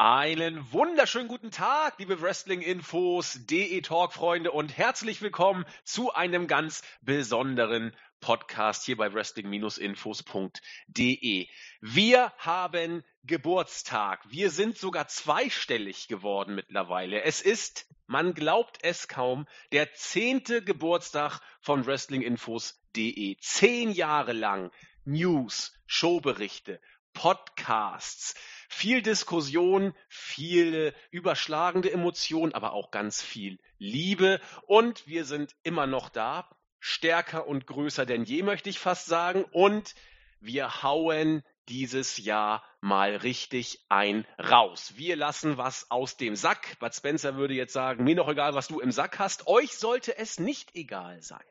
Einen 0.00 0.72
wunderschönen 0.72 1.26
guten 1.26 1.50
Tag, 1.50 1.98
liebe 1.98 2.22
Wrestling-Infos, 2.22 3.40
DE-Talk-Freunde 3.46 4.52
und 4.52 4.78
herzlich 4.78 5.20
willkommen 5.22 5.64
zu 5.82 6.14
einem 6.14 6.46
ganz 6.46 6.82
besonderen 7.00 7.92
Podcast 8.20 8.84
hier 8.84 8.96
bei 8.96 9.12
Wrestling-Infos.de. 9.12 11.48
Wir 11.80 12.32
haben 12.38 13.02
Geburtstag. 13.24 14.24
Wir 14.30 14.52
sind 14.52 14.78
sogar 14.78 15.08
zweistellig 15.08 16.06
geworden 16.06 16.54
mittlerweile. 16.54 17.24
Es 17.24 17.40
ist, 17.40 17.88
man 18.06 18.34
glaubt 18.34 18.78
es 18.82 19.08
kaum, 19.08 19.48
der 19.72 19.94
zehnte 19.94 20.62
Geburtstag 20.62 21.40
von 21.60 21.84
Wrestling-Infos.de. 21.84 23.36
Zehn 23.40 23.90
Jahre 23.90 24.32
lang 24.32 24.70
News, 25.04 25.76
Showberichte, 25.88 26.80
Podcasts, 27.14 28.36
viel 28.68 29.02
Diskussion, 29.02 29.94
viele 30.08 30.94
überschlagende 31.10 31.90
Emotionen, 31.90 32.54
aber 32.54 32.72
auch 32.72 32.90
ganz 32.90 33.22
viel 33.22 33.58
Liebe. 33.78 34.40
Und 34.66 35.06
wir 35.06 35.24
sind 35.24 35.56
immer 35.62 35.86
noch 35.86 36.08
da, 36.10 36.48
stärker 36.78 37.46
und 37.46 37.66
größer 37.66 38.06
denn 38.06 38.24
je, 38.24 38.42
möchte 38.42 38.68
ich 38.68 38.78
fast 38.78 39.06
sagen. 39.06 39.44
Und 39.50 39.94
wir 40.40 40.82
hauen 40.82 41.42
dieses 41.68 42.18
Jahr 42.18 42.62
mal 42.80 43.16
richtig 43.16 43.84
ein 43.88 44.26
raus. 44.38 44.92
Wir 44.96 45.16
lassen 45.16 45.58
was 45.58 45.90
aus 45.90 46.16
dem 46.16 46.36
Sack. 46.36 46.78
Bud 46.78 46.94
Spencer 46.94 47.36
würde 47.36 47.54
jetzt 47.54 47.72
sagen, 47.72 48.04
mir 48.04 48.14
noch 48.14 48.28
egal, 48.28 48.54
was 48.54 48.68
du 48.68 48.80
im 48.80 48.92
Sack 48.92 49.18
hast. 49.18 49.46
Euch 49.46 49.76
sollte 49.76 50.16
es 50.16 50.38
nicht 50.38 50.74
egal 50.74 51.20
sein. 51.22 51.44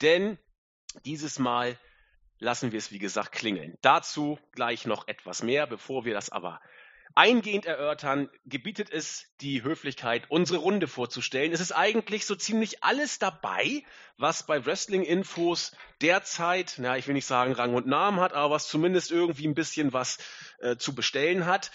Denn 0.00 0.38
dieses 1.04 1.38
Mal 1.38 1.78
lassen 2.42 2.72
wir 2.72 2.78
es, 2.78 2.90
wie 2.90 2.98
gesagt, 2.98 3.32
klingeln. 3.32 3.78
Dazu 3.82 4.38
gleich 4.52 4.84
noch 4.84 5.06
etwas 5.06 5.42
mehr. 5.42 5.66
Bevor 5.66 6.04
wir 6.04 6.12
das 6.12 6.30
aber 6.30 6.60
eingehend 7.14 7.66
erörtern, 7.66 8.28
gebietet 8.46 8.90
es 8.90 9.26
die 9.40 9.62
Höflichkeit, 9.62 10.24
unsere 10.28 10.58
Runde 10.58 10.88
vorzustellen. 10.88 11.52
Es 11.52 11.60
ist 11.60 11.72
eigentlich 11.72 12.26
so 12.26 12.34
ziemlich 12.34 12.82
alles 12.82 13.18
dabei, 13.18 13.84
was 14.16 14.44
bei 14.44 14.64
Wrestling-Infos 14.64 15.76
derzeit, 16.00 16.74
na, 16.78 16.96
ich 16.96 17.06
will 17.06 17.14
nicht 17.14 17.26
sagen 17.26 17.52
Rang 17.52 17.74
und 17.74 17.86
Namen 17.86 18.18
hat, 18.18 18.32
aber 18.32 18.54
was 18.54 18.68
zumindest 18.68 19.12
irgendwie 19.12 19.46
ein 19.46 19.54
bisschen 19.54 19.92
was 19.92 20.18
äh, 20.60 20.76
zu 20.76 20.94
bestellen 20.94 21.46
hat. 21.46 21.70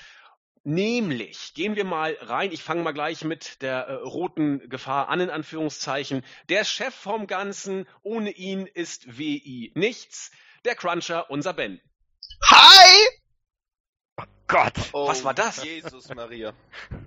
Nämlich, 0.63 1.53
gehen 1.53 1.77
wir 1.77 1.85
mal 1.85 2.17
rein, 2.19 2.51
ich 2.51 2.61
fange 2.61 2.83
mal 2.83 2.91
gleich 2.91 3.23
mit 3.23 3.61
der 3.61 3.87
äh, 3.87 3.93
roten 3.93 4.67
Gefahr 4.67 5.07
an, 5.07 5.21
in 5.21 5.29
Anführungszeichen. 5.29 6.25
Der 6.49 6.65
Chef 6.65 6.93
vom 6.93 7.25
Ganzen, 7.25 7.87
ohne 8.01 8.31
ihn 8.31 8.67
ist 8.67 9.17
WI 9.17 9.71
nichts 9.75 10.31
der 10.65 10.75
Cruncher, 10.75 11.29
unser 11.29 11.53
Ben. 11.53 11.81
Hi! 12.49 13.07
Oh 14.17 14.23
Gott, 14.47 14.73
oh, 14.93 15.07
was 15.07 15.23
war 15.23 15.33
das? 15.33 15.63
Jesus 15.63 16.09
Maria. 16.13 16.53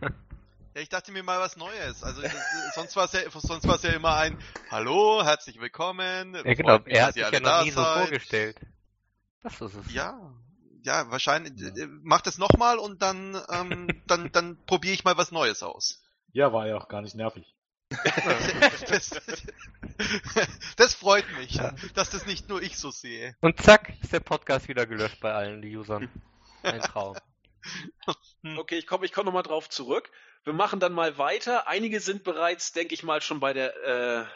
Ja, 0.72 0.82
ich 0.82 0.88
dachte 0.88 1.10
mir 1.10 1.24
mal 1.24 1.40
was 1.40 1.56
Neues. 1.56 2.04
Also 2.04 2.22
das, 2.22 2.32
sonst 2.76 2.94
war 2.94 3.06
es 3.06 3.12
ja, 3.12 3.28
sonst 3.28 3.66
war 3.66 3.74
es 3.74 3.82
ja 3.82 3.90
immer 3.90 4.14
ein 4.14 4.38
Hallo, 4.70 5.20
herzlich 5.24 5.60
willkommen. 5.60 6.36
Ja 6.36 6.54
genau, 6.54 6.78
mich, 6.78 6.94
er 6.94 7.06
hat 7.06 7.14
sich 7.14 7.28
ja 7.28 7.40
noch 7.40 7.64
nie 7.64 7.72
so 7.72 7.82
vorgestellt. 7.82 8.56
Das 9.42 9.60
ist 9.60 9.74
es. 9.74 9.92
Ja, 9.92 10.32
ja, 10.82 11.10
wahrscheinlich. 11.10 11.54
Ja. 11.56 11.68
Äh, 11.68 11.88
mach 12.02 12.20
das 12.20 12.38
nochmal 12.38 12.78
und 12.78 13.02
dann, 13.02 13.36
ähm, 13.50 13.88
dann, 14.06 14.30
dann 14.30 14.58
probiere 14.66 14.94
ich 14.94 15.02
mal 15.02 15.16
was 15.16 15.32
Neues 15.32 15.64
aus. 15.64 16.00
Ja, 16.32 16.52
war 16.52 16.68
ja 16.68 16.76
auch 16.76 16.88
gar 16.88 17.02
nicht 17.02 17.16
nervig. 17.16 17.52
Das, 18.88 19.20
das, 20.76 20.94
freut 20.94 21.24
mich, 21.38 21.54
ja. 21.54 21.74
dass 21.94 22.10
das 22.10 22.26
nicht 22.26 22.48
nur 22.48 22.62
ich 22.62 22.78
so 22.78 22.90
sehe. 22.90 23.36
Und 23.40 23.60
zack, 23.60 23.92
ist 24.00 24.12
der 24.12 24.20
Podcast 24.20 24.68
wieder 24.68 24.86
gelöscht 24.86 25.20
bei 25.20 25.32
allen 25.32 25.62
Usern. 25.64 26.08
Ein 26.62 26.80
Traum. 26.80 27.16
Okay, 28.56 28.78
ich 28.78 28.86
komme 28.86 29.04
ich 29.04 29.12
komm 29.12 29.26
nochmal 29.26 29.42
drauf 29.42 29.68
zurück. 29.68 30.10
Wir 30.44 30.54
machen 30.54 30.80
dann 30.80 30.94
mal 30.94 31.18
weiter. 31.18 31.68
Einige 31.68 32.00
sind 32.00 32.24
bereits, 32.24 32.72
denke 32.72 32.94
ich 32.94 33.02
mal, 33.02 33.20
schon 33.20 33.40
bei 33.40 33.52
der 33.52 33.74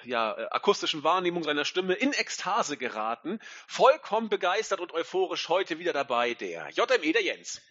äh, 0.05 0.09
ja, 0.09 0.37
akustischen 0.51 1.03
Wahrnehmung 1.03 1.43
seiner 1.43 1.65
Stimme 1.65 1.95
in 1.95 2.13
Ekstase 2.13 2.77
geraten. 2.77 3.39
Vollkommen 3.67 4.29
begeistert 4.29 4.81
und 4.81 4.93
euphorisch 4.93 5.49
heute 5.49 5.79
wieder 5.79 5.95
dabei 5.95 6.35
der 6.35 6.69
JME, 6.71 7.13
der 7.13 7.23
Jens. 7.23 7.63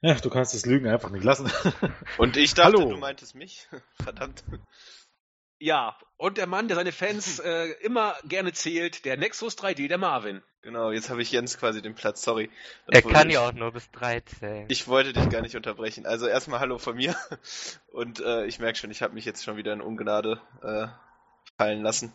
Ja, 0.00 0.14
du 0.14 0.30
kannst 0.30 0.54
das 0.54 0.64
Lügen 0.64 0.88
einfach 0.88 1.10
nicht 1.10 1.22
lassen. 1.22 1.52
Und 2.18 2.36
ich 2.36 2.54
dachte, 2.54 2.78
Hallo. 2.78 2.90
du 2.90 2.96
meintest 2.96 3.34
mich. 3.34 3.68
Verdammt. 4.02 4.42
Ja, 5.62 5.96
und 6.16 6.38
der 6.38 6.48
Mann, 6.48 6.66
der 6.66 6.76
seine 6.76 6.90
Fans 6.90 7.38
äh, 7.44 7.66
immer 7.82 8.16
gerne 8.24 8.52
zählt, 8.52 9.04
der 9.04 9.16
Nexus 9.16 9.56
3D, 9.56 9.86
der 9.86 9.96
Marvin. 9.96 10.42
Genau, 10.62 10.90
jetzt 10.90 11.08
habe 11.08 11.22
ich 11.22 11.30
Jens 11.30 11.56
quasi 11.56 11.80
den 11.80 11.94
Platz, 11.94 12.22
sorry. 12.24 12.50
Das 12.88 13.04
er 13.04 13.08
kann 13.08 13.30
ja 13.30 13.46
auch 13.46 13.52
nur 13.52 13.70
bis 13.70 13.88
13. 13.92 14.66
Ich 14.68 14.88
wollte 14.88 15.12
dich 15.12 15.28
gar 15.30 15.40
nicht 15.40 15.54
unterbrechen. 15.54 16.04
Also 16.04 16.26
erstmal 16.26 16.58
Hallo 16.58 16.78
von 16.78 16.96
mir. 16.96 17.14
Und 17.92 18.18
äh, 18.18 18.44
ich 18.46 18.58
merke 18.58 18.76
schon, 18.76 18.90
ich 18.90 19.02
habe 19.02 19.14
mich 19.14 19.24
jetzt 19.24 19.44
schon 19.44 19.56
wieder 19.56 19.72
in 19.72 19.80
Ungnade 19.80 20.40
äh, 20.62 20.88
fallen 21.56 21.82
lassen. 21.82 22.12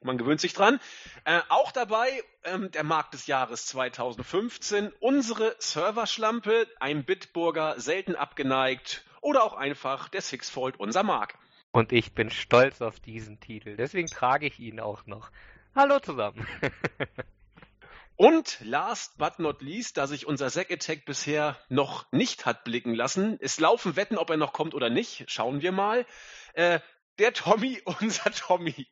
Man 0.00 0.16
gewöhnt 0.16 0.40
sich 0.40 0.52
dran. 0.52 0.78
Äh, 1.24 1.40
auch 1.48 1.72
dabei 1.72 2.22
ähm, 2.44 2.70
der 2.70 2.84
Markt 2.84 3.14
des 3.14 3.26
Jahres 3.26 3.66
2015, 3.66 4.92
unsere 5.00 5.56
Serverschlampe, 5.58 6.68
ein 6.78 7.04
Bitburger, 7.04 7.74
selten 7.80 8.14
abgeneigt 8.14 9.04
oder 9.20 9.42
auch 9.42 9.54
einfach 9.54 10.08
der 10.08 10.22
Sixfold, 10.22 10.78
unser 10.78 11.02
Mark. 11.02 11.34
Und 11.72 11.92
ich 11.92 12.14
bin 12.14 12.30
stolz 12.30 12.82
auf 12.82 12.98
diesen 13.00 13.38
Titel. 13.40 13.76
Deswegen 13.76 14.08
trage 14.08 14.46
ich 14.46 14.58
ihn 14.58 14.80
auch 14.80 15.06
noch. 15.06 15.30
Hallo 15.74 16.00
zusammen. 16.00 16.46
Und 18.16 18.58
last 18.60 19.16
but 19.16 19.38
not 19.38 19.62
least, 19.62 19.96
da 19.96 20.06
sich 20.06 20.26
unser 20.26 20.50
Zack 20.50 20.70
Attack 20.70 21.06
bisher 21.06 21.56
noch 21.70 22.10
nicht 22.12 22.44
hat 22.44 22.64
blicken 22.64 22.92
lassen, 22.94 23.38
es 23.40 23.58
laufen 23.58 23.96
Wetten, 23.96 24.18
ob 24.18 24.28
er 24.28 24.36
noch 24.36 24.52
kommt 24.52 24.74
oder 24.74 24.90
nicht. 24.90 25.24
Schauen 25.28 25.62
wir 25.62 25.72
mal. 25.72 26.04
Äh, 26.52 26.80
der 27.18 27.32
Tommy, 27.32 27.80
unser 28.00 28.30
Tommy. 28.32 28.86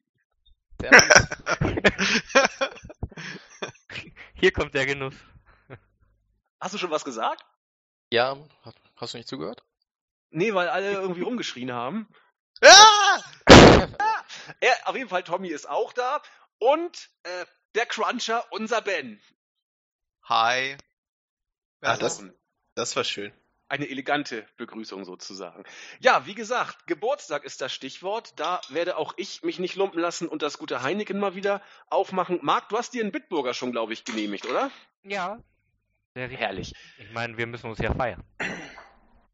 Hier 4.34 4.52
kommt 4.52 4.74
der 4.74 4.86
Genuss. 4.86 5.16
Hast 6.60 6.74
du 6.74 6.78
schon 6.78 6.92
was 6.92 7.04
gesagt? 7.04 7.44
Ja, 8.10 8.38
hast 8.96 9.14
du 9.14 9.18
nicht 9.18 9.28
zugehört? 9.28 9.62
Nee, 10.30 10.54
weil 10.54 10.68
alle 10.68 10.92
irgendwie 10.92 11.22
rumgeschrien 11.22 11.72
haben. 11.72 12.08
Ah! 12.62 13.22
er, 14.60 14.74
auf 14.84 14.96
jeden 14.96 15.08
Fall, 15.08 15.22
Tommy 15.22 15.48
ist 15.48 15.69
auch 15.69 15.92
da. 15.92 16.22
Und 16.58 17.10
äh, 17.22 17.46
der 17.74 17.86
Cruncher, 17.86 18.44
unser 18.50 18.80
Ben. 18.80 19.20
Hi. 20.24 20.76
Ja, 21.82 21.96
das, 21.96 22.22
das 22.74 22.96
war 22.96 23.04
schön. 23.04 23.32
Eine 23.69 23.88
elegante 23.88 24.46
Begrüßung 24.56 25.04
sozusagen. 25.04 25.64
Ja, 26.00 26.26
wie 26.26 26.34
gesagt, 26.34 26.86
Geburtstag 26.86 27.44
ist 27.44 27.60
das 27.60 27.72
Stichwort. 27.72 28.32
Da 28.36 28.60
werde 28.70 28.96
auch 28.96 29.12
ich 29.16 29.42
mich 29.42 29.58
nicht 29.58 29.76
lumpen 29.76 30.00
lassen 30.00 30.26
und 30.26 30.42
das 30.42 30.58
gute 30.58 30.82
Heineken 30.82 31.20
mal 31.20 31.34
wieder 31.34 31.62
aufmachen. 31.88 32.38
Marc, 32.42 32.70
du 32.70 32.78
hast 32.78 32.94
dir 32.94 33.02
einen 33.02 33.12
Bitburger 33.12 33.52
schon, 33.54 33.72
glaube 33.72 33.92
ich, 33.92 34.04
genehmigt, 34.04 34.46
oder? 34.46 34.70
Ja. 35.02 35.38
Sehr 36.14 36.28
herrlich. 36.28 36.75
Ich 36.98 37.12
meine, 37.12 37.36
wir 37.36 37.46
müssen 37.46 37.70
uns 37.70 37.78
ja 37.78 37.94
feiern. 37.94 38.25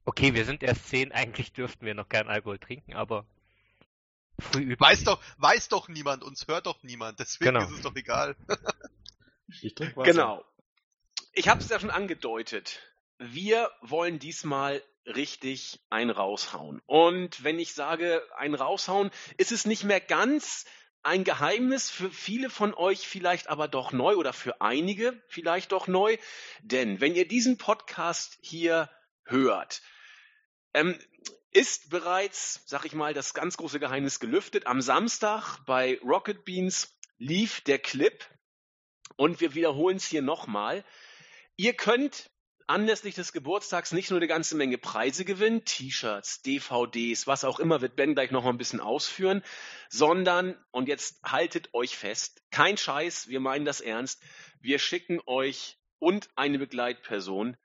Okay, 0.05 0.35
wir 0.35 0.45
sind 0.45 0.63
erst 0.63 0.89
zehn, 0.89 1.13
eigentlich 1.13 1.53
dürften 1.53 1.87
wir 1.87 1.95
noch 1.95 2.09
keinen 2.09 2.29
Alkohol 2.29 2.59
trinken, 2.59 2.95
aber 2.95 3.27
früh 4.39 4.75
Weiß 4.79 5.05
doch, 5.05 5.23
weiß 5.39 5.69
doch 5.69 5.89
niemand, 5.89 6.23
uns 6.23 6.47
hört 6.49 6.67
doch 6.67 6.83
niemand, 6.83 7.21
deswegen 7.21 7.55
genau. 7.55 7.65
ist 7.65 7.73
es 7.73 7.83
doch 7.83 7.95
egal. 7.97 8.37
ich 9.63 9.75
trinke 9.75 9.97
Wasser. 9.97 10.13
Genau. 10.13 10.45
Ich 11.33 11.49
habe 11.49 11.61
es 11.61 11.69
ja 11.69 11.81
schon 11.81 11.91
angedeutet. 11.91 12.81
Wir 13.19 13.71
wollen 13.81 14.19
diesmal 14.19 14.83
richtig 15.07 15.81
ein 15.91 16.11
raushauen. 16.11 16.81
Und 16.87 17.45
wenn 17.45 17.59
ich 17.59 17.75
sage 17.75 18.23
ein 18.37 18.55
raushauen, 18.55 19.11
ist 19.37 19.53
es 19.53 19.67
nicht 19.67 19.85
mehr 19.85 20.01
ganz 20.01 20.65
ein 21.03 21.25
Geheimnis 21.25 21.91
für 21.91 22.11
viele 22.11 22.49
von 22.49 22.73
euch 22.73 23.07
vielleicht 23.07 23.49
aber 23.49 23.69
doch 23.69 23.93
neu 23.93 24.15
oder 24.17 24.33
für 24.33 24.61
einige 24.61 25.23
vielleicht 25.29 25.73
doch 25.73 25.87
neu. 25.87 26.17
Denn 26.63 27.01
wenn 27.01 27.15
ihr 27.15 27.29
diesen 27.29 27.59
Podcast 27.59 28.39
hier 28.41 28.89
hört, 29.25 29.83
ähm, 30.75 30.99
ist 31.53 31.89
bereits, 31.89 32.63
sag 32.67 32.85
ich 32.85 32.95
mal, 32.95 33.15
das 33.15 33.33
ganz 33.33 33.57
große 33.57 33.79
Geheimnis 33.79 34.19
gelüftet. 34.19 34.67
Am 34.67 34.81
Samstag 34.81 35.59
bei 35.67 36.01
Rocket 36.05 36.45
Beans 36.45 36.99
lief 37.17 37.61
der 37.61 37.79
Clip 37.79 38.25
und 39.17 39.41
wir 39.41 39.55
wiederholen 39.55 39.97
es 39.97 40.05
hier 40.05 40.21
nochmal. 40.21 40.85
Ihr 41.57 41.75
könnt 41.75 42.29
anlässlich 42.67 43.15
des 43.15 43.33
Geburtstags 43.33 43.93
nicht 43.93 44.11
nur 44.11 44.19
eine 44.19 44.27
ganze 44.27 44.57
Menge 44.57 44.79
Preise 44.79 45.25
gewinnen, 45.25 45.65
T-Shirts, 45.65 46.43
DVDs, 46.43 47.27
was 47.27 47.45
auch 47.45 47.61
immer, 47.61 47.81
wird 47.81 47.95
Ben 47.95 48.15
gleich 48.15 48.33
noch 48.33 48.43
mal 48.43 48.51
ein 48.51 48.59
bisschen 48.59 48.81
ausführen, 48.81 49.45
sondern, 49.89 50.57
und 50.73 50.89
jetzt 50.89 51.23
haltet 51.23 51.73
euch 51.75 51.97
fest, 51.97 52.43
kein 52.51 52.77
Scheiß, 52.77 53.29
wir 53.29 53.39
meinen 53.39 53.65
das 53.65 53.81
ernst, 53.81 54.23
wir 54.61 54.79
schicken 54.79 55.21
euch 55.27 55.79
und 55.99 56.31
eine 56.37 56.59
Begleitperson 56.59 57.57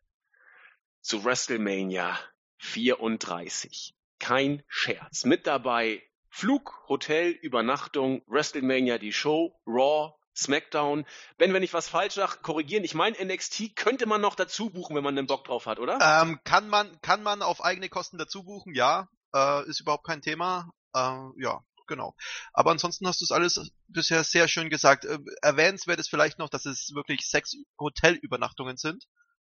zu 1.01 1.23
WrestleMania 1.23 2.19
34. 2.59 3.95
Kein 4.19 4.63
Scherz. 4.67 5.25
Mit 5.25 5.47
dabei 5.47 6.03
Flug, 6.29 6.83
Hotel, 6.87 7.31
Übernachtung, 7.31 8.21
WrestleMania 8.27 8.97
die 8.97 9.13
Show, 9.13 9.59
Raw, 9.65 10.13
SmackDown. 10.35 11.05
Wenn 11.37 11.55
ich 11.63 11.73
was 11.73 11.89
falsch 11.89 12.15
sage, 12.15 12.37
korrigieren. 12.41 12.83
Ich 12.83 12.93
meine, 12.93 13.17
NXT 13.23 13.75
könnte 13.75 14.05
man 14.05 14.21
noch 14.21 14.35
dazu 14.35 14.69
buchen, 14.69 14.95
wenn 14.95 15.03
man 15.03 15.17
einen 15.17 15.27
Bock 15.27 15.43
drauf 15.45 15.65
hat, 15.65 15.79
oder? 15.79 15.99
Ähm, 16.01 16.39
kann 16.43 16.69
man, 16.69 16.99
kann 17.01 17.23
man 17.23 17.41
auf 17.41 17.63
eigene 17.63 17.89
Kosten 17.89 18.17
dazu 18.17 18.43
buchen, 18.43 18.73
ja. 18.75 19.09
Äh, 19.33 19.67
ist 19.67 19.81
überhaupt 19.81 20.05
kein 20.05 20.21
Thema. 20.21 20.71
Äh, 20.93 21.19
ja, 21.37 21.61
genau. 21.87 22.15
Aber 22.53 22.71
ansonsten 22.71 23.07
hast 23.07 23.21
du 23.21 23.25
es 23.25 23.31
alles 23.31 23.71
bisher 23.87 24.23
sehr 24.23 24.47
schön 24.47 24.69
gesagt. 24.69 25.05
Äh, 25.05 25.19
erwähnenswert 25.41 25.99
ist 25.99 26.09
vielleicht 26.09 26.39
noch, 26.39 26.49
dass 26.49 26.65
es 26.65 26.91
wirklich 26.93 27.27
sechs 27.27 27.55
Hotelübernachtungen 27.79 28.77
sind. 28.77 29.05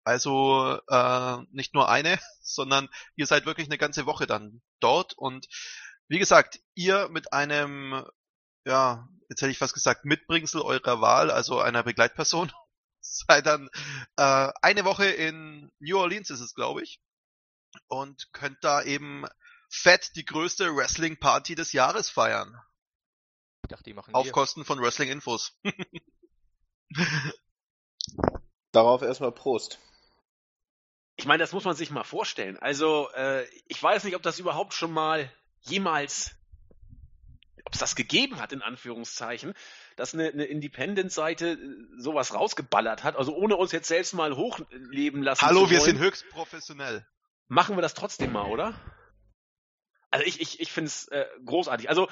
Also 0.08 0.80
äh, 0.88 1.38
nicht 1.52 1.74
nur 1.74 1.90
eine, 1.90 2.18
sondern 2.42 2.88
ihr 3.18 3.28
seid 3.28 3.46
wirklich 3.46 3.68
eine 3.68 3.78
ganze 3.78 4.06
Woche 4.06 4.26
dann 4.26 4.62
dort. 4.80 5.14
Und 5.18 5.48
wie 6.08 6.18
gesagt, 6.18 6.62
ihr 6.76 7.10
mit 7.10 7.34
einem, 7.34 8.06
ja, 8.66 9.10
jetzt 9.28 9.42
hätte 9.42 9.52
ich 9.52 9.58
fast 9.58 9.74
gesagt, 9.74 10.06
Mitbringsel 10.06 10.62
eurer 10.62 11.02
Wahl, 11.02 11.30
also 11.30 11.60
einer 11.60 11.84
Begleitperson, 11.84 12.54
seid 13.02 13.48
dann 13.48 13.68
äh, 14.16 14.50
eine 14.62 14.86
Woche 14.86 15.08
in 15.08 15.70
New 15.80 15.98
Orleans 16.00 16.30
ist 16.30 16.40
es, 16.40 16.54
glaube 16.54 16.84
ich. 16.84 17.02
Und 17.90 18.32
könnt 18.32 18.60
da 18.62 18.82
eben 18.82 19.26
fett 19.70 20.16
die 20.16 20.24
größte 20.24 20.74
Wrestling-Party 20.74 21.56
des 21.56 21.74
Jahres 21.74 22.10
feiern. 22.10 22.58
Ich 23.64 23.70
dachte, 23.72 23.84
die 23.84 23.94
machen 23.94 24.14
Auf 24.14 24.24
wir. 24.24 24.32
Kosten 24.32 24.64
von 24.64 24.80
Wrestling-Infos. 24.80 25.60
Darauf 28.72 29.02
erstmal 29.02 29.34
Prost. 29.34 29.80
Ich 31.18 31.26
meine, 31.26 31.42
das 31.42 31.52
muss 31.52 31.66
man 31.66 31.76
sich 31.76 31.90
mal 31.90 32.04
vorstellen. 32.04 32.58
Also, 32.58 33.10
äh, 33.16 33.44
ich 33.68 33.82
weiß 33.82 34.04
nicht, 34.04 34.16
ob 34.16 34.22
das 34.22 34.40
überhaupt 34.40 34.74
schon 34.74 34.92
mal 34.92 35.32
jemals, 35.62 36.36
ob 37.66 37.74
es 37.74 37.80
das 37.80 37.96
gegeben 37.96 38.40
hat, 38.40 38.54
in 38.54 38.62
Anführungszeichen, 38.62 39.54
dass 39.96 40.14
eine, 40.14 40.28
eine 40.28 40.46
Independent-Seite 40.46 41.54
äh, 41.54 41.58
sowas 41.98 42.36
rausgeballert 42.36 43.04
hat. 43.04 43.16
Also 43.16 43.36
ohne 43.36 43.56
uns 43.58 43.72
jetzt 43.72 43.88
selbst 43.88 44.14
mal 44.14 44.36
hochleben 44.36 45.24
lassen 45.24 45.46
Hallo, 45.46 45.66
zu 45.66 45.72
wir 45.72 45.80
wollen, 45.80 45.90
sind 45.90 46.00
höchst 46.00 46.30
professionell. 46.30 47.06
machen 47.48 47.76
wir 47.76 47.82
das 47.82 47.96
trotzdem 47.96 48.32
mal, 48.32 48.46
oder? 48.46 48.76
Also 50.12 50.26
ich, 50.26 50.40
ich, 50.42 50.60
ich 50.60 50.72
finde 50.72 50.88
es 50.88 51.08
äh, 51.10 51.26
großartig. 51.46 51.90
Also 51.90 52.08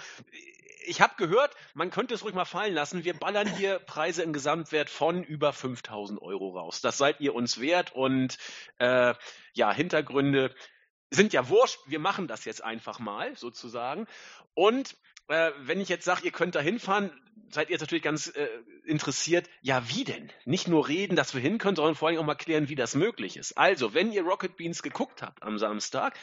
ich 0.85 1.01
habe 1.01 1.15
gehört, 1.17 1.55
man 1.73 1.89
könnte 1.89 2.13
es 2.13 2.23
ruhig 2.23 2.35
mal 2.35 2.45
fallen 2.45 2.73
lassen. 2.73 3.03
Wir 3.03 3.13
ballern 3.13 3.47
hier 3.47 3.79
Preise 3.79 4.23
im 4.23 4.33
Gesamtwert 4.33 4.89
von 4.89 5.23
über 5.23 5.53
5000 5.53 6.21
Euro 6.21 6.57
raus. 6.57 6.81
Das 6.81 6.97
seid 6.97 7.19
ihr 7.21 7.33
uns 7.33 7.59
wert 7.59 7.93
und 7.93 8.37
äh, 8.77 9.13
ja, 9.53 9.73
Hintergründe 9.73 10.53
sind 11.09 11.33
ja 11.33 11.49
wurscht. 11.49 11.79
Wir 11.87 11.99
machen 11.99 12.27
das 12.27 12.45
jetzt 12.45 12.63
einfach 12.63 12.99
mal 12.99 13.35
sozusagen. 13.37 14.07
Und 14.53 14.95
äh, 15.27 15.51
wenn 15.59 15.81
ich 15.81 15.89
jetzt 15.89 16.05
sage, 16.05 16.21
ihr 16.23 16.31
könnt 16.31 16.55
da 16.55 16.59
hinfahren, 16.59 17.11
seid 17.49 17.69
ihr 17.69 17.73
jetzt 17.73 17.81
natürlich 17.81 18.03
ganz 18.03 18.27
äh, 18.27 18.47
interessiert, 18.85 19.49
ja 19.61 19.87
wie 19.89 20.03
denn? 20.03 20.31
Nicht 20.45 20.67
nur 20.67 20.87
reden, 20.87 21.15
dass 21.15 21.33
wir 21.33 21.41
hin 21.41 21.57
können, 21.57 21.75
sondern 21.75 21.95
vor 21.95 22.07
allem 22.07 22.19
auch 22.19 22.25
mal 22.25 22.35
klären, 22.35 22.69
wie 22.69 22.75
das 22.75 22.95
möglich 22.95 23.37
ist. 23.37 23.57
Also, 23.57 23.93
wenn 23.93 24.11
ihr 24.11 24.23
Rocket 24.23 24.57
Beans 24.57 24.83
geguckt 24.83 25.21
habt 25.21 25.41
am 25.43 25.57
Samstag, 25.57 26.17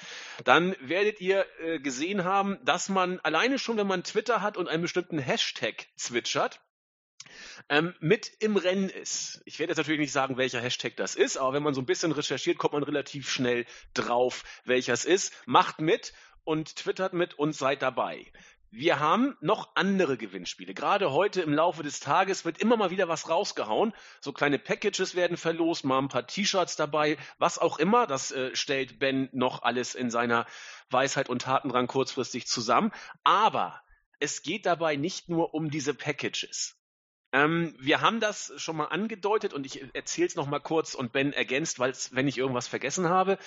dann 0.45 0.77
werdet 0.81 1.21
ihr 1.21 1.47
äh, 1.61 1.79
gesehen 1.81 2.25
haben, 2.25 2.59
dass 2.65 2.89
man 2.89 3.21
alleine 3.21 3.59
schon, 3.59 3.77
wenn 3.77 3.87
man 3.87 4.05
Twitter 4.05 4.43
hat 4.43 4.57
und 4.57 4.69
einen 4.69 4.83
bestimmten 4.83 5.19
Hashtag 5.19 5.87
zwitschert, 5.97 6.61
ähm, 7.69 7.95
mit 8.01 8.31
im 8.41 8.57
Rennen 8.57 8.89
ist. 8.89 9.43
Ich 9.45 9.59
werde 9.59 9.71
jetzt 9.71 9.79
natürlich 9.79 10.01
nicht 10.01 10.13
sagen, 10.13 10.37
welcher 10.37 10.61
Hashtag 10.61 10.97
das 10.97 11.15
ist, 11.15 11.37
aber 11.37 11.55
wenn 11.55 11.63
man 11.63 11.75
so 11.75 11.81
ein 11.81 11.87
bisschen 11.87 12.13
recherchiert, 12.13 12.59
kommt 12.59 12.75
man 12.75 12.83
relativ 12.83 13.31
schnell 13.31 13.65
drauf, 13.95 14.45
welcher 14.65 14.93
es 14.93 15.05
ist. 15.05 15.33
Macht 15.47 15.81
mit 15.81 16.13
und 16.45 16.77
twittert 16.77 17.13
mit 17.13 17.35
und 17.35 17.55
seid 17.55 17.83
dabei. 17.83 18.27
Wir 18.75 19.01
haben 19.01 19.37
noch 19.43 19.69
andere 19.75 20.17
Gewinnspiele. 20.17 20.73
Gerade 20.73 21.13
heute 21.13 21.43
im 21.43 21.53
Laufe 21.53 21.83
des 21.83 22.01
Tages 22.01 22.47
wird 22.47 22.57
immer 22.57 22.79
mal 22.79 22.91
wieder 22.91 23.07
was 23.07 23.29
rausgehauen. 23.29 23.93
So 24.19 24.33
kleine 24.33 24.59
Packages 24.59 25.15
werden 25.15 25.37
verlost, 25.37 25.85
mal 25.85 25.99
ein 25.99 26.09
paar 26.09 26.27
T-Shirts 26.27 26.77
dabei, 26.77 27.19
was 27.37 27.59
auch 27.59 27.79
immer. 27.79 28.07
Das 28.07 28.33
äh, 28.33 28.57
stellt 28.57 28.99
Ben 28.99 29.29
noch 29.33 29.63
alles 29.63 29.95
in 29.95 30.11
seiner 30.11 30.47
Weisheit 30.89 31.29
und 31.29 31.43
Tatendrang 31.43 31.87
kurzfristig 31.87 32.47
zusammen. 32.47 32.93
Aber 33.25 33.83
es 34.21 34.43
geht 34.43 34.65
dabei 34.65 34.97
nicht 34.97 35.29
nur 35.29 35.53
um 35.53 35.71
diese 35.71 35.93
Packages. 35.93 36.82
Ähm, 37.33 37.75
wir 37.79 38.01
haben 38.01 38.21
das 38.21 38.53
schon 38.57 38.77
mal 38.77 38.87
angedeutet 38.87 39.55
und 39.55 39.65
ich 39.65 39.83
erzähle 39.95 40.27
es 40.27 40.37
noch 40.37 40.47
mal 40.47 40.61
kurz 40.61 40.95
und 40.95 41.13
Ben 41.13 41.33
ergänzt, 41.33 41.79
weil 41.79 41.93
wenn 42.11 42.29
ich 42.29 42.39
irgendwas 42.39 42.69
vergessen 42.69 43.09
habe. 43.09 43.39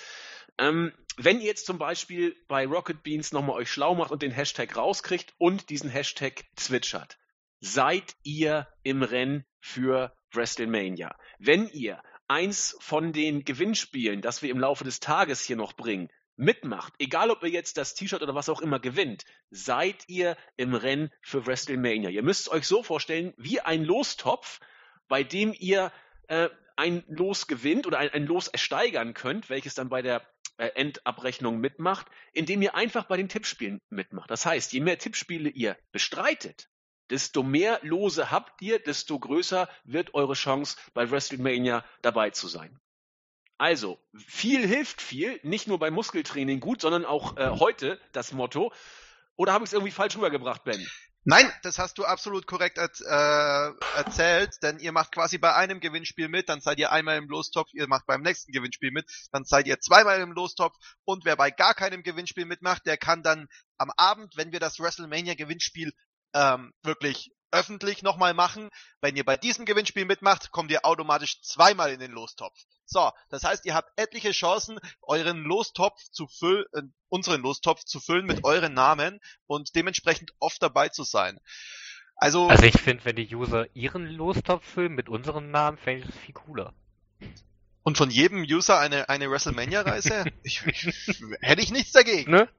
Ähm, 0.57 0.91
wenn 1.17 1.39
ihr 1.39 1.47
jetzt 1.47 1.65
zum 1.65 1.77
Beispiel 1.77 2.35
bei 2.47 2.65
Rocket 2.65 3.03
Beans 3.03 3.31
nochmal 3.31 3.57
euch 3.57 3.71
schlau 3.71 3.93
macht 3.93 4.11
und 4.11 4.21
den 4.21 4.31
Hashtag 4.31 4.75
rauskriegt 4.75 5.33
und 5.37 5.69
diesen 5.69 5.89
Hashtag 5.89 6.45
zwitschert, 6.55 7.17
seid 7.59 8.15
ihr 8.23 8.67
im 8.83 9.03
Rennen 9.03 9.45
für 9.59 10.15
WrestleMania. 10.31 11.15
Wenn 11.39 11.67
ihr 11.69 12.01
eins 12.27 12.75
von 12.79 13.13
den 13.13 13.43
Gewinnspielen, 13.43 14.21
das 14.21 14.41
wir 14.41 14.49
im 14.49 14.59
Laufe 14.59 14.83
des 14.83 14.99
Tages 14.99 15.41
hier 15.41 15.55
noch 15.55 15.73
bringen, 15.73 16.09
mitmacht, 16.37 16.93
egal 16.99 17.31
ob 17.31 17.43
ihr 17.43 17.49
jetzt 17.49 17.77
das 17.77 17.95
T-Shirt 17.95 18.21
oder 18.21 18.35
was 18.35 18.49
auch 18.49 18.61
immer 18.61 18.79
gewinnt, 18.79 19.23
seid 19.49 20.03
ihr 20.07 20.37
im 20.57 20.73
Rennen 20.73 21.11
für 21.21 21.45
WrestleMania. 21.45 22.09
Ihr 22.09 22.23
müsst 22.23 22.49
euch 22.49 22.67
so 22.67 22.83
vorstellen, 22.83 23.33
wie 23.37 23.61
ein 23.61 23.83
Lostopf, 23.83 24.59
bei 25.07 25.23
dem 25.23 25.53
ihr 25.57 25.91
äh, 26.27 26.49
ein 26.75 27.03
Los 27.07 27.47
gewinnt 27.47 27.87
oder 27.87 27.99
ein, 27.99 28.09
ein 28.09 28.25
Los 28.25 28.47
ersteigern 28.47 29.13
könnt, 29.13 29.49
welches 29.49 29.75
dann 29.75 29.89
bei 29.89 30.01
der 30.01 30.27
äh, 30.57 30.67
Endabrechnung 30.75 31.59
mitmacht, 31.59 32.07
indem 32.33 32.61
ihr 32.61 32.75
einfach 32.75 33.05
bei 33.05 33.17
den 33.17 33.29
Tippspielen 33.29 33.81
mitmacht. 33.89 34.29
Das 34.29 34.45
heißt, 34.45 34.73
je 34.73 34.81
mehr 34.81 34.97
Tippspiele 34.97 35.49
ihr 35.49 35.77
bestreitet, 35.91 36.69
desto 37.09 37.43
mehr 37.43 37.79
Lose 37.83 38.31
habt 38.31 38.61
ihr, 38.61 38.79
desto 38.79 39.19
größer 39.19 39.69
wird 39.83 40.13
eure 40.13 40.33
Chance, 40.33 40.77
bei 40.93 41.09
WrestleMania 41.09 41.85
dabei 42.01 42.31
zu 42.31 42.47
sein. 42.47 42.79
Also, 43.57 43.99
viel 44.17 44.67
hilft 44.67 45.01
viel, 45.01 45.39
nicht 45.43 45.67
nur 45.67 45.79
beim 45.79 45.93
Muskeltraining 45.93 46.59
gut, 46.59 46.81
sondern 46.81 47.05
auch 47.05 47.37
äh, 47.37 47.49
heute 47.51 47.99
das 48.11 48.33
Motto. 48.33 48.73
Oder 49.37 49.53
habe 49.53 49.63
ich 49.63 49.69
es 49.69 49.73
irgendwie 49.73 49.91
falsch 49.91 50.15
rübergebracht, 50.15 50.63
Ben? 50.63 50.85
Nein, 51.27 51.51
das 51.63 51.79
hast 51.79 51.97
du 51.97 52.05
absolut 52.05 52.45
korrekt 52.45 52.77
äh, 52.77 53.71
erzählt, 53.95 54.61
denn 54.61 54.77
ihr 54.77 54.91
macht 54.91 55.11
quasi 55.11 55.39
bei 55.39 55.55
einem 55.55 55.79
Gewinnspiel 55.79 56.27
mit, 56.27 56.49
dann 56.49 56.61
seid 56.61 56.77
ihr 56.77 56.91
einmal 56.91 57.17
im 57.17 57.27
Lostopf, 57.27 57.73
ihr 57.73 57.87
macht 57.87 58.05
beim 58.05 58.21
nächsten 58.21 58.51
Gewinnspiel 58.51 58.91
mit, 58.91 59.09
dann 59.31 59.43
seid 59.43 59.65
ihr 59.65 59.79
zweimal 59.79 60.19
im 60.21 60.33
Lostopf 60.33 60.75
und 61.03 61.25
wer 61.25 61.35
bei 61.35 61.49
gar 61.49 61.73
keinem 61.73 62.03
Gewinnspiel 62.03 62.45
mitmacht, 62.45 62.85
der 62.85 62.97
kann 62.97 63.23
dann 63.23 63.47
am 63.79 63.89
Abend, 63.97 64.37
wenn 64.37 64.51
wir 64.51 64.59
das 64.59 64.79
WrestleMania 64.79 65.33
Gewinnspiel 65.33 65.93
ähm, 66.35 66.73
wirklich 66.83 67.31
öffentlich 67.51 68.03
nochmal 68.03 68.33
machen. 68.33 68.69
Wenn 69.01 69.15
ihr 69.15 69.23
bei 69.23 69.37
diesem 69.37 69.65
Gewinnspiel 69.65 70.05
mitmacht, 70.05 70.51
kommt 70.51 70.71
ihr 70.71 70.85
automatisch 70.85 71.41
zweimal 71.41 71.91
in 71.91 71.99
den 71.99 72.11
Lostopf. 72.11 72.57
So, 72.85 73.11
das 73.29 73.43
heißt, 73.43 73.65
ihr 73.65 73.73
habt 73.73 73.91
etliche 73.95 74.31
Chancen, 74.31 74.79
euren 75.01 75.43
Lostopf 75.43 76.01
zu 76.11 76.27
füllen, 76.27 76.65
äh, 76.73 76.81
unseren 77.09 77.41
Lostopf 77.41 77.83
zu 77.83 77.99
füllen 77.99 78.25
mit 78.25 78.43
euren 78.43 78.73
Namen 78.73 79.19
und 79.47 79.75
dementsprechend 79.75 80.33
oft 80.39 80.61
dabei 80.61 80.89
zu 80.89 81.03
sein. 81.03 81.39
Also, 82.17 82.47
Also 82.47 82.63
ich 82.63 82.79
finde, 82.79 83.03
wenn 83.05 83.15
die 83.15 83.35
User 83.35 83.67
ihren 83.75 84.05
Lostopf 84.07 84.65
füllen 84.65 84.93
mit 84.93 85.09
unserem 85.09 85.51
Namen, 85.51 85.77
fände 85.77 86.01
ich 86.01 86.07
das 86.07 86.17
viel 86.23 86.33
cooler. 86.33 86.73
und 87.83 87.97
von 87.97 88.09
jedem 88.09 88.43
User 88.43 88.79
eine, 88.79 89.09
eine 89.09 89.29
WrestleMania-Reise? 89.29 90.25
hätte 91.41 91.61
ich 91.61 91.71
nichts 91.71 91.91
dagegen. 91.91 92.31
Ne? 92.31 92.49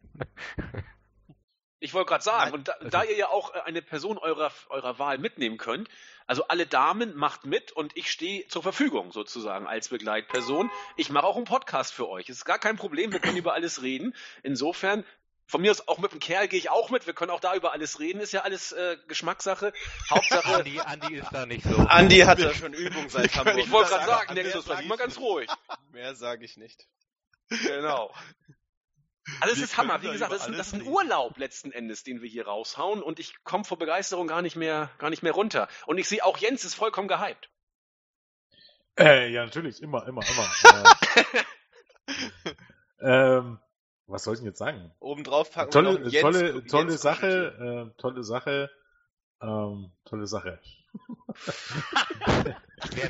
Ich 1.87 1.95
wollte 1.95 2.09
gerade 2.09 2.25
sagen, 2.25 2.51
Nein. 2.51 2.55
und 2.55 2.69
da, 2.69 2.75
da 2.91 3.05
ihr 3.05 3.17
ja 3.17 3.29
auch 3.29 3.55
äh, 3.55 3.61
eine 3.61 3.81
Person 3.81 4.19
eurer, 4.19 4.51
eurer 4.71 4.99
Wahl 4.99 5.19
mitnehmen 5.19 5.57
könnt, 5.57 5.89
also 6.27 6.49
alle 6.49 6.67
Damen 6.67 7.15
macht 7.15 7.47
mit 7.47 7.71
und 7.71 7.97
ich 7.97 8.11
stehe 8.11 8.49
zur 8.49 8.65
Verfügung 8.65 9.13
sozusagen 9.13 9.69
als 9.69 9.91
Begleitperson. 9.91 10.69
Ich 10.97 11.11
mache 11.11 11.27
auch 11.27 11.37
einen 11.37 11.45
Podcast 11.45 11.95
für 11.95 12.09
euch. 12.09 12.29
Es 12.29 12.39
ist 12.39 12.45
gar 12.45 12.59
kein 12.59 12.77
Problem, 12.77 13.13
wir 13.13 13.21
können 13.21 13.37
über 13.37 13.55
alles 13.55 13.83
reden. 13.83 14.17
Insofern, 14.43 15.05
von 15.47 15.61
mir 15.61 15.71
aus 15.71 15.87
auch 15.87 15.99
mit 15.99 16.11
dem 16.11 16.19
Kerl 16.19 16.49
gehe 16.49 16.59
ich 16.59 16.71
auch 16.71 16.91
mit, 16.91 17.07
wir 17.07 17.15
können 17.15 17.31
auch 17.31 17.39
da 17.39 17.55
über 17.55 17.73
alles 17.73 18.01
reden, 18.01 18.19
ist 18.19 18.33
ja 18.33 18.41
alles 18.41 18.73
äh, 18.73 18.97
Geschmackssache. 19.07 19.73
Hauptsache, 20.11 20.57
Andi, 20.57 20.81
Andi 20.81 21.15
ist 21.15 21.31
da 21.31 21.47
nicht 21.47 21.65
so. 21.65 21.77
Andi 21.77 22.19
hat 22.19 22.41
da 22.41 22.53
schon 22.53 22.73
Übung 22.73 23.09
seit 23.11 23.33
Hamburg. 23.37 23.59
ich 23.59 23.71
wollte 23.71 23.91
gerade 23.91 24.07
sagen, 24.07 24.35
Mehr 24.35 24.43
Nexus, 24.43 24.65
sag 24.65 24.75
bleib 24.75 24.83
ich 24.83 24.89
mal 24.89 24.99
ganz 24.99 25.19
ruhig. 25.19 25.49
Mehr 25.93 26.17
sage 26.17 26.45
ich 26.45 26.57
nicht. 26.57 26.89
Genau. 27.49 28.13
Es 29.51 29.57
Wir 29.57 29.65
ist 29.65 29.77
Hammer. 29.77 30.03
Wie 30.03 30.11
gesagt, 30.11 30.33
das 30.33 30.43
ist, 30.43 30.47
ein- 30.49 30.55
alles 30.55 30.71
das 30.71 30.79
ist 30.81 30.87
ein. 30.87 30.93
Urlaub 30.93 31.37
letzten 31.39 31.73
Endes, 31.73 32.05
den 32.05 32.23
wir 32.23 32.29
hier 32.29 32.47
raushauen 32.47 33.03
und 33.03 33.19
ich 33.19 33.43
komme 33.45 33.65
vor 33.65 33.79
Begeisterung 33.79 34.27
gar 34.29 34.41
nicht 34.43 34.55
mehr, 34.57 34.91
gar 34.99 35.11
nicht 35.11 35.23
mehr 35.23 35.33
runter. 35.33 35.69
Und 35.87 35.99
ich 35.99 36.09
sehe 36.09 36.25
auch 36.25 36.39
Jens 36.39 36.65
ist 36.65 36.75
vollkommen 36.75 37.09
gehypt. 37.09 37.51
Äh, 38.99 39.29
ja, 39.31 39.45
natürlich, 39.45 39.83
immer, 39.83 40.07
immer, 40.07 40.23
immer. 40.27 40.53
äh, 42.07 42.55
ähm, 43.01 43.59
was 44.07 44.23
soll 44.25 44.35
ich 44.35 44.41
denn 44.41 44.47
jetzt 44.49 44.59
sagen? 44.59 44.93
Obendrauf 45.01 45.51
packen 45.53 45.75
wir 45.75 45.83
noch 45.83 45.95
Tolle, 45.97 46.09
Jens- 46.09 46.23
tolle, 46.23 46.53
Jens 46.53 46.71
tolle 46.71 46.85
Kuscheltier. 46.85 46.99
Sache, 46.99 47.93
äh, 47.97 48.01
tolle 48.01 48.23
Sache, 48.23 48.71
ähm, 49.43 49.93
tolle 50.05 50.27
Sache. 50.27 50.61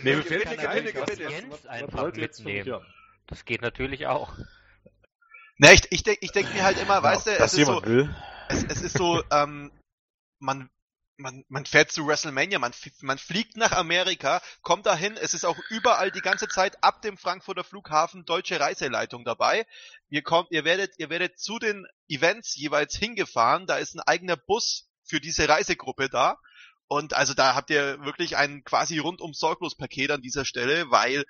Nee, 0.02 0.16
mir 0.16 0.22
fällt 0.22 0.48
nicht 0.48 0.66
ein, 0.66 0.84
was- 0.94 1.18
Jens 1.18 1.64
was- 1.64 1.92
was 1.92 2.14
mitnehmen. 2.16 2.66
mir? 2.68 2.82
Das 3.26 3.44
geht 3.44 3.62
natürlich 3.62 4.06
auch. 4.06 4.32
Na, 5.58 5.72
ich, 5.72 5.80
ich 5.90 6.02
denke 6.02 6.24
ich 6.24 6.32
denk 6.32 6.52
mir 6.52 6.64
halt 6.64 6.78
immer, 6.78 7.02
weißt 7.02 7.26
du, 7.26 7.38
Dass 7.38 7.52
es 7.52 7.58
ist 7.60 7.66
so, 7.66 7.82
es, 8.48 8.64
es 8.64 8.82
ist 8.82 8.98
so, 8.98 9.22
ähm, 9.30 9.72
man, 10.38 10.70
man, 11.16 11.44
man 11.48 11.64
fährt 11.64 11.90
zu 11.90 12.06
WrestleMania, 12.06 12.58
man, 12.58 12.72
man 13.00 13.16
fliegt 13.16 13.56
nach 13.56 13.72
Amerika, 13.72 14.42
kommt 14.60 14.84
dahin, 14.84 15.16
es 15.16 15.32
ist 15.32 15.46
auch 15.46 15.58
überall 15.70 16.10
die 16.10 16.20
ganze 16.20 16.46
Zeit 16.48 16.82
ab 16.84 17.00
dem 17.00 17.16
Frankfurter 17.16 17.64
Flughafen 17.64 18.26
deutsche 18.26 18.60
Reiseleitung 18.60 19.24
dabei. 19.24 19.66
Ihr 20.10 20.22
kommt, 20.22 20.50
ihr 20.50 20.64
werdet, 20.64 20.92
ihr 20.98 21.08
werdet 21.08 21.38
zu 21.38 21.58
den 21.58 21.86
Events 22.08 22.54
jeweils 22.54 22.94
hingefahren, 22.94 23.66
da 23.66 23.78
ist 23.78 23.94
ein 23.94 24.00
eigener 24.00 24.36
Bus 24.36 24.90
für 25.04 25.20
diese 25.20 25.48
Reisegruppe 25.48 26.10
da. 26.10 26.38
Und 26.88 27.14
also 27.14 27.34
da 27.34 27.54
habt 27.54 27.70
ihr 27.70 28.04
wirklich 28.04 28.36
ein 28.36 28.62
quasi 28.62 28.98
rundum 28.98 29.32
sorglos 29.32 29.76
Paket 29.76 30.10
an 30.10 30.20
dieser 30.20 30.44
Stelle, 30.44 30.90
weil 30.90 31.24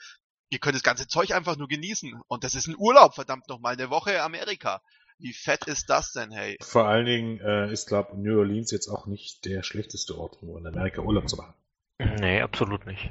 ihr 0.51 0.59
könnt 0.59 0.75
das 0.75 0.83
ganze 0.83 1.07
Zeug 1.07 1.33
einfach 1.33 1.57
nur 1.57 1.69
genießen. 1.69 2.21
Und 2.29 2.45
das 2.45 2.55
ist 2.55 2.67
ein 2.67 2.77
Urlaub, 2.79 3.15
verdammt 3.15 3.49
nochmal, 3.49 3.75
eine 3.75 3.91
Woche 3.91 4.23
Amerika. 4.23 4.83
Wie 5.19 5.33
fett 5.33 5.67
ist 5.67 5.89
das 5.89 6.13
denn, 6.13 6.31
hey? 6.31 6.57
Vor 6.61 6.87
allen 6.87 7.07
Dingen 7.07 7.41
äh, 7.41 7.73
ist, 7.73 7.89
glaube 7.89 8.19
New 8.19 8.39
Orleans 8.39 8.71
jetzt 8.71 8.89
auch 8.89 9.07
nicht 9.07 9.45
der 9.47 9.63
schlechteste 9.63 10.19
Ort, 10.19 10.43
um 10.43 10.57
in 10.59 10.67
Amerika 10.67 11.01
Urlaub 11.01 11.29
zu 11.29 11.37
machen. 11.37 11.55
Nee, 11.99 12.43
absolut 12.43 12.85
nicht. 12.87 13.11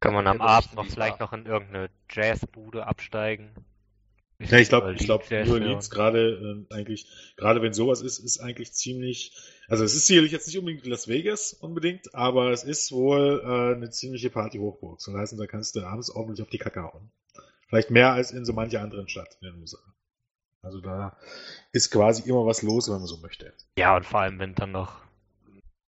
Kann 0.00 0.14
man 0.14 0.26
am 0.26 0.38
Ja, 0.38 0.44
Abend 0.44 0.74
noch 0.74 0.86
vielleicht 0.86 1.20
noch 1.20 1.32
in 1.32 1.46
irgendeine 1.46 1.90
Jazzbude 2.10 2.86
absteigen. 2.86 3.54
Ja, 4.40 4.58
ich 4.58 4.70
glaube, 4.70 4.94
ich 4.94 5.04
glaube, 5.04 5.24
hören. 5.28 5.50
Orleans 5.50 5.90
gerade 5.90 6.66
äh, 6.70 6.74
eigentlich, 6.74 7.06
gerade 7.36 7.60
wenn 7.60 7.74
sowas 7.74 8.00
ist, 8.00 8.18
ist 8.18 8.40
eigentlich 8.40 8.72
ziemlich, 8.72 9.32
also 9.68 9.84
es 9.84 9.94
ist 9.94 10.06
sicherlich 10.06 10.32
jetzt 10.32 10.46
nicht 10.46 10.58
unbedingt 10.58 10.86
Las 10.86 11.08
Vegas 11.08 11.52
unbedingt, 11.52 12.14
aber 12.14 12.50
es 12.50 12.64
ist 12.64 12.90
wohl 12.90 13.42
äh, 13.44 13.76
eine 13.76 13.90
ziemliche 13.90 14.30
Party-Hochburg. 14.30 15.00
So 15.02 15.12
heißt, 15.16 15.38
da 15.38 15.46
kannst 15.46 15.76
du 15.76 15.82
abends 15.82 16.10
ordentlich 16.10 16.42
auf 16.42 16.48
die 16.48 16.58
Kacke 16.58 16.82
hauen. 16.82 17.10
Vielleicht 17.68 17.90
mehr 17.90 18.12
als 18.12 18.32
in 18.32 18.46
so 18.46 18.54
mancher 18.54 18.80
anderen 18.80 19.08
Stadt 19.08 19.36
in 19.42 19.52
den 19.52 19.60
USA. 19.60 19.78
Also 20.62 20.80
da 20.80 21.16
ist 21.72 21.90
quasi 21.90 22.28
immer 22.28 22.46
was 22.46 22.62
los, 22.62 22.88
wenn 22.88 22.96
man 22.96 23.06
so 23.06 23.18
möchte. 23.18 23.52
Ja, 23.78 23.96
und 23.96 24.06
vor 24.06 24.20
allem, 24.20 24.38
wenn 24.38 24.54
dann 24.54 24.72
noch 24.72 25.02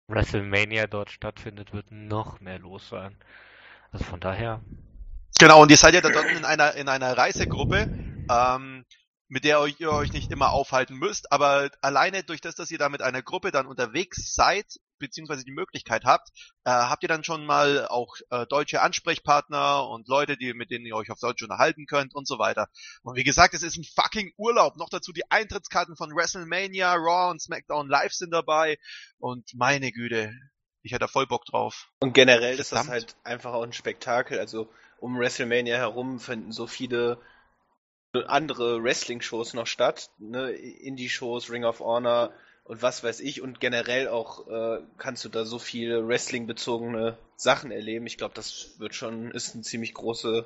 WrestleMania 0.10 0.88
dort 0.88 1.12
stattfindet, 1.12 1.74
wird 1.74 1.92
noch 1.92 2.42
mehr 2.42 2.60
los 2.60 2.90
sein. 2.90 3.16
Also 3.92 4.06
von 4.06 4.20
daher, 4.20 4.62
Genau, 5.40 5.62
und 5.62 5.72
ihr 5.72 5.78
seid 5.78 5.94
ja 5.94 6.02
da 6.02 6.10
dort 6.10 6.30
in 6.32 6.46
einer, 6.46 6.76
in 6.76 6.88
einer 6.88 7.18
Reisegruppe, 7.18 7.88
ähm, 8.30 8.86
mit 9.28 9.46
der 9.46 9.60
euch, 9.60 9.80
ihr 9.80 9.92
euch 9.92 10.14
nicht 10.14 10.32
immer 10.32 10.52
aufhalten 10.52 10.96
müsst, 10.96 11.32
aber 11.32 11.72
alleine 11.82 12.24
durch 12.24 12.40
das, 12.40 12.56
dass 12.56 12.70
ihr 12.70 12.78
da 12.78 12.90
mit 12.90 13.02
einer 13.02 13.24
Gruppe 13.24 13.52
dann 13.52 13.66
unterwegs 13.66 14.36
seid, 14.36 14.66
beziehungsweise 15.00 15.44
die 15.44 15.52
Möglichkeit 15.52 16.06
habt, 16.06 16.30
äh, 16.66 16.72
habt 16.72 17.04
ihr 17.04 17.10
dann 17.10 17.24
schon 17.24 17.46
mal 17.46 17.88
auch 17.88 18.16
äh, 18.30 18.46
deutsche 18.46 18.82
Ansprechpartner 18.82 19.88
und 19.90 20.08
Leute, 20.08 20.38
die, 20.38 20.54
mit 20.54 20.72
denen 20.72 20.86
ihr 20.86 20.96
euch 20.96 21.10
auf 21.10 21.20
Deutsch 21.20 21.42
unterhalten 21.42 21.86
könnt 21.88 22.14
und 22.14 22.28
so 22.28 22.38
weiter. 22.38 22.70
Und 23.02 23.16
wie 23.16 23.24
gesagt, 23.24 23.54
es 23.54 23.64
ist 23.64 23.78
ein 23.78 23.84
fucking 23.84 24.34
Urlaub. 24.38 24.78
Noch 24.78 24.90
dazu 24.90 25.12
die 25.12 25.30
Eintrittskarten 25.30 25.96
von 25.96 26.16
WrestleMania, 26.16 26.94
Raw 26.94 27.32
und 27.32 27.42
SmackDown 27.42 27.90
Live 27.90 28.14
sind 28.14 28.32
dabei. 28.32 28.78
Und 29.18 29.50
meine 29.56 29.92
Güte, 29.92 30.32
ich 30.84 30.92
hätte 30.92 31.00
da 31.00 31.08
voll 31.08 31.28
Bock 31.28 31.46
drauf. 31.46 31.90
Und 32.00 32.14
generell 32.14 32.60
ist 32.60 32.72
das 32.72 32.86
Verdammt. 32.86 32.92
halt 32.92 33.16
einfach 33.24 33.54
auch 33.54 33.64
ein 33.64 33.74
Spektakel. 33.74 34.40
Also 34.40 34.70
um 35.00 35.18
WrestleMania 35.18 35.76
herum 35.76 36.20
finden 36.20 36.52
so 36.52 36.68
viele 36.68 37.20
andere 38.22 38.84
Wrestling-Shows 38.84 39.54
noch 39.54 39.68
statt. 39.68 40.10
Ne? 40.20 40.52
Indie-Shows, 40.52 41.50
Ring 41.50 41.66
of 41.66 41.80
Honor 41.80 42.32
und 42.64 42.82
was 42.82 43.04
weiß 43.04 43.20
ich. 43.22 43.42
Und 43.42 43.60
generell 43.60 44.08
auch 44.08 44.48
äh, 44.48 44.84
kannst 44.98 45.26
du 45.26 45.30
da 45.30 45.46
so 45.46 45.60
viele 45.60 46.08
Wrestling-bezogene 46.08 47.18
Sachen 47.36 47.72
erleben. 47.72 48.06
Ich 48.06 48.18
glaube, 48.18 48.36
das 48.36 48.80
wird 48.80 48.94
schon, 48.94 49.32
ist 49.32 49.54
eine 49.54 49.64
ziemlich 49.64 49.94
große, 49.94 50.46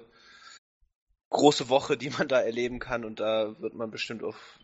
große 1.30 1.70
Woche, 1.70 1.98
die 1.98 2.10
man 2.10 2.28
da 2.28 2.40
erleben 2.40 2.80
kann. 2.80 3.04
Und 3.04 3.20
da 3.20 3.60
wird 3.60 3.74
man 3.74 3.92
bestimmt 3.92 4.24
auf 4.24 4.60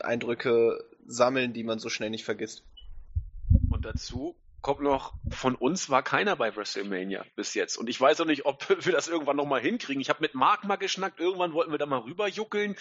Eindrücke 0.00 0.84
sammeln, 1.06 1.52
die 1.52 1.64
man 1.64 1.78
so 1.78 1.88
schnell 1.88 2.10
nicht 2.10 2.24
vergisst. 2.24 2.64
Und 3.70 3.84
dazu 3.84 4.34
kommt 4.60 4.80
noch, 4.80 5.14
von 5.30 5.54
uns 5.54 5.88
war 5.90 6.02
keiner 6.02 6.36
bei 6.36 6.54
WrestleMania 6.54 7.24
bis 7.36 7.54
jetzt. 7.54 7.76
Und 7.76 7.88
ich 7.88 8.00
weiß 8.00 8.20
auch 8.20 8.26
nicht, 8.26 8.46
ob 8.46 8.68
wir 8.84 8.92
das 8.92 9.08
irgendwann 9.08 9.36
nochmal 9.36 9.60
hinkriegen. 9.60 10.00
Ich 10.00 10.08
habe 10.08 10.20
mit 10.20 10.34
Marc 10.34 10.64
mal 10.64 10.76
geschnackt, 10.76 11.20
irgendwann 11.20 11.52
wollten 11.52 11.70
wir 11.70 11.78
da 11.78 11.86
mal 11.86 12.00
rüberjuckeln. 12.00 12.76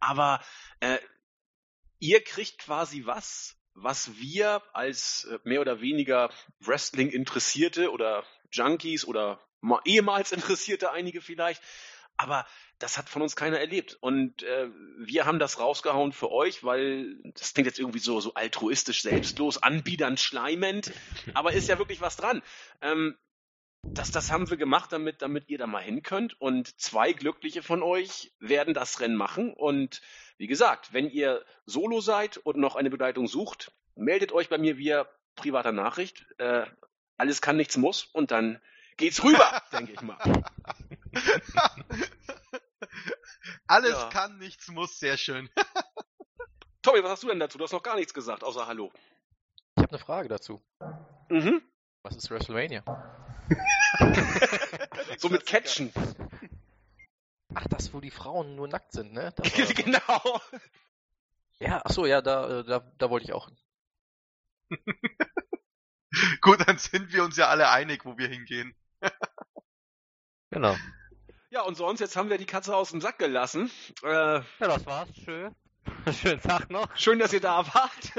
Aber 0.00 0.42
äh, 0.80 0.98
ihr 1.98 2.22
kriegt 2.24 2.58
quasi 2.58 3.04
was, 3.04 3.56
was 3.74 4.16
wir 4.18 4.62
als 4.72 5.24
äh, 5.24 5.38
mehr 5.44 5.60
oder 5.60 5.80
weniger 5.80 6.30
Wrestling-Interessierte 6.60 7.90
oder 7.90 8.24
Junkies 8.50 9.04
oder 9.04 9.40
mal 9.60 9.80
ehemals 9.84 10.32
Interessierte, 10.32 10.90
einige 10.90 11.20
vielleicht, 11.20 11.62
aber 12.20 12.46
das 12.78 12.98
hat 12.98 13.08
von 13.08 13.22
uns 13.22 13.34
keiner 13.34 13.58
erlebt. 13.58 13.96
Und 14.00 14.42
äh, 14.42 14.68
wir 14.98 15.24
haben 15.24 15.38
das 15.38 15.58
rausgehauen 15.58 16.12
für 16.12 16.30
euch, 16.30 16.62
weil 16.62 17.16
das 17.34 17.54
klingt 17.54 17.66
jetzt 17.66 17.78
irgendwie 17.78 17.98
so, 17.98 18.20
so 18.20 18.34
altruistisch, 18.34 19.02
selbstlos, 19.02 19.62
anbiedernd, 19.62 20.20
schleimend, 20.20 20.92
aber 21.34 21.54
ist 21.54 21.68
ja 21.68 21.78
wirklich 21.78 22.02
was 22.02 22.16
dran. 22.16 22.42
Ähm, 22.82 23.16
das, 23.82 24.10
das 24.10 24.30
haben 24.30 24.50
wir 24.50 24.58
gemacht, 24.58 24.92
damit, 24.92 25.22
damit 25.22 25.48
ihr 25.48 25.56
da 25.56 25.66
mal 25.66 25.82
hin 25.82 26.02
könnt. 26.02 26.38
Und 26.38 26.78
zwei 26.78 27.14
Glückliche 27.14 27.62
von 27.62 27.82
euch 27.82 28.34
werden 28.38 28.74
das 28.74 29.00
Rennen 29.00 29.16
machen. 29.16 29.54
Und 29.54 30.02
wie 30.36 30.46
gesagt, 30.46 30.92
wenn 30.92 31.08
ihr 31.08 31.42
solo 31.64 32.02
seid 32.02 32.36
und 32.36 32.58
noch 32.58 32.76
eine 32.76 32.90
Begleitung 32.90 33.26
sucht, 33.28 33.72
meldet 33.94 34.32
euch 34.32 34.50
bei 34.50 34.58
mir 34.58 34.76
via 34.76 35.08
privater 35.36 35.72
Nachricht. 35.72 36.26
Äh, 36.36 36.66
alles 37.16 37.40
kann, 37.40 37.56
nichts 37.56 37.78
muss. 37.78 38.04
Und 38.12 38.30
dann 38.30 38.60
geht's 38.98 39.24
rüber, 39.24 39.62
denke 39.72 39.92
ich 39.92 40.02
mal. 40.02 40.18
Alles 43.66 43.92
Ja. 43.92 44.08
kann, 44.10 44.38
nichts 44.38 44.68
muss, 44.68 44.98
sehr 44.98 45.16
schön. 45.16 45.48
Tommy, 46.82 47.02
was 47.02 47.10
hast 47.12 47.22
du 47.22 47.28
denn 47.28 47.38
dazu? 47.40 47.58
Du 47.58 47.64
hast 47.64 47.72
noch 47.72 47.82
gar 47.82 47.96
nichts 47.96 48.14
gesagt, 48.14 48.42
außer 48.42 48.66
Hallo. 48.66 48.90
Ich 49.76 49.82
habe 49.82 49.90
eine 49.90 49.98
Frage 49.98 50.28
dazu. 50.28 50.62
Mhm. 51.28 51.62
Was 52.02 52.16
ist 52.16 52.30
WrestleMania? 52.30 52.82
So 55.18 55.28
mit 55.28 55.44
Catchen. 55.44 55.92
Ach, 57.54 57.66
das, 57.68 57.92
wo 57.92 58.00
die 58.00 58.10
Frauen 58.12 58.54
nur 58.56 58.68
nackt 58.68 58.92
sind, 58.92 59.12
ne? 59.12 59.32
Das 59.36 59.58
war- 59.58 59.66
genau. 59.74 60.40
ja, 61.58 61.82
ach 61.84 61.90
so, 61.90 62.06
ja, 62.06 62.22
da, 62.22 62.60
äh, 62.60 62.64
da, 62.64 62.78
da 62.96 63.10
wollte 63.10 63.24
ich 63.26 63.32
auch. 63.32 63.48
hin. 63.48 63.58
Gut, 66.40 66.66
dann 66.66 66.78
sind 66.78 67.12
wir 67.12 67.24
uns 67.24 67.36
ja 67.36 67.48
alle 67.48 67.68
einig, 67.70 68.04
wo 68.06 68.16
wir 68.16 68.28
hingehen. 68.28 68.74
genau. 70.50 70.76
Ja, 71.50 71.62
und 71.62 71.74
sonst, 71.76 71.98
jetzt 72.00 72.16
haben 72.16 72.30
wir 72.30 72.38
die 72.38 72.46
Katze 72.46 72.76
aus 72.76 72.90
dem 72.90 73.00
Sack 73.00 73.18
gelassen. 73.18 73.70
Äh, 74.04 74.06
Ja, 74.06 74.42
das 74.60 74.86
war's. 74.86 75.08
Schön. 75.24 75.54
Schönen 76.22 76.40
Tag 76.40 76.70
noch. 76.70 76.86
schön, 76.96 77.18
dass 77.18 77.32
ihr 77.32 77.40
da 77.40 77.66
wart. 77.74 78.12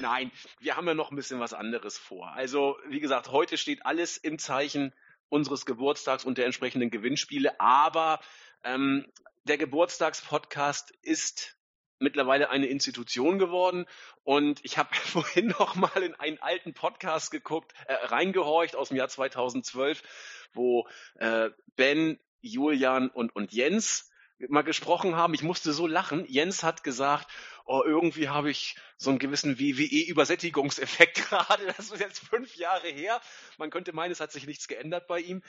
Nein, 0.00 0.32
wir 0.58 0.76
haben 0.76 0.86
ja 0.88 0.94
noch 0.94 1.10
ein 1.10 1.16
bisschen 1.16 1.38
was 1.38 1.52
anderes 1.54 1.96
vor. 1.96 2.32
Also, 2.32 2.76
wie 2.88 2.98
gesagt, 2.98 3.30
heute 3.30 3.56
steht 3.56 3.86
alles 3.86 4.16
im 4.16 4.38
Zeichen 4.38 4.92
unseres 5.28 5.64
Geburtstags 5.64 6.24
und 6.24 6.38
der 6.38 6.46
entsprechenden 6.46 6.90
Gewinnspiele. 6.90 7.60
Aber 7.60 8.18
ähm, 8.64 9.06
der 9.44 9.58
Geburtstagspodcast 9.58 10.90
ist 11.02 11.56
mittlerweile 12.02 12.50
eine 12.50 12.66
Institution 12.66 13.38
geworden. 13.38 13.86
Und 14.24 14.60
ich 14.64 14.78
habe 14.78 14.94
vorhin 14.94 15.48
noch 15.48 15.74
mal 15.74 16.02
in 16.02 16.14
einen 16.14 16.38
alten 16.38 16.74
Podcast 16.74 17.30
geguckt, 17.30 17.72
äh, 17.86 17.94
reingehorcht 17.94 18.76
aus 18.76 18.88
dem 18.88 18.96
Jahr 18.96 19.08
2012, 19.08 20.02
wo 20.52 20.86
äh, 21.16 21.50
Ben, 21.76 22.18
Julian 22.40 23.08
und, 23.08 23.34
und 23.34 23.52
Jens 23.52 24.10
mal 24.48 24.62
gesprochen 24.62 25.16
haben. 25.16 25.34
Ich 25.34 25.42
musste 25.42 25.72
so 25.72 25.86
lachen. 25.86 26.24
Jens 26.26 26.62
hat 26.62 26.82
gesagt, 26.82 27.28
oh, 27.64 27.82
irgendwie 27.84 28.28
habe 28.28 28.50
ich 28.50 28.76
so 28.96 29.10
einen 29.10 29.18
gewissen 29.18 29.58
WWE-Übersättigungseffekt 29.58 31.16
gerade. 31.28 31.66
Das 31.76 31.90
ist 31.90 32.00
jetzt 32.00 32.20
fünf 32.20 32.56
Jahre 32.56 32.88
her. 32.88 33.20
Man 33.58 33.70
könnte 33.70 33.92
meinen, 33.92 34.12
es 34.12 34.20
hat 34.20 34.32
sich 34.32 34.46
nichts 34.46 34.68
geändert 34.68 35.06
bei 35.06 35.20
ihm. 35.20 35.42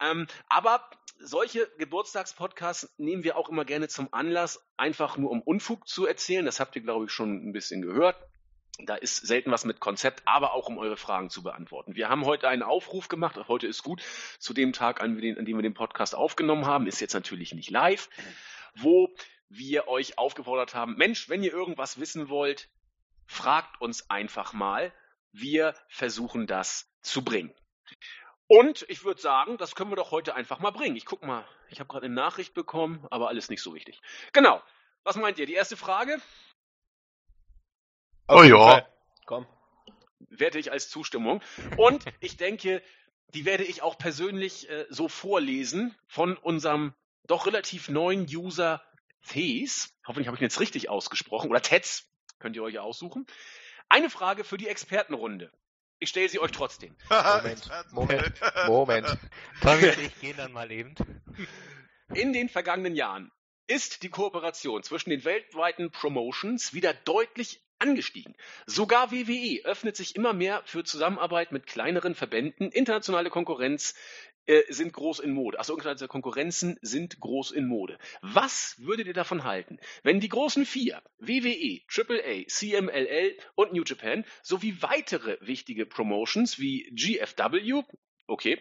Ähm, 0.00 0.26
aber 0.48 0.88
solche 1.18 1.68
Geburtstagspodcasts 1.78 2.94
nehmen 2.98 3.24
wir 3.24 3.36
auch 3.36 3.48
immer 3.48 3.64
gerne 3.64 3.88
zum 3.88 4.12
Anlass, 4.12 4.64
einfach 4.76 5.16
nur 5.16 5.30
um 5.30 5.42
Unfug 5.42 5.88
zu 5.88 6.06
erzählen. 6.06 6.44
Das 6.44 6.60
habt 6.60 6.76
ihr, 6.76 6.82
glaube 6.82 7.06
ich, 7.06 7.10
schon 7.10 7.48
ein 7.48 7.52
bisschen 7.52 7.82
gehört. 7.82 8.16
Da 8.78 8.94
ist 8.94 9.26
selten 9.26 9.50
was 9.50 9.64
mit 9.64 9.80
Konzept, 9.80 10.22
aber 10.26 10.52
auch 10.52 10.68
um 10.68 10.76
eure 10.76 10.98
Fragen 10.98 11.30
zu 11.30 11.42
beantworten. 11.42 11.96
Wir 11.96 12.10
haben 12.10 12.26
heute 12.26 12.48
einen 12.48 12.62
Aufruf 12.62 13.08
gemacht, 13.08 13.36
heute 13.48 13.66
ist 13.66 13.82
gut, 13.82 14.02
zu 14.38 14.52
dem 14.52 14.74
Tag, 14.74 15.00
an, 15.00 15.18
den, 15.18 15.38
an 15.38 15.46
dem 15.46 15.56
wir 15.56 15.62
den 15.62 15.72
Podcast 15.72 16.14
aufgenommen 16.14 16.66
haben, 16.66 16.86
ist 16.86 17.00
jetzt 17.00 17.14
natürlich 17.14 17.54
nicht 17.54 17.70
live, 17.70 18.10
wo 18.74 19.14
wir 19.48 19.88
euch 19.88 20.18
aufgefordert 20.18 20.74
haben, 20.74 20.96
Mensch, 20.96 21.28
wenn 21.28 21.42
ihr 21.42 21.52
irgendwas 21.52 22.00
wissen 22.00 22.28
wollt, 22.28 22.68
fragt 23.26 23.80
uns 23.80 24.10
einfach 24.10 24.52
mal. 24.52 24.92
Wir 25.32 25.74
versuchen 25.88 26.46
das 26.46 26.88
zu 27.02 27.24
bringen. 27.24 27.54
Und 28.48 28.86
ich 28.88 29.04
würde 29.04 29.20
sagen, 29.20 29.58
das 29.58 29.74
können 29.74 29.90
wir 29.90 29.96
doch 29.96 30.12
heute 30.12 30.34
einfach 30.34 30.60
mal 30.60 30.70
bringen. 30.70 30.96
Ich 30.96 31.04
guck 31.04 31.24
mal, 31.24 31.46
ich 31.68 31.80
habe 31.80 31.88
gerade 31.88 32.06
eine 32.06 32.14
Nachricht 32.14 32.54
bekommen, 32.54 33.04
aber 33.10 33.28
alles 33.28 33.48
nicht 33.48 33.62
so 33.62 33.74
wichtig. 33.74 34.00
Genau. 34.32 34.62
Was 35.04 35.16
meint 35.16 35.38
ihr? 35.38 35.46
Die 35.46 35.54
erste 35.54 35.76
Frage 35.76 36.20
Oh 38.28 38.42
ja. 38.42 38.86
Komm. 39.24 39.46
werte 40.30 40.58
ich 40.58 40.72
als 40.72 40.88
Zustimmung. 40.90 41.40
Und 41.76 42.04
ich 42.20 42.36
denke, 42.36 42.82
die 43.34 43.44
werde 43.44 43.64
ich 43.64 43.82
auch 43.82 43.98
persönlich 43.98 44.68
äh, 44.68 44.86
so 44.90 45.08
vorlesen 45.08 45.94
von 46.08 46.36
unserem 46.36 46.94
doch 47.26 47.46
relativ 47.46 47.88
neuen 47.88 48.26
User 48.28 48.82
Thes. 49.26 49.94
Hoffentlich 50.06 50.26
habe 50.26 50.36
ich 50.36 50.40
ihn 50.40 50.46
jetzt 50.46 50.60
richtig 50.60 50.88
ausgesprochen. 50.88 51.50
Oder 51.50 51.62
Tetz, 51.62 52.06
könnt 52.38 52.56
ihr 52.56 52.62
euch 52.62 52.74
ja 52.74 52.82
aussuchen. 52.82 53.26
Eine 53.88 54.10
Frage 54.10 54.44
für 54.44 54.56
die 54.56 54.68
Expertenrunde. 54.68 55.50
Ich 55.98 56.10
stelle 56.10 56.28
sie 56.28 56.38
euch 56.38 56.50
trotzdem. 56.50 56.94
Moment, 57.10 57.70
Moment, 57.92 58.40
Moment. 58.66 59.18
Und 59.62 59.82
ich 60.02 60.20
gehen 60.20 60.36
dann 60.36 60.52
mal 60.52 60.70
eben. 60.70 60.94
In 62.14 62.32
den 62.32 62.48
vergangenen 62.48 62.94
Jahren 62.94 63.32
ist 63.66 64.02
die 64.02 64.10
Kooperation 64.10 64.82
zwischen 64.82 65.10
den 65.10 65.24
weltweiten 65.24 65.90
Promotions 65.90 66.74
wieder 66.74 66.92
deutlich 66.92 67.62
angestiegen. 67.78 68.34
Sogar 68.66 69.10
WWE 69.10 69.64
öffnet 69.64 69.96
sich 69.96 70.16
immer 70.16 70.32
mehr 70.32 70.62
für 70.64 70.84
Zusammenarbeit 70.84 71.52
mit 71.52 71.66
kleineren 71.66 72.14
Verbänden. 72.14 72.70
Internationale 72.70 73.30
Konkurrenz 73.30 73.94
äh, 74.46 74.62
sind 74.68 74.92
groß 74.92 75.20
in 75.20 75.32
Mode. 75.32 75.58
Also 75.58 75.74
internationale 75.74 76.08
Konkurrenzen 76.08 76.78
sind 76.82 77.20
groß 77.20 77.50
in 77.52 77.66
Mode. 77.66 77.98
Was 78.22 78.76
würdet 78.78 79.06
ihr 79.06 79.14
davon 79.14 79.44
halten, 79.44 79.78
wenn 80.02 80.20
die 80.20 80.28
großen 80.28 80.66
vier, 80.66 81.02
WWE, 81.18 81.80
AAA, 81.88 82.46
CMLL 82.48 83.36
und 83.54 83.72
New 83.72 83.84
Japan, 83.84 84.24
sowie 84.42 84.80
weitere 84.80 85.36
wichtige 85.40 85.86
Promotions 85.86 86.58
wie 86.58 86.90
GFW, 86.92 87.82
okay, 88.26 88.60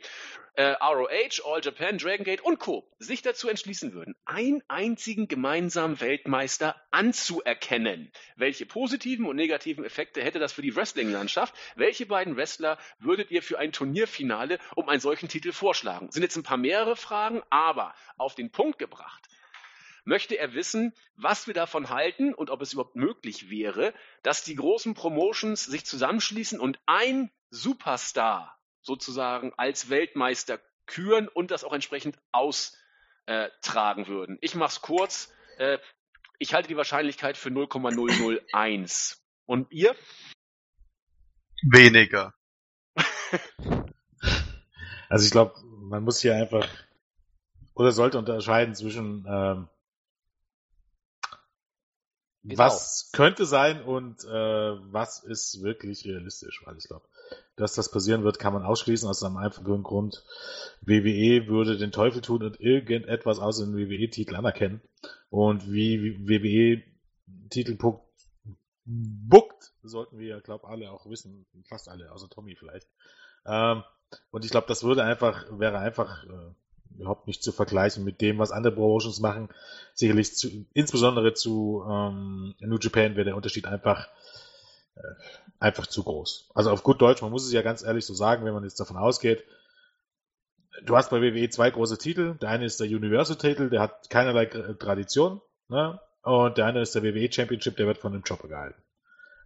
äh, 0.56 0.76
ROH, 0.82 1.44
All 1.46 1.62
Japan, 1.62 1.98
Dragon 1.98 2.24
Gate 2.24 2.42
und 2.42 2.60
Co. 2.60 2.90
sich 2.98 3.22
dazu 3.22 3.50
entschließen 3.50 3.94
würden, 3.94 4.16
einen 4.26 4.64
einzigen 4.68 5.28
gemeinsamen 5.28 6.00
Weltmeister 6.00 6.76
anzuerkennen. 6.92 8.12
Welche 8.38 8.66
positiven 8.66 9.26
und 9.26 9.36
negativen 9.36 9.84
Effekte 9.84 10.24
hätte 10.24 10.40
das 10.40 10.54
für 10.54 10.62
die 10.62 10.76
Wrestling-Landschaft? 10.76 11.54
Welche 11.76 12.06
beiden 12.06 12.38
Wrestler 12.38 12.78
würdet 13.00 13.32
ihr 13.32 13.44
für 13.44 13.60
ein 13.60 13.74
Turnierfinale 13.74 14.60
um 14.76 14.88
einen 14.88 15.02
solchen 15.02 15.28
Titel 15.28 15.52
vorschlagen? 15.52 16.10
Sind 16.12 16.24
jetzt 16.24 16.38
ein 16.38 16.44
paar 16.44 16.58
mehrere 16.58 16.96
Fragen, 16.96 17.42
aber 17.50 17.94
auf 18.18 18.36
den 18.36 18.52
Punkt 18.52 18.80
gebracht 18.80 19.28
möchte 20.08 20.38
er 20.38 20.54
wissen, 20.54 20.94
was 21.16 21.48
wir 21.48 21.56
davon 21.56 21.90
halten 21.90 22.36
und 22.36 22.52
ob 22.52 22.62
es 22.62 22.74
überhaupt 22.74 22.96
möglich 22.96 23.50
wäre, 23.50 23.92
dass 24.22 24.44
die 24.44 24.54
großen 24.54 24.94
Promotions 24.94 25.66
sich 25.66 25.84
zusammenschließen 25.84 26.60
und 26.60 26.80
ein 26.86 27.32
Superstar 27.50 28.55
sozusagen 28.86 29.54
als 29.58 29.90
Weltmeister 29.90 30.60
küren 30.86 31.28
und 31.28 31.52
das 31.52 31.64
auch 31.64 31.74
entsprechend 31.74 32.18
austragen 32.32 34.08
würden. 34.08 34.38
Ich 34.42 34.56
mache 34.56 34.70
es 34.70 34.82
kurz. 34.82 35.34
Äh, 35.58 35.80
ich 36.38 36.54
halte 36.54 36.68
die 36.68 36.78
Wahrscheinlichkeit 36.78 37.38
für 37.38 37.50
0,001. 37.50 39.22
Und 39.46 39.72
ihr? 39.72 39.96
Weniger. 41.64 42.34
Also 45.08 45.24
ich 45.24 45.32
glaube, 45.32 45.54
man 45.64 46.04
muss 46.04 46.20
hier 46.20 46.36
einfach 46.36 46.68
oder 47.76 47.92
sollte 47.92 48.18
unterscheiden 48.18 48.74
zwischen 48.74 49.24
ähm, 49.30 49.70
Genau. 52.48 52.60
was 52.60 53.10
könnte 53.12 53.48
sein 53.48 53.82
und 53.82 54.24
äh, 54.24 54.30
was 54.30 55.24
ist 55.24 55.64
wirklich 55.64 56.06
realistisch, 56.06 56.62
weil 56.64 56.78
ich 56.78 56.88
glaube, 56.88 57.08
dass 57.56 57.74
das 57.74 57.90
passieren 57.90 58.24
wird, 58.24 58.40
kann 58.40 58.54
man 58.54 58.64
ausschließen 58.64 59.08
aus 59.08 59.24
einem 59.24 59.38
einfachen 59.38 59.84
Grund. 59.84 60.24
WWE 60.82 61.48
würde 61.48 61.78
den 61.78 61.92
Teufel 61.92 62.22
tun 62.22 62.44
und 62.44 62.60
irgendetwas 62.60 63.40
außer 63.40 63.66
den 63.66 63.78
WWE-Titel 63.78 64.36
anerkennen. 64.36 64.82
Und 65.30 65.72
wie 65.72 66.18
WWE-Titel 66.28 67.78
buckt, 68.86 69.72
sollten 69.84 70.20
wir, 70.20 70.42
glaube 70.42 70.68
alle 70.68 70.92
auch 70.92 71.10
wissen, 71.10 71.46
fast 71.68 71.90
alle, 71.90 72.12
außer 72.12 72.30
Tommy 72.30 72.56
vielleicht. 72.56 72.88
Ähm, 73.46 73.84
und 74.32 74.46
ich 74.46 74.52
glaube, 74.52 74.68
das 74.68 74.84
würde 74.84 75.04
einfach, 75.04 75.46
wäre 75.58 75.80
einfach 75.80 76.24
äh, 76.26 76.54
überhaupt 76.98 77.28
nicht 77.28 77.44
zu 77.44 77.52
vergleichen 77.52 78.04
mit 78.04 78.22
dem, 78.22 78.38
was 78.38 78.52
andere 78.52 78.74
Promotions 78.74 79.20
machen. 79.20 79.50
Sicherlich 79.94 80.36
zu, 80.36 80.66
insbesondere 80.74 81.34
zu 81.34 81.84
ähm, 81.90 82.56
New 82.60 82.78
Japan 82.80 83.16
wäre 83.16 83.26
der 83.26 83.36
Unterschied 83.36 83.66
einfach 83.66 84.08
einfach 85.60 85.88
zu 85.88 86.04
groß. 86.04 86.50
Also 86.54 86.72
auf 86.72 86.84
gut 86.84 87.02
Deutsch, 87.02 87.22
man 87.22 87.32
muss 87.32 87.46
es 87.46 87.52
ja 87.52 87.62
ganz 87.62 87.84
ehrlich 87.84 88.06
so 88.06 88.14
sagen, 88.14 88.46
wenn 88.46 88.54
man 88.54 88.64
jetzt 88.64 88.80
davon 88.80 88.98
ausgeht, 88.98 89.44
du 90.84 90.96
hast 90.96 91.10
bei 91.10 91.22
WWE 91.22 91.50
zwei 91.50 91.70
große 91.70 91.98
Titel. 91.98 92.36
Der 92.36 92.50
eine 92.50 92.66
ist 92.66 92.80
der 92.80 92.88
Universal-Titel, 92.88 93.70
der 93.70 93.82
hat 93.82 94.10
keinerlei 94.10 94.46
Tra- 94.46 94.78
Tradition, 94.78 95.42
ne? 95.68 96.00
Und 96.24 96.58
der 96.58 96.66
andere 96.66 96.82
ist 96.82 96.96
der 96.96 97.04
WWE 97.04 97.32
Championship, 97.32 97.78
der 97.78 97.86
wird 97.86 98.00
von 98.00 98.12
dem 98.12 98.24
Chopper 98.24 98.48
gehalten. 98.48 98.82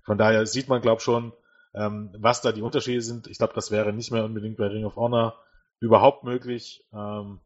Von 0.06 0.18
daher 0.18 0.46
sieht 0.46 0.70
man, 0.70 0.82
glaube 0.82 1.02
schon, 1.02 1.34
ähm, 1.74 2.16
was 2.18 2.42
da 2.42 2.54
die 2.54 2.62
Unterschiede 2.62 3.02
sind. 3.02 3.28
Ich 3.28 3.38
glaube, 3.38 3.54
das 3.54 3.70
wäre 3.70 3.92
nicht 3.92 4.12
mehr 4.12 4.24
unbedingt 4.24 4.58
bei 4.58 4.68
Ring 4.68 4.86
of 4.86 4.96
Honor 4.96 5.38
überhaupt 5.82 6.24
möglich. 6.24 6.86
Ähm, 6.94 7.42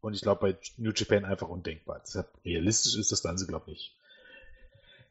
und 0.00 0.14
ich 0.14 0.20
glaube, 0.20 0.40
bei 0.52 0.58
New 0.76 0.92
Japan 0.94 1.24
einfach 1.24 1.48
undenkbar. 1.48 2.00
Deshalb 2.04 2.28
realistisch 2.44 2.96
ist 2.96 3.10
das 3.10 3.22
Ganze, 3.22 3.46
glaube 3.46 3.70
ich, 3.70 3.70
nicht. 3.70 3.96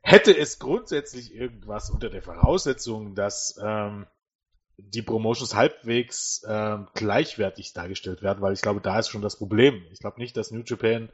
Hätte 0.07 0.37
es 0.37 0.59
grundsätzlich 0.59 1.33
irgendwas 1.33 1.89
unter 1.89 2.11
der 2.11 2.21
Voraussetzung, 2.21 3.15
dass 3.15 3.59
ähm, 3.59 4.05
die 4.77 5.01
Promotions 5.01 5.55
halbwegs 5.55 6.45
ähm, 6.47 6.87
gleichwertig 6.93 7.73
dargestellt 7.73 8.21
werden, 8.21 8.39
weil 8.39 8.53
ich 8.53 8.61
glaube, 8.61 8.81
da 8.81 8.99
ist 8.99 9.09
schon 9.09 9.23
das 9.23 9.35
Problem. 9.35 9.81
Ich 9.91 9.97
glaube 9.97 10.19
nicht, 10.19 10.37
dass 10.37 10.51
New 10.51 10.61
Japan 10.63 11.09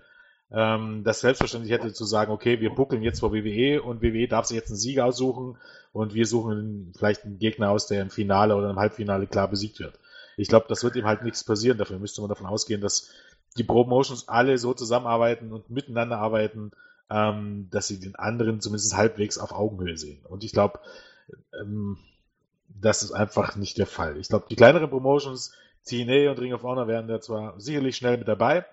ähm, 0.51 1.05
das 1.05 1.21
selbstverständlich 1.21 1.71
hätte 1.71 1.93
zu 1.93 2.03
sagen, 2.03 2.33
okay, 2.33 2.59
wir 2.59 2.71
buckeln 2.71 3.01
jetzt 3.01 3.21
vor 3.21 3.31
WWE 3.31 3.81
und 3.81 4.01
WWE 4.01 4.27
darf 4.27 4.47
sich 4.47 4.57
jetzt 4.57 4.71
einen 4.71 4.77
Sieg 4.77 4.99
aussuchen 4.99 5.57
und 5.93 6.13
wir 6.13 6.25
suchen 6.25 6.91
vielleicht 6.97 7.23
einen 7.23 7.39
Gegner 7.39 7.69
aus, 7.69 7.87
der 7.87 8.01
im 8.01 8.09
Finale 8.09 8.57
oder 8.57 8.71
im 8.71 8.79
Halbfinale 8.79 9.25
klar 9.25 9.47
besiegt 9.47 9.79
wird. 9.79 9.97
Ich 10.35 10.49
glaube, 10.49 10.65
das 10.67 10.83
wird 10.83 10.97
ihm 10.97 11.05
halt 11.05 11.23
nichts 11.23 11.45
passieren. 11.45 11.77
Dafür 11.77 11.97
müsste 11.97 12.19
man 12.19 12.29
davon 12.29 12.45
ausgehen, 12.45 12.81
dass 12.81 13.09
die 13.57 13.63
Promotions 13.63 14.27
alle 14.27 14.57
so 14.57 14.73
zusammenarbeiten 14.73 15.53
und 15.53 15.69
miteinander 15.69 16.17
arbeiten, 16.17 16.71
ähm, 17.11 17.67
dass 17.71 17.87
sie 17.87 17.99
den 17.99 18.15
anderen 18.15 18.61
zumindest 18.61 18.95
halbwegs 18.95 19.37
auf 19.37 19.51
Augenhöhe 19.51 19.97
sehen. 19.97 20.25
Und 20.25 20.43
ich 20.43 20.53
glaube, 20.53 20.79
ähm, 21.59 21.97
das 22.69 23.03
ist 23.03 23.11
einfach 23.11 23.57
nicht 23.57 23.77
der 23.77 23.85
Fall. 23.85 24.17
Ich 24.17 24.29
glaube, 24.29 24.45
die 24.49 24.55
kleineren 24.55 24.89
Promotions, 24.89 25.53
TNA 25.85 26.31
und 26.31 26.39
Ring 26.39 26.53
of 26.53 26.63
Honor 26.63 26.87
wären 26.87 27.07
da 27.07 27.19
zwar 27.19 27.59
sicherlich 27.59 27.97
schnell 27.97 28.17
mit 28.17 28.29
dabei, 28.29 28.65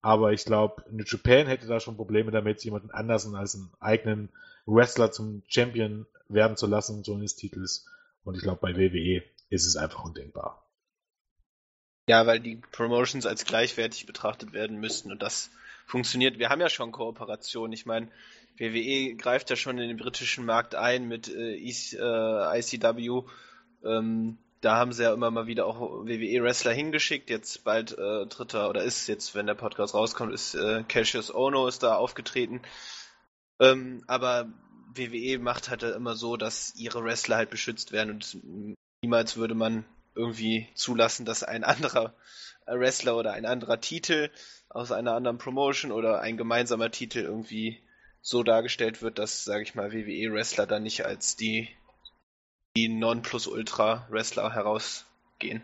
aber 0.00 0.32
ich 0.32 0.44
glaube, 0.46 0.82
New 0.90 1.04
Japan 1.04 1.46
hätte 1.46 1.66
da 1.66 1.78
schon 1.78 1.96
Probleme 1.96 2.30
damit, 2.30 2.64
jemanden 2.64 2.90
anders 2.90 3.32
als 3.34 3.54
einen 3.54 3.70
eigenen 3.80 4.28
Wrestler 4.66 5.12
zum 5.12 5.42
Champion 5.46 6.06
werden 6.28 6.56
zu 6.56 6.66
lassen, 6.66 7.04
so 7.04 7.14
eines 7.14 7.36
Titels. 7.36 7.86
Und 8.24 8.34
ich 8.36 8.42
glaube, 8.42 8.60
bei 8.62 8.76
WWE 8.76 9.22
ist 9.50 9.66
es 9.66 9.76
einfach 9.76 10.04
undenkbar. 10.04 10.66
Ja, 12.08 12.26
weil 12.26 12.40
die 12.40 12.56
Promotions 12.72 13.26
als 13.26 13.44
gleichwertig 13.44 14.06
betrachtet 14.06 14.52
werden 14.52 14.78
müssten 14.78 15.10
und 15.10 15.22
das 15.22 15.50
funktioniert. 15.86 16.38
Wir 16.38 16.50
haben 16.50 16.60
ja 16.60 16.68
schon 16.68 16.92
Kooperationen. 16.92 17.72
Ich 17.72 17.86
meine, 17.86 18.08
WWE 18.58 19.14
greift 19.16 19.50
ja 19.50 19.56
schon 19.56 19.78
in 19.78 19.88
den 19.88 19.96
britischen 19.96 20.44
Markt 20.44 20.74
ein 20.74 21.08
mit 21.08 21.28
äh, 21.28 21.54
äh, 21.56 22.58
ICW. 22.58 23.22
Ähm, 23.84 24.38
da 24.60 24.76
haben 24.76 24.92
sie 24.92 25.02
ja 25.02 25.12
immer 25.12 25.30
mal 25.30 25.46
wieder 25.46 25.66
auch 25.66 26.06
WWE-Wrestler 26.06 26.72
hingeschickt. 26.72 27.28
Jetzt 27.28 27.64
bald 27.64 27.92
äh, 27.98 28.26
dritter 28.26 28.70
oder 28.70 28.82
ist 28.82 29.06
jetzt, 29.08 29.34
wenn 29.34 29.46
der 29.46 29.54
Podcast 29.54 29.94
rauskommt, 29.94 30.32
ist 30.32 30.54
äh, 30.54 30.84
Cassius 30.88 31.34
Ono 31.34 31.66
ist 31.66 31.82
da 31.82 31.96
aufgetreten. 31.96 32.62
Ähm, 33.60 34.02
aber 34.06 34.48
WWE 34.94 35.38
macht 35.38 35.68
halt 35.68 35.82
immer 35.82 36.14
so, 36.14 36.36
dass 36.36 36.74
ihre 36.76 37.04
Wrestler 37.04 37.36
halt 37.36 37.50
beschützt 37.50 37.92
werden 37.92 38.14
und 38.14 38.38
niemals 39.02 39.36
würde 39.36 39.54
man 39.54 39.84
irgendwie 40.14 40.68
zulassen, 40.74 41.26
dass 41.26 41.42
ein 41.42 41.64
anderer 41.64 42.14
Wrestler 42.66 43.16
oder 43.16 43.32
ein 43.32 43.46
anderer 43.46 43.80
Titel 43.80 44.30
aus 44.68 44.92
einer 44.92 45.14
anderen 45.14 45.38
Promotion 45.38 45.92
oder 45.92 46.20
ein 46.20 46.36
gemeinsamer 46.36 46.90
Titel 46.90 47.20
irgendwie 47.20 47.80
so 48.20 48.42
dargestellt 48.42 49.02
wird, 49.02 49.18
dass, 49.18 49.44
sage 49.44 49.62
ich 49.62 49.74
mal, 49.74 49.92
WWE-Wrestler 49.92 50.66
dann 50.66 50.82
nicht 50.82 51.04
als 51.04 51.36
die, 51.36 51.68
die 52.76 52.88
Non-Plus-Ultra-Wrestler 52.88 54.52
herausgehen. 54.54 55.62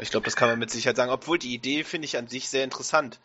Ich 0.00 0.10
glaube, 0.10 0.24
das 0.24 0.36
kann 0.36 0.48
man 0.48 0.58
mit 0.58 0.70
Sicherheit 0.70 0.96
sagen. 0.96 1.10
Obwohl 1.10 1.38
die 1.38 1.52
Idee 1.54 1.82
finde 1.84 2.06
ich 2.06 2.16
an 2.16 2.28
sich 2.28 2.48
sehr 2.48 2.62
interessant, 2.64 3.18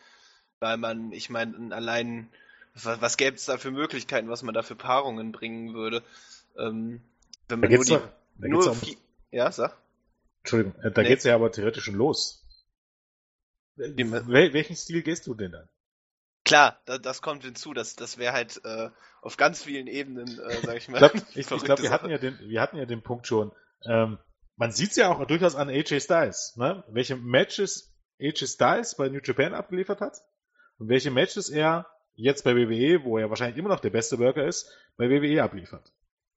weil 0.58 0.76
man, 0.76 1.12
ich 1.12 1.30
meine, 1.30 1.74
allein 1.74 2.28
was, 2.74 3.16
gäbe 3.16 3.36
es 3.36 3.44
da 3.44 3.56
für 3.56 3.70
Möglichkeiten, 3.70 4.28
was 4.28 4.42
man 4.42 4.54
da 4.54 4.62
für 4.62 4.74
Paarungen 4.74 5.30
bringen 5.30 5.74
würde, 5.74 6.02
ähm, 6.58 7.00
wenn 7.48 7.60
Da 7.60 7.68
man 7.68 7.70
nur 7.70 7.78
geht's 7.78 7.86
die, 7.86 7.92
da 7.94 8.48
geht's 8.48 8.66
nur 8.66 8.72
um, 8.72 8.80
ja, 9.30 9.52
sag. 9.52 9.76
Entschuldigung, 10.42 10.74
äh, 10.82 10.90
da 10.90 11.02
Nee. 11.02 11.08
geht's 11.08 11.24
ja 11.24 11.36
aber 11.36 11.52
theoretisch 11.52 11.84
schon 11.84 11.94
los. 11.94 12.43
Welchen 13.76 14.76
Stil 14.76 15.02
gehst 15.02 15.26
du 15.26 15.34
denn 15.34 15.52
dann? 15.52 15.68
Klar, 16.44 16.78
da, 16.84 16.98
das 16.98 17.22
kommt 17.22 17.42
hinzu, 17.42 17.72
das, 17.72 17.96
das 17.96 18.18
wäre 18.18 18.34
halt 18.34 18.60
äh, 18.64 18.90
auf 19.22 19.36
ganz 19.36 19.62
vielen 19.62 19.86
Ebenen, 19.86 20.38
äh, 20.38 20.56
sag 20.62 20.76
ich 20.76 20.88
mal. 20.88 21.10
Ich 21.34 21.46
glaube, 21.46 21.64
glaub, 21.64 21.82
wir, 21.82 21.90
hatten 21.90 22.10
ja 22.10 22.18
den, 22.18 22.38
wir 22.38 22.60
hatten 22.60 22.76
ja 22.76 22.84
den 22.84 23.02
Punkt 23.02 23.26
schon. 23.26 23.52
Ähm, 23.86 24.18
man 24.56 24.70
sieht's 24.70 24.96
ja 24.96 25.10
auch 25.10 25.26
durchaus 25.26 25.56
an 25.56 25.68
AJ 25.68 26.00
Styles, 26.00 26.54
ne? 26.56 26.84
welche 26.88 27.16
Matches 27.16 27.94
AJ 28.20 28.46
Styles 28.46 28.96
bei 28.96 29.08
New 29.08 29.20
Japan 29.22 29.54
abgeliefert 29.54 30.00
hat 30.00 30.18
und 30.78 30.88
welche 30.88 31.10
Matches 31.10 31.48
er 31.48 31.86
jetzt 32.14 32.44
bei 32.44 32.54
WWE, 32.54 33.02
wo 33.04 33.18
er 33.18 33.30
wahrscheinlich 33.30 33.58
immer 33.58 33.70
noch 33.70 33.80
der 33.80 33.90
beste 33.90 34.18
Worker 34.18 34.46
ist, 34.46 34.70
bei 34.96 35.08
WWE 35.10 35.42
abliefert. 35.42 35.92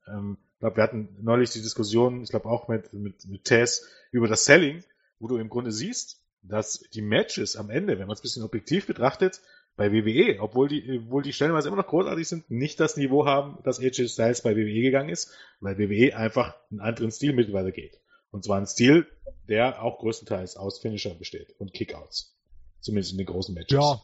Ähm, 0.08 0.38
ich 0.54 0.60
glaube, 0.60 0.78
wir 0.78 0.84
hatten 0.84 1.15
neulich 1.21 1.52
die 1.52 1.62
Diskussion, 1.62 2.23
ich 2.23 2.30
glaube 2.30 2.50
auch 2.50 2.67
mit, 2.67 2.91
mit, 2.93 3.26
mit 3.26 3.43
Tess, 3.43 3.88
über 4.12 4.28
das 4.28 4.45
Selling, 4.45 4.84
wo 5.19 5.28
du 5.28 5.38
im 5.38 5.50
Grunde 5.50 5.71
siehst, 5.71 6.23
dass 6.48 6.80
die 6.94 7.02
Matches 7.02 7.56
am 7.56 7.70
Ende, 7.70 8.00
wenn 8.00 8.08
man 8.08 8.14
es 8.14 8.20
ein 8.20 8.24
bisschen 8.24 8.44
objektiv 8.44 8.88
betrachtet, 8.88 9.42
bei 9.76 9.92
WWE, 9.92 10.40
obwohl 10.42 10.68
die, 10.68 11.02
obwohl 11.06 11.22
die 11.22 11.34
stellenweise 11.34 11.68
immer 11.68 11.78
noch 11.78 11.88
großartig 11.88 12.28
sind, 12.28 12.50
nicht 12.50 12.80
das 12.80 12.98
Niveau 12.98 13.26
haben, 13.26 13.60
dass 13.64 13.80
AJ 13.80 14.08
Styles 14.08 14.42
bei 14.42 14.56
WWE 14.56 14.82
gegangen 14.82 15.10
ist, 15.10 15.32
weil 15.60 15.78
WWE 15.78 16.18
einfach 16.18 16.56
einen 16.72 16.80
anderen 16.82 17.12
Stil 17.12 17.34
mittlerweile 17.34 17.72
geht. 17.72 18.00
Und 18.32 18.44
zwar 18.44 18.58
ein 18.58 18.66
Stil, 18.66 19.08
der 19.48 19.84
auch 19.84 20.00
größtenteils 20.00 20.58
aus 20.58 20.80
Finisher 20.80 21.14
besteht 21.14 21.56
und 21.60 21.74
Kickouts. 21.74 22.36
Zumindest 22.82 23.12
in 23.12 23.20
den 23.20 23.28
großen 23.28 23.54
Matches. 23.54 23.78
Ja. 23.78 24.02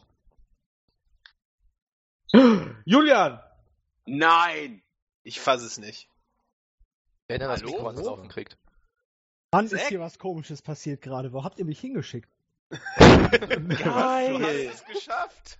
Julian! 2.84 3.40
Nein! 4.06 4.82
Ich 5.24 5.40
fasse 5.40 5.66
es 5.66 5.78
nicht. 5.78 6.08
Wenn 7.26 7.40
er 7.40 7.48
das? 7.48 7.62
Mikro 7.62 7.90
Laufen 7.90 8.28
kriegt. 8.28 8.58
Mann, 9.52 9.68
Zack. 9.68 9.80
ist 9.80 9.88
hier 9.88 10.00
was 10.00 10.18
komisches 10.18 10.62
passiert 10.62 11.00
gerade. 11.00 11.32
Wo 11.32 11.44
habt 11.44 11.58
ihr 11.58 11.64
mich 11.64 11.80
hingeschickt? 11.80 12.28
Du 13.38 13.84
hast 13.84 14.74
es 14.74 14.84
geschafft. 14.84 15.58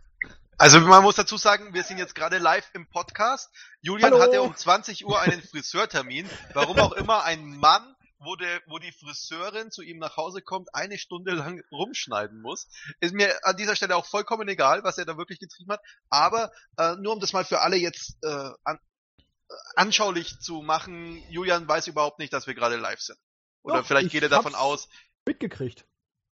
Also 0.56 0.80
man 0.80 1.02
muss 1.02 1.16
dazu 1.16 1.36
sagen, 1.36 1.74
wir 1.74 1.82
sind 1.82 1.98
jetzt 1.98 2.14
gerade 2.14 2.38
live 2.38 2.68
im 2.74 2.88
Podcast. 2.88 3.50
Julian 3.80 4.12
Hallo. 4.12 4.22
hatte 4.22 4.42
um 4.42 4.54
20 4.54 5.04
Uhr 5.04 5.20
einen 5.20 5.42
Friseurtermin. 5.42 6.28
Warum 6.52 6.78
auch 6.78 6.92
immer 6.92 7.24
ein 7.24 7.56
Mann, 7.56 7.94
wo, 8.18 8.36
der, 8.36 8.62
wo 8.66 8.78
die 8.78 8.92
Friseurin 8.92 9.70
zu 9.70 9.82
ihm 9.82 9.98
nach 9.98 10.16
Hause 10.16 10.42
kommt, 10.42 10.74
eine 10.74 10.98
Stunde 10.98 11.32
lang 11.32 11.62
rumschneiden 11.72 12.40
muss. 12.40 12.68
Ist 13.00 13.14
mir 13.14 13.44
an 13.44 13.56
dieser 13.56 13.76
Stelle 13.76 13.96
auch 13.96 14.06
vollkommen 14.06 14.48
egal, 14.48 14.84
was 14.84 14.98
er 14.98 15.04
da 15.04 15.16
wirklich 15.16 15.40
getrieben 15.40 15.72
hat. 15.72 15.80
Aber 16.08 16.52
äh, 16.78 16.94
nur 16.96 17.14
um 17.14 17.20
das 17.20 17.32
mal 17.32 17.44
für 17.44 17.60
alle 17.60 17.76
jetzt 17.76 18.16
äh, 18.22 18.50
an, 18.64 18.78
äh, 19.18 19.54
anschaulich 19.76 20.38
zu 20.40 20.62
machen, 20.62 21.22
Julian 21.30 21.66
weiß 21.66 21.88
überhaupt 21.88 22.18
nicht, 22.18 22.32
dass 22.32 22.46
wir 22.46 22.54
gerade 22.54 22.76
live 22.76 23.00
sind. 23.00 23.18
Oder 23.62 23.78
Doch, 23.78 23.86
vielleicht 23.86 24.06
ich 24.06 24.12
geht 24.12 24.22
er 24.22 24.28
davon 24.28 24.54
aus. 24.54 24.88
Mitgekriegt. 25.26 25.84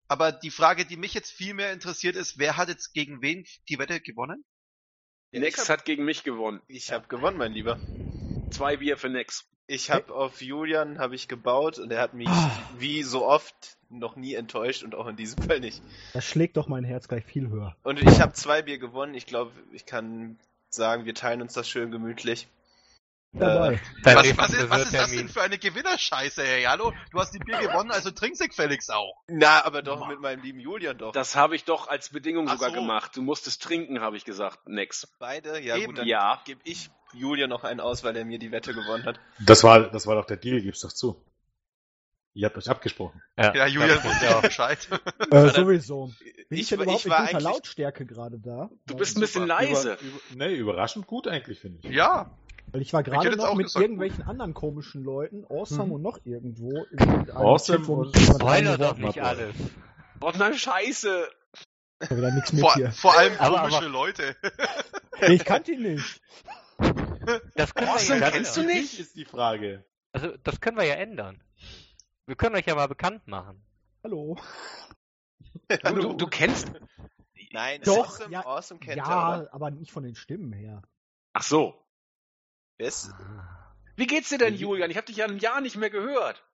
Aber 0.08 0.32
die 0.32 0.50
Frage, 0.50 0.84
die 0.86 0.96
mich 0.96 1.14
jetzt 1.14 1.32
viel 1.32 1.54
mehr 1.54 1.72
interessiert, 1.72 2.16
ist, 2.16 2.38
wer 2.38 2.56
hat 2.56 2.68
jetzt 2.68 2.92
gegen 2.94 3.22
wen 3.22 3.44
die 3.68 3.78
Wette 3.78 4.00
gewonnen? 4.00 4.44
Nex 5.32 5.58
hab, 5.68 5.78
hat 5.78 5.84
gegen 5.84 6.04
mich 6.04 6.22
gewonnen. 6.22 6.60
ich 6.68 6.92
hab 6.92 7.08
gewonnen, 7.08 7.36
mein 7.36 7.52
Lieber. 7.52 7.78
Zwei 8.50 8.76
Bier 8.78 8.96
für 8.96 9.08
Nex. 9.08 9.44
Ich 9.66 9.90
habe 9.90 10.14
auf 10.14 10.40
Julian 10.40 10.98
habe 11.00 11.16
ich 11.16 11.26
gebaut 11.26 11.78
und 11.80 11.90
er 11.90 12.00
hat 12.00 12.14
mich 12.14 12.28
Ah. 12.28 12.50
wie 12.78 13.02
so 13.02 13.26
oft 13.26 13.76
noch 13.88 14.14
nie 14.14 14.34
enttäuscht 14.34 14.84
und 14.84 14.94
auch 14.94 15.08
in 15.08 15.16
diesem 15.16 15.42
Fall 15.42 15.58
nicht. 15.60 15.82
Das 16.12 16.24
schlägt 16.24 16.56
doch 16.56 16.68
mein 16.68 16.84
Herz 16.84 17.08
gleich 17.08 17.24
viel 17.24 17.48
höher. 17.48 17.76
Und 17.82 18.00
ich 18.00 18.20
habe 18.20 18.32
zwei 18.32 18.62
Bier 18.62 18.78
gewonnen. 18.78 19.14
Ich 19.14 19.26
glaube, 19.26 19.50
ich 19.72 19.84
kann 19.84 20.38
sagen, 20.70 21.04
wir 21.04 21.14
teilen 21.14 21.42
uns 21.42 21.54
das 21.54 21.68
schön 21.68 21.90
gemütlich. 21.90 22.46
Dabei. 23.38 23.80
Dein 24.02 24.16
Was, 24.16 24.36
was, 24.38 24.50
ist, 24.50 24.70
was 24.70 24.82
ist 24.84 24.94
das 24.94 25.10
denn 25.10 25.28
für 25.28 25.42
eine 25.42 25.58
Gewinnerscheiße, 25.58 26.42
hey? 26.42 26.64
Hallo? 26.64 26.92
Du 27.10 27.18
hast 27.18 27.32
die 27.34 27.38
Bier 27.38 27.58
gewonnen, 27.58 27.90
also 27.90 28.10
trink 28.10 28.36
sie 28.36 28.48
gefälligst 28.48 28.92
auch. 28.92 29.22
Na, 29.28 29.64
aber 29.64 29.82
doch 29.82 30.06
mit 30.08 30.20
meinem 30.20 30.42
lieben 30.42 30.60
Julian 30.60 30.96
doch. 30.98 31.12
Das 31.12 31.36
habe 31.36 31.54
ich 31.56 31.64
doch 31.64 31.88
als 31.88 32.08
Bedingung 32.10 32.48
Ach 32.48 32.52
sogar 32.54 32.70
so. 32.70 32.76
gemacht. 32.76 33.16
Du 33.16 33.22
musstest 33.22 33.62
trinken, 33.62 34.00
habe 34.00 34.16
ich 34.16 34.24
gesagt. 34.24 34.66
Nex. 34.68 35.06
Beide? 35.18 35.60
Ja 35.60 35.76
Eben. 35.76 35.86
gut, 35.86 35.98
dann 35.98 36.06
Ja. 36.06 36.40
gebe 36.44 36.60
ich 36.64 36.90
Julian 37.12 37.50
noch 37.50 37.64
einen 37.64 37.80
aus, 37.80 38.04
weil 38.04 38.16
er 38.16 38.24
mir 38.24 38.38
die 38.38 38.52
Wette 38.52 38.72
gewonnen 38.74 39.04
hat. 39.04 39.20
Das 39.38 39.62
war, 39.64 39.90
das 39.90 40.06
war 40.06 40.14
doch 40.16 40.24
der 40.26 40.36
Deal, 40.38 40.60
gib's 40.60 40.80
doch 40.80 40.92
zu. 40.92 41.22
Ihr 42.34 42.46
habt 42.46 42.58
euch 42.58 42.68
abgesprochen. 42.68 43.22
Ja, 43.38 43.66
Julian 43.66 43.96
das 43.96 44.04
wusste 44.04 44.24
ja. 44.26 44.30
ja 44.32 44.40
Bescheid. 44.40 44.88
Äh, 45.30 45.48
sowieso. 45.48 46.12
Bin 46.48 46.58
ich, 46.58 46.60
Ich 46.60 46.72
überhaupt 46.72 46.98
ich 47.00 47.04
in 47.06 47.10
war 47.10 47.20
eigentlich- 47.20 47.42
Lautstärke 47.42 48.04
gerade 48.06 48.38
da? 48.38 48.68
Du 48.86 48.94
bist 48.94 49.16
ein 49.16 49.20
bisschen 49.20 49.46
leise. 49.46 49.94
Über, 49.94 50.02
über, 50.02 50.46
nee, 50.46 50.54
überraschend 50.54 51.06
gut 51.06 51.26
eigentlich, 51.26 51.58
finde 51.60 51.80
ich. 51.82 51.94
Ja, 51.94 52.30
Weil 52.72 52.82
ich 52.82 52.92
war 52.92 53.02
gerade 53.02 53.36
noch 53.36 53.48
auch 53.50 53.54
mit 53.54 53.66
gesagt, 53.66 53.82
irgendwelchen 53.82 54.22
anderen 54.24 54.52
komischen 54.54 55.02
Leuten, 55.04 55.44
Awesome 55.48 55.86
Mhm. 55.86 55.92
und 55.92 56.02
noch 56.02 56.18
irgendwo. 56.24 56.84
Awesome 57.32 57.78
Chat, 57.80 57.88
und- 57.88 58.16
Spoiler 58.18 58.76
doch 58.78 58.96
nicht 58.96 59.20
alles. 59.22 59.54
Oh 60.20 60.32
nein, 60.36 60.54
scheiße. 60.54 61.22
hat. 62.00 62.10
Da 62.10 62.16
wieder 62.16 62.30
nichts 62.34 62.52
mit 62.52 62.60
vor, 62.62 62.74
hier. 62.74 62.90
vor 62.92 63.16
allem 63.16 63.32
Aber- 63.38 63.58
komische 63.60 63.76
aber- 63.78 63.88
Leute. 63.88 64.36
Nee, 65.20 65.34
ich 65.34 65.44
kannte 65.44 65.72
ihn 65.72 65.82
nicht. 65.94 66.20
Das 67.54 67.74
können 67.74 67.88
Awesome 67.88 68.20
wir 68.20 68.26
ja 68.26 68.30
kennst 68.30 68.56
ändern. 68.58 68.74
du 68.74 68.78
nicht? 68.80 69.00
ist 69.00 69.16
die 69.16 69.24
Frage. 69.24 69.84
Also, 70.12 70.36
das 70.42 70.60
können 70.60 70.76
wir 70.76 70.84
ja 70.84 70.94
ändern. 70.96 71.42
Wir 72.26 72.36
können 72.36 72.54
euch 72.56 72.66
ja 72.66 72.74
mal 72.74 72.88
bekannt 72.88 73.26
machen. 73.26 73.62
Hallo. 74.04 74.36
Du, 75.68 75.94
du, 75.94 76.12
du 76.14 76.26
kennst. 76.26 76.70
Nein, 77.52 77.80
Doch, 77.84 78.08
Awesome, 78.08 78.32
ja, 78.32 78.44
awesome 78.44 78.80
kennt 78.80 78.98
er, 78.98 79.06
Ja, 79.06 79.38
oder? 79.40 79.54
aber 79.54 79.70
nicht 79.70 79.90
von 79.90 80.02
den 80.02 80.14
Stimmen 80.16 80.52
her. 80.52 80.82
Ach 81.32 81.42
so. 81.42 81.74
Wer 82.78 82.88
ist- 82.88 83.10
Wie 83.96 84.06
geht's 84.06 84.28
dir 84.28 84.38
denn, 84.38 84.54
Julian? 84.54 84.90
Ich 84.90 84.96
habe 84.96 85.06
dich 85.06 85.16
ja 85.16 85.26
ein 85.26 85.38
Jahr 85.38 85.60
nicht 85.60 85.76
mehr 85.76 85.90
gehört. 85.90 86.44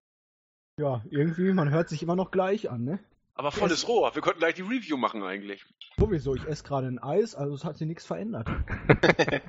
Ja, 0.78 1.02
irgendwie, 1.10 1.52
man 1.52 1.70
hört 1.70 1.88
sich 1.88 2.02
immer 2.02 2.16
noch 2.16 2.30
gleich 2.30 2.70
an, 2.70 2.84
ne? 2.84 2.98
Aber 3.34 3.50
volles 3.50 3.88
Rohr. 3.88 4.14
Wir 4.14 4.22
könnten 4.22 4.38
gleich 4.40 4.54
die 4.54 4.62
Review 4.62 4.96
machen 4.96 5.22
eigentlich. 5.22 5.64
Sowieso, 5.98 6.34
ich 6.34 6.44
esse 6.46 6.64
gerade 6.64 6.86
ein 6.86 6.98
Eis, 6.98 7.34
also 7.34 7.54
es 7.54 7.64
hat 7.64 7.76
sich 7.76 7.86
nichts 7.88 8.06
verändert. 8.06 8.48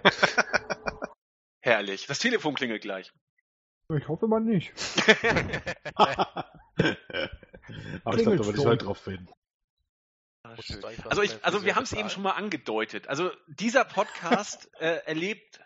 Herrlich. 1.61 2.07
Das 2.07 2.19
Telefon 2.19 2.55
klingelt 2.55 2.81
gleich. 2.81 3.13
Ich 3.95 4.07
hoffe 4.07 4.27
mal 4.27 4.39
nicht. 4.39 4.71
Aber 8.03 8.17
ich 8.17 8.23
glaube, 8.23 8.37
da 8.37 8.45
würde 8.45 8.49
ich 8.51 8.55
schon. 8.55 8.65
heute 8.65 8.85
drauf 8.85 8.97
finden. 8.97 9.27
Einfach 10.43 11.05
Also, 11.09 11.21
ich, 11.21 11.43
also 11.43 11.63
wir 11.63 11.75
haben 11.75 11.83
es 11.83 11.93
eben 11.93 12.09
schon 12.09 12.23
mal 12.23 12.31
angedeutet. 12.31 13.07
Also 13.07 13.31
dieser 13.47 13.85
Podcast 13.85 14.69
äh, 14.79 14.97
erlebt, 15.05 15.59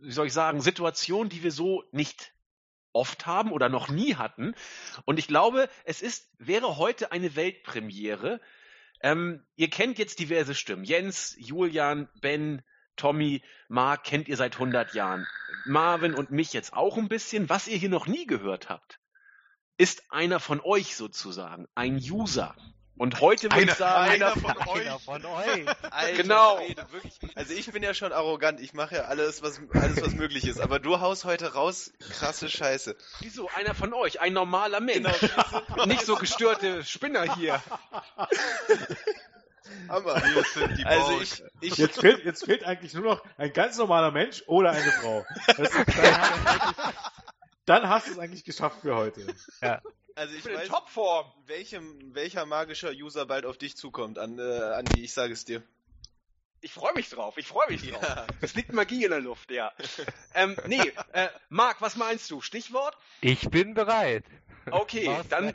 wie 0.00 0.12
soll 0.12 0.26
ich 0.26 0.32
sagen, 0.32 0.60
Situationen, 0.60 1.28
die 1.28 1.42
wir 1.42 1.52
so 1.52 1.84
nicht 1.92 2.32
oft 2.92 3.26
haben 3.26 3.52
oder 3.52 3.68
noch 3.68 3.88
nie 3.88 4.16
hatten. 4.16 4.54
Und 5.04 5.18
ich 5.18 5.28
glaube, 5.28 5.68
es 5.84 6.02
ist, 6.02 6.30
wäre 6.38 6.78
heute 6.78 7.12
eine 7.12 7.36
Weltpremiere. 7.36 8.40
Ähm, 9.00 9.44
ihr 9.56 9.70
kennt 9.70 9.98
jetzt 9.98 10.18
diverse 10.18 10.54
Stimmen. 10.54 10.84
Jens, 10.84 11.36
Julian, 11.38 12.08
Ben, 12.20 12.62
Tommy, 12.96 13.42
Mark 13.68 14.04
kennt 14.04 14.28
ihr 14.28 14.36
seit 14.36 14.54
100 14.54 14.94
Jahren. 14.94 15.26
Marvin 15.66 16.14
und 16.14 16.30
mich 16.30 16.52
jetzt 16.52 16.72
auch 16.72 16.96
ein 16.96 17.08
bisschen. 17.08 17.48
Was 17.48 17.68
ihr 17.68 17.76
hier 17.76 17.88
noch 17.88 18.06
nie 18.06 18.26
gehört 18.26 18.68
habt, 18.68 18.98
ist 19.76 20.10
einer 20.10 20.40
von 20.40 20.60
euch 20.60 20.96
sozusagen, 20.96 21.68
ein 21.74 21.96
User. 21.96 22.56
Und 22.98 23.20
heute 23.20 23.44
würde 23.44 23.56
Einer- 23.62 23.72
ich 23.72 23.78
sagen, 23.78 24.10
einer 24.10 24.32
von 24.32 24.50
Einer 24.50 24.96
euch. 24.96 25.02
von 25.04 25.24
euch. 25.24 25.66
Alter 25.90 26.16
Genau. 26.22 26.58
Schwede, 26.58 26.86
wirklich. 26.92 27.18
Also 27.36 27.52
ich 27.54 27.70
bin 27.72 27.82
ja 27.82 27.94
schon 27.94 28.12
arrogant, 28.12 28.60
ich 28.60 28.74
mache 28.74 28.96
ja 28.96 29.02
alles 29.02 29.40
was, 29.42 29.60
alles, 29.72 30.02
was 30.02 30.14
möglich 30.14 30.46
ist. 30.46 30.60
Aber 30.60 30.78
du 30.80 31.00
haust 31.00 31.24
heute 31.24 31.54
raus 31.54 31.92
krasse 32.10 32.48
Scheiße. 32.48 32.96
Wieso? 33.20 33.48
Einer 33.56 33.74
von 33.74 33.92
euch, 33.94 34.20
ein 34.20 34.32
normaler 34.32 34.80
Mensch. 34.80 35.20
Genau. 35.20 35.86
Nicht 35.86 36.04
so 36.04 36.16
gestörte 36.16 36.84
Spinner 36.84 37.34
hier. 37.36 37.62
Hammer. 39.88 40.14
Wir 40.16 40.44
sind 40.44 40.78
die 40.78 40.84
Also 40.86 41.20
ich, 41.20 41.42
ich, 41.60 41.76
Jetzt 41.76 42.00
fehlt, 42.00 42.24
jetzt 42.24 42.44
fehlt 42.44 42.64
eigentlich 42.64 42.94
nur 42.94 43.04
noch 43.04 43.22
ein 43.36 43.52
ganz 43.52 43.76
normaler 43.76 44.10
Mensch 44.10 44.42
oder 44.46 44.70
eine 44.70 44.90
Frau. 44.92 45.26
Das, 45.56 45.70
dann, 45.70 46.74
dann 47.66 47.88
hast 47.88 48.06
du 48.08 48.12
es 48.12 48.18
eigentlich 48.18 48.44
geschafft 48.44 48.78
für 48.80 48.96
heute. 48.96 49.26
Also 50.18 50.32
ich 50.32 50.38
Ich 50.40 50.44
bin 50.44 50.54
in 50.54 50.60
weiß, 50.60 50.68
Topform. 50.68 51.32
welchem, 51.46 52.14
welcher 52.14 52.44
magischer 52.44 52.90
User 52.90 53.24
bald 53.26 53.46
auf 53.46 53.56
dich 53.56 53.76
zukommt, 53.76 54.18
an, 54.18 54.38
äh, 54.38 54.42
Andi, 54.42 55.04
ich 55.04 55.12
sage 55.12 55.32
es 55.32 55.44
dir. 55.44 55.62
Ich 56.60 56.72
freue 56.72 56.92
mich 56.94 57.08
drauf, 57.08 57.38
ich 57.38 57.46
freue 57.46 57.70
mich 57.70 57.88
drauf. 57.88 58.02
Ja. 58.02 58.26
Es 58.40 58.54
liegt 58.54 58.72
Magie 58.72 59.04
in 59.04 59.10
der 59.10 59.20
Luft, 59.20 59.50
ja. 59.52 59.72
ähm, 60.34 60.56
nee, 60.66 60.92
äh, 61.12 61.28
Marc, 61.48 61.80
was 61.80 61.94
meinst 61.96 62.30
du? 62.30 62.40
Stichwort? 62.40 62.96
Ich 63.20 63.48
bin 63.48 63.74
bereit. 63.74 64.24
Okay, 64.70 65.08
Maus, 65.08 65.28
dann 65.28 65.54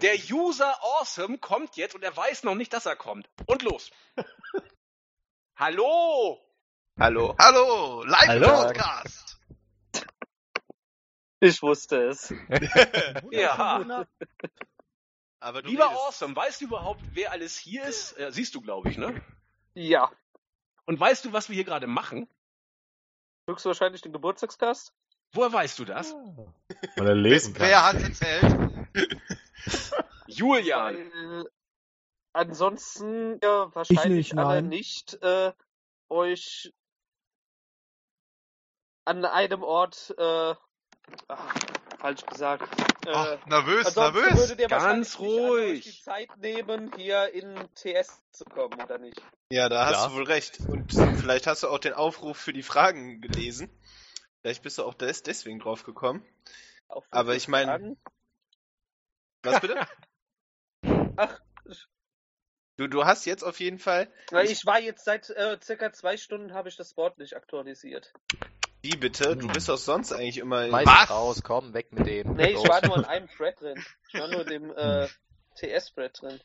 der 0.00 0.14
User 0.30 0.76
Awesome 0.82 1.38
kommt 1.38 1.76
jetzt 1.76 1.94
und 1.94 2.04
er 2.04 2.16
weiß 2.16 2.44
noch 2.44 2.54
nicht, 2.54 2.72
dass 2.72 2.86
er 2.86 2.94
kommt. 2.94 3.28
Und 3.46 3.62
los. 3.62 3.90
Hallo! 5.56 6.40
Hallo. 7.00 7.34
Hallo, 7.38 8.04
live 8.04 8.28
Hallo. 8.28 8.66
Podcast. 8.66 9.31
Ich 11.42 11.60
wusste 11.60 12.04
es. 12.04 12.32
Ja. 13.32 14.06
Aber 15.40 15.60
du 15.60 15.70
Lieber 15.70 15.86
redest. 15.86 16.00
Awesome, 16.00 16.36
weißt 16.36 16.60
du 16.60 16.66
überhaupt, 16.66 17.00
wer 17.14 17.32
alles 17.32 17.58
hier 17.58 17.84
ist? 17.84 18.16
Äh, 18.16 18.30
siehst 18.30 18.54
du, 18.54 18.60
glaube 18.60 18.90
ich, 18.90 18.96
ne? 18.96 19.20
Ja. 19.74 20.12
Und 20.86 21.00
weißt 21.00 21.24
du, 21.24 21.32
was 21.32 21.48
wir 21.48 21.56
hier 21.56 21.64
gerade 21.64 21.88
machen? 21.88 22.28
Höchstwahrscheinlich 23.48 24.02
den 24.02 24.12
Geburtstagsgast. 24.12 24.94
Woher 25.32 25.52
weißt 25.52 25.80
du 25.80 25.84
das? 25.84 26.14
Weil 26.96 27.08
er 27.08 27.14
lesen 27.16 27.54
kann. 27.54 27.66
Wer 27.66 27.86
hat 27.86 28.00
erzählt? 28.00 28.86
Julian. 30.28 30.94
Weil 30.94 31.44
ansonsten 32.32 33.40
ihr 33.42 33.70
wahrscheinlich 33.74 34.32
nicht, 34.32 34.38
alle 34.38 34.62
nein. 34.62 34.68
nicht 34.68 35.20
äh, 35.22 35.52
euch 36.08 36.72
an 39.04 39.24
einem 39.24 39.64
Ort 39.64 40.14
äh, 40.16 40.54
ach, 41.28 41.54
falsch 41.98 42.24
gesagt. 42.26 42.68
Äh, 43.06 43.10
Ach, 43.12 43.46
nervös, 43.46 43.86
ansonsten 43.86 44.22
nervös. 44.24 44.58
ihr 44.58 44.68
Ganz 44.68 45.18
ruhig. 45.18 45.84
die 45.84 46.02
Zeit 46.02 46.36
nehmen, 46.38 46.92
hier 46.96 47.32
in 47.32 47.56
TS 47.74 48.22
zu 48.30 48.44
kommen, 48.44 48.80
oder 48.80 48.98
nicht? 48.98 49.20
Ja, 49.50 49.68
da 49.68 49.86
hast 49.86 49.94
Klar. 49.94 50.08
du 50.10 50.14
wohl 50.16 50.24
recht. 50.24 50.60
Und 50.68 50.92
vielleicht 50.92 51.46
hast 51.46 51.62
du 51.64 51.68
auch 51.68 51.78
den 51.80 51.94
Aufruf 51.94 52.38
für 52.38 52.52
die 52.52 52.62
Fragen 52.62 53.20
gelesen. 53.20 53.68
Vielleicht 54.40 54.62
bist 54.62 54.78
du 54.78 54.84
auch 54.84 54.94
des 54.94 55.22
deswegen 55.22 55.58
drauf 55.58 55.82
gekommen. 55.84 56.24
Aber 57.10 57.34
ich 57.34 57.48
mein- 57.48 57.66
Fragen. 57.66 57.96
Was 59.42 59.60
bitte? 59.60 59.80
Ach, 61.16 61.40
Du, 62.78 62.86
du 62.88 63.04
hast 63.04 63.26
jetzt 63.26 63.42
auf 63.44 63.60
jeden 63.60 63.78
Fall. 63.78 64.10
Ich 64.44 64.64
war 64.64 64.80
jetzt 64.80 65.04
seit 65.04 65.28
äh, 65.30 65.58
circa 65.62 65.92
zwei 65.92 66.16
Stunden 66.16 66.54
habe 66.54 66.70
ich 66.70 66.76
das 66.76 66.94
Board 66.94 67.18
nicht 67.18 67.36
aktualisiert. 67.36 68.12
Wie 68.82 68.96
bitte? 68.96 69.36
Du 69.36 69.46
Hm. 69.46 69.52
bist 69.52 69.68
doch 69.68 69.78
sonst 69.78 70.12
eigentlich 70.12 70.38
immer. 70.38 70.66
Meist 70.68 70.86
Was? 70.88 71.10
raus, 71.10 71.42
komm, 71.44 71.72
weg 71.74 71.92
mit 71.92 72.06
dem. 72.06 72.34
Nee, 72.34 72.50
ich 72.50 72.56
war 72.68 72.84
nur 72.86 72.96
in 72.98 73.04
einem 73.04 73.28
Thread 73.28 73.60
drin. 73.60 73.82
Ich 74.12 74.20
war 74.20 74.28
nur 74.28 74.40
in 74.42 74.48
dem 74.48 74.70
äh, 74.76 75.08
TS-Thread 75.56 76.20
drin. 76.20 76.40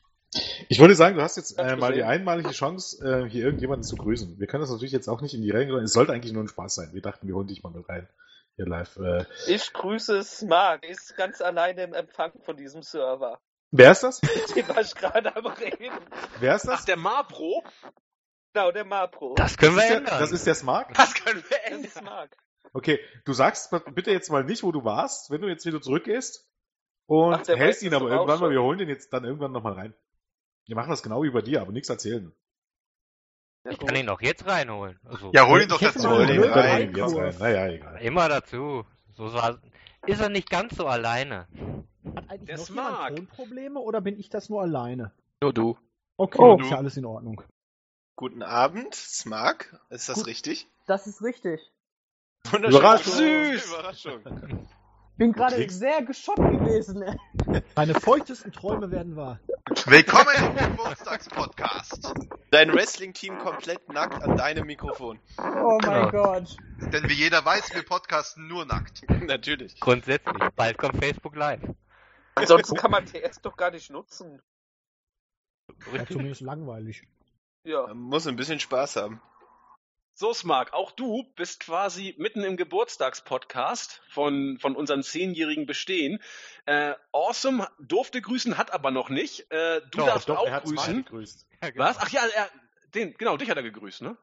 Ich 0.69 0.79
wollte 0.79 0.93
sagen, 0.95 1.15
du 1.15 1.21
hast 1.23 1.37
jetzt 1.37 1.57
äh, 1.57 1.75
mal 1.77 1.93
die 1.93 2.03
einmalige 2.03 2.51
Chance, 2.51 3.03
äh, 3.03 3.29
hier 3.29 3.45
irgendjemanden 3.45 3.83
zu 3.83 3.95
grüßen. 3.95 4.39
Wir 4.39 4.45
können 4.47 4.61
das 4.61 4.69
natürlich 4.69 4.91
jetzt 4.91 5.07
auch 5.07 5.21
nicht 5.21 5.33
in 5.33 5.41
die 5.41 5.51
Regeln. 5.51 5.83
Es 5.83 5.93
sollte 5.93 6.11
eigentlich 6.13 6.33
nur 6.33 6.43
ein 6.43 6.47
Spaß 6.49 6.75
sein. 6.75 6.89
Wir 6.93 7.01
dachten, 7.01 7.27
wir 7.27 7.35
holen 7.35 7.47
dich 7.47 7.63
mal 7.63 7.71
mit 7.71 7.87
rein. 7.89 8.07
Hier 8.55 8.65
live. 8.67 8.97
Äh, 8.97 9.25
Ich 9.47 9.71
grüße 9.73 10.23
Smart, 10.23 10.83
ist 10.85 11.15
ganz 11.15 11.41
alleine 11.41 11.83
im 11.83 11.93
Empfang 11.93 12.33
von 12.43 12.57
diesem 12.57 12.83
Server. 12.83 13.39
wer 13.71 13.91
ist 13.91 14.03
das? 14.03 14.19
Dem 14.55 14.67
war 14.67 14.81
ich 14.81 14.93
gerade 14.95 15.35
am 15.35 15.45
Reden. 15.47 15.91
Wer 16.39 16.55
ist 16.55 16.67
Ach, 16.67 16.73
das? 16.75 16.85
der 16.85 16.97
Mapro? 16.97 17.63
Genau, 18.57 18.71
der 18.71 18.85
Mapro. 18.85 19.35
Das 19.35 19.55
können 19.55 19.75
wir 19.75 19.83
ist 19.83 19.89
der, 19.89 19.97
ändern. 19.97 20.19
das 20.19 20.31
ist 20.31 20.47
der 20.47 20.55
Smart? 20.55 20.89
Das 20.97 21.13
können 21.13 21.43
wir 21.47 21.57
Das 21.57 21.71
ändern. 21.71 21.83
ist 21.85 22.01
Mark. 22.01 22.37
Okay, 22.73 22.99
du 23.25 23.33
sagst 23.33 23.71
bitte 23.93 24.09
jetzt 24.11 24.31
mal 24.31 24.43
nicht, 24.43 24.63
wo 24.63 24.71
du 24.71 24.83
warst, 24.83 25.29
wenn 25.29 25.41
du 25.41 25.47
jetzt 25.47 25.65
wieder 25.65 25.79
zurückgehst. 25.81 26.49
Und 27.05 27.35
Ach, 27.35 27.41
der 27.43 27.55
hältst 27.57 27.83
ihn 27.83 27.93
aber 27.93 28.09
irgendwann 28.09 28.39
mal, 28.39 28.49
wir 28.49 28.61
holen 28.61 28.79
den 28.79 28.89
jetzt 28.89 29.13
dann 29.13 29.23
irgendwann 29.25 29.51
nochmal 29.51 29.73
rein. 29.73 29.93
Wir 30.65 30.75
machen 30.75 30.89
das 30.89 31.03
genau 31.03 31.21
wie 31.23 31.29
bei 31.29 31.41
dir, 31.41 31.61
aber 31.61 31.71
nichts 31.71 31.87
erzählen. 31.89 32.33
Ja, 33.63 33.71
Ich 33.71 33.79
kann 33.79 33.95
ihn 33.95 34.09
auch 34.09 34.21
jetzt 34.21 34.45
reinholen. 34.47 34.99
Also, 35.05 35.31
Ja, 35.33 35.47
hol 35.47 35.61
ihn 35.61 35.69
doch 35.69 35.79
mal 35.81 35.93
Hol 36.17 36.25
blöden 36.25 36.51
rein, 36.51 36.95
jetzt 36.95 37.15
rein. 37.15 37.35
Naja, 37.39 37.67
egal. 37.67 38.01
immer 38.01 38.27
dazu. 38.27 38.85
So 39.13 39.27
ist 40.07 40.19
er 40.19 40.29
nicht 40.29 40.49
ganz 40.49 40.75
so 40.75 40.87
alleine. 40.87 41.47
Hat 42.15 42.29
eigentlich 42.29 42.45
Der 42.47 42.57
noch 42.57 42.65
Smart. 42.65 43.09
jemand 43.11 43.17
Tonprobleme 43.29 43.79
oder 43.79 44.01
bin 44.01 44.17
ich 44.19 44.29
das 44.29 44.49
nur 44.49 44.61
alleine? 44.63 45.11
Nur 45.41 45.53
du. 45.53 45.77
Okay, 46.17 46.37
Oh. 46.41 46.59
ist 46.59 46.71
ja 46.71 46.77
alles 46.77 46.97
in 46.97 47.05
Ordnung. 47.05 47.41
Guten 48.17 48.41
Abend, 48.41 48.95
Smark. 48.95 49.79
Ist 49.91 50.09
das 50.09 50.15
Gut. 50.15 50.25
richtig? 50.25 50.67
Das 50.87 51.05
ist 51.05 51.21
richtig. 51.21 51.61
Wunderschön. 52.49 52.79
Überraschung. 52.79 53.13
Süß. 53.13 53.65
Überraschung. 53.67 54.67
Bin 55.17 55.33
gerade 55.33 55.69
sehr 55.69 56.01
geschockt 56.01 56.39
gewesen. 56.39 57.03
ey. 57.03 57.61
Deine 57.75 57.93
feuchtesten 57.93 58.51
Träume 58.51 58.89
werden 58.89 59.15
wahr. 59.15 59.39
Willkommen 59.85 60.33
im 60.35 60.55
Geburtstagspodcast. 60.55 62.11
Dein 62.49 62.73
Wrestling-Team 62.73 63.37
komplett 63.37 63.87
nackt 63.93 64.23
an 64.23 64.35
deinem 64.35 64.65
Mikrofon. 64.65 65.19
Oh 65.37 65.77
mein 65.83 66.09
Genau. 66.09 66.09
Gott. 66.09 66.57
Denn 66.91 67.07
wie 67.09 67.13
jeder 67.13 67.45
weiß, 67.45 67.75
wir 67.75 67.83
podcasten 67.83 68.47
nur 68.47 68.65
nackt. 68.65 69.07
Natürlich. 69.27 69.79
Grundsätzlich. 69.79 70.35
Bald 70.55 70.79
kommt 70.79 70.97
Facebook 70.97 71.35
Live. 71.35 71.61
Ansonsten 72.33 72.77
kann 72.77 72.89
man 72.89 73.05
TS 73.05 73.41
doch 73.43 73.55
gar 73.55 73.69
nicht 73.69 73.91
nutzen. 73.91 74.41
Ja, 75.93 76.03
zumindest 76.07 76.41
langweilig. 76.41 77.03
Ja. 77.67 77.85
Man 77.87 77.97
muss 77.97 78.25
ein 78.25 78.37
bisschen 78.37 78.61
Spaß 78.61 78.95
haben. 78.95 79.21
So, 80.13 80.33
Smark, 80.33 80.73
auch 80.73 80.91
du 80.91 81.25
bist 81.35 81.59
quasi 81.59 82.15
mitten 82.17 82.43
im 82.43 82.55
Geburtstagspodcast 82.55 84.01
von, 84.09 84.57
von 84.59 84.75
unserem 84.75 85.03
zehnjährigen 85.03 85.65
Bestehen. 85.65 86.19
Äh, 86.65 86.93
awesome 87.11 87.67
durfte 87.77 88.21
grüßen, 88.21 88.57
hat 88.57 88.71
aber 88.71 88.91
noch 88.91 89.09
nicht. 89.09 89.51
Äh, 89.51 89.81
du 89.91 89.97
Doch, 89.97 90.05
darfst 90.07 90.29
doch, 90.29 90.37
auch 90.37 90.47
er 90.47 90.61
grüßen. 90.61 91.03
gegrüßt. 91.03 91.45
Ja, 91.61 91.69
genau. 91.69 91.85
Was? 91.85 91.97
Ach 91.99 92.09
ja, 92.09 92.21
er, 92.25 92.49
den, 92.95 93.15
genau, 93.17 93.35
dich 93.35 93.49
hat 93.49 93.57
er 93.57 93.63
gegrüßt, 93.63 94.01
ne? 94.01 94.17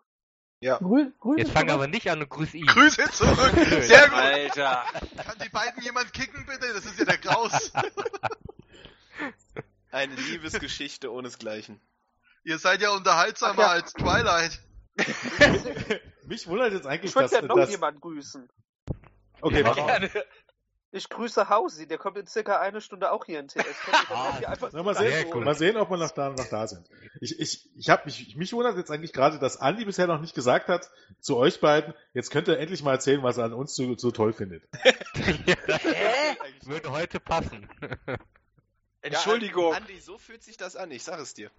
Grü 0.63 1.13
Grüße 1.21 1.41
Jetzt 1.41 1.53
fang 1.53 1.69
zurück. 1.69 1.75
aber 1.75 1.87
nicht 1.87 2.11
an 2.11 2.23
und 2.23 2.31
grüß 2.31 2.55
ihn. 2.55 2.65
Grüße 2.65 3.11
zurück. 3.11 3.53
Sehr 3.83 4.09
gut. 4.09 4.19
Alter. 4.19 4.85
Kann 5.23 5.39
die 5.45 5.51
beiden 5.51 5.83
jemand 5.83 6.15
kicken, 6.15 6.47
bitte? 6.47 6.73
Das 6.73 6.87
ist 6.87 6.99
ja 6.99 7.05
der 7.05 7.19
Kraus. 7.19 7.71
Eine 9.91 10.15
Liebesgeschichte 10.15 11.13
ohnesgleichen. 11.13 11.83
Ihr 12.45 12.59
seid 12.59 12.83
ja 12.83 12.91
unterhaltsamer 12.91 13.55
Ach 13.55 13.59
ja. 13.59 13.69
als 13.69 13.93
Twilight. 13.95 14.61
Mich 16.27 16.47
wundert 16.47 16.73
jetzt 16.73 16.87
eigentlich, 16.87 17.11
Ich 17.11 17.17
würde 17.17 17.29
dass, 17.31 17.41
ja 17.41 17.43
noch 17.43 17.69
jemanden 17.69 18.01
grüßen. 18.01 18.49
Okay, 19.41 19.63
mach 19.63 19.77
mal. 19.77 19.87
Gerne. 19.87 20.11
Ich 20.93 21.09
grüße 21.09 21.49
Hausi, 21.49 21.89
der 21.89 21.99
kommt 21.99 22.17
in 22.19 22.27
circa 22.29 22.61
eine 22.61 22.81
Stunde 22.81 23.11
auch 23.11 23.25
hier 23.25 23.41
in 23.41 23.49
TS. 23.49 23.65
Ah, 24.11 24.39
Na, 24.73 24.83
mal, 24.85 24.95
sehen, 24.95 25.27
cool. 25.35 25.45
mal 25.45 25.57
sehen, 25.57 25.77
ob 25.77 25.91
wir 25.91 25.97
noch 25.97 26.13
da, 26.13 26.31
noch 26.31 26.49
da 26.49 26.69
sind. 26.69 26.89
Ich, 27.21 27.41
ich, 27.41 27.69
ich 27.75 27.91
hab 27.91 28.07
mich, 28.07 28.37
mich 28.37 28.53
wundert 28.53 28.77
jetzt 28.77 28.93
eigentlich 28.93 29.13
gerade, 29.13 29.41
dass 29.41 29.57
Andi 29.57 29.85
bisher 29.85 30.07
noch 30.07 30.21
nicht 30.21 30.37
gesagt 30.37 30.69
hat 30.69 30.89
zu 31.19 31.37
euch 31.37 31.61
beiden, 31.61 31.95
jetzt 32.13 32.31
könnt 32.31 32.47
ihr 32.47 32.61
endlich 32.61 32.85
mal 32.85 32.93
erzählen, 32.93 33.25
was 33.25 33.39
er 33.39 33.47
an 33.47 33.55
uns 33.55 33.75
so, 33.75 33.97
so 33.97 34.13
toll 34.13 34.33
findet. 34.33 34.63
Hä? 35.15 36.37
Würde 36.63 36.93
heute 36.93 37.19
passen. 37.19 37.69
Entschuldigung. 39.05 39.73
Ja, 39.73 39.79
Andi, 39.79 40.01
so 40.01 40.17
fühlt 40.17 40.43
sich 40.43 40.57
das 40.57 40.77
an, 40.77 40.91
ich 40.91 41.05
sag 41.05 41.21
es 41.21 41.35
dir. 41.35 41.51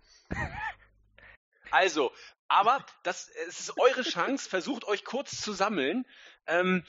Also, 1.71 2.11
aber 2.47 2.85
das 3.03 3.29
es 3.47 3.59
ist 3.59 3.77
eure 3.77 4.03
Chance, 4.03 4.49
versucht 4.49 4.85
euch 4.85 5.03
kurz 5.03 5.41
zu 5.41 5.53
sammeln. 5.53 6.05
Ähm, 6.47 6.83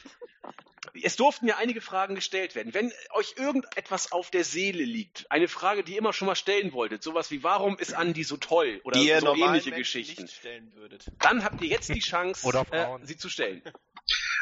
es 1.02 1.16
durften 1.16 1.46
ja 1.46 1.56
einige 1.56 1.80
Fragen 1.80 2.14
gestellt 2.14 2.54
werden. 2.54 2.72
Wenn 2.72 2.92
euch 3.10 3.34
irgendetwas 3.36 4.12
auf 4.12 4.30
der 4.30 4.44
Seele 4.44 4.84
liegt, 4.84 5.26
eine 5.30 5.48
Frage, 5.48 5.82
die 5.82 5.92
ihr 5.92 5.98
immer 5.98 6.12
schon 6.12 6.26
mal 6.26 6.36
stellen 6.36 6.72
wolltet, 6.72 7.02
sowas 7.02 7.30
wie 7.30 7.42
warum 7.42 7.78
ist 7.78 7.92
Andi 7.94 8.24
so 8.24 8.36
toll 8.36 8.80
oder 8.84 8.98
Die 8.98 9.06
so 9.20 9.34
ähnliche 9.34 9.70
Menschen 9.70 9.76
Geschichten, 9.76 10.22
nicht 10.22 10.36
stellen 10.36 10.72
würdet. 10.74 11.06
dann 11.20 11.44
habt 11.44 11.60
ihr 11.60 11.68
jetzt 11.68 11.88
die 11.88 12.00
Chance, 12.00 12.46
Oder 12.46 12.64
äh, 12.70 12.98
sie 13.04 13.16
zu 13.16 13.28
stellen. 13.28 13.62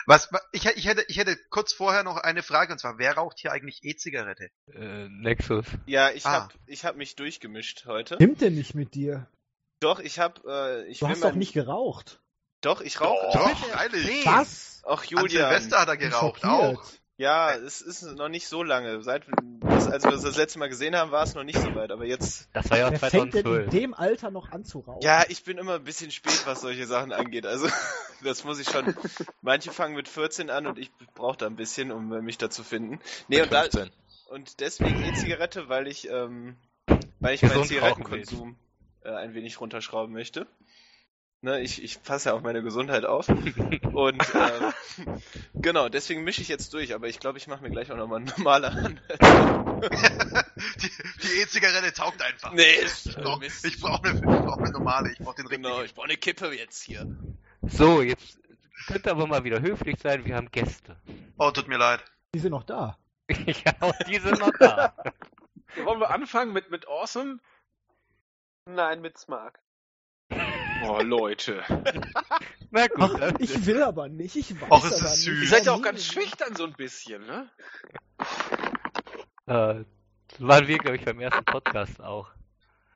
Was, 0.07 0.31
wa- 0.33 0.43
ich, 0.53 0.67
ich, 0.67 0.87
hätte, 0.87 1.05
ich 1.09 1.17
hätte 1.17 1.37
kurz 1.49 1.73
vorher 1.73 2.03
noch 2.05 2.19
eine 2.19 2.43
Frage, 2.43 2.73
und 2.73 2.79
zwar, 2.79 2.99
wer 2.99 3.15
raucht 3.15 3.39
hier 3.41 3.51
eigentlich 3.53 3.81
E-Zigarette? 3.83 4.51
Äh, 4.73 5.09
Nexus. 5.09 5.65
Ja, 5.87 6.11
ich 6.11 6.27
Ah. 6.27 6.33
hab, 6.43 6.55
ich 6.67 6.85
hab 6.85 6.97
mich 6.97 7.17
durchgemischt 7.17 7.87
heute. 7.87 8.17
Stimmt 8.17 8.43
denn 8.43 8.55
nicht 8.55 8.75
mit 8.75 8.95
dir? 8.95 9.27
Doch, 9.81 9.99
ich 10.01 10.19
hab, 10.19 10.45
äh, 10.45 10.85
ich 10.87 10.99
Du 10.99 11.09
hast 11.09 11.25
doch 11.25 11.35
nicht 11.35 11.55
geraucht. 11.55 12.21
Doch, 12.65 12.81
ich 12.81 13.01
rauche. 13.01 13.37
Doch, 13.37 13.59
freilich. 13.69 14.27
Was? 14.27 14.83
Ach, 14.87 15.03
An 15.03 15.09
Julian. 15.09 15.29
Silvester 15.29 15.81
hat 15.81 15.89
er 15.89 15.97
geraucht, 15.97 16.45
auch. 16.45 16.83
Ja, 17.17 17.53
es 17.53 17.81
ist 17.81 18.03
noch 18.03 18.29
nicht 18.29 18.49
so 18.49 18.63
lange. 18.65 19.01
Seit, 19.03 19.25
als 19.63 20.03
wir 20.03 20.11
das 20.11 20.23
das 20.23 20.37
letzte 20.37 20.59
Mal 20.59 20.69
gesehen 20.69 20.97
haben, 20.97 21.13
war 21.13 21.23
es 21.23 21.35
noch 21.35 21.45
nicht 21.45 21.59
so 21.61 21.75
weit. 21.77 21.93
Aber 21.93 22.05
jetzt, 22.05 22.49
Das 22.53 22.69
war 22.71 22.79
ja 22.79 22.91
Wer 22.91 22.99
fängt 22.99 23.35
denn 23.35 23.41
in 23.41 23.45
2012. 23.45 23.71
dem 23.71 23.95
Alter 23.95 24.31
noch 24.33 24.51
an 24.51 24.65
zu 24.65 24.81
rauchen? 24.81 25.01
ja, 25.03 25.25
ich 25.29 25.45
bin 25.45 25.59
immer 25.59 25.75
ein 25.75 25.85
bisschen 25.85 26.11
spät, 26.11 26.43
was 26.45 26.63
solche 26.63 26.87
Sachen 26.87 27.13
angeht. 27.13 27.47
Also, 27.47 27.69
das 28.25 28.43
muss 28.43 28.59
ich 28.59 28.69
schon. 28.69 28.97
Manche 29.43 29.71
fangen 29.71 29.95
mit 29.95 30.09
14 30.09 30.51
an 30.51 30.67
und 30.67 30.79
ich 30.79 30.91
brauche 31.15 31.37
da 31.37 31.47
ein 31.47 31.57
bisschen, 31.57 31.93
um 31.93 32.09
mich 32.09 32.39
da 32.39 32.51
zu 32.51 32.65
finden. 32.65 32.99
Nee, 33.29 33.43
und 33.43 33.53
da, 33.53 33.61
15. 33.63 33.91
und 34.31 34.61
deswegen 34.61 35.05
E-Zigarette, 35.05 35.69
weil 35.69 35.87
ich, 35.87 36.09
ähm, 36.11 36.57
weil 37.21 37.35
ich 37.35 37.43
meinen 37.43 37.51
Gesund 37.51 37.69
Zigarettenkonsum 37.69 38.57
äh, 39.05 39.11
ein 39.11 39.35
wenig 39.35 39.61
runterschrauben 39.61 40.13
möchte. 40.13 40.49
Ne, 41.45 41.61
ich, 41.61 41.85
ich 41.85 42.03
passe 42.03 42.31
ja 42.31 42.35
auf 42.35 42.41
meine 42.41 42.63
Gesundheit 42.63 43.05
auf. 43.05 43.29
Und 43.93 44.23
ähm, 44.35 44.73
genau, 45.53 45.91
deswegen 45.91 46.25
mische 46.25 46.41
ich 46.41 46.49
jetzt 46.49 46.73
durch, 46.73 46.95
aber 46.95 47.07
ich 47.07 47.21
glaube, 47.21 47.37
ich 47.37 47.49
mache 47.49 47.63
mir 47.63 47.69
gleich 47.69 47.93
auch 47.93 47.99
nochmal 47.99 48.23
eine 48.23 48.31
normale 48.31 48.69
an. 48.69 48.99
die 50.81 50.91
die 51.23 51.41
E-Zigarette 51.43 51.93
taugt 51.93 52.23
einfach. 52.23 52.55
Nee, 52.55 52.63
ich 52.87 53.15
brauche 53.15 53.41
Mist. 53.41 53.63
ich 53.67 53.79
brauch 53.79 54.03
eine, 54.03 54.15
ich 54.15 54.23
brauch 54.23 54.57
eine 54.57 54.71
normale, 54.71 55.13
ich 55.13 55.19
brauche 55.19 55.37
den 55.37 55.47
richtigen. 55.47 55.65
Genau, 55.65 55.83
ich 55.83 55.95
brauche 55.95 56.07
eine 56.07 56.17
Kippe 56.17 56.51
jetzt 56.57 56.83
hier. 56.83 57.15
So, 57.61 58.01
jetzt 58.01 58.39
könnte 58.87 59.11
aber 59.11 59.27
mal 59.27 59.45
wieder 59.45 59.61
höflich 59.61 60.01
sein, 60.01 60.25
wir 60.25 60.37
haben 60.37 60.51
Gäste. 60.51 60.97
Oh, 61.37 61.51
tut 61.51 61.69
mir 61.69 61.77
leid. 61.77 62.03
Die 62.35 62.39
sind 62.39 62.53
noch 62.53 62.65
da. 62.65 62.97
ja, 63.29 63.75
und 63.81 64.09
die 64.09 64.19
sind 64.19 64.39
noch 64.39 64.53
da. 64.59 64.95
Wollen 65.85 66.01
wir 66.01 66.09
anfangen 66.09 66.55
mit, 66.55 66.71
mit 66.71 66.89
Awesome? 66.89 67.39
Nein, 68.65 69.03
mit 69.03 69.19
Smart. 69.19 69.59
Oh, 70.87 71.01
Leute. 71.03 71.63
Na 72.71 72.87
gut, 72.89 73.21
Ach, 73.23 73.33
ich 73.39 73.67
will 73.67 73.83
aber 73.83 74.09
nicht. 74.09 74.37
Ich 74.37 74.61
weiß 74.61 74.71
Och, 74.71 74.85
ist 74.85 74.93
aber 74.93 75.03
das 75.03 75.11
nicht. 75.17 75.25
süß. 75.25 75.43
Ihr 75.43 75.49
seid 75.49 75.67
ja 75.67 75.73
auch 75.73 75.83
ganz 75.83 76.05
schüchtern 76.05 76.55
so 76.57 76.65
ein 76.65 76.73
bisschen, 76.75 77.25
ne? 77.27 77.51
äh, 79.47 79.85
waren 80.39 80.67
wir, 80.69 80.79
glaube 80.79 80.97
ich, 80.97 81.05
beim 81.05 81.21
ersten 81.21 81.45
Podcast 81.45 82.01
auch. 82.01 82.31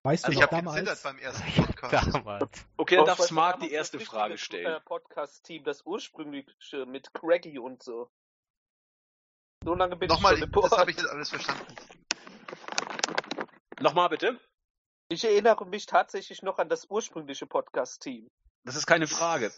Weißt 0.02 0.24
du 0.24 0.28
Also 0.28 0.40
ich 0.40 0.44
noch 0.46 0.52
habe 0.52 0.62
gezittert 0.66 0.86
damals? 0.86 1.02
beim 1.02 1.18
ersten 1.18 1.52
Podcast. 1.64 2.14
Damals. 2.14 2.66
Okay, 2.76 2.94
dann 2.96 3.04
Oh, 3.04 3.06
darf 3.06 3.18
ich 3.18 3.24
Smart 3.26 3.62
die 3.62 3.72
erste 3.72 3.98
das 3.98 4.06
Frage 4.06 4.38
stellen. 4.38 4.66
Äh, 4.66 4.80
Podcast-Team, 4.80 5.64
das 5.64 5.84
ursprüngliche 5.84 6.86
mit 6.86 7.12
Craggy 7.14 7.58
und 7.58 7.82
so. 7.82 8.10
So 9.64 9.74
lange 9.74 9.96
bin 9.96 10.08
Nochmal, 10.08 10.34
ich 10.34 10.40
schon 10.40 10.50
das 10.52 10.64
im 10.64 10.70
habe 10.70 10.76
Board. 10.86 10.90
ich 10.90 10.96
jetzt 10.96 11.10
alles 11.10 11.30
verstanden. 11.30 11.66
Nochmal 13.80 14.08
bitte? 14.08 14.38
Ich 15.10 15.24
erinnere 15.24 15.64
mich 15.66 15.86
tatsächlich 15.86 16.42
noch 16.42 16.58
an 16.58 16.68
das 16.68 16.86
ursprüngliche 16.90 17.46
Podcast-Team. 17.46 18.28
Das 18.64 18.76
ist 18.76 18.86
keine 18.86 19.06
Frage. 19.06 19.50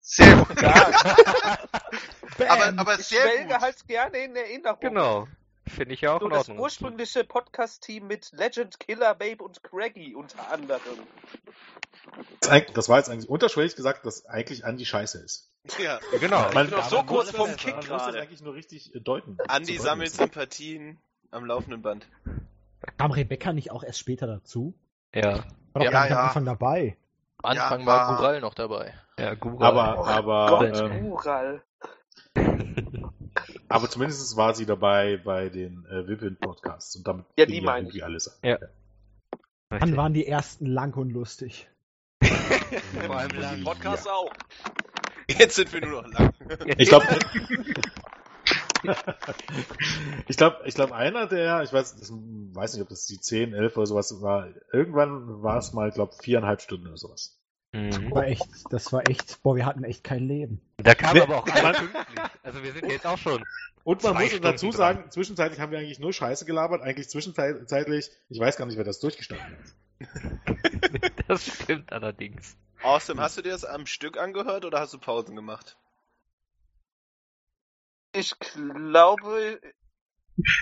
Sehr 0.00 0.36
gut. 0.36 0.62
Aber, 2.48 2.72
aber 2.78 2.98
Ich 3.00 3.06
sehr 3.06 3.22
schwelge 3.22 3.52
gut. 3.54 3.60
halt 3.60 3.88
gerne 3.88 4.18
in 4.18 4.36
Erinnerung. 4.36 4.78
Genau. 4.80 5.26
Finde 5.66 5.94
ich 5.94 6.02
ja 6.02 6.12
auch 6.14 6.20
So 6.20 6.26
in 6.26 6.30
das 6.30 6.40
Ordnung. 6.40 6.58
ursprüngliche 6.60 7.24
Podcast-Team 7.24 8.06
mit 8.06 8.30
Legend, 8.32 8.78
Killer, 8.78 9.14
Babe 9.16 9.42
und 9.42 9.62
Craggy 9.64 10.14
unter 10.14 10.48
anderem. 10.52 10.80
Das, 12.40 12.62
das 12.74 12.88
war 12.88 12.98
jetzt 12.98 13.10
eigentlich 13.10 13.28
unterschwellig 13.28 13.74
gesagt, 13.76 14.06
dass 14.06 14.24
eigentlich 14.26 14.64
Andi 14.64 14.84
scheiße 14.86 15.18
ist. 15.18 15.50
Ja, 15.78 15.98
Genau. 16.20 16.48
bin 16.50 16.70
noch 16.70 16.88
so 16.88 16.96
man 16.98 17.06
kurz 17.06 17.30
vorm 17.32 17.50
das- 17.50 17.56
Kick 17.60 17.70
man 17.74 17.80
muss 17.80 17.88
das 17.88 18.02
gerade. 18.04 18.20
eigentlich 18.20 18.40
nur 18.40 18.54
richtig 18.54 18.94
äh, 18.94 19.00
deuten. 19.00 19.36
Andi 19.48 19.76
Zu 19.76 19.82
sammelt. 19.82 20.12
Sympathien 20.12 20.98
am 21.32 21.44
laufenden 21.44 21.82
Band. 21.82 22.06
Kam 22.98 23.10
Rebecca 23.10 23.52
nicht 23.52 23.72
auch 23.72 23.82
erst 23.82 23.98
später 23.98 24.26
dazu? 24.28 24.74
Ja. 25.14 25.34
War 25.34 25.44
doch 25.74 25.82
Ja, 25.82 25.90
gar 25.90 26.02
nicht 26.04 26.12
am 26.12 26.18
ja. 26.18 26.24
Anfang 26.26 26.44
dabei. 26.44 26.96
Am 27.42 27.50
Anfang 27.52 27.80
Ja, 27.80 27.86
war 27.86 28.08
war- 28.08 28.16
Gural 28.16 28.40
noch 28.40 28.54
dabei. 28.54 28.94
Ja, 29.18 29.34
Google. 29.34 29.66
Aber, 29.66 30.06
aber, 30.06 30.46
Gott, 30.48 30.80
ähm, 30.80 31.06
Ural. 31.06 31.62
aber 33.68 33.88
zumindest 33.90 34.36
war 34.36 34.54
sie 34.54 34.66
dabei 34.66 35.16
bei 35.24 35.48
den 35.48 35.84
äh, 35.86 36.06
Vivian-Podcasts 36.06 36.96
und 36.96 37.06
damit 37.06 37.26
Ja, 37.36 37.46
die 37.46 37.60
meine 37.60 37.86
irgendwie 37.88 38.02
alles 38.02 38.28
an. 38.28 38.48
Ja. 38.48 38.58
Dann 39.70 39.96
waren 39.96 40.14
die 40.14 40.26
ersten 40.26 40.66
lang 40.66 40.94
und 40.94 41.10
lustig. 41.10 41.68
Vor 42.22 43.16
allem 43.16 43.28
Die 43.30 43.36
lang. 43.36 43.64
Podcasts 43.64 44.06
auch. 44.06 44.30
Jetzt 45.28 45.56
sind 45.56 45.72
wir 45.72 45.80
nur 45.86 46.02
noch 46.02 46.12
lang. 46.18 46.32
Ich 46.78 46.88
glaube, 46.88 47.06
ich 50.28 50.36
glaube, 50.36 50.58
ich 50.64 50.74
glaube, 50.74 50.94
einer 50.94 51.26
der, 51.26 51.62
ich 51.62 51.72
weiß, 51.72 51.96
das, 51.96 52.10
weiß 52.12 52.74
nicht, 52.74 52.82
ob 52.82 52.88
das 52.88 53.06
die 53.06 53.20
10, 53.20 53.54
11 53.54 53.76
oder 53.76 53.86
sowas 53.86 54.20
war, 54.22 54.48
irgendwann 54.72 55.42
war 55.42 55.58
es 55.58 55.72
mal, 55.72 55.90
glaube 55.90 56.14
viereinhalb 56.20 56.60
Stunden 56.60 56.86
oder 56.86 56.96
sowas. 56.96 57.38
Mhm. 57.72 58.10
War 58.12 58.24
echt, 58.26 58.48
das 58.70 58.92
war 58.92 59.06
echt, 59.08 59.42
boah, 59.42 59.54
wir 59.56 59.66
hatten 59.66 59.84
echt 59.84 60.02
kein 60.04 60.26
Leben. 60.26 60.60
Da 60.78 60.94
kam 60.94 61.20
aber 61.20 61.38
auch 61.38 61.46
man- 61.46 61.56
alles 61.66 61.78
pünktlich. 61.78 62.20
Also 62.42 62.62
wir 62.62 62.72
sind 62.72 62.90
jetzt 62.90 63.06
auch 63.06 63.18
schon. 63.18 63.44
Und 63.84 64.02
man 64.02 64.12
Zwei 64.16 64.22
muss 64.24 64.40
dazu 64.40 64.66
dran. 64.66 64.76
sagen, 64.76 65.10
zwischenzeitlich 65.10 65.60
haben 65.60 65.72
wir 65.72 65.78
eigentlich 65.78 65.98
nur 65.98 66.12
Scheiße 66.12 66.44
gelabert, 66.44 66.82
eigentlich 66.82 67.08
zwischenzeitlich, 67.08 68.10
ich 68.28 68.40
weiß 68.40 68.56
gar 68.56 68.66
nicht, 68.66 68.76
wer 68.76 68.84
das 68.84 69.00
durchgestanden 69.00 69.46
hat. 69.46 69.74
Das 71.26 71.44
stimmt 71.44 71.92
allerdings. 71.92 72.56
Awesome, 72.82 73.20
hast 73.20 73.36
du 73.36 73.42
dir 73.42 73.50
das 73.52 73.64
am 73.64 73.84
Stück 73.86 74.16
angehört 74.18 74.64
oder 74.64 74.80
hast 74.80 74.94
du 74.94 74.98
Pausen 74.98 75.34
gemacht? 75.36 75.76
Ich 78.12 78.38
glaube, 78.38 79.60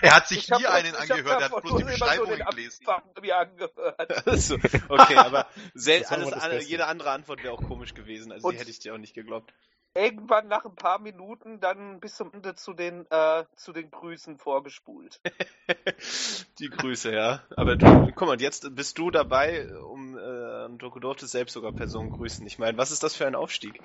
Er 0.02 0.16
hat 0.16 0.28
sich 0.28 0.48
nie 0.50 0.66
einen 0.66 0.94
ich 0.94 0.94
hab 0.94 1.10
angehört, 1.10 1.40
er 1.42 1.50
hat 1.50 1.62
bloß 1.62 1.76
die 1.76 1.82
immer 1.82 2.14
so 2.14 2.24
gelesen. 2.50 2.86
Mir 3.20 3.36
angehört. 3.36 4.26
Also, 4.26 4.54
okay, 4.88 5.16
aber 5.16 5.46
sel 5.74 6.00
Das 6.00 6.10
war 6.10 6.18
alles, 6.18 6.30
das 6.30 6.48
Beste. 6.48 6.70
jede 6.70 6.86
andere 6.86 7.10
Antwort 7.10 7.42
wäre 7.42 7.52
auch 7.52 7.62
komisch 7.62 7.94
gewesen, 7.94 8.32
also 8.32 8.48
die 8.48 8.54
Und- 8.54 8.60
hätte 8.60 8.70
ich 8.70 8.78
dir 8.78 8.94
auch 8.94 8.98
nicht 8.98 9.14
geglaubt. 9.14 9.52
Irgendwann 9.94 10.46
nach 10.48 10.66
ein 10.66 10.74
paar 10.74 10.98
Minuten 10.98 11.58
dann 11.58 12.00
bis 12.00 12.16
zum 12.16 12.30
Ende 12.34 12.54
zu 12.54 12.74
den, 12.74 13.06
äh, 13.10 13.44
zu 13.56 13.72
den 13.72 13.90
Grüßen 13.90 14.36
vorgespult. 14.36 15.22
Die 16.58 16.68
Grüße, 16.68 17.14
ja. 17.14 17.42
Aber 17.56 17.76
du, 17.76 17.86
guck 18.14 18.20
mal, 18.28 18.32
und 18.32 18.42
jetzt 18.42 18.74
bist 18.74 18.98
du 18.98 19.10
dabei, 19.10 19.66
um 19.74 20.18
äh, 20.18 20.68
du 20.76 20.90
durftest 21.00 21.32
selbst 21.32 21.54
sogar 21.54 21.72
Personen 21.72 22.10
grüßen. 22.10 22.46
Ich 22.46 22.58
meine, 22.58 22.76
was 22.76 22.90
ist 22.90 23.04
das 23.04 23.16
für 23.16 23.26
ein 23.26 23.34
Aufstieg? 23.34 23.80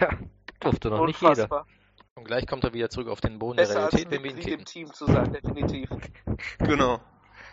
Ja, 0.00 0.18
durfte 0.60 0.88
noch 0.88 1.04
nicht 1.04 1.20
jeder. 1.20 1.66
Und 2.14 2.24
gleich 2.24 2.46
kommt 2.46 2.64
er 2.64 2.74
wieder 2.74 2.90
zurück 2.90 3.08
auf 3.08 3.20
den 3.20 3.38
Boden 3.38 3.56
der 3.56 3.64
Besser 3.64 3.84
als 3.84 3.94
Realität, 3.94 4.12
wenn 4.12 4.22
wir 4.22 4.30
ihn 4.30 4.36
Mitglied 4.36 4.54
im 4.54 4.64
kicken. 4.64 4.86
Team 4.86 4.92
zu 4.92 5.06
sein, 5.06 5.32
definitiv. 5.32 5.88
Genau. 6.58 7.00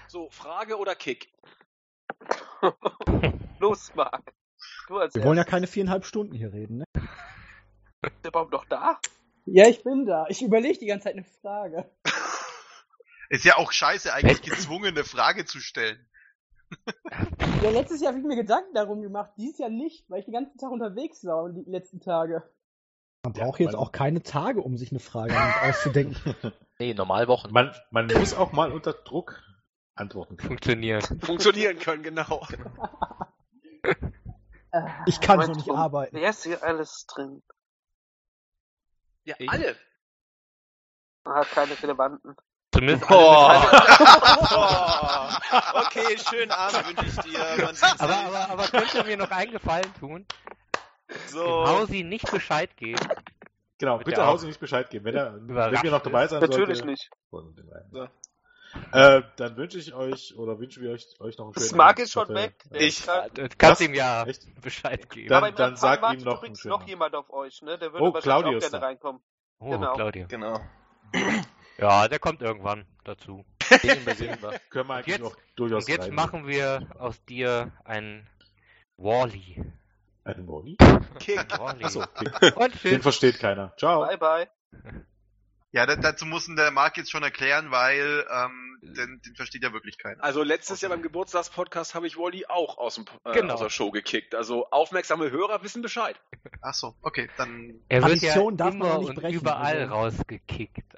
So, 0.07 0.29
Frage 0.31 0.77
oder 0.77 0.95
Kick? 0.95 1.31
Los, 3.59 3.93
Marc. 3.95 4.33
Du 4.87 4.97
als 4.97 5.13
Wir 5.13 5.23
wollen 5.23 5.37
ja 5.37 5.43
keine 5.43 5.67
viereinhalb 5.67 6.05
Stunden 6.05 6.33
hier 6.33 6.51
reden, 6.51 6.79
ne? 6.79 6.85
Ist 8.01 8.25
der 8.25 8.31
Baum 8.31 8.49
noch 8.49 8.65
da? 8.65 8.99
Ja, 9.45 9.67
ich 9.67 9.83
bin 9.83 10.05
da. 10.05 10.25
Ich 10.29 10.41
überlege 10.41 10.79
die 10.79 10.87
ganze 10.87 11.05
Zeit 11.05 11.13
eine 11.13 11.25
Frage. 11.41 11.89
Ist 13.29 13.45
ja 13.45 13.57
auch 13.57 13.71
scheiße, 13.71 14.11
eigentlich 14.13 14.41
gezwungen, 14.41 14.95
eine 14.95 15.03
Frage 15.03 15.45
zu 15.45 15.59
stellen. 15.59 16.03
Ja, 17.63 17.69
letztes 17.69 18.01
Jahr 18.01 18.11
habe 18.11 18.19
ich 18.19 18.25
mir 18.25 18.35
Gedanken 18.35 18.73
darum 18.73 19.01
gemacht, 19.01 19.31
dieses 19.37 19.57
Jahr 19.59 19.69
nicht, 19.69 20.09
weil 20.09 20.19
ich 20.19 20.25
den 20.25 20.33
ganzen 20.33 20.57
Tag 20.57 20.71
unterwegs 20.71 21.23
war 21.25 21.43
und 21.43 21.55
die 21.55 21.69
letzten 21.69 21.99
Tage. 21.99 22.43
Man 23.23 23.33
Ja, 23.33 23.43
braucht 23.43 23.59
jetzt 23.59 23.73
man- 23.73 23.81
auch 23.81 23.91
keine 23.91 24.23
Tage, 24.23 24.61
um 24.61 24.77
sich 24.77 24.91
eine 24.91 24.99
Frage 24.99 25.33
auszudenken. 25.63 26.35
Nee, 26.79 26.93
normal 26.93 27.27
Wochen. 27.27 27.51
Man, 27.51 27.75
man 27.91 28.07
muss 28.07 28.33
auch 28.33 28.51
mal 28.53 28.71
unter 28.71 28.93
Druck 28.93 29.41
antworten 29.95 30.37
können. 30.37 30.49
Funktioniert. 30.51 31.05
Funktionieren 31.25 31.77
können, 31.79 32.03
genau. 32.03 32.47
Ich 35.05 35.19
kann 35.19 35.41
so 35.41 35.51
nicht 35.51 35.69
arbeiten. 35.69 36.15
Wer 36.15 36.29
ist 36.29 36.43
hier 36.43 36.63
alles 36.63 37.05
drin? 37.07 37.43
Ja, 39.25 39.35
Ich- 39.37 39.49
alle. 39.49 39.75
Hat 41.25 41.49
keine 41.51 41.81
relevanten. 41.83 42.35
Zumindest 42.73 43.09
alle 43.09 43.19
Boah. 43.19 43.65
Okay, 45.73 46.17
schönen 46.17 46.51
Abend 46.51 46.87
wünsche 46.87 47.05
ich 47.07 47.15
dir. 47.33 47.39
Man 47.65 47.75
aber, 47.97 48.15
aber, 48.15 48.49
aber 48.51 48.67
könnt 48.67 48.93
ihr 48.93 49.03
mir 49.03 49.17
noch 49.17 49.31
einen 49.31 49.51
Gefallen 49.51 49.91
tun? 49.99 50.25
So. 51.27 51.43
Dem 51.63 51.67
Hausi 51.67 52.03
nicht 52.03 52.29
Bescheid 52.31 52.75
geben. 52.77 52.99
Genau, 53.77 53.97
Wird 53.97 54.05
bitte 54.05 54.21
auch 54.23 54.27
Hausi 54.27 54.47
nicht 54.47 54.59
Bescheid 54.59 54.89
geben. 54.89 55.05
Wenn, 55.05 55.15
er, 55.15 55.33
wenn 55.35 55.83
wir 55.83 55.91
noch 55.91 56.01
dabei 56.01 56.27
sein 56.27 56.41
Natürlich 56.41 56.79
sollte, 56.79 56.85
nicht. 56.85 57.09
So. 57.91 58.07
Äh, 58.91 59.23
dann 59.37 59.57
wünsche 59.57 59.79
ich 59.79 59.93
euch 59.95 60.35
oder 60.37 60.59
wünschen 60.59 60.83
wir 60.83 60.91
euch, 60.91 61.05
euch 61.19 61.37
noch 61.39 61.45
einen 61.45 61.53
schönen 61.55 61.65
Smart 61.69 61.89
Abend. 61.91 61.99
ist 62.01 62.11
schon 62.11 62.29
weg. 62.29 62.55
äh, 62.71 62.85
Ich- 62.85 63.03
kannst 63.57 63.81
Was? 63.81 63.81
ihm 63.81 63.93
ja 63.95 64.25
Echt? 64.25 64.61
Bescheid 64.61 65.09
geben. 65.09 65.29
Dann- 65.29 65.37
Aber 65.37 65.49
im 65.49 65.55
dann 65.55 65.75
sag 65.75 66.03
ihm 66.13 66.21
noch 66.23 66.37
übrigens 66.39 66.63
einen 66.65 66.69
noch 66.69 66.79
schönen 66.81 66.89
jemand 66.89 67.15
auf 67.15 67.29
euch, 67.31 67.61
ne? 67.63 67.79
Der 67.79 67.91
würde 67.93 68.03
Oh, 68.05 68.13
wahrscheinlich 68.13 68.23
Claudio 68.23 68.49
auch 68.51 68.53
ist 68.57 68.69
gerne 68.69 68.79
da. 68.81 68.85
reinkommen. 68.87 69.21
oh, 69.59 69.69
genau. 69.71 69.93
Claudio. 69.95 70.27
Genau. 70.27 70.59
Ja, 71.79 72.07
der 72.07 72.19
kommt 72.19 72.41
irgendwann 72.41 72.85
dazu. 73.05 73.43
Den. 73.83 74.05
Können 74.69 74.87
wir 74.87 74.93
eigentlich 74.95 75.07
jetzt- 75.07 75.21
noch 75.21 75.35
durchaus 75.55 75.85
Und 75.85 75.89
jetzt 75.89 76.07
rein- 76.07 76.13
machen 76.13 76.45
wir 76.47 76.87
aus 76.99 77.23
dir 77.25 77.71
ein 77.85 78.27
Wally. 78.97 79.63
Einen 80.35 80.47
Wally. 80.47 80.77
Kick. 81.19 81.59
Wally. 81.59 81.83
Achso, 81.83 82.01
okay. 82.03 82.51
Und 82.55 82.83
den 82.83 83.01
versteht 83.01 83.39
keiner. 83.39 83.73
Ciao. 83.77 84.05
Bye, 84.05 84.17
bye. 84.17 84.47
Ja, 85.71 85.85
da, 85.85 85.95
dazu 85.95 86.25
muss 86.25 86.47
ihn 86.47 86.55
der 86.55 86.71
Marc 86.71 86.97
jetzt 86.97 87.11
schon 87.11 87.21
erklären, 87.21 87.69
weil 87.69 88.25
ähm, 88.31 88.79
den, 88.81 89.21
den 89.23 89.35
versteht 89.35 89.61
ja 89.63 89.71
wirklich 89.71 89.99
keiner. 89.99 90.23
Also 90.23 90.41
letztes 90.41 90.81
Jahr 90.81 90.89
beim 90.89 91.03
Geburtstagspodcast 91.03 91.93
habe 91.93 92.07
ich 92.07 92.17
Wally 92.17 92.45
auch 92.47 92.79
aus, 92.79 92.95
dem, 92.95 93.05
äh, 93.23 93.33
Genau. 93.33 93.53
aus 93.53 93.59
der 93.59 93.69
Show 93.69 93.91
gekickt. 93.91 94.33
Also 94.33 94.67
aufmerksame 94.71 95.29
Hörer 95.29 95.61
wissen 95.61 95.83
Bescheid. 95.83 96.19
Ach 96.61 96.73
so, 96.73 96.95
okay, 97.03 97.29
dann 97.37 97.81
Er 97.87 98.01
wird 98.01 98.21
ja 98.21 98.33
Tradition 98.33 98.57
darf 98.57 98.73
man 98.73 98.87
immer 98.89 98.99
nicht 98.99 99.23
und 99.23 99.29
überall 99.31 99.81
also. 99.81 99.93
rausgekickt. 99.93 100.95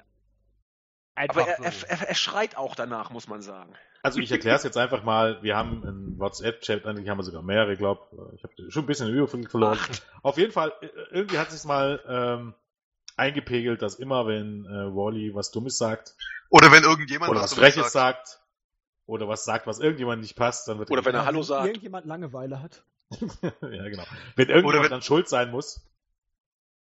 Einfach 1.14 1.42
Aber 1.42 1.50
er, 1.50 1.72
so. 1.72 1.86
er, 1.86 2.00
er, 2.00 2.08
er 2.08 2.14
schreit 2.14 2.56
auch 2.56 2.74
danach, 2.74 3.10
muss 3.10 3.28
man 3.28 3.42
sagen. 3.42 3.74
Also 4.04 4.18
ich 4.18 4.32
erkläre 4.32 4.56
es 4.56 4.64
jetzt 4.64 4.76
einfach 4.76 5.04
mal. 5.04 5.42
Wir 5.42 5.56
haben 5.56 5.84
einen 5.86 6.18
WhatsApp-Chat, 6.18 6.84
eigentlich 6.86 7.08
haben 7.08 7.18
wir 7.18 7.22
sogar 7.24 7.42
mehrere, 7.42 7.76
glaube 7.76 8.00
ich. 8.34 8.42
habe 8.42 8.52
schon 8.70 8.82
ein 8.82 8.86
bisschen 8.86 9.06
den 9.06 9.16
Überblick 9.16 9.50
verloren. 9.50 9.78
Auf 10.22 10.38
jeden 10.38 10.52
Fall, 10.52 10.72
äh, 10.80 10.88
irgendwie 11.12 11.38
hat 11.38 11.52
sich 11.52 11.62
mal 11.64 12.02
ähm, 12.08 12.54
eingepegelt, 13.16 13.80
dass 13.80 13.94
immer, 13.96 14.26
wenn 14.26 14.64
äh, 14.66 14.94
Wally 14.94 15.34
was 15.34 15.52
Dummes 15.52 15.78
sagt 15.78 16.16
oder 16.50 16.72
wenn 16.72 16.82
irgendjemand 16.82 17.30
oder 17.30 17.42
was 17.42 17.54
Freches 17.54 17.92
sagt 17.92 18.40
oder 19.06 19.28
was 19.28 19.44
sagt, 19.44 19.66
was 19.68 19.78
irgendjemand 19.78 20.20
nicht 20.20 20.34
passt, 20.36 20.66
dann 20.66 20.78
wird 20.80 20.90
Oder 20.90 21.04
wenn 21.04 21.14
er 21.14 21.24
Hallo 21.24 21.38
wenn 21.38 21.44
sagt. 21.44 21.66
irgendjemand 21.68 22.06
Langeweile 22.06 22.60
hat. 22.60 22.82
ja, 23.20 23.88
genau. 23.88 24.04
Wenn 24.36 24.48
irgendjemand 24.48 24.64
Oder 24.64 24.82
wenn- 24.82 24.90
dann 24.90 25.02
schuld 25.02 25.28
sein 25.28 25.50
muss, 25.50 25.80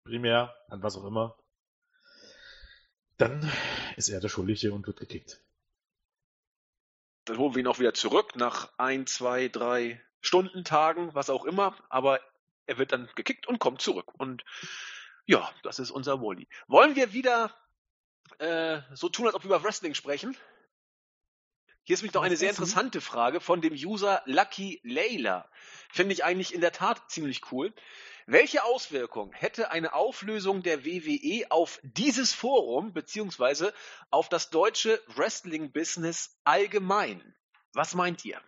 primär, 0.05 0.55
an 0.69 0.81
was 0.81 0.95
auch 0.97 1.05
immer, 1.05 1.36
dann 3.17 3.47
ist 3.95 4.10
er 4.10 4.19
der 4.19 4.29
Schuldige 4.29 4.73
und 4.73 4.88
wird 4.88 4.99
gekickt. 4.99 5.39
Dann 7.25 7.38
holen 7.38 7.55
wir 7.55 7.62
ihn 7.62 7.67
auch 7.67 7.79
wieder 7.79 7.93
zurück 7.93 8.36
nach 8.36 8.71
ein, 8.77 9.07
zwei, 9.07 9.47
drei 9.47 10.01
Stunden, 10.21 10.63
Tagen, 10.63 11.13
was 11.13 11.29
auch 11.29 11.45
immer. 11.45 11.75
Aber 11.89 12.19
er 12.65 12.77
wird 12.77 12.91
dann 12.91 13.10
gekickt 13.15 13.47
und 13.47 13.60
kommt 13.60 13.81
zurück. 13.81 14.13
Und 14.17 14.43
ja, 15.25 15.49
das 15.63 15.79
ist 15.79 15.91
unser 15.91 16.21
Wally. 16.21 16.47
Wollen 16.67 16.95
wir 16.95 17.13
wieder 17.13 17.55
äh, 18.39 18.81
so 18.93 19.10
tun, 19.10 19.27
als 19.27 19.36
ob 19.36 19.43
wir 19.43 19.49
über 19.49 19.63
Wrestling 19.63 19.93
sprechen? 19.93 20.36
Hier 21.83 21.95
ist 21.95 22.01
nämlich 22.01 22.13
noch 22.13 22.21
eine 22.23 22.37
sehr 22.37 22.49
interessante 22.49 23.01
Frage 23.01 23.39
von 23.41 23.61
dem 23.61 23.73
User 23.73 24.21
Lucky 24.25 24.79
Layla. 24.83 25.49
Finde 25.91 26.13
ich 26.13 26.23
eigentlich 26.23 26.53
in 26.53 26.61
der 26.61 26.71
Tat 26.71 27.01
ziemlich 27.09 27.51
cool. 27.51 27.73
Welche 28.27 28.63
Auswirkung 28.63 29.33
hätte 29.33 29.71
eine 29.71 29.93
Auflösung 29.93 30.61
der 30.61 30.85
WWE 30.85 31.47
auf 31.49 31.79
dieses 31.83 32.33
Forum 32.33 32.93
beziehungsweise 32.93 33.73
auf 34.11 34.29
das 34.29 34.51
deutsche 34.51 35.01
Wrestling-Business 35.15 36.39
allgemein? 36.43 37.35
Was 37.73 37.95
meint 37.95 38.23
ihr? 38.25 38.39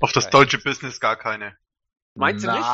Auf 0.00 0.12
das 0.12 0.30
deutsche 0.30 0.58
Business 0.58 0.98
gar 0.98 1.16
keine. 1.16 1.56
Meint 2.14 2.42
ihr 2.42 2.52
nicht? 2.52 2.66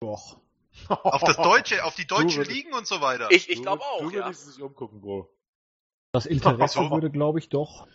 Doch. 0.00 0.40
Auf 0.88 1.22
das 1.22 1.36
deutsche, 1.36 1.84
auf 1.84 1.94
die 1.96 2.06
deutschen 2.06 2.42
würdest- 2.42 2.50
Ligen 2.52 2.72
und 2.74 2.86
so 2.86 3.00
weiter. 3.00 3.28
Ich, 3.30 3.50
ich 3.50 3.60
glaube 3.60 3.82
auch, 3.82 4.00
Du 4.00 4.10
ja. 4.10 4.24
würdest 4.24 4.48
dich 4.56 4.62
umgucken, 4.62 5.00
Bro. 5.00 5.28
Das 6.12 6.26
Interesse 6.26 6.90
würde, 6.90 7.10
glaube 7.10 7.40
ich, 7.40 7.48
doch 7.48 7.86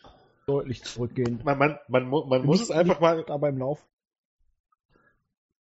deutlich 0.50 0.84
zurückgehen. 0.84 1.42
Man, 1.44 1.58
man, 1.60 1.80
man, 1.88 2.10
man 2.10 2.46
muss 2.46 2.62
es 2.62 2.72
einfach 2.72 3.00
mal. 3.00 3.24
Aber 3.30 3.50
im 3.50 3.60
Lauf. 3.60 3.86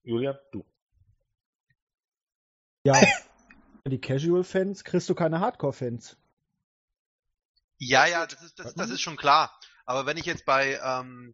Julian, 0.03 0.37
du. 0.51 0.65
Ja. 2.83 2.99
Die 3.87 4.01
Casual-Fans 4.01 4.83
kriegst 4.83 5.09
du 5.09 5.15
keine 5.15 5.39
Hardcore-Fans. 5.39 6.17
Ja, 7.77 8.05
ja, 8.05 8.25
das 8.25 8.41
ist, 8.43 8.59
das, 8.59 8.75
das 8.75 8.89
ist 8.89 9.01
schon 9.01 9.15
klar. 9.15 9.57
Aber 9.85 10.05
wenn 10.05 10.17
ich 10.17 10.25
jetzt 10.25 10.45
bei, 10.45 10.79
ähm, 10.83 11.33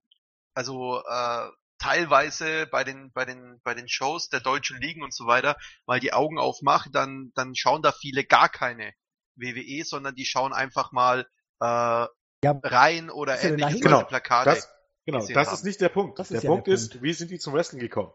also 0.53 1.01
äh, 1.01 1.49
teilweise 1.79 2.67
bei 2.67 2.83
den, 2.83 3.11
bei 3.11 3.25
den, 3.25 3.59
bei 3.63 3.73
den 3.73 3.89
Shows 3.89 4.29
der 4.29 4.41
deutschen 4.41 4.79
Ligen 4.79 5.03
und 5.03 5.13
so 5.13 5.25
weiter 5.25 5.57
mal 5.85 5.99
die 5.99 6.13
Augen 6.13 6.37
aufmache, 6.37 6.91
dann, 6.91 7.31
dann 7.35 7.55
schauen 7.55 7.81
da 7.81 7.91
viele 7.91 8.23
gar 8.23 8.49
keine 8.49 8.93
WWE, 9.35 9.83
sondern 9.83 10.15
die 10.15 10.25
schauen 10.25 10.53
einfach 10.53 10.91
mal 10.91 11.27
äh, 11.59 12.05
Ja, 12.45 12.59
rein 12.63 13.09
oder 13.09 13.41
ähnliches 13.43 13.81
Genau, 13.81 14.03
Plakate. 14.03 14.51
Das, 14.51 14.69
Genau, 15.05 15.19
das 15.19 15.47
haben. 15.47 15.53
ist 15.55 15.63
nicht 15.63 15.81
der 15.81 15.89
Punkt. 15.89 16.17
Das 16.17 16.29
der 16.29 16.37
ist 16.37 16.43
ja 16.43 16.49
Punkt 16.49 16.67
der 16.67 16.73
ist, 16.73 17.01
wie 17.01 17.13
sind 17.13 17.29
die 17.29 17.37
zum 17.37 17.53
Wrestling 17.53 17.79
gekommen? 17.79 18.11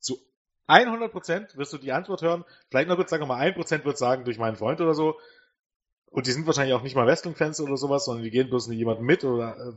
Zu 0.00 0.18
100% 0.68 1.56
wirst 1.56 1.72
du 1.72 1.78
die 1.78 1.92
Antwort 1.92 2.22
hören. 2.22 2.44
Vielleicht 2.68 2.88
noch 2.88 2.96
kurz 2.96 3.10
sagen 3.10 3.22
wir 3.22 3.26
mal, 3.26 3.40
1% 3.40 3.84
wird 3.84 3.98
sagen 3.98 4.24
durch 4.24 4.38
meinen 4.38 4.56
Freund 4.56 4.80
oder 4.80 4.94
so. 4.94 5.18
Und 6.06 6.26
die 6.26 6.32
sind 6.32 6.46
wahrscheinlich 6.46 6.74
auch 6.74 6.82
nicht 6.82 6.96
mal 6.96 7.06
Wrestling-Fans 7.06 7.60
oder 7.60 7.76
sowas, 7.76 8.04
sondern 8.04 8.24
die 8.24 8.30
gehen 8.30 8.48
bloß 8.48 8.68
mit 8.68 8.76
jemandem 8.76 9.06
mit 9.06 9.24
oder 9.24 9.56
äh, 9.56 9.72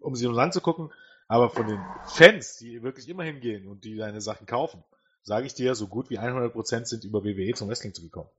um 0.00 0.16
sie 0.16 0.24
ums 0.24 0.36
Land 0.36 0.54
zu 0.54 0.60
gucken. 0.60 0.92
Aber 1.28 1.50
von 1.50 1.66
den 1.66 1.80
Fans, 2.06 2.56
die 2.56 2.82
wirklich 2.82 3.08
immer 3.08 3.24
hingehen 3.24 3.68
und 3.68 3.84
die 3.84 3.96
deine 3.96 4.20
Sachen 4.20 4.46
kaufen, 4.46 4.84
sage 5.22 5.46
ich 5.46 5.54
dir, 5.54 5.74
so 5.74 5.86
gut 5.86 6.08
wie 6.08 6.18
100% 6.18 6.86
sind 6.86 7.04
über 7.04 7.24
WWE 7.24 7.52
zum 7.54 7.68
Wrestling 7.68 7.94
zu 7.94 8.02
gekommen. 8.02 8.30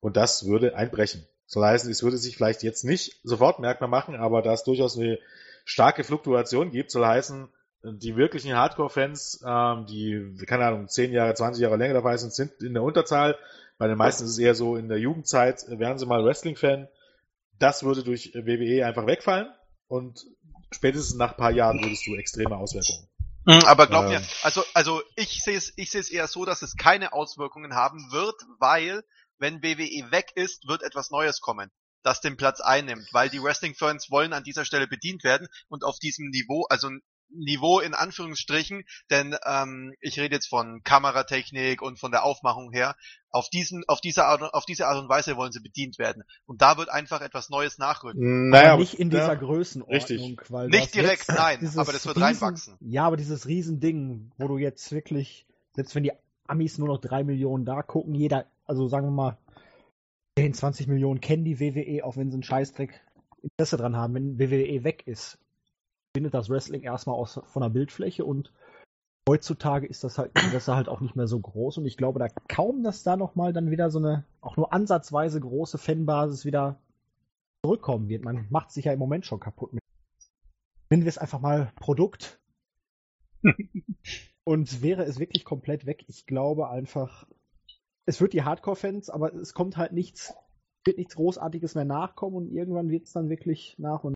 Und 0.00 0.16
das 0.16 0.46
würde 0.46 0.74
einbrechen. 0.76 1.26
Soll 1.46 1.64
heißen, 1.64 1.90
es 1.90 2.02
würde 2.02 2.18
sich 2.18 2.36
vielleicht 2.36 2.62
jetzt 2.62 2.84
nicht 2.84 3.20
sofort 3.22 3.60
merkbar 3.60 3.88
machen, 3.88 4.16
aber 4.16 4.42
da 4.42 4.52
es 4.52 4.64
durchaus 4.64 4.98
eine 4.98 5.18
starke 5.64 6.04
Fluktuation 6.04 6.70
gibt, 6.70 6.90
soll 6.90 7.06
heißen, 7.06 7.48
die 7.82 8.16
wirklichen 8.16 8.56
Hardcore-Fans, 8.56 9.44
ähm, 9.46 9.86
die, 9.86 10.44
keine 10.46 10.66
Ahnung, 10.66 10.88
10 10.88 11.12
Jahre, 11.12 11.34
20 11.34 11.62
Jahre 11.62 11.76
länger 11.76 11.94
dabei 11.94 12.16
sind, 12.16 12.32
sind 12.32 12.62
in 12.62 12.74
der 12.74 12.82
Unterzahl. 12.82 13.38
Bei 13.78 13.86
den 13.86 13.98
meisten 13.98 14.24
ist 14.24 14.30
es 14.30 14.38
eher 14.38 14.54
so, 14.54 14.76
in 14.76 14.88
der 14.88 14.98
Jugendzeit 14.98 15.64
wären 15.68 15.98
sie 15.98 16.06
mal 16.06 16.24
Wrestling-Fan. 16.24 16.88
Das 17.58 17.84
würde 17.84 18.02
durch 18.02 18.32
WWE 18.34 18.84
einfach 18.84 19.06
wegfallen 19.06 19.48
und 19.88 20.26
spätestens 20.72 21.16
nach 21.16 21.32
ein 21.32 21.36
paar 21.36 21.52
Jahren 21.52 21.82
würdest 21.82 22.06
du 22.06 22.14
extreme 22.16 22.56
Auswirkungen. 22.56 23.08
Mhm, 23.44 23.64
Aber 23.66 23.86
glaub 23.86 24.06
Ähm. 24.06 24.10
mir, 24.10 24.22
also, 24.42 24.64
also 24.74 25.02
ich 25.14 25.42
sehe 25.42 25.56
es, 25.56 25.72
ich 25.76 25.90
sehe 25.90 26.00
es 26.00 26.10
eher 26.10 26.26
so, 26.26 26.44
dass 26.44 26.62
es 26.62 26.76
keine 26.76 27.12
Auswirkungen 27.12 27.74
haben 27.74 28.10
wird, 28.10 28.34
weil 28.58 29.04
wenn 29.38 29.62
WWE 29.62 30.10
weg 30.10 30.32
ist, 30.34 30.66
wird 30.66 30.82
etwas 30.82 31.10
Neues 31.10 31.40
kommen, 31.40 31.70
das 32.02 32.20
den 32.20 32.36
Platz 32.36 32.60
einnimmt, 32.60 33.08
weil 33.12 33.28
die 33.28 33.42
Wrestling-Fans 33.42 34.10
wollen 34.10 34.32
an 34.32 34.44
dieser 34.44 34.64
Stelle 34.64 34.86
bedient 34.86 35.24
werden 35.24 35.48
und 35.68 35.84
auf 35.84 35.98
diesem 35.98 36.30
Niveau, 36.30 36.66
also 36.68 36.90
Niveau 37.30 37.80
in 37.80 37.94
Anführungsstrichen, 37.94 38.84
denn 39.10 39.36
ähm, 39.44 39.94
ich 40.00 40.18
rede 40.18 40.34
jetzt 40.34 40.48
von 40.48 40.82
Kameratechnik 40.84 41.82
und 41.82 41.98
von 41.98 42.10
der 42.10 42.24
Aufmachung 42.24 42.70
her. 42.72 42.94
Auf 43.30 43.48
diesen, 43.50 43.84
auf 43.88 44.00
diese 44.00 44.24
Art, 44.24 44.42
auf 44.42 44.64
diese 44.64 44.86
Art 44.86 44.98
und 44.98 45.08
Weise 45.08 45.36
wollen 45.36 45.52
sie 45.52 45.60
bedient 45.60 45.98
werden. 45.98 46.22
Und 46.46 46.62
da 46.62 46.78
wird 46.78 46.88
einfach 46.88 47.20
etwas 47.20 47.50
Neues 47.50 47.78
nachrücken. 47.78 48.50
aber 48.52 48.62
Naja, 48.62 48.76
nicht 48.76 48.94
in 48.94 49.10
ja, 49.10 49.18
dieser 49.20 49.36
Größenordnung. 49.36 49.94
richtig. 49.94 50.50
Weil 50.50 50.68
Nicht 50.68 50.94
direkt, 50.94 51.28
jetzt 51.28 51.36
nein, 51.36 51.58
aber 51.76 51.92
das 51.92 52.06
wird 52.06 52.16
riesen, 52.16 52.22
reinwachsen. 52.22 52.76
Ja, 52.80 53.06
aber 53.06 53.16
dieses 53.16 53.46
Riesending, 53.46 54.32
wo 54.38 54.48
du 54.48 54.58
jetzt 54.58 54.90
wirklich, 54.92 55.46
selbst 55.74 55.94
wenn 55.94 56.04
die 56.04 56.12
Amis 56.46 56.78
nur 56.78 56.88
noch 56.88 56.98
drei 56.98 57.24
Millionen 57.24 57.64
da 57.64 57.82
gucken, 57.82 58.14
jeder, 58.14 58.46
also 58.66 58.88
sagen 58.88 59.06
wir 59.06 59.12
mal, 59.12 59.38
10, 60.38 60.54
20 60.54 60.86
Millionen 60.88 61.20
kennen 61.20 61.44
die 61.44 61.60
WWE, 61.60 62.04
auch 62.04 62.16
wenn 62.16 62.30
sie 62.30 62.36
einen 62.36 62.42
Scheißdreck 62.42 63.00
Interesse 63.42 63.76
dran 63.76 63.96
haben. 63.96 64.14
Wenn 64.14 64.38
WWE 64.38 64.84
weg 64.84 65.06
ist, 65.06 65.38
findet 66.14 66.34
das 66.34 66.48
Wrestling 66.48 66.82
erstmal 66.82 67.16
aus, 67.16 67.40
von 67.46 67.62
der 67.62 67.68
Bildfläche 67.68 68.24
und 68.24 68.52
heutzutage 69.28 69.86
ist 69.86 70.04
das 70.04 70.18
halt, 70.18 70.32
das 70.52 70.68
halt 70.68 70.88
auch 70.88 71.00
nicht 71.00 71.16
mehr 71.16 71.26
so 71.26 71.38
groß 71.40 71.78
und 71.78 71.86
ich 71.86 71.96
glaube 71.96 72.18
da 72.18 72.28
kaum, 72.48 72.82
dass 72.82 73.02
da 73.02 73.16
nochmal 73.16 73.52
dann 73.52 73.70
wieder 73.70 73.90
so 73.90 73.98
eine, 73.98 74.24
auch 74.40 74.56
nur 74.56 74.72
ansatzweise 74.72 75.40
große 75.40 75.78
Fanbasis 75.78 76.44
wieder 76.44 76.78
zurückkommen 77.64 78.08
wird. 78.08 78.24
Man 78.24 78.46
macht 78.50 78.70
sich 78.70 78.84
ja 78.84 78.92
im 78.92 78.98
Moment 78.98 79.26
schon 79.26 79.40
kaputt 79.40 79.72
mit. 79.72 79.82
Nennen 80.90 81.02
wir 81.02 81.08
es 81.08 81.18
einfach 81.18 81.40
mal 81.40 81.72
Produkt. 81.76 82.40
und 84.44 84.82
wäre 84.82 85.04
es 85.04 85.18
wirklich 85.18 85.44
komplett 85.44 85.86
weg, 85.86 86.04
ich 86.08 86.26
glaube 86.26 86.68
einfach, 86.68 87.26
es 88.06 88.20
wird 88.20 88.32
die 88.32 88.44
Hardcore-Fans, 88.44 89.10
aber 89.10 89.34
es 89.34 89.52
kommt 89.52 89.76
halt 89.76 89.92
nichts, 89.92 90.32
wird 90.84 90.96
nichts 90.96 91.16
Großartiges 91.16 91.74
mehr 91.74 91.84
nachkommen 91.84 92.36
und 92.36 92.50
irgendwann 92.50 92.88
wird 92.88 93.04
es 93.04 93.12
dann 93.12 93.28
wirklich 93.28 93.74
nach 93.78 94.04
und 94.04 94.14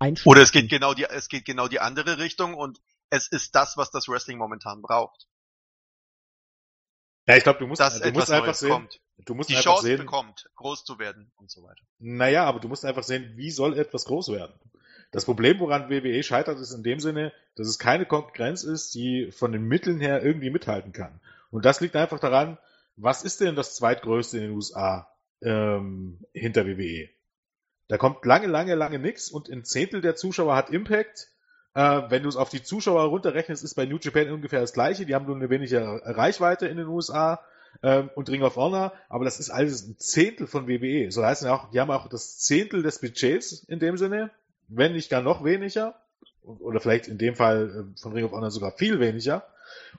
einschlafen. 0.00 0.28
Oder 0.28 0.42
es 0.42 0.52
geht 0.52 0.68
genau 0.68 0.92
die, 0.92 1.04
es 1.04 1.28
geht 1.28 1.44
genau 1.44 1.68
die 1.68 1.80
andere 1.80 2.18
Richtung 2.18 2.54
und 2.54 2.80
es 3.10 3.28
ist 3.28 3.54
das, 3.54 3.76
was 3.76 3.90
das 3.90 4.08
Wrestling 4.08 4.38
momentan 4.38 4.82
braucht. 4.82 5.28
Ja, 7.26 7.36
ich 7.36 7.44
glaube, 7.44 7.58
du 7.58 7.66
musst, 7.66 7.80
Dass 7.80 8.00
du 8.00 8.10
musst 8.10 8.30
etwas 8.30 8.30
einfach 8.30 8.46
Neues 8.46 8.58
sehen, 8.58 8.70
kommt. 8.70 9.00
du 9.18 9.34
musst 9.34 9.50
Die 9.50 9.56
einfach 9.56 9.72
Chance 9.74 9.82
sehen, 9.82 9.98
bekommt, 9.98 10.50
groß 10.56 10.84
zu 10.84 10.98
werden 10.98 11.30
und 11.36 11.50
so 11.50 11.62
weiter. 11.62 11.84
Naja, 11.98 12.44
aber 12.44 12.58
du 12.58 12.68
musst 12.68 12.84
einfach 12.84 13.02
sehen, 13.02 13.32
wie 13.36 13.50
soll 13.50 13.78
etwas 13.78 14.06
groß 14.06 14.32
werden. 14.32 14.54
Das 15.10 15.26
Problem, 15.26 15.58
woran 15.60 15.90
WWE 15.90 16.22
scheitert, 16.22 16.58
ist 16.58 16.72
in 16.72 16.82
dem 16.82 17.00
Sinne, 17.00 17.32
dass 17.54 17.68
es 17.68 17.78
keine 17.78 18.06
Konkurrenz 18.06 18.64
ist, 18.64 18.94
die 18.94 19.30
von 19.30 19.52
den 19.52 19.64
Mitteln 19.64 20.00
her 20.00 20.22
irgendwie 20.22 20.50
mithalten 20.50 20.92
kann. 20.92 21.20
Und 21.50 21.64
das 21.64 21.80
liegt 21.80 21.96
einfach 21.96 22.18
daran, 22.18 22.58
was 22.96 23.22
ist 23.22 23.40
denn 23.40 23.56
das 23.56 23.76
zweitgrößte 23.76 24.38
in 24.38 24.42
den 24.44 24.52
USA 24.52 25.08
ähm, 25.40 26.18
hinter 26.32 26.66
WWE? 26.66 27.08
Da 27.88 27.96
kommt 27.96 28.24
lange, 28.24 28.46
lange, 28.46 28.74
lange 28.74 28.98
nix 28.98 29.30
und 29.30 29.48
ein 29.48 29.64
Zehntel 29.64 30.00
der 30.00 30.16
Zuschauer 30.16 30.54
hat 30.54 30.70
Impact. 30.70 31.28
Äh, 31.74 32.02
wenn 32.08 32.22
du 32.22 32.28
es 32.28 32.36
auf 32.36 32.50
die 32.50 32.62
Zuschauer 32.62 33.04
runterrechnest, 33.04 33.64
ist 33.64 33.74
bei 33.74 33.86
New 33.86 33.98
Japan 33.98 34.30
ungefähr 34.30 34.60
das 34.60 34.72
gleiche. 34.72 35.06
Die 35.06 35.14
haben 35.14 35.26
nur 35.26 35.36
eine 35.36 35.48
weniger 35.48 36.00
Reichweite 36.04 36.66
in 36.66 36.76
den 36.76 36.86
USA 36.86 37.40
ähm, 37.82 38.10
und 38.14 38.28
Ring 38.28 38.42
of 38.42 38.56
Honor, 38.56 38.92
aber 39.08 39.24
das 39.24 39.40
ist 39.40 39.50
alles 39.50 39.86
ein 39.86 39.96
Zehntel 39.98 40.46
von 40.46 40.68
WWE. 40.68 41.10
So 41.10 41.24
heißt 41.24 41.42
es 41.42 41.48
auch, 41.48 41.70
die 41.70 41.80
haben 41.80 41.90
auch 41.90 42.08
das 42.08 42.38
Zehntel 42.38 42.82
des 42.82 43.00
Budgets 43.00 43.64
in 43.64 43.78
dem 43.78 43.96
Sinne, 43.96 44.30
wenn 44.68 44.92
nicht 44.92 45.10
gar 45.10 45.22
noch 45.22 45.44
weniger. 45.44 45.94
Oder 46.42 46.80
vielleicht 46.80 47.08
in 47.08 47.18
dem 47.18 47.34
Fall 47.34 47.92
äh, 47.94 48.00
von 48.00 48.12
Ring 48.12 48.24
of 48.24 48.32
Honor 48.32 48.50
sogar 48.50 48.72
viel 48.72 49.00
weniger. 49.00 49.46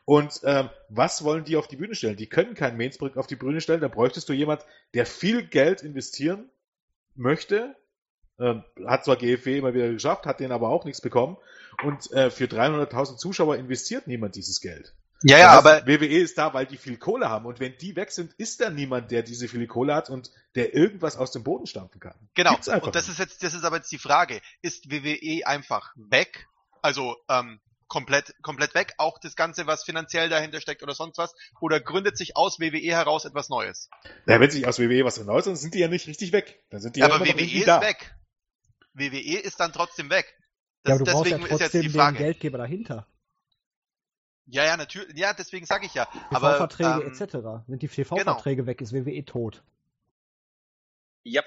Und 0.05 0.41
ähm, 0.43 0.69
was 0.89 1.23
wollen 1.23 1.43
die 1.43 1.55
auf 1.55 1.67
die 1.67 1.75
Bühne 1.75 1.95
stellen? 1.95 2.17
Die 2.17 2.27
können 2.27 2.55
keinen 2.55 2.77
Mainsbrick 2.77 3.17
auf 3.17 3.27
die 3.27 3.35
Bühne 3.35 3.61
stellen. 3.61 3.81
Da 3.81 3.87
bräuchtest 3.87 4.27
du 4.29 4.33
jemand, 4.33 4.65
der 4.93 5.05
viel 5.05 5.43
Geld 5.43 5.81
investieren 5.81 6.49
möchte. 7.15 7.75
Ähm, 8.39 8.63
hat 8.85 9.05
zwar 9.05 9.17
GFW 9.17 9.57
immer 9.57 9.73
wieder 9.73 9.91
geschafft, 9.91 10.25
hat 10.25 10.39
den 10.39 10.51
aber 10.51 10.69
auch 10.69 10.85
nichts 10.85 11.01
bekommen. 11.01 11.37
Und 11.83 12.11
äh, 12.11 12.31
für 12.31 12.45
300.000 12.45 13.17
Zuschauer 13.17 13.57
investiert 13.57 14.07
niemand 14.07 14.35
dieses 14.35 14.61
Geld. 14.61 14.93
Ja, 15.21 15.37
ja, 15.37 15.55
Das 15.55 15.65
heißt, 15.65 15.83
aber 15.83 15.87
WWE 15.87 16.19
ist 16.19 16.37
da, 16.37 16.53
weil 16.53 16.65
die 16.65 16.77
viel 16.77 16.97
Kohle 16.97 17.29
haben. 17.29 17.45
Und 17.45 17.59
wenn 17.59 17.77
die 17.77 17.95
weg 17.95 18.11
sind, 18.11 18.33
ist 18.37 18.61
da 18.61 18.69
niemand, 18.69 19.11
der 19.11 19.21
diese 19.21 19.47
viele 19.47 19.67
Kohle 19.67 19.93
hat 19.93 20.09
und 20.09 20.31
der 20.55 20.73
irgendwas 20.73 21.17
aus 21.17 21.31
dem 21.31 21.43
Boden 21.43 21.65
stampfen 21.65 21.99
kann. 21.99 22.15
genau. 22.35 22.55
Und 22.55 22.95
das 22.95 23.07
nicht. 23.07 23.09
ist 23.09 23.19
jetzt, 23.19 23.43
das 23.43 23.53
ist 23.53 23.65
aber 23.65 23.77
jetzt 23.77 23.91
die 23.91 23.97
Frage: 23.97 24.39
Ist 24.61 24.89
WWE 24.89 25.45
einfach 25.45 25.93
weg? 25.95 26.47
Also 26.81 27.17
ähm, 27.27 27.59
komplett, 27.89 28.33
komplett 28.41 28.73
weg? 28.75 28.93
Auch 28.97 29.19
das 29.19 29.35
Ganze, 29.35 29.67
was 29.67 29.83
finanziell 29.83 30.29
dahinter 30.29 30.61
steckt 30.61 30.81
oder 30.81 30.93
sonst 30.93 31.17
was? 31.17 31.35
Oder 31.59 31.81
gründet 31.81 32.17
sich 32.17 32.37
aus 32.37 32.59
WWE 32.59 32.95
heraus 32.95 33.25
etwas 33.25 33.49
Neues? 33.49 33.89
Ja, 34.25 34.39
wenn 34.39 34.49
sich 34.49 34.65
aus 34.65 34.79
WWE 34.79 35.03
was 35.03 35.17
hinaus 35.17 35.43
dann 35.43 35.57
sind 35.57 35.73
die 35.73 35.79
ja 35.79 35.89
nicht 35.89 36.07
richtig 36.07 36.31
weg. 36.31 36.63
Dann 36.69 36.79
sind 36.79 36.95
die 36.95 37.01
ja, 37.01 37.07
aber 37.07 37.17
immer 37.17 37.25
noch 37.25 37.35
WWE 37.35 37.57
ist 37.57 37.67
da. 37.67 37.81
weg. 37.81 38.15
WWE 38.93 39.39
ist 39.39 39.59
dann 39.59 39.73
trotzdem 39.73 40.09
weg. 40.09 40.33
ja, 40.85 40.93
Das, 40.93 40.93
aber 40.93 41.05
du 41.05 41.11
brauchst 41.11 41.31
ja 41.31 41.37
deswegen 41.37 41.53
ist 41.53 41.59
jetzt 41.59 41.59
trotzdem 41.59 41.81
die 41.81 41.87
den 41.89 41.95
Frage. 41.95 42.17
Geldgeber 42.17 42.57
dahinter. 42.57 43.07
Ja, 44.45 44.65
ja, 44.65 44.77
natürlich. 44.77 45.15
Ja, 45.15 45.33
deswegen 45.33 45.65
sage 45.65 45.85
ich 45.85 45.93
ja. 45.93 46.07
Aber 46.31 46.53
TV-Verträge 46.53 47.03
ähm, 47.03 47.11
etc. 47.11 47.67
Sind 47.67 47.81
die 47.81 47.87
TV-Verträge 47.87 48.65
weg, 48.65 48.81
ist 48.81 48.93
WWE 48.93 49.23
tot. 49.25 49.63
Ja. 51.23 51.43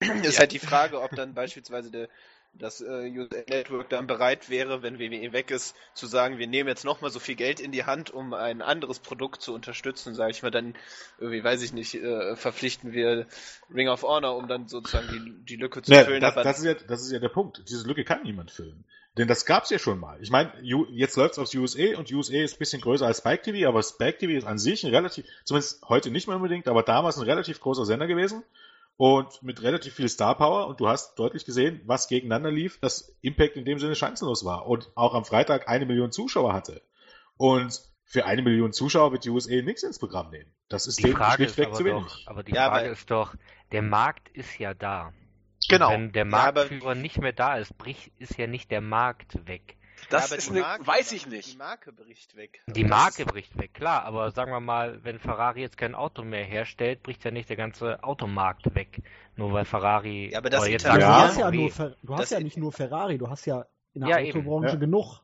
Ist 0.00 0.40
halt 0.40 0.50
die 0.50 0.58
Frage, 0.58 1.00
ob 1.00 1.14
dann 1.14 1.34
beispielsweise 1.34 1.90
der, 1.92 2.08
das 2.54 2.80
äh, 2.80 3.10
USA 3.10 3.42
Network 3.48 3.88
dann 3.88 4.06
bereit 4.06 4.50
wäre, 4.50 4.82
wenn 4.82 4.98
WWE 4.98 5.32
weg 5.32 5.50
ist, 5.50 5.74
zu 5.94 6.06
sagen, 6.06 6.38
wir 6.38 6.46
nehmen 6.46 6.68
jetzt 6.68 6.84
nochmal 6.84 7.10
so 7.10 7.18
viel 7.18 7.34
Geld 7.34 7.60
in 7.60 7.72
die 7.72 7.84
Hand, 7.84 8.10
um 8.10 8.34
ein 8.34 8.62
anderes 8.62 8.98
Produkt 8.98 9.42
zu 9.42 9.54
unterstützen, 9.54 10.14
sage 10.14 10.32
ich 10.32 10.42
mal, 10.42 10.50
dann, 10.50 10.74
irgendwie, 11.18 11.42
weiß 11.42 11.62
ich 11.62 11.72
nicht, 11.72 11.94
äh, 11.94 12.36
verpflichten 12.36 12.92
wir 12.92 13.26
Ring 13.74 13.88
of 13.88 14.02
Honor, 14.02 14.36
um 14.36 14.48
dann 14.48 14.68
sozusagen 14.68 15.08
die, 15.08 15.44
die 15.54 15.56
Lücke 15.56 15.82
zu 15.82 15.92
Ja, 15.92 16.04
füllen. 16.04 16.20
das, 16.20 16.32
aber 16.32 16.44
das, 16.44 16.58
ist 16.58 16.64
ja, 16.64 16.74
das 16.74 17.02
ist 17.02 17.12
ja 17.12 17.18
der 17.18 17.30
Punkt. 17.30 17.62
Diese 17.68 17.86
Lücke 17.86 18.04
kann 18.04 18.22
niemand 18.22 18.50
füllen. 18.50 18.84
Denn 19.18 19.28
das 19.28 19.44
gab's 19.44 19.68
ja 19.68 19.78
schon 19.78 19.98
mal. 19.98 20.18
Ich 20.22 20.30
meine, 20.30 20.52
jetzt 20.62 21.16
läuft's 21.16 21.38
aufs 21.38 21.54
USA 21.54 21.98
und 21.98 22.10
USA 22.10 22.36
ist 22.36 22.54
ein 22.54 22.58
bisschen 22.58 22.80
größer 22.80 23.06
als 23.06 23.18
Spike 23.18 23.42
TV, 23.42 23.68
aber 23.68 23.82
Spike 23.82 24.18
TV 24.18 24.32
ist 24.32 24.46
an 24.46 24.58
sich 24.58 24.84
ein 24.84 24.90
relativ, 24.90 25.26
zumindest 25.44 25.86
heute 25.88 26.10
nicht 26.10 26.28
mehr 26.28 26.36
unbedingt, 26.36 26.66
aber 26.66 26.82
damals 26.82 27.18
ein 27.18 27.24
relativ 27.24 27.60
großer 27.60 27.84
Sender 27.84 28.06
gewesen 28.06 28.42
und 29.02 29.42
mit 29.42 29.60
relativ 29.62 29.94
viel 29.94 30.08
Star 30.08 30.36
Power 30.36 30.68
und 30.68 30.78
du 30.78 30.86
hast 30.86 31.18
deutlich 31.18 31.44
gesehen, 31.44 31.80
was 31.86 32.06
gegeneinander 32.06 32.52
lief, 32.52 32.78
dass 32.78 33.16
Impact 33.20 33.56
in 33.56 33.64
dem 33.64 33.80
Sinne 33.80 33.96
chancenlos 33.96 34.44
war 34.44 34.68
und 34.68 34.92
auch 34.94 35.14
am 35.14 35.24
Freitag 35.24 35.66
eine 35.68 35.86
Million 35.86 36.12
Zuschauer 36.12 36.52
hatte. 36.52 36.82
Und 37.36 37.80
für 38.04 38.26
eine 38.26 38.42
Million 38.42 38.72
Zuschauer 38.72 39.10
wird 39.10 39.24
die 39.24 39.30
USA 39.30 39.60
nichts 39.60 39.82
ins 39.82 39.98
Programm 39.98 40.30
nehmen. 40.30 40.52
Das 40.68 40.86
ist 40.86 41.00
Die 41.02 41.10
Frage 41.10 41.42
ist 41.46 41.54
schlichtweg 41.56 41.66
aber 41.66 41.74
zu 41.78 41.82
doch, 41.82 41.96
wenig. 41.96 42.24
aber 42.28 42.42
die 42.44 42.52
Ja, 42.52 42.66
Frage 42.68 42.84
aber- 42.84 42.92
ist 42.92 43.10
doch, 43.10 43.34
der 43.72 43.82
Markt 43.82 44.28
ist 44.28 44.56
ja 44.60 44.72
da. 44.72 45.12
Genau. 45.68 45.88
Und 45.88 45.94
wenn 45.94 46.12
der 46.12 46.22
Ja, 46.24 46.30
Marktführer 46.30 46.94
nicht 46.94 47.18
mehr 47.20 47.32
da 47.32 47.56
ist, 47.58 47.76
bricht, 47.76 48.12
ist 48.20 48.38
ja 48.38 48.46
nicht 48.46 48.70
der 48.70 48.82
Markt 48.82 49.48
weg. 49.48 49.78
Das 50.10 50.26
aber 50.30 50.38
ist 50.38 50.48
die 50.48 50.52
eine, 50.52 50.60
Marke- 50.60 50.86
weiß 50.86 51.12
ich 51.12 51.24
Die 51.24 51.30
nicht. 51.30 51.58
Marke 51.58 51.92
bricht 51.92 52.36
weg. 52.36 52.60
Die 52.66 52.82
Das 52.82 52.90
Marke 52.90 53.24
bricht 53.26 53.56
weg, 53.58 53.72
klar, 53.74 54.04
aber 54.04 54.30
sagen 54.30 54.50
wir 54.52 54.60
mal, 54.60 55.02
wenn 55.04 55.18
Ferrari 55.18 55.60
jetzt 55.60 55.76
kein 55.76 55.94
Auto 55.94 56.22
mehr 56.22 56.44
herstellt, 56.44 57.02
bricht 57.02 57.24
ja 57.24 57.30
nicht 57.30 57.48
der 57.48 57.56
ganze 57.56 58.02
Automarkt 58.04 58.74
weg. 58.74 59.02
Nur 59.36 59.52
weil 59.52 59.64
Ferrari. 59.64 60.30
Ja, 60.32 60.38
aber 60.38 60.50
das 60.50 60.68
jetzt 60.68 60.84
du 60.84 60.88
sagen 60.88 61.00
wir 61.00 61.08
hast 61.08 61.38
ja, 61.38 61.50
nur 61.50 61.70
Fer 61.70 61.96
du 62.02 62.12
hast 62.14 62.20
Das- 62.22 62.30
ja 62.30 62.40
nicht 62.40 62.56
nur 62.58 62.72
Ferrari, 62.72 63.18
du 63.18 63.28
hast 63.30 63.46
ja 63.46 63.64
in 63.94 64.02
der 64.02 64.10
Ja, 64.10 64.18
eben. 64.20 64.40
Autobranche 64.40 64.74
Ja. 64.74 64.80
genug. 64.80 65.20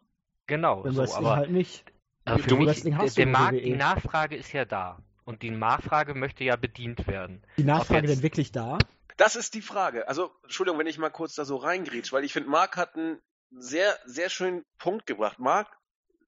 Genau, 0.46 0.82
Beim 0.82 0.94
so, 0.94 1.02
Wrestling 1.02 1.26
aber 1.26 1.36
halt 1.36 1.50
nicht. 1.50 1.84
aber 2.24 2.38
für 2.38 2.48
Du- 2.48 2.56
mich, 2.56 2.82
der, 2.82 2.96
hast 2.96 3.18
der 3.18 3.26
du 3.26 3.30
nur 3.30 3.40
Markt, 3.40 3.54
WWE. 3.58 3.62
die 3.62 3.76
Nachfrage 3.76 4.36
ist 4.36 4.52
ja 4.52 4.64
da. 4.64 4.98
Und 5.24 5.42
die 5.42 5.50
Nachfrage 5.50 6.14
möchte 6.14 6.42
ja 6.44 6.56
bedient 6.56 7.06
werden. 7.06 7.42
Die 7.58 7.64
Nachfrage 7.64 8.06
jetzt- 8.06 8.16
denn 8.16 8.22
wirklich 8.22 8.50
da? 8.50 8.78
Das 9.18 9.36
ist 9.36 9.52
die 9.54 9.60
Frage. 9.60 10.08
Also, 10.08 10.30
Entschuldigung, 10.44 10.78
wenn 10.78 10.86
ich 10.86 10.96
mal 10.96 11.10
kurz 11.10 11.34
da 11.34 11.44
so 11.44 11.56
reingrätsch, 11.56 12.12
weil 12.12 12.24
ich 12.24 12.32
finde, 12.32 12.48
Marc 12.48 12.76
hat 12.78 12.94
einen 12.96 13.18
sehr, 13.50 13.98
sehr 14.04 14.30
schönen 14.30 14.64
Punkt 14.78 15.06
gebracht. 15.06 15.38
Marc 15.38 15.68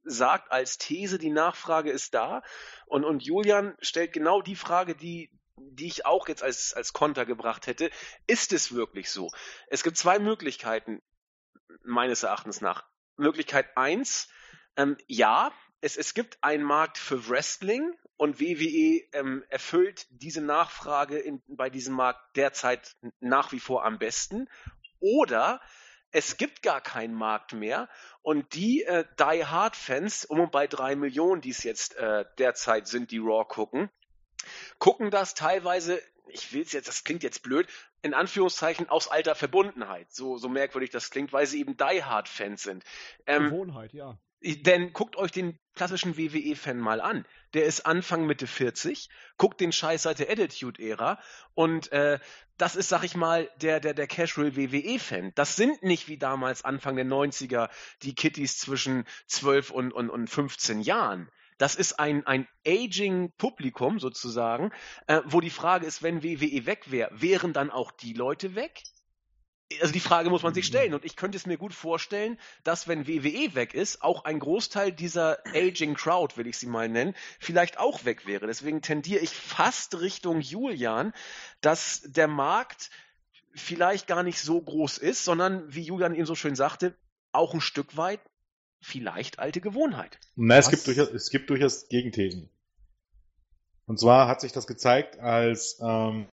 sagt 0.05 0.51
als 0.51 0.79
These, 0.79 1.18
die 1.18 1.31
Nachfrage 1.31 1.91
ist 1.91 2.14
da. 2.14 2.43
Und, 2.87 3.05
und 3.05 3.23
Julian 3.23 3.77
stellt 3.81 4.12
genau 4.12 4.41
die 4.41 4.57
Frage, 4.57 4.95
die, 4.95 5.31
die 5.57 5.87
ich 5.87 6.07
auch 6.07 6.29
jetzt 6.29 6.43
als, 6.43 6.73
als 6.73 6.93
Konter 6.93 7.27
gebracht 7.27 7.66
hätte. 7.66 7.91
Ist 8.27 8.53
es 8.53 8.73
wirklich 8.75 9.11
so? 9.11 9.31
Es 9.68 9.83
gibt 9.83 9.97
zwei 9.97 10.18
Möglichkeiten, 10.18 11.03
meines 11.83 12.23
Erachtens 12.23 12.61
nach. 12.61 12.85
Möglichkeit 13.16 13.77
eins, 13.77 14.29
ähm, 14.77 14.97
ja, 15.07 15.53
es, 15.81 15.97
es 15.97 16.14
gibt 16.14 16.43
einen 16.43 16.64
Markt 16.64 16.99
für 16.99 17.29
Wrestling 17.29 17.95
und 18.16 18.41
WWE 18.41 19.03
ähm, 19.12 19.45
erfüllt 19.49 20.07
diese 20.11 20.41
Nachfrage 20.41 21.18
in, 21.18 21.43
bei 21.47 21.71
diesem 21.71 21.95
Markt 21.95 22.37
derzeit 22.37 22.97
nach 23.21 23.53
wie 23.53 23.61
vor 23.61 23.85
am 23.85 23.99
besten. 23.99 24.49
Oder 25.01 25.61
es 26.12 26.36
gibt 26.36 26.62
gar 26.62 26.80
keinen 26.80 27.14
Markt 27.14 27.52
mehr 27.52 27.88
und 28.22 28.54
die 28.54 28.82
äh, 28.82 29.04
Die 29.18 29.44
Hard 29.44 29.76
Fans, 29.76 30.24
um 30.24 30.40
und 30.40 30.52
bei 30.52 30.66
drei 30.66 30.96
Millionen, 30.96 31.40
die 31.40 31.50
es 31.50 31.62
jetzt 31.62 31.96
äh, 31.96 32.24
derzeit 32.38 32.88
sind, 32.88 33.11
die 33.11 33.18
Raw 33.18 33.44
gucken, 33.46 33.90
gucken 34.78 35.11
das 35.11 35.34
teilweise, 35.34 36.00
ich 36.28 36.52
will 36.52 36.62
es 36.62 36.72
jetzt, 36.72 36.88
das 36.88 37.04
klingt 37.04 37.22
jetzt 37.22 37.42
blöd, 37.42 37.68
in 38.02 38.14
Anführungszeichen 38.14 38.88
aus 38.88 39.08
alter 39.08 39.34
Verbundenheit, 39.34 40.12
so, 40.12 40.38
so 40.38 40.48
merkwürdig 40.48 40.90
das 40.90 41.11
klingt, 41.11 41.32
weil 41.32 41.46
sie 41.46 41.61
eben 41.61 41.76
Die 41.76 42.04
Hard 42.04 42.28
Fans 42.28 42.62
sind. 42.62 42.84
Ähm, 43.26 43.44
Gewohnheit, 43.44 43.92
ja. 43.92 44.18
Denn 44.43 44.93
guckt 44.93 45.16
euch 45.16 45.32
den 45.32 45.59
klassischen 45.74 46.16
WWE-Fan 46.16 46.78
mal 46.78 47.01
an. 47.01 47.26
Der 47.55 47.64
ist 47.64 47.86
Anfang 47.86 48.26
Mitte 48.26 48.47
40, 48.47 49.09
guckt 49.36 49.61
den 49.61 49.72
Scheiß 49.72 50.03
seit 50.03 50.18
der 50.18 50.30
Attitude-Ära 50.30 51.18
und 51.55 51.91
äh, 51.93 52.18
das 52.57 52.76
ist, 52.76 52.91
sag 52.91 53.05
ich 53.05 53.16
mal, 53.16 53.51
der, 53.62 53.80
der, 53.80 53.95
der 53.95 54.07
Casual 54.07 54.57
WWE-Fan. 54.57 55.32
Das 55.34 55.57
sind 55.57 55.82
nicht 55.82 56.09
wie 56.09 56.18
damals 56.18 56.64
Anfang 56.64 56.97
der 56.97 57.07
90er 57.07 57.70
die 58.03 58.14
Kitties 58.14 58.59
zwischen 58.59 59.05
12 59.26 59.70
und, 59.70 59.93
und, 59.93 60.11
und 60.11 60.28
15 60.28 60.80
Jahren. 60.80 61.30
Das 61.57 61.74
ist 61.74 61.99
ein, 61.99 62.26
ein 62.26 62.49
aging 62.66 63.32
Publikum 63.36 63.99
sozusagen, 63.99 64.72
äh, 65.07 65.20
wo 65.26 65.41
die 65.41 65.51
Frage 65.51 65.86
ist, 65.86 66.03
wenn 66.03 66.22
WWE 66.22 66.66
weg 66.66 66.91
wäre, 66.91 67.11
wären 67.12 67.53
dann 67.53 67.70
auch 67.70 67.91
die 67.91 68.14
Leute 68.14 68.55
weg? 68.55 68.82
Also 69.81 69.93
die 69.93 70.01
Frage 70.01 70.31
muss 70.31 70.43
man 70.43 70.55
sich 70.55 70.66
stellen. 70.66 70.95
Und 70.95 71.05
ich 71.05 71.16
könnte 71.16 71.37
es 71.37 71.47
mir 71.47 71.57
gut 71.57 71.75
vorstellen, 71.75 72.39
dass 72.64 72.89
wenn 72.89 73.07
WWE 73.07 73.55
weg 73.55 73.75
ist, 73.75 74.03
auch 74.03 74.25
ein 74.25 74.41
Großteil 74.41 74.93
dieser 74.93 75.39
Aging 75.55 75.95
Crowd, 75.95 76.37
will 76.37 76.47
ich 76.47 76.59
sie 76.59 76.66
mal 76.66 76.89
nennen, 76.89 77.14
vielleicht 77.39 77.79
auch 77.79 78.05
weg 78.05 78.27
wäre. 78.27 78.47
Deswegen 78.47 78.83
tendiere 78.83 79.21
ich 79.21 79.31
fast 79.31 80.01
Richtung 80.01 80.41
Julian, 80.41 81.12
dass 81.61 82.03
der 82.05 82.29
Markt 82.29 82.91
vielleicht 83.55 84.07
gar 84.07 84.23
nicht 84.23 84.41
so 84.41 84.61
groß 84.61 84.99
ist, 84.99 85.25
sondern, 85.25 85.73
wie 85.73 85.83
Julian 85.83 86.14
eben 86.14 86.27
so 86.27 86.35
schön 86.35 86.57
sagte, 86.57 86.95
auch 87.33 87.55
ein 87.55 87.61
Stück 87.61 87.97
weit 87.97 88.21
vielleicht 88.81 89.39
alte 89.39 89.61
Gewohnheit. 89.61 90.18
Na, 90.37 90.57
es 90.57 90.71
gibt, 90.71 90.87
durchaus, 90.87 91.11
es 91.11 91.31
gibt 91.31 91.51
durchaus 91.51 91.89
Gegenthesen. 91.89 92.49
Und 93.87 93.99
zwar 93.99 94.29
hat 94.29 94.41
sich 94.41 94.53
das 94.53 94.66
gezeigt, 94.66 95.18
als 95.18 95.79
ähm, 95.83 96.29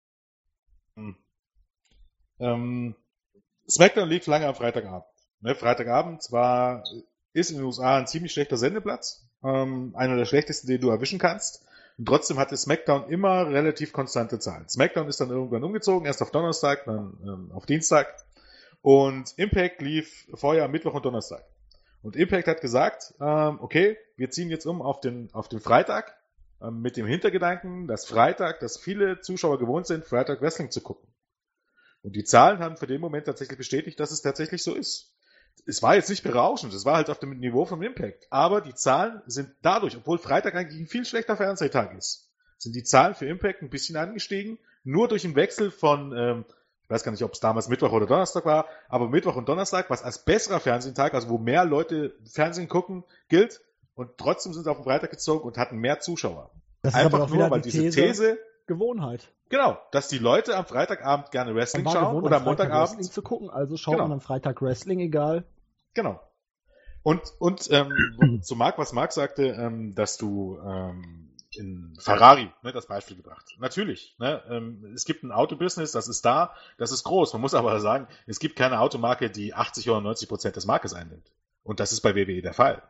ähm, 2.40 2.96
SmackDown 3.72 4.08
lief 4.08 4.26
lange 4.26 4.46
am 4.46 4.54
Freitagabend. 4.54 5.06
Ne, 5.40 5.54
Freitagabend 5.54 6.22
zwar 6.22 6.84
ist 7.32 7.50
in 7.50 7.56
den 7.56 7.64
USA 7.64 7.96
ein 7.96 8.06
ziemlich 8.06 8.32
schlechter 8.32 8.58
Sendeplatz, 8.58 9.26
ähm, 9.42 9.94
einer 9.96 10.16
der 10.16 10.26
schlechtesten, 10.26 10.68
den 10.68 10.80
du 10.80 10.90
erwischen 10.90 11.18
kannst. 11.18 11.64
Und 11.96 12.06
trotzdem 12.06 12.38
hatte 12.38 12.56
SmackDown 12.56 13.08
immer 13.08 13.48
relativ 13.48 13.92
konstante 13.92 14.38
Zahlen. 14.38 14.68
SmackDown 14.68 15.08
ist 15.08 15.20
dann 15.20 15.30
irgendwann 15.30 15.64
umgezogen, 15.64 16.06
erst 16.06 16.20
auf 16.20 16.30
Donnerstag, 16.30 16.84
dann 16.84 17.18
ähm, 17.22 17.52
auf 17.52 17.64
Dienstag. 17.64 18.14
Und 18.82 19.32
Impact 19.38 19.80
lief 19.80 20.26
vorher 20.34 20.68
Mittwoch 20.68 20.94
und 20.94 21.04
Donnerstag. 21.04 21.44
Und 22.02 22.16
Impact 22.16 22.48
hat 22.48 22.60
gesagt, 22.60 23.14
ähm, 23.20 23.58
okay, 23.60 23.96
wir 24.16 24.30
ziehen 24.30 24.50
jetzt 24.50 24.66
um 24.66 24.82
auf 24.82 25.00
den, 25.00 25.32
auf 25.32 25.48
den 25.48 25.60
Freitag, 25.60 26.14
ähm, 26.60 26.82
mit 26.82 26.96
dem 26.96 27.06
Hintergedanken, 27.06 27.86
dass 27.86 28.04
Freitag, 28.04 28.60
dass 28.60 28.76
viele 28.76 29.20
Zuschauer 29.20 29.58
gewohnt 29.58 29.86
sind, 29.86 30.04
Freitag 30.04 30.42
Wrestling 30.42 30.70
zu 30.70 30.82
gucken. 30.82 31.08
Und 32.02 32.16
die 32.16 32.24
Zahlen 32.24 32.58
haben 32.58 32.76
für 32.76 32.86
den 32.86 33.00
Moment 33.00 33.26
tatsächlich 33.26 33.58
bestätigt, 33.58 33.98
dass 34.00 34.10
es 34.10 34.22
tatsächlich 34.22 34.62
so 34.62 34.74
ist. 34.74 35.12
Es 35.66 35.82
war 35.82 35.94
jetzt 35.94 36.10
nicht 36.10 36.24
berauschend, 36.24 36.74
es 36.74 36.84
war 36.84 36.96
halt 36.96 37.10
auf 37.10 37.18
dem 37.18 37.38
Niveau 37.38 37.64
vom 37.64 37.82
Impact. 37.82 38.26
Aber 38.30 38.60
die 38.60 38.74
Zahlen 38.74 39.22
sind 39.26 39.50
dadurch, 39.62 39.96
obwohl 39.96 40.18
Freitag 40.18 40.54
eigentlich 40.54 40.80
ein 40.80 40.86
viel 40.86 41.04
schlechter 41.04 41.36
Fernsehtag 41.36 41.96
ist, 41.96 42.30
sind 42.58 42.74
die 42.74 42.82
Zahlen 42.82 43.14
für 43.14 43.26
Impact 43.26 43.62
ein 43.62 43.70
bisschen 43.70 43.96
angestiegen. 43.96 44.58
Nur 44.84 45.08
durch 45.08 45.22
den 45.22 45.36
Wechsel 45.36 45.70
von, 45.70 46.12
ähm, 46.16 46.44
ich 46.82 46.90
weiß 46.90 47.04
gar 47.04 47.12
nicht, 47.12 47.22
ob 47.22 47.32
es 47.32 47.40
damals 47.40 47.68
Mittwoch 47.68 47.92
oder 47.92 48.06
Donnerstag 48.06 48.44
war, 48.44 48.66
aber 48.88 49.08
Mittwoch 49.08 49.36
und 49.36 49.48
Donnerstag, 49.48 49.90
was 49.90 50.02
als 50.02 50.24
besserer 50.24 50.58
Fernsehtag, 50.58 51.14
also 51.14 51.28
wo 51.28 51.38
mehr 51.38 51.64
Leute 51.64 52.14
Fernsehen 52.24 52.68
gucken, 52.68 53.04
gilt. 53.28 53.60
Und 53.94 54.16
trotzdem 54.16 54.54
sind 54.54 54.64
sie 54.64 54.70
auf 54.70 54.78
den 54.78 54.84
Freitag 54.84 55.10
gezogen 55.10 55.44
und 55.46 55.58
hatten 55.58 55.76
mehr 55.76 56.00
Zuschauer. 56.00 56.50
Das 56.82 56.94
ist 56.94 57.00
Einfach 57.00 57.20
aber 57.20 57.24
auch 57.24 57.30
nur, 57.30 57.50
weil 57.50 57.60
die 57.60 57.70
diese 57.70 57.84
These, 57.84 58.00
These 58.00 58.38
Gewohnheit. 58.66 59.28
Genau, 59.52 59.78
dass 59.90 60.08
die 60.08 60.16
Leute 60.16 60.56
am 60.56 60.64
Freitagabend 60.64 61.30
gerne 61.30 61.54
Wrestling 61.54 61.84
schauen 61.84 62.06
gewohnt, 62.06 62.24
oder 62.24 62.38
am 62.38 62.44
Montagabend. 62.44 62.96
Wrestling 62.96 63.12
zu 63.12 63.20
gucken, 63.20 63.50
also 63.50 63.76
schaut 63.76 63.96
Genau. 63.96 64.04
man 64.04 64.12
am 64.12 64.20
Freitag 64.22 64.62
Wrestling, 64.62 64.98
egal. 65.00 65.44
Genau. 65.92 66.22
Und, 67.02 67.20
und 67.38 67.70
ähm, 67.70 68.40
zu 68.42 68.56
Marc, 68.56 68.78
was 68.78 68.94
Marc 68.94 69.12
sagte, 69.12 69.48
ähm, 69.48 69.94
dass 69.94 70.16
du 70.16 70.58
ähm, 70.64 71.36
in 71.54 71.94
Ferrari, 71.98 72.50
ne, 72.62 72.72
das 72.72 72.86
Beispiel 72.86 73.14
gebracht. 73.14 73.44
Natürlich, 73.58 74.16
ne, 74.18 74.42
ähm, 74.48 74.90
es 74.94 75.04
gibt 75.04 75.22
ein 75.22 75.32
Autobusiness, 75.32 75.92
das 75.92 76.08
ist 76.08 76.24
da, 76.24 76.54
das 76.78 76.90
ist 76.90 77.04
groß. 77.04 77.34
Man 77.34 77.42
muss 77.42 77.52
aber 77.52 77.78
sagen, 77.80 78.08
es 78.26 78.38
gibt 78.38 78.56
keine 78.56 78.80
Automarke, 78.80 79.28
die 79.28 79.52
80 79.52 79.90
oder 79.90 80.00
90 80.00 80.30
Prozent 80.30 80.56
des 80.56 80.64
Marktes 80.64 80.94
einnimmt. 80.94 81.30
Und 81.62 81.78
das 81.78 81.92
ist 81.92 82.00
bei 82.00 82.14
WWE 82.14 82.40
der 82.40 82.54
Fall. 82.54 82.82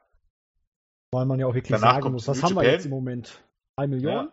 Weil 1.11 1.27
man 1.27 1.41
ja 1.41 1.47
auch 1.47 1.55
wirklich 1.55 1.77
Danach 1.77 1.97
sagen 1.97 2.13
muss, 2.13 2.29
was 2.29 2.41
haben 2.41 2.55
wir 2.55 2.71
jetzt 2.71 2.85
im 2.85 2.93
Moment? 2.93 3.43
3 3.79 3.89
Millionen? 3.89 4.31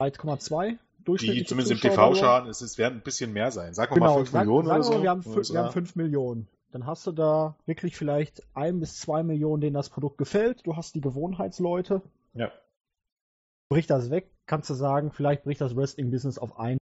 1,2 0.00 0.78
durchschnittliche 1.06 1.44
Die 1.44 1.48
zumindest 1.48 1.72
im 1.72 1.78
Zuschauer 1.90 2.12
TV 2.12 2.20
schauen, 2.26 2.48
es, 2.48 2.60
es 2.60 2.76
werden 2.78 2.98
ein 2.98 3.02
bisschen 3.02 3.32
mehr 3.32 3.50
sein. 3.50 3.72
Sagen 3.74 3.92
wir 3.92 3.94
Genau, 3.96 4.06
mal 4.14 4.16
5 4.18 4.30
sag, 4.30 4.40
Millionen 4.44 4.66
sagen 4.68 4.80
oder 4.82 4.92
so. 4.96 5.02
wir 5.02 5.10
haben, 5.10 5.20
fün- 5.22 5.24
wir 5.52 5.58
haben 5.58 5.66
USA. 5.66 5.70
5 5.70 5.96
Millionen. 5.96 6.48
Dann 6.72 6.86
hast 6.86 7.06
du 7.06 7.12
da 7.12 7.56
wirklich 7.64 7.96
vielleicht 7.96 8.42
1 8.54 8.80
bis 8.80 8.98
2 9.00 9.22
Millionen, 9.22 9.60
denen 9.60 9.74
das 9.74 9.88
Produkt 9.88 10.18
gefällt. 10.18 10.66
Du 10.66 10.76
hast 10.76 10.94
die 10.94 11.00
Gewohnheitsleute. 11.00 12.02
Ja. 12.34 12.50
Bricht 13.70 13.90
das 13.90 14.10
weg, 14.10 14.30
kannst 14.46 14.68
du 14.70 14.74
sagen, 14.74 15.10
vielleicht 15.10 15.44
bricht 15.44 15.60
das 15.60 15.74
Wrestling-Business 15.74 16.38
auf 16.38 16.58
ein 16.58 16.78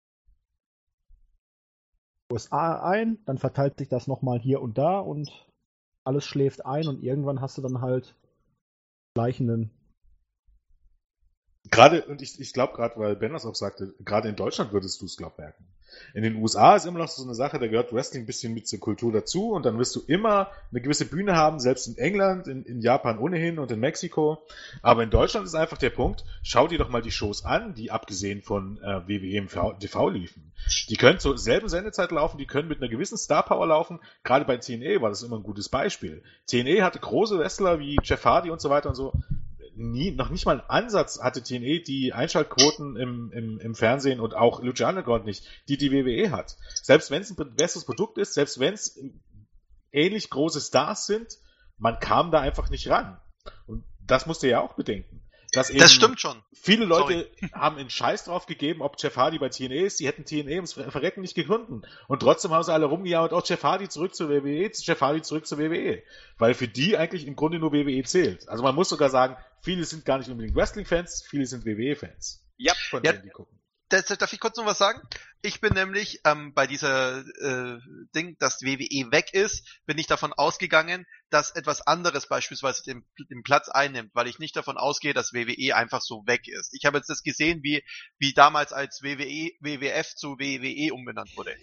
USA 2.33 2.83
ein, 2.83 3.19
dann 3.25 3.39
verteilt 3.39 3.79
sich 3.79 3.89
das 3.89 4.07
nochmal 4.07 4.39
hier 4.39 4.61
und 4.61 4.77
da 4.77 4.99
und 5.01 5.31
alles 6.05 6.25
schläft 6.25 6.67
ein 6.67 6.87
und 6.87 7.03
irgendwann 7.03 7.41
hast 7.41 7.57
du 7.59 7.63
dann 7.63 7.81
halt 7.81 8.15
gleichenden. 9.15 9.71
Gerade, 11.79 12.03
und 12.07 12.23
ich, 12.23 12.41
ich 12.41 12.53
glaube 12.53 12.73
gerade, 12.73 12.99
weil 12.99 13.15
Ben 13.15 13.33
das 13.33 13.47
auch 13.47 13.55
sagte, 13.55 13.95
gerade 14.05 14.29
in 14.29 14.35
Deutschland 14.35 14.73
würdest 14.73 15.01
du 15.01 15.07
es, 15.07 15.17
glaub 15.17 15.39
merken. 15.39 15.65
In 16.13 16.25
den 16.25 16.35
USA 16.35 16.75
ist 16.75 16.87
immer 16.87 16.99
noch 16.99 17.07
so 17.07 17.23
eine 17.23 17.37
Sache, 17.37 17.61
da 17.61 17.69
gehört 17.69 17.93
Wrestling 17.93 18.25
ein 18.25 18.27
bisschen 18.27 18.53
mit 18.53 18.67
zur 18.67 18.81
Kultur 18.81 19.13
dazu 19.13 19.53
und 19.53 19.65
dann 19.65 19.79
wirst 19.79 19.95
du 19.95 20.01
immer 20.09 20.49
eine 20.73 20.81
gewisse 20.81 21.05
Bühne 21.05 21.37
haben, 21.37 21.61
selbst 21.61 21.87
in 21.87 21.97
England, 21.97 22.49
in, 22.49 22.65
in 22.65 22.81
Japan 22.81 23.21
ohnehin 23.21 23.61
und 23.61 23.71
in 23.71 23.79
Mexiko. 23.79 24.45
Aber 24.83 25.05
in 25.05 25.11
Deutschland 25.11 25.47
ist 25.47 25.55
einfach 25.55 25.79
der 25.79 25.91
Punkt, 25.91 26.25
schau 26.43 26.67
dir 26.67 26.79
doch 26.79 26.89
mal 26.89 27.01
die 27.01 27.13
Shows 27.13 27.45
an, 27.45 27.75
die 27.75 27.93
abgesehen 27.93 28.43
von 28.43 28.79
äh, 28.79 29.07
WWE 29.07 29.37
im 29.37 29.49
TV 29.79 30.09
liefen. 30.09 30.51
Die 30.89 30.97
können 30.97 31.21
zur 31.21 31.39
selben 31.39 31.69
Sendezeit 31.69 32.11
laufen, 32.11 32.39
die 32.39 32.47
können 32.47 32.67
mit 32.67 32.83
einer 32.83 32.91
gewissen 32.91 33.19
Star 33.19 33.45
Power 33.45 33.69
laufen. 33.69 34.01
Gerade 34.25 34.45
bei 34.45 34.57
TNA 34.57 35.01
war 35.01 35.11
das 35.11 35.23
immer 35.23 35.37
ein 35.37 35.45
gutes 35.45 35.69
Beispiel. 35.69 36.25
TNA 36.49 36.85
hatte 36.85 36.99
große 36.99 37.39
Wrestler 37.39 37.79
wie 37.79 37.99
Jeff 38.03 38.25
Hardy 38.25 38.51
und 38.51 38.61
so 38.61 38.69
weiter 38.69 38.89
und 38.89 38.97
so 38.97 39.13
nie, 39.79 40.11
noch 40.11 40.31
nicht 40.31 40.45
mal 40.45 40.61
einen 40.61 40.69
Ansatz 40.69 41.21
hatte 41.23 41.43
TNA 41.43 41.83
die 41.87 42.13
Einschaltquoten 42.13 42.97
im, 42.97 43.33
im, 43.33 43.61
im 43.61 43.75
Fernsehen 43.75 44.21
und 44.21 44.35
auch 44.35 44.63
Lucha 44.63 44.89
Underground 44.89 45.25
nicht, 45.25 45.45
die 45.69 45.77
die 45.77 45.93
WWE 45.93 46.31
hat. 46.31 46.57
Selbst 46.83 47.11
wenn 47.11 47.23
es 47.23 47.31
ein 47.31 47.55
besseres 47.55 47.85
Produkt 47.85 48.19
ist, 48.19 48.35
selbst 48.35 48.59
wenn 48.59 48.75
es 48.75 48.99
ähnlich 49.93 50.31
große 50.31 50.61
Stars 50.61 51.07
sind, 51.07 51.39
man 51.79 52.01
kam 52.01 52.31
da 52.31 52.41
einfach 52.41 52.71
nicht 52.71 52.89
ran. 52.89 53.21
Und 53.67 53.85
das 54.05 54.27
musst 54.27 54.43
du 54.43 54.49
ja 54.49 54.61
auch 54.61 54.75
bedenken. 54.75 55.23
Dass 55.53 55.71
eben 55.71 55.79
Das 55.79 55.93
stimmt 55.93 56.21
schon. 56.21 56.43
Viele 56.53 56.85
Leute 56.85 57.31
haben 57.53 57.79
einen 57.79 57.89
Scheiß 57.89 58.25
drauf 58.25 58.47
gegeben, 58.47 58.83
ob 58.83 58.97
Jeff 59.01 59.17
Hardy 59.17 59.39
bei 59.39 59.49
TNA 59.49 59.87
ist. 59.87 60.01
Die 60.01 60.07
hätten 60.07 60.25
TNA 60.25 60.57
ums 60.57 60.75
Verrecken 60.75 61.23
nicht 61.23 61.35
gefunden. 61.35 61.83
Und 62.07 62.21
trotzdem 62.21 62.51
haben 62.51 62.65
sie 62.65 62.73
alle 62.73 62.87
rumgejammert, 62.87 63.33
oh, 63.33 63.41
Jeff 63.43 63.63
Hardy 63.63 63.89
zurück 63.89 64.15
zur 64.15 64.29
WWE, 64.29 64.71
Jeff 64.75 65.01
Hardy 65.01 65.23
zurück 65.23 65.47
zur 65.47 65.59
WWE. 65.59 66.03
Weil 66.37 66.53
für 66.53 66.69
die 66.69 66.99
eigentlich 66.99 67.27
im 67.27 67.37
Grunde 67.37 67.59
nur 67.59 67.73
WWE 67.73 68.03
zählt. 68.03 68.49
Also 68.49 68.63
man 68.63 68.75
muss 68.75 68.91
sogar 68.91 69.09
sagen, 69.09 69.37
viele 69.63 69.85
sind 69.85 70.05
gar 70.05 70.19
nicht 70.19 70.29
unbedingt 70.31 70.57
Wrestling-Fans, 70.57 71.25
viele 71.29 71.47
sind 71.47 71.65
WWE-Fans. 71.65 72.45
Ja, 72.57 72.75
Von 72.91 73.03
Ja. 73.05 73.13
denen, 73.13 73.25
die 73.25 73.31
gucken. 73.31 73.59
Das, 73.91 74.05
darf 74.05 74.33
ich 74.35 74.41
kurz 74.41 74.59
noch 74.59 74.67
was 74.67 74.77
sagen? 74.77 75.01
Ich 75.41 75.63
bin 75.63 75.73
nämlich 75.73 76.21
ähm, 76.27 76.53
bei 76.53 76.67
dieser 76.67 77.21
äh, 77.21 77.79
Ding, 78.15 78.37
dass 78.39 78.61
WWE 78.61 79.11
weg 79.13 79.33
ist, 79.33 79.81
bin 79.87 79.97
ich 79.97 80.07
davon 80.07 80.35
ausgegangen, 80.35 81.07
dass 81.31 81.53
etwas 81.53 81.81
anderes 81.87 82.29
beispielsweise 82.29 82.83
den, 82.83 83.07
den 83.31 83.43
Platz 83.43 83.71
einnimmt, 83.71 84.11
weil 84.15 84.27
ich 84.29 84.39
nicht 84.39 84.57
davon 84.57 84.77
ausgehe, 84.77 85.15
dass 85.15 85.33
WWE 85.33 85.75
einfach 85.75 86.03
so 86.03 86.23
weg 86.27 86.49
ist. 86.49 86.75
Ich 86.75 86.85
habe 86.85 86.99
jetzt 86.99 87.09
das 87.09 87.23
gesehen, 87.23 87.61
wie 87.63 87.83
wie 88.19 88.35
damals 88.35 88.75
als 88.75 89.01
WWE 89.03 89.53
WWF 89.61 90.15
zu 90.17 90.39
WWE 90.39 90.93
umbenannt 90.93 91.35
wurde. 91.35 91.57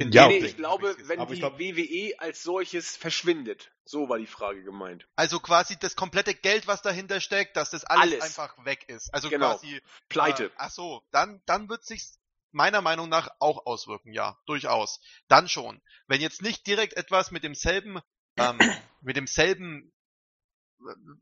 In 0.00 0.12
Ja, 0.12 0.28
nee, 0.28 0.40
nee, 0.40 0.46
ich 0.46 0.56
glaube, 0.56 0.88
Richtig. 0.88 1.08
wenn 1.08 1.20
ich 1.20 1.28
die 1.28 1.34
glaub- 1.40 1.58
WWE 1.58 2.14
als 2.20 2.42
solches 2.42 2.96
verschwindet. 2.96 3.70
So 3.84 4.08
war 4.08 4.16
die 4.18 4.26
Frage 4.26 4.62
gemeint. 4.64 5.06
Also 5.14 5.40
quasi 5.40 5.78
das 5.78 5.94
komplette 5.94 6.32
Geld, 6.34 6.66
was 6.66 6.80
dahinter 6.80 7.20
steckt, 7.20 7.54
dass 7.56 7.68
das 7.70 7.84
alles, 7.84 8.14
Alles. 8.14 8.24
einfach 8.24 8.64
weg 8.64 8.88
ist. 8.88 9.12
Also 9.12 9.28
Genau. 9.28 9.50
quasi 9.50 9.82
Pleite. 10.08 10.46
Äh, 10.46 10.50
ach 10.56 10.70
so, 10.70 11.02
dann 11.10 11.42
dann 11.44 11.68
wird 11.68 11.84
sich's 11.84 12.18
meiner 12.50 12.80
Meinung 12.80 13.10
nach 13.10 13.28
auch 13.40 13.66
auswirken, 13.66 14.14
ja, 14.14 14.38
durchaus. 14.46 15.00
Dann 15.28 15.50
schon. 15.50 15.82
Wenn 16.06 16.22
jetzt 16.22 16.40
nicht 16.40 16.66
direkt 16.66 16.94
etwas 16.96 17.30
mit 17.30 17.44
demselben 17.44 18.00
ähm, 18.38 18.58
mit 19.02 19.16
demselben 19.16 19.92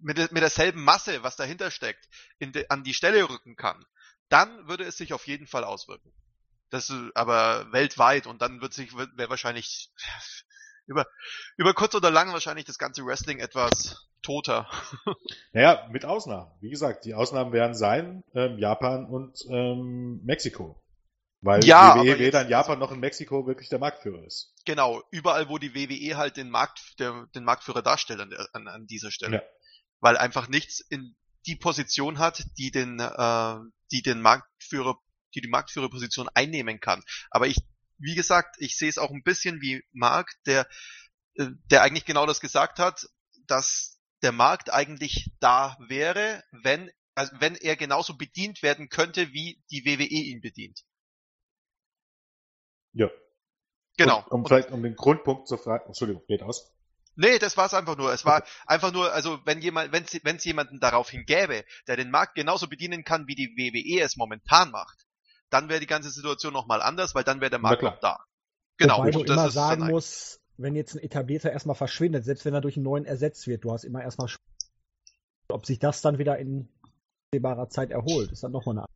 mit, 0.00 0.18
mit 0.30 0.40
derselben 0.42 0.84
Masse, 0.84 1.24
was 1.24 1.34
dahinter 1.34 1.72
steckt, 1.72 2.08
in 2.38 2.52
de, 2.52 2.66
an 2.68 2.84
die 2.84 2.94
Stelle 2.94 3.28
rücken 3.28 3.56
kann, 3.56 3.84
dann 4.28 4.68
würde 4.68 4.84
es 4.84 4.96
sich 4.96 5.12
auf 5.12 5.26
jeden 5.26 5.48
Fall 5.48 5.64
auswirken. 5.64 6.12
Das 6.70 6.90
ist 6.90 6.96
aber 7.14 7.72
weltweit 7.72 8.26
und 8.26 8.42
dann 8.42 8.60
wird 8.60 8.72
sich 8.72 8.94
wäre 8.94 9.30
wahrscheinlich 9.30 9.90
über 10.86 11.06
über 11.56 11.74
kurz 11.74 11.94
oder 11.94 12.10
lang 12.10 12.32
wahrscheinlich 12.32 12.66
das 12.66 12.78
ganze 12.78 13.04
Wrestling 13.04 13.38
etwas 13.38 14.08
toter. 14.22 14.68
Naja, 15.52 15.88
mit 15.90 16.04
Ausnahmen. 16.04 16.50
Wie 16.60 16.70
gesagt, 16.70 17.04
die 17.04 17.14
Ausnahmen 17.14 17.52
werden 17.52 17.74
sein 17.74 18.22
ähm, 18.34 18.58
Japan 18.58 19.06
und 19.06 19.38
ähm, 19.48 20.20
Mexiko. 20.24 20.80
Weil 21.40 21.64
Ja, 21.64 21.96
WWE 21.96 22.18
weder 22.18 22.42
in 22.42 22.48
Japan 22.48 22.78
noch 22.78 22.90
in 22.90 23.00
Mexiko 23.00 23.46
wirklich 23.46 23.68
der 23.68 23.78
Marktführer 23.78 24.24
ist. 24.24 24.52
Genau, 24.64 25.02
überall, 25.10 25.48
wo 25.48 25.58
die 25.58 25.74
WWE 25.74 26.16
halt 26.16 26.36
den 26.36 26.50
Markt, 26.50 26.98
der, 26.98 27.26
den 27.34 27.44
Marktführer 27.44 27.82
darstellt 27.82 28.20
an, 28.20 28.34
an, 28.52 28.68
an 28.68 28.86
dieser 28.86 29.10
Stelle. 29.10 29.36
Ja. 29.36 29.42
Weil 30.00 30.16
einfach 30.16 30.48
nichts 30.48 30.80
in 30.80 31.16
die 31.46 31.56
Position 31.56 32.18
hat, 32.18 32.44
die 32.58 32.70
den, 32.70 32.98
äh, 32.98 33.56
die 33.92 34.02
den 34.02 34.20
Marktführer, 34.20 34.98
die 35.34 35.40
die 35.40 35.48
Marktführerposition 35.48 36.28
einnehmen 36.34 36.80
kann. 36.80 37.02
Aber 37.30 37.46
ich, 37.46 37.58
wie 37.98 38.14
gesagt, 38.14 38.56
ich 38.58 38.76
sehe 38.76 38.88
es 38.88 38.98
auch 38.98 39.10
ein 39.10 39.22
bisschen 39.22 39.60
wie 39.60 39.82
Mark, 39.92 40.32
der, 40.46 40.68
äh, 41.34 41.46
der 41.70 41.82
eigentlich 41.82 42.04
genau 42.04 42.26
das 42.26 42.40
gesagt 42.40 42.78
hat, 42.78 43.06
dass 43.46 43.98
der 44.22 44.32
Markt 44.32 44.72
eigentlich 44.72 45.30
da 45.40 45.76
wäre, 45.88 46.42
wenn, 46.50 46.90
also 47.14 47.32
wenn 47.40 47.54
er 47.54 47.76
genauso 47.76 48.16
bedient 48.16 48.62
werden 48.62 48.88
könnte, 48.88 49.32
wie 49.32 49.62
die 49.70 49.84
WWE 49.84 50.04
ihn 50.04 50.40
bedient. 50.40 50.82
Ja. 52.92 53.08
Genau. 53.96 54.22
Und, 54.24 54.32
um 54.32 54.46
vielleicht 54.46 54.70
um 54.70 54.82
den 54.82 54.96
Grundpunkt 54.96 55.48
zu 55.48 55.56
fragen. 55.56 55.86
Entschuldigung, 55.86 56.24
geht 56.26 56.42
aus. 56.42 56.72
Nee, 57.16 57.40
das 57.40 57.56
war's 57.56 57.74
einfach 57.74 57.96
nur. 57.96 58.12
Es 58.12 58.24
war 58.24 58.44
einfach 58.64 58.92
nur, 58.92 59.12
also 59.12 59.40
wenn 59.44 59.60
jemand, 59.60 59.92
wenn 59.92 60.36
es 60.36 60.44
jemanden 60.44 60.78
daraufhin 60.78 61.26
gäbe, 61.26 61.64
der 61.88 61.96
den 61.96 62.12
Markt 62.12 62.36
genauso 62.36 62.68
bedienen 62.68 63.02
kann, 63.02 63.26
wie 63.26 63.34
die 63.34 63.56
WWE 63.56 64.04
es 64.04 64.16
momentan 64.16 64.70
macht, 64.70 65.07
dann 65.50 65.68
wäre 65.68 65.80
die 65.80 65.86
ganze 65.86 66.10
Situation 66.10 66.52
nochmal 66.52 66.82
anders, 66.82 67.14
weil 67.14 67.24
dann 67.24 67.40
wäre 67.40 67.50
der 67.50 67.58
Markt 67.58 67.82
noch 67.82 67.98
da. 68.00 68.18
Genau. 68.76 68.98
Wobei 68.98 69.10
du 69.10 69.20
und 69.20 69.28
das 69.28 69.36
immer 69.36 69.46
ist 69.48 69.54
sagen 69.54 69.86
musst, 69.86 70.40
wenn 70.56 70.74
jetzt 70.74 70.94
ein 70.94 71.02
etablierter 71.02 71.52
erstmal 71.52 71.76
verschwindet, 71.76 72.24
selbst 72.24 72.44
wenn 72.44 72.54
er 72.54 72.60
durch 72.60 72.76
einen 72.76 72.84
neuen 72.84 73.04
ersetzt 73.04 73.46
wird, 73.46 73.64
du 73.64 73.72
hast 73.72 73.84
immer 73.84 74.02
erstmal 74.02 74.28
ob 75.50 75.64
sich 75.64 75.78
das 75.78 76.02
dann 76.02 76.18
wieder 76.18 76.38
in 76.38 76.68
absehbarer 77.28 77.68
Zeit 77.68 77.90
erholt, 77.90 78.32
ist 78.32 78.42
dann 78.42 78.52
nochmal 78.52 78.78
eine 78.78 78.86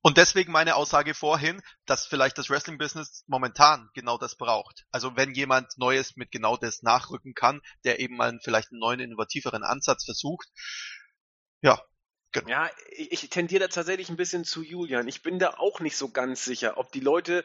Und 0.00 0.16
deswegen 0.16 0.52
meine 0.52 0.76
Aussage 0.76 1.14
vorhin, 1.14 1.60
dass 1.86 2.06
vielleicht 2.06 2.38
das 2.38 2.50
Wrestling-Business 2.50 3.24
momentan 3.26 3.88
genau 3.94 4.18
das 4.18 4.36
braucht. 4.36 4.84
Also 4.90 5.16
wenn 5.16 5.34
jemand 5.34 5.76
Neues 5.76 6.16
mit 6.16 6.30
genau 6.30 6.56
das 6.56 6.82
nachrücken 6.82 7.34
kann, 7.34 7.60
der 7.84 8.00
eben 8.00 8.16
mal 8.16 8.38
vielleicht 8.42 8.70
einen 8.70 8.80
neuen, 8.80 9.00
innovativeren 9.00 9.64
Ansatz 9.64 10.04
versucht. 10.04 10.48
Ja, 11.62 11.80
genau. 12.32 12.48
Ja, 12.48 12.70
ich, 12.90 13.24
ich 13.24 13.30
tendiere 13.30 13.60
da 13.60 13.68
tatsächlich 13.68 14.08
ein 14.08 14.16
bisschen 14.16 14.44
zu 14.44 14.62
Julian. 14.62 15.08
Ich 15.08 15.22
bin 15.22 15.38
da 15.38 15.54
auch 15.58 15.80
nicht 15.80 15.96
so 15.96 16.08
ganz 16.08 16.44
sicher, 16.44 16.78
ob 16.78 16.92
die 16.92 17.00
Leute 17.00 17.44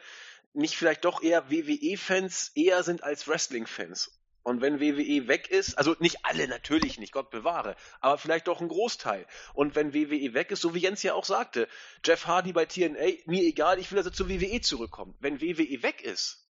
nicht 0.52 0.76
vielleicht 0.76 1.04
doch 1.04 1.22
eher 1.22 1.50
WWE-Fans 1.50 2.52
eher 2.54 2.82
sind 2.82 3.02
als 3.02 3.26
Wrestling-Fans. 3.26 4.12
Und 4.44 4.60
wenn 4.60 4.78
WWE 4.78 5.26
weg 5.26 5.48
ist, 5.48 5.78
also 5.78 5.96
nicht 6.00 6.18
alle 6.26 6.46
natürlich 6.46 6.98
nicht, 6.98 7.12
Gott 7.12 7.30
bewahre, 7.30 7.76
aber 8.00 8.18
vielleicht 8.18 8.46
doch 8.46 8.60
ein 8.60 8.68
Großteil. 8.68 9.26
Und 9.54 9.74
wenn 9.74 9.94
WWE 9.94 10.34
weg 10.34 10.50
ist, 10.50 10.60
so 10.60 10.74
wie 10.74 10.80
Jens 10.80 11.02
ja 11.02 11.14
auch 11.14 11.24
sagte, 11.24 11.66
Jeff 12.04 12.26
Hardy 12.26 12.52
bei 12.52 12.66
TNA, 12.66 13.22
mir 13.24 13.42
egal, 13.42 13.78
ich 13.78 13.90
will, 13.90 13.96
dass 13.96 14.06
er 14.06 14.12
zur 14.12 14.28
WWE 14.28 14.60
zurückkommt. 14.60 15.16
Wenn 15.20 15.40
WWE 15.40 15.82
weg 15.82 16.02
ist, 16.02 16.46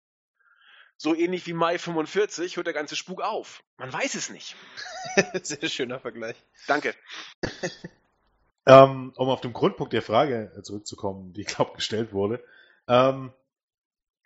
so 0.97 1.15
ähnlich 1.15 1.47
wie 1.47 1.53
Mai 1.53 1.79
45, 1.79 2.57
hört 2.57 2.67
der 2.67 2.73
ganze 2.75 2.95
Spuk 2.95 3.21
auf. 3.21 3.63
Man 3.77 3.91
weiß 3.91 4.13
es 4.13 4.29
nicht. 4.29 4.55
Sehr 5.41 5.67
schöner 5.67 5.99
Vergleich. 5.99 6.37
Danke. 6.67 6.93
Ähm, 8.69 9.13
um 9.15 9.29
auf 9.29 9.41
den 9.41 9.53
Grundpunkt 9.53 9.93
der 9.93 10.01
Frage 10.01 10.51
äh, 10.55 10.61
zurückzukommen, 10.61 11.33
die, 11.33 11.43
glaube 11.43 11.73
gestellt 11.73 12.13
wurde. 12.13 12.43
Ähm, 12.87 13.33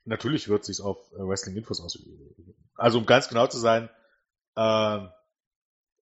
natürlich 0.06 0.50
wird 0.50 0.66
sich 0.66 0.82
auf 0.82 1.12
äh, 1.14 1.20
Wrestling-Infos 1.20 1.82
ausüben. 1.82 2.56
Also 2.76 2.98
um 2.98 3.06
ganz 3.06 3.30
genau 3.30 3.48
zu 3.48 3.58
sein, 3.58 3.90
ähm, 4.56 5.10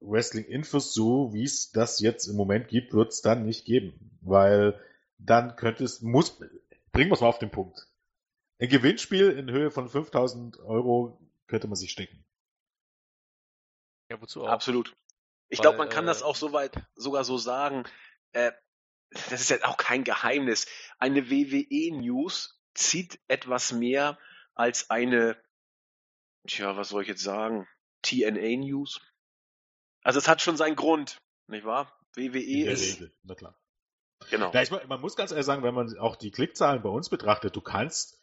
Wrestling-Infos, 0.01 0.95
so 0.95 1.33
wie 1.33 1.45
es 1.45 1.73
das 1.73 2.01
jetzt 2.01 2.27
im 2.29 2.37
Moment 2.37 2.69
gibt, 2.69 2.93
wird 2.93 3.13
es 3.13 3.23
dann 3.23 3.45
nicht 3.45 3.65
geben. 3.65 4.19
Weil 4.21 4.81
dann 5.19 5.57
könnte 5.57 5.85
es, 5.85 6.01
muss, 6.03 6.39
bringen 6.93 7.11
wir 7.11 7.15
es 7.15 7.21
mal 7.21 7.29
auf 7.29 7.39
den 7.39 7.51
Punkt. 7.51 7.89
Ein 8.61 8.69
Gewinnspiel 8.69 9.31
in 9.31 9.51
Höhe 9.51 9.71
von 9.71 9.89
5000 9.89 10.61
Euro 10.61 11.21
könnte 11.47 11.69
man 11.69 11.77
sich 11.77 11.91
stecken. 11.91 12.25
Ja, 14.11 14.21
wozu 14.21 14.45
auch? 14.45 14.49
Absolut. 14.49 14.95
Ich 15.49 15.61
glaube, 15.61 15.79
man 15.79 15.89
kann 15.89 16.07
das 16.07 16.21
äh, 16.21 16.25
auch 16.25 16.37
soweit 16.37 16.77
sogar 16.95 17.25
so 17.25 17.39
sagen. 17.39 17.85
Äh, 18.33 18.53
das 19.11 19.41
ist 19.41 19.51
ja 19.51 19.65
auch 19.65 19.77
kein 19.77 20.05
Geheimnis. 20.05 20.67
Eine 20.99 21.31
WWE-News 21.31 22.61
zieht 22.75 23.19
etwas 23.29 23.73
mehr 23.73 24.19
als 24.55 24.91
eine, 24.91 25.37
tja, 26.47 26.77
was 26.77 26.91
soll 26.91 27.03
ich 27.03 27.09
jetzt 27.09 27.23
sagen? 27.23 27.67
TNA-News. 28.03 29.01
Also 30.03 30.19
es 30.19 30.29
hat 30.29 30.43
schon 30.43 30.57
seinen 30.57 30.77
Grund, 30.77 31.21
nicht 31.47 31.65
wahr? 31.65 31.93
WWE 32.15 32.71
ist, 32.71 32.97
Regel, 32.97 33.13
na 33.23 33.35
klar. 33.35 33.59
genau. 34.31 34.53
Ja, 34.53 34.63
ich, 34.63 34.71
man 34.71 35.01
muss 35.01 35.17
ganz 35.17 35.31
ehrlich 35.31 35.47
sagen, 35.47 35.63
wenn 35.63 35.75
man 35.75 35.97
auch 35.99 36.17
die 36.17 36.31
Klickzahlen 36.31 36.83
bei 36.83 36.89
uns 36.89 37.09
betrachtet, 37.09 37.55
du 37.55 37.61
kannst 37.61 38.19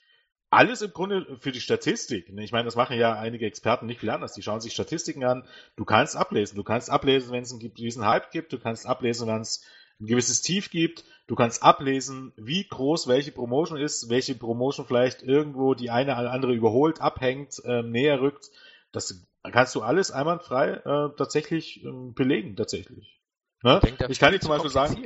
alles 0.50 0.82
im 0.82 0.92
Grunde 0.92 1.38
für 1.40 1.52
die 1.52 1.62
Statistik, 1.62 2.32
ne, 2.32 2.44
ich 2.44 2.52
meine, 2.52 2.66
das 2.66 2.76
machen 2.76 2.98
ja 2.98 3.18
einige 3.18 3.46
Experten 3.46 3.86
nicht 3.86 4.00
viel 4.00 4.10
anders, 4.10 4.34
die 4.34 4.42
schauen 4.42 4.62
sich 4.62 4.74
Statistiken 4.74 5.24
an, 5.24 5.48
du 5.76 5.86
kannst 5.86 6.16
ablesen, 6.16 6.56
du 6.56 6.64
kannst 6.64 6.90
ablesen, 6.90 7.32
wenn 7.32 7.44
es 7.44 7.52
einen 7.52 7.60
gewissen 7.60 8.06
Hype 8.06 8.32
gibt, 8.32 8.54
du 8.54 8.60
kannst 8.60 8.86
ablesen, 8.86 9.28
wenn 9.28 9.42
es 9.42 9.66
ein 10.00 10.08
gewisses 10.08 10.42
Tief 10.42 10.70
gibt, 10.70 11.04
du 11.28 11.36
kannst 11.36 11.64
ablesen, 11.64 12.34
wie 12.36 12.68
groß 12.68 13.08
welche 13.08 13.32
Promotion 13.32 13.80
ist, 13.80 14.10
welche 14.10 14.36
Promotion 14.36 14.86
vielleicht 14.86 15.24
irgendwo 15.24 15.74
die 15.74 15.90
eine 15.90 16.14
oder 16.14 16.32
andere 16.32 16.54
überholt, 16.54 17.02
abhängt, 17.02 17.62
ähm, 17.66 17.92
näher 17.92 18.22
rückt, 18.22 18.50
das 18.92 19.26
kannst 19.52 19.76
du 19.76 19.82
alles 19.82 20.12
einwandfrei 20.12 20.72
äh, 20.72 21.16
tatsächlich 21.18 21.84
ähm, 21.84 22.14
belegen, 22.14 22.56
tatsächlich. 22.56 23.22
Ne? 23.64 23.76
Ich, 23.76 23.82
denk, 23.82 23.98
da 24.00 24.10
ich 24.10 24.20
kann 24.20 24.32
dir 24.32 24.40
zum 24.40 24.48
zu 24.48 24.54
Beispiel 24.54 24.72
sagen, 24.72 25.04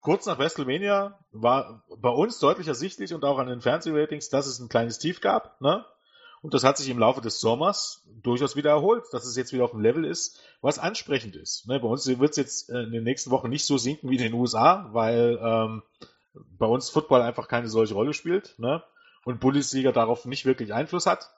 kurz 0.00 0.26
nach 0.26 0.38
WrestleMania 0.38 1.18
war 1.30 1.84
bei 1.98 2.10
uns 2.10 2.38
deutlich 2.38 2.68
ersichtlich 2.68 3.14
und 3.14 3.24
auch 3.24 3.38
an 3.38 3.48
den 3.48 3.60
Fernsehratings, 3.60 4.28
dass 4.28 4.46
es 4.46 4.58
ein 4.58 4.68
kleines 4.68 4.98
Tief 4.98 5.20
gab, 5.20 5.60
ne? 5.60 5.84
Und 6.42 6.54
das 6.54 6.64
hat 6.64 6.78
sich 6.78 6.88
im 6.88 6.98
Laufe 6.98 7.20
des 7.20 7.40
Sommers 7.40 8.02
durchaus 8.22 8.56
wieder 8.56 8.70
erholt, 8.70 9.04
dass 9.12 9.26
es 9.26 9.36
jetzt 9.36 9.52
wieder 9.52 9.64
auf 9.64 9.72
dem 9.72 9.80
Level 9.80 10.04
ist, 10.04 10.40
was 10.62 10.78
ansprechend 10.78 11.36
ist. 11.36 11.66
Ne? 11.66 11.78
Bei 11.80 11.88
uns 11.88 12.06
wird 12.06 12.30
es 12.30 12.36
jetzt 12.36 12.70
äh, 12.70 12.82
in 12.82 12.92
den 12.92 13.04
nächsten 13.04 13.30
Wochen 13.30 13.50
nicht 13.50 13.66
so 13.66 13.76
sinken 13.76 14.08
wie 14.08 14.16
in 14.16 14.22
den 14.22 14.34
USA, 14.34 14.88
weil 14.92 15.38
ähm, 15.42 15.82
bei 16.32 16.66
uns 16.66 16.88
Football 16.88 17.22
einfach 17.22 17.46
keine 17.48 17.68
solche 17.68 17.94
Rolle 17.94 18.14
spielt, 18.14 18.58
ne? 18.58 18.82
Und 19.24 19.40
Bundesliga 19.40 19.92
darauf 19.92 20.24
nicht 20.24 20.46
wirklich 20.46 20.72
Einfluss 20.72 21.04
hat. 21.04 21.30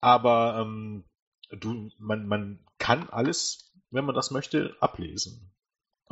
Aber 0.00 0.58
ähm, 0.60 1.04
du, 1.50 1.88
man, 1.98 2.26
man 2.26 2.58
kann 2.78 3.08
alles, 3.08 3.72
wenn 3.90 4.04
man 4.04 4.14
das 4.14 4.30
möchte, 4.30 4.76
ablesen 4.80 5.52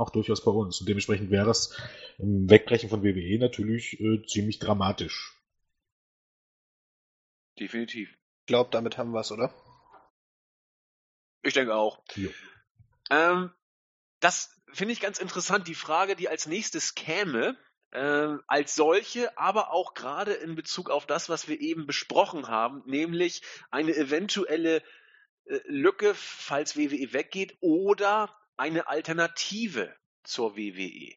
auch 0.00 0.10
durchaus 0.10 0.42
bei 0.42 0.50
uns. 0.50 0.80
Und 0.80 0.88
dementsprechend 0.88 1.30
wäre 1.30 1.46
das 1.46 1.76
im 2.18 2.48
Wegbrechen 2.48 2.88
von 2.88 3.04
WWE 3.04 3.38
natürlich 3.38 4.00
äh, 4.00 4.24
ziemlich 4.26 4.58
dramatisch. 4.58 5.36
Definitiv. 7.58 8.19
Ich 8.50 8.52
glaube, 8.52 8.70
damit 8.72 8.98
haben 8.98 9.12
wir 9.12 9.20
es, 9.20 9.30
oder? 9.30 9.54
Ich 11.44 11.54
denke 11.54 11.72
auch. 11.72 12.02
Jo. 12.16 12.30
Ähm, 13.08 13.52
das 14.18 14.60
finde 14.72 14.92
ich 14.92 14.98
ganz 14.98 15.20
interessant, 15.20 15.68
die 15.68 15.76
Frage, 15.76 16.16
die 16.16 16.28
als 16.28 16.46
nächstes 16.46 16.96
käme, 16.96 17.56
ähm, 17.92 18.42
als 18.48 18.74
solche, 18.74 19.38
aber 19.38 19.70
auch 19.70 19.94
gerade 19.94 20.32
in 20.32 20.56
Bezug 20.56 20.90
auf 20.90 21.06
das, 21.06 21.28
was 21.28 21.46
wir 21.46 21.60
eben 21.60 21.86
besprochen 21.86 22.48
haben, 22.48 22.82
nämlich 22.86 23.42
eine 23.70 23.94
eventuelle 23.94 24.82
äh, 25.44 25.60
Lücke, 25.66 26.12
falls 26.16 26.76
WWE 26.76 27.12
weggeht, 27.12 27.56
oder 27.60 28.36
eine 28.56 28.88
Alternative 28.88 29.94
zur 30.24 30.56
WWE. 30.56 31.14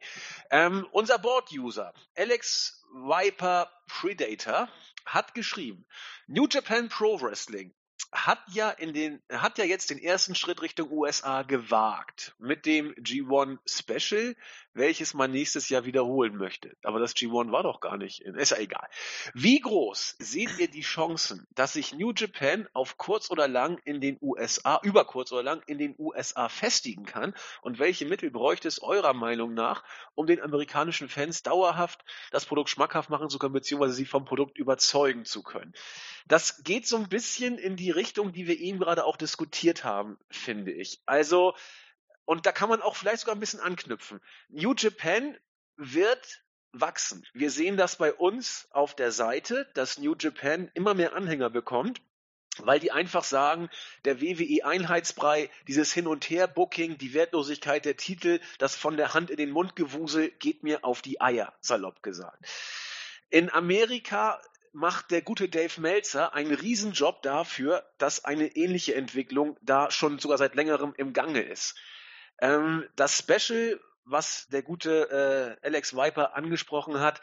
Ähm, 0.51 0.87
unser 0.91 1.17
Board-User, 1.17 1.95
Alex 2.15 2.82
Viper 2.93 3.69
Predator, 3.87 4.69
hat 5.05 5.33
geschrieben, 5.33 5.85
New 6.27 6.47
Japan 6.49 6.89
Pro 6.89 7.19
Wrestling 7.19 7.73
hat 8.11 8.39
ja 8.53 8.69
in 8.69 8.93
den, 8.93 9.21
hat 9.29 9.57
ja 9.57 9.65
jetzt 9.65 9.89
den 9.89 9.97
ersten 9.97 10.35
Schritt 10.35 10.61
Richtung 10.61 10.91
USA 10.91 11.41
gewagt 11.41 12.35
mit 12.37 12.65
dem 12.65 12.93
G1 12.93 13.57
Special, 13.67 14.35
welches 14.73 15.13
man 15.13 15.31
nächstes 15.31 15.69
Jahr 15.69 15.85
wiederholen 15.85 16.35
möchte. 16.35 16.75
Aber 16.83 16.99
das 16.99 17.15
G1 17.15 17.51
war 17.51 17.63
doch 17.63 17.79
gar 17.79 17.97
nicht, 17.97 18.21
in, 18.21 18.35
ist 18.35 18.51
ja 18.51 18.57
egal. 18.57 18.87
Wie 19.33 19.59
groß 19.59 20.15
seht 20.19 20.57
ihr 20.59 20.69
die 20.69 20.81
Chancen, 20.81 21.47
dass 21.55 21.73
sich 21.73 21.93
New 21.93 22.11
Japan 22.15 22.67
auf 22.73 22.97
kurz 22.97 23.29
oder 23.31 23.47
lang 23.47 23.79
in 23.85 24.01
den 24.01 24.17
USA, 24.21 24.79
über 24.83 25.05
kurz 25.05 25.31
oder 25.31 25.43
lang 25.43 25.61
in 25.67 25.77
den 25.77 25.95
USA 25.97 26.49
festigen 26.49 27.05
kann? 27.05 27.33
Und 27.61 27.79
welche 27.79 28.05
Mittel 28.05 28.31
bräuchte 28.31 28.67
es 28.67 28.81
eurer 28.81 29.13
Meinung 29.13 29.53
nach, 29.53 29.83
um 30.15 30.27
den 30.27 30.41
amerikanischen 30.41 31.09
Fans 31.09 31.43
dauerhaft 31.43 32.03
das 32.31 32.45
Produkt 32.45 32.69
schmackhaft 32.69 33.09
machen 33.09 33.29
zu 33.29 33.39
können, 33.39 33.53
beziehungsweise 33.53 33.93
sie 33.93 34.05
vom 34.05 34.25
Produkt 34.25 34.57
überzeugen 34.57 35.25
zu 35.25 35.43
können? 35.43 35.73
Das 36.27 36.63
geht 36.63 36.87
so 36.87 36.97
ein 36.97 37.09
bisschen 37.09 37.57
in 37.57 37.75
die 37.75 37.91
Richtung, 37.91 38.31
die 38.31 38.47
wir 38.47 38.59
eben 38.59 38.79
gerade 38.79 39.05
auch 39.05 39.17
diskutiert 39.17 39.83
haben, 39.83 40.17
finde 40.29 40.71
ich. 40.71 41.01
Also, 41.05 41.53
und 42.25 42.45
da 42.45 42.51
kann 42.51 42.69
man 42.69 42.81
auch 42.81 42.95
vielleicht 42.95 43.21
sogar 43.21 43.35
ein 43.35 43.39
bisschen 43.39 43.59
anknüpfen. 43.59 44.21
New 44.49 44.73
Japan 44.75 45.37
wird 45.75 46.43
wachsen. 46.71 47.25
Wir 47.33 47.51
sehen 47.51 47.77
das 47.77 47.97
bei 47.97 48.13
uns 48.13 48.67
auf 48.71 48.95
der 48.95 49.11
Seite, 49.11 49.69
dass 49.73 49.97
New 49.97 50.15
Japan 50.19 50.71
immer 50.73 50.93
mehr 50.93 51.13
Anhänger 51.15 51.49
bekommt 51.49 52.01
weil 52.59 52.79
die 52.79 52.91
einfach 52.91 53.23
sagen, 53.23 53.69
der 54.05 54.21
WWE-Einheitsbrei, 54.21 55.49
dieses 55.67 55.91
Hin- 55.91 56.07
und 56.07 56.29
Her-Booking, 56.29 56.97
die 56.97 57.13
Wertlosigkeit 57.13 57.85
der 57.85 57.97
Titel, 57.97 58.39
das 58.59 58.75
von 58.75 58.97
der 58.97 59.13
Hand 59.13 59.29
in 59.29 59.37
den 59.37 59.51
Mund 59.51 59.75
gewusel, 59.75 60.29
geht 60.39 60.63
mir 60.63 60.83
auf 60.83 61.01
die 61.01 61.19
Eier, 61.19 61.53
salopp 61.61 62.03
gesagt. 62.03 62.45
In 63.29 63.51
Amerika 63.51 64.39
macht 64.71 65.11
der 65.11 65.21
gute 65.21 65.49
Dave 65.49 65.81
Meltzer 65.81 66.33
einen 66.33 66.53
Riesenjob 66.53 67.21
dafür, 67.23 67.83
dass 67.97 68.25
eine 68.25 68.55
ähnliche 68.55 68.95
Entwicklung 68.95 69.57
da 69.61 69.91
schon 69.91 70.19
sogar 70.19 70.37
seit 70.37 70.55
längerem 70.55 70.93
im 70.97 71.13
Gange 71.13 71.41
ist. 71.41 71.75
Ähm, 72.39 72.87
das 72.95 73.17
Special, 73.17 73.79
was 74.05 74.47
der 74.47 74.63
gute 74.63 75.57
äh, 75.61 75.65
Alex 75.65 75.95
Viper 75.95 76.35
angesprochen 76.35 76.99
hat, 76.99 77.21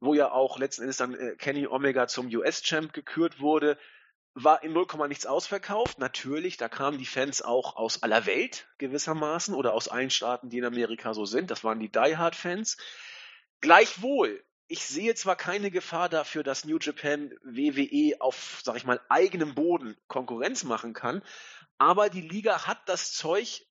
wo 0.00 0.14
ja 0.14 0.30
auch 0.30 0.58
letzten 0.58 0.82
Endes 0.82 0.98
dann 0.98 1.14
äh, 1.14 1.36
Kenny 1.36 1.66
Omega 1.66 2.06
zum 2.06 2.28
US-Champ 2.28 2.92
gekürt 2.92 3.40
wurde, 3.40 3.78
war 4.34 4.62
in 4.62 4.72
0, 4.72 4.86
nichts 5.08 5.26
ausverkauft. 5.26 5.98
Natürlich, 5.98 6.56
da 6.56 6.68
kamen 6.68 6.98
die 6.98 7.06
Fans 7.06 7.42
auch 7.42 7.76
aus 7.76 8.02
aller 8.02 8.26
Welt 8.26 8.68
gewissermaßen 8.78 9.54
oder 9.54 9.74
aus 9.74 9.88
allen 9.88 10.10
Staaten, 10.10 10.48
die 10.50 10.58
in 10.58 10.64
Amerika 10.64 11.14
so 11.14 11.24
sind. 11.24 11.50
Das 11.50 11.64
waren 11.64 11.80
die 11.80 11.90
Die 11.90 12.16
Hard 12.16 12.36
Fans. 12.36 12.76
Gleichwohl 13.60 14.44
ich 14.68 14.84
sehe 14.84 15.14
zwar 15.14 15.34
keine 15.34 15.70
Gefahr 15.70 16.10
dafür, 16.10 16.42
dass 16.42 16.66
New 16.66 16.78
Japan 16.78 17.32
WWE 17.42 18.20
auf, 18.20 18.60
sag 18.62 18.76
ich 18.76 18.84
mal, 18.84 19.00
eigenem 19.08 19.54
Boden 19.54 19.96
Konkurrenz 20.08 20.62
machen 20.62 20.92
kann, 20.92 21.22
aber 21.78 22.10
die 22.10 22.20
Liga 22.20 22.66
hat 22.66 22.86
das 22.86 23.12
Zeug, 23.12 23.66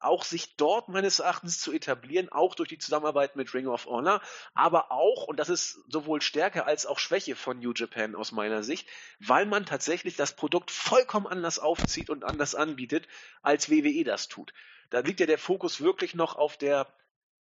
auch 0.00 0.24
sich 0.24 0.56
dort 0.56 0.88
meines 0.88 1.18
Erachtens 1.18 1.60
zu 1.60 1.72
etablieren, 1.72 2.30
auch 2.30 2.54
durch 2.54 2.68
die 2.68 2.78
Zusammenarbeit 2.78 3.36
mit 3.36 3.52
Ring 3.54 3.66
of 3.66 3.86
Honor, 3.86 4.20
aber 4.54 4.90
auch, 4.90 5.24
und 5.26 5.38
das 5.38 5.48
ist 5.48 5.78
sowohl 5.88 6.22
Stärke 6.22 6.64
als 6.64 6.86
auch 6.86 6.98
Schwäche 6.98 7.36
von 7.36 7.60
New 7.60 7.72
Japan 7.74 8.14
aus 8.14 8.32
meiner 8.32 8.62
Sicht, 8.62 8.88
weil 9.18 9.46
man 9.46 9.66
tatsächlich 9.66 10.16
das 10.16 10.34
Produkt 10.34 10.70
vollkommen 10.70 11.26
anders 11.26 11.58
aufzieht 11.58 12.10
und 12.10 12.24
anders 12.24 12.54
anbietet, 12.54 13.06
als 13.42 13.70
WWE 13.70 14.04
das 14.04 14.28
tut. 14.28 14.52
Da 14.88 15.00
liegt 15.00 15.20
ja 15.20 15.26
der 15.26 15.38
Fokus 15.38 15.80
wirklich 15.80 16.14
noch 16.14 16.34
auf 16.36 16.56
der, 16.56 16.92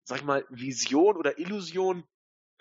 sag 0.04 0.18
ich 0.18 0.26
mal, 0.26 0.45
Vision 0.50 1.16
oder 1.16 1.39
Illusion 1.39 2.04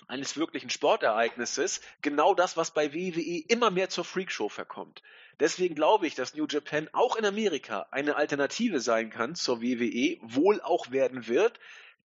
eines 0.06 0.36
wirklichen 0.36 0.70
Sportereignisses 0.70 1.80
genau 2.02 2.34
das, 2.34 2.56
was 2.56 2.72
bei 2.72 2.94
WWE 2.94 3.44
immer 3.48 3.70
mehr 3.70 3.88
zur 3.88 4.04
Freakshow 4.04 4.48
verkommt. 4.48 5.02
Deswegen 5.40 5.74
glaube 5.74 6.06
ich, 6.06 6.14
dass 6.14 6.34
New 6.34 6.46
Japan 6.48 6.88
auch 6.92 7.16
in 7.16 7.24
Amerika 7.24 7.86
eine 7.90 8.16
Alternative 8.16 8.80
sein 8.80 9.10
kann 9.10 9.34
zur 9.34 9.62
WWE, 9.62 10.18
wohl 10.22 10.60
auch 10.60 10.90
werden 10.90 11.28
wird, 11.28 11.60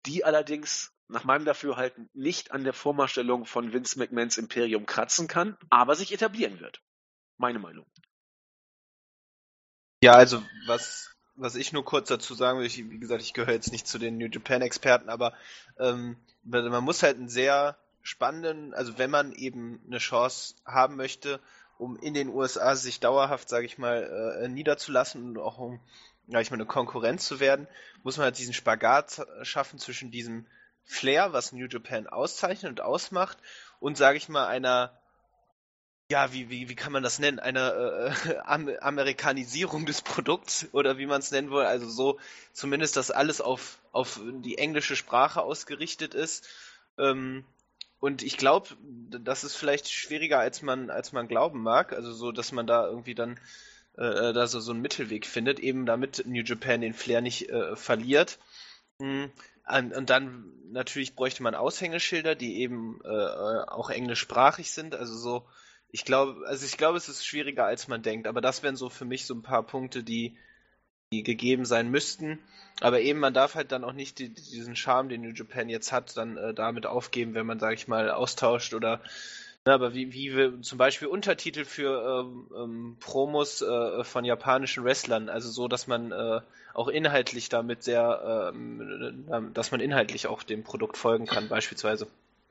die 0.07 0.25
allerdings 0.25 0.93
nach 1.09 1.25
meinem 1.25 1.45
Dafürhalten 1.45 2.09
nicht 2.15 2.53
an 2.53 2.65
der 2.65 2.73
Vormachtstellung 2.73 3.45
von 3.47 3.73
Vince 3.73 3.99
McMahons 3.99 4.39
Imperium 4.39 4.87
kratzen 4.87 5.29
kann, 5.29 5.57
aber 5.71 5.95
sich 5.95 6.13
etablieren 6.13 6.61
wird. 6.61 6.83
Meine 7.39 7.59
Meinung. 7.59 7.87
Ja, 10.03 10.13
also 10.13 10.43
was 10.67 11.13
was 11.35 11.55
ich 11.55 11.73
nur 11.73 11.85
kurz 11.85 12.09
dazu 12.09 12.35
sagen 12.35 12.59
will, 12.59 12.67
ich, 12.67 12.91
wie 12.91 12.99
gesagt, 12.99 13.23
ich 13.23 13.33
gehöre 13.33 13.55
jetzt 13.55 13.73
nicht 13.73 13.87
zu 13.87 13.99
den 13.99 14.19
New 14.19 14.29
Japan 14.29 14.63
Experten, 14.63 15.09
aber 15.09 15.35
ähm, 15.79 16.17
man 16.43 16.85
muss 16.85 17.03
halt 17.03 17.17
einen 17.17 17.29
sehr 17.29 17.79
spannenden, 18.03 18.75
also 18.75 18.99
wenn 18.99 19.11
man 19.11 19.33
eben 19.33 19.81
eine 19.87 19.99
Chance 19.99 20.55
haben 20.67 20.97
möchte, 20.97 21.41
um 21.83 21.97
in 21.97 22.15
den 22.15 22.29
USA 22.29 22.77
sich 22.77 23.01
dauerhaft, 23.01 23.49
sage 23.49 23.67
ich 23.67 23.77
mal, 23.77 24.41
äh, 24.43 24.49
niederzulassen 24.49 25.25
und 25.25 25.39
auch 25.39 25.59
um, 25.59 25.81
ja, 26.29 26.41
ich 26.41 26.51
mal, 26.51 26.57
eine 26.57 26.67
Konkurrenz 26.67 27.27
zu 27.27 27.41
werden, 27.41 27.67
muss 28.05 28.17
man 28.17 28.25
halt 28.25 28.39
diesen 28.39 28.55
Spagat 28.55 29.27
schaffen 29.43 29.79
zwischen 29.79 30.11
diesem 30.11 30.47
Flair, 30.85 31.33
was 31.33 31.53
New 31.53 31.67
Japan 31.67 32.07
auszeichnet 32.07 32.71
und 32.71 32.81
ausmacht, 32.81 33.39
und 33.81 33.97
sage 33.97 34.17
ich 34.17 34.29
mal 34.29 34.47
einer 34.47 34.97
ja, 36.11 36.31
wie, 36.33 36.51
wie, 36.51 36.69
wie 36.69 36.75
kann 36.75 36.93
man 36.93 37.03
das 37.03 37.19
nennen? 37.19 37.39
Eine 37.39 38.15
äh, 38.27 38.37
Am 38.45 38.69
Amerikanisierung 38.81 39.87
des 39.87 40.03
Produkts 40.03 40.69
oder 40.73 40.99
wie 40.99 41.07
man 41.07 41.21
es 41.21 41.31
nennen 41.31 41.51
will. 41.51 41.65
Also 41.65 41.89
so 41.89 42.21
zumindest, 42.53 42.97
dass 42.97 43.11
alles 43.11 43.41
auf, 43.41 43.79
auf 43.93 44.21
die 44.23 44.59
englische 44.59 44.95
Sprache 44.95 45.41
ausgerichtet 45.41 46.15
ist. 46.15 46.47
Ähm, 46.99 47.47
und 48.03 48.25
ich 48.25 48.37
glaube, 48.37 48.71
das 49.11 49.45
ist 49.45 49.55
vielleicht 49.55 49.89
schwieriger, 49.89 50.41
als 50.41 50.61
man, 50.61 50.91
als 50.91 51.13
man 51.13 51.29
glauben 51.29 51.63
mag. 51.63 51.93
Also 51.93 52.13
so, 52.13 52.33
dass 52.33 52.51
man 52.51 52.67
da 52.67 52.85
irgendwie 52.85 53.15
dann 53.15 53.39
äh, 53.97 54.33
da 54.33 54.49
so, 54.49 54.59
so 54.59 54.73
einen 54.73 54.81
Mittelweg 54.81 55.25
findet, 55.25 55.61
eben 55.61 55.87
damit 55.87 56.25
New 56.27 56.43
Japan 56.43 56.81
den 56.81 56.95
Flair 56.95 57.21
nicht 57.21 57.49
äh, 57.49 57.77
verliert. 57.77 58.41
Und, 58.99 59.31
und, 59.69 60.11
dann 60.11 60.53
natürlich 60.73 61.15
bräuchte 61.15 61.45
man 61.45 61.55
Aushängeschilder, 61.55 62.35
die 62.35 62.63
eben 62.63 63.01
äh, 63.05 63.09
auch 63.69 63.89
englischsprachig 63.89 64.73
sind. 64.73 64.97
Also 64.97 65.17
so, 65.17 65.47
ich 65.89 66.05
glaube, 66.05 66.45
also 66.49 66.67
ich 66.67 66.77
glaube, 66.77 66.99
es 66.99 67.09
ist 67.09 67.25
schwieriger, 67.25 67.67
als 67.67 67.87
man 67.87 68.03
denkt. 68.03 68.27
Aber 68.27 68.41
das 68.41 68.65
wären 68.65 68.75
so 68.75 68.89
für 68.91 69.05
mich 69.05 69.27
so 69.27 69.35
ein 69.35 69.43
paar 69.43 69.63
Punkte, 69.63 70.03
die, 70.03 70.37
die 71.13 71.23
gegeben 71.23 71.65
sein 71.65 71.91
müssten. 71.91 72.39
Aber 72.81 73.01
eben, 73.01 73.21
man 73.21 73.35
darf 73.35 73.55
halt 73.55 73.71
dann 73.71 73.85
auch 73.85 73.93
nicht 73.93 74.19
die, 74.19 74.31
diesen 74.31 74.75
Charme, 74.75 75.09
den 75.09 75.23
New 75.23 75.33
Japan 75.33 75.69
jetzt 75.69 75.93
hat, 75.93 76.17
dann 76.17 76.37
äh, 76.37 76.55
damit 76.55 76.87
aufgeben, 76.87 77.35
wenn 77.35 77.47
man, 77.47 77.61
sag 77.61 77.75
ich 77.75 77.87
mal, 77.87 78.11
austauscht 78.11 78.75
oder 78.75 79.01
Ne, 79.65 79.73
aber 79.73 79.95
wie, 79.95 80.13
wie 80.13 80.35
wir 80.35 80.61
zum 80.63 80.77
Beispiel 80.77 81.07
Untertitel 81.07 81.65
für 81.65 82.25
ähm, 82.25 82.51
ähm, 82.57 82.97
Promos 82.99 83.63
äh, 83.63 84.03
von 84.03 84.25
japanischen 84.25 84.83
Wrestlern, 84.83 85.29
also 85.29 85.51
so, 85.51 85.69
dass 85.69 85.87
man 85.87 86.11
äh, 86.11 86.41
auch 86.75 86.89
inhaltlich 86.89 87.49
damit 87.49 87.85
sehr, 87.85 88.53
ähm, 88.53 89.29
äh, 89.31 89.53
dass 89.53 89.71
man 89.71 89.81
inhaltlich 89.81 90.27
auch 90.27 90.43
dem 90.43 90.65
Produkt 90.65 90.97
folgen 90.97 91.27
kann, 91.27 91.49
beispielsweise. 91.49 92.09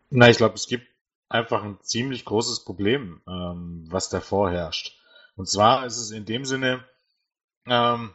Na, 0.09 0.29
ich 0.29 0.37
glaube, 0.37 0.55
es 0.55 0.67
gibt 0.67 0.87
einfach 1.27 1.63
ein 1.63 1.79
ziemlich 1.81 2.23
großes 2.23 2.63
Problem, 2.63 3.21
ähm, 3.27 3.83
was 3.89 4.07
da 4.07 4.21
vorherrscht. 4.21 4.97
Und 5.35 5.49
zwar 5.49 5.85
ist 5.85 5.97
es 5.97 6.11
in 6.11 6.23
dem 6.23 6.45
Sinne, 6.45 6.85
ähm, 7.65 8.11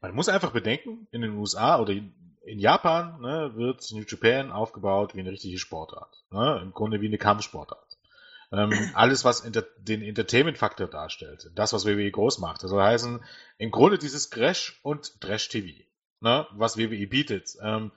man 0.00 0.14
muss 0.14 0.28
einfach 0.28 0.52
bedenken, 0.52 1.06
in 1.10 1.22
den 1.22 1.36
USA 1.36 1.80
oder 1.80 1.92
in 1.92 2.58
Japan 2.58 3.20
ne, 3.20 3.52
wird 3.54 3.84
New 3.92 4.04
Japan 4.06 4.52
aufgebaut 4.52 5.14
wie 5.14 5.20
eine 5.20 5.32
richtige 5.32 5.58
Sportart. 5.58 6.24
Ne? 6.30 6.60
Im 6.62 6.72
Grunde 6.72 7.00
wie 7.00 7.06
eine 7.06 7.18
Kampfsportart. 7.18 7.98
Ähm, 8.52 8.72
alles, 8.94 9.24
was 9.24 9.40
inter 9.40 9.64
den 9.78 10.02
Entertainment-Faktor 10.02 10.88
darstellt, 10.88 11.50
das, 11.54 11.72
was 11.72 11.84
WWE 11.84 12.10
groß 12.10 12.38
macht. 12.38 12.62
Das 12.62 12.70
soll 12.70 12.82
heißen, 12.82 13.22
im 13.58 13.70
Grunde 13.70 13.98
dieses 13.98 14.30
Crash 14.30 14.80
und 14.82 15.20
Trash-TV, 15.20 15.84
ne, 16.20 16.46
was 16.52 16.78
WWE 16.78 17.06
bietet. 17.06 17.56
Ähm, 17.60 17.92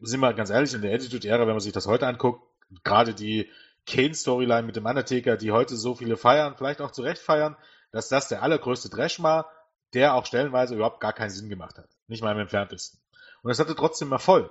sind 0.00 0.20
wir 0.20 0.32
ganz 0.34 0.50
ehrlich, 0.50 0.72
in 0.74 0.82
der 0.82 0.94
Attitude-Ära, 0.94 1.40
wenn 1.40 1.48
man 1.48 1.60
sich 1.60 1.72
das 1.72 1.86
heute 1.86 2.06
anguckt, 2.06 2.42
gerade 2.82 3.14
die 3.14 3.50
Kane-Storyline 3.86 4.62
mit 4.62 4.76
dem 4.76 4.86
Undertaker, 4.86 5.36
die 5.36 5.52
heute 5.52 5.76
so 5.76 5.94
viele 5.94 6.16
feiern, 6.16 6.54
vielleicht 6.56 6.80
auch 6.80 6.90
zu 6.90 7.02
Recht 7.02 7.20
feiern, 7.20 7.56
dass 7.92 8.08
das 8.08 8.28
der 8.28 8.42
allergrößte 8.42 8.90
Trash 8.90 9.22
war, 9.22 9.50
der 9.94 10.14
auch 10.14 10.26
stellenweise 10.26 10.74
überhaupt 10.74 11.00
gar 11.00 11.12
keinen 11.12 11.30
Sinn 11.30 11.48
gemacht 11.48 11.78
hat. 11.78 11.88
Nicht 12.08 12.22
mal 12.22 12.32
im 12.32 12.38
entferntesten. 12.38 13.00
Und 13.42 13.50
es 13.50 13.58
hatte 13.58 13.74
trotzdem 13.74 14.12
Erfolg. 14.12 14.50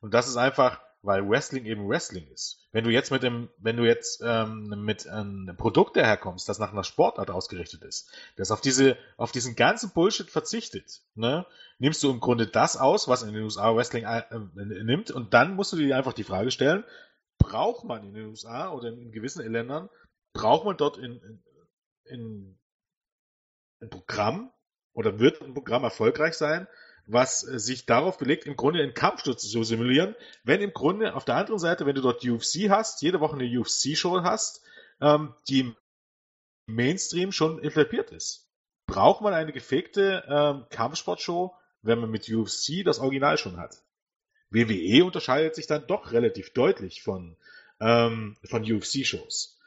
Und 0.00 0.14
das 0.14 0.28
ist 0.28 0.36
einfach, 0.36 0.80
weil 1.02 1.28
Wrestling 1.28 1.66
eben 1.66 1.88
Wrestling 1.88 2.26
ist. 2.28 2.66
Wenn 2.72 2.84
du 2.84 2.90
jetzt 2.90 3.10
mit 3.10 3.22
dem, 3.22 3.50
wenn 3.58 3.76
du 3.76 3.84
jetzt 3.84 4.22
ähm, 4.24 4.84
mit 4.84 5.06
einem 5.06 5.54
Produkt 5.56 5.96
daherkommst, 5.96 6.48
das 6.48 6.58
nach 6.58 6.72
einer 6.72 6.84
Sportart 6.84 7.30
ausgerichtet 7.30 7.82
ist, 7.82 8.10
das 8.36 8.50
auf 8.50 8.60
diese, 8.60 8.96
auf 9.16 9.32
diesen 9.32 9.54
ganzen 9.54 9.90
Bullshit 9.90 10.30
verzichtet, 10.30 11.02
ne, 11.14 11.46
nimmst 11.78 12.02
du 12.02 12.10
im 12.10 12.20
Grunde 12.20 12.46
das 12.46 12.76
aus, 12.76 13.06
was 13.06 13.22
in 13.22 13.34
den 13.34 13.42
USA 13.42 13.74
Wrestling 13.74 14.04
äh, 14.04 14.24
nimmt, 14.64 15.10
und 15.10 15.34
dann 15.34 15.54
musst 15.56 15.72
du 15.72 15.76
dir 15.76 15.96
einfach 15.96 16.14
die 16.14 16.24
Frage 16.24 16.50
stellen, 16.50 16.84
braucht 17.38 17.84
man 17.84 18.04
in 18.04 18.14
den 18.14 18.26
USA 18.26 18.70
oder 18.70 18.88
in, 18.88 18.98
in 18.98 19.12
gewissen 19.12 19.50
Ländern, 19.50 19.90
braucht 20.32 20.64
man 20.64 20.76
dort 20.76 20.96
in, 20.96 21.20
in, 21.20 21.42
in 22.06 22.58
ein 23.82 23.90
Programm, 23.90 24.52
oder 24.94 25.18
wird 25.18 25.42
ein 25.42 25.54
Programm 25.54 25.84
erfolgreich 25.84 26.34
sein, 26.34 26.66
was 27.06 27.46
äh, 27.46 27.58
sich 27.58 27.86
darauf 27.86 28.18
belegt, 28.18 28.46
im 28.46 28.56
Grunde 28.56 28.82
einen 28.82 28.94
Kampfsturz 28.94 29.48
zu 29.48 29.62
simulieren, 29.62 30.14
wenn 30.42 30.60
im 30.60 30.72
Grunde 30.72 31.14
auf 31.14 31.24
der 31.24 31.36
anderen 31.36 31.58
Seite, 31.58 31.86
wenn 31.86 31.94
du 31.94 32.00
dort 32.00 32.24
UFC 32.24 32.70
hast, 32.70 33.02
jede 33.02 33.20
Woche 33.20 33.36
eine 33.36 33.60
UFC-Show 33.60 34.22
hast, 34.22 34.62
ähm, 35.00 35.34
die 35.48 35.74
Mainstream 36.66 37.32
schon 37.32 37.62
etabliert 37.62 38.10
ist. 38.10 38.48
Braucht 38.86 39.20
man 39.22 39.34
eine 39.34 39.52
gefegte 39.52 40.24
ähm, 40.28 40.64
Kampfsportshow, 40.70 41.54
wenn 41.82 41.98
man 41.98 42.10
mit 42.10 42.28
UFC 42.28 42.84
das 42.84 42.98
Original 42.98 43.38
schon 43.38 43.58
hat? 43.58 43.82
WWE 44.50 45.04
unterscheidet 45.04 45.54
sich 45.54 45.66
dann 45.66 45.86
doch 45.86 46.12
relativ 46.12 46.52
deutlich 46.52 47.02
von, 47.02 47.36
ähm, 47.80 48.36
von 48.44 48.62
UFC-Shows. 48.62 49.58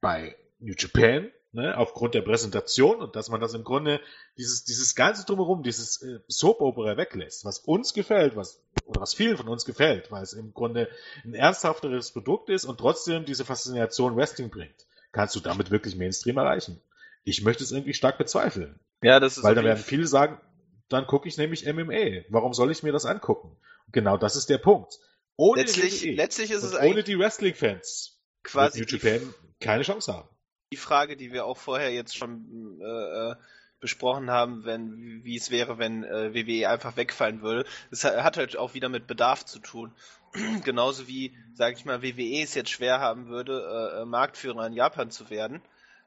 Bei 0.00 0.36
New 0.58 0.74
Japan, 0.76 1.30
ne, 1.54 1.76
aufgrund 1.78 2.14
der 2.14 2.22
Präsentation 2.22 3.00
und 3.00 3.16
dass 3.16 3.30
man 3.30 3.40
das 3.40 3.54
im 3.54 3.64
Grunde, 3.64 4.00
dieses, 4.36 4.64
dieses 4.64 4.94
ganze 4.94 5.24
Drumherum, 5.24 5.62
dieses 5.62 6.02
äh, 6.02 6.18
Soap-Opera 6.28 6.96
weglässt, 6.96 7.44
was 7.44 7.58
uns 7.60 7.94
gefällt, 7.94 8.36
was, 8.36 8.60
oder 8.86 9.00
was 9.00 9.14
vielen 9.14 9.36
von 9.36 9.48
uns 9.48 9.64
gefällt, 9.64 10.10
weil 10.10 10.22
es 10.22 10.32
im 10.32 10.52
Grunde 10.52 10.88
ein 11.24 11.34
ernsthafteres 11.34 12.10
Produkt 12.10 12.50
ist 12.50 12.64
und 12.64 12.78
trotzdem 12.78 13.24
diese 13.24 13.44
Faszination 13.44 14.16
Wrestling 14.16 14.50
bringt, 14.50 14.86
kannst 15.12 15.34
du 15.36 15.40
damit 15.40 15.70
wirklich 15.70 15.96
Mainstream 15.96 16.36
erreichen. 16.36 16.80
Ich 17.24 17.42
möchte 17.42 17.64
es 17.64 17.72
irgendwie 17.72 17.94
stark 17.94 18.18
bezweifeln. 18.18 18.78
Ja, 19.02 19.20
das 19.20 19.38
ist 19.38 19.44
Weil 19.44 19.54
da 19.54 19.64
werden 19.64 19.82
viele 19.82 20.06
sagen, 20.06 20.40
dann 20.88 21.06
gucke 21.06 21.28
ich 21.28 21.38
nämlich 21.38 21.66
MMA. 21.66 22.24
Warum 22.28 22.52
soll 22.52 22.70
ich 22.70 22.82
mir 22.82 22.92
das 22.92 23.06
angucken? 23.06 23.56
Genau 23.92 24.16
das 24.16 24.36
ist 24.36 24.50
der 24.50 24.58
Punkt. 24.58 24.98
Ohne 25.36 25.62
Letztlich, 25.62 26.02
WWE 26.04 26.12
letztlich 26.12 26.50
ist 26.50 26.62
es 26.62 26.74
ohne 26.74 27.02
die 27.02 27.18
Wrestling-Fans 27.18 28.20
quasi 28.42 28.80
New 28.80 28.86
die, 28.86 28.96
Japan 28.96 29.34
keine 29.60 29.82
Chance 29.82 30.12
haben. 30.12 30.28
Die 30.74 30.80
Frage, 30.80 31.16
die 31.16 31.32
wir 31.32 31.44
auch 31.46 31.56
vorher 31.56 31.92
jetzt 31.92 32.16
schon 32.16 32.80
äh, 32.80 32.84
äh, 33.30 33.36
besprochen 33.78 34.28
haben, 34.28 34.64
wenn 34.64 35.22
wie 35.22 35.36
es 35.36 35.52
wäre, 35.52 35.78
wenn 35.78 36.02
äh, 36.02 36.34
WWE 36.34 36.68
einfach 36.68 36.96
wegfallen 36.96 37.42
würde. 37.42 37.64
Ha- 38.02 38.24
hat 38.24 38.36
halt 38.36 38.56
auch 38.56 38.74
wieder 38.74 38.88
mit 38.88 39.06
Bedarf 39.06 39.44
zu 39.44 39.60
tun. 39.60 39.92
Genauso 40.64 41.06
wie, 41.06 41.32
sage 41.54 41.76
ich 41.76 41.84
mal, 41.84 42.02
WWE 42.02 42.42
es 42.42 42.54
jetzt 42.54 42.70
schwer 42.70 42.98
haben 42.98 43.28
würde, 43.28 43.92
äh, 43.96 44.02
äh, 44.02 44.04
Marktführer 44.04 44.66
in 44.66 44.72
Japan 44.72 45.12
zu 45.12 45.30
werden, 45.30 45.62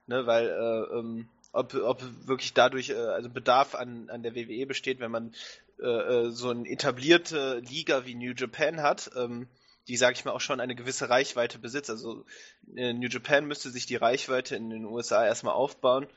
ne, 0.06 0.26
weil 0.28 0.48
äh, 0.50 0.98
ähm, 0.98 1.30
ob, 1.54 1.74
ob 1.76 2.04
wirklich 2.28 2.54
dadurch 2.54 2.90
äh, 2.90 2.96
also 2.96 3.30
Bedarf 3.30 3.74
an, 3.74 4.10
an 4.10 4.22
der 4.22 4.36
WWE 4.36 4.66
besteht, 4.66 5.00
wenn 5.00 5.12
man 5.12 5.34
so 5.80 6.50
eine 6.50 6.68
etablierte 6.68 7.60
Liga 7.60 8.08
wie 8.08 8.16
New 8.16 8.34
Japan 8.36 8.82
hat, 8.82 9.12
ähm, 9.16 9.48
die, 9.88 9.98
sage 9.98 10.16
ich 10.16 10.26
mal, 10.26 10.32
auch 10.32 10.42
schon 10.42 10.60
eine 10.60 10.76
gewisse 10.76 11.10
Reichweite 11.10 11.60
besitzt. 11.60 11.90
Also 11.90 12.26
äh, 12.76 12.94
New 12.94 13.08
Japan 13.08 13.46
müsste 13.46 13.70
sich 13.70 13.86
die 13.86 13.96
Reichweite 13.96 14.56
in 14.56 14.70
den 14.70 14.86
USA 14.86 15.26
erstmal 15.26 15.54
aufbauen, 15.54 16.08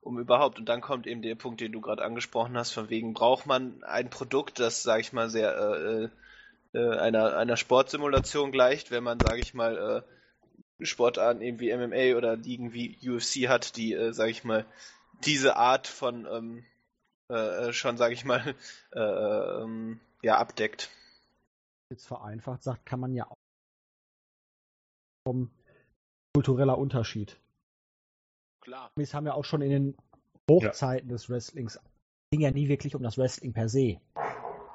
um 0.00 0.18
überhaupt, 0.18 0.58
und 0.58 0.68
dann 0.68 0.80
kommt 0.80 1.06
eben 1.06 1.22
der 1.22 1.34
Punkt, 1.34 1.60
den 1.60 1.72
du 1.72 1.80
gerade 1.80 2.04
angesprochen 2.04 2.56
hast, 2.56 2.72
von 2.72 2.90
wegen 2.90 3.14
braucht 3.14 3.46
man 3.46 3.82
ein 3.82 4.10
Produkt, 4.10 4.60
das, 4.60 4.82
sage 4.82 5.00
ich 5.00 5.12
mal, 5.12 5.28
sehr 5.28 6.10
äh, 6.72 6.78
äh, 6.78 6.98
einer, 6.98 7.36
einer 7.36 7.56
Sportsimulation 7.56 8.52
gleicht, 8.52 8.90
wenn 8.90 9.02
man, 9.04 9.20
sage 9.20 9.40
ich 9.40 9.54
mal, 9.54 10.04
äh, 10.80 10.84
Sportarten 10.84 11.40
eben 11.40 11.58
wie 11.58 11.74
MMA 11.74 12.16
oder 12.16 12.36
Ligen 12.36 12.72
wie 12.72 12.98
UFC 13.02 13.48
hat, 13.48 13.76
die, 13.76 13.94
äh, 13.94 14.12
sage 14.12 14.30
ich 14.30 14.44
mal, 14.44 14.66
diese 15.24 15.56
Art 15.56 15.86
von 15.86 16.26
ähm, 16.30 16.64
äh, 17.30 17.68
äh, 17.68 17.72
schon, 17.72 17.96
sage 17.96 18.14
ich 18.14 18.24
mal, 18.24 18.54
äh, 18.92 19.00
ähm, 19.00 20.00
ja, 20.22 20.38
abdeckt. 20.38 20.90
Jetzt 21.90 22.06
vereinfacht 22.06 22.62
sagt, 22.62 22.84
kann 22.86 23.00
man 23.00 23.14
ja 23.14 23.28
auch 23.30 23.36
vom 25.26 25.50
kultureller 26.34 26.78
Unterschied. 26.78 27.40
Klar. 28.60 28.90
Wir 28.96 29.06
haben 29.06 29.26
ja 29.26 29.34
auch 29.34 29.44
schon 29.44 29.62
in 29.62 29.70
den 29.70 29.96
Hochzeiten 30.50 31.08
des 31.08 31.28
Wrestlings 31.30 31.80
ging 32.32 32.40
ja 32.40 32.50
nie 32.50 32.68
wirklich 32.68 32.96
um 32.96 33.02
das 33.02 33.18
Wrestling 33.18 33.52
per 33.52 33.68
se. 33.68 34.00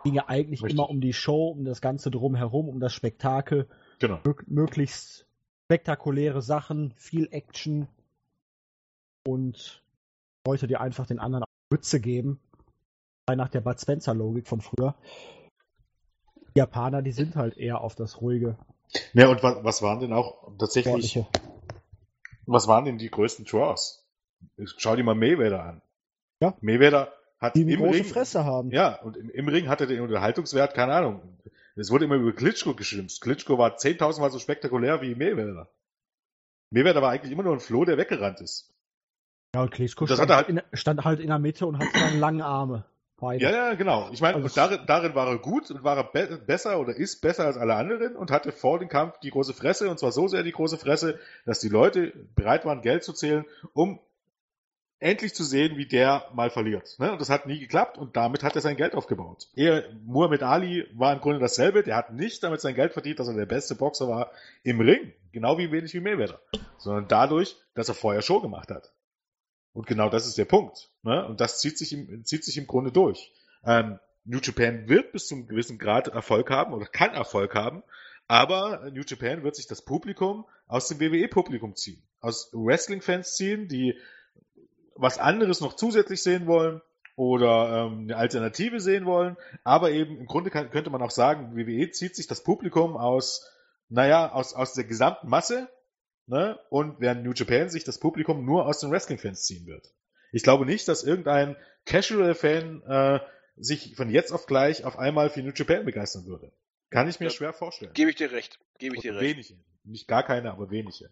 Ging 0.03 0.13
ja 0.13 0.27
eigentlich 0.29 0.63
Richtig. 0.63 0.77
immer 0.79 0.89
um 0.89 1.01
die 1.01 1.13
Show, 1.13 1.49
um 1.49 1.65
das 1.65 1.81
Ganze 1.81 2.09
drumherum, 2.09 2.69
um 2.69 2.79
das 2.79 2.93
Spektakel, 2.93 3.69
Genau. 3.99 4.17
mö- 4.23 4.43
möglichst 4.47 5.27
spektakuläre 5.65 6.41
Sachen, 6.41 6.93
viel 6.95 7.27
Action 7.31 7.87
und 9.27 9.83
Leute, 10.47 10.67
die 10.67 10.77
einfach 10.77 11.05
den 11.05 11.19
anderen 11.19 11.43
Mütze 11.69 11.99
geben. 11.99 12.39
Nach 13.29 13.49
der 13.49 13.61
Bud 13.61 13.79
Spencer 13.79 14.13
Logik 14.13 14.47
von 14.47 14.61
früher. 14.61 14.95
Die 16.55 16.59
Japaner, 16.59 17.01
die 17.01 17.11
sind 17.11 17.35
halt 17.35 17.57
eher 17.57 17.81
auf 17.81 17.95
das 17.95 18.21
ruhige, 18.21 18.57
Ja, 19.13 19.27
und 19.29 19.41
was, 19.43 19.63
was 19.63 19.81
waren 19.81 19.99
denn 19.99 20.13
auch 20.13 20.55
tatsächlich, 20.57 21.11
sportliche. 21.11 21.27
was 22.45 22.67
waren 22.67 22.85
denn 22.85 22.97
die 22.97 23.09
größten 23.09 23.45
Draws? 23.45 24.05
Schau 24.77 24.95
dir 24.95 25.03
mal 25.03 25.15
Mayweather 25.15 25.63
an. 25.63 25.81
Ja. 26.41 26.55
Mayweather 26.61 27.13
hat 27.39 27.55
Die 27.55 27.61
im 27.71 27.81
Ring, 27.83 28.03
Fresse 28.03 28.43
haben. 28.43 28.71
ja, 28.71 28.99
und 29.01 29.15
im, 29.17 29.29
im 29.29 29.47
Ring 29.47 29.67
hatte 29.69 29.87
den 29.87 30.01
Unterhaltungswert, 30.01 30.73
keine 30.73 30.93
Ahnung. 30.93 31.21
Es 31.75 31.89
wurde 31.89 32.05
immer 32.05 32.15
über 32.15 32.33
Klitschko 32.33 32.73
geschimpft. 32.75 33.21
Klitschko 33.21 33.57
war 33.57 33.77
10.000 33.77 34.19
Mal 34.19 34.29
so 34.31 34.39
spektakulär 34.39 35.01
wie 35.01 35.15
Mayweather. 35.15 35.69
Mayweather 36.71 37.01
war 37.01 37.11
eigentlich 37.11 37.31
immer 37.31 37.43
nur 37.43 37.53
ein 37.53 37.59
Floh, 37.59 37.85
der 37.85 37.97
weggerannt 37.97 38.41
ist. 38.41 38.73
Ja, 39.55 39.61
und 39.63 39.71
Klitschko 39.71 40.05
Das 40.05 40.17
stand, 40.17 40.29
hat 40.31 40.47
er 40.47 40.53
halt- 40.55 40.63
in, 40.71 40.77
stand 40.77 41.03
halt 41.05 41.19
in 41.19 41.27
der 41.27 41.39
Mitte 41.39 41.65
und 41.65 41.77
hatte 41.79 41.97
seine 41.97 42.17
langen 42.19 42.41
Arme. 42.41 42.85
Beide. 43.21 43.43
Ja, 43.43 43.51
ja, 43.51 43.73
genau. 43.75 44.09
Ich 44.11 44.19
meine, 44.19 44.37
Also- 44.37 44.55
darin, 44.55 44.79
darin 44.87 45.13
war 45.15 45.27
er 45.27 45.37
gut 45.37 45.69
und 45.69 45.83
war 45.83 45.95
er 45.95 46.03
be 46.03 46.41
besser 46.45 46.79
oder 46.79 46.95
ist 46.95 47.21
besser 47.21 47.45
als 47.45 47.55
alle 47.55 47.75
anderen 47.75 48.15
und 48.15 48.31
hatte 48.31 48.51
vor 48.51 48.79
dem 48.79 48.89
Kampf 48.89 49.19
die 49.19 49.29
große 49.29 49.53
Fresse 49.53 49.89
und 49.91 49.99
zwar 49.99 50.11
so 50.11 50.27
sehr 50.27 50.41
die 50.41 50.51
große 50.51 50.77
Fresse, 50.79 51.19
dass 51.45 51.59
die 51.59 51.69
Leute 51.69 52.13
bereit 52.35 52.65
waren, 52.65 52.81
Geld 52.81 53.03
zu 53.03 53.13
zählen, 53.13 53.45
um 53.73 53.99
endlich 54.97 55.35
zu 55.35 55.43
sehen, 55.43 55.77
wie 55.77 55.85
der 55.85 56.25
mal 56.33 56.49
verliert. 56.49 56.95
Ne? 56.97 57.11
Und 57.11 57.21
das 57.21 57.29
hat 57.29 57.45
nie 57.45 57.59
geklappt 57.59 57.97
und 57.99 58.15
damit 58.15 58.43
hat 58.43 58.55
er 58.55 58.61
sein 58.61 58.75
Geld 58.75 58.95
aufgebaut. 58.95 59.49
Er, 59.55 59.83
Muhammad 60.03 60.41
Ali 60.43 60.87
war 60.93 61.13
im 61.13 61.21
Grunde 61.21 61.39
dasselbe, 61.39 61.83
der 61.83 61.95
hat 61.97 62.13
nicht 62.13 62.43
damit 62.43 62.61
sein 62.61 62.75
Geld 62.75 62.93
verdient, 62.93 63.19
dass 63.19 63.27
er 63.27 63.35
der 63.35 63.45
beste 63.45 63.75
Boxer 63.75 64.07
war 64.07 64.31
im 64.63 64.79
Ring, 64.81 65.13
genau 65.31 65.57
wie 65.59 65.71
wenig 65.71 65.93
wie 65.93 65.99
Mayweather, 65.99 66.39
sondern 66.77 67.07
dadurch, 67.07 67.55
dass 67.75 67.87
er 67.87 67.95
vorher 67.95 68.21
Show 68.23 68.41
gemacht 68.41 68.69
hat. 68.69 68.90
Und 69.73 69.87
genau 69.87 70.09
das 70.09 70.27
ist 70.27 70.37
der 70.37 70.45
Punkt. 70.45 70.89
Ne? 71.03 71.25
Und 71.25 71.39
das 71.39 71.59
zieht 71.59 71.77
sich 71.77 71.93
im, 71.93 72.25
zieht 72.25 72.43
sich 72.43 72.57
im 72.57 72.67
Grunde 72.67 72.91
durch. 72.91 73.31
Ähm, 73.65 73.99
New 74.25 74.39
Japan 74.39 74.87
wird 74.87 75.11
bis 75.11 75.27
zu 75.27 75.35
einem 75.35 75.47
gewissen 75.47 75.77
Grad 75.77 76.07
Erfolg 76.07 76.49
haben 76.49 76.73
oder 76.73 76.85
kann 76.85 77.13
Erfolg 77.13 77.55
haben, 77.55 77.83
aber 78.27 78.91
New 78.91 79.03
Japan 79.05 79.43
wird 79.43 79.55
sich 79.55 79.67
das 79.67 79.81
Publikum 79.81 80.45
aus 80.67 80.87
dem 80.87 80.99
WWE-Publikum 80.99 81.75
ziehen. 81.75 82.01
Aus 82.19 82.49
Wrestling-Fans 82.53 83.35
ziehen, 83.35 83.67
die 83.67 83.97
was 84.95 85.17
anderes 85.17 85.59
noch 85.61 85.73
zusätzlich 85.73 86.21
sehen 86.21 86.47
wollen 86.47 86.81
oder 87.15 87.87
ähm, 87.87 88.03
eine 88.03 88.17
Alternative 88.17 88.79
sehen 88.79 89.05
wollen. 89.05 89.37
Aber 89.63 89.91
eben 89.91 90.17
im 90.17 90.27
Grunde 90.27 90.49
kann, 90.49 90.69
könnte 90.69 90.91
man 90.91 91.01
auch 91.01 91.11
sagen, 91.11 91.55
WWE 91.55 91.91
zieht 91.91 92.15
sich 92.15 92.27
das 92.27 92.43
Publikum 92.43 92.95
aus, 92.95 93.51
naja, 93.89 94.31
aus, 94.31 94.53
aus 94.53 94.73
der 94.73 94.83
gesamten 94.83 95.27
Masse 95.27 95.67
ne? 96.27 96.59
und 96.69 96.99
während 96.99 97.23
New 97.23 97.33
Japan 97.33 97.69
sich 97.69 97.83
das 97.83 97.99
Publikum 97.99 98.45
nur 98.45 98.65
aus 98.65 98.79
den 98.79 98.91
Wrestling-Fans 98.91 99.45
ziehen 99.45 99.65
wird. 99.67 99.93
Ich 100.31 100.43
glaube 100.43 100.65
nicht, 100.65 100.87
dass 100.87 101.03
irgendein 101.03 101.55
Casual-Fan 101.85 102.83
äh, 102.83 103.19
sich 103.57 103.95
von 103.95 104.09
jetzt 104.09 104.31
auf 104.31 104.45
gleich 104.45 104.85
auf 104.85 104.97
einmal 104.97 105.29
für 105.29 105.41
New 105.43 105.51
Japan 105.53 105.85
begeistern 105.85 106.25
würde. 106.25 106.51
Kann 106.89 107.07
ich 107.07 107.19
mir 107.19 107.27
Ja. 107.27 107.31
schwer 107.31 107.53
vorstellen. 107.53 107.93
Gebe 107.93 108.09
ich 108.09 108.15
dir 108.15 108.31
recht. 108.31 108.59
Gebe 108.79 108.95
ich 108.95 109.01
dir 109.01 109.15
recht. 109.15 109.37
wenige. 109.49 109.63
Nicht 109.83 110.07
gar 110.07 110.23
keine, 110.23 110.51
aber 110.51 110.69
wenige. 110.71 111.09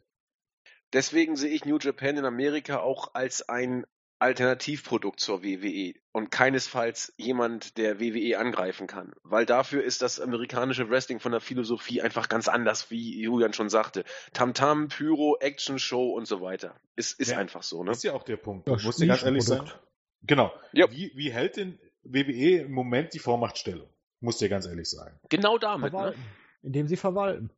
Deswegen 0.93 1.35
sehe 1.35 1.51
ich 1.51 1.65
New 1.65 1.77
Japan 1.77 2.17
in 2.17 2.25
Amerika 2.25 2.79
auch 2.79 3.13
als 3.13 3.47
ein 3.47 3.85
Alternativprodukt 4.19 5.19
zur 5.19 5.43
WWE 5.43 5.93
und 6.11 6.29
keinesfalls 6.31 7.13
jemand, 7.17 7.77
der 7.77 7.99
WWE 7.99 8.37
angreifen 8.37 8.85
kann. 8.87 9.13
Weil 9.23 9.45
dafür 9.45 9.83
ist 9.83 10.01
das 10.01 10.19
amerikanische 10.19 10.89
Wrestling 10.89 11.19
von 11.19 11.31
der 11.31 11.41
Philosophie 11.41 12.01
einfach 12.01 12.29
ganz 12.29 12.47
anders, 12.47 12.91
wie 12.91 13.21
Julian 13.21 13.53
schon 13.53 13.69
sagte. 13.69 14.03
Tamtam, 14.33 14.89
Pyro, 14.89 15.37
Action 15.39 15.79
Show 15.79 16.11
und 16.13 16.27
so 16.27 16.41
weiter. 16.41 16.75
Ist, 16.95 17.19
ist 17.19 17.31
Ja. 17.31 17.37
einfach 17.37 17.63
so, 17.63 17.83
ne? 17.83 17.89
Das 17.91 17.97
ist 17.99 18.03
ja 18.03 18.13
auch 18.13 18.23
der 18.23 18.37
Punkt. 18.37 18.67
Ja, 18.67 18.77
muss 18.83 18.97
dir 18.97 19.07
ganz 19.07 19.23
ehrlich 19.23 19.43
sagen. 19.43 19.63
Nischenprodukt. 19.63 19.87
Genau. 20.23 20.53
Ja. 20.73 20.91
Wie, 20.91 21.11
wie 21.15 21.31
hält 21.31 21.55
denn 21.57 21.79
WWE 22.03 22.61
im 22.65 22.71
Moment 22.73 23.13
die 23.13 23.19
Vormachtstellung? 23.19 23.89
Muss 24.19 24.37
dir 24.37 24.49
ganz 24.49 24.65
ehrlich 24.65 24.89
sagen. 24.89 25.17
Genau 25.29 25.57
damit, 25.57 25.93
ne? 25.93 25.97
Verwalten. 25.99 26.25
Indem 26.61 26.87
sie 26.87 26.97
verwalten. 26.97 27.51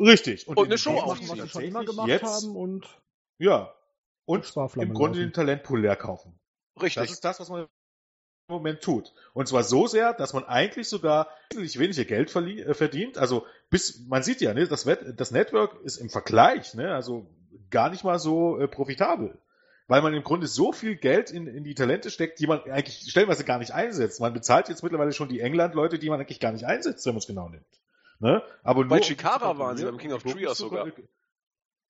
Richtig. 0.00 0.48
Und 0.48 0.58
eine 0.58 0.72
in- 0.72 0.78
Show 0.78 0.92
machen, 0.92 1.10
aufziehen. 1.10 1.28
was 1.28 1.38
sie 1.42 1.48
schon 1.50 1.62
immer 1.64 1.84
gemacht 1.84 2.08
jetzt, 2.08 2.24
haben 2.24 2.56
und 2.56 2.86
Ja. 3.38 3.75
Und 4.26 4.44
im 4.76 4.92
Grunde 4.92 5.18
laufen. 5.20 5.28
den 5.28 5.32
Talentpool 5.32 5.80
leer 5.80 5.96
kaufen. 5.96 6.38
Richtig. 6.80 7.02
Das 7.02 7.10
ist 7.12 7.24
das, 7.24 7.40
was 7.40 7.48
man 7.48 7.62
im 7.62 7.68
Moment 8.48 8.80
tut. 8.82 9.12
Und 9.32 9.48
zwar 9.48 9.62
so 9.62 9.86
sehr, 9.86 10.12
dass 10.12 10.32
man 10.32 10.44
eigentlich 10.44 10.88
sogar 10.88 11.28
wesentlich 11.50 11.78
weniger 11.78 12.04
Geld 12.04 12.34
äh, 12.36 12.74
verdient. 12.74 13.18
Also 13.18 13.46
bis, 13.70 14.06
man 14.06 14.22
sieht 14.22 14.40
ja, 14.40 14.52
ne, 14.54 14.66
das, 14.68 14.86
Wet- 14.86 15.18
das 15.18 15.30
Network 15.30 15.80
ist 15.82 15.96
im 15.96 16.10
Vergleich, 16.10 16.74
ne, 16.74 16.94
also 16.94 17.26
gar 17.70 17.90
nicht 17.90 18.04
mal 18.04 18.18
so 18.18 18.58
äh, 18.58 18.68
profitabel. 18.68 19.38
Weil 19.88 20.02
man 20.02 20.14
im 20.14 20.24
Grunde 20.24 20.48
so 20.48 20.72
viel 20.72 20.96
Geld 20.96 21.30
in, 21.30 21.46
in 21.46 21.62
die 21.62 21.74
Talente 21.74 22.10
steckt, 22.10 22.40
die 22.40 22.48
man 22.48 22.60
eigentlich 22.64 23.08
stellenweise 23.08 23.44
gar 23.44 23.58
nicht 23.58 23.72
einsetzt. 23.72 24.20
Man 24.20 24.32
bezahlt 24.32 24.68
jetzt 24.68 24.82
mittlerweile 24.82 25.12
schon 25.12 25.28
die 25.28 25.40
England-Leute, 25.40 26.00
die 26.00 26.08
man 26.10 26.20
eigentlich 26.20 26.40
gar 26.40 26.50
nicht 26.50 26.64
einsetzt, 26.66 27.06
wenn 27.06 27.14
man 27.14 27.18
es 27.20 27.26
genau 27.28 27.48
nimmt. 27.48 27.66
Ne? 28.18 28.42
Aber 28.64 28.84
Bei 28.84 28.96
nur, 28.96 29.04
Chikara 29.04 29.58
waren 29.58 29.76
sie 29.76 29.84
beim 29.84 29.98
King 29.98 30.12
of 30.12 30.22
Trios 30.24 30.58
sogar. 30.58 30.88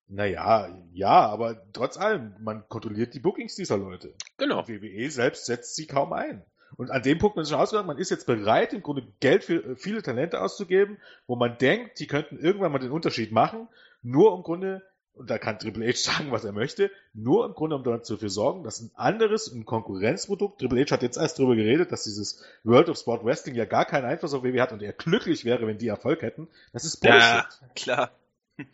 Naja, 0.09 0.68
ja, 0.92 1.26
aber 1.26 1.62
trotz 1.72 1.96
allem, 1.96 2.34
man 2.40 2.68
kontrolliert 2.68 3.14
die 3.14 3.20
Bookings 3.20 3.57
dieser 3.57 3.76
Leute. 3.76 4.14
Genau. 4.38 4.61
Und 4.61 4.68
WWE 4.68 5.11
selbst 5.11 5.46
setzt 5.46 5.74
sie 5.74 5.86
kaum 5.86 6.12
ein. 6.12 6.44
Und 6.76 6.90
an 6.90 7.02
dem 7.02 7.18
Punkt 7.18 7.36
ist 7.38 7.50
schon 7.50 7.59
ausgegangen, 7.59 7.86
man 7.86 7.98
ist 7.98 8.11
jetzt 8.11 8.26
bereit, 8.26 8.72
im 8.72 8.82
Grunde 8.82 9.07
Geld 9.20 9.44
für 9.44 9.64
äh, 9.64 9.76
viele 9.76 10.02
Talente 10.02 10.40
auszugeben, 10.40 10.98
wo 11.26 11.36
man 11.36 11.59
denkt, 11.59 11.98
die 12.00 12.07
könnten 12.07 12.38
irgendwann 12.38 12.72
mal 12.72 12.78
den 12.78 12.90
Unterschied 12.90 13.32
machen, 13.32 13.68
nur 14.02 14.32
um 14.32 14.40
im 14.40 14.42
Grunde 14.44 14.82
und 15.16 15.30
da 15.30 15.38
kann 15.38 15.59
Triple 15.59 15.86
H 15.86 15.92
sagen, 16.12 16.30
was 16.30 16.44
er 16.44 16.52
möchte, 16.52 16.90
nur 17.14 17.46
im 17.46 17.54
Grunde 17.54 17.82
genommen 17.82 18.02
dafür 18.07 18.28
sorgen, 18.28 18.62
dass 18.64 18.80
ein 18.80 18.90
anderes, 18.94 19.50
ein 19.50 19.64
Konkurrenzprodukt, 19.64 20.61
Triple 20.61 20.84
H 20.84 20.90
hat 20.90 21.02
jetzt 21.02 21.16
erst 21.16 21.38
darüber 21.38 21.57
geredet, 21.57 21.90
dass 21.90 22.04
dieses 22.04 22.44
World 22.64 22.90
of 22.90 22.98
Sport 22.98 23.24
Wrestling 23.24 23.54
ja 23.54 23.64
gar 23.64 23.86
keinen 23.86 24.04
Einfluss 24.04 24.34
auf 24.34 24.44
WWE 24.44 24.61
hat 24.61 24.72
und 24.72 24.82
er 24.82 24.92
glücklich 24.92 25.44
wäre, 25.44 25.66
wenn 25.66 25.78
die 25.78 25.88
Erfolg 25.88 26.20
hätten. 26.20 26.48
Das 26.72 26.84
ist 26.84 26.98
Bullshit. 26.98 27.20
Ja, 27.22 27.48
klar. 27.74 28.11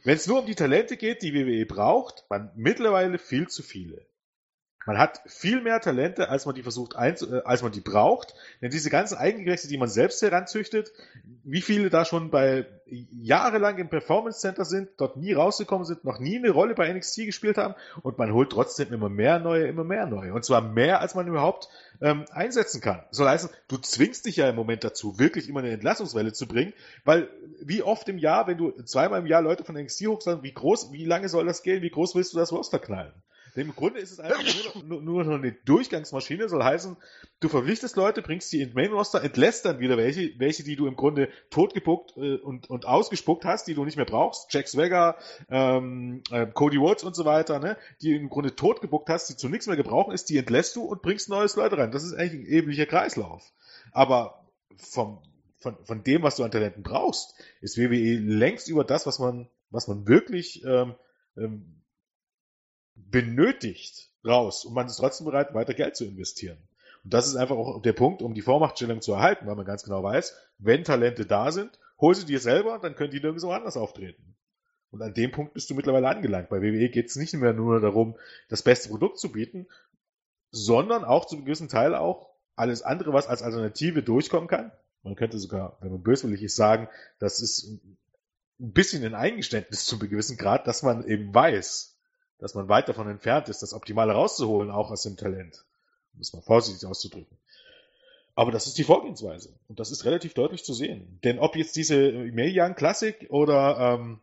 Wenn 0.04 0.16
es 0.16 0.26
nur 0.26 0.40
um 0.40 0.46
die 0.46 0.54
Talente 0.54 0.96
geht, 0.96 1.22
die 1.22 1.34
WWE 1.34 1.66
braucht, 1.66 2.24
man 2.28 2.50
mittlerweile 2.54 3.18
viel 3.18 3.48
zu 3.48 3.62
viele. 3.62 4.06
Man 4.86 4.98
hat 4.98 5.20
viel 5.26 5.60
mehr 5.60 5.80
Talente, 5.80 6.28
als 6.28 6.46
man 6.46 6.54
die 6.54 6.62
versucht, 6.62 6.96
einzu 6.96 7.32
äh, 7.32 7.42
als 7.44 7.62
man 7.62 7.72
die 7.72 7.80
braucht. 7.80 8.34
Denn 8.60 8.70
diese 8.70 8.90
ganzen 8.90 9.16
Eigengewächse, 9.16 9.68
die 9.68 9.78
man 9.78 9.88
selbst 9.88 10.20
heranzüchtet, 10.22 10.92
wie 11.44 11.62
viele 11.62 11.90
da 11.90 12.04
schon 12.04 12.30
bei 12.30 12.66
jahrelang 12.86 13.78
im 13.78 13.88
Performance 13.88 14.40
Center 14.40 14.64
sind, 14.64 14.90
dort 14.98 15.16
nie 15.16 15.32
rausgekommen 15.32 15.84
sind, 15.84 16.04
noch 16.04 16.18
nie 16.18 16.36
eine 16.36 16.50
Rolle 16.50 16.74
bei 16.74 16.92
NXT 16.92 17.26
gespielt 17.26 17.56
haben 17.56 17.74
und 18.02 18.18
man 18.18 18.32
holt 18.32 18.50
trotzdem 18.50 18.92
immer 18.92 19.08
mehr 19.08 19.38
neue, 19.38 19.66
immer 19.66 19.84
mehr 19.84 20.06
neue. 20.06 20.34
Und 20.34 20.44
zwar 20.44 20.60
mehr, 20.60 21.00
als 21.00 21.14
man 21.14 21.26
überhaupt 21.26 21.68
ähm, 22.00 22.24
einsetzen 22.30 22.80
kann. 22.80 23.02
Soll 23.10 23.28
heißen, 23.28 23.50
du 23.68 23.78
zwingst 23.78 24.26
dich 24.26 24.36
ja 24.36 24.48
im 24.48 24.56
Moment 24.56 24.84
dazu, 24.84 25.18
wirklich 25.18 25.48
immer 25.48 25.60
eine 25.60 25.70
Entlassungswelle 25.70 26.32
zu 26.32 26.46
bringen, 26.46 26.74
weil 27.04 27.28
wie 27.60 27.82
oft 27.82 28.08
im 28.08 28.18
Jahr, 28.18 28.46
wenn 28.46 28.58
du 28.58 28.72
zweimal 28.82 29.20
im 29.20 29.26
Jahr 29.26 29.42
Leute 29.42 29.64
von 29.64 29.76
NXT 29.76 30.06
hochst, 30.08 30.42
wie 30.42 30.52
groß, 30.52 30.92
wie 30.92 31.04
lange 31.04 31.28
soll 31.28 31.46
das 31.46 31.62
gehen, 31.62 31.82
wie 31.82 31.90
groß 31.90 32.14
willst 32.14 32.34
du 32.34 32.38
das 32.38 32.52
Roster 32.52 32.78
knallen? 32.78 33.12
Im 33.54 33.74
Grunde 33.74 34.00
ist 34.00 34.12
es 34.12 34.20
einfach 34.20 34.82
nur, 34.82 35.02
nur, 35.02 35.24
nur 35.24 35.34
eine 35.34 35.52
Durchgangsmaschine, 35.52 36.48
soll 36.48 36.64
heißen, 36.64 36.96
du 37.40 37.48
verpflichtest 37.48 37.96
Leute, 37.96 38.22
bringst 38.22 38.50
die 38.52 38.62
ins 38.62 38.74
Main 38.74 38.92
Roster, 38.92 39.22
entlässt 39.22 39.66
dann 39.66 39.78
wieder 39.78 39.98
welche, 39.98 40.38
welche, 40.38 40.64
die 40.64 40.74
du 40.74 40.86
im 40.86 40.96
Grunde 40.96 41.28
totgepuckt 41.50 42.16
äh, 42.16 42.36
und, 42.36 42.70
und 42.70 42.86
ausgespuckt 42.86 43.44
hast, 43.44 43.66
die 43.66 43.74
du 43.74 43.84
nicht 43.84 43.96
mehr 43.96 44.06
brauchst. 44.06 44.52
Jack 44.52 44.68
Swagger, 44.68 45.16
ähm, 45.50 46.22
äh, 46.30 46.46
Cody 46.46 46.80
Woods 46.80 47.04
und 47.04 47.14
so 47.14 47.26
weiter, 47.26 47.58
ne, 47.58 47.76
die 48.00 48.14
im 48.14 48.30
Grunde 48.30 48.56
totgepuckt 48.56 49.10
hast, 49.10 49.28
die 49.28 49.36
zu 49.36 49.50
nichts 49.50 49.66
mehr 49.66 49.76
gebrauchen 49.76 50.14
ist, 50.14 50.30
die 50.30 50.38
entlässt 50.38 50.74
du 50.76 50.84
und 50.84 51.02
bringst 51.02 51.28
neues 51.28 51.54
Leute 51.56 51.76
rein. 51.76 51.92
Das 51.92 52.04
ist 52.04 52.14
eigentlich 52.14 52.40
ein 52.40 52.46
eblicher 52.46 52.86
Kreislauf. 52.86 53.52
Aber 53.92 54.46
vom, 54.76 55.22
von, 55.58 55.76
von 55.84 56.02
dem, 56.04 56.22
was 56.22 56.36
du 56.36 56.44
an 56.44 56.50
Talenten 56.50 56.82
brauchst, 56.82 57.34
ist 57.60 57.76
WWE 57.76 58.18
längst 58.18 58.68
über 58.68 58.84
das, 58.84 59.06
was 59.06 59.18
man, 59.18 59.48
was 59.70 59.88
man 59.88 60.08
wirklich 60.08 60.64
ähm, 60.64 60.94
ähm, 61.36 61.81
benötigt 63.10 64.10
raus 64.24 64.64
und 64.64 64.74
man 64.74 64.86
ist 64.86 64.96
trotzdem 64.96 65.26
bereit, 65.26 65.54
weiter 65.54 65.74
Geld 65.74 65.96
zu 65.96 66.04
investieren. 66.04 66.58
Und 67.04 67.12
das 67.12 67.26
ist 67.26 67.36
einfach 67.36 67.56
auch 67.56 67.82
der 67.82 67.92
Punkt, 67.92 68.22
um 68.22 68.34
die 68.34 68.42
Vormachtstellung 68.42 69.00
zu 69.00 69.12
erhalten, 69.12 69.46
weil 69.46 69.56
man 69.56 69.66
ganz 69.66 69.82
genau 69.82 70.02
weiß, 70.02 70.36
wenn 70.58 70.84
Talente 70.84 71.26
da 71.26 71.50
sind, 71.50 71.78
hol 72.00 72.14
sie 72.14 72.26
dir 72.26 72.40
selber, 72.40 72.78
dann 72.78 72.94
können 72.94 73.10
die 73.10 73.20
nirgendwo 73.20 73.50
anders 73.50 73.76
auftreten. 73.76 74.36
Und 74.90 75.02
an 75.02 75.14
dem 75.14 75.32
Punkt 75.32 75.54
bist 75.54 75.70
du 75.70 75.74
mittlerweile 75.74 76.08
angelangt. 76.08 76.50
Bei 76.50 76.60
WWE 76.60 76.90
geht 76.90 77.06
es 77.06 77.16
nicht 77.16 77.32
mehr 77.34 77.54
nur 77.54 77.80
darum, 77.80 78.16
das 78.48 78.62
beste 78.62 78.90
Produkt 78.90 79.18
zu 79.18 79.32
bieten, 79.32 79.66
sondern 80.50 81.02
auch 81.02 81.24
zu 81.24 81.38
gewissen 81.38 81.68
Teil 81.68 81.94
auch 81.94 82.28
alles 82.56 82.82
andere, 82.82 83.12
was 83.12 83.26
als 83.26 83.42
Alternative 83.42 84.02
durchkommen 84.02 84.48
kann. 84.48 84.70
Man 85.02 85.16
könnte 85.16 85.38
sogar, 85.38 85.78
wenn 85.80 85.90
man 85.90 86.02
böswillig 86.02 86.42
ist, 86.42 86.56
sagen, 86.56 86.88
das 87.18 87.40
ist 87.40 87.80
ein 88.60 88.72
bisschen 88.72 89.04
ein 89.04 89.14
Eingeständnis 89.14 89.86
zu 89.86 89.98
einem 89.98 90.10
gewissen 90.10 90.36
Grad, 90.36 90.66
dass 90.66 90.82
man 90.82 91.06
eben 91.08 91.34
weiß, 91.34 91.91
dass 92.42 92.54
man 92.54 92.68
weit 92.68 92.88
davon 92.88 93.08
entfernt 93.08 93.48
ist, 93.48 93.62
das 93.62 93.72
Optimale 93.72 94.14
rauszuholen, 94.14 94.72
auch 94.72 94.90
aus 94.90 95.04
dem 95.04 95.16
Talent. 95.16 95.64
Um 96.12 96.20
es 96.20 96.32
mal 96.32 96.42
vorsichtig 96.42 96.84
auszudrücken. 96.88 97.38
Aber 98.34 98.50
das 98.50 98.66
ist 98.66 98.76
die 98.78 98.84
Vorgehensweise. 98.84 99.54
Und 99.68 99.78
das 99.78 99.92
ist 99.92 100.04
relativ 100.04 100.34
deutlich 100.34 100.64
zu 100.64 100.74
sehen. 100.74 101.20
Denn 101.22 101.38
ob 101.38 101.54
jetzt 101.54 101.76
diese 101.76 102.10
Young 102.10 102.74
Classic 102.74 103.28
oder 103.30 103.96
ähm, 104.00 104.18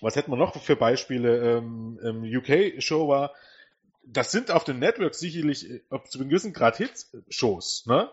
was 0.00 0.14
hätten 0.14 0.30
wir 0.30 0.36
noch 0.36 0.56
für 0.62 0.76
Beispiele, 0.76 1.58
ähm, 1.58 1.98
ähm, 2.04 2.22
UK-Show 2.22 3.08
war, 3.08 3.34
das 4.04 4.30
sind 4.30 4.52
auf 4.52 4.62
den 4.62 4.78
Networks 4.78 5.18
sicherlich 5.18 5.68
äh, 5.68 5.80
zu 6.08 6.20
einem 6.20 6.28
gewissen 6.28 6.52
Grad 6.52 6.76
Hits-Shows, 6.76 7.86
ne? 7.86 8.08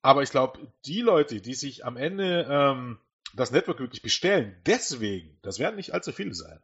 Aber 0.00 0.22
ich 0.22 0.30
glaube, 0.30 0.60
die 0.84 1.00
Leute, 1.00 1.40
die 1.40 1.54
sich 1.54 1.84
am 1.84 1.96
Ende 1.96 2.46
ähm, 2.48 2.98
das 3.34 3.50
Network 3.50 3.80
wirklich 3.80 4.02
bestellen, 4.02 4.54
deswegen, 4.64 5.38
das 5.42 5.58
werden 5.58 5.74
nicht 5.74 5.92
allzu 5.92 6.12
viele 6.12 6.34
sein 6.34 6.60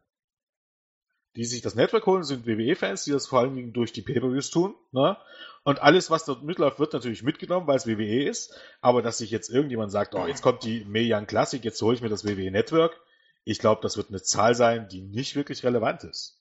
die 1.37 1.45
sich 1.45 1.63
das 1.63 1.75
Network 1.75 2.07
holen, 2.07 2.25
sind 2.25 2.47
WWE-Fans, 2.47 3.05
die 3.05 3.13
das 3.13 3.27
vor 3.27 3.41
allen 3.41 3.55
Dingen 3.55 3.73
durch 3.73 3.93
die 3.93 4.03
Pay-Per-Views 4.03 4.51
tun. 4.51 4.75
Ne? 4.91 5.17
Und 5.63 5.81
alles, 5.81 6.11
was 6.11 6.25
dort 6.25 6.43
mitläuft, 6.43 6.81
wird 6.81 6.93
natürlich 6.93 7.23
mitgenommen, 7.23 7.67
weil 7.67 7.77
es 7.77 7.87
WWE 7.87 8.25
ist. 8.25 8.55
Aber 8.81 9.01
dass 9.03 9.19
sich 9.19 9.31
jetzt 9.31 9.49
irgendjemand 9.49 9.93
sagt, 9.93 10.15
oh, 10.15 10.27
jetzt 10.27 10.43
kommt 10.43 10.65
die 10.65 10.85
Young 10.93 11.27
Classic, 11.27 11.65
jetzt 11.65 11.81
hole 11.83 11.95
ich 11.95 12.03
mir 12.03 12.09
das 12.09 12.25
WWE 12.25 12.51
Network. 12.51 13.01
Ich 13.45 13.59
glaube, 13.59 13.81
das 13.83 13.97
wird 13.97 14.09
eine 14.09 14.23
Zahl 14.23 14.55
sein, 14.55 14.89
die 14.89 15.03
nicht 15.03 15.37
wirklich 15.37 15.65
relevant 15.65 16.05
ist. 16.05 16.41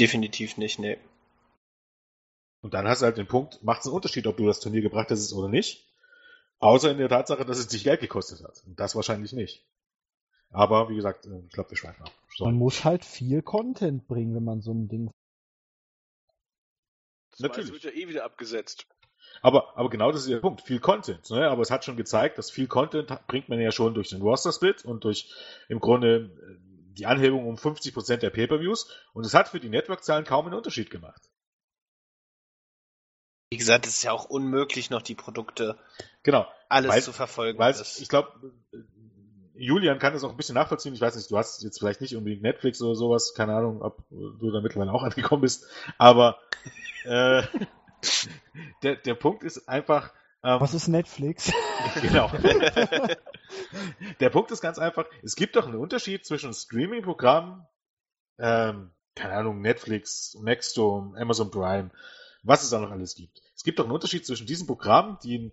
Definitiv 0.00 0.56
nicht, 0.56 0.78
nee. 0.78 0.98
Und 2.60 2.74
dann 2.74 2.88
hast 2.88 3.02
du 3.02 3.06
halt 3.06 3.18
den 3.18 3.28
Punkt, 3.28 3.62
macht 3.62 3.80
es 3.80 3.86
einen 3.86 3.94
Unterschied, 3.94 4.26
ob 4.26 4.36
du 4.36 4.46
das 4.46 4.60
Turnier 4.60 4.82
gebracht 4.82 5.10
hast 5.10 5.32
oder 5.32 5.48
nicht. 5.48 5.86
Außer 6.58 6.90
in 6.90 6.98
der 6.98 7.08
Tatsache, 7.08 7.44
dass 7.44 7.58
es 7.58 7.68
dich 7.68 7.84
Geld 7.84 8.00
gekostet 8.00 8.42
hat. 8.42 8.62
Und 8.66 8.80
das 8.80 8.96
wahrscheinlich 8.96 9.32
nicht. 9.32 9.64
Aber 10.50 10.88
wie 10.88 10.96
gesagt, 10.96 11.26
äh, 11.26 11.40
ich 11.46 11.52
glaube, 11.52 11.70
wir 11.70 11.76
schweifen 11.76 12.02
ab. 12.02 12.12
So. 12.34 12.44
Man 12.44 12.54
muss 12.54 12.84
halt 12.84 13.04
viel 13.04 13.42
Content 13.42 14.06
bringen, 14.06 14.34
wenn 14.34 14.44
man 14.44 14.60
so 14.60 14.72
ein 14.72 14.88
Ding. 14.88 15.10
Das 17.30 17.40
Natürlich. 17.40 17.72
wird 17.72 17.84
ja 17.84 17.90
eh 17.90 18.08
wieder 18.08 18.24
abgesetzt. 18.24 18.86
Aber, 19.42 19.76
aber 19.76 19.90
genau 19.90 20.10
das 20.10 20.22
ist 20.22 20.30
der 20.30 20.40
Punkt. 20.40 20.62
Viel 20.62 20.80
Content. 20.80 21.28
Ne? 21.30 21.48
Aber 21.48 21.62
es 21.62 21.70
hat 21.70 21.84
schon 21.84 21.96
gezeigt, 21.96 22.38
dass 22.38 22.50
viel 22.50 22.66
Content 22.66 23.12
bringt 23.26 23.48
man 23.48 23.60
ja 23.60 23.70
schon 23.70 23.94
durch 23.94 24.08
den 24.08 24.22
Roster-Split 24.22 24.84
und 24.84 25.04
durch 25.04 25.32
im 25.68 25.80
Grunde 25.80 26.30
äh, 26.40 26.68
die 26.94 27.06
Anhebung 27.06 27.46
um 27.46 27.56
50% 27.56 28.16
der 28.16 28.30
Pay-Per-Views. 28.30 28.90
Und 29.12 29.24
es 29.24 29.34
hat 29.34 29.48
für 29.48 29.60
die 29.60 29.68
Network-Zahlen 29.68 30.24
kaum 30.24 30.46
einen 30.46 30.54
Unterschied 30.56 30.90
gemacht. 30.90 31.30
Wie 33.50 33.56
gesagt, 33.56 33.86
es 33.86 33.96
ist 33.96 34.02
ja 34.02 34.12
auch 34.12 34.26
unmöglich, 34.26 34.90
noch 34.90 35.00
die 35.00 35.14
Produkte 35.14 35.78
genau, 36.22 36.46
alles 36.68 36.90
weil, 36.90 37.02
zu 37.02 37.12
verfolgen. 37.12 37.58
Weil 37.58 37.74
ich 37.74 38.08
glaube, 38.08 38.52
Julian 39.58 39.98
kann 39.98 40.12
das 40.12 40.22
auch 40.24 40.30
ein 40.30 40.36
bisschen 40.36 40.54
nachvollziehen. 40.54 40.94
Ich 40.94 41.00
weiß 41.00 41.16
nicht, 41.16 41.30
du 41.30 41.36
hast 41.36 41.62
jetzt 41.62 41.78
vielleicht 41.78 42.00
nicht 42.00 42.16
unbedingt 42.16 42.42
Netflix 42.42 42.80
oder 42.80 42.94
sowas, 42.94 43.34
keine 43.34 43.54
Ahnung, 43.54 43.82
ob 43.82 44.04
du 44.10 44.50
da 44.50 44.60
mittlerweile 44.60 44.92
auch 44.92 45.02
angekommen 45.04 45.42
bist, 45.42 45.66
aber 45.98 46.38
äh, 47.04 47.42
der, 48.82 48.96
der 48.96 49.14
Punkt 49.14 49.42
ist 49.42 49.68
einfach. 49.68 50.12
Ähm, 50.44 50.60
Was 50.60 50.74
ist 50.74 50.86
Netflix? 50.86 51.52
genau. 52.00 52.30
der 54.20 54.30
Punkt 54.30 54.52
ist 54.52 54.60
ganz 54.60 54.78
einfach, 54.78 55.06
es 55.22 55.34
gibt 55.34 55.56
doch 55.56 55.66
einen 55.66 55.76
Unterschied 55.76 56.24
zwischen 56.24 56.54
Streaming-Programmen, 56.54 57.66
ähm, 58.38 58.92
keine 59.16 59.34
Ahnung, 59.34 59.60
Netflix, 59.60 60.36
Nextdome, 60.40 61.20
Amazon 61.20 61.50
Prime, 61.50 61.90
was 62.44 62.62
es 62.62 62.70
da 62.70 62.78
noch 62.78 62.92
alles 62.92 63.16
gibt. 63.16 63.42
Es 63.56 63.64
gibt 63.64 63.80
doch 63.80 63.84
einen 63.84 63.92
Unterschied 63.92 64.24
zwischen 64.24 64.46
diesen 64.46 64.68
Programmen, 64.68 65.18
die 65.24 65.38
ein 65.38 65.52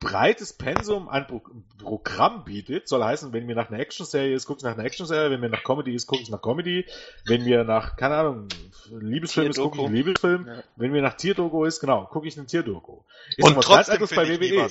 breites 0.00 0.52
Pensum 0.52 1.08
an 1.08 1.26
Pro 1.26 1.42
Programm 1.78 2.44
bietet, 2.44 2.88
soll 2.88 3.04
heißen, 3.04 3.32
wenn 3.32 3.46
mir 3.46 3.54
nach 3.54 3.68
einer 3.68 3.78
Action-Serie 3.78 4.34
ist, 4.34 4.46
gucke 4.46 4.58
ich 4.58 4.64
nach 4.64 4.74
einer 4.74 4.84
Action-Serie, 4.84 5.30
wenn 5.30 5.40
mir 5.40 5.48
nach 5.48 5.64
Comedy 5.64 5.94
ist, 5.94 6.06
gucke 6.06 6.22
ich 6.22 6.30
nach 6.30 6.42
Comedy, 6.42 6.86
wenn 7.26 7.44
mir 7.44 7.64
nach, 7.64 7.96
keine 7.96 8.16
Ahnung, 8.16 8.48
Liebesfilm 8.90 9.50
ist, 9.50 9.58
gucke 9.58 9.78
ich 9.78 9.84
einen 9.84 9.94
Liebesfilm, 9.94 10.46
ja. 10.46 10.62
wenn 10.76 10.92
mir 10.92 11.02
nach 11.02 11.14
Tierdoku 11.14 11.64
ist, 11.64 11.80
genau, 11.80 12.06
gucke 12.06 12.28
ich 12.28 12.36
einen 12.38 12.46
Tierdoku. 12.46 13.02
Ist 13.36 13.46
Und 13.46 13.60
trotzdem 13.60 13.98
ganz 13.98 14.14
bei 14.14 14.28
WWE. 14.28 14.70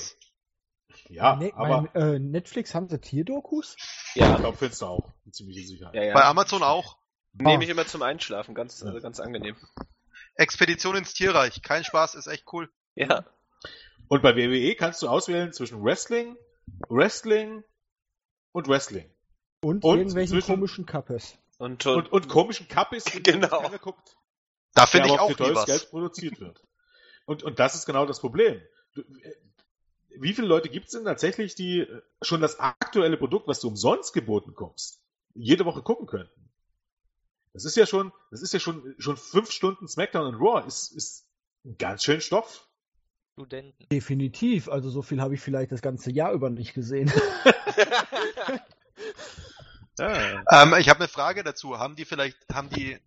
Ja, 1.09 1.35
ne 1.35 1.51
aber 1.55 1.89
mein, 1.93 2.15
äh, 2.15 2.19
Netflix 2.19 2.73
haben 2.73 2.87
sie 2.89 2.99
Tierdokus? 2.99 3.75
Ja, 4.15 4.33
ich 4.33 4.37
glaube, 4.37 4.57
findest 4.57 4.81
du 4.81 4.87
auch, 4.87 5.13
mit 5.23 5.35
ziemlicher 5.35 5.67
Sicherheit. 5.67 5.95
Ja, 5.95 6.03
ja. 6.03 6.13
Bei 6.13 6.23
Amazon 6.23 6.63
auch. 6.63 6.97
Nehme 7.33 7.63
ich 7.63 7.69
immer 7.69 7.85
zum 7.85 8.01
Einschlafen, 8.01 8.55
ganz, 8.55 8.81
also 8.81 8.99
ganz 9.01 9.19
angenehm. 9.19 9.55
Expedition 10.35 10.95
ins 10.95 11.13
Tierreich, 11.13 11.61
kein 11.61 11.83
Spaß, 11.83 12.15
ist 12.15 12.27
echt 12.27 12.45
cool. 12.53 12.69
Ja. 12.95 13.25
Und 14.07 14.21
bei 14.21 14.35
WWE 14.35 14.75
kannst 14.75 15.01
du 15.01 15.07
auswählen 15.07 15.53
zwischen 15.53 15.83
Wrestling, 15.83 16.37
Wrestling 16.89 17.63
und 18.51 18.67
Wrestling. 18.67 19.09
Und, 19.61 19.83
und 19.83 19.97
irgendwelchen 19.97 20.41
komischen 20.41 20.85
Kappes. 20.85 21.37
Und, 21.57 21.85
und, 21.85 22.11
und, 22.11 22.27
komischen 22.27 22.67
Kappes, 22.67 23.05
genau. 23.23 23.69
guckt. 23.81 24.17
Da 24.73 24.85
finde 24.85 25.07
ich 25.07 25.19
auch 25.19 25.29
für 25.29 25.37
teures 25.37 25.65
Geld 25.65 25.89
produziert 25.89 26.39
wird. 26.39 26.61
Und, 27.25 27.43
und 27.43 27.59
das 27.59 27.75
ist 27.75 27.85
genau 27.85 28.05
das 28.05 28.19
Problem. 28.19 28.61
Du, 28.93 29.03
wie 30.17 30.33
viele 30.33 30.47
Leute 30.47 30.69
gibt 30.69 30.87
es 30.87 30.91
denn 30.91 31.05
tatsächlich, 31.05 31.55
die 31.55 31.87
schon 32.21 32.41
das 32.41 32.59
aktuelle 32.59 33.17
Produkt, 33.17 33.47
was 33.47 33.59
du 33.59 33.67
umsonst 33.67 34.13
geboten 34.13 34.53
kommst, 34.53 35.01
jede 35.33 35.65
Woche 35.65 35.81
gucken 35.81 36.07
könnten? 36.07 36.49
Das 37.53 37.65
ist 37.65 37.77
ja 37.77 37.85
schon, 37.85 38.11
das 38.31 38.41
ist 38.41 38.53
ja 38.53 38.59
schon, 38.59 38.95
schon 38.97 39.17
fünf 39.17 39.51
Stunden 39.51 39.87
Smackdown 39.87 40.27
und 40.27 40.35
Raw, 40.35 40.65
ist, 40.67 40.91
ist 40.91 41.25
ein 41.63 41.77
ganz 41.77 42.03
schön 42.03 42.21
Stoff. 42.21 42.67
Studenten. 43.35 43.85
Definitiv. 43.91 44.69
Also 44.69 44.89
so 44.89 45.01
viel 45.01 45.19
habe 45.19 45.33
ich 45.33 45.41
vielleicht 45.41 45.73
das 45.73 45.81
ganze 45.81 46.09
Jahr 46.09 46.31
über 46.31 46.49
nicht 46.49 46.73
gesehen. 46.73 47.11
ja. 49.99 50.41
ähm, 50.49 50.73
ich 50.79 50.87
habe 50.87 51.01
eine 51.01 51.09
Frage 51.09 51.43
dazu. 51.43 51.77
Haben 51.77 51.97
die 51.97 52.05
vielleicht, 52.05 52.37
haben 52.53 52.69
die, 52.69 52.97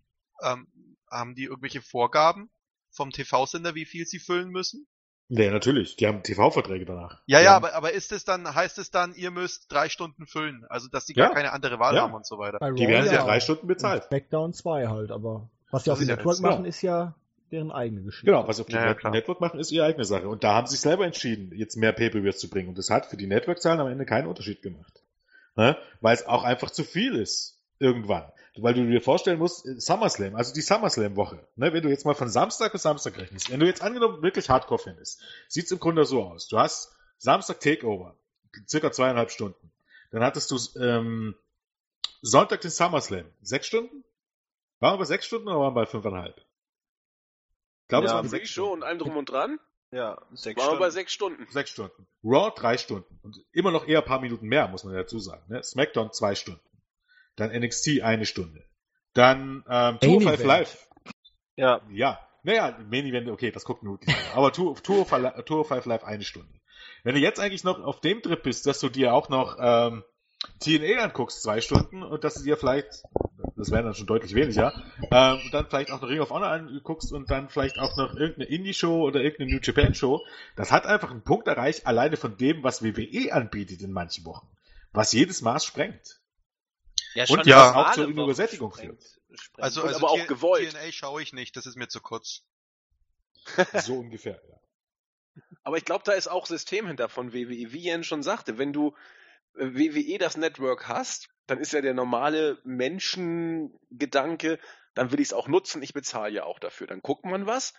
ähm, 0.43 0.67
haben 1.09 1.33
die 1.33 1.45
irgendwelche 1.45 1.81
Vorgaben 1.81 2.51
vom 2.91 3.09
TV-Sender, 3.09 3.73
wie 3.73 3.85
viel 3.85 4.05
sie 4.05 4.19
füllen 4.19 4.49
müssen? 4.49 4.85
Ja, 5.29 5.49
natürlich. 5.49 5.95
Die 5.95 6.05
haben 6.05 6.21
TV-Verträge 6.21 6.85
danach. 6.85 7.23
Ja, 7.25 7.39
die 7.39 7.45
ja, 7.45 7.53
haben, 7.53 7.65
aber, 7.65 7.73
aber 7.73 7.93
ist 7.93 8.11
es 8.11 8.23
dann, 8.23 8.53
heißt 8.53 8.77
es 8.77 8.91
dann, 8.91 9.15
ihr 9.15 9.31
müsst 9.31 9.71
drei 9.71 9.89
Stunden 9.89 10.27
füllen? 10.27 10.63
Also, 10.69 10.89
dass 10.89 11.05
die 11.05 11.13
Ja. 11.15 11.25
gar 11.25 11.33
keine 11.33 11.53
andere 11.53 11.79
Wahl 11.79 11.95
Ja. 11.95 12.03
haben 12.03 12.13
und 12.13 12.27
so 12.27 12.37
weiter. 12.37 12.59
Die 12.73 12.87
werden 12.87 13.11
ja 13.11 13.23
drei 13.23 13.39
Stunden 13.39 13.65
bezahlt. 13.65 14.03
Und 14.03 14.07
Smackdown 14.09 14.53
2 14.53 14.89
halt, 14.89 15.09
aber 15.09 15.49
was 15.71 15.85
sie 15.85 15.91
auf 15.91 15.97
dem 15.97 16.07
Network 16.07 16.39
machen, 16.39 16.65
ist 16.65 16.83
ja 16.83 17.15
deren 17.51 17.71
eigene 17.71 18.03
Geschichte. 18.03 18.25
Genau, 18.27 18.47
was 18.47 18.57
sie 18.57 18.61
auf 18.61 18.67
dem 18.67 18.75
Ja, 18.75 18.81
ja, 18.81 18.89
Net 18.89 18.99
klar. 18.99 19.11
Network 19.11 19.41
machen, 19.41 19.59
ist 19.59 19.71
ihre 19.71 19.85
eigene 19.85 20.05
Sache. 20.05 20.27
Und 20.27 20.43
da 20.43 20.53
haben 20.53 20.67
sie 20.67 20.71
sich 20.71 20.81
selber 20.81 21.05
entschieden, 21.05 21.51
jetzt 21.55 21.75
mehr 21.75 21.91
Pay-Per-Views 21.91 22.37
zu 22.37 22.49
bringen. 22.49 22.69
Und 22.69 22.77
das 22.77 22.89
hat 22.89 23.05
für 23.05 23.17
die 23.17 23.27
Network-Zahlen 23.27 23.79
am 23.79 23.87
Ende 23.87 24.05
keinen 24.05 24.27
Unterschied 24.27 24.61
gemacht. 24.61 25.03
Ne? 25.55 25.77
Weil 26.01 26.13
es 26.15 26.25
auch 26.25 26.43
einfach 26.43 26.69
zu 26.71 26.83
viel 26.83 27.15
ist. 27.15 27.59
Irgendwann. 27.79 28.31
Weil 28.57 28.73
du 28.73 28.85
dir 28.85 29.01
vorstellen 29.01 29.39
musst, 29.39 29.65
äh, 29.65 29.79
SummerSlam, 29.79 30.35
also 30.35 30.53
die 30.53 30.61
SummerSlam-Woche, 30.61 31.47
ne, 31.55 31.71
wenn 31.71 31.81
du 31.81 31.89
jetzt 31.89 32.05
mal 32.05 32.13
von 32.13 32.27
Samstag 32.27 32.73
bis 32.73 32.81
Samstag 32.81 33.17
rechnest, 33.17 33.49
wenn 33.49 33.59
du 33.59 33.65
jetzt 33.65 33.81
angenommen 33.81 34.21
wirklich 34.21 34.49
Hardcore 34.49 34.79
findest, 34.79 35.21
sieht 35.47 35.65
es 35.65 35.71
im 35.71 35.79
Grunde 35.79 36.03
so 36.03 36.23
aus. 36.23 36.49
Du 36.49 36.59
hast 36.59 36.91
Samstag 37.17 37.61
Takeover, 37.61 38.15
circa 38.67 38.91
zweieinhalb 38.91 39.31
Stunden. 39.31 39.71
Dann 40.11 40.23
hattest 40.23 40.51
du 40.51 40.57
ähm, 40.79 41.35
Sonntag 42.21 42.61
den 42.61 42.71
SummerSlam, 42.71 43.25
sechs 43.41 43.67
Stunden? 43.67 44.03
Waren 44.79 44.95
wir 44.95 44.99
bei 44.99 45.05
sechs 45.05 45.25
Stunden 45.25 45.47
oder 45.47 45.59
waren 45.59 45.73
wir 45.75 45.81
bei 45.81 45.85
fünfeinhalb? 45.85 46.41
Ich 47.89 47.91
glaube, 47.91 48.05
es 48.05 48.11
Ja, 48.11 48.17
waren 48.17 48.21
Big 48.29 48.29
sechs 48.41 48.49
Show 48.51 48.65
Stunden. 48.67 48.83
und 48.83 48.87
allem 48.87 48.99
drum 48.99 49.17
und 49.17 49.25
dran. 49.31 49.59
Ja, 49.91 50.21
sechs 50.33 50.61
Waren 50.61 50.73
wir 50.73 50.79
bei 50.79 50.85
Stunden. 50.91 50.93
sechs 50.93 51.11
Stunden. 51.11 51.47
Sechs 51.49 51.69
Stunden. 51.71 52.07
Raw 52.23 52.51
drei 52.55 52.77
Stunden. 52.77 53.19
Und 53.23 53.37
immer 53.51 53.71
noch 53.71 53.87
eher 53.87 53.99
ein 53.99 54.05
paar 54.05 54.19
Minuten 54.21 54.45
mehr, 54.45 54.67
muss 54.67 54.83
man 54.83 54.93
dazu 54.93 55.17
sagen. 55.17 55.41
Ne? 55.47 55.63
SmackDown 55.63 56.13
zwei 56.13 56.35
Stunden. 56.35 56.61
Dann 57.35 57.49
NXT 57.51 58.01
eine 58.03 58.27
Stunde. 58.27 58.63
Dann 59.15 59.65
ähm, 59.67 59.99
Tour 59.99 60.21
Main 60.21 60.21
5 60.21 60.33
Event. 60.35 60.43
Live. 60.47 60.87
Ja, 61.55 61.81
Ja. 61.91 62.19
Naja, 62.43 62.77
Main 62.89 63.05
Event, 63.07 63.27
okay, 63.29 63.49
das 63.51 63.65
guckt 63.65 63.81
nur 63.83 63.97
die. 63.97 64.13
Aber 64.35 64.53
Tour, 64.53 64.75
Tour, 64.81 65.05
5 65.07 65.43
Tour 65.45 65.65
5 65.65 65.85
Live 65.87 66.03
eine 66.03 66.23
Stunde. 66.23 66.53
Wenn 67.03 67.15
du 67.15 67.19
jetzt 67.19 67.39
eigentlich 67.39 67.63
noch 67.63 67.79
auf 67.83 67.99
dem 68.01 68.21
Trip 68.21 68.41
bist, 68.43 68.67
dass 68.67 68.79
du 68.79 68.87
dir 68.89 69.13
auch 69.15 69.27
noch 69.29 69.57
ähm, 69.59 70.03
TNA 70.59 71.03
anguckst, 71.03 71.41
zwei 71.41 71.59
Stunden, 71.59 72.03
und 72.03 72.23
dass 72.23 72.35
du 72.35 72.43
dir 72.43 72.55
vielleicht, 72.55 73.01
das 73.59 73.71
wären 73.71 73.85
dann 73.85 73.93
schon 73.93 74.07
deutlich 74.07 74.33
weniger, 74.35 74.73
ähm, 75.11 75.39
und 75.43 75.53
dann 75.53 75.67
vielleicht 75.67 75.91
auch 75.91 76.01
noch 76.01 76.09
Ring 76.09 76.19
of 76.21 76.29
Honor 76.31 76.49
anguckst 76.51 77.11
und 77.11 77.29
dann 77.29 77.49
vielleicht 77.49 77.77
auch 77.77 77.95
noch 77.97 78.15
irgendeine 78.15 78.45
Indie-Show 78.49 79.03
oder 79.03 79.21
irgendeine 79.21 79.51
New 79.51 79.59
Japan-Show, 79.61 80.25
das 80.55 80.71
hat 80.71 80.85
einfach 80.85 81.11
einen 81.11 81.23
Punkt 81.23 81.47
erreicht, 81.47 81.85
alleine 81.85 82.17
von 82.17 82.37
dem, 82.37 82.63
was 82.63 82.83
WWE 82.83 83.31
anbietet 83.33 83.81
in 83.81 83.91
manchen 83.91 84.25
Wochen. 84.25 84.47
Was 84.91 85.11
jedes 85.11 85.41
Maß 85.41 85.65
sprengt. 85.65 86.19
ja 87.13 87.25
Und 87.29 87.45
ja, 87.45 87.67
normale 87.67 87.87
auch 87.87 87.93
zur 87.93 88.07
Übersättigung 88.07 88.71
sprengt- 88.71 89.01
sprengt. 89.35 89.63
Also, 89.63 89.81
Und 89.81 89.87
also 89.89 89.99
aber 89.99 90.11
auch 90.11 90.27
gewollt. 90.27 90.71
TNA 90.71 90.91
schaue 90.91 91.21
ich 91.21 91.33
nicht, 91.33 91.55
das 91.55 91.65
ist 91.65 91.75
mir 91.75 91.87
zu 91.87 92.01
kurz. 92.01 92.43
So 93.85 93.95
ungefähr, 93.99 94.41
ja. 94.49 94.55
Aber 95.63 95.77
ich 95.77 95.85
glaube, 95.85 96.03
da 96.05 96.13
ist 96.13 96.27
auch 96.27 96.45
System 96.45 96.87
hinter 96.87 97.09
von 97.09 97.33
WWE. 97.33 97.71
Wie 97.71 97.79
Jens 97.83 98.07
schon 98.07 98.23
sagte, 98.23 98.57
wenn 98.57 98.73
du 98.73 98.95
äh, 99.57 99.65
WWE 99.73 100.17
das 100.17 100.37
Network 100.37 100.87
hast, 100.87 101.29
dann 101.49 101.59
ist 101.59 101.73
ja 101.73 101.81
der 101.81 101.93
normale 101.93 102.59
Menschengedanke, 102.63 104.59
dann 104.93 105.11
will 105.11 105.19
ich 105.19 105.29
es 105.29 105.33
auch 105.33 105.47
nutzen, 105.47 105.81
ich 105.81 105.93
bezahle 105.93 106.33
ja 106.33 106.43
auch 106.43 106.59
dafür. 106.59 106.87
Dann 106.87 107.01
guckt 107.01 107.25
man 107.25 107.45
was. 107.45 107.73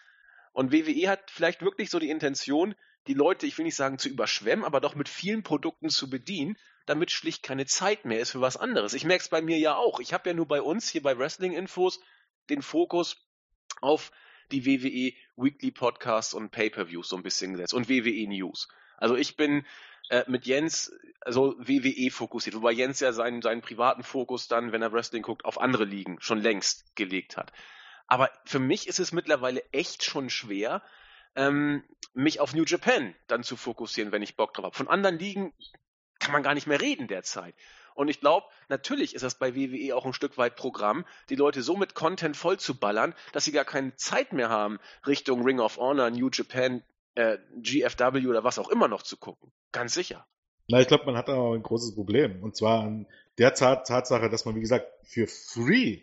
Und 0.53 0.73
WWE 0.73 1.09
hat 1.09 1.31
vielleicht 1.31 1.63
wirklich 1.63 1.91
so 1.91 1.99
die 1.99 2.11
Intention, 2.11 2.75
die 3.07 3.15
Leute, 3.15 3.47
ich 3.47 3.57
will 3.57 3.65
nicht 3.65 3.77
sagen 3.77 3.99
zu 3.99 4.09
überschwemmen, 4.09 4.65
aber 4.65 4.81
doch 4.81 4.95
mit 4.95 5.09
vielen 5.09 5.43
Produkten 5.43 5.89
zu 5.89 6.11
bedienen, 6.11 6.57
damit 6.87 7.11
schlicht 7.11 7.43
keine 7.43 7.67
Zeit 7.67 8.05
mehr 8.05 8.21
ist 8.21 8.31
für 8.31 8.41
was 8.41 8.57
anderes. 8.57 8.95
Ich 8.95 9.05
merke 9.05 9.23
es 9.23 9.29
bei 9.29 9.43
mir 9.43 9.59
ja 9.59 9.77
auch. 9.77 10.01
Ich 10.01 10.13
habe 10.13 10.29
ja 10.29 10.35
nur 10.35 10.49
bei 10.49 10.61
uns 10.61 10.89
hier 10.89 11.03
bei 11.03 11.17
Wrestling 11.17 11.53
Infos 11.53 12.01
den 12.49 12.63
Fokus 12.63 13.29
auf 13.81 14.11
die 14.51 14.67
WWE 14.67 15.15
Weekly 15.37 15.71
Podcasts 15.71 16.35
und 16.35 16.51
Pay-per-Views 16.51 17.09
so 17.09 17.17
ein 17.17 17.23
bisschen 17.23 17.53
gesetzt 17.53 17.75
und 17.75 17.89
WWE 17.89 18.29
News. 18.29 18.69
Also 18.97 19.17
ich 19.17 19.37
bin 19.37 19.65
äh, 20.11 20.25
mit 20.29 20.47
Jens 20.47 20.93
also 21.23 21.55
WWE 21.59 22.11
fokussiert, 22.11 22.57
wobei 22.57 22.73
Jens 22.73 23.01
ja 23.01 23.13
seinen, 23.13 23.43
seinen 23.43 23.61
privaten 23.61 24.03
Fokus 24.03 24.49
dann, 24.49 24.73
wenn 24.73 24.83
er 24.83 24.93
Wrestling 24.93 25.23
guckt, 25.23 25.45
auf 25.45 25.61
andere 25.61 25.85
Ligen 25.85 26.21
schon 26.21 26.41
längst 26.41 26.97
gelegt 26.97 27.37
hat. 27.37 27.53
Aber 28.07 28.31
für 28.45 28.59
mich 28.59 28.89
ist 28.89 28.99
es 28.99 29.13
mittlerweile 29.13 29.63
echt 29.73 30.03
schon 30.03 30.31
schwer, 30.31 30.83
ähm, 31.37 31.85
mich 32.15 32.41
auf 32.41 32.55
New 32.55 32.65
Japan 32.65 33.15
dann 33.29 33.45
zu 33.45 33.57
fokussieren, 33.57 34.13
wenn 34.13 34.23
ich 34.23 34.37
Bock 34.37 34.55
drauf 34.55 34.65
habe. 34.65 34.77
Von 34.77 34.89
anderen 34.89 35.19
Ligen 35.19 35.53
kann 36.19 36.33
man 36.33 36.43
gar 36.43 36.55
nicht 36.55 36.67
mehr 36.67 36.81
reden 36.81 37.07
derzeit. 37.07 37.55
Und 37.95 38.09
ich 38.09 38.21
glaube, 38.21 38.47
natürlich 38.69 39.15
ist 39.15 39.23
das 39.23 39.39
bei 39.39 39.55
WWE 39.55 39.95
auch 39.95 40.07
ein 40.07 40.13
Stück 40.13 40.39
weit 40.39 40.57
Programm, 40.57 41.05
die 41.29 41.37
Leute 41.37 41.63
so 41.63 41.77
mit 41.77 41.95
Content 41.95 42.37
voll 42.37 42.59
zu 42.59 42.79
ballern, 42.79 43.15
dass 43.33 43.45
sie 43.45 43.53
gar 43.53 43.65
keine 43.65 43.95
Zeit 43.97 44.33
mehr 44.33 44.49
haben, 44.49 44.79
Richtung 45.07 45.45
Ring 45.45 45.61
of 45.61 45.77
Honor, 45.77 46.11
New 46.11 46.31
Japan, 46.33 46.83
äh, 47.15 47.39
GFW 47.57 48.27
oder 48.27 48.45
was 48.45 48.59
auch 48.59 48.69
immer 48.69 48.89
noch 48.89 49.03
zu 49.03 49.17
gucken. 49.17 49.53
Ganz 49.73 49.95
sicher. 49.95 50.27
Na, 50.69 50.81
ich 50.81 50.89
glaube, 50.89 51.07
man 51.07 51.17
hat 51.17 51.29
da 51.29 51.35
aber 51.35 51.55
ein 51.55 51.63
großes 51.63 51.95
Problem. 51.95 52.43
Und 52.43 52.57
zwar 52.57 52.85
an 52.85 53.07
der 53.39 53.55
Tat 53.55 53.87
Tatsache, 53.87 54.31
dass 54.31 54.45
man, 54.45 54.55
wie 54.55 54.61
gesagt, 54.61 54.87
für 55.03 55.27
free 55.27 56.03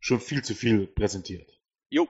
schon 0.00 0.20
viel 0.20 0.42
zu 0.42 0.54
viel 0.54 0.86
präsentiert. 0.86 1.58
Jo. 1.90 2.08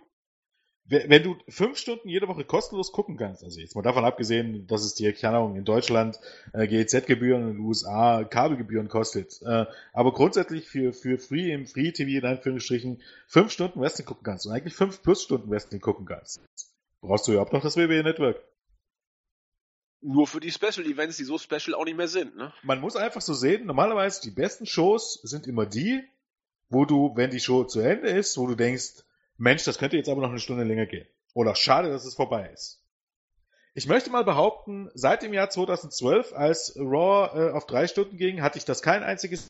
Wenn 0.85 1.11
wenn 1.11 1.23
du 1.23 1.37
fünf 1.49 1.79
Stunden 1.79 2.09
jede 2.09 2.29
Woche 2.29 2.45
kostenlos 2.45 2.93
gucken 2.93 3.16
kannst, 3.16 3.43
also 3.43 3.61
jetzt 3.61 3.75
mal 3.75 3.83
davon 3.83 4.05
abgesehen, 4.05 4.66
dass 4.66 4.85
es 4.85 4.95
dir, 4.95 5.12
keine 5.12 5.39
Ahnung, 5.39 5.57
in 5.57 5.64
Deutschland 5.64 6.18
äh, 6.53 6.66
GEZ-Gebühren, 6.66 7.43
in 7.43 7.53
den 7.55 7.61
USA 7.61 8.25
Kabelgebühren 8.25 8.89
kostet, 8.89 9.41
äh, 9.43 9.66
aber 9.93 10.12
grundsätzlich 10.12 10.68
für, 10.68 10.93
für 10.93 11.18
Free 11.18 11.53
im 11.53 11.66
Free-TV 11.66 12.18
in 12.18 12.25
Anführungsstrichen 12.25 13.03
fünf 13.27 13.53
Stunden 13.53 13.81
Wrestling 13.81 14.07
gucken 14.07 14.25
kannst 14.25 14.47
und 14.47 14.53
eigentlich 14.53 14.75
fünf 14.75 15.03
plus 15.03 15.23
Stunden 15.23 15.51
Wrestling 15.51 15.81
gucken 15.81 16.07
kannst, 16.07 16.41
brauchst 17.03 17.28
du 17.28 17.32
ja 17.32 17.42
auch 17.42 17.53
noch 17.53 17.62
das 17.62 17.76
WWE 17.76 18.03
Network. 18.03 18.42
Nur 20.00 20.26
für 20.26 20.40
die 20.40 20.50
Special 20.50 20.84
Events, 20.86 21.16
die 21.18 21.24
so 21.24 21.38
special 21.38 21.74
auch 21.74 21.84
nicht 21.84 21.96
mehr 21.96 22.09
sind, 22.09 22.36
ne? 22.36 22.53
man 22.62 22.80
muss 22.80 22.96
einfach 22.96 23.20
so 23.20 23.34
sehen, 23.34 23.66
normalerweise 23.66 24.20
die 24.22 24.32
besten 24.32 24.66
Shows 24.66 25.20
sind 25.22 25.46
immer 25.46 25.64
die, 25.64 26.03
wo 26.70 26.84
du, 26.84 27.12
wenn 27.14 27.30
die 27.30 27.38
Show 27.38 27.64
zu 27.64 27.80
Ende 27.80 28.09
ist, 28.09 28.36
wo 28.36 28.46
du 28.48 28.57
denkst, 28.57 29.05
Mensch, 29.36 29.62
das 29.64 29.78
könnte 29.78 29.96
jetzt 29.96 30.09
aber 30.09 30.20
noch 30.20 30.30
eine 30.30 30.40
Stunde 30.40 30.64
länger 30.64 30.86
gehen. 30.86 31.07
Oder 31.34 31.55
schade, 31.55 31.90
dass 31.90 32.05
es 32.05 32.14
vorbei 32.14 32.50
ist. 32.53 32.80
Ich 33.74 33.86
möchte 33.86 34.11
mal 34.11 34.24
behaupten, 34.24 34.90
seit 34.94 35.22
dem 35.22 35.32
Jahr 35.32 35.50
2012, 35.50 36.32
als 36.34 36.76
Raw 36.76 37.30
äh, 37.38 37.53
auf 37.53 37.66
drei 37.66 37.86
Stunden 37.86 38.16
ging, 38.16 38.42
hatte 38.42 38.59
ich 38.59 38.64
das 38.64 38.82
kein 38.82 39.03
einziges. 39.03 39.46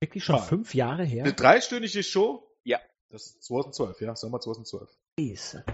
Wirklich 0.00 0.24
schon 0.24 0.36
Ah. 0.36 0.42
fünf 0.42 0.74
Jahre 0.74 1.04
her? 1.04 1.24
Eine 1.24 1.34
dreistündige 1.34 2.02
Show? 2.02 2.50
Ja. 2.64 2.80
Das 3.10 3.26
ist 3.26 3.44
2012, 3.44 4.00
ja, 4.00 4.16
Sommer 4.16 4.40
2012. 4.40 4.88
Scheiße. 5.20 5.64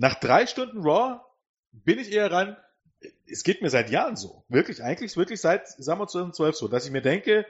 Nach 0.00 0.14
drei 0.14 0.46
Stunden 0.46 0.80
Raw 0.80 1.20
bin 1.72 1.98
ich 1.98 2.10
eher 2.10 2.32
ran, 2.32 2.56
es 3.30 3.44
geht 3.44 3.60
mir 3.60 3.68
seit 3.68 3.90
Jahren 3.90 4.16
so. 4.16 4.44
Wirklich, 4.48 4.82
eigentlich 4.82 5.14
wirklich 5.18 5.42
seit 5.42 5.68
Sommer 5.68 6.06
2012 6.06 6.56
so, 6.56 6.68
dass 6.68 6.86
ich 6.86 6.90
mir 6.90 7.02
denke, 7.02 7.44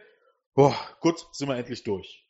boah, 0.55 0.77
gut, 0.99 1.25
sind 1.31 1.49
wir 1.49 1.57
endlich 1.57 1.85
durch. 1.85 2.27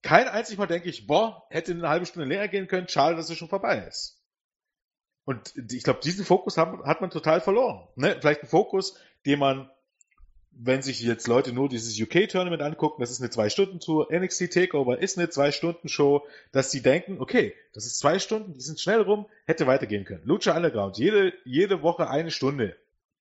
Kein 0.00 0.26
einziges 0.26 0.56
Mal 0.56 0.68
denke 0.68 0.88
ich, 0.88 1.06
boah, 1.06 1.46
hätte 1.50 1.72
eine 1.72 1.86
halbe 1.86 2.06
Stunde 2.06 2.26
länger 2.26 2.48
gehen 2.48 2.66
können, 2.66 2.88
schade, 2.88 3.14
dass 3.14 3.28
es 3.28 3.36
schon 3.36 3.50
vorbei 3.50 3.84
ist. 3.86 4.22
Und 5.26 5.52
ich 5.70 5.82
glaube, 5.82 6.00
diesen 6.00 6.24
Fokus 6.24 6.56
hat, 6.56 6.72
hat 6.84 7.02
man 7.02 7.10
total 7.10 7.42
verloren. 7.42 7.86
Ne? 7.94 8.16
Vielleicht 8.18 8.44
ein 8.44 8.48
Fokus, 8.48 8.98
den 9.26 9.38
man, 9.38 9.70
wenn 10.60 10.82
sich 10.82 11.00
jetzt 11.00 11.28
Leute 11.28 11.52
nur 11.52 11.68
dieses 11.68 12.00
UK-Tournament 12.00 12.62
angucken, 12.62 13.00
das 13.00 13.12
ist 13.12 13.20
eine 13.20 13.30
Zwei-Stunden-Tour, 13.30 14.08
NXT 14.12 14.52
Takeover 14.52 14.98
ist 14.98 15.16
eine 15.16 15.30
Zwei-Stunden-Show, 15.30 16.26
dass 16.50 16.70
die 16.70 16.82
denken, 16.82 17.20
okay, 17.20 17.54
das 17.72 17.86
ist 17.86 17.98
zwei 17.98 18.18
Stunden, 18.18 18.54
die 18.54 18.60
sind 18.60 18.80
schnell 18.80 19.00
rum, 19.00 19.26
hätte 19.46 19.68
weitergehen 19.68 20.04
können. 20.04 20.24
Lucha 20.24 20.56
Underground, 20.56 20.98
jede, 20.98 21.32
jede 21.44 21.82
Woche 21.82 22.10
eine 22.10 22.32
Stunde. 22.32 22.76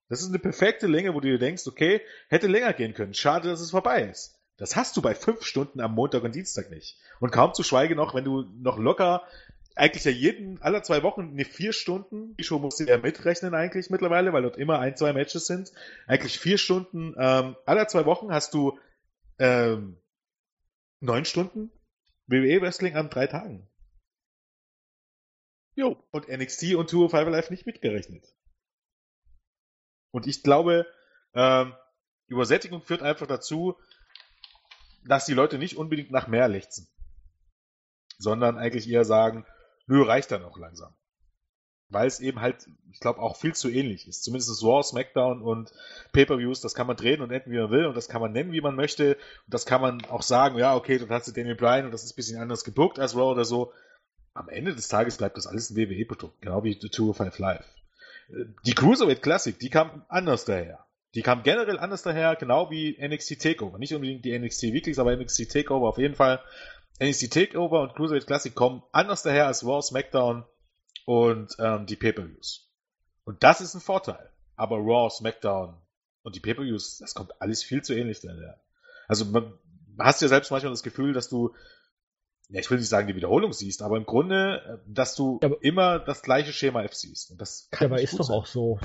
Das 0.10 0.22
ist 0.22 0.30
eine 0.30 0.40
perfekte 0.40 0.88
Länge, 0.88 1.14
wo 1.14 1.20
du 1.20 1.28
dir 1.28 1.38
denkst, 1.38 1.68
okay, 1.68 2.02
hätte 2.28 2.48
länger 2.48 2.74
gehen 2.74 2.96
können. 2.96 3.14
Schade, 3.14 3.50
dass 3.50 3.62
es 3.62 3.72
vorbei 3.72 4.04
ist. 4.04 4.40
Das 4.58 4.76
hast 4.76 4.98
du 4.98 5.04
bei 5.04 5.14
fünf 5.14 5.44
Stunden 5.44 5.80
am 5.80 5.94
Montag 5.94 6.24
und 6.24 6.34
Dienstag 6.34 6.72
nicht. 6.72 6.98
Und 7.20 7.32
kaum 7.32 7.54
zu 7.54 7.62
schweige 7.62 7.96
noch, 7.96 8.16
wenn 8.16 8.24
du 8.24 8.46
noch 8.60 8.80
locker 8.80 9.24
eigentlich 9.78 10.06
ja 10.06 10.12
jeden, 10.12 10.62
aller 10.62 10.84
zwei 10.84 11.04
Wochen 11.04 11.32
eine 11.32 11.46
vier 11.46 11.72
Stunden, 11.74 12.36
die 12.38 12.44
Show 12.44 12.60
musst 12.60 12.80
du 12.80 12.86
ja 12.86 12.98
mitrechnen 12.98 13.54
eigentlich 13.54 13.90
mittlerweile, 13.90 14.34
weil 14.34 14.42
dort 14.42 14.58
immer 14.58 14.80
ein, 14.80 14.96
zwei 14.96 15.14
Matches 15.14 15.46
sind. 15.46 15.72
Eigentlich 16.08 16.40
vier 16.40 16.58
Stunden, 16.58 17.14
ähm, 17.18 17.56
aller 17.66 17.88
zwei 17.88 18.06
Wochen 18.06 18.32
hast 18.32 18.54
du 18.54 18.80
ähm, 19.40 20.02
neun 21.00 21.26
Stunden 21.26 21.72
WWE 22.28 22.62
Wrestling 22.62 22.96
an 22.96 23.10
drei 23.10 23.28
Tagen. 23.28 23.70
Jo. 25.76 26.04
Und 26.12 26.28
NXT 26.28 26.76
und 26.76 26.90
Tour 26.90 27.06
of 27.06 27.12
Five 27.12 27.30
Live 27.30 27.50
nicht 27.52 27.66
mitgerechnet. 27.66 28.26
Und 30.12 30.26
ich 30.26 30.42
glaube, 30.42 30.88
ähm, 31.36 31.74
Übersättigung 32.28 32.82
führt 32.82 33.04
einfach 33.04 33.28
dazu, 33.28 33.78
dass 35.06 35.26
die 35.26 35.34
Leute 35.34 35.58
nicht 35.58 35.78
unbedingt 35.78 36.12
nach 36.12 36.28
mehr 36.28 36.48
lechzen. 36.48 36.88
Sondern 38.18 38.58
eigentlich 38.58 38.90
eher 38.90 39.06
sagen, 39.06 39.46
nö, 39.88 40.04
reicht 40.04 40.32
dann 40.32 40.44
auch 40.44 40.58
langsam. 40.58 40.94
Weil 41.90 42.08
es 42.08 42.20
eben 42.20 42.42
halt, 42.42 42.68
ich 42.92 43.00
glaube, 43.00 43.22
auch 43.22 43.38
viel 43.38 43.56
zu 43.56 43.70
ähnlich 43.70 44.08
ist. 44.08 44.24
Zumindest 44.24 44.62
Raw, 44.62 44.84
SmackDown 44.84 45.42
und 45.42 45.72
Pay-Per-Views, 46.12 46.60
das 46.60 46.76
kann 46.76 46.86
man 46.86 46.98
drehen 46.98 47.22
und 47.22 47.32
enden, 47.32 47.52
wie 47.52 47.60
man 47.60 47.72
will, 47.72 47.86
und 47.86 47.96
das 47.96 48.10
kann 48.10 48.22
man 48.22 48.34
nennen, 48.34 48.52
wie 48.52 48.62
man 48.62 48.76
möchte. 48.76 49.16
Und 49.16 49.54
das 49.54 49.66
kann 49.66 49.82
man 49.82 50.04
auch 50.06 50.22
sagen, 50.22 50.58
ja, 50.58 50.76
okay, 50.76 50.98
dann 51.00 51.10
hast 51.10 51.30
du 51.30 51.32
Daniel 51.32 51.56
Bryan 51.56 51.86
und 51.86 51.92
das 51.92 52.04
ist 52.04 52.12
ein 52.12 52.18
bisschen 52.18 52.42
anders 52.42 52.66
gebuckt 52.66 53.00
als 53.00 53.16
Raw 53.16 53.32
oder 53.32 53.46
so. 53.46 53.72
Am 54.34 54.50
Ende 54.50 54.76
des 54.76 54.90
Tages 54.90 55.18
bleibt 55.18 55.38
das 55.38 55.48
alles 55.48 55.70
ein 55.70 55.78
WWE-Produkt, 55.78 56.42
genau 56.42 56.64
wie 56.64 56.78
The 56.80 56.92
205 56.92 57.40
Live. 57.40 57.66
Die 58.66 58.74
Cruiserweight 58.74 59.22
Classic, 59.22 59.58
die 59.58 59.70
kam 59.70 60.06
anders 60.10 60.44
daher. 60.44 60.86
Die 61.16 61.22
kam 61.22 61.42
generell 61.44 61.80
anders 61.80 62.04
daher, 62.04 62.36
genau 62.36 62.70
wie 62.70 62.98
NXT 63.02 63.42
Takeover. 63.42 63.78
Nicht 63.78 63.94
unbedingt 63.94 64.26
die 64.26 64.38
NXT 64.38 64.64
Weeklies, 64.74 65.00
aber 65.00 65.16
NXT 65.16 65.50
Takeover 65.50 65.88
auf 65.88 65.98
jeden 65.98 66.16
Fall. 66.16 66.42
NXT 67.00 67.32
Takeover 67.32 67.82
und 67.82 67.94
Cruiserweight 67.96 68.26
Classic 68.28 68.54
kommen 68.54 68.82
anders 68.92 69.24
daher 69.24 69.48
als 69.48 69.64
Raw, 69.66 69.82
SmackDown 69.82 70.46
und 71.06 71.56
ähm, 71.60 71.86
die 71.86 71.96
Pay-Per-Views. 71.96 72.72
Und 73.24 73.44
das 73.44 73.62
ist 73.62 73.76
ein 73.76 73.82
Vorteil. 73.82 74.32
Aber 74.56 74.78
Raw, 74.78 75.10
SmackDown 75.10 75.76
und 76.24 76.36
die 76.36 76.40
Pay-Per-Views, 76.40 76.98
das 77.00 77.14
kommt 77.14 77.40
alles 77.42 77.64
viel 77.64 77.84
zu 77.84 77.94
ähnlich 77.94 78.22
daher. 78.22 78.60
Also 79.08 79.26
man 79.26 79.54
hast 80.00 80.22
ja 80.22 80.28
selbst 80.28 80.50
manchmal 80.52 80.72
das 80.74 80.84
Gefühl, 80.84 81.14
dass 81.14 81.30
du, 81.30 81.54
ja, 82.50 82.60
ich 82.60 82.70
will 82.72 82.80
nicht 82.80 82.90
sagen, 82.90 83.08
die 83.08 83.16
Wiederholung 83.16 83.54
siehst, 83.54 83.82
aber 83.84 83.98
im 83.98 84.06
Grunde, 84.06 84.62
äh, 84.86 84.92
dass 84.92 85.16
du 85.16 85.40
aber- 85.44 85.62
immer 85.64 86.00
das 86.00 86.24
gleiche 86.24 86.52
Schema 86.54 86.82
F 86.84 86.96
siehst. 86.96 87.30
Und 87.32 87.40
das 87.42 87.68
kann 87.72 87.90
Ja, 87.90 87.94
aber 87.96 88.02
ist 88.02 88.18
doch 88.18 88.26
sein. 88.26 88.36
auch 88.36 88.46
so. 88.48 88.80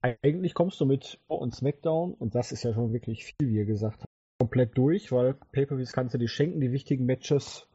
Eigentlich 0.00 0.54
kommst 0.54 0.80
du 0.80 0.84
mit 0.86 1.18
Raw 1.28 1.42
und 1.42 1.54
SmackDown, 1.54 2.14
und 2.14 2.34
das 2.34 2.52
ist 2.52 2.62
ja 2.62 2.72
schon 2.74 2.92
wirklich 2.92 3.24
viel, 3.24 3.34
wie 3.48 3.56
ihr 3.56 3.64
gesagt 3.64 4.00
habt, 4.02 4.12
komplett 4.38 4.78
durch, 4.78 5.10
weil 5.10 5.34
Pay-Per-Views 5.52 5.92
kannst 5.92 6.14
du 6.14 6.18
dir 6.18 6.28
schenken, 6.28 6.60
die 6.60 6.70
wichtigen 6.72 7.06
Matches. 7.06 7.66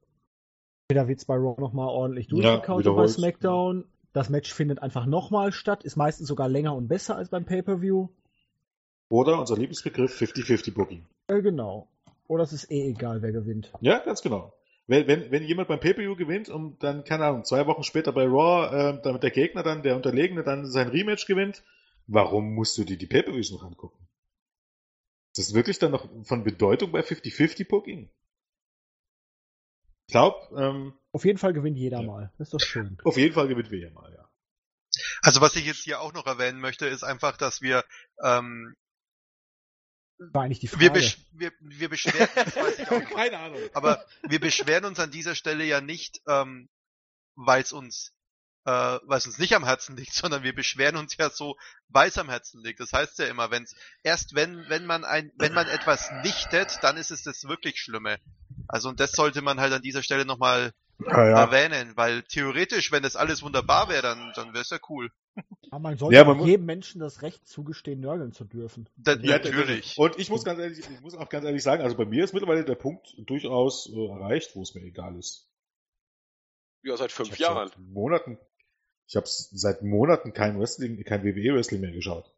Entweder 0.88 1.08
wird's 1.08 1.26
bei 1.26 1.36
Raw 1.36 1.60
nochmal 1.60 1.90
ordentlich 1.90 2.28
Ja, 2.30 2.36
durchgekaut 2.36 2.78
bei 2.78 2.80
wiederholt. 2.80 3.10
SmackDown. 3.10 3.86
Das 4.14 4.30
Match 4.30 4.54
findet 4.54 4.80
einfach 4.82 5.06
nochmal 5.06 5.52
statt, 5.52 5.84
ist 5.84 5.96
meistens 5.96 6.28
sogar 6.28 6.48
länger 6.48 6.76
und 6.76 6.88
besser 6.88 7.16
als 7.18 7.30
beim 7.30 7.46
Pay-Per-View. 7.46 8.10
Oder 9.10 9.40
unser 9.40 9.56
Lieblingsbegriff 9.56 10.16
50-50 10.22 10.74
Booking. 10.74 11.06
Äh, 11.28 11.42
genau. 11.42 11.88
Oder 12.28 12.44
es 12.44 12.54
ist 12.54 12.72
eh 12.72 12.90
egal, 12.90 13.22
wer 13.22 13.32
gewinnt. 13.32 13.72
Ja, 13.82 14.00
ganz 14.00 14.22
genau. 14.22 14.54
Wenn, 14.88 15.08
wenn, 15.08 15.32
wenn 15.32 15.44
jemand 15.44 15.68
beim 15.68 15.80
Pay-Per-View 15.80 16.16
gewinnt 16.16 16.50
und 16.50 16.82
dann, 16.84 17.04
keine 17.04 17.26
Ahnung, 17.26 17.44
zwei 17.44 17.66
Wochen 17.68 17.84
später 17.84 18.12
bei 18.12 18.26
Raw, 18.26 18.68
äh, 18.96 19.02
damit 19.02 19.24
der 19.24 19.32
Gegner 19.32 19.64
dann, 19.64 19.82
der 19.82 19.96
Unterlegene 19.96 20.44
dann 20.44 20.66
sein 20.66 20.90
Rematch 20.90 21.26
gewinnt, 21.26 21.64
warum 22.08 22.54
musst 22.54 22.78
du 22.78 22.84
dir 22.84 22.98
die 22.98 23.08
Pay-Per-Views 23.08 23.52
noch 23.52 23.64
angucken? 23.64 24.03
Ist 25.36 25.48
das 25.50 25.54
wirklich 25.56 25.80
dann 25.80 25.92
noch 25.92 26.08
von 26.26 26.44
Bedeutung 26.44 26.92
bei 26.92 27.02
50-50 27.02 27.68
Booking? 27.68 28.12
Ich 30.08 30.12
glaube, 30.12 30.38
ähm, 30.56 30.94
Auf 31.12 31.26
jeden 31.26 31.40
Fall 31.40 31.54
gewinnt 31.54 31.78
jeder 31.78 32.02
Ja. 32.02 32.06
mal. 32.08 32.34
Das 32.38 32.50
ist 32.50 32.54
doch 32.54 32.60
schön. 32.60 32.98
auf 33.04 33.18
jeden 33.18 33.34
Fall 33.34 33.48
gewinnt 33.48 33.72
wir 33.72 33.80
ja 33.80 33.90
mal, 33.92 34.14
ja. 34.14 34.30
Also 35.24 35.42
was 35.42 35.56
ich 35.56 35.66
jetzt 35.66 35.84
hier 35.84 36.02
auch 36.02 36.14
noch 36.14 36.28
erwähnen 36.28 36.60
möchte, 36.60 36.86
ist 36.86 37.04
einfach, 37.04 37.36
dass 37.38 37.62
wir 37.62 37.84
ähm, 38.24 38.76
War 40.20 40.44
eigentlich 40.44 40.60
die 40.60 40.68
Frage. 40.68 40.84
wir, 40.84 40.92
besch 40.92 41.18
wir, 41.32 41.52
wir 41.62 41.90
beschweren, 41.90 42.30
das 42.36 42.56
weiß 42.56 42.80
ich 42.80 42.92
auch 42.92 43.00
nicht. 43.00 43.12
Keine 43.12 43.40
Ahnung. 43.40 43.60
aber 43.74 44.06
wir 44.30 44.40
beschweren 44.40 44.86
uns 44.86 45.00
an 45.00 45.10
dieser 45.10 45.34
Stelle 45.34 45.64
ja 45.64 45.82
nicht, 45.82 46.22
ähm, 46.28 46.70
weil 47.36 47.64
es 47.64 47.74
uns, 47.74 48.14
äh, 48.66 49.00
es 49.16 49.28
uns 49.28 49.38
nicht 49.40 49.54
am 49.56 49.66
Herzen 49.66 49.96
liegt, 49.98 50.14
sondern 50.14 50.44
wir 50.44 50.56
beschweren 50.56 50.96
uns 50.98 51.18
ja 51.18 51.30
so, 51.30 51.56
weil 51.90 52.10
es 52.10 52.18
am 52.18 52.30
Herzen 52.30 52.62
liegt. 52.64 52.80
Das 52.80 52.94
heißt 52.94 53.20
ja 53.20 53.26
immer, 53.28 53.52
wenn's 53.52 53.76
erst 54.04 54.36
wenn 54.36 54.66
wenn 54.70 54.86
man 54.86 55.04
ein 55.06 55.32
wenn 55.38 55.54
man 55.54 55.68
etwas 55.68 56.12
nichtet, 56.24 56.84
dann 56.84 56.98
ist 56.98 57.12
es 57.12 57.24
das 57.24 57.44
wirklich 57.46 57.80
Schlimme. 57.80 58.18
Also 58.68 58.90
und 58.90 59.00
das 59.00 59.12
sollte 59.14 59.42
man 59.42 59.60
halt 59.60 59.74
an 59.74 59.82
dieser 59.82 60.04
Stelle 60.04 60.26
nochmal 60.26 60.74
Ja, 61.00 61.28
ja. 61.30 61.44
erwähnen, 61.44 61.94
weil 61.98 62.24
theoretisch, 62.24 62.92
wenn 62.92 63.04
das 63.04 63.16
alles 63.16 63.42
wunderbar 63.44 63.90
wäre, 63.90 64.02
dann 64.04 64.32
dann 64.36 64.54
wäre 64.54 64.62
es 64.62 64.70
ja 64.70 64.80
cool. 64.90 65.10
Aber 65.70 65.80
man 65.82 65.98
sollte 65.98 66.16
Ja, 66.18 66.24
man 66.24 66.40
jedem 66.46 66.66
Menschen 66.66 67.00
das 67.02 67.22
Recht 67.22 67.48
zugestehen, 67.48 68.00
nörgeln 68.00 68.32
zu 68.34 68.46
dürfen. 68.46 68.88
Da, 68.96 69.14
Ja, 69.14 69.40
natürlich. 69.40 69.98
Und 69.98 70.18
ich 70.20 70.30
muss 70.30 70.44
ganz 70.44 70.60
ehrlich, 70.60 70.80
ich 70.80 71.02
muss 71.02 71.16
auch 71.16 71.30
ganz 71.30 71.46
ehrlich 71.46 71.64
sagen, 71.64 71.84
also 71.84 71.98
bei 71.98 72.06
mir 72.06 72.24
ist 72.24 72.34
mittlerweile 72.34 72.64
der 72.66 72.76
Punkt 72.76 73.14
durchaus 73.18 73.90
äh, 73.92 74.08
erreicht, 74.08 74.56
wo 74.56 74.62
es 74.62 74.76
mir 74.76 74.82
egal 74.84 75.18
ist. 75.18 75.50
Ja, 76.84 76.96
seit 76.98 77.12
fünf 77.12 77.38
Jahren. 77.40 77.70
Seit 77.70 77.78
Monaten, 77.80 78.38
ich 79.14 79.16
habe 79.16 79.28
seit 79.28 79.84
Monaten 79.84 80.34
kein 80.34 80.60
Wrestling, 80.60 81.04
kein 81.04 81.24
WWE 81.24 81.54
Wrestling 81.54 81.82
mehr 81.82 81.92
geschaut. 81.92 82.34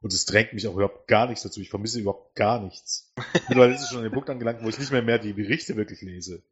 Und 0.00 0.12
es 0.12 0.26
drängt 0.26 0.52
mich 0.52 0.68
auch 0.68 0.74
überhaupt 0.74 1.08
gar 1.08 1.26
nichts 1.26 1.42
dazu. 1.42 1.60
Ich 1.60 1.70
vermisse 1.70 1.98
überhaupt 1.98 2.36
gar 2.36 2.60
nichts. 2.60 3.12
Mittlerweile 3.48 3.74
ist 3.74 3.82
es 3.82 3.88
schon 3.88 3.98
an 3.98 4.04
den 4.04 4.12
Punkt 4.12 4.30
angelangt, 4.30 4.62
wo 4.62 4.68
ich 4.68 4.78
nicht 4.78 4.92
mehr 4.92 5.02
mehr 5.02 5.18
die 5.18 5.32
Berichte 5.32 5.74
wirklich 5.74 6.02
lese. 6.02 6.44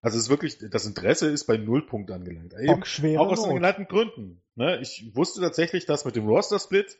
Also 0.00 0.16
es 0.16 0.24
ist 0.24 0.30
wirklich, 0.30 0.56
das 0.70 0.86
Interesse 0.86 1.28
ist 1.28 1.44
bei 1.44 1.58
Nullpunkt 1.58 2.10
angelangt. 2.10 2.54
Eben, 2.58 3.18
auch 3.18 3.30
aus 3.30 3.42
den 3.42 3.56
genannten 3.56 3.88
Gründen. 3.88 4.40
Ne? 4.54 4.80
Ich 4.80 5.14
wusste 5.14 5.42
tatsächlich, 5.42 5.84
dass 5.84 6.06
mit 6.06 6.16
dem 6.16 6.26
Roster-Split, 6.26 6.96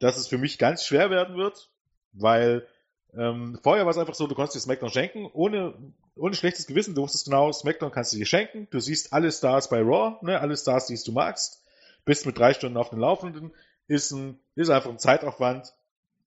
dass 0.00 0.16
es 0.16 0.26
für 0.26 0.38
mich 0.38 0.58
ganz 0.58 0.84
schwer 0.84 1.08
werden 1.10 1.36
wird, 1.36 1.70
weil 2.10 2.66
ähm, 3.16 3.58
vorher 3.62 3.84
war 3.84 3.90
es 3.90 3.98
einfach 3.98 4.14
so, 4.14 4.26
du 4.26 4.34
konntest 4.34 4.56
dir 4.56 4.60
SmackDown 4.60 4.90
schenken, 4.90 5.26
ohne, 5.32 5.74
ohne 6.16 6.34
schlechtes 6.34 6.66
Gewissen. 6.66 6.94
Du 6.94 7.02
wusstest 7.02 7.26
genau, 7.26 7.52
SmackDown 7.52 7.92
kannst 7.92 8.12
du 8.12 8.16
dir 8.16 8.26
schenken. 8.26 8.68
Du 8.70 8.80
siehst 8.80 9.12
alle 9.12 9.30
Stars 9.30 9.68
bei 9.68 9.80
Raw, 9.80 10.18
ne? 10.22 10.40
alle 10.40 10.56
Stars, 10.56 10.86
die 10.86 10.98
du 11.02 11.12
magst. 11.12 11.62
Bist 12.04 12.26
mit 12.26 12.38
drei 12.38 12.54
Stunden 12.54 12.76
auf 12.76 12.90
den 12.90 12.98
Laufenden. 12.98 13.52
Ist, 13.86 14.10
ein, 14.12 14.38
ist 14.54 14.70
einfach 14.70 14.90
ein 14.90 14.98
Zeitaufwand, 14.98 15.74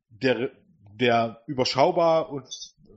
der, 0.09 0.51
der 0.93 1.41
überschaubar 1.47 2.29
und 2.31 2.47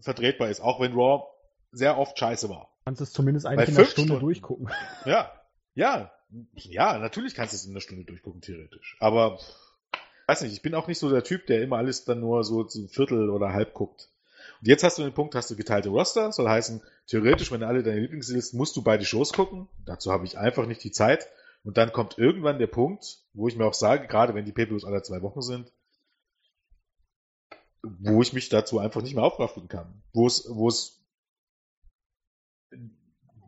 vertretbar 0.00 0.48
ist, 0.48 0.60
auch 0.60 0.80
wenn 0.80 0.92
Raw 0.92 1.24
sehr 1.72 1.98
oft 1.98 2.18
scheiße 2.18 2.48
war. 2.48 2.68
kannst 2.84 3.00
es 3.00 3.12
zumindest 3.12 3.46
eigentlich 3.46 3.68
in 3.68 3.76
einer 3.76 3.86
Stunde 3.86 4.08
Stunden. 4.08 4.20
durchgucken. 4.20 4.70
Ja, 5.04 5.32
ja, 5.74 6.10
ja, 6.54 6.98
natürlich 6.98 7.34
kannst 7.34 7.52
du 7.52 7.56
es 7.56 7.64
in 7.64 7.72
einer 7.72 7.80
Stunde 7.80 8.04
durchgucken, 8.04 8.40
theoretisch. 8.40 8.96
Aber, 9.00 9.38
weiß 10.30 10.42
nicht, 10.42 10.52
ich 10.52 10.62
bin 10.62 10.76
auch 10.76 10.86
nicht 10.86 11.00
so 11.00 11.10
der 11.10 11.24
Typ, 11.24 11.46
der 11.48 11.60
immer 11.60 11.76
alles 11.78 12.04
dann 12.04 12.20
nur 12.20 12.44
so 12.44 12.62
zu 12.62 12.86
Viertel 12.86 13.30
oder 13.30 13.52
halb 13.52 13.74
guckt. 13.74 14.08
Und 14.60 14.68
jetzt 14.68 14.84
hast 14.84 14.96
du 14.96 15.02
den 15.02 15.12
Punkt, 15.12 15.34
hast 15.34 15.50
du 15.50 15.56
geteilte 15.56 15.88
Roster, 15.88 16.30
soll 16.30 16.48
heißen, 16.48 16.82
theoretisch, 17.08 17.50
wenn 17.50 17.64
alle 17.64 17.82
deine 17.82 18.00
Lieblings 18.00 18.28
ist, 18.28 18.54
musst 18.54 18.76
du 18.76 18.82
beide 18.82 19.04
Shows 19.04 19.32
gucken. 19.32 19.68
Dazu 19.84 20.12
habe 20.12 20.24
ich 20.26 20.38
einfach 20.38 20.66
nicht 20.66 20.84
die 20.84 20.92
Zeit. 20.92 21.26
Und 21.64 21.78
dann 21.78 21.92
kommt 21.92 22.16
irgendwann 22.16 22.60
der 22.60 22.68
Punkt, 22.68 23.18
wo 23.32 23.48
ich 23.48 23.56
mir 23.56 23.66
auch 23.66 23.74
sage, 23.74 24.06
gerade 24.06 24.34
wenn 24.34 24.44
die 24.44 24.52
PPUs 24.52 24.84
alle 24.84 25.02
zwei 25.02 25.20
Wochen 25.20 25.42
sind, 25.42 25.72
wo 27.82 28.22
ich 28.22 28.32
mich 28.32 28.48
dazu 28.50 28.78
einfach 28.78 29.02
nicht 29.02 29.14
mehr 29.14 29.24
aufraffen 29.24 29.66
kann. 29.66 30.00
Wo 30.12 30.28
es, 30.28 30.46
wo 30.48 30.68
es 30.68 31.02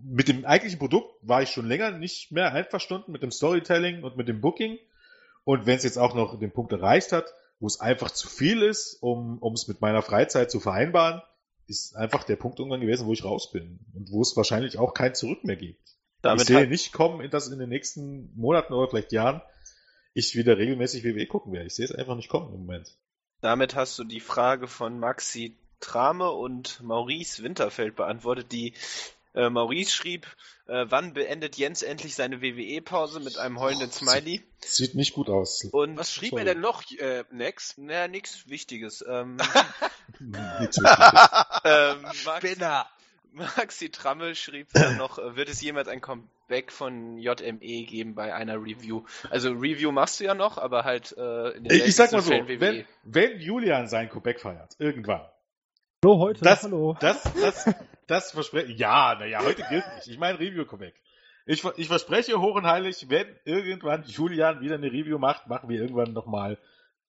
mit 0.03 0.27
dem 0.27 0.45
eigentlichen 0.45 0.81
Produkt 0.81 1.15
war 1.23 1.43
ich 1.43 1.51
schon 1.51 1.69
länger 1.69 1.93
nicht 1.93 2.33
mehr 2.33 2.53
einverstanden 2.53 3.13
mit 3.13 3.23
dem 3.23 3.31
Storytelling 3.31 4.03
und 4.03 4.17
mit 4.17 4.27
dem 4.27 4.41
Booking. 4.41 4.79
Und 5.45 5.67
wenn 5.67 5.77
es 5.77 5.85
jetzt 5.85 5.99
auch 5.99 6.15
noch 6.15 6.39
den 6.39 6.53
Punkt 6.53 6.73
erreicht 6.73 7.13
hat, 7.13 7.27
wo 7.59 7.67
es 7.67 7.81
einfach 7.81 8.11
zu 8.11 8.29
viel 8.29 8.63
ist, 8.63 8.95
um 9.03 9.41
es 9.55 9.69
mit 9.69 9.81
meiner 9.81 10.03
Freizeit 10.03 10.51
zu 10.51 10.61
vereinbaren, 10.61 11.23
ist 11.69 11.97
einfach 11.97 12.25
der 12.25 12.37
Punkt 12.37 12.59
irgendwann 12.59 12.81
gewesen, 12.81 13.07
wo 13.07 13.13
ich 13.13 13.25
raus 13.25 13.51
bin. 13.53 13.79
Und 13.95 14.11
wo 14.11 14.21
es 14.21 14.37
wahrscheinlich 14.37 14.79
auch 14.79 14.95
kein 14.95 15.15
Zurück 15.15 15.45
mehr 15.45 15.57
gibt. 15.57 15.81
Damit 16.21 16.43
ich 16.43 16.49
sehe 16.49 16.67
nicht 16.67 16.93
kommen, 16.93 17.29
dass 17.31 17.49
in 17.49 17.59
den 17.59 17.69
nächsten 17.69 18.33
Monaten 18.37 18.73
oder 18.73 18.89
vielleicht 18.89 19.13
Jahren 19.13 19.43
ich 20.15 20.37
wieder 20.37 20.59
regelmäßig 20.59 21.05
WWE 21.05 21.27
gucken 21.27 21.53
werde. 21.53 21.67
Ich 21.67 21.75
sehe 21.75 21.85
es 21.85 21.93
einfach 21.93 22.17
nicht 22.17 22.29
kommen 22.29 22.53
im 22.53 22.61
Moment. 22.61 22.97
Damit 23.41 23.75
hast 23.75 23.99
du 23.99 24.05
die 24.05 24.21
Frage 24.21 24.69
von 24.69 24.99
Maxi 24.99 25.57
Trame 25.81 26.31
und 26.31 26.81
Maurice 26.83 27.43
Winterfeld 27.43 27.97
beantwortet, 27.97 28.53
die 28.53 28.75
äh, 29.35 29.49
Maurice 29.51 29.91
schrieb, 29.93 30.27
äh, 30.67 30.85
wann 30.89 31.13
beendet 31.15 31.57
Jens 31.57 31.83
endlich 31.83 32.15
seine 32.15 32.43
WWE-Pause 32.43 33.21
mit 33.21 33.39
einem 33.39 33.59
heulenden 33.61 33.89
Oh, 33.91 33.93
Smiley? 33.93 34.43
Sieht 34.61 34.95
nicht 34.95 35.15
gut 35.15 35.29
aus. 35.29 35.65
Und 35.73 35.97
Was 35.97 36.13
schrieb 36.13 36.31
Sorry. 36.31 36.43
er 36.43 36.55
denn 36.55 36.61
noch, 36.61 36.83
äh, 36.99 37.25
Nex? 37.31 37.77
naja, 37.79 38.09
nichts 38.09 38.49
Wichtiges. 38.49 39.05
Ähm, 39.09 39.37
Nichts 40.19 40.79
Wichtiges. 40.79 41.61
ähm, 41.65 42.03
Max, 42.03 42.19
Spinner. 42.19 42.87
Maxi 43.35 43.89
Trammel 43.91 44.35
schrieb 44.35 44.69
dann 44.75 44.99
noch, 44.99 45.19
äh, 45.19 45.37
wird 45.37 45.49
es 45.49 45.63
jemals 45.63 45.89
ein 45.89 46.03
Comeback 46.03 46.71
von 46.71 47.17
JME 47.17 47.85
geben 47.87 48.15
bei 48.15 48.35
einer 48.35 48.57
Review? 48.57 49.05
Also 49.31 49.53
Review 49.53 49.91
machst 49.91 50.21
du 50.21 50.25
ja 50.25 50.35
noch, 50.35 50.59
aber 50.59 50.85
halt 50.85 51.17
äh, 51.17 51.49
in 51.53 51.65
den 51.65 51.73
Ich, 51.79 51.87
ich 51.87 51.97
sag 51.97 52.13
mal 52.13 52.21
so, 52.21 52.31
WWE. 52.31 52.61
wenn, 52.61 52.85
wenn 53.05 53.41
Julian 53.41 53.89
sein 53.89 54.11
Comeback 54.11 54.39
feiert, 54.39 54.77
irgendwann, 54.79 55.23
Hallo, 56.05 56.19
heute. 56.19 56.45
Das- 56.45 56.63
Hallo. 56.65 56.95
das, 57.01 57.23
das, 57.41 57.65
das 58.07 58.31
verspreche 58.33 58.73
Ja, 58.73 59.15
naja, 59.19 59.41
heute 59.43 59.63
gilt 59.69 59.85
nicht. 59.95 60.09
Ich 60.09 60.19
meine 60.19 60.39
Review-Comeback. 60.39 60.95
Ich, 61.45 61.65
ich 61.77 61.89
verspreche 61.89 62.41
hoch 62.41 62.55
und 62.55 62.67
heilig, 62.67 63.07
wenn 63.09 63.27
irgendwann 63.45 64.05
Julian 64.05 64.61
wieder 64.61 64.77
eine 64.77 64.87
Review 64.93 65.19
macht, 65.19 65.49
machen 65.49 65.69
wir 65.69 65.81
irgendwann 65.81 66.13
nochmal 66.13 66.59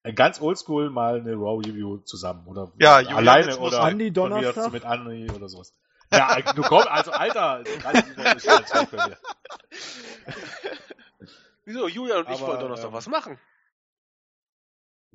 ein 0.03 0.15
ganz 0.15 0.41
oldschool 0.41 0.89
mal 0.89 1.19
eine 1.19 1.33
Raw-Review 1.33 1.97
zusammen. 1.99 2.47
Oder 2.47 2.71
Ja, 2.79 2.99
Julian, 2.99 3.17
alleine 3.17 3.57
oder 3.57 3.81
Andi 3.81 4.11
von 4.11 4.29
mir 4.29 4.49
aus 4.49 4.55
Donnerstag? 4.55 4.73
mit 4.73 4.85
Anni 4.85 5.29
oder 5.31 5.47
sowas. 5.49 5.73
Ja, 6.11 6.39
du 6.41 6.61
kommst, 6.61 6.87
also 6.89 7.11
Alter. 7.11 7.63
Wieso? 11.65 11.87
Julian 11.87 12.19
und 12.19 12.29
ich 12.29 12.39
Aber, 12.39 12.47
wollen 12.47 12.59
doch 12.59 12.69
noch 12.69 12.83
ähm, 12.83 12.93
was 12.93 13.07
machen. 13.07 13.39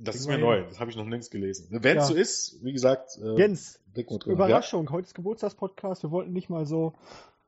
Das 0.01 0.15
ist 0.17 0.29
mir 0.29 0.39
neu, 0.39 0.63
das 0.65 0.79
habe 0.79 0.91
ich 0.91 0.97
noch 0.97 1.05
nirgends 1.05 1.29
gelesen. 1.31 1.67
Wenn 1.71 1.99
es 1.99 2.05
Ja. 2.05 2.09
so 2.09 2.15
ist, 2.15 2.65
wie 2.65 2.73
gesagt, 2.73 3.17
äh, 3.21 3.37
Jens. 3.37 3.81
Überraschung. 4.27 4.91
Heute 4.91 5.07
ist 5.09 5.15
Geburtstagspodcast. 5.15 6.05
Wir 6.05 6.11
wollten 6.13 6.33
nicht 6.33 6.49
mal 6.49 6.67
so. 6.67 6.95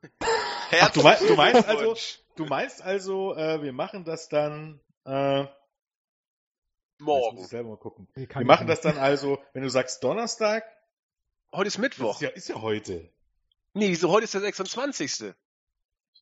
Ach, 0.80 0.90
du, 0.90 1.02
meinst, 1.02 1.28
du 1.28 1.34
meinst 1.36 1.68
also, 1.68 1.94
du 2.36 2.44
meinst 2.46 2.82
also, 2.82 3.34
äh, 3.36 3.62
wir 3.62 3.72
machen 3.72 4.04
das 4.04 4.28
dann, 4.28 4.80
äh, 5.06 5.40
Jetzt 5.42 5.50
muss 6.98 7.06
Morgen. 7.06 7.38
ich 7.38 7.46
selber 7.46 7.68
mal 7.70 7.76
gucken. 7.78 8.08
Nee, 8.16 8.28
Wir 8.28 8.44
machen 8.44 8.64
ich 8.68 8.74
das 8.74 8.80
dann 8.80 8.98
also, 8.98 9.38
wenn 9.52 9.62
du 9.62 9.70
sagst 9.70 10.02
Donnerstag, 10.04 10.64
Heute 11.52 11.68
ist 11.68 11.78
Mittwoch. 11.78 12.14
ist 12.16 12.20
ja, 12.20 12.28
ist 12.30 12.48
ja 12.48 12.60
heute. 12.60 13.08
Nee, 13.74 13.94
so 13.94 14.10
heute 14.10 14.24
ist 14.24 14.34
der 14.34 14.40
26. 14.42 15.32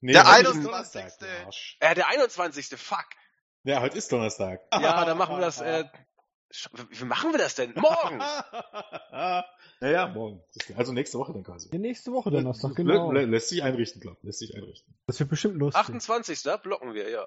Nee, 0.00 0.12
Der 0.12 0.24
heute 0.24 0.42
ist 0.42 0.46
21.. 0.46 0.64
Donnerstag, 0.64 1.18
du 1.18 1.26
Arsch. 1.46 1.76
Äh, 1.80 1.94
der 1.94 2.09
21. 2.09 2.66
Fuck. 2.78 3.06
Ja, 3.64 3.80
heute 3.80 3.98
ist 3.98 4.12
Donnerstag. 4.12 4.60
Ja, 4.72 5.05
dann 5.05 5.18
machen 5.18 5.36
wir 5.36 5.40
das. 5.40 5.60
Äh, 5.60 5.84
sch- 5.84 5.90
wie 6.90 7.04
machen 7.04 7.32
wir 7.32 7.38
das 7.38 7.54
denn? 7.54 7.74
Morgen! 7.74 8.18
naja, 9.80 10.08
morgen. 10.08 10.42
Also 10.76 10.92
nächste 10.92 11.18
Woche 11.18 11.32
dann 11.32 11.44
quasi. 11.44 11.70
Die 11.70 11.78
nächste 11.78 12.12
Woche 12.12 12.30
Donnerstag, 12.30 12.72
Lä- 12.72 12.74
genau. 12.76 13.12
lä- 13.12 13.26
Lässt 13.26 13.50
sich 13.50 13.62
einrichten, 13.62 14.00
glaub. 14.00 14.22
Lässt 14.22 14.38
sich 14.38 14.54
einrichten. 14.56 14.94
Das 15.06 15.18
wird 15.20 15.28
bestimmt 15.30 15.56
lustig. 15.56 15.80
28. 15.80 16.40
blocken 16.62 16.94
wir, 16.94 17.10
ja. 17.10 17.26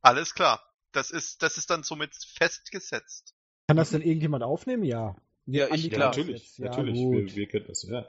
Alles 0.00 0.34
klar. 0.34 0.60
Das 0.90 1.10
ist, 1.10 1.42
das 1.42 1.56
ist 1.56 1.70
dann 1.70 1.84
somit 1.84 2.14
festgesetzt. 2.14 3.34
Kann 3.68 3.76
das 3.76 3.90
denn 3.90 4.02
irgendjemand 4.02 4.42
aufnehmen? 4.42 4.82
Ja. 4.84 5.16
Ja, 5.46 5.68
ich, 5.72 5.84
Ja, 5.84 5.90
das 5.90 6.16
natürlich. 6.16 6.58
Ja, 6.58 6.64
natürlich. 6.66 6.96
Wir, 6.96 7.36
wir 7.36 7.48
kennen 7.48 7.66
das, 7.68 7.82
ja. 7.84 8.08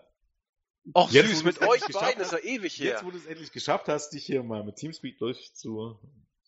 Och, 0.94 1.12
Jetzt, 1.12 1.30
süß, 1.30 1.44
wo 1.44 1.48
mit 1.48 1.62
euch 1.62 1.82
beiden 1.94 2.22
ist 2.22 2.34
ja 2.34 2.40
ewig 2.40 2.74
hier. 2.74 2.88
Jetzt, 2.88 3.06
wo 3.06 3.12
du 3.12 3.18
es 3.18 3.26
endlich 3.26 3.52
geschafft 3.52 3.88
hast, 3.88 4.10
dich 4.10 4.26
hier 4.26 4.44
mal 4.44 4.64
mit 4.64 4.76
Teamspeak 4.76 5.18
durchzu... 5.20 5.98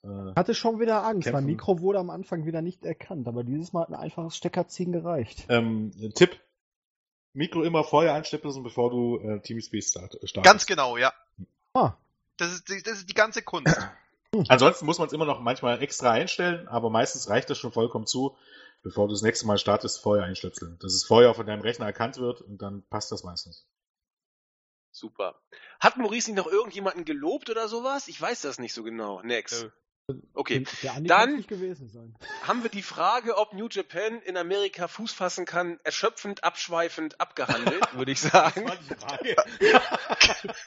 Äh, 0.06 0.34
Hatte 0.36 0.54
schon 0.54 0.80
wieder 0.80 1.04
Angst. 1.04 1.24
Kämpfen. 1.24 1.34
Mein 1.34 1.46
Mikro 1.46 1.80
wurde 1.80 2.00
am 2.00 2.10
Anfang 2.10 2.46
wieder 2.46 2.62
nicht 2.62 2.86
erkannt, 2.86 3.28
aber 3.28 3.44
dieses 3.44 3.74
Mal 3.74 3.82
hat 3.82 3.90
ein 3.90 3.96
einfaches 3.96 4.38
Steckerziehen 4.38 4.92
gereicht. 4.92 5.46
ähm, 5.50 5.92
Tipp. 6.14 6.40
Mikro 7.34 7.64
immer 7.64 7.84
vorher 7.84 8.14
ansteppeln, 8.14 8.64
bevor 8.64 8.92
du 8.92 9.20
äh, 9.20 9.42
Teamspeak 9.42 9.84
start, 9.84 10.14
startest. 10.24 10.44
Ganz 10.44 10.66
genau, 10.66 10.96
ja. 10.98 11.12
Ah. 11.74 11.94
Das 12.38 12.54
ist, 12.54 12.70
die- 12.70 12.82
das 12.84 13.00
ist 13.00 13.10
die 13.10 13.14
ganze 13.14 13.42
Kunst. 13.42 13.76
Ansonsten 14.50 14.86
muss 14.86 15.00
man 15.00 15.08
es 15.08 15.14
immer 15.14 15.26
noch 15.26 15.40
manchmal 15.40 15.82
extra 15.82 16.12
einstellen, 16.12 16.68
aber 16.68 16.90
meistens 16.90 17.30
reicht 17.30 17.50
das 17.50 17.58
schon 17.58 17.72
vollkommen 17.72 18.06
zu, 18.06 18.36
bevor 18.84 19.08
du 19.08 19.14
das 19.14 19.22
nächste 19.22 19.48
Mal 19.48 19.58
startest, 19.58 20.02
vorher 20.02 20.26
einstöpseln. 20.26 20.78
Dass 20.80 20.94
es 20.94 21.04
vorher 21.06 21.34
von 21.34 21.46
deinem 21.46 21.62
Rechner 21.62 21.86
erkannt 21.86 22.18
wird 22.18 22.42
und 22.42 22.62
dann 22.62 22.84
passt 22.90 23.12
das 23.12 23.24
meistens. 23.24 23.66
Super. 24.92 25.36
Hat 25.80 25.98
Maurice 25.98 26.32
nicht 26.32 26.38
noch 26.38 26.48
irgendjemanden 26.52 27.04
gelobt 27.06 27.50
oder 27.50 27.68
sowas? 27.68 28.08
Ich 28.08 28.22
weiß 28.22 28.42
das 28.42 28.60
nicht 28.60 28.74
so 28.74 28.84
genau. 28.84 29.22
Next. 29.24 29.68
Okay. 30.36 30.66
Dann-. 31.02 31.44
Haben 32.44 32.62
wir 32.62 32.70
die 32.70 32.84
Frage, 32.84 33.38
ob 33.38 33.54
New 33.54 33.68
Japan 33.70 34.22
in 34.22 34.38
Amerika 34.38 34.88
Fuß 34.88 35.12
fassen 35.12 35.46
kann, 35.46 35.80
erschöpfend, 35.84 36.44
abschweifend 36.44 37.20
abgehandelt, 37.20 37.82
würde 37.94 38.12
ich 38.12 38.20
sagen. 38.20 38.66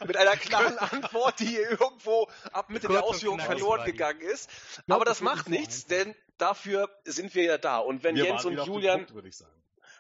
Mit 0.07 0.17
einer 0.17 0.37
klaren 0.37 0.77
Antwort, 0.79 1.39
die 1.39 1.55
irgendwo 1.55 2.29
ab 2.53 2.71
Mitte 2.71 2.89
der 2.89 3.05
Ausführung 3.05 3.39
verloren 3.39 3.85
gegangen 3.85 4.21
ist. 4.21 4.51
glaub, 4.87 4.97
Aber 4.97 5.05
das 5.05 5.21
macht 5.21 5.49
nichts, 5.49 5.85
einfach. 5.85 6.05
denn 6.05 6.15
dafür 6.39 6.91
sind 7.05 7.37
wir 7.37 7.45
ja 7.45 7.59
da. 7.59 7.79
Und 7.79 8.03
wenn 8.03 8.17
Wir 8.17 8.25
Jens 8.25 8.45
und 8.45 8.59
Julian 8.65 8.99
Punkt, 8.99 9.15
würde 9.15 9.29
ich 9.29 9.37
sagen. 9.37 9.53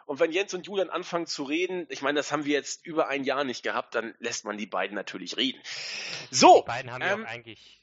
und 0.06 0.18
wenn 0.18 0.32
Jens 0.32 0.52
und 0.52 0.66
Julian 0.66 0.90
anfangen 0.90 1.26
zu 1.26 1.44
reden, 1.44 1.86
ich 1.90 2.02
meine, 2.02 2.16
das 2.16 2.32
haben 2.32 2.44
wir 2.44 2.54
jetzt 2.54 2.84
über 2.84 3.06
ein 3.06 3.22
Jahr 3.22 3.44
nicht 3.44 3.62
gehabt, 3.62 3.94
dann 3.94 4.16
lässt 4.18 4.44
man 4.44 4.58
die 4.58 4.66
beiden 4.66 4.96
natürlich 4.96 5.36
reden. 5.36 5.60
So, 6.32 6.62
Die 6.62 6.66
beiden 6.66 6.90
haben 6.90 7.02
ähm, 7.02 7.20
ja 7.20 7.24
auch 7.24 7.30
eigentlich 7.30 7.77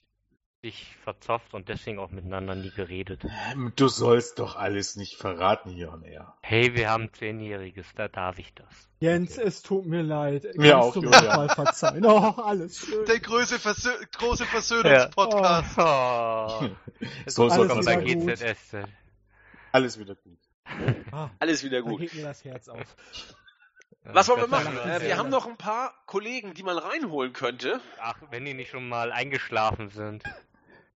sich 0.65 0.95
verzofft 1.03 1.53
und 1.53 1.69
deswegen 1.69 1.99
auch 1.99 2.09
miteinander 2.09 2.55
nie 2.55 2.71
geredet. 2.71 3.23
Du 3.75 3.87
sollst 3.87 4.39
doch 4.39 4.55
alles 4.55 4.95
nicht 4.95 5.15
verraten 5.15 5.69
hier 5.69 5.93
on 5.93 6.01
air. 6.01 6.33
Hey, 6.41 6.73
wir 6.73 6.89
haben 6.89 7.13
Zehnjähriges, 7.13 7.85
da 7.95 8.07
darf 8.07 8.39
ich 8.39 8.51
das. 8.55 8.89
Jens, 8.99 9.37
es 9.37 9.61
tut 9.61 9.85
mir 9.85 10.01
leid. 10.01 10.41
Kannst 10.41 10.57
Mir 10.57 10.79
auch, 10.79 10.91
du 10.93 11.03
mir 11.03 11.09
mal 11.11 11.49
verzeihen? 11.49 12.03
Oh, 12.05 12.33
alles 12.41 12.79
schön. 12.79 13.05
Der 13.05 13.19
große, 13.19 13.59
Versö 13.59 13.91
große 14.17 14.45
Versöhnungspodcast. 14.45 15.77
Oh, 15.77 16.69
So, 17.27 17.47
so 17.47 17.61
alles 17.61 17.67
kann 17.67 17.85
man 17.85 18.05
gut. 18.05 18.27
GZS. 18.33 18.77
Alles 19.71 19.99
wieder 19.99 20.15
gut. 20.15 20.39
Ah, 21.11 21.29
alles 21.37 21.63
wieder 21.63 21.83
gut. 21.83 21.99
geht 21.99 22.15
mir 22.15 22.23
das 22.23 22.43
Herz 22.43 22.69
auf. 22.69 22.95
Was 24.03 24.27
wollen 24.29 24.41
wir 24.41 24.47
machen? 24.47 24.75
Äh, 24.79 25.01
wir 25.01 25.17
haben 25.17 25.29
noch 25.29 25.45
ein 25.45 25.57
paar 25.57 25.93
Kollegen, 26.07 26.55
die 26.55 26.63
man 26.63 26.79
reinholen 26.79 27.33
könnte. 27.33 27.79
Ach, 28.01 28.15
wenn 28.31 28.45
die 28.45 28.55
nicht 28.55 28.71
schon 28.71 28.89
mal 28.89 29.11
eingeschlafen 29.11 29.89
sind. 29.89 30.23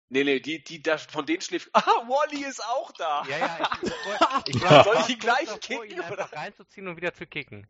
Nee, 0.10 0.24
nee, 0.24 0.40
die, 0.40 0.64
die, 0.64 0.82
da, 0.82 0.98
von 0.98 1.26
denen 1.26 1.42
schläft. 1.42 1.70
Ah, 1.74 1.82
Wally 2.08 2.46
ist 2.46 2.64
auch 2.66 2.92
da. 2.94 3.24
Ja, 3.26 3.38
ja, 3.38 3.70
ich, 3.82 3.90
ich, 4.50 4.56
ich 4.56 4.62
war 4.64 4.84
Soll 4.84 4.96
ich 5.00 5.06
die 5.08 5.18
gleich 5.18 5.46
davor, 5.46 5.60
kicken, 5.60 5.90
ihn 5.92 6.00
reinzuziehen 6.02 6.88
und 6.88 6.96
wieder 6.98 7.14
zu 7.14 7.26
kicken. 7.28 7.68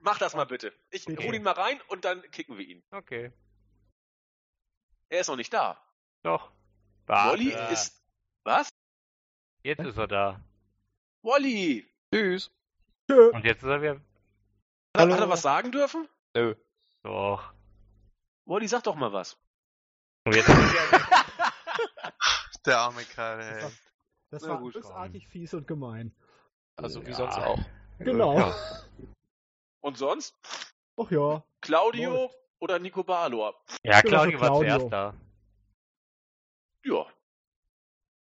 Mach 0.00 0.18
das 0.18 0.34
mal 0.34 0.44
bitte. 0.44 0.72
Ich 0.90 1.08
Okay. 1.08 1.26
hol 1.26 1.34
ihn 1.34 1.42
mal 1.42 1.52
rein 1.54 1.80
und 1.88 2.04
dann 2.04 2.22
kicken 2.30 2.56
wir 2.58 2.64
ihn. 2.66 2.82
Okay. 2.90 3.32
Er 5.08 5.20
ist 5.20 5.28
noch 5.28 5.36
nicht 5.36 5.52
da. 5.52 5.82
Doch. 6.22 6.52
Wally 7.06 7.54
Warte. 7.54 7.72
ist. 7.72 8.00
Was? 8.44 8.68
Jetzt 9.62 9.80
ist 9.84 9.96
er 9.96 10.06
da. 10.06 10.44
Wally! 11.22 11.88
Tschüss. 12.12 12.50
Tschö. 13.10 13.30
Und 13.32 13.44
jetzt 13.44 13.62
ist 13.62 13.68
er 13.68 13.80
wieder. 13.82 13.94
Hat, 13.94 14.00
er- 14.92 15.00
Hallo. 15.00 15.14
hat 15.14 15.20
er 15.20 15.28
was 15.30 15.42
sagen 15.42 15.72
dürfen? 15.72 16.06
Nö. 16.34 16.54
Doch. 17.02 17.52
Wally, 18.44 18.68
sag 18.68 18.82
doch 18.84 18.94
mal 18.94 19.12
was. 19.12 19.36
Und 20.24 20.34
jetzt 20.36 20.48
ist 20.48 20.54
er 20.54 20.64
wieder. 20.92 21.24
Der 22.66 22.78
arme 22.78 23.02
Kerl, 23.04 23.40
ey. 23.40 23.70
Das 24.30 24.46
war 24.46 24.58
gut, 24.58 24.74
bösartig, 24.74 25.26
fies 25.28 25.54
und 25.54 25.66
gemein. 25.66 26.14
Also 26.76 27.04
wie 27.06 27.10
Ja. 27.10 27.16
sonst 27.16 27.36
auch. 27.38 27.58
Genau. 27.98 28.38
Ja. 28.38 28.54
Und 29.80 29.96
sonst? 29.96 30.34
Ach 30.96 31.10
ja. 31.10 31.42
Claudio 31.60 32.10
Läuft. 32.12 32.34
oder 32.60 32.78
Nico 32.78 33.02
Balor? 33.04 33.54
Ja, 33.82 34.00
Genau, 34.00 34.16
Claudio 34.16 34.40
war 34.40 34.48
Claudio. 34.48 34.76
zuerst 34.78 34.92
da. 34.92 35.14
Ja. 36.84 37.06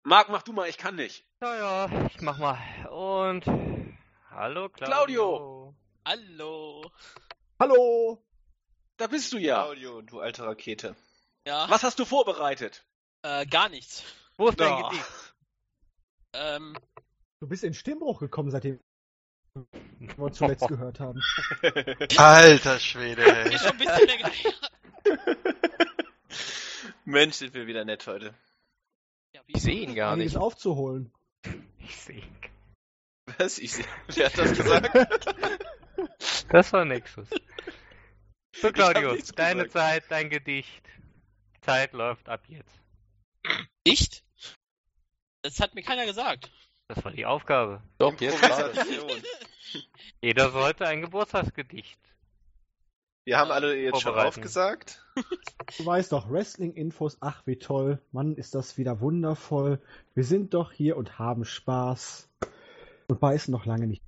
Marc, 0.03 0.29
mach 0.29 0.43
du 0.43 0.53
mal, 0.53 0.69
ich 0.69 0.77
kann 0.77 0.95
nicht. 0.95 1.25
Ja, 1.41 1.55
ja, 1.87 2.05
ich 2.07 2.21
mach 2.21 2.37
mal. 2.37 2.57
Und. 2.89 3.45
Hallo, 4.29 4.69
Claudio. 4.69 4.75
Claudio. 4.85 5.75
Hallo. 6.05 6.91
Hallo. 7.59 8.23
Da 8.97 9.07
bist 9.07 9.33
du 9.33 9.37
ja. 9.37 9.63
Claudio, 9.63 10.01
du 10.01 10.19
alte 10.19 10.45
Rakete. 10.45 10.95
Ja, 11.47 11.69
Was 11.69 11.83
hast 11.83 11.99
du 11.99 12.05
vorbereitet? 12.05 12.85
Äh, 13.25 13.45
gar 13.47 13.69
nichts. 13.69 14.03
Wo 14.37 14.49
ist 14.49 14.59
dein. 14.59 14.83
Gedicht? 14.83 15.05
Ähm, 16.33 16.77
Du 17.41 17.47
bist 17.47 17.63
in 17.63 17.73
Stimmbruch 17.73 18.19
gekommen, 18.19 18.49
seitdem 18.51 18.79
wir 19.99 20.19
uns 20.19 20.37
zuletzt 20.37 20.67
gehört 20.67 20.99
haben. 20.99 21.21
Alter 22.17 22.79
Schwede, 22.79 23.23
ey. 23.23 23.53
ist 23.53 23.61
schon 23.63 23.71
ein 23.71 23.77
bisschen 23.77 24.07
länger. 24.07 24.31
Mensch, 27.05 27.35
sind 27.35 27.53
wir 27.53 27.67
wieder 27.67 27.85
nett 27.85 28.05
heute. 28.07 28.33
Ja, 29.33 29.41
Ich 29.47 29.61
sehe 29.61 29.79
ihn 29.81 29.95
gar 29.95 30.15
nicht. 30.15 30.37
aufzuholen. 30.37 31.11
Ich 31.79 31.95
sehe. 31.97 32.23
Was? 33.37 33.59
Ich 33.59 33.73
seh, 33.73 33.85
wer 34.07 34.25
hat 34.27 34.37
das 34.37 34.57
gesagt? 34.57 34.91
Das 36.49 36.73
war 36.73 36.85
Nexus. 36.85 37.27
So, 38.55 38.71
Claudio, 38.71 39.17
deine 39.35 39.63
gesagt. 39.65 39.71
Zeit, 39.73 40.03
dein 40.09 40.29
Gedicht. 40.29 40.83
Zeit 41.61 41.93
läuft 41.93 42.29
ab 42.29 42.41
jetzt. 42.47 42.79
Nicht? 43.85 44.23
Das 45.41 45.59
hat 45.59 45.75
mir 45.75 45.83
keiner 45.83 46.05
gesagt. 46.05 46.51
Das 46.87 47.03
war 47.03 47.11
die 47.11 47.25
Aufgabe. 47.25 47.81
Doch, 47.97 48.19
jetzt. 48.19 48.41
Jeder 50.21 50.51
sollte 50.51 50.87
ein 50.87 51.01
Geburtstagsgedicht. 51.01 51.99
Wir 53.25 53.39
haben 53.39 53.51
alle 53.51 53.75
jetzt 53.75 54.01
schon 54.01 54.15
aufgesagt. 54.15 55.03
Du 55.77 55.85
weißt 55.85 56.11
doch, 56.11 56.29
Wrestling-Infos, 56.29 57.17
ach 57.21 57.41
wie 57.47 57.57
toll. 57.57 57.99
Mann, 58.11 58.35
ist 58.35 58.53
das 58.53 58.77
wieder 58.77 59.01
wundervoll. 59.01 59.81
Wir 60.13 60.23
sind 60.23 60.53
doch 60.53 60.71
hier 60.71 60.95
und 60.95 61.17
haben 61.17 61.43
Spaß. 61.43 62.29
Und 63.07 63.19
beißen 63.19 63.51
noch 63.51 63.65
lange 63.65 63.87
nicht. 63.87 64.03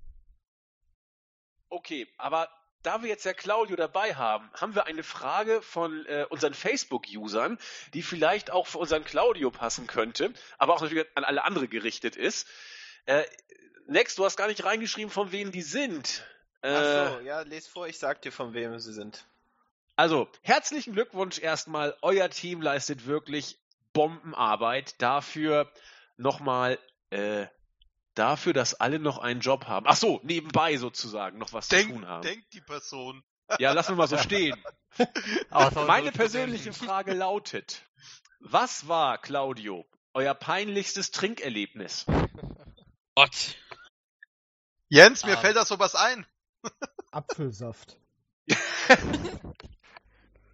Okay, 1.70 2.08
aber 2.18 2.48
da 2.88 3.02
wir 3.02 3.10
jetzt 3.10 3.26
ja 3.26 3.34
Claudio 3.34 3.76
dabei 3.76 4.16
haben, 4.16 4.50
haben 4.54 4.74
wir 4.74 4.86
eine 4.86 5.04
Frage 5.04 5.62
von 5.62 6.06
äh, 6.06 6.26
unseren 6.30 6.54
Facebook-Usern, 6.54 7.60
die 7.94 8.02
vielleicht 8.02 8.50
auch 8.50 8.66
für 8.66 8.78
unseren 8.78 9.04
Claudio 9.04 9.52
passen 9.52 9.88
könnte, 9.88 10.32
aber 10.58 10.74
auch 10.74 10.82
natürlich 10.82 11.06
an 11.16 11.26
alle 11.26 11.44
andere 11.44 11.68
gerichtet 11.68 12.16
ist. 12.16 12.48
Äh, 13.06 13.26
Next, 13.88 14.18
du 14.18 14.24
hast 14.24 14.38
gar 14.38 14.48
nicht 14.48 14.64
reingeschrieben, 14.64 15.12
von 15.12 15.34
wem 15.34 15.52
die 15.52 15.62
sind. 15.62 16.26
Äh, 16.62 16.70
Ach 16.74 17.14
so, 17.14 17.20
ja, 17.26 17.42
les 17.42 17.68
vor, 17.68 17.88
ich 17.88 18.00
sag 18.00 18.22
dir, 18.22 18.32
von 18.32 18.54
wem 18.54 18.80
sie 18.80 18.94
sind. 18.94 19.26
Also, 19.98 20.30
herzlichen 20.42 20.94
Glückwunsch 20.94 21.40
erstmal. 21.40 21.94
Euer 22.02 22.30
Team 22.30 22.62
leistet 22.62 23.06
wirklich 23.06 23.58
Bombenarbeit. 23.92 25.02
Dafür 25.02 25.70
nochmal, 26.16 26.80
äh, 27.10 27.48
dafür, 28.18 28.54
dass 28.54 28.74
alle 28.74 29.00
noch 29.00 29.18
einen 29.18 29.40
Job 29.42 29.66
haben. 29.68 29.86
Ach 29.88 29.96
so, 29.96 30.20
nebenbei 30.24 30.78
sozusagen 30.78 31.38
noch 31.38 31.54
was 31.54 31.68
zu 31.68 31.76
Denk, 31.76 31.90
tun 31.92 32.08
haben. 32.08 32.22
denkt 32.24 32.54
die 32.54 32.62
Person. 32.62 33.24
Ja, 33.60 33.72
lassen 33.72 33.92
wir 33.94 33.96
mal 33.98 34.08
so 34.08 34.18
stehen. 34.18 34.62
Meine 35.88 36.12
persönliche. 36.12 36.74
Frage 36.74 37.14
lautet, 37.14 37.84
was 38.40 38.88
war, 38.88 39.18
Claudio, 39.20 39.86
euer 40.14 40.34
peinlichstes 40.34 41.12
Trinkerlebnis? 41.12 42.06
Gott. 43.16 43.56
Jens, 44.90 45.26
mir 45.26 45.38
Ah. 45.38 45.42
fällt 45.42 45.56
da 45.56 45.66
sowas 45.66 45.96
ein. 45.96 46.26
Apfelsaft. 47.12 47.98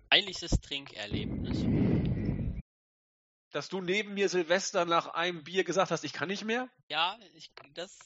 Peinlichstes 0.10 0.60
Trinkerlebnis. 0.62 1.64
Dass 3.54 3.70
du 3.70 3.82
neben 3.82 4.16
mir 4.16 4.30
Silvester 4.30 4.84
nach 4.84 5.08
einem 5.14 5.44
Bier 5.44 5.64
gesagt 5.64 5.92
hast, 5.92 6.04
ich 6.04 6.12
kann 6.12 6.28
nicht 6.28 6.44
mehr? 6.44 6.70
Ja, 6.90 7.20
ich, 7.36 7.52
das 7.76 7.98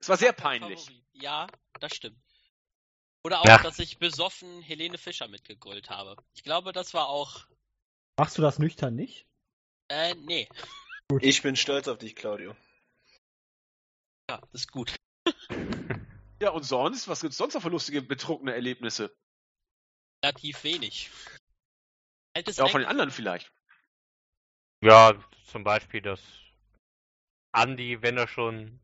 Es 0.00 0.08
war 0.08 0.16
sehr 0.16 0.32
peinlich. 0.32 0.80
Favorit. 0.86 1.04
Ja, 1.12 1.46
das 1.80 1.94
stimmt. 1.94 2.18
Oder 3.22 3.40
auch, 3.42 3.44
Ja. 3.44 3.58
dass 3.58 3.78
ich 3.78 3.98
besoffen 3.98 4.62
Helene 4.62 4.96
Fischer 4.96 5.28
mitgegrillt 5.28 5.90
habe. 5.90 6.16
Ich 6.34 6.42
glaube, 6.44 6.72
das 6.72 6.94
war 6.94 7.08
auch. 7.08 7.46
Machst 8.16 8.38
du 8.38 8.42
das 8.42 8.58
nüchtern 8.58 8.96
nicht? 8.96 9.26
Äh, 9.88 10.14
nee. 10.14 10.48
Ich 11.20 11.42
bin 11.42 11.54
stolz 11.54 11.86
auf 11.86 11.98
dich, 11.98 12.16
Claudio. 12.16 12.56
Ja, 14.30 14.38
das 14.40 14.62
ist 14.62 14.72
gut. 14.72 14.96
Ja, 16.40 16.50
und 16.50 16.62
sonst? 16.62 17.08
Was 17.08 17.20
gibt's 17.22 17.36
sonst 17.36 17.54
noch 17.54 17.62
für 17.62 17.68
lustige, 17.68 18.00
betrunkene 18.00 18.54
Erlebnisse? 18.54 19.12
Relativ 20.24 20.62
wenig. 20.62 21.10
Altes 22.32 22.58
Ja, 22.58 22.64
auch 22.64 22.70
von 22.70 22.80
den 22.80 22.88
anderen 22.88 23.10
vielleicht. 23.10 23.50
Ja, 24.80 25.12
zum 25.44 25.64
Beispiel, 25.64 26.00
dass 26.00 26.22
Andi, 27.50 28.00
wenn 28.00 28.16
er 28.16 28.28
schon 28.28 28.78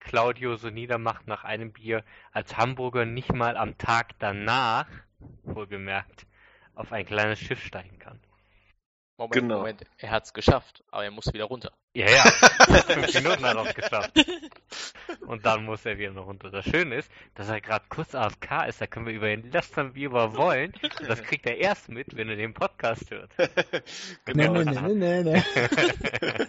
Claudio 0.00 0.56
so 0.56 0.68
niedermacht 0.68 1.26
nach 1.26 1.44
einem 1.44 1.72
Bier, 1.72 2.04
als 2.30 2.56
Hamburger 2.58 3.06
nicht 3.06 3.32
mal 3.32 3.56
am 3.56 3.78
Tag 3.78 4.18
danach, 4.18 4.86
wohlgemerkt, 5.44 6.26
auf 6.74 6.92
ein 6.92 7.06
kleines 7.06 7.38
Schiff 7.38 7.64
steigen 7.64 7.98
kann. 7.98 8.20
Moment, 9.18 9.32
Genau. 9.34 9.58
Moment, 9.58 9.82
er 9.96 10.10
hat's 10.10 10.34
geschafft, 10.34 10.84
aber 10.90 11.04
er 11.04 11.10
muss 11.10 11.32
wieder 11.32 11.44
runter. 11.44 11.72
Ja, 11.94 12.10
ja, 12.10 12.22
fünf 12.86 13.14
Minuten 13.14 13.46
hat 13.46 13.56
er 13.56 13.66
es 13.66 13.74
geschafft. 13.74 14.12
Und 15.26 15.46
dann 15.46 15.64
muss 15.64 15.86
er 15.86 15.96
wieder 15.96 16.12
noch 16.12 16.26
runter. 16.26 16.50
Das 16.50 16.66
Schöne 16.66 16.96
ist, 16.96 17.10
dass 17.34 17.48
er 17.48 17.62
gerade 17.62 17.86
kurz 17.88 18.14
AFK 18.14 18.66
ist, 18.68 18.82
da 18.82 18.86
können 18.86 19.06
wir 19.06 19.14
über 19.14 19.30
ihn 19.30 19.50
lästern, 19.50 19.94
wie 19.94 20.12
wir 20.12 20.36
wollen. 20.36 20.74
Und 20.82 21.08
das 21.08 21.22
kriegt 21.22 21.46
er 21.46 21.56
erst 21.56 21.88
mit, 21.88 22.14
wenn 22.14 22.28
er 22.28 22.36
den 22.36 22.52
Podcast 22.52 23.10
hört. 23.10 23.30
Nee, 24.34 24.48
nee, 24.48 24.64
nee, 24.64 24.94
nee, 24.94 25.22
nee, 25.22 25.42
nee. 26.20 26.46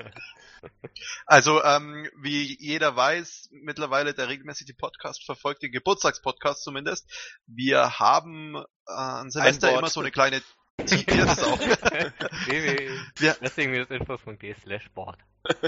Also, 1.26 1.64
ähm, 1.64 2.10
wie 2.18 2.58
jeder 2.60 2.96
weiß, 2.96 3.50
mittlerweile 3.52 4.14
der 4.14 4.28
regelmäßig 4.28 4.66
die 4.66 4.74
Podcast 4.74 5.24
verfolgt, 5.24 5.62
den 5.64 5.72
Geburtstagspodcast 5.72 6.64
zumindest. 6.64 7.10
Wir 7.46 8.00
haben 8.00 8.56
äh, 8.56 8.92
an 8.92 9.30
Silvester 9.30 9.70
Wort. 9.70 9.80
immer 9.80 9.90
so 9.90 10.02
eine 10.02 10.12
kleine 10.12 10.42
T- 10.86 11.06
ja, 11.16 11.26
das 11.26 11.44
auch. 11.44 11.60
Www.wrestling-infos.de 11.60 14.56
slash 14.62 14.84
sport. 14.86 15.20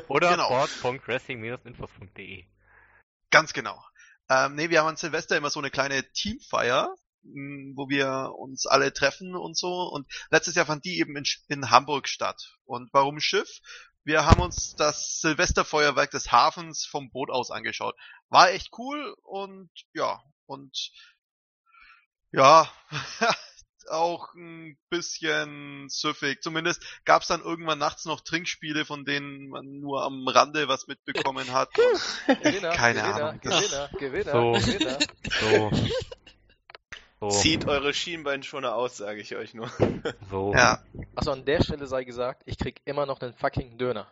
Oder 0.07 0.31
Genau. 0.31 0.67
sport.wrestling-infos.de. 0.67 2.45
Ganz 3.31 3.53
genau. 3.53 3.81
Ähm, 4.29 4.55
nee, 4.55 4.69
wir 4.69 4.79
haben 4.81 4.87
an 4.89 4.97
Silvester 4.97 5.37
immer 5.37 5.49
so 5.49 5.59
eine 5.59 5.71
kleine 5.71 6.03
Teamfeier, 6.11 6.93
mh, 7.23 7.73
wo 7.75 7.89
wir 7.89 8.33
uns 8.37 8.65
alle 8.67 8.93
treffen 8.93 9.35
und 9.35 9.57
so. 9.57 9.89
Und 9.91 10.07
letztes 10.29 10.55
Jahr 10.55 10.65
fand 10.65 10.85
die 10.85 10.99
eben 10.99 11.15
in, 11.15 11.23
in 11.47 11.71
Hamburg 11.71 12.07
statt. 12.07 12.55
Und 12.65 12.89
warum 12.93 13.19
Schiff? 13.19 13.59
Wir 14.03 14.25
haben 14.25 14.41
uns 14.41 14.75
das 14.75 15.19
Silvesterfeuerwerk 15.21 16.11
des 16.11 16.31
Hafens 16.31 16.85
vom 16.85 17.09
Boot 17.11 17.29
aus 17.29 17.51
angeschaut. 17.51 17.95
War 18.29 18.51
echt 18.51 18.69
cool 18.77 19.15
und 19.23 19.69
ja, 19.93 20.21
und 20.45 20.91
ja, 22.31 22.71
auch 23.91 24.33
ein 24.35 24.77
bisschen 24.89 25.87
süffig. 25.89 26.41
Zumindest 26.41 26.81
gab 27.05 27.21
es 27.23 27.27
dann 27.27 27.41
irgendwann 27.41 27.79
nachts 27.79 28.05
noch 28.05 28.21
Trinkspiele, 28.21 28.85
von 28.85 29.05
denen 29.05 29.49
man 29.49 29.79
nur 29.79 30.03
am 30.03 30.27
Rande 30.27 30.67
was 30.67 30.87
mitbekommen 30.87 31.49
hat. 31.53 31.69
Gewinner, 31.73 32.71
Keine 32.71 33.01
Gewinner, 33.01 33.25
Ahnung. 33.29 33.41
Gewinner, 33.41 33.89
Gewinner, 33.99 34.31
So. 34.31 34.51
Gewinner. 34.71 34.99
So. 35.41 35.71
So. 37.21 37.29
Zieht 37.31 37.67
eure 37.67 37.93
Schienbeinschoner 37.93 38.75
aus, 38.75 38.95
sage 38.95 39.19
ich 39.19 39.35
euch 39.35 39.53
nur. 39.53 39.69
so. 40.29 40.53
Ja, 40.53 40.81
Achso, 41.15 41.31
an 41.31 41.43
der 41.43 41.61
Stelle 41.61 41.85
sei 41.85 42.05
gesagt, 42.05 42.43
ich 42.45 42.57
krieg 42.57 42.79
immer 42.85 43.05
noch 43.05 43.19
einen 43.19 43.33
fucking 43.33 43.77
Döner. 43.77 44.09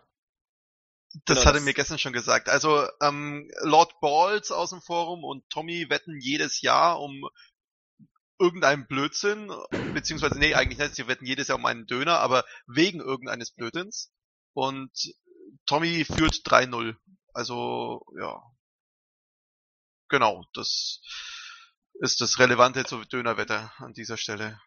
das 1.24 1.38
Genau, 1.38 1.46
hat 1.46 1.56
das- 1.56 1.64
mir 1.64 1.74
gestern 1.74 2.00
schon 2.00 2.12
gesagt. 2.12 2.50
Also 2.50 2.86
ähm, 3.02 3.50
Lord 3.62 3.98
Balls 4.02 4.52
aus 4.52 4.72
dem 4.72 4.82
Forum 4.82 5.24
und 5.24 5.50
Tommy 5.50 5.90
wetten 5.90 6.20
jedes 6.20 6.60
Jahr 6.62 7.00
um 7.00 7.30
irgendeinen 8.40 8.88
Blödsinn, 8.88 9.52
beziehungsweise 9.94 10.38
nee, 10.38 10.54
eigentlich 10.54 10.80
nicht, 10.80 10.96
sie 10.96 11.08
wetten 11.08 11.26
jedes 11.26 11.48
Jahr 11.48 11.58
um 11.58 11.66
einen 11.66 11.86
Döner, 11.86 12.20
aber 12.20 12.46
wegen 12.68 13.00
irgendeines 13.00 13.52
Blödsinns. 13.52 14.12
Und 14.54 14.92
Tommy 15.66 16.06
führt 16.06 16.36
3-0. 16.46 16.96
Also, 17.34 18.06
ja. 18.20 18.42
Genau, 20.10 20.46
das 20.54 21.02
ist 22.00 22.22
das 22.22 22.40
Relevante 22.40 22.86
zur 22.86 23.06
Dönerwette 23.06 23.72
an 23.78 23.94
dieser 23.94 24.18
Stelle. 24.18 24.60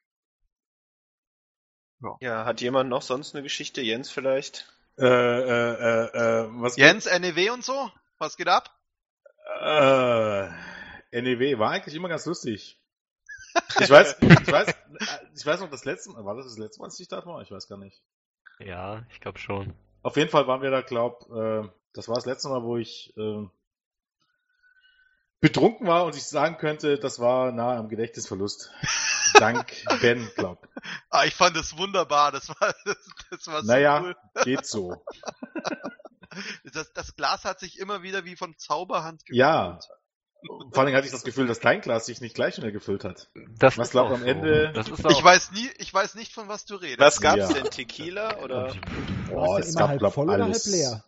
Ja, 2.20 2.44
hat 2.44 2.60
jemand 2.60 2.88
noch 2.88 3.02
sonst 3.02 3.34
eine 3.34 3.42
Geschichte? 3.42 3.82
Jens 3.82 4.10
vielleicht? 4.10 4.72
Äh, 4.98 5.06
äh, 5.06 5.08
äh, 5.08 6.44
äh, 6.44 6.48
was 6.60 6.76
Jens, 6.76 7.06
NEW 7.06 7.52
und 7.52 7.64
so? 7.64 7.90
Was 8.18 8.36
geht 8.36 8.48
ab? 8.48 8.74
Äh, 9.60 10.48
NEW 11.20 11.58
war 11.58 11.70
eigentlich 11.70 11.94
immer 11.94 12.08
ganz 12.08 12.26
lustig. 12.26 12.78
Ich 13.80 13.90
weiß, 13.90 14.16
ich 14.20 14.52
weiß, 14.52 14.68
äh, 14.68 14.74
ich 15.34 15.46
weiß 15.46 15.60
noch 15.60 15.70
das 15.70 15.84
letzte 15.84 16.10
Mal, 16.10 16.24
war 16.24 16.36
das 16.36 16.46
das 16.46 16.58
letzte 16.58 16.80
Mal, 16.80 16.86
als 16.86 17.00
ich 17.00 17.08
da 17.08 17.24
war? 17.24 17.42
Ich 17.42 17.50
weiß 17.50 17.68
gar 17.68 17.78
nicht. 17.78 18.02
Ja, 18.58 19.04
ich 19.10 19.20
glaube 19.20 19.38
schon. 19.38 19.74
Auf 20.02 20.16
jeden 20.16 20.30
Fall 20.30 20.46
waren 20.46 20.62
wir 20.62 20.70
da, 20.70 20.82
glaub, 20.82 21.30
äh, 21.30 21.68
das 21.92 22.08
war 22.08 22.16
das 22.16 22.26
letzte 22.26 22.48
Mal, 22.48 22.62
wo 22.62 22.76
ich 22.76 23.12
äh, 23.16 23.46
betrunken 25.40 25.86
war 25.86 26.04
und 26.04 26.16
ich 26.16 26.24
sagen 26.24 26.58
könnte, 26.58 26.98
das 26.98 27.18
war 27.18 27.52
nahe 27.52 27.76
am 27.76 27.88
Gedächtnisverlust. 27.88 28.70
Dank 29.34 29.84
Ben, 30.00 30.28
glaub. 30.34 30.68
Ah, 31.08 31.24
ich 31.24 31.34
fand 31.34 31.56
das 31.56 31.76
wunderbar. 31.78 32.32
Das 32.32 32.48
war, 32.48 32.74
das, 32.84 32.96
das 33.30 33.46
war 33.46 33.62
so 33.62 33.66
Naja, 33.68 34.02
cool. 34.02 34.16
geht 34.44 34.66
so. 34.66 35.04
Das, 36.72 36.92
das 36.92 37.14
Glas 37.16 37.44
hat 37.44 37.60
sich 37.60 37.78
immer 37.78 38.02
wieder 38.02 38.24
wie 38.24 38.36
von 38.36 38.56
Zauberhand 38.58 39.24
gefüllt. 39.24 39.38
Ja. 39.38 39.78
Vor 40.72 40.82
allem 40.84 40.94
hatte 40.94 41.06
ich 41.06 41.12
das 41.12 41.22
Gefühl, 41.22 41.46
das 41.46 41.60
Kleinglas 41.60 42.06
sich 42.06 42.20
nicht 42.20 42.34
gleich 42.34 42.54
schnell 42.54 42.72
gefüllt 42.72 43.04
hat. 43.04 43.28
Das 43.58 43.76
Was 43.78 43.94
auch 43.96 44.10
am 44.10 44.20
so. 44.20 44.26
Ende- 44.26 44.72
Das 44.74 44.88
ist 44.88 44.98
Ich 45.10 45.22
weiß 45.24 45.52
nie, 45.52 45.68
ich 45.78 45.92
weiß 45.92 46.14
nicht, 46.14 46.32
von 46.32 46.48
was 46.48 46.64
du 46.64 46.76
redest. 46.76 47.00
Was 47.00 47.20
gab's 47.20 47.38
Ja. 47.38 47.52
denn? 47.52 47.64
Tequila 47.70 48.38
oder? 48.38 48.74
Oh, 49.30 49.36
War's 49.48 49.66
es 49.68 49.74
gab, 49.76 49.88
halb 49.88 49.98
glaub, 49.98 50.14
voll 50.14 50.30
oder 50.30 50.44
alles. 50.44 50.64
halb 50.66 50.74
leer? 50.74 51.04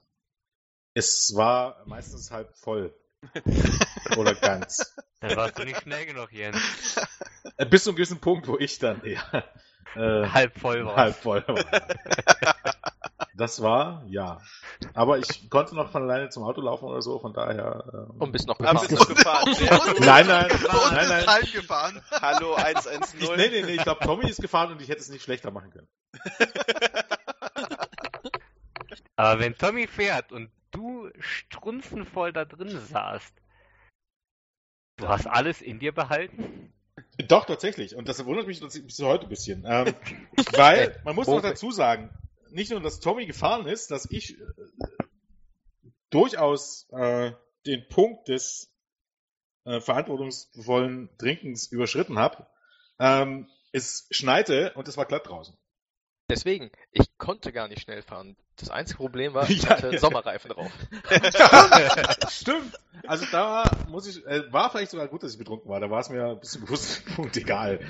Es 0.94 1.32
war 1.34 1.82
meistens 1.86 2.30
halb 2.30 2.54
voll. 2.56 2.94
Oder 4.16 4.34
ganz. 4.34 4.94
dann 5.20 5.36
warst 5.36 5.56
du 5.56 5.64
nicht 5.64 5.80
schnell 5.82 6.06
genug, 6.06 6.32
Jens. 6.32 6.58
Äh, 7.56 7.66
Bis 7.66 7.84
zu 7.84 7.90
einem 7.90 7.96
gewissen 7.96 8.18
Punkt, 8.18 8.48
wo 8.48 8.58
ich 8.58 8.80
dann 8.80 9.00
eher 9.04 9.22
äh, 9.94 10.26
Halb 10.28 10.58
voll 10.58 10.84
war. 10.84 10.96
halb 10.96 11.14
voll 11.14 11.44
war. 11.46 11.64
Das 13.34 13.62
war, 13.62 14.04
ja. 14.06 14.42
Aber 14.94 15.18
ich 15.18 15.48
konnte 15.48 15.74
noch 15.74 15.90
von 15.90 16.02
alleine 16.02 16.28
zum 16.28 16.42
Auto 16.42 16.60
laufen 16.60 16.84
oder 16.84 17.00
so, 17.00 17.18
von 17.18 17.32
daher. 17.32 17.84
ähm, 18.10 18.20
Und 18.20 18.32
bist 18.32 18.46
noch 18.46 18.60
Ah, 18.60 18.72
gefahren. 18.74 18.86
bist 18.88 19.08
du 19.08 19.14
gefahren? 19.14 19.56
Nein, 20.00 20.26
nein, 20.26 20.50
Und 20.50 20.62
nein, 20.62 21.02
ist 21.04 21.08
nein. 21.08 21.26
heimgefahren. 21.26 22.02
Hallo 22.10 22.52
Ich, 22.58 22.62
110. 22.64 23.36
nee, 23.36 23.48
nee, 23.48 23.62
nee, 23.62 23.72
ich 23.72 23.82
glaube, 23.82 24.04
Tommy 24.04 24.28
ist 24.28 24.40
gefahren 24.42 24.72
und 24.72 24.82
ich 24.82 24.88
hätte 24.88 25.00
es 25.00 25.08
nicht 25.08 25.22
schlechter 25.22 25.50
machen 25.50 25.70
können. 25.70 25.88
Aber 29.16 29.40
wenn 29.40 29.56
Tommy 29.56 29.86
fährt 29.86 30.32
und 30.32 30.50
du 30.70 31.10
strunzenvoll 31.18 32.32
da 32.32 32.44
drin 32.44 32.78
saßt, 32.78 33.34
du 34.98 35.08
hast 35.08 35.26
alles 35.26 35.62
in 35.62 35.78
dir 35.78 35.92
behalten? 35.92 36.72
Doch, 37.28 37.46
tatsächlich. 37.46 37.94
Und 37.96 38.08
das 38.08 38.24
wundert 38.24 38.46
mich 38.46 38.60
bis 38.60 38.98
heute 39.00 39.24
ein 39.24 39.28
bisschen. 39.28 39.64
Ähm, 39.66 39.94
weil, 40.52 41.00
man 41.04 41.14
muss 41.14 41.28
noch 41.28 41.40
dazu 41.42 41.70
sagen, 41.70 42.10
nicht 42.52 42.70
nur, 42.70 42.80
dass 42.80 43.00
Tommy 43.00 43.26
gefahren 43.26 43.66
ist, 43.66 43.90
dass 43.90 44.10
ich 44.10 44.38
äh, 44.38 44.44
durchaus 46.10 46.88
äh, 46.90 47.32
den 47.66 47.86
Punkt 47.88 48.28
des 48.28 48.72
äh, 49.64 49.80
verantwortungsvollen 49.80 51.08
Trinkens 51.18 51.66
überschritten 51.66 52.18
habe. 52.18 52.46
Ähm, 52.98 53.48
es 53.72 54.06
schneite 54.10 54.72
und 54.74 54.88
es 54.88 54.96
war 54.96 55.06
glatt 55.06 55.28
draußen. 55.28 55.56
Deswegen, 56.30 56.70
ich 56.92 57.18
konnte 57.18 57.52
gar 57.52 57.68
nicht 57.68 57.82
schnell 57.82 58.02
fahren. 58.02 58.36
Das 58.56 58.70
einzige 58.70 58.98
Problem 58.98 59.34
war, 59.34 59.48
ich 59.50 59.68
hatte 59.68 59.90
ja. 59.90 59.98
Sommerreifen 59.98 60.50
drauf. 60.50 60.72
Stimmt. 62.30 62.78
Also 63.06 63.26
da 63.32 63.64
muss 63.88 64.06
ich, 64.06 64.24
äh, 64.26 64.50
war 64.52 64.70
vielleicht 64.70 64.92
sogar 64.92 65.08
gut, 65.08 65.22
dass 65.22 65.32
ich 65.32 65.38
betrunken 65.38 65.68
war. 65.70 65.80
Da 65.80 65.90
war 65.90 66.00
es 66.00 66.10
mir 66.10 66.36
bis 66.36 66.52
zum 66.52 66.64
gewissen 66.64 67.04
Punkt 67.16 67.36
egal. 67.36 67.80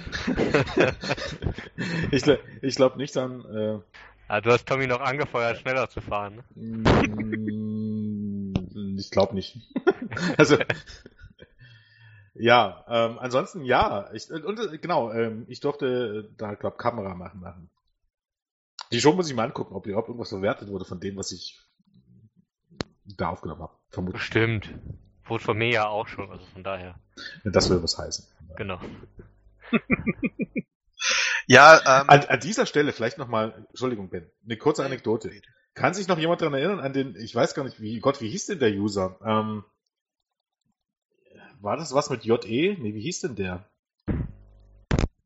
ich 2.10 2.24
ich 2.62 2.76
glaube 2.76 2.96
nicht 2.96 3.16
an. 3.16 3.44
Äh, 3.44 3.80
Ah, 4.32 4.40
du 4.40 4.50
hast 4.50 4.66
Tommy 4.66 4.86
noch 4.86 5.02
angefeuert, 5.02 5.58
schneller 5.58 5.90
zu 5.90 6.00
fahren. 6.00 6.36
ne? 6.36 6.44
Mm, 6.54 8.54
Ich 8.96 9.10
glaube 9.10 9.34
nicht. 9.34 9.58
also 10.38 10.56
ja, 12.34 12.82
ähm, 12.88 13.18
ansonsten 13.18 13.66
ja. 13.66 14.10
Ich, 14.14 14.30
und 14.30 14.58
äh, 14.58 14.78
genau, 14.78 15.12
ähm, 15.12 15.44
ich 15.48 15.60
durfte 15.60 16.30
äh, 16.30 16.34
da 16.38 16.54
glaube 16.54 16.78
Kamera 16.78 17.14
machen 17.14 17.40
machen. 17.40 17.68
Die 18.90 19.02
Show 19.02 19.12
muss 19.12 19.28
ich 19.28 19.36
mal 19.36 19.44
angucken, 19.44 19.74
ob 19.74 19.84
überhaupt 19.84 20.08
irgendwas 20.08 20.30
verwertet 20.30 20.70
wurde 20.70 20.86
von 20.86 20.98
dem, 20.98 21.18
was 21.18 21.30
ich 21.30 21.60
da 23.04 23.28
aufgenommen 23.28 23.60
habe. 23.60 23.74
Vermutlich. 23.90 24.18
Bestimmt. 24.18 24.70
Wurde 25.26 25.44
von 25.44 25.58
mir 25.58 25.68
ja 25.68 25.88
auch 25.88 26.08
schon, 26.08 26.30
also 26.30 26.46
von 26.54 26.64
daher. 26.64 26.94
Das 27.44 27.68
will 27.68 27.82
was 27.82 27.98
heißen. 27.98 28.24
Genau. 28.56 28.80
Ja, 31.46 31.78
ähm, 32.02 32.10
An, 32.10 32.20
an 32.26 32.40
dieser 32.40 32.66
Stelle 32.66 32.92
vielleicht 32.92 33.18
nochmal, 33.18 33.66
Entschuldigung, 33.70 34.08
Ben, 34.10 34.30
eine 34.44 34.56
kurze 34.56 34.84
Anekdote. 34.84 35.30
Kann 35.74 35.94
sich 35.94 36.06
noch 36.06 36.18
jemand 36.18 36.40
daran 36.40 36.54
erinnern, 36.54 36.80
an 36.80 36.92
den, 36.92 37.16
ich 37.16 37.34
weiß 37.34 37.54
gar 37.54 37.64
nicht, 37.64 37.80
wie, 37.80 37.98
Gott, 38.00 38.20
wie 38.20 38.28
hieß 38.28 38.46
denn 38.46 38.58
der 38.58 38.70
User? 38.72 39.18
Ähm, 39.24 39.64
war 41.60 41.76
das 41.76 41.94
was 41.94 42.10
mit 42.10 42.24
JE? 42.24 42.76
Nee, 42.78 42.94
wie 42.94 43.00
hieß 43.00 43.20
denn 43.20 43.36
der? 43.36 43.68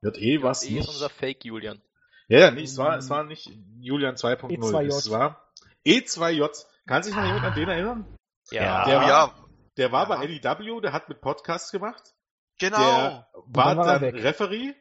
JE 0.02 0.42
war 0.42 0.52
es 0.52 0.62
E 0.62 0.68
ist 0.68 0.72
nicht. 0.74 0.88
unser 0.88 1.08
Fake 1.10 1.44
Julian. 1.44 1.80
Ja, 2.28 2.38
ja, 2.40 2.50
nee, 2.50 2.62
es 2.62 2.76
war, 2.76 2.96
es 2.96 3.08
war 3.10 3.24
nicht 3.24 3.50
Julian 3.80 4.16
2.0. 4.16 4.58
E2J. 4.58 4.86
Es 4.88 5.10
war 5.10 5.50
E2J. 5.86 6.64
Kann 6.86 7.02
sich 7.02 7.14
noch 7.14 7.24
jemand 7.24 7.44
an 7.44 7.54
den 7.54 7.68
erinnern? 7.68 8.16
Ja. 8.50 8.84
Der 8.84 8.96
war, 9.00 9.08
ja, 9.08 9.34
der 9.76 9.92
war 9.92 10.08
Ja. 10.08 10.16
bei 10.16 10.26
NEW, 10.26 10.80
der 10.80 10.92
hat 10.92 11.08
mit 11.08 11.20
Podcasts 11.20 11.70
gemacht. 11.72 12.14
genau. 12.58 12.78
Der 12.78 13.26
war 13.46 13.74
dann 13.74 13.78
war 13.78 13.98
dann. 14.00 14.14
Referee. 14.16 14.74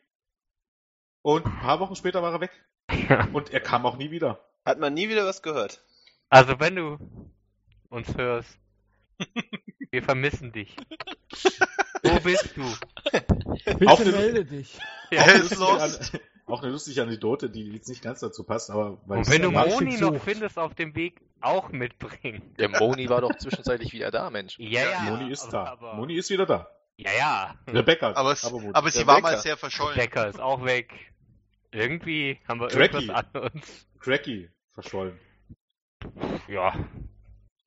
Und 1.25 1.43
ein 1.47 1.57
paar 1.59 1.79
Wochen 1.79 1.95
später 1.95 2.21
war 2.21 2.33
er 2.33 2.41
weg. 2.41 2.51
Und 3.33 3.51
er 3.51 3.59
kam 3.59 3.83
auch 3.87 3.97
nie 3.97 4.11
wieder. 4.11 4.45
Hat 4.63 4.79
man 4.79 4.93
nie 4.93 5.09
wieder 5.09 5.25
was 5.25 5.41
gehört. 5.41 5.83
Also 6.29 6.59
wenn 6.59 6.75
du 6.75 6.99
uns 7.89 8.15
hörst, 8.15 8.59
wir 9.91 10.03
vermissen 10.03 10.51
dich. 10.51 10.75
Wo 12.03 12.19
bist 12.19 12.55
du? 12.55 12.63
Bitte 13.65 13.87
Auf 13.91 14.03
dem- 14.03 14.11
melde 14.11 14.45
dich. 14.45 14.77
Eine 15.09 15.39
lustige 15.39 15.61
lost. 15.61 16.13
An- 16.13 16.19
auch 16.45 16.61
eine 16.61 16.71
lustige 16.71 17.01
Anekdote, 17.01 17.49
die 17.49 17.71
jetzt 17.71 17.89
nicht 17.89 18.03
ganz 18.03 18.19
dazu 18.19 18.43
passt, 18.43 18.69
aber 18.69 18.99
weil 19.07 19.17
Und 19.17 19.29
wenn 19.31 19.41
du 19.41 19.49
Moni 19.49 19.97
noch 19.97 20.11
gesucht. 20.11 20.21
findest 20.25 20.59
auf 20.59 20.75
dem 20.75 20.95
Weg, 20.95 21.21
auch 21.41 21.69
mitbringen. 21.69 22.53
Der 22.59 22.69
Moni 22.69 23.09
war 23.09 23.21
doch 23.21 23.35
zwischenzeitlich 23.35 23.93
wieder 23.93 24.11
da, 24.11 24.29
Mensch. 24.29 24.59
Ja, 24.59 24.91
ja. 24.91 24.99
Moni 25.01 25.31
ist 25.31 25.41
aber, 25.45 25.51
da. 25.51 25.65
Aber, 25.71 25.93
Moni 25.95 26.13
ist 26.17 26.29
wieder 26.29 26.45
da. 26.45 26.69
ja, 26.97 27.09
ja. 27.17 27.55
Rebecca. 27.67 28.13
Aber, 28.13 28.33
es, 28.33 28.43
Moni. 28.51 28.69
aber 28.73 28.91
sie 28.91 28.99
Der 28.99 29.07
war 29.07 29.21
mal 29.21 29.39
sehr 29.39 29.57
verschollen. 29.57 29.97
Decker 29.97 30.27
ist 30.27 30.39
auch 30.39 30.63
weg. 30.63 30.93
Irgendwie 31.75 32.39
haben 32.47 32.61
wir 32.61 32.67
Cracky. 32.69 32.95
irgendwas 32.95 33.25
an 33.33 33.41
uns. 33.53 33.87
Cracky 33.99 34.49
verschollen. 34.71 35.19
Ja. 36.47 36.73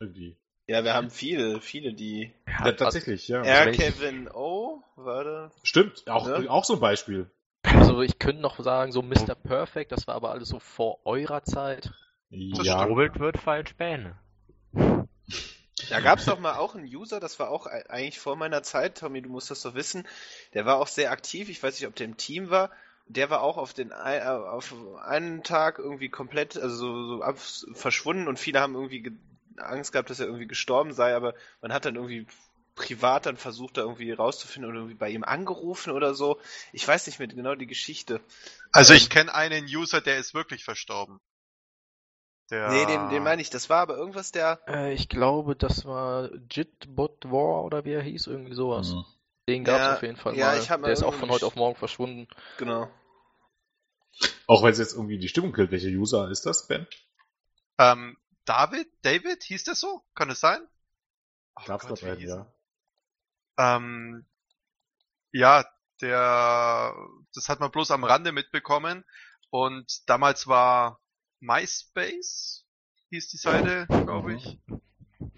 Irgendwie. 0.01 0.36
Ja, 0.66 0.82
wir 0.85 0.94
haben 0.94 1.10
viele, 1.10 1.60
viele, 1.60 1.93
die. 1.93 2.32
Ja, 2.47 2.72
tatsächlich, 2.72 3.28
ja. 3.28 3.43
R. 3.43 3.70
Kevin 3.72 4.28
O. 4.30 4.82
war 4.97 5.24
da. 5.24 5.51
Stimmt, 5.62 6.09
auch, 6.09 6.26
Ne? 6.26 6.51
auch 6.51 6.64
so 6.64 6.74
ein 6.74 6.80
Beispiel. 6.80 7.30
Also 7.64 8.01
ich 8.02 8.18
könnte 8.18 8.40
noch 8.40 8.59
sagen, 8.60 8.93
so 8.93 9.02
Mr. 9.02 9.35
Perfect, 9.35 9.93
das 9.93 10.06
war 10.06 10.14
aber 10.14 10.30
alles 10.30 10.48
so 10.48 10.59
vor 10.59 11.01
eurer 11.05 11.43
Zeit. 11.43 11.90
Ja, 12.30 12.82
Strobelt 12.82 13.18
wird 13.18 13.39
falsch 13.39 13.70
Späne. 13.70 14.18
Da 15.90 16.01
gab's 16.01 16.24
doch 16.26 16.39
mal 16.39 16.56
auch 16.56 16.74
einen 16.74 16.86
User, 16.86 17.20
das 17.20 17.39
war 17.39 17.51
auch 17.51 17.66
eigentlich 17.66 18.18
vor 18.18 18.36
meiner 18.36 18.62
Zeit, 18.62 18.98
Tommy, 18.98 19.22
du 19.22 19.28
musst 19.28 19.51
das 19.51 19.62
doch 19.62 19.74
wissen. 19.74 20.06
Der 20.55 20.66
war 20.66 20.78
auch 20.78 20.86
sehr 20.89 21.10
aktiv, 21.10 21.48
ich 21.48 21.62
weiß 21.62 21.78
nicht, 21.78 21.89
ob 21.89 21.94
der 21.97 22.06
im 22.06 22.16
Team 22.16 22.51
war. 22.51 22.70
Der 23.09 23.30
war 23.30 23.43
auch 23.43 23.56
auf 23.56 23.72
den 23.74 23.90
äh, 23.90 24.20
auf 24.26 24.74
einen 25.02 25.43
Tag 25.43 25.78
irgendwie 25.78 26.09
komplett, 26.10 26.56
also 26.56 26.76
so, 26.76 27.06
so 27.16 27.22
ab, 27.22 27.39
verschwunden 27.72 28.28
und 28.28 28.39
viele 28.39 28.60
haben 28.60 28.74
irgendwie 28.74 29.01
ge 29.02 29.12
Angst 29.56 29.93
gehabt, 29.93 30.10
dass 30.10 30.20
er 30.20 30.26
irgendwie 30.26 30.47
gestorben 30.47 30.93
sei, 30.93 31.16
aber 31.16 31.35
man 31.60 31.72
hat 31.72 31.85
dann 31.85 31.97
irgendwie 31.97 32.26
privat 32.76 33.26
dann 33.26 33.36
versucht, 33.36 33.76
da 33.76 33.80
irgendwie 33.82 34.12
rauszufinden 34.12 34.70
oder 34.70 34.80
irgendwie 34.80 34.94
bei 34.97 35.10
ihm 35.10 35.24
angerufen 35.24 35.90
oder 35.93 36.14
so. 36.14 36.39
Ich 36.72 36.86
weiß 36.86 37.06
nicht 37.09 37.18
mehr 37.18 37.26
genau 37.28 37.56
die 37.56 37.66
Geschichte. 37.66 38.20
Also 38.72 38.94
Ähm, 38.94 38.98
ich 38.98 39.10
kenne 39.10 39.35
einen 39.35 39.66
User, 39.66 40.01
der 40.01 40.18
ist 40.18 40.32
wirklich 40.32 40.64
verstorben. 40.64 41.20
Der, 42.51 42.70
Nee, 42.70 42.86
den, 42.86 43.09
den 43.09 43.22
meine 43.22 43.43
ich, 43.43 43.51
das 43.51 43.68
war 43.68 43.80
aber 43.80 43.97
irgendwas 43.97 44.32
der. 44.32 44.60
Äh, 44.68 44.93
ich 44.94 45.09
glaube, 45.09 45.56
das 45.56 45.85
war 45.85 46.30
Jitbot 46.51 47.24
War 47.30 47.64
oder 47.64 47.85
wie 47.85 47.93
er 47.93 48.02
hieß, 48.02 48.26
irgendwie 48.26 48.55
sowas. 48.55 48.89
Mhm. 48.89 49.05
Den 49.48 49.64
gab's 49.64 49.85
Ja, 49.85 49.97
auf 49.97 50.02
jeden 50.02 50.16
Fall 50.16 50.35
ja, 50.35 50.55
mal. 50.55 50.59
ich 50.59 50.70
hab 50.70 50.80
mal 50.80 50.86
Der 50.86 50.93
ist 50.94 51.02
auch 51.02 51.14
von 51.14 51.30
heute 51.30 51.47
auf 51.47 51.56
morgen 51.56 51.76
verschwunden. 51.76 52.28
Genau. 52.59 52.90
Auch 54.47 54.62
wenn 54.62 54.73
es 54.73 54.78
jetzt 54.78 54.95
irgendwie 54.95 55.19
die 55.19 55.28
Stimmung 55.28 55.53
killt, 55.53 55.70
welcher 55.70 55.89
User 55.89 56.31
ist 56.31 56.47
das, 56.47 56.66
Ben? 56.66 56.86
Ähm, 57.78 58.16
David? 58.45 58.89
David? 59.03 59.43
Hieß 59.45 59.65
der 59.65 59.74
so? 59.74 60.03
Kann 60.15 60.31
es 60.31 60.40
sein? 60.40 60.66
Oh 61.57 61.62
Gab's 61.66 61.86
Gott, 61.86 61.99
hieß 62.01 62.28
ja. 62.28 62.47
Ähm, 63.59 64.24
ja, 65.32 65.65
der, 66.01 66.95
das 67.35 67.49
hat 67.49 67.61
man 67.61 67.70
bloß 67.70 67.90
am 67.90 68.05
Rande 68.05 68.32
mitbekommen. 68.32 69.05
Und 69.51 70.09
damals 70.09 70.47
war 70.47 71.01
MySpace, 71.40 72.65
hieß 73.11 73.28
die 73.28 73.36
Seite, 73.36 73.86
glaube 74.05 74.35
ich, 74.35 74.59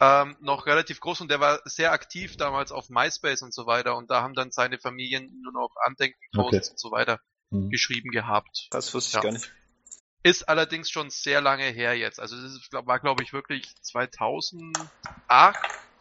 ähm, 0.01 0.36
noch 0.40 0.66
relativ 0.66 1.01
groß 1.01 1.20
und 1.23 1.31
der 1.31 1.40
war 1.40 1.61
sehr 1.65 1.93
aktiv 1.93 2.36
damals 2.36 2.73
auf 2.73 2.90
MySpace 2.90 3.43
und 3.43 3.55
so 3.55 3.66
weiter. 3.66 3.97
Und 3.97 4.11
da 4.11 4.23
haben 4.23 4.35
dann 4.35 4.51
seine 4.51 4.78
Familien 4.78 5.40
nur 5.43 5.52
noch 5.52 5.74
Andenkenposts 5.85 6.69
Okay. 6.69 6.70
und 6.70 6.78
so 6.78 6.90
weiter 6.90 7.20
Mhm. 7.51 7.70
geschrieben 7.70 8.10
gehabt. 8.10 8.68
Das 8.70 8.94
wusste 8.94 9.09
ich 9.10 9.14
Ja. 9.14 9.20
gar 9.22 9.32
nicht. 9.32 9.52
Ist 10.22 10.48
allerdings 10.48 10.90
schon 10.90 11.10
sehr 11.10 11.40
lange 11.40 11.64
her 11.64 11.97
jetzt. 11.97 12.20
Also 12.20 12.36
das 12.36 12.52
ist, 12.52 12.72
war 12.72 13.01
glaube 13.01 13.22
ich 13.22 13.32
wirklich 13.32 13.74
2008, 13.82 15.59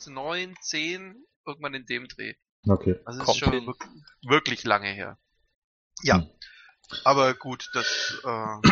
9, 0.08 0.56
10, 0.62 1.26
irgendwann 1.46 1.74
in 1.74 1.86
dem 1.86 2.08
Dreh. 2.08 2.34
Okay. 2.68 3.00
Also 3.06 3.22
es 3.22 3.30
ist 3.30 3.38
schon 3.38 3.54
wirklich, 3.54 3.92
wirklich 4.24 4.64
lange 4.66 4.90
her. 4.90 5.18
Ja. 6.04 6.18
Hm. 6.18 6.30
Aber 7.04 7.34
gut, 7.34 7.70
das 7.74 8.20
äh, 8.26 8.70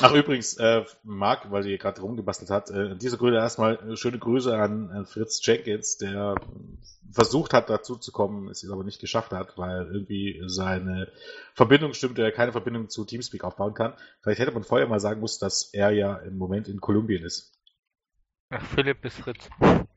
Ach 0.00 0.12
übrigens, 0.12 0.54
äh, 0.54 0.84
Marc, 1.04 1.52
weil 1.52 1.62
die 1.62 1.78
gerade 1.78 2.00
rumgebastelt 2.00 2.50
hat, 2.50 2.70
äh, 2.70 2.90
an 2.90 2.98
dieser 2.98 3.16
Grüße 3.16 3.36
erstmal 3.36 3.92
äh, 3.92 3.96
schöne 3.96 4.18
Grüße 4.18 4.56
an, 4.56 4.90
an 4.90 5.06
Fritz 5.06 5.40
Jenkins, 5.44 5.98
der 5.98 6.34
äh, 6.36 7.12
versucht 7.12 7.52
hat, 7.52 7.70
dazu 7.70 7.96
zu 7.96 8.10
kommen, 8.10 8.48
es 8.48 8.68
aber 8.68 8.82
nicht 8.82 9.00
geschafft 9.00 9.30
hat, 9.30 9.56
weil 9.56 9.86
irgendwie 9.86 10.42
seine 10.46 11.12
Verbindung 11.54 11.94
stimmt, 11.94 12.18
er 12.18 12.32
keine 12.32 12.50
Verbindung 12.50 12.88
zu 12.88 13.04
Teamspeak 13.04 13.44
aufbauen 13.44 13.74
kann. 13.74 13.94
Vielleicht 14.20 14.40
hätte 14.40 14.50
man 14.50 14.64
vorher 14.64 14.88
mal 14.88 14.98
sagen 14.98 15.20
müssen, 15.20 15.40
dass 15.40 15.72
er 15.72 15.90
ja 15.90 16.16
im 16.16 16.38
Moment 16.38 16.66
in 16.66 16.80
Kolumbien 16.80 17.22
ist. 17.22 17.52
Ach, 18.50 18.62
Philipp 18.62 19.04
ist 19.04 19.18
Fritz. 19.18 19.48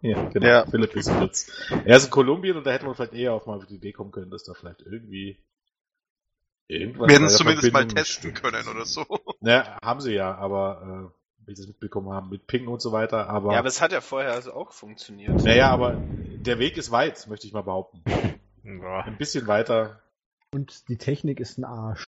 Ja, 0.00 0.30
genau. 0.30 0.46
Ja. 0.46 0.66
Philipp 0.66 0.96
ist 0.96 1.10
Fritz. 1.10 1.50
Er 1.84 1.98
ist 1.98 2.06
in 2.06 2.10
Kolumbien 2.10 2.56
und 2.56 2.64
da 2.64 2.70
hätte 2.70 2.86
man 2.86 2.94
vielleicht 2.94 3.12
eher 3.12 3.34
auf 3.34 3.44
mal 3.44 3.58
auf 3.58 3.66
die 3.66 3.74
Idee 3.74 3.92
kommen 3.92 4.12
können, 4.12 4.30
dass 4.30 4.44
da 4.44 4.54
vielleicht 4.54 4.80
irgendwie 4.80 5.36
irgendwas 6.68 7.08
werden 7.08 7.22
bei 7.22 7.26
es 7.26 7.36
zumindest 7.36 7.72
mal 7.72 7.86
testen 7.86 8.32
können 8.32 8.66
oder 8.66 8.86
so. 8.86 9.04
Ne, 9.44 9.76
haben 9.84 10.00
sie 10.00 10.12
ja, 10.14 10.34
aber 10.34 11.10
äh, 11.12 11.46
wie 11.46 11.54
sie 11.54 11.62
es 11.62 11.68
mitbekommen 11.68 12.10
haben, 12.12 12.30
mit 12.30 12.46
Ping 12.46 12.66
und 12.68 12.80
so 12.80 12.92
weiter, 12.92 13.28
aber, 13.28 13.52
Ja, 13.52 13.58
aber 13.58 13.68
es 13.68 13.80
hat 13.82 13.92
ja 13.92 14.00
vorher 14.00 14.32
also 14.32 14.54
auch 14.54 14.72
funktioniert. 14.72 15.42
naja, 15.44 15.70
aber 15.70 15.98
der 15.98 16.58
Weg 16.58 16.76
ist 16.78 16.90
weit, 16.90 17.26
möchte 17.28 17.46
ich 17.46 17.52
mal 17.52 17.62
behaupten. 17.62 18.02
Ja. 18.66 19.00
Ein 19.02 19.18
bisschen 19.18 19.46
weiter, 19.46 20.00
Und 20.50 20.88
die 20.88 20.96
Technik 20.96 21.38
ist 21.38 21.58
ein 21.58 21.66
Arsch. 21.66 22.04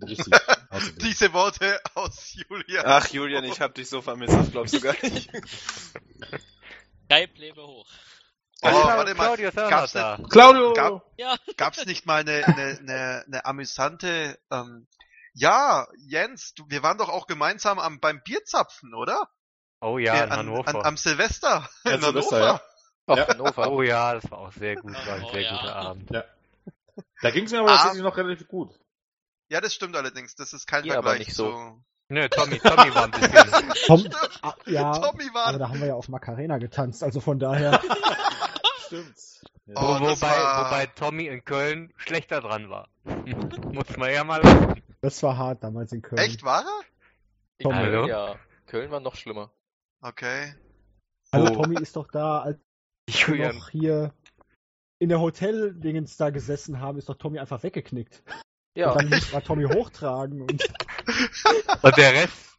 richtig. 0.00 0.32
Diese 1.02 1.32
Worte 1.32 1.80
aus 1.96 2.32
Julian. 2.48 2.84
Ach, 2.86 3.08
Julian, 3.08 3.42
ich 3.42 3.60
hab 3.60 3.74
dich 3.74 3.88
so 3.88 4.00
vermisst, 4.00 4.34
das 4.34 4.52
glaubst 4.52 4.74
du 4.74 4.80
gar 4.80 4.94
nicht. 5.02 5.28
Skype 7.06 7.32
lebe 7.40 7.66
hoch. 7.66 7.88
Oh, 8.62 8.68
Claudio- 8.68 8.86
warte 8.86 9.14
mal. 9.16 9.24
Claudio 9.36 9.50
Gab's 9.52 9.94
nicht, 9.94 10.30
Claudio! 10.30 10.72
Gab- 10.74 11.02
Ja, 11.16 11.34
gab's 11.56 11.84
nicht 11.86 12.06
mal 12.06 12.20
eine, 12.20 12.46
eine, 12.46 12.78
eine, 12.78 13.24
eine 13.26 13.44
amüsante, 13.44 14.38
ähm, 14.52 14.86
ja, 15.34 15.86
Jens, 15.98 16.54
du, 16.54 16.64
wir 16.68 16.82
waren 16.82 16.98
doch 16.98 17.08
auch 17.08 17.26
gemeinsam 17.26 17.78
am, 17.78 18.00
beim 18.00 18.22
Bierzapfen, 18.22 18.94
oder? 18.94 19.28
Oh 19.80 19.98
ja, 19.98 20.24
in 20.24 20.30
an, 20.32 20.38
Hannover. 20.38 20.68
an, 20.68 20.76
am 20.86 20.96
Silvester 20.96 21.68
Ja, 21.84 21.92
in 21.92 22.00
Silvester, 22.00 22.36
Hannover. 22.36 22.62
Ach, 23.06 23.16
Ja. 23.16 23.28
Hannover. 23.28 23.70
Oh 23.70 23.82
ja, 23.82 24.14
das 24.14 24.30
war 24.30 24.38
auch 24.38 24.52
sehr 24.52 24.76
gut, 24.76 24.94
war 25.06 25.14
ein 25.14 25.24
Oh 25.24 25.30
sehr 25.32 25.42
ja. 25.42 25.56
guter 25.56 25.76
Abend. 25.76 26.10
Da 27.22 27.30
ging 27.30 27.44
es 27.44 27.52
mir 27.52 27.60
aber 27.60 27.70
Ah. 27.70 27.76
tatsächlich 27.76 28.02
noch 28.02 28.16
relativ 28.16 28.48
gut. 28.48 28.78
Ja, 29.50 29.60
das 29.60 29.72
stimmt 29.74 29.96
allerdings. 29.96 30.34
Das 30.34 30.52
ist 30.52 30.66
kein 30.66 30.82
aber 30.84 30.92
Vergleich 30.94 31.20
nicht 31.20 31.34
so. 31.34 31.50
zu... 31.52 31.84
Nö, 32.10 32.28
Tommy, 32.28 32.58
Tommy 32.58 32.94
war 32.94 33.04
ein 33.04 33.10
bisschen. 33.12 33.72
Tom, 33.86 34.08
ah, 34.42 34.54
ja, 34.66 34.92
Tommy 34.98 35.28
war... 35.34 35.46
aber 35.46 35.58
da 35.58 35.68
haben 35.68 35.80
wir 35.80 35.88
ja 35.88 35.94
auf 35.94 36.08
Macarena 36.08 36.58
getanzt, 36.58 37.02
also 37.02 37.20
von 37.20 37.38
daher. 37.38 37.80
Stimmt. 38.86 39.14
Ja. 39.66 39.74
Oh, 39.76 40.00
wobei, 40.00 40.20
war- 40.20 40.64
wobei 40.66 40.86
Tommy 40.86 41.26
in 41.26 41.44
Köln 41.44 41.92
schlechter 41.98 42.40
dran 42.40 42.70
war. 42.70 42.88
Muss 43.04 43.96
man 43.96 44.10
ja 44.12 44.24
mal 44.24 44.42
lassen. 44.42 44.82
Das 45.00 45.22
war 45.22 45.36
hart 45.36 45.62
damals 45.62 45.92
in 45.92 46.02
Köln. 46.02 46.20
Echt, 46.22 46.42
war 46.42 46.62
er? 46.62 46.80
In 47.58 47.64
Tommy. 47.64 47.76
Köln, 47.76 47.92
Hallo? 47.96 48.06
ja. 48.08 48.36
Köln 48.66 48.90
war 48.90 49.00
noch 49.00 49.14
schlimmer. 49.16 49.50
Okay. 50.00 50.54
Also 51.30 51.52
Oh. 51.52 51.62
Tommy 51.62 51.80
ist 51.80 51.96
doch 51.96 52.08
da, 52.10 52.40
als 52.40 52.58
wir 53.06 53.14
Julian, 53.14 53.56
noch 53.56 53.68
hier 53.70 54.12
in 54.98 55.08
der 55.08 55.20
Hotel-Dingens 55.20 56.16
da 56.16 56.30
gesessen 56.30 56.80
haben, 56.80 56.98
ist 56.98 57.08
doch 57.08 57.16
Tommy 57.16 57.38
einfach 57.38 57.62
weggeknickt. 57.62 58.22
Ja, 58.76 58.92
Und 58.92 59.02
dann 59.02 59.08
musste 59.10 59.32
man 59.32 59.44
Tommy 59.44 59.64
hochtragen 59.64 60.42
und 60.42 60.50
und 61.82 61.96
der 61.96 62.12
Rest 62.12 62.58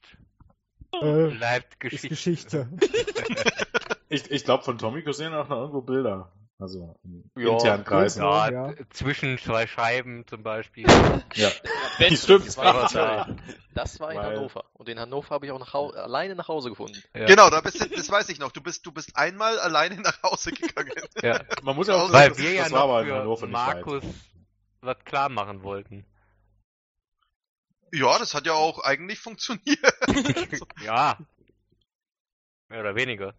äh, 1.02 1.28
bleibt 1.30 1.74
ist 1.84 2.10
Geschichte. 2.10 2.10
Geschichte. 2.10 2.70
Ich, 4.12 4.32
ich 4.32 4.44
glaube, 4.44 4.64
von 4.64 4.80
Tommy 4.80 5.04
sehen 5.14 5.36
auch 5.36 5.48
noch 5.50 5.58
irgendwo 5.58 5.82
Bilder. 5.82 6.32
Also 6.62 7.00
in 7.04 7.32
Ja, 7.38 7.54
internen 7.54 7.86
Kreisen. 7.86 8.22
Ja, 8.22 8.52
Ja. 8.52 8.74
zwischen 8.90 9.38
zwei 9.38 9.66
Scheiben 9.66 10.28
zum 10.28 10.44
Beispiel. 10.44 10.86
Ja. 11.34 11.50
Ben, 11.98 12.18
Stimmt. 12.18 12.48
das 12.48 12.58
war, 12.58 12.90
da. 12.92 13.36
das 13.74 14.00
war 14.02 14.12
in 14.12 14.18
Weil- 14.18 14.36
Hannover. 14.36 14.66
Und 14.74 14.90
in 14.90 15.00
Hannover 15.00 15.30
habe 15.36 15.46
ich 15.46 15.54
auch 15.54 15.60
nach 15.60 15.74
Hau 15.74 15.92
alleine 15.92 16.36
nach 16.36 16.50
Hause 16.50 16.70
gefunden. 16.70 17.02
Ja. 17.16 17.28
Genau, 17.28 17.50
da 17.50 17.62
bist 17.62 17.80
du, 17.82 17.88
das 17.88 18.12
weiß 18.12 18.28
ich 18.28 18.40
noch. 18.40 18.52
Du 18.52 18.62
bist, 18.62 18.86
du 18.86 18.92
bist 18.92 19.16
einmal 19.16 19.58
alleine 19.60 19.96
nach 20.02 20.22
Hause 20.24 20.52
gegangen. 20.52 20.92
Ja. 21.24 21.40
Man 21.64 21.78
muss 21.78 21.88
ja 21.88 21.96
auch 21.96 22.12
Weil 22.12 22.30
das, 22.30 22.38
wir 22.40 22.52
ja 22.54 22.68
noch 22.70 23.04
für 23.04 23.16
Hannover. 23.16 23.48
Markus 23.48 24.04
was 24.82 24.98
klar 25.06 25.30
machen 25.30 25.64
wollten. 25.64 26.06
Ja, 27.92 28.20
das 28.20 28.34
hat 28.34 28.46
ja 28.46 28.54
auch 28.54 28.80
eigentlich 28.80 29.20
funktioniert. 29.20 29.80
Ja. 30.84 31.18
Mehr 32.68 32.82
oder 32.82 32.96
weniger. 32.96 33.34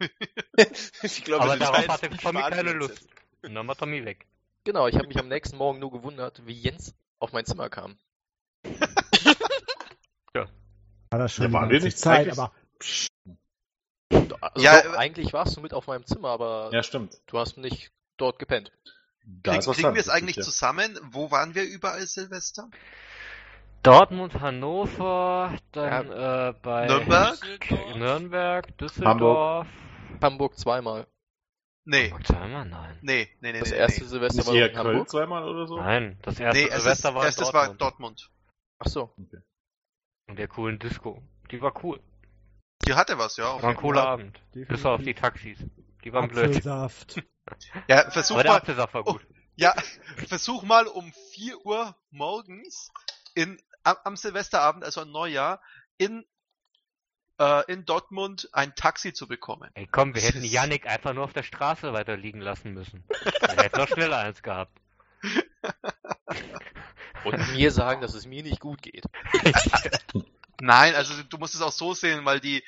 Ich 1.02 1.24
glaube, 1.24 1.44
Aber 1.44 1.56
darauf 1.56 1.88
hatte 1.88 2.10
Tommy 2.10 2.40
keine 2.42 2.72
Lust. 2.72 3.08
Und 3.42 3.54
dann 3.54 3.66
war 3.68 3.76
Tommy 3.76 4.04
weg. 4.04 4.26
Genau, 4.64 4.88
ich 4.88 4.96
habe 4.96 5.06
mich 5.06 5.18
am 5.18 5.28
nächsten 5.28 5.56
Morgen 5.56 5.78
nur 5.78 5.90
gewundert, 5.92 6.46
wie 6.46 6.52
Jens 6.54 6.94
auf 7.18 7.32
mein 7.32 7.44
Zimmer 7.44 7.68
kam. 7.68 7.96
War 11.10 11.18
das 11.20 11.32
schon 11.34 11.52
Ja, 11.52 11.60
ganze 11.60 11.84
nicht 11.84 11.98
Zeit, 11.98 12.26
eigentlich- 12.26 12.38
aber 12.38 12.52
Also 14.40 14.64
Ja, 14.64 14.82
doch, 14.82 14.94
äh, 14.94 14.96
eigentlich 14.96 15.32
warst 15.32 15.56
du 15.56 15.60
mit 15.60 15.72
auf 15.72 15.86
meinem 15.86 16.04
Zimmer, 16.06 16.30
aber 16.30 16.70
Ja, 16.72 16.82
stimmt. 16.82 17.20
du 17.26 17.38
hast 17.38 17.56
nicht 17.56 17.92
dort 18.16 18.38
gepennt. 18.38 18.72
Da 19.24 19.58
Krieg, 19.58 19.74
kriegen 19.74 19.94
wir 19.94 20.00
es 20.00 20.08
eigentlich 20.08 20.36
ja. 20.36 20.42
zusammen? 20.42 20.98
Wo 21.02 21.30
waren 21.30 21.54
wir 21.54 21.62
überall 21.64 22.06
Silvester? 22.06 22.68
Dortmund, 23.82 24.40
Hannover, 24.40 25.54
dann 25.72 26.10
äh, 26.10 26.54
bei 26.62 26.86
Nürnberg? 26.88 27.38
Nürnberg, 27.96 28.78
Düsseldorf. 28.78 29.14
Hamburg 29.14 29.66
zweimal. 30.56 31.06
Nee, 31.86 32.10
Hamburg 32.10 32.26
zweimal? 32.26 32.64
Nein. 32.64 32.98
nee, 33.02 33.28
nee, 33.40 33.52
nee. 33.52 33.60
Das 33.60 33.70
nee, 33.70 33.76
erste 33.76 34.02
nee. 34.04 34.08
Silvester 34.08 34.38
Nicht 34.38 34.46
war 34.48 34.54
in 34.54 34.74
Köln 34.74 34.86
Hamburg. 34.86 35.08
zweimal 35.10 35.48
oder 35.48 35.66
so? 35.66 35.76
Nein, 35.76 36.18
das 36.22 36.40
erste 36.40 36.62
Nee, 36.62 36.68
es 36.68 36.76
ist, 36.76 36.82
Silvester 36.82 37.14
war 37.14 37.22
in 37.22 37.26
erstes 37.26 37.52
war 37.52 37.66
Dortmund. 37.66 37.80
Dortmund. 37.80 38.30
Ach 38.78 38.86
so. 38.88 39.14
In 40.26 40.36
der 40.36 40.48
coolen 40.48 40.78
Disco. 40.78 41.22
Die 41.50 41.60
war 41.60 41.84
cool. 41.84 42.00
Die 42.86 42.94
hatte 42.94 43.18
was, 43.18 43.36
ja. 43.36 43.50
auf 43.52 43.62
War 43.62 43.70
ein 43.70 43.76
cooler. 43.76 44.06
Abend. 44.06 44.40
Bis 44.52 44.84
auf 44.86 45.02
die 45.02 45.14
Taxis. 45.14 45.58
Die 46.04 46.12
waren 46.12 46.28
blöd. 46.28 46.46
Apfelsaft. 46.46 47.22
Ja, 47.88 48.10
versuch 48.10 48.36
Aber 48.36 48.42
der 48.42 48.52
mal, 48.52 48.58
Apfelsaft 48.58 48.94
war 48.94 49.02
Oh. 49.06 49.12
gut. 49.12 49.26
ja, 49.56 49.74
versuch 50.28 50.62
mal 50.62 50.86
um 50.86 51.12
4 51.34 51.66
Uhr 51.66 51.94
morgens 52.10 52.88
in, 53.34 53.60
am, 53.82 53.96
am 54.04 54.16
Silvesterabend, 54.16 54.82
also 54.82 55.02
am 55.02 55.10
Neujahr, 55.10 55.60
in, 55.98 56.24
äh, 57.38 57.72
in 57.72 57.84
Dortmund 57.84 58.48
ein 58.52 58.74
Taxi 58.74 59.12
zu 59.12 59.26
bekommen. 59.28 59.70
Ey, 59.74 59.86
komm, 59.90 60.14
wir 60.14 60.22
hätten 60.22 60.42
Yannick 60.44 60.86
einfach 60.86 61.12
nur 61.14 61.24
auf 61.24 61.32
der 61.32 61.42
Straße 61.42 61.92
weiter 61.92 62.16
liegen 62.16 62.40
lassen 62.40 62.72
müssen. 62.74 63.04
Wir 63.08 63.64
hätten 63.64 63.78
noch 63.78 63.88
schneller 63.88 64.18
eins 64.18 64.42
gehabt. 64.42 64.78
Und 67.24 67.52
mir 67.54 67.70
sagen, 67.70 68.00
dass 68.02 68.12
es 68.14 68.26
mir 68.26 68.42
nicht 68.42 68.60
gut 68.60 68.82
geht. 68.82 69.04
Nein, 70.60 70.94
also 70.94 71.20
du 71.24 71.36
musst 71.38 71.54
es 71.56 71.62
auch 71.62 71.72
so 71.72 71.94
sehen, 71.94 72.24
weil 72.24 72.38
die 72.38 72.62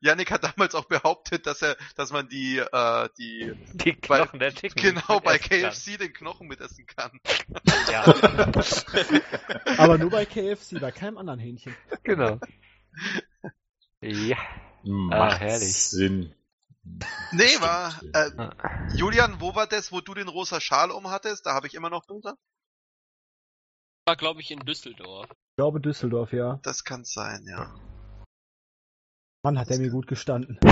Yannick 0.00 0.30
hat 0.30 0.44
damals 0.44 0.74
auch 0.76 0.84
behauptet, 0.84 1.44
dass 1.46 1.60
er, 1.60 1.76
dass 1.96 2.12
man 2.12 2.28
die, 2.28 2.58
äh, 2.58 3.08
die 3.18 3.52
Die 3.72 3.92
Bei- 3.92 4.18
Knochen 4.20 4.38
der 4.38 4.54
Chicken. 4.54 4.80
genau 4.94 5.18
bei 5.20 5.34
essen 5.36 5.48
kann. 5.50 5.60
KFC 5.72 5.98
den 5.98 6.12
Knochen 6.12 6.46
mitessen 6.46 6.86
kann. 6.86 7.18
Ja, 7.90 8.04
Aber 9.78 9.98
nur 9.98 10.10
bei 10.10 10.24
KFC, 10.24 10.78
bei 10.80 10.92
keinem 10.92 11.18
anderen 11.18 11.40
Hähnchen. 11.40 11.74
genau. 12.04 12.38
Ja. 14.00 14.38
Macht 14.82 15.40
herrlich. 15.40 15.74
Sinn. 15.76 16.34
Nee, 17.32 17.60
war, 17.60 18.00
äh, 18.14 18.30
Ah. 18.38 18.88
Julian, 18.94 19.40
wo 19.40 19.54
war 19.54 19.66
das, 19.66 19.92
wo 19.92 20.00
du 20.00 20.14
den 20.14 20.28
rosa 20.28 20.60
Schal 20.60 20.90
um 20.90 21.10
hattest? 21.10 21.44
Da 21.46 21.52
habe 21.54 21.66
ich 21.66 21.74
immer 21.74 21.90
noch 21.90 22.06
Punkte. 22.06 22.34
War, 24.06 24.16
glaube 24.16 24.40
ich, 24.40 24.50
in 24.50 24.60
Düsseldorf. 24.60 25.26
Ich 25.30 25.56
glaube 25.56 25.80
Düsseldorf, 25.80 26.32
ja. 26.32 26.58
Das 26.62 26.84
kann 26.84 27.04
sein, 27.04 27.44
ja. 27.46 27.74
Mann, 29.42 29.58
hat 29.58 29.68
der 29.70 29.78
mir 29.78 29.90
gut 29.90 30.06
gestanden. 30.06 30.58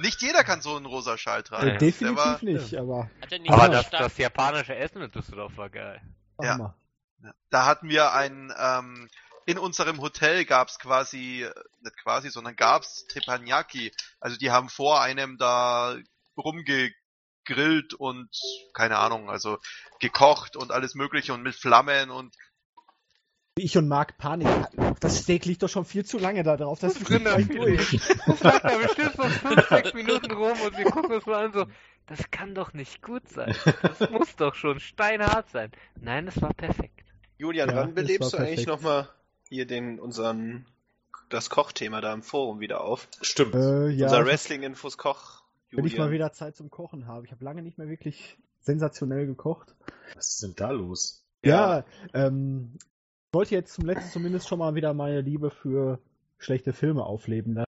Nicht 0.00 0.20
jeder 0.22 0.42
kann 0.44 0.60
so 0.62 0.76
einen 0.76 0.86
rosa 0.86 1.16
Schal 1.18 1.42
tragen. 1.42 1.66
Äh, 1.68 1.72
Ja. 1.72 1.78
definitiv 1.78 2.18
war- 2.24 2.42
nicht, 2.44 2.74
aber 2.76 3.10
Hat 3.20 3.32
er 3.32 3.38
nicht 3.38 3.50
Aber 3.50 3.68
das, 3.68 3.90
das 3.90 4.16
japanische 4.18 4.74
Essen 4.74 5.02
in 5.02 5.10
Düsseldorf 5.10 5.56
war 5.56 5.70
geil. 5.70 6.00
Ja. 6.40 6.74
Ja. 7.22 7.34
Da 7.50 7.66
hatten 7.66 7.88
wir 7.88 8.12
ein, 8.12 8.52
ähm, 8.58 9.08
in 9.46 9.58
unserem 9.58 10.00
Hotel 10.00 10.44
gab's 10.44 10.78
quasi, 10.78 11.42
äh, 11.44 11.52
nicht 11.80 11.96
quasi, 12.02 12.30
sondern 12.30 12.56
gab's 12.56 13.06
Teppanyaki. 13.08 13.92
Also 14.20 14.36
die 14.36 14.50
haben 14.50 14.68
vor 14.68 15.00
einem 15.00 15.36
da 15.38 15.96
rumgegrillt 16.36 17.94
und, 17.94 18.28
keine 18.74 18.98
Ahnung, 18.98 19.30
also 19.30 19.58
gekocht 20.00 20.56
und 20.56 20.72
alles 20.72 20.94
mögliche 20.94 21.32
und 21.34 21.42
mit 21.42 21.54
Flammen 21.54 22.10
und 22.10 22.34
Ich 23.56 23.76
und 23.76 23.86
Marc 23.88 24.16
Panik 24.18 24.48
hatten. 24.48 24.94
Das 25.00 25.18
Steak 25.18 25.44
liegt 25.44 25.62
doch 25.62 25.68
schon 25.68 25.84
viel 25.84 26.04
zu 26.04 26.18
lange 26.18 26.42
da 26.42 26.56
drauf. 26.56 26.78
Das 26.80 26.96
ist 26.96 27.08
Drin 27.08 27.24
gleich 27.24 27.48
durch. 27.48 28.00
Das 28.26 28.42
lag 28.42 28.60
da 28.62 28.78
bestimmt 28.78 29.16
so 29.16 29.22
5, 29.24 29.68
6 29.68 29.94
Minuten 29.94 30.32
rum 30.32 30.58
und 30.60 30.76
wir 30.78 30.84
gucken 30.86 31.12
uns 31.12 31.26
mal 31.26 31.44
an 31.46 31.52
so, 31.52 31.66
das 32.06 32.30
kann 32.30 32.54
doch 32.54 32.72
nicht 32.72 33.02
gut 33.02 33.28
sein. 33.28 33.54
Das 33.82 34.10
muss 34.10 34.34
doch 34.36 34.54
schon 34.54 34.80
steinhart 34.80 35.50
sein. 35.50 35.70
Nein, 36.00 36.28
es 36.28 36.40
war 36.40 36.54
perfekt. 36.54 37.04
Julian, 37.38 37.68
Ja, 37.70 37.76
wann 37.76 37.94
das 37.94 38.04
belebst 38.04 38.32
du 38.32 38.38
war 38.38 38.44
eigentlich 38.44 38.66
perfekt. 38.66 38.82
nochmal 38.82 39.08
hier 39.52 39.66
den, 39.66 40.00
unseren, 40.00 40.66
das 41.28 41.50
Kochthema 41.50 42.00
da 42.00 42.12
im 42.12 42.22
Forum 42.22 42.60
wieder 42.60 42.80
auf? 42.82 43.06
Stimmt. 43.20 43.54
Äh, 43.54 43.88
ja, 43.90 44.06
Unser 44.06 44.20
ich- 44.22 44.26
Wrestling-Infos 44.26 44.96
Koch. 44.98 45.42
wenn 45.70 45.84
ich 45.84 45.92
mal 45.92 46.04
Julian. 46.04 46.12
wieder 46.12 46.32
Zeit 46.32 46.56
zum 46.56 46.70
Kochen 46.70 47.06
habe. 47.06 47.26
Ich 47.26 47.32
habe 47.32 47.44
lange 47.44 47.62
nicht 47.62 47.78
mehr 47.78 47.88
wirklich 47.88 48.38
sensationell 48.60 49.26
gekocht. 49.26 49.74
Was 50.14 50.28
ist 50.34 50.42
denn 50.42 50.54
da 50.56 50.70
los? 50.70 51.24
Ja, 51.44 51.84
ähm, 52.14 52.72
ich 52.78 53.34
wollte 53.34 53.54
jetzt 53.54 53.74
zum 53.74 53.84
letzten 53.86 54.10
zumindest 54.10 54.48
schon 54.48 54.58
mal 54.58 54.74
wieder 54.74 54.94
meine 54.94 55.20
Liebe 55.20 55.50
für 55.50 55.98
schlechte 56.38 56.72
Filme 56.72 57.04
aufleben. 57.04 57.54
lassen. 57.54 57.66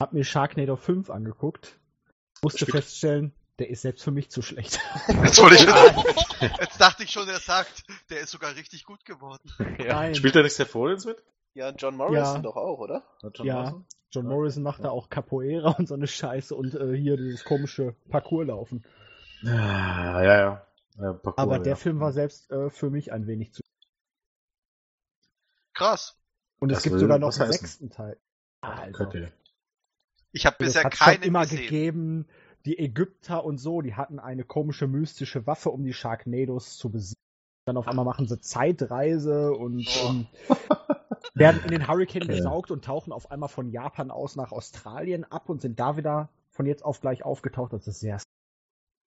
Hab 0.00 0.12
mir 0.12 0.24
Sharknado 0.24 0.76
5 0.76 1.10
angeguckt. 1.10 1.78
Musste 2.42 2.60
Spielt- 2.66 2.84
feststellen, 2.84 3.32
der 3.60 3.68
ist 3.68 3.82
selbst 3.82 4.02
für 4.02 4.10
mich 4.10 4.30
zu 4.30 4.40
schlecht. 4.42 4.80
jetzt, 5.08 5.40
wollte 5.40 5.56
ich, 5.56 6.50
jetzt 6.60 6.80
dachte 6.80 7.04
ich 7.04 7.10
schon, 7.10 7.28
er 7.28 7.38
sagt, 7.38 7.84
der 8.08 8.20
ist 8.20 8.30
sogar 8.30 8.56
richtig 8.56 8.84
gut 8.84 9.04
geworden. 9.04 9.52
Ja. 9.78 9.94
Nein. 9.94 10.14
Spielt 10.14 10.34
da 10.34 10.42
nicht 10.42 10.58
der 10.58 10.66
Follins 10.66 11.04
mit? 11.04 11.22
Ja, 11.52 11.70
John 11.70 11.96
Morrison 11.96 12.36
Ja. 12.36 12.38
doch 12.38 12.56
auch, 12.56 12.78
oder? 12.78 13.04
John 13.34 13.46
Ja. 13.46 13.54
Morrison? 13.56 13.86
John 14.12 14.26
Morrison 14.26 14.62
macht 14.62 14.82
da 14.82 14.90
auch 14.90 15.10
Capoeira 15.10 15.70
und 15.72 15.86
so 15.86 15.94
eine 15.94 16.06
Scheiße 16.06 16.54
und 16.54 16.74
äh, 16.74 16.96
hier 16.96 17.16
dieses 17.16 17.44
komische 17.44 17.94
Parcourslaufen. 18.08 18.84
Ah, 19.44 20.22
ja, 20.22 20.22
ja. 20.22 20.66
ja 20.98 21.12
Parkour, 21.12 21.38
Aber 21.38 21.56
ja. 21.58 21.62
der 21.62 21.76
Film 21.76 22.00
war 22.00 22.12
selbst 22.12 22.50
äh, 22.50 22.70
für 22.70 22.90
mich 22.90 23.12
ein 23.12 23.26
wenig 23.26 23.52
zu. 23.52 23.62
Krass. 25.74 26.18
Und 26.58 26.70
es 26.70 26.78
Das 26.78 26.82
gibt 26.84 26.94
will 26.94 27.00
sogar 27.00 27.18
noch 27.18 27.38
einen 27.38 27.52
sechsten 27.52 27.90
Teil. 27.90 28.18
Also. 28.62 29.04
Ich 30.32 30.46
habe 30.46 30.56
das 30.58 30.68
bisher 30.68 30.82
schon 30.82 30.90
keinen 30.90 31.22
immer 31.22 31.42
gesehen. 31.42 31.60
gegeben. 31.62 32.28
Die 32.66 32.78
Ägypter 32.78 33.44
und 33.44 33.58
so, 33.58 33.80
die 33.80 33.94
hatten 33.94 34.18
eine 34.18 34.44
komische 34.44 34.86
mystische 34.86 35.46
Waffe, 35.46 35.70
um 35.70 35.84
die 35.84 35.94
Sharknados 35.94 36.76
zu 36.76 36.90
besiegen. 36.90 37.16
Dann 37.66 37.76
auf 37.76 37.88
einmal 37.88 38.04
machen 38.04 38.26
sie 38.26 38.40
Zeitreise 38.40 39.52
und 39.52 39.86
ähm, 40.04 40.26
werden 41.34 41.62
in 41.64 41.70
den 41.70 41.88
Hurricane 41.88 42.26
gesaugt 42.26 42.70
und 42.70 42.84
tauchen 42.84 43.12
auf 43.12 43.30
einmal 43.30 43.48
von 43.48 43.70
Japan 43.70 44.10
aus 44.10 44.36
nach 44.36 44.52
Australien 44.52 45.24
ab 45.24 45.48
und 45.48 45.60
sind 45.62 45.78
da 45.80 45.96
wieder 45.96 46.28
von 46.50 46.66
jetzt 46.66 46.84
auf 46.84 47.00
gleich 47.00 47.22
aufgetaucht. 47.24 47.72
Das 47.72 47.86
ist 47.86 48.00
sehr. 48.00 48.20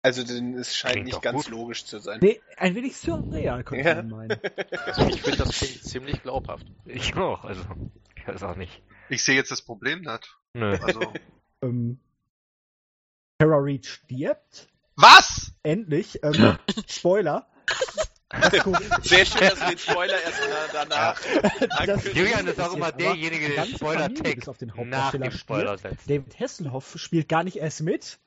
Also, 0.05 0.23
denn 0.23 0.53
es 0.55 0.75
scheint 0.75 0.93
Klingt 0.95 1.07
nicht 1.07 1.21
ganz 1.21 1.45
gut. 1.45 1.49
logisch 1.53 1.85
zu 1.85 1.99
sein. 1.99 2.19
Nee, 2.21 2.41
ein 2.57 2.75
wenig 2.75 2.97
surreal, 2.97 3.63
könnte 3.63 3.87
Ja. 3.87 3.95
man 3.95 4.09
meinen. 4.09 4.39
Also 4.85 5.07
ich 5.07 5.21
finde 5.21 5.37
das 5.39 5.57
klingt 5.57 5.83
ziemlich 5.83 6.21
glaubhaft. 6.21 6.65
Ich 6.85 7.15
auch, 7.15 7.45
also, 7.45 7.63
ich 8.17 8.27
weiß 8.27 8.43
auch 8.43 8.57
nicht. 8.57 8.83
Ich 9.09 9.23
sehe 9.23 9.35
jetzt 9.35 9.51
das 9.51 9.61
Problem 9.61 10.01
nicht. 10.01 10.37
Nö. 10.53 10.77
Also, 10.81 10.99
Ähm, 11.61 11.99
Tara 13.43 13.57
Reid 13.59 13.85
stirbt. 13.85 14.69
was? 14.95 15.51
Endlich. 15.63 16.19
Ähm, 16.23 16.57
Spoiler. 16.87 17.47
Sehr 19.03 19.25
schön, 19.25 19.41
dass 19.41 19.59
du 19.59 19.65
den 19.69 19.77
Spoiler 19.77 20.13
erst 20.21 20.41
na- 20.73 20.85
danach 20.85 21.21
Das-. 21.85 22.13
Julian 22.13 22.47
ist 22.47 22.59
auch 22.59 22.73
immer 22.73 22.91
derjenige, 22.91 23.49
der 23.53 23.65
den 23.65 23.75
Spoiler-Text 23.75 24.49
auf 24.49 24.57
den 24.57 24.69
nach 24.69 24.77
Hauptdarsteller 24.77 25.29
dem 25.29 25.31
Spoiler 25.37 25.77
setzt. 25.77 26.09
David 26.09 26.39
Hasselhoff 26.39 26.93
spielt 26.97 27.29
gar 27.29 27.43
nicht 27.43 27.57
erst 27.57 27.81
mit. 27.81 28.19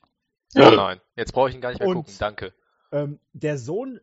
Oh 0.55 0.71
nein, 0.71 1.01
jetzt 1.17 1.33
brauche 1.33 1.49
ich 1.49 1.55
ihn 1.57 1.61
gar 1.61 1.71
nicht 1.71 1.81
mehr 1.81 1.89
Und- 1.89 1.97
gucken. 1.97 2.15
Danke. 2.19 2.55
Ähm, 2.93 3.19
der 3.33 3.59
Sohn 3.59 4.01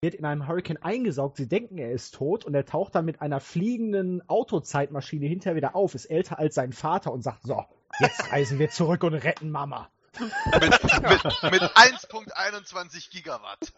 wird 0.00 0.14
in 0.14 0.24
einem 0.24 0.48
Hurricane 0.48 0.78
eingesaugt. 0.82 1.36
Sie 1.36 1.46
denken, 1.48 1.76
er 1.78 1.92
ist 1.92 2.14
tot 2.14 2.44
und 2.46 2.54
er 2.54 2.64
taucht 2.64 2.94
dann 2.94 3.04
mit 3.04 3.20
einer 3.20 3.40
fliegenden 3.40 4.26
Autozeitmaschine 4.28 5.26
hinterher 5.26 5.56
wieder 5.56 5.76
auf, 5.76 5.94
ist 5.94 6.06
älter 6.06 6.38
als 6.38 6.54
sein 6.54 6.72
Vater 6.72 7.12
und 7.12 7.22
sagt: 7.22 7.42
So, 7.42 7.64
jetzt 8.00 8.32
reisen 8.32 8.58
wir 8.58 8.70
zurück 8.70 9.02
und 9.04 9.14
retten 9.14 9.50
Mama. 9.50 9.90
Mit, 10.20 10.62
mit, 10.62 11.52
mit 11.52 11.62
1.21 11.62 13.10
Gigawatt. 13.10 13.72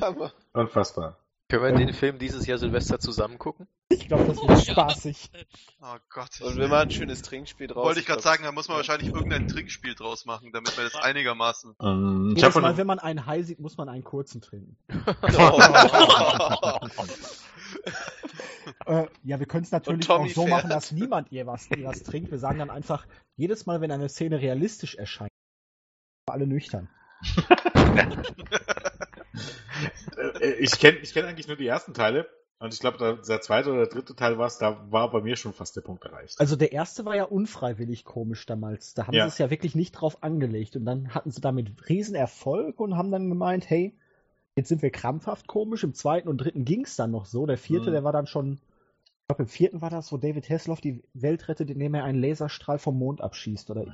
Hammer. 0.00 0.32
Unfassbar. 0.52 1.18
Können 1.48 1.62
wir 1.62 1.86
den 1.86 1.94
Film 1.94 2.18
dieses 2.18 2.46
Jahr 2.46 2.56
Silvester 2.58 2.98
zusammen 2.98 3.38
gucken? 3.38 3.68
Ich 3.90 4.08
glaube, 4.08 4.24
das 4.24 4.38
wird 4.38 4.64
spaßig. 4.66 5.30
Oh 5.82 5.96
Gott. 6.08 6.40
Und 6.40 6.56
wir 6.56 6.68
machen 6.68 6.88
ein 6.88 6.90
schönes 6.90 7.20
Trinkspiel 7.20 7.66
draus. 7.66 7.84
Wollte 7.84 8.00
ich 8.00 8.06
gerade 8.06 8.22
sagen, 8.22 8.44
da 8.44 8.52
muss 8.52 8.68
man 8.68 8.78
wahrscheinlich 8.78 9.12
irgendein 9.12 9.46
Trinkspiel 9.46 9.94
draus 9.94 10.24
machen, 10.24 10.52
damit 10.52 10.76
wir 10.76 10.84
das 10.84 10.94
einigermaßen. 10.96 11.76
Ähm, 11.80 12.32
ich 12.34 12.42
Jedes 12.42 12.54
Mal, 12.54 12.62
von 12.70 12.76
wenn 12.78 12.86
man 12.86 12.98
einen 12.98 13.26
High 13.26 13.44
sieht, 13.46 13.60
muss 13.60 13.76
man 13.76 13.90
einen 13.90 14.04
kurzen 14.04 14.40
trinken. 14.40 14.76
Äh, 18.86 19.06
ja, 19.22 19.38
wir 19.38 19.46
können 19.46 19.64
es 19.64 19.72
natürlich 19.72 20.08
auch 20.10 20.26
so 20.28 20.42
fährt. 20.42 20.50
machen, 20.50 20.70
dass 20.70 20.92
niemand 20.92 21.32
ihr 21.32 21.46
was, 21.46 21.70
ihr 21.70 21.84
was 21.84 22.02
trinkt. 22.02 22.30
Wir 22.30 22.38
sagen 22.38 22.58
dann 22.58 22.70
einfach, 22.70 23.06
jedes 23.36 23.66
Mal, 23.66 23.80
wenn 23.80 23.90
eine 23.90 24.08
Szene 24.08 24.40
realistisch 24.40 24.94
erscheint, 24.94 25.30
alle 26.34 26.46
nüchtern. 26.46 26.88
Äh, 30.40 30.52
ich 30.60 30.78
kenne 30.78 30.98
ich 30.98 31.12
kenn 31.14 31.24
eigentlich 31.24 31.48
nur 31.48 31.56
die 31.56 31.66
ersten 31.66 31.94
Teile. 31.94 32.28
Und 32.60 32.72
ich 32.72 32.80
glaube, 32.80 32.98
der, 33.28 33.40
zweite 33.40 33.72
oder 33.72 33.86
dritte 33.86 34.14
Teil 34.14 34.38
war 34.38 34.46
es, 34.46 34.58
da 34.58 34.86
war 34.90 35.10
bei 35.10 35.20
mir 35.20 35.36
schon 35.36 35.52
fast 35.52 35.76
der 35.76 35.82
Punkt 35.82 36.04
erreicht. 36.04 36.38
Also 36.40 36.56
der 36.56 36.72
erste 36.72 37.04
war 37.04 37.14
ja 37.16 37.24
unfreiwillig 37.24 38.04
komisch 38.04 38.46
damals. 38.46 38.94
Da 38.94 39.06
haben 39.06 39.14
Ja. 39.14 39.24
sie 39.24 39.28
es 39.28 39.38
ja 39.38 39.50
wirklich 39.50 39.74
nicht 39.74 39.92
drauf 39.92 40.22
angelegt. 40.22 40.76
Und 40.76 40.84
dann 40.86 41.14
hatten 41.14 41.30
sie 41.30 41.40
damit 41.40 41.88
riesen 41.88 42.14
Erfolg 42.14 42.80
und 42.80 42.96
haben 42.96 43.10
dann 43.10 43.28
gemeint, 43.28 43.68
hey, 43.68 43.92
jetzt 44.56 44.68
sind 44.68 44.82
wir 44.82 44.90
krampfhaft 44.90 45.46
komisch. 45.46 45.82
Im 45.84 45.94
zweiten 45.94 46.28
und 46.28 46.38
dritten 46.38 46.64
ging 46.64 46.84
es 46.84 46.96
dann 46.96 47.10
noch 47.10 47.26
so. 47.26 47.44
Der 47.44 47.58
vierte, 47.58 47.88
Mhm. 47.90 47.94
der 47.94 48.04
war 48.04 48.12
dann 48.12 48.26
schon 48.28 48.60
Ich 49.24 49.28
glaube, 49.28 49.44
im 49.44 49.48
vierten 49.48 49.80
war 49.80 49.88
das, 49.88 50.12
wo 50.12 50.18
David 50.18 50.50
Hasselhoff 50.50 50.82
die 50.82 51.02
Welt 51.14 51.48
rettet, 51.48 51.70
indem 51.70 51.94
er 51.94 52.04
einen 52.04 52.20
Laserstrahl 52.20 52.78
vom 52.78 52.98
Mond 52.98 53.22
abschießt. 53.22 53.70
Oder 53.70 53.86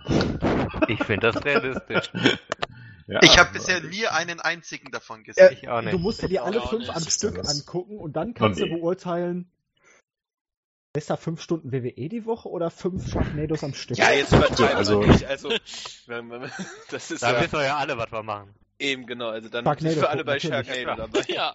Ich 0.89 1.05
finde 1.05 1.31
das 1.33 1.45
realistisch. 1.45 2.11
Ja, 3.07 3.21
Ich 3.23 3.39
habe 3.39 3.53
bisher 3.53 3.81
nie 3.81 4.09
einen 4.09 4.41
einzigen 4.41 4.91
davon 4.91 5.23
gesehen. 5.23 5.51
Ich 5.53 5.69
auch 5.69 5.83
du 5.83 5.99
musst 6.01 6.23
dir 6.23 6.29
die 6.29 6.41
alle 6.41 6.61
fünf 6.61 6.91
am 6.91 7.03
Stück 7.05 7.39
angucken 7.49 7.99
und 7.99 8.15
dann 8.15 8.35
kannst 8.35 8.61
Oh, 8.61 8.65
du 8.65 8.71
beurteilen, 8.79 9.49
besser 10.93 11.17
fünf 11.17 11.41
Stunden 11.41 11.71
WWE 11.71 12.09
die 12.09 12.25
Woche 12.27 12.49
oder 12.49 12.69
fünf 12.73 13.09
Sharknados 13.13 13.63
am 13.63 13.73
Stück. 13.75 13.99
Ja, 13.99 14.11
jetzt 14.11 14.33
übertreiben 14.33 14.77
Also- 14.77 15.01
wir 15.01 15.13
nicht. 15.13 15.27
Also, 15.27 15.49
das 16.91 17.11
ist 17.13 17.23
Da 17.23 17.35
ja 17.35 17.41
wissen 17.41 17.53
wir 17.53 17.65
ja 17.67 17.77
alle, 17.77 17.97
was 17.97 18.11
wir 18.11 18.25
machen. 18.25 18.53
eben 18.81 19.07
genau. 19.07 19.29
Also 19.29 19.49
dann 19.49 19.65
sind 19.79 19.95
wir 19.97 20.11
alle 20.11 20.25
bei. 20.25 20.41
Sharknado 20.41 21.07
dabei. 21.07 21.25
Ja. 21.29 21.55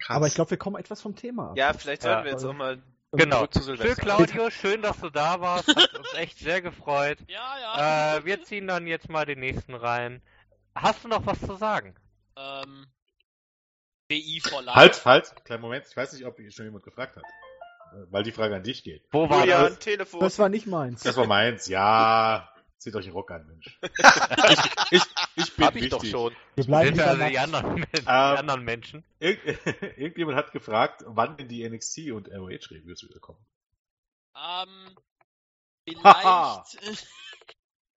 Krass. 0.00 0.16
Aber 0.16 0.26
ich 0.26 0.34
glaube, 0.34 0.50
wir 0.50 0.58
kommen 0.58 0.76
etwas 0.76 1.00
vom 1.00 1.14
Thema 1.14 1.50
ab. 1.50 1.56
Ja, 1.56 1.72
vielleicht 1.72 2.02
sollten 2.02 2.18
Ja. 2.18 2.24
wir 2.24 2.32
jetzt 2.32 2.44
auch 2.44 2.52
mal. 2.52 2.82
Genau. 3.12 3.38
Zurück 3.46 3.52
zu 3.54 3.60
Für 3.60 3.76
Silvester. 3.76 4.02
Claudio, 4.02 4.50
schön, 4.50 4.82
dass 4.82 5.00
du 5.00 5.10
da 5.10 5.40
warst. 5.40 5.68
Hat 5.68 5.94
uns 5.98 6.12
echt 6.14 6.38
sehr 6.38 6.62
gefreut. 6.62 7.18
Ja, 7.26 7.58
ja. 7.60 8.16
Äh, 8.16 8.24
wir 8.24 8.42
ziehen 8.44 8.66
dann 8.68 8.86
jetzt 8.86 9.08
mal 9.08 9.26
den 9.26 9.40
nächsten 9.40 9.74
rein. 9.74 10.22
Hast 10.76 11.02
du 11.04 11.08
noch 11.08 11.26
was 11.26 11.40
zu 11.40 11.56
sagen? 11.56 11.96
Ähm, 12.36 12.86
BI 14.08 14.40
for 14.40 14.62
Life. 14.62 14.76
Halt, 14.76 15.04
halt, 15.04 15.44
kleinen 15.44 15.62
Moment. 15.62 15.86
Ich 15.88 15.96
weiß 15.96 16.12
nicht, 16.12 16.24
ob 16.24 16.36
schon 16.50 16.64
jemand 16.66 16.84
gefragt 16.84 17.16
hat. 17.16 17.24
Weil 18.10 18.22
die 18.22 18.30
Frage 18.32 18.54
an 18.54 18.62
dich 18.62 18.84
geht. 18.84 19.02
Wo 19.10 19.28
war 19.28 19.40
Julian, 19.40 19.62
das? 19.64 19.78
Telefon. 19.80 20.20
Das 20.20 20.38
war 20.38 20.48
nicht 20.48 20.68
meins. 20.68 21.02
Das 21.02 21.16
war 21.16 21.26
meins. 21.26 21.66
Ja, 21.66 22.48
zieht 22.80 22.94
euch 22.96 23.04
einen 23.04 23.12
Rock 23.14 23.30
an, 23.30 23.46
Mensch. 23.46 23.78
ich, 23.82 24.58
ich, 24.90 25.02
ich 25.36 25.56
bin 25.56 25.66
Hab 25.66 25.76
ich 25.76 25.82
wichtig. 25.84 25.90
doch 25.90 26.04
schon. 26.04 26.34
Wir 26.56 26.64
bleiben 26.64 26.96
Sind 26.96 27.06
also 27.06 27.24
die 27.28 27.38
anderen, 27.38 27.76
die 27.76 27.98
Ähm, 28.00 28.06
anderen 28.08 28.64
Menschen? 28.64 29.04
Irg 29.20 29.38
Irgendjemand 29.98 30.36
hat 30.38 30.52
gefragt, 30.52 31.02
wann 31.06 31.36
denn 31.36 31.48
die 31.48 31.68
NXT 31.68 32.10
und 32.12 32.28
ROH 32.28 32.70
Reviews 32.70 33.02
wiederkommen. 33.04 33.44
Ähm, 34.36 34.96
vielleicht 35.86 36.78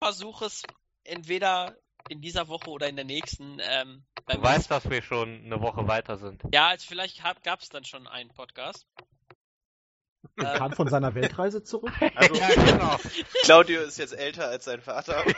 versuche 0.01 0.45
es 0.45 0.63
entweder 1.03 1.75
in 2.09 2.21
dieser 2.21 2.47
Woche 2.49 2.69
oder 2.69 2.87
in 2.89 2.95
der 2.95 3.05
nächsten. 3.05 3.59
Ähm, 3.61 4.05
Du 4.27 4.41
weißt, 4.41 4.71
dass 4.71 4.89
wir 4.89 5.01
schon 5.01 5.43
eine 5.45 5.59
Woche 5.61 5.85
weiter 5.87 6.17
sind. 6.17 6.41
ja, 6.53 6.67
also 6.69 6.85
vielleicht 6.87 7.21
gab 7.43 7.59
es 7.61 7.67
dann 7.69 7.83
schon 7.83 8.07
einen 8.07 8.29
Podcast. 8.33 8.85
Er 10.35 10.57
kam 10.57 10.71
von 10.73 10.87
seiner 10.87 11.13
Weltreise 11.15 11.63
zurück. 11.63 11.91
Also, 12.15 12.35
ja, 12.35 12.47
genau. 12.55 12.97
Claudio 13.43 13.81
ist 13.81 13.97
jetzt 13.97 14.13
älter 14.13 14.47
als 14.47 14.65
sein 14.65 14.81
Vater. 14.81 15.23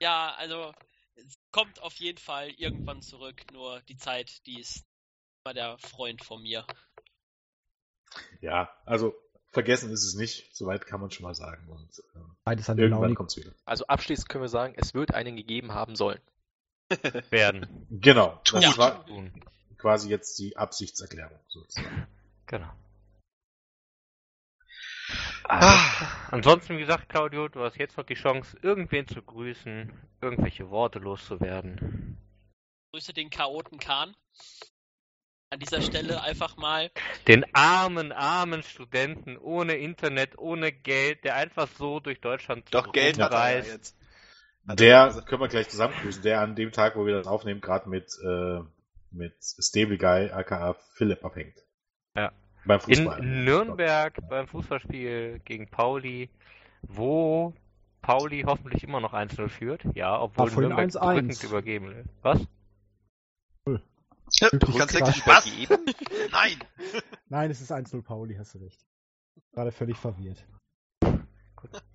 Ja, 0.00 0.34
also 0.36 0.74
es 1.14 1.38
kommt 1.50 1.80
auf 1.82 1.94
jeden 1.94 2.18
Fall 2.18 2.50
irgendwann 2.50 3.00
zurück. 3.00 3.42
Nur 3.52 3.80
die 3.88 3.96
Zeit, 3.96 4.44
die 4.46 4.60
ist 4.60 4.84
immer 5.44 5.54
der 5.54 5.78
Freund 5.78 6.22
von 6.22 6.42
mir. 6.42 6.66
ja, 8.40 8.70
also 8.84 9.14
vergessen 9.52 9.90
ist 9.92 10.04
es 10.04 10.14
nicht. 10.14 10.54
Soweit 10.54 10.86
kann 10.86 11.00
man 11.00 11.10
schon 11.10 11.22
mal 11.24 11.34
sagen. 11.34 11.68
Und 11.68 11.98
äh, 12.14 12.18
Beides 12.44 12.68
an 12.68 12.78
irgendwann 12.78 13.02
Laune. 13.02 13.14
kommt's 13.14 13.36
wieder. 13.36 13.52
Also 13.64 13.86
abschließend 13.86 14.28
können 14.28 14.44
wir 14.44 14.48
sagen, 14.48 14.74
es 14.76 14.94
wird 14.94 15.14
einen 15.14 15.36
gegeben 15.36 15.72
haben 15.72 15.96
sollen. 15.96 16.20
Werden. 17.30 17.86
Genau. 17.90 18.40
Das 18.50 18.62
Ja. 18.64 18.76
war 18.76 19.06
Tun. 19.06 19.42
quasi 19.78 20.10
jetzt 20.10 20.38
die 20.38 20.56
Absichtserklärung. 20.56 21.38
Sozusagen. 21.48 22.06
Genau. 22.46 22.70
Ah, 25.48 26.28
Ansonsten, 26.30 26.76
wie 26.76 26.80
gesagt, 26.80 27.08
Claudio, 27.08 27.48
du 27.48 27.62
hast 27.62 27.76
jetzt 27.76 27.96
noch 27.96 28.04
die 28.04 28.14
Chance, 28.14 28.56
irgendwen 28.62 29.06
zu 29.06 29.22
grüßen, 29.22 29.92
irgendwelche 30.20 30.70
Worte 30.70 30.98
loszuwerden. 30.98 32.16
Grüße 32.92 33.12
den 33.12 33.30
Chaoten 33.30 33.78
Kahn. 33.78 34.16
An 35.50 35.60
dieser 35.60 35.82
Stelle 35.82 36.22
einfach 36.22 36.56
mal. 36.56 36.90
Den 37.28 37.44
armen, 37.54 38.10
armen 38.10 38.62
Studenten 38.62 39.36
ohne 39.36 39.74
Internet, 39.76 40.36
ohne 40.38 40.72
Geld, 40.72 41.22
der 41.24 41.36
einfach 41.36 41.68
so 41.68 42.00
durch 42.00 42.20
Deutschland 42.20 42.66
Doch 42.72 42.92
Geld 42.92 43.20
hat 43.20 43.32
er 43.32 43.58
jetzt. 43.58 43.96
Er 44.66 44.76
Der 44.76 45.22
können 45.26 45.42
wir 45.42 45.48
gleich 45.48 45.68
zusammen 45.68 45.94
grüßen. 46.02 46.22
Der 46.22 46.40
an 46.40 46.56
dem 46.56 46.72
Tag, 46.72 46.96
wo 46.96 47.06
wir 47.06 47.14
das 47.14 47.26
aufnehmen, 47.26 47.60
gerade 47.60 47.88
mit, 47.88 48.10
äh, 48.24 48.60
mit 49.12 49.34
Stable 49.40 49.98
Guy, 49.98 50.30
aka 50.30 50.74
Philipp, 50.94 51.24
abhängt. 51.24 51.63
Ja. 52.16 52.32
Beim 52.64 52.80
Fußball. 52.80 53.18
In 53.18 53.44
Nürnberg 53.44 54.16
beim 54.28 54.46
Fußballspiel 54.46 55.40
gegen 55.44 55.68
Pauli, 55.68 56.30
wo 56.82 57.52
Pauli 58.00 58.42
hoffentlich 58.46 58.84
immer 58.84 59.00
noch 59.00 59.12
1-0 59.12 59.48
führt. 59.48 59.84
Ja, 59.94 60.20
obwohl 60.20 60.50
vorhin 60.50 60.70
Nürnberg 60.70 60.90
1-1. 60.90 61.14
drückend 61.14 61.42
übergeben 61.42 61.92
ist. 61.92 62.08
Was? 62.22 62.46
du 63.66 64.78
kannst 64.78 64.94
wirklich 64.94 65.26
was? 65.26 65.46
Nein! 66.32 66.58
Nein, 67.28 67.50
es 67.50 67.60
ist 67.60 67.72
1-0 67.72 68.02
Pauli, 68.02 68.36
hast 68.36 68.54
du 68.54 68.58
recht. 68.58 68.84
Gerade 69.52 69.72
völlig 69.72 69.96
verwirrt. 69.96 70.44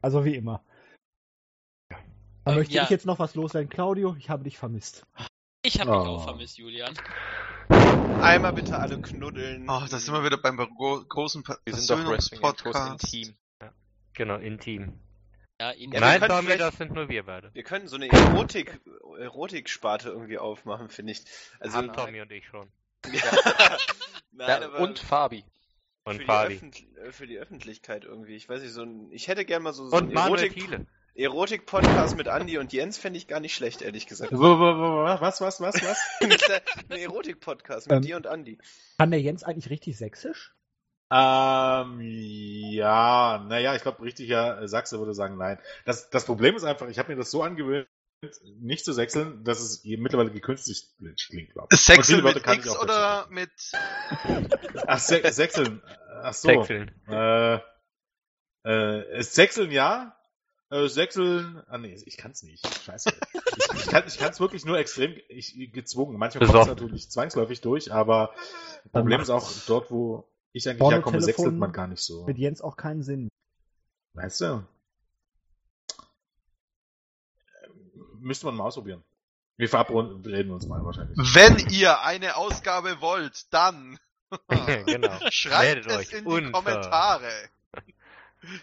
Also 0.02 0.26
wie 0.26 0.36
immer. 0.36 0.64
Ähm, 2.46 2.56
möchte 2.56 2.74
ja. 2.74 2.84
ich 2.84 2.90
jetzt 2.90 3.06
noch 3.06 3.20
was 3.20 3.36
loswerden. 3.36 3.70
Claudio, 3.70 4.16
ich 4.18 4.30
habe 4.30 4.44
dich 4.44 4.58
vermisst. 4.58 5.06
Ich 5.64 5.80
habe 5.80 5.92
dich 5.92 6.00
Oh. 6.00 6.16
auch 6.16 6.24
vermisst, 6.24 6.58
Julian. 6.58 6.94
Einmal 8.22 8.54
bitte 8.54 8.80
alle 8.80 9.00
knuddeln. 9.02 9.70
Oh, 9.70 9.82
da 9.90 9.98
sind 9.98 10.14
wir 10.14 10.24
wieder 10.24 10.38
beim 10.38 10.58
gro 10.58 11.04
großen 11.08 11.44
Pa- 11.44 11.58
Wir 11.66 11.74
sind 11.74 11.90
doch 11.90 12.06
Wrestling 12.10 12.42
Podcast 12.42 12.76
Versöhnungspodcast. 12.76 13.14
intim. 13.14 13.36
Genau, 14.14 14.36
intim. 14.38 15.00
Ja, 15.62 15.72
Ja, 15.74 16.00
Nein, 16.00 16.22
Tommy, 16.22 16.58
das 16.58 16.78
sind 16.78 16.94
nur 16.94 17.10
wir 17.10 17.24
beide. 17.24 17.54
Wir 17.54 17.64
können 17.64 17.88
so 17.88 17.96
eine 17.96 18.10
Erotik, 18.10 18.80
Erotik-Sparte 19.20 20.10
irgendwie 20.10 20.38
aufmachen, 20.38 20.90
finde 20.90 21.14
ich. 21.14 21.24
Also, 21.60 21.78
Haben 21.78 21.94
Tommy 21.94 22.22
und 22.22 22.32
ich 22.32 22.46
schon. 22.48 22.72
Nein, 24.32 24.48
Ja, 24.48 24.62
aber 24.66 24.80
und 24.80 25.00
Fabi. 25.00 25.44
Und 26.04 26.14
für, 26.16 26.20
die 26.20 26.26
Fabi. 26.26 26.54
Öffentlich- 26.56 26.98
äh, 26.98 27.12
für 27.12 27.28
die 27.28 27.38
Öffentlichkeit 27.38 28.06
irgendwie. 28.06 28.36
Ich 28.36 28.48
weiß 28.50 28.62
nicht, 28.62 28.74
so 28.74 28.84
ein, 28.84 29.12
ich 29.12 29.28
hätte 29.28 29.46
gerne 29.46 29.64
mal 29.64 29.74
so, 29.74 29.90
so 29.90 29.96
Und 29.98 30.14
Manuel 30.14 30.44
Erotik, 30.44 30.54
Thiele. 30.62 30.88
Erotik-Podcast 31.20 32.16
mit 32.16 32.30
Andi 32.30 32.58
und 32.58 32.72
Jens, 32.72 32.98
fände 32.98 33.18
ich 33.18 33.28
gar 33.28 33.42
nicht 33.42 33.54
schlecht, 33.54 33.82
ehrlich 33.82 34.08
gesagt. 34.08 34.32
Was, 34.32 35.42
was, 35.42 35.60
was, 35.60 35.76
was? 35.84 36.00
ein 36.90 36.98
Erotik-Podcast 36.98 37.90
mit 37.90 37.98
Ähm. 37.98 38.02
dir 38.04 38.16
und 38.16 38.26
Andi. 38.26 38.58
Kann 38.98 39.12
der 39.12 39.20
Jens 39.20 39.44
eigentlich 39.44 39.70
richtig 39.70 39.98
sächsisch? 39.98 40.56
Ähm, 41.12 42.00
ja, 42.02 43.46
naja, 43.50 43.76
ich 43.76 43.82
glaube, 43.82 44.02
richtiger 44.02 44.66
Sachse 44.70 44.98
würde 45.00 45.14
sagen 45.14 45.38
nein. 45.38 45.60
Das, 45.84 46.10
das 46.10 46.24
Problem 46.24 46.56
ist 46.56 46.64
einfach, 46.64 46.88
ich 46.88 47.00
habe 47.00 47.12
mir 47.12 47.18
das 47.18 47.32
so 47.32 47.44
angewöhnt, 47.44 47.90
nicht 48.62 48.86
zu 48.86 48.94
sechseln, 48.94 49.44
dass 49.44 49.60
es 49.60 49.84
mittlerweile 49.84 50.32
gekünstigt 50.32 50.96
klingt, 51.28 51.52
glaube 51.52 51.68
ich. 51.74 51.88
Wörter 51.90 52.34
mit 52.36 52.44
kann 52.44 52.60
ich 52.60 52.66
X 52.66 52.70
auch 52.70 52.84
oder 52.84 53.28
mit. 53.30 53.52
dazu. 53.74 54.84
Ach, 54.88 55.00
Se 55.00 55.22
sechseln. 55.34 55.82
Ach 56.22 56.34
so. 56.34 56.48
Sechseln. 56.48 56.92
Äh, 57.10 57.60
äh, 58.64 59.22
sechseln 59.22 59.72
ja. 59.72 60.16
Äh, 60.72 60.88
sechseln. 60.88 61.64
Ah 61.68 61.78
nee, 61.80 61.98
ich 62.06 62.18
kann's 62.18 62.44
nicht. 62.44 62.64
Scheiße. 62.84 63.10
ich, 63.12 63.80
ich 63.80 63.88
kann 63.88 64.04
ich 64.08 64.18
kann's 64.18 64.40
wirklich 64.40 64.66
nur 64.66 64.78
extrem 64.78 65.16
ich, 65.28 65.72
gezwungen. 65.74 66.18
Manchmal 66.18 66.46
kommt 66.48 66.62
es 66.62 66.68
natürlich 66.68 67.10
zwangsläufig 67.10 67.62
durch, 67.62 67.92
aber 67.92 68.34
Problem 68.92 69.20
ist 69.22 69.30
auch 69.32 69.52
dort, 69.68 69.90
wo 69.90 70.30
ich 70.52 70.68
eigentlich 70.70 70.80
Porno- 70.80 70.98
herkomme, 70.98 71.22
sechselt 71.22 71.56
man 71.56 71.72
gar 71.72 71.88
nicht 71.88 72.02
so. 72.04 72.26
Mit 72.26 72.38
Jens 72.38 72.62
auch 72.62 72.78
keinen 72.78 73.02
Sinn. 73.04 73.30
Weißt 74.14 74.42
du? 74.42 74.64
Müsste 78.20 78.46
man 78.48 78.56
mal 78.56 78.66
ausprobieren. 78.66 79.04
Wir 79.58 79.70
verabreden 79.70 80.52
uns 80.52 80.68
mal 80.68 80.84
wahrscheinlich. 80.84 81.18
Wenn 81.18 81.58
ihr 81.70 82.02
eine 82.02 82.36
Ausgabe 82.38 83.02
wollt, 83.02 83.52
dann 83.54 83.98
genau. 84.86 85.18
schreibt 85.32 85.86
Meldet 85.86 85.88
es 85.88 85.98
euch 85.98 86.14
in 86.14 86.26
die 86.26 86.32
unter- 86.32 86.52
Kommentare. 86.52 87.32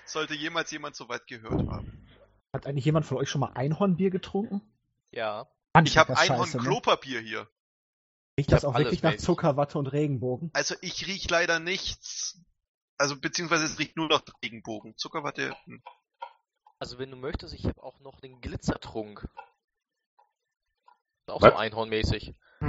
Sollte 0.04 0.34
jemals 0.34 0.70
jemand 0.70 0.96
so 0.96 1.08
weit 1.08 1.26
gehört 1.26 1.68
haben. 1.68 2.06
Hat 2.52 2.66
eigentlich 2.66 2.84
jemand 2.84 3.06
von 3.06 3.18
euch 3.18 3.28
schon 3.28 3.40
mal 3.40 3.52
Einhornbier 3.54 4.10
getrunken? 4.10 4.62
Ja. 5.10 5.48
Mann, 5.74 5.86
Ich 5.86 5.98
habe 5.98 6.12
das 6.12 6.20
scheiße, 6.20 6.32
Einhorn 6.32 6.90
ne? 6.94 7.20
Hier. 7.20 7.40
Riecht 7.40 7.50
Ich 8.36 8.46
das 8.46 8.64
auch 8.64 8.76
wirklich 8.78 9.02
nach 9.02 9.12
mäßig. 9.12 9.24
Zucker, 9.26 9.56
Watte 9.56 9.78
und 9.78 9.88
Regenbogen? 9.88 10.50
Also 10.54 10.74
ich 10.80 11.06
riech 11.06 11.28
leider 11.28 11.58
nichts. 11.58 12.40
Also 12.98 13.18
beziehungsweise 13.20 13.64
es 13.64 13.78
riecht 13.78 13.96
nur 13.96 14.08
nach 14.08 14.22
Regenbogen. 14.42 14.96
Zuckerwatte. 14.96 15.54
hm. 15.64 15.82
Also 16.78 16.98
wenn 16.98 17.10
du 17.10 17.16
möchtest, 17.16 17.54
ich 17.54 17.64
habe 17.66 17.82
auch 17.82 18.00
noch 18.00 18.20
den 18.20 18.40
Glitzertrunk. 18.40 19.26
Auch 21.26 21.42
Was? 21.42 21.52
so 21.52 21.56
einhornmäßig. 21.56 22.34
Hm. 22.60 22.68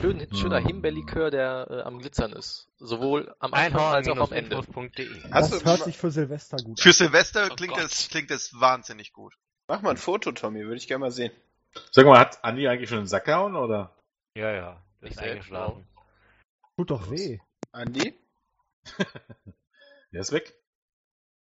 Schön, 0.00 0.26
schöner. 0.34 0.58
Himbeerlikör, 0.58 1.30
der 1.30 1.66
äh, 1.70 1.80
am 1.82 1.98
Glitzern 1.98 2.32
ist. 2.32 2.68
Sowohl 2.78 3.34
am 3.38 3.52
Anfang 3.54 3.80
als 3.94 4.08
auch 4.08 4.16
am 4.18 4.32
Ende. 4.32 4.56
Hast 4.56 5.52
das 5.52 5.60
du- 5.62 5.64
hört 5.64 5.84
sich 5.84 5.98
für 5.98 6.10
Silvester 6.10 6.56
gut 6.58 6.80
Für 6.80 6.88
an. 6.90 6.92
Silvester 6.94 7.48
Oh 7.50 7.54
klingt 7.54 7.74
Gott. 7.74 7.82
es 7.84 8.08
klingt 8.08 8.30
es 8.30 8.58
wahnsinnig 8.58 9.12
gut. 9.12 9.34
Mach 9.68 9.82
mal 9.82 9.90
ein 9.90 9.96
Foto, 9.96 10.32
Tommy, 10.32 10.60
würde 10.64 10.76
ich 10.76 10.88
gerne 10.88 11.00
mal 11.00 11.10
sehen. 11.10 11.32
Sag 11.92 12.06
mal, 12.06 12.18
hat 12.18 12.42
Andi 12.44 12.66
eigentlich 12.68 12.88
schon 12.88 12.98
einen 12.98 13.06
Sack 13.06 13.26
gehauen, 13.26 13.54
oder? 13.56 13.94
Ja, 14.34 14.50
ja. 14.52 14.82
Der 15.00 15.10
Ich 15.10 15.18
eingeschlafen. 15.18 15.86
Tut 16.76 16.90
doch 16.90 17.10
weh. 17.10 17.38
Andi? 17.72 18.14
Der 20.12 20.20
ist 20.22 20.32
weg, 20.32 20.54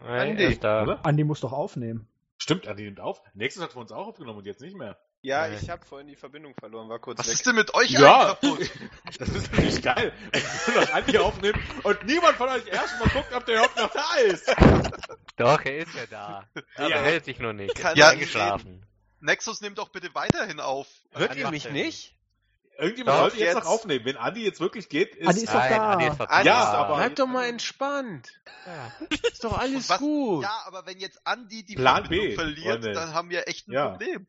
Nein, 0.00 0.30
Andi, 0.32 0.44
ist 0.44 0.64
da. 0.64 0.82
oder? 0.82 1.04
Andi 1.06 1.22
muss 1.24 1.40
doch 1.40 1.52
aufnehmen. 1.52 2.08
Stimmt, 2.38 2.66
Andi 2.66 2.84
nimmt 2.84 3.00
auf. 3.00 3.22
Nächstes 3.34 3.62
hat 3.62 3.72
für 3.72 3.78
uns 3.78 3.92
auch 3.92 4.06
aufgenommen 4.08 4.38
und 4.38 4.46
jetzt 4.46 4.60
nicht 4.60 4.76
mehr. 4.76 4.98
Ja, 5.20 5.48
Nee. 5.48 5.56
ich 5.60 5.68
habe 5.68 5.84
vorhin 5.84 6.06
die 6.06 6.14
Verbindung 6.16 6.54
verloren, 6.58 6.88
war 6.88 7.00
kurz 7.00 7.18
Was 7.18 7.26
weg. 7.26 7.34
ist 7.34 7.46
denn 7.46 7.56
mit 7.56 7.74
euch 7.74 7.90
Ja. 7.90 8.26
kaputt? 8.40 8.60
Das 9.18 9.28
ist 9.28 9.50
natürlich 9.52 9.82
geil. 9.82 10.12
Wenn 10.32 10.42
wir 10.74 10.80
das 10.82 10.92
Andi 10.92 11.18
aufnehmen 11.18 11.60
und 11.82 12.04
niemand 12.04 12.36
von 12.36 12.48
euch 12.50 12.66
erstmal 12.68 13.08
guckt, 13.08 13.32
ob 13.34 13.44
der 13.46 13.56
überhaupt 13.56 13.76
noch 13.76 13.90
da 13.90 14.14
ist. 14.26 14.48
Doch, 15.36 15.60
er 15.64 15.78
ist 15.78 15.94
ja 15.94 16.06
da. 16.08 16.48
Aber 16.76 16.88
Ja. 16.88 16.96
er 16.96 17.02
hält 17.02 17.24
sich 17.24 17.38
nur 17.40 17.52
nicht. 17.52 17.74
Kann 17.74 17.92
Er 17.92 17.96
ja 17.96 18.08
eingeschlafen. 18.10 18.86
Nexus 19.20 19.60
nimmt 19.60 19.78
doch 19.78 19.88
bitte 19.88 20.14
weiterhin 20.14 20.60
auf. 20.60 20.86
Hört 21.12 21.34
ihr 21.34 21.50
mich 21.50 21.68
nicht? 21.70 22.14
Irgendjemand 22.78 23.16
Doch, 23.16 23.20
sollte 23.22 23.38
jetzt, 23.38 23.54
jetzt. 23.54 23.64
noch 23.64 23.70
aufnehmen. 23.72 24.04
Wenn 24.04 24.16
Andi 24.16 24.44
jetzt 24.44 24.60
wirklich 24.60 24.88
geht, 24.88 25.16
ist. 25.16 25.26
Andi 25.26 25.40
ist 25.42 25.48
doch 25.48 25.54
Nein, 25.58 25.70
da. 25.72 25.90
Andi 25.94 26.06
ist 26.06 26.20
doch 26.20 26.28
Andi 26.28 26.46
Ja, 26.48 26.62
ist 26.62 26.68
aber- 26.68 26.96
Bleib 26.96 27.16
doch 27.16 27.26
mal 27.26 27.46
entspannt. 27.48 28.28
Ja. 28.64 28.92
Ist 29.32 29.42
doch 29.42 29.58
alles 29.58 29.88
was- 29.90 29.98
gut. 29.98 30.44
Ja, 30.44 30.62
aber 30.66 30.86
wenn 30.86 31.00
jetzt 31.00 31.20
Andi 31.26 31.64
die 31.64 31.74
Plan 31.74 32.02
Verbindung 32.04 32.28
B, 32.28 32.34
verliert, 32.36 32.82
Freunde. 32.84 32.92
dann 32.92 33.14
haben 33.14 33.30
wir 33.30 33.48
echt 33.48 33.66
ein 33.66 33.72
Ja. 33.72 33.88
Problem. 33.90 34.28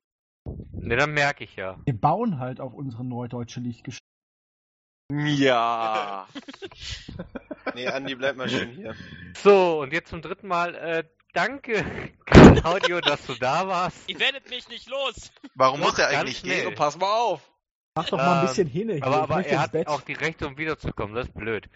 Ne, 0.82 0.96
dann 0.96 1.12
merke 1.14 1.44
ich 1.44 1.56
ja. 1.56 1.78
Wir 1.86 1.94
bauen 2.00 2.40
halt 2.40 2.60
auf 2.62 2.74
unsere 2.74 3.04
neudeutsche 3.06 3.60
Lichtgeschichte. 3.60 4.06
Ja. 5.12 6.28
Nee, 7.76 7.88
Andi, 7.88 8.16
bleib 8.16 8.36
mal 8.36 8.50
schön 8.50 8.72
hier. 8.72 8.96
So, 9.44 9.82
und 9.82 9.94
jetzt 9.94 10.10
zum 10.10 10.24
dritten 10.24 10.48
Mal. 10.48 10.74
Äh, 10.74 11.04
danke, 11.34 11.86
Claudio, 12.26 13.00
dass 13.00 13.24
du 13.28 13.36
da 13.36 13.68
warst. 13.68 14.10
Ihr 14.10 14.20
werdet 14.20 14.50
mich 14.50 14.68
nicht 14.70 14.90
los. 14.90 15.32
Warum 15.54 15.82
muss 15.82 16.00
er 16.00 16.08
eigentlich 16.08 16.42
gehen? 16.42 16.74
Pass 16.74 16.98
mal 16.98 17.06
auf. 17.14 17.42
Mach 17.96 18.08
doch 18.10 18.18
mal 18.18 18.38
ein 18.38 18.42
Ähm, 18.42 18.48
bisschen 18.48 18.68
hin. 18.68 18.90
hier. 18.90 19.04
Aber, 19.04 19.18
ich 19.18 19.22
aber 19.24 19.46
er 19.46 19.60
hat 19.62 19.72
Bett. 19.74 19.88
auch 19.88 20.02
die 20.02 20.14
Rechte, 20.14 20.48
um 20.48 20.58
wiederzukommen. 20.58 21.16
Das 21.16 21.28
ist 21.28 21.34
blöd. 21.36 21.70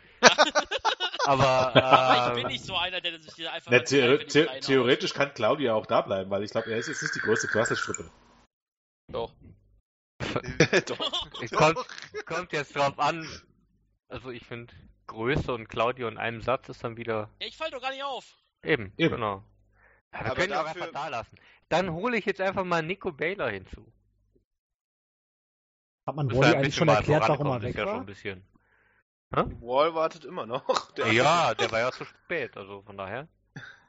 aber, 1.26 1.76
Aber 1.76 2.26
ich 2.26 2.32
äh, 2.32 2.42
bin 2.42 2.48
nicht 2.52 2.66
so 2.66 2.76
einer, 2.76 3.00
der 3.02 3.20
sich 3.20 3.48
einfach 3.48 3.70
Na, 3.72 3.78
mal 3.78 3.86
the 3.88 4.20
the 4.28 4.46
theoretisch 4.62 5.14
kann 5.14 5.32
Claudia 5.36 5.74
auch 5.76 5.86
da 5.86 6.02
bleiben, 6.02 6.32
weil 6.32 6.44
ich 6.44 6.52
glaube, 6.52 6.72
er 6.72 6.78
ist 6.78 6.88
jetzt 6.88 7.04
nicht 7.04 7.14
die 7.16 7.20
größte 7.20 7.48
Quasselstrippe. 7.48 8.10
Doch. 9.12 9.34
es 11.42 11.52
kommt, 11.52 11.78
kommt 12.26 12.52
jetzt 12.54 12.76
drauf 12.76 12.98
an. 13.00 13.28
Also 14.08 14.30
ich 14.32 14.46
finde, 14.46 14.74
Größe 15.08 15.54
und 15.54 15.68
Claudio 15.68 16.08
in 16.08 16.18
einem 16.18 16.42
Satz 16.42 16.70
ist 16.70 16.84
dann 16.84 16.98
wieder 16.98 17.30
Ja, 17.40 17.48
ich 17.48 17.58
fall 17.58 17.70
doch 17.72 17.82
gar 17.82 17.92
nicht 17.92 18.04
auf. 18.04 18.38
eben. 18.64 18.94
Eben. 18.98 19.16
Genau. 19.16 19.44
Ja, 20.14 20.20
wir 20.20 20.26
Aber 20.28 20.36
können 20.36 20.52
ihn 20.54 20.58
auch 20.58 20.64
dafür- 20.66 20.84
einfach 20.84 21.02
da 21.02 21.08
lassen. 21.10 21.38
Dann 21.70 21.92
hole 21.92 22.18
ich 22.18 22.26
jetzt 22.26 22.40
einfach 22.42 22.64
mal 22.64 22.82
Nico 22.84 23.12
Baylor 23.12 23.50
hinzu. 23.50 23.92
Hat 26.08 26.16
man 26.16 26.30
Wally 26.32 26.52
ja 26.52 26.58
eigentlich 26.60 26.76
schon 26.76 26.88
mal 26.88 26.96
erklärt, 26.98 27.28
warum 27.28 27.48
er 27.48 27.62
weg 27.62 27.76
ja 27.76 27.84
schon 27.84 27.94
war? 27.94 28.00
ein 28.02 28.06
bisschen. 28.06 28.46
Wall 29.32 29.96
wartet 29.96 30.26
immer 30.26 30.46
noch. 30.46 30.92
Der 30.96 31.12
Ja, 31.12 31.56
der 31.56 31.72
war 31.72 31.80
ja 31.80 31.92
zu 31.92 32.06
spät, 32.06 32.56
also 32.56 32.84
von 32.84 32.98
daher. 32.98 33.28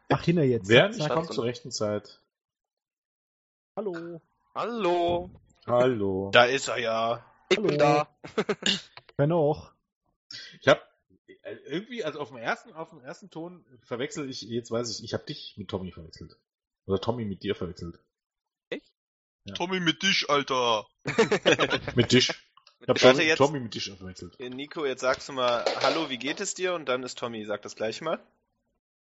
Mach 0.08 0.22
hin 0.22 0.38
jetzt. 0.38 0.68
Wer 0.68 0.88
nicht 0.88 1.08
kommt 1.08 1.32
zur 1.32 1.44
rechten 1.44 1.70
Zeit. 1.70 2.20
Hallo. 3.76 4.20
Hallo. 4.54 5.30
Hallo. 5.66 6.30
Da 6.32 6.44
ist 6.44 6.68
er 6.68 6.78
ja. 6.78 7.24
Ich 7.48 7.56
Hallo. 7.58 7.68
bin 7.68 7.78
da. 7.78 8.08
Wer 9.16 9.26
noch? 9.26 9.72
Ich 10.60 10.68
habe 10.68 10.80
irgendwie, 11.66 12.04
also 12.04 12.20
auf 12.20 12.28
dem 12.28 12.38
ersten, 12.38 12.72
auf 12.72 12.90
dem 12.90 13.00
ersten 13.00 13.30
Ton 13.30 13.64
verwechsel 13.82 14.28
ich, 14.30 14.42
jetzt 14.42 14.70
weiß 14.70 14.90
ich, 14.90 15.04
ich 15.04 15.12
habe 15.14 15.24
dich 15.24 15.54
mit 15.56 15.68
Tommy 15.68 15.90
verwechselt. 15.92 16.38
Oder 16.86 17.00
Tommy 17.00 17.24
mit 17.24 17.42
dir 17.42 17.54
verwechselt. 17.54 17.98
Tommy 19.54 19.78
mit 19.80 20.02
dich, 20.02 20.30
Alter. 20.30 20.86
Mit 21.96 22.12
dich. 22.12 22.30
Ich 22.30 22.88
habe 22.88 23.00
Warte, 23.02 23.12
Tommy, 23.18 23.22
jetzt- 23.24 23.38
Tommy 23.38 23.60
mit 23.60 23.74
dich 23.74 23.90
verwechselt. 23.94 24.40
Äh, 24.40 24.48
Nico, 24.48 24.86
jetzt 24.86 25.02
sagst 25.02 25.28
du 25.28 25.32
mal, 25.34 25.64
hallo, 25.82 26.08
wie 26.08 26.16
geht 26.18 26.40
es 26.40 26.54
dir? 26.54 26.72
Und 26.74 26.86
dann 26.86 27.02
ist 27.02 27.18
Tommy, 27.18 27.44
sag 27.44 27.60
das 27.60 27.76
gleiche 27.76 28.04
mal. 28.04 28.22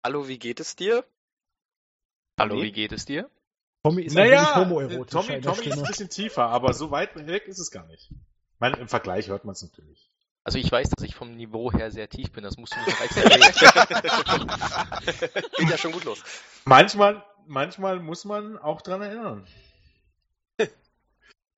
Hallo, 0.02 0.28
wie 0.28 0.38
geht 0.38 0.60
es 0.60 0.76
dir? 0.76 1.04
Hallo, 2.38 2.62
wie 2.62 2.72
geht 2.72 2.92
es 2.92 3.04
dir? 3.04 3.30
Tommy 3.82 4.02
ist 4.02 4.16
ein 4.16 4.24
wenig 4.24 4.38
Naja, 4.38 4.56
homoerotisch. 4.56 5.12
Tommy, 5.12 5.40
Tommy 5.40 5.62
ist 5.64 5.78
ein 5.78 5.84
bisschen 5.84 6.10
tiefer, 6.10 6.46
aber 6.46 6.74
so 6.74 6.90
weit 6.90 7.16
weg 7.26 7.46
ist 7.46 7.58
es 7.58 7.70
gar 7.70 7.86
nicht. 7.86 8.10
Ich 8.10 8.60
meine, 8.60 8.76
im 8.76 8.88
Vergleich 8.88 9.28
hört 9.28 9.44
man 9.44 9.52
es 9.52 9.62
natürlich. 9.62 10.10
Also 10.44 10.58
ich 10.58 10.70
weiß, 10.70 10.90
dass 10.90 11.04
ich 11.04 11.14
vom 11.14 11.36
Niveau 11.36 11.72
her 11.72 11.90
sehr 11.90 12.08
tief 12.08 12.32
bin, 12.32 12.44
das 12.44 12.56
musst 12.56 12.74
du 12.74 12.78
nicht 12.80 12.88
noch 12.98 13.00
extra. 13.04 13.86
Geht 15.56 15.70
ja 15.70 15.78
schon 15.78 15.92
gut 15.92 16.04
los. 16.04 16.22
Manchmal, 16.64 17.24
manchmal 17.46 18.00
muss 18.00 18.24
man 18.24 18.58
auch 18.58 18.82
dran 18.82 19.02
erinnern. 19.02 19.46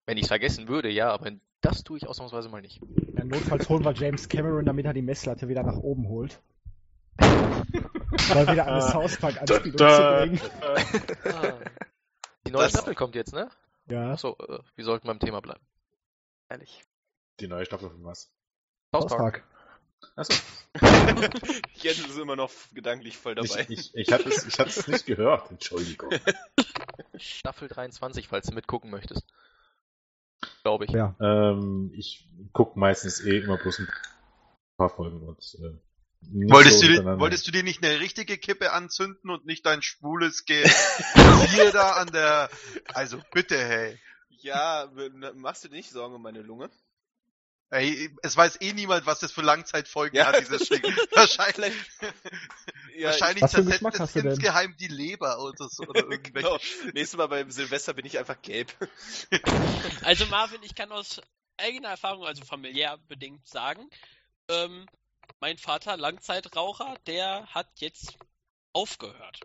Wenn 0.06 0.16
ich 0.16 0.24
es 0.24 0.28
vergessen 0.28 0.68
würde, 0.68 0.90
ja, 0.90 1.10
aber 1.10 1.30
das 1.60 1.84
tue 1.84 1.96
ich 1.96 2.08
ausnahmsweise 2.08 2.48
mal 2.48 2.60
nicht. 2.60 2.80
Ja, 3.16 3.24
notfalls 3.24 3.68
holen 3.68 3.84
wir 3.84 3.92
James 3.94 4.28
Cameron, 4.28 4.64
damit 4.64 4.84
er 4.84 4.92
die 4.92 5.02
Messlatte 5.02 5.48
wieder 5.48 5.62
nach 5.62 5.76
oben 5.76 6.08
holt. 6.08 6.40
Mal 7.20 8.46
wieder 8.52 8.66
eine 8.66 8.82
South 8.82 9.16
Park 9.18 9.40
Anspielung 9.40 9.78
zu 9.78 9.84
bringen. 9.84 10.40
Die 12.46 12.50
neue 12.50 12.62
Das- 12.64 12.72
Staffel 12.72 12.94
kommt 12.94 13.14
jetzt, 13.14 13.32
ne? 13.32 13.50
Ja, 13.86 14.12
Achso, 14.12 14.36
äh, 14.38 14.58
wir 14.76 14.84
sollten 14.84 15.06
beim 15.08 15.18
Thema 15.18 15.40
bleiben. 15.40 15.60
Ehrlich. 16.48 16.82
Die 17.40 17.48
neue 17.48 17.64
Staffel 17.64 17.90
von 17.90 18.04
was? 18.04 18.30
South 18.94 19.06
Park. 19.08 19.18
Park. 19.18 19.44
Achso, 20.16 20.32
Jetzt 21.74 21.98
ist 22.08 22.18
immer 22.18 22.36
noch 22.36 22.50
gedanklich 22.72 23.16
voll 23.16 23.34
dabei. 23.36 23.66
ich, 23.68 23.70
ich, 23.70 23.94
ich 23.94 24.12
hatte 24.12 24.28
es 24.28 24.44
ich 24.46 24.58
hatte 24.58 24.68
es 24.70 24.86
nicht 24.88 25.06
gehört. 25.06 25.50
Entschuldigung. 25.50 26.10
Staffel 27.16 27.68
23, 27.68 28.26
falls 28.28 28.46
du 28.48 28.54
mitgucken 28.54 28.90
möchtest. 28.90 29.24
Glaube 30.62 30.86
ich. 30.86 30.90
Ja. 30.90 31.14
Ähm, 31.20 31.92
ich 31.94 32.28
gucke 32.52 32.78
meistens 32.78 33.20
eh 33.24 33.38
immer 33.38 33.58
bloß 33.58 33.80
ein 33.80 33.88
paar 34.76 34.90
Folgen 34.90 35.22
und 35.26 35.56
äh, 35.60 35.78
Wolltest, 36.30 36.80
so 36.80 36.86
du, 36.86 37.18
wolltest 37.18 37.46
du 37.46 37.50
dir 37.50 37.62
nicht 37.62 37.84
eine 37.84 38.00
richtige 38.00 38.38
Kippe 38.38 38.72
anzünden 38.72 39.30
und 39.30 39.44
nicht 39.44 39.66
dein 39.66 39.82
schwules 39.82 40.44
Hier 40.46 41.70
da 41.72 41.92
an 41.92 42.10
der... 42.12 42.48
Also 42.94 43.20
bitte, 43.32 43.58
hey. 43.58 43.98
Ja, 44.30 44.94
w- 44.96 45.10
machst 45.34 45.64
du 45.64 45.68
dir 45.68 45.76
nicht 45.76 45.90
Sorgen 45.90 46.14
um 46.14 46.22
meine 46.22 46.42
Lunge? 46.42 46.70
Ey, 47.70 48.14
es 48.22 48.36
weiß 48.36 48.60
eh 48.60 48.74
niemand, 48.74 49.06
was 49.06 49.20
das 49.20 49.32
für 49.32 49.40
Langzeitfolgen 49.40 50.18
Ja. 50.18 50.26
hat, 50.26 50.40
dieses 50.40 50.68
Ding. 50.68 50.82
Wahrscheinlich, 51.14 51.72
Ja, 52.96 53.06
wahrscheinlich 53.08 53.46
zersetzt 53.46 53.82
es 53.94 54.16
insgeheim 54.16 54.76
die 54.78 54.88
Leber 54.88 55.38
oder 55.42 55.68
so. 55.70 55.84
Oder 55.84 56.04
genau. 56.18 56.58
Nächstes 56.92 57.16
Mal 57.16 57.28
beim 57.28 57.50
Silvester 57.50 57.94
bin 57.94 58.04
ich 58.04 58.18
einfach 58.18 58.40
gelb. 58.42 58.76
Also 60.02 60.26
Marvin, 60.26 60.62
ich 60.62 60.74
kann 60.74 60.92
aus 60.92 61.22
eigener 61.56 61.88
Erfahrung, 61.88 62.26
also 62.26 62.44
familiär 62.44 62.98
bedingt 63.08 63.46
sagen, 63.48 63.88
ähm, 64.48 64.86
mein 65.42 65.58
Vater, 65.58 65.96
Langzeitraucher, 65.96 66.94
der 67.08 67.46
hat 67.46 67.66
jetzt 67.80 68.16
aufgehört. 68.72 69.40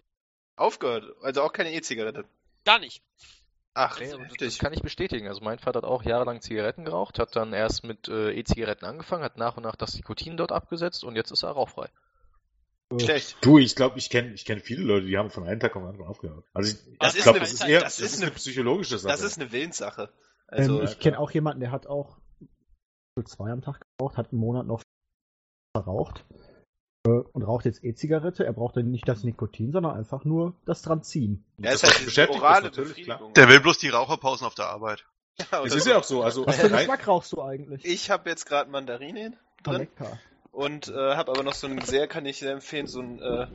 Aufgehört. 0.55 1.03
Also 1.23 1.41
auch 1.41 1.51
keine 1.51 1.73
E-Zigarette. 1.73 2.23
Gar 2.65 2.79
nicht. 2.79 3.01
Ach, 3.73 3.99
Nee, 3.99 4.11
das 4.39 4.57
kann 4.59 4.73
ich 4.73 4.81
bestätigen. 4.81 5.27
Also 5.27 5.41
mein 5.41 5.59
Vater 5.59 5.77
hat 5.79 5.85
auch 5.85 6.03
jahrelang 6.03 6.41
Zigaretten 6.41 6.85
geraucht, 6.85 7.19
hat 7.19 7.35
dann 7.35 7.51
erst 7.53 7.83
mit 7.83 8.07
äh, 8.07 8.31
E-Zigaretten 8.31 8.85
angefangen, 8.85 9.23
hat 9.23 9.37
nach 9.37 9.57
und 9.57 9.63
nach 9.63 9.75
das 9.75 9.95
Nikotin 9.95 10.37
dort 10.37 10.51
abgesetzt 10.51 11.03
und 11.03 11.15
jetzt 11.15 11.31
ist 11.31 11.43
er 11.43 11.49
rauchfrei. 11.51 11.89
Schlecht. 12.99 13.37
Du, 13.41 13.57
ich 13.57 13.75
glaube, 13.75 13.97
ich 13.99 14.09
kenne 14.09 14.33
ich 14.33 14.45
kenn 14.45 14.59
viele 14.61 14.83
Leute, 14.83 15.07
die 15.07 15.17
haben 15.17 15.29
von 15.29 15.45
einem 15.47 15.59
Tag 15.59 15.75
auf 15.75 15.81
den 15.81 15.89
anderen 15.89 16.07
aufgehört. 16.07 16.45
Also 16.53 16.71
ich, 16.71 16.97
Das 16.99 17.13
ich 17.13 17.17
ist 17.19 17.23
glaube, 17.23 17.39
eine- 17.39 17.45
das 17.47 17.53
ist 17.53 17.67
eher 17.67 17.79
das 17.81 17.97
das 17.97 18.05
ist 18.05 18.13
ist 18.13 18.17
eine- 18.21 18.27
eine 18.27 18.35
psychologische 18.35 18.97
Sache. 18.97 19.11
Das 19.11 19.21
ist 19.21 19.39
eine 19.39 19.51
Willenssache. 19.51 20.13
Also, 20.47 20.79
ähm, 20.79 20.85
ich 20.85 20.99
kenne 20.99 21.19
auch 21.19 21.31
jemanden, 21.31 21.59
der 21.59 21.71
hat 21.71 21.85
auch 21.87 22.17
zwei 23.25 23.51
am 23.51 23.61
Tag 23.61 23.81
geraucht, 23.97 24.17
hat 24.17 24.31
einen 24.31 24.39
Monat 24.39 24.65
noch 24.67 24.81
verraucht 25.83 26.25
äh, 27.05 27.09
und 27.09 27.43
raucht 27.43 27.65
jetzt 27.65 27.83
E-Zigarette. 27.83 28.45
Er 28.45 28.53
braucht 28.53 28.77
dann 28.77 28.91
nicht 28.91 29.07
das 29.07 29.23
Nikotin, 29.23 29.71
sondern 29.71 29.95
einfach 29.97 30.25
nur 30.25 30.53
das 30.65 30.81
dran 30.81 31.03
ziehen. 31.03 31.43
er 31.61 31.73
ist 31.73 31.83
das 31.83 31.93
halt 31.95 32.05
beschäftigt 32.05 32.41
orale 32.41 32.69
das 32.69 32.77
natürlich, 32.77 33.03
klar. 33.05 33.21
Der 33.35 33.47
will 33.49 33.59
bloß 33.59 33.77
die 33.79 33.89
Raucherpausen 33.89 34.45
auf 34.47 34.55
der 34.55 34.67
Arbeit. 34.67 35.05
Ja, 35.39 35.45
Es 35.51 35.71
oder 35.71 35.75
ist 35.75 35.83
so. 35.83 35.89
ja 35.91 35.97
auch 35.97 36.03
so. 36.03 36.23
Also 36.23 36.45
Was 36.47 36.55
für 36.57 36.63
einen 36.67 36.77
Geschmack 36.77 37.07
rauchst 37.07 37.31
du 37.33 37.41
eigentlich? 37.41 37.85
Ich 37.85 38.09
habe 38.09 38.29
jetzt 38.29 38.45
gerade 38.45 38.69
Mandarinen 38.71 39.35
Ah, 39.63 39.71
drin 39.71 39.81
lecker. 39.81 40.19
und 40.51 40.87
äh, 40.87 40.93
habe 41.15 41.31
aber 41.31 41.43
noch 41.43 41.53
so 41.53 41.67
ein 41.67 41.79
sehr, 41.81 42.07
kann 42.07 42.25
ich 42.25 42.39
sehr 42.39 42.53
empfehlen, 42.53 42.87
so 42.87 43.01
ein, 43.01 43.19
äh, 43.21 43.43
äh, 43.43 43.47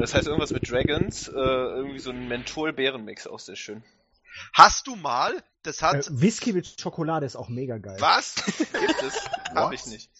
das 0.00 0.14
heißt 0.14 0.26
irgendwas 0.26 0.50
mit 0.52 0.70
Dragons, 0.70 1.28
äh, 1.28 1.32
irgendwie 1.32 1.98
so 1.98 2.10
ein 2.10 2.28
Menthol-Beerenmix, 2.28 3.26
auch 3.26 3.38
sehr 3.40 3.56
schön. 3.56 3.82
Hast 4.52 4.86
du 4.86 4.94
mal? 4.96 5.32
Das 5.64 5.82
Äh, 5.82 5.86
hat... 5.86 6.08
Whisky 6.12 6.52
mit 6.52 6.80
Schokolade 6.80 7.26
ist 7.26 7.34
auch 7.36 7.48
mega 7.48 7.78
geil. 7.78 7.96
Was? 7.98 8.34
Gibt 8.56 9.02
es? 9.02 9.28
Habe 9.54 9.74
ich 9.74 9.86
nicht. 9.86 10.10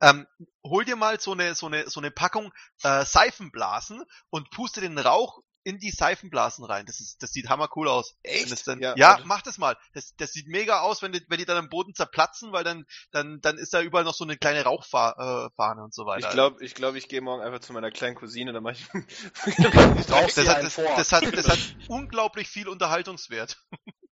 Ähm, 0.00 0.26
hol 0.64 0.84
dir 0.84 0.96
mal 0.96 1.18
so 1.20 1.32
eine, 1.32 1.54
so 1.54 1.66
eine, 1.66 1.88
so 1.88 2.00
eine 2.00 2.10
Packung 2.10 2.52
äh, 2.82 3.04
Seifenblasen 3.04 4.04
und 4.30 4.50
puste 4.50 4.80
den 4.80 4.98
Rauch 4.98 5.40
in 5.68 5.78
die 5.78 5.90
Seifenblasen 5.90 6.64
rein. 6.64 6.86
Das 6.86 6.98
ist, 6.98 7.22
das 7.22 7.32
sieht 7.32 7.50
hammer 7.50 7.68
cool 7.76 7.88
aus. 7.88 8.16
Echt? 8.22 8.50
Das 8.50 8.64
Dann, 8.64 8.80
Ja, 8.80 8.94
ja, 8.96 9.20
mach 9.24 9.42
das 9.42 9.58
mal. 9.58 9.76
Das, 9.92 10.14
das 10.16 10.32
sieht 10.32 10.46
mega 10.46 10.80
aus, 10.80 11.02
wenn 11.02 11.12
die, 11.12 11.22
wenn 11.28 11.38
die 11.38 11.44
dann 11.44 11.58
am 11.58 11.68
Boden 11.68 11.94
zerplatzen, 11.94 12.52
weil 12.52 12.64
dann, 12.64 12.86
dann, 13.10 13.40
dann 13.42 13.58
ist 13.58 13.74
da 13.74 13.82
überall 13.82 14.04
noch 14.04 14.14
so 14.14 14.24
eine 14.24 14.38
kleine 14.38 14.64
Rauchfahne 14.64 15.50
äh, 15.56 15.84
und 15.84 15.92
so 15.92 16.06
weiter. 16.06 16.28
Ich 16.28 16.32
glaube, 16.32 16.64
ich, 16.64 16.74
glaub, 16.74 16.94
ich 16.94 17.08
gehe 17.08 17.20
morgen 17.20 17.42
einfach 17.42 17.60
zu 17.60 17.74
meiner 17.74 17.90
kleinen 17.90 18.16
Cousine, 18.16 18.54
dann 18.54 18.62
mache 18.62 18.76
ich. 18.76 18.88
das, 20.06 20.34
dir 20.34 20.48
hat, 20.48 20.62
das, 20.62 20.74
vor. 20.74 20.90
das, 20.96 21.12
hat, 21.12 21.36
das 21.36 21.48
hat 21.48 21.58
unglaublich 21.88 22.48
viel 22.48 22.68
Unterhaltungswert. 22.68 23.62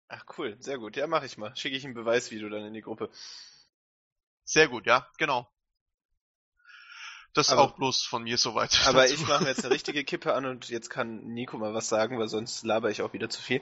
Ach 0.07 0.23
cool, 0.37 0.55
sehr 0.59 0.77
gut. 0.77 0.95
Ja, 0.95 1.07
mache 1.07 1.25
ich 1.25 1.37
mal. 1.37 1.53
Schicke 1.57 1.75
ich 1.75 1.83
ein 1.83 1.93
Beweisvideo 1.93 2.47
dann 2.47 2.65
in 2.65 2.73
die 2.73 2.81
Gruppe. 2.81 3.09
Sehr 4.45 4.69
gut, 4.69 4.85
ja, 4.85 5.07
genau. 5.17 5.49
Das 7.33 7.47
ist 7.47 7.53
Aber- 7.53 7.61
auch 7.63 7.71
bloß 7.77 8.03
von 8.03 8.23
mir 8.23 8.37
soweit. 8.37 8.79
Aber 8.87 9.01
dazu. 9.03 9.13
ich 9.13 9.27
mache 9.27 9.43
mir 9.43 9.49
jetzt 9.49 9.63
eine 9.63 9.73
richtige 9.73 10.03
Kippe 10.03 10.33
an 10.33 10.45
und 10.45 10.69
jetzt 10.69 10.89
kann 10.89 11.23
Nico 11.27 11.57
mal 11.57 11.73
was 11.73 11.87
sagen, 11.89 12.19
weil 12.19 12.27
sonst 12.27 12.63
laber 12.63 12.89
ich 12.89 13.01
auch 13.01 13.13
wieder 13.13 13.29
zu 13.29 13.41
viel. 13.41 13.61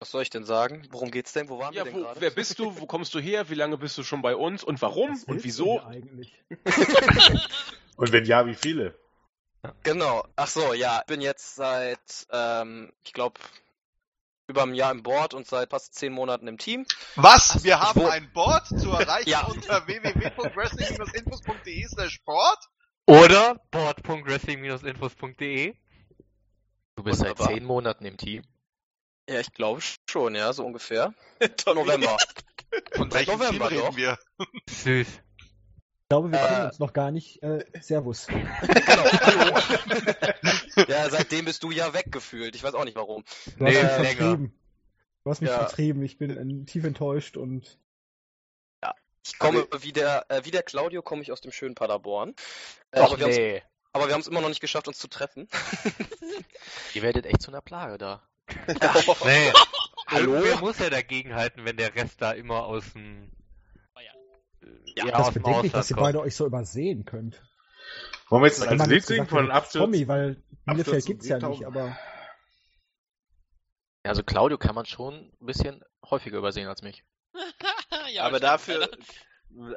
Was 0.00 0.12
soll 0.12 0.22
ich 0.22 0.30
denn 0.30 0.44
sagen? 0.44 0.86
Worum 0.92 1.10
geht's 1.10 1.32
denn? 1.32 1.48
Wo 1.48 1.58
waren 1.58 1.74
Ja, 1.74 1.84
wir 1.84 1.90
denn 1.92 2.00
wo, 2.00 2.04
gerade? 2.04 2.20
wer 2.20 2.30
bist 2.30 2.58
du? 2.60 2.78
Wo 2.78 2.86
kommst 2.86 3.14
du 3.14 3.18
her? 3.18 3.50
Wie 3.50 3.54
lange 3.54 3.76
bist 3.78 3.98
du 3.98 4.04
schon 4.04 4.22
bei 4.22 4.36
uns? 4.36 4.62
Und 4.62 4.80
warum? 4.80 5.10
Was 5.10 5.24
Und 5.24 5.42
wieso? 5.42 5.80
eigentlich? 5.82 6.32
Und 7.96 8.12
wenn 8.12 8.24
ja, 8.24 8.46
wie 8.46 8.54
viele? 8.54 8.96
Genau. 9.82 10.24
Ach 10.36 10.46
so, 10.46 10.72
ja. 10.72 11.00
Ich 11.00 11.06
bin 11.06 11.20
jetzt 11.20 11.56
seit, 11.56 12.28
ähm, 12.30 12.92
ich 13.04 13.12
glaube, 13.12 13.40
über 14.48 14.62
einem 14.62 14.74
Jahr 14.74 14.90
im 14.90 15.02
Board 15.02 15.34
und 15.34 15.46
seit 15.46 15.68
fast 15.70 15.94
zehn 15.94 16.12
Monaten 16.12 16.48
im 16.48 16.58
Team. 16.58 16.86
Was? 17.16 17.62
Wir 17.64 17.80
haben 17.80 18.04
ein 18.06 18.30
Board 18.32 18.66
zu 18.66 18.90
erreichen 18.92 19.28
Ja. 19.28 19.44
unter 19.46 19.86
www.wrestling-infos.de 19.86 21.86
slash 21.86 22.14
Sport. 22.14 22.58
Oder 23.06 23.56
board.wrestling-infos.de. 23.70 25.74
Du 26.96 27.02
bist 27.04 27.18
seit 27.20 27.28
Wunderbar. 27.38 27.54
zehn 27.54 27.64
Monaten 27.64 28.04
im 28.06 28.16
Team. 28.16 28.42
Ja, 29.28 29.40
ich 29.40 29.52
glaube 29.52 29.82
schon, 30.08 30.34
ja, 30.34 30.52
so 30.54 30.64
ungefähr. 30.64 31.12
November. 31.66 32.16
Von 32.94 33.10
Seit 33.10 33.26
welchem 33.28 33.40
Team 33.40 33.58
November 33.58 33.70
reden 33.70 33.82
doch. 33.86 33.96
wir? 33.96 34.18
Süß. 34.68 35.06
Ich 36.10 36.10
glaube, 36.10 36.32
wir 36.32 36.40
Äh. 36.42 36.46
kennen 36.48 36.66
uns 36.68 36.78
noch 36.78 36.94
gar 36.94 37.10
nicht. 37.10 37.42
Äh, 37.42 37.66
servus. 37.82 38.28
Genau, 38.28 39.04
ja, 40.88 41.10
seitdem 41.10 41.44
bist 41.44 41.62
du 41.62 41.70
ja 41.70 41.92
weggefühlt. 41.92 42.54
Ich 42.56 42.62
weiß 42.62 42.72
auch 42.72 42.86
nicht 42.86 42.96
warum. 42.96 43.24
Du 43.24 43.50
hast 43.50 43.58
Nee, 43.58 43.66
mich 43.66 43.76
länger. 43.82 43.90
vertrieben. 44.06 44.58
Du 45.24 45.30
hast 45.30 45.40
mich 45.42 45.50
Ja. 45.50 45.58
vertrieben. 45.58 46.02
Ich 46.02 46.16
bin 46.16 46.30
äh, 46.62 46.64
tief 46.64 46.84
enttäuscht 46.84 47.36
und 47.36 47.78
Ich 49.26 49.38
komme 49.38 49.66
wie 49.80 49.92
der, 49.92 50.24
äh, 50.30 50.46
wie 50.46 50.50
der 50.50 50.62
Claudio 50.62 51.02
komme 51.02 51.20
ich 51.20 51.30
aus 51.30 51.42
dem 51.42 51.52
schönen 51.52 51.74
Paderborn. 51.74 52.30
Äh, 52.90 53.00
Ach 53.00 53.08
aber, 53.12 53.18
wir 53.20 53.26
nee. 53.26 53.62
aber 53.92 54.06
wir 54.06 54.14
haben 54.14 54.22
es 54.22 54.28
immer 54.28 54.40
noch 54.40 54.48
nicht 54.48 54.62
geschafft, 54.62 54.88
uns 54.88 54.96
zu 54.98 55.08
treffen. 55.08 55.46
Ihr 56.94 57.02
werdet 57.02 57.26
echt 57.26 57.42
zu 57.42 57.50
einer 57.50 57.60
Plage 57.60 57.98
da. 57.98 58.22
Nee. 59.26 59.52
Hallo? 60.06 60.42
Wer 60.42 60.56
muss 60.60 60.78
ja 60.78 60.88
dagegen 60.88 61.34
halten, 61.34 61.66
wenn 61.66 61.76
der 61.76 61.94
Rest 61.94 62.22
da 62.22 62.32
immer 62.32 62.64
aus 62.64 62.94
dem. 62.94 63.30
Ja, 64.96 65.06
das 65.06 65.20
aus 65.20 65.28
ist 65.28 65.34
dem 65.36 65.42
bedenklich, 65.42 65.72
dass 65.72 65.90
ihr 65.90 65.96
beide 65.96 66.20
euch 66.20 66.34
so 66.34 66.46
übersehen 66.46 67.04
könnt. 67.04 67.42
Wollen 68.28 68.42
wir 68.42 68.48
jetzt 68.48 68.60
jetzt 68.60 68.70
Liebling 68.86 68.98
gesagt, 69.00 69.30
von 69.30 69.50
Absturz? 69.50 69.84
Tommy, 69.84 70.06
weil 70.08 70.42
Bielefeld 70.66 71.06
gibt's 71.06 71.28
ja 71.28 71.38
nicht, 71.38 71.64
aber 71.66 71.96
Also 74.02 74.22
Claudio 74.22 74.58
kann 74.58 74.74
man 74.74 74.86
schon 74.86 75.14
ein 75.40 75.46
bisschen 75.46 75.82
häufiger 76.08 76.38
übersehen 76.38 76.68
als 76.68 76.82
mich. 76.82 77.04
ja, 78.12 78.24
Aber 78.24 78.40
dafür, 78.40 78.88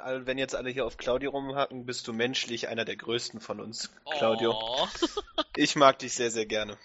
all- 0.02 0.26
wenn 0.26 0.38
jetzt 0.38 0.56
alle 0.56 0.70
hier 0.70 0.86
auf 0.86 0.98
Claudio 0.98 1.32
rumhacken, 1.32 1.86
bist 1.86 2.08
du 2.08 2.14
menschlich 2.14 2.68
einer 2.68 2.86
der 2.86 2.96
größten 2.98 3.40
von 3.42 3.60
uns, 3.60 3.92
Claudio. 4.18 4.54
Oh, 4.54 4.88
Ich 5.56 5.76
mag 5.76 6.00
dich 6.00 6.14
sehr, 6.14 6.32
sehr 6.32 6.46
gerne. 6.46 6.78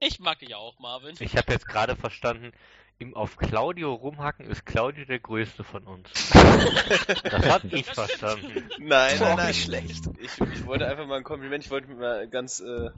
ich 0.00 0.20
mag 0.20 0.38
dich 0.38 0.54
auch, 0.54 0.78
Marvin. 0.78 1.16
Ich 1.20 1.36
habe 1.36 1.52
jetzt 1.52 1.66
gerade 1.66 1.96
verstanden, 1.96 2.52
im 2.98 3.14
auf 3.14 3.36
Claudio 3.36 3.92
rumhacken 3.92 4.46
ist 4.46 4.64
Claudio 4.64 5.04
der 5.04 5.18
größte 5.18 5.64
von 5.64 5.84
uns. 5.86 6.08
Das 7.24 7.46
hab 7.46 7.64
ich 7.64 7.86
Das 7.86 7.94
verstanden. 7.94 8.68
Nein, 8.78 9.18
Boah, 9.18 9.24
nein, 9.28 9.36
nein. 9.36 9.46
nicht 9.48 9.64
schlecht. 9.64 10.04
Ich, 10.18 10.40
ich 10.40 10.66
wollte 10.66 10.86
einfach 10.86 11.06
mal 11.06 11.18
ein 11.18 11.24
Kompliment, 11.24 11.64
ich 11.64 11.70
wollte 11.70 11.88
mal 11.92 12.28
ganz 12.28 12.60
äh, 12.60 12.90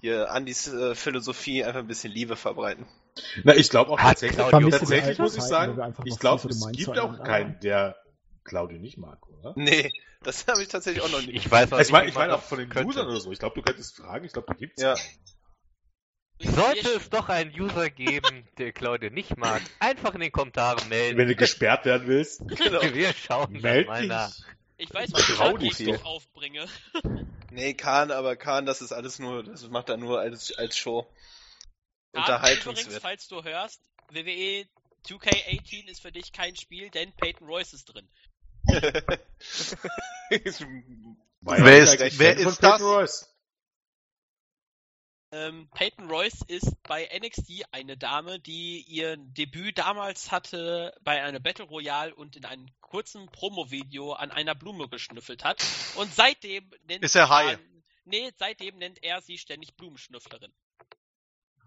hier 0.00 0.30
Andys 0.30 0.68
äh, 0.72 0.94
Philosophie 0.94 1.64
einfach 1.64 1.80
ein 1.80 1.86
bisschen 1.86 2.10
Liebe 2.12 2.36
verbreiten. 2.36 2.86
Na, 3.44 3.54
ich 3.54 3.68
glaube 3.68 3.90
auch 3.90 3.98
Hat 3.98 4.08
tatsächlich, 4.20 4.38
Claudio 4.38 4.70
tatsächlich 4.70 5.18
muss 5.18 5.36
ich 5.36 5.42
sagen, 5.42 5.94
ich 6.04 6.18
glaube, 6.18 6.48
es 6.48 6.72
gibt 6.72 6.98
auch 6.98 7.22
keinen, 7.22 7.60
der 7.60 7.96
Claudio 8.44 8.78
nicht 8.78 8.96
mag, 8.98 9.18
oder? 9.28 9.52
Nee, 9.56 9.92
das 10.22 10.46
habe 10.46 10.62
ich 10.62 10.68
tatsächlich 10.68 11.04
auch 11.04 11.10
noch 11.10 11.20
nicht. 11.20 11.34
Ich 11.34 11.50
weiß 11.50 11.72
auch 11.72 11.78
Ich 11.80 11.90
meine, 11.92 12.08
ich 12.08 12.14
wie 12.14 12.18
man 12.18 12.28
meine 12.28 12.38
auch 12.38 12.42
von 12.42 12.58
den 12.58 12.68
könnte. 12.70 12.88
Usern 12.88 13.06
oder 13.06 13.20
so. 13.20 13.30
Ich 13.32 13.38
glaube, 13.38 13.54
du 13.54 13.62
könntest 13.62 13.96
fragen, 13.96 14.24
ich 14.24 14.32
glaube, 14.32 14.48
da 14.48 14.54
gibt's 14.54 14.82
Ja. 14.82 14.94
Sollte 16.42 16.88
es 16.90 17.10
doch 17.10 17.28
einen 17.28 17.52
User 17.58 17.90
geben, 17.90 18.46
der 18.58 18.72
Claudio 18.72 19.10
nicht 19.10 19.36
mag, 19.36 19.62
einfach 19.78 20.14
in 20.14 20.20
den 20.20 20.32
Kommentaren 20.32 20.88
melden. 20.88 21.18
Wenn 21.18 21.28
du 21.28 21.36
gesperrt 21.36 21.84
werden 21.84 22.06
willst, 22.08 22.40
Genau. 22.48 22.82
Wir 22.94 23.12
schauen 23.14 23.52
dann 23.54 23.62
meld 23.62 23.86
mal 23.88 24.00
dich. 24.00 24.08
nach. 24.08 24.32
Ich 24.76 24.92
weiß, 24.92 25.10
dich 25.12 25.28
ich 25.70 25.76
hier. 25.76 25.92
dich 25.96 26.04
aufbringe. 26.04 26.66
Nee, 27.54 27.74
Kahn, 27.74 28.10
aber 28.10 28.34
Kahn, 28.34 28.64
das 28.64 28.80
ist 28.80 28.92
alles 28.92 29.18
nur, 29.18 29.42
das 29.44 29.68
macht 29.68 29.90
er 29.90 29.98
nur 29.98 30.18
als, 30.20 30.56
als 30.56 30.74
Show. 30.78 31.00
Übrigens, 31.00 32.28
Unterhaltungswert. 32.28 33.02
falls 33.02 33.28
du 33.28 33.44
hörst, 33.44 33.82
WWE 34.10 34.64
2K18 35.06 35.86
ist 35.86 36.00
für 36.00 36.12
dich 36.12 36.32
kein 36.32 36.56
Spiel, 36.56 36.88
denn 36.88 37.12
Peyton 37.12 37.46
Royce 37.46 37.74
ist 37.74 37.84
drin. 37.92 38.08
Ja 38.68 38.80
Wer 41.40 41.80
nicht 41.82 42.00
ist- 42.00 42.18
wer 42.18 42.36
ist 42.38 42.62
das? 42.62 43.31
Peyton 45.32 45.40
Royce. 45.40 45.48
Ähm, 45.48 45.68
Peyton 45.74 46.08
Royce 46.10 46.42
ist 46.46 46.82
bei 46.84 47.08
NXT 47.18 47.64
eine 47.72 47.96
Dame, 47.96 48.38
die 48.40 48.82
ihr 48.86 49.16
Debüt 49.16 49.78
damals 49.78 50.30
hatte 50.30 50.94
bei 51.02 51.22
einer 51.22 51.40
Battle 51.40 51.64
Royale 51.64 52.14
und 52.14 52.36
in 52.36 52.44
einem 52.44 52.66
kurzen 52.80 53.26
Promo-Video 53.30 54.12
an 54.12 54.30
einer 54.30 54.54
Blume 54.54 54.88
geschnüffelt 54.88 55.44
hat. 55.44 55.64
Und 55.96 56.12
seitdem 56.14 56.70
nennt 56.86 57.02
Ist 57.04 57.16
er 57.16 57.28
high? 57.28 57.58
Nee, 58.04 58.30
seitdem 58.36 58.76
nennt 58.78 59.02
er 59.02 59.20
sie 59.22 59.38
ständig 59.38 59.74
Blumenschnüfflerin. 59.76 60.52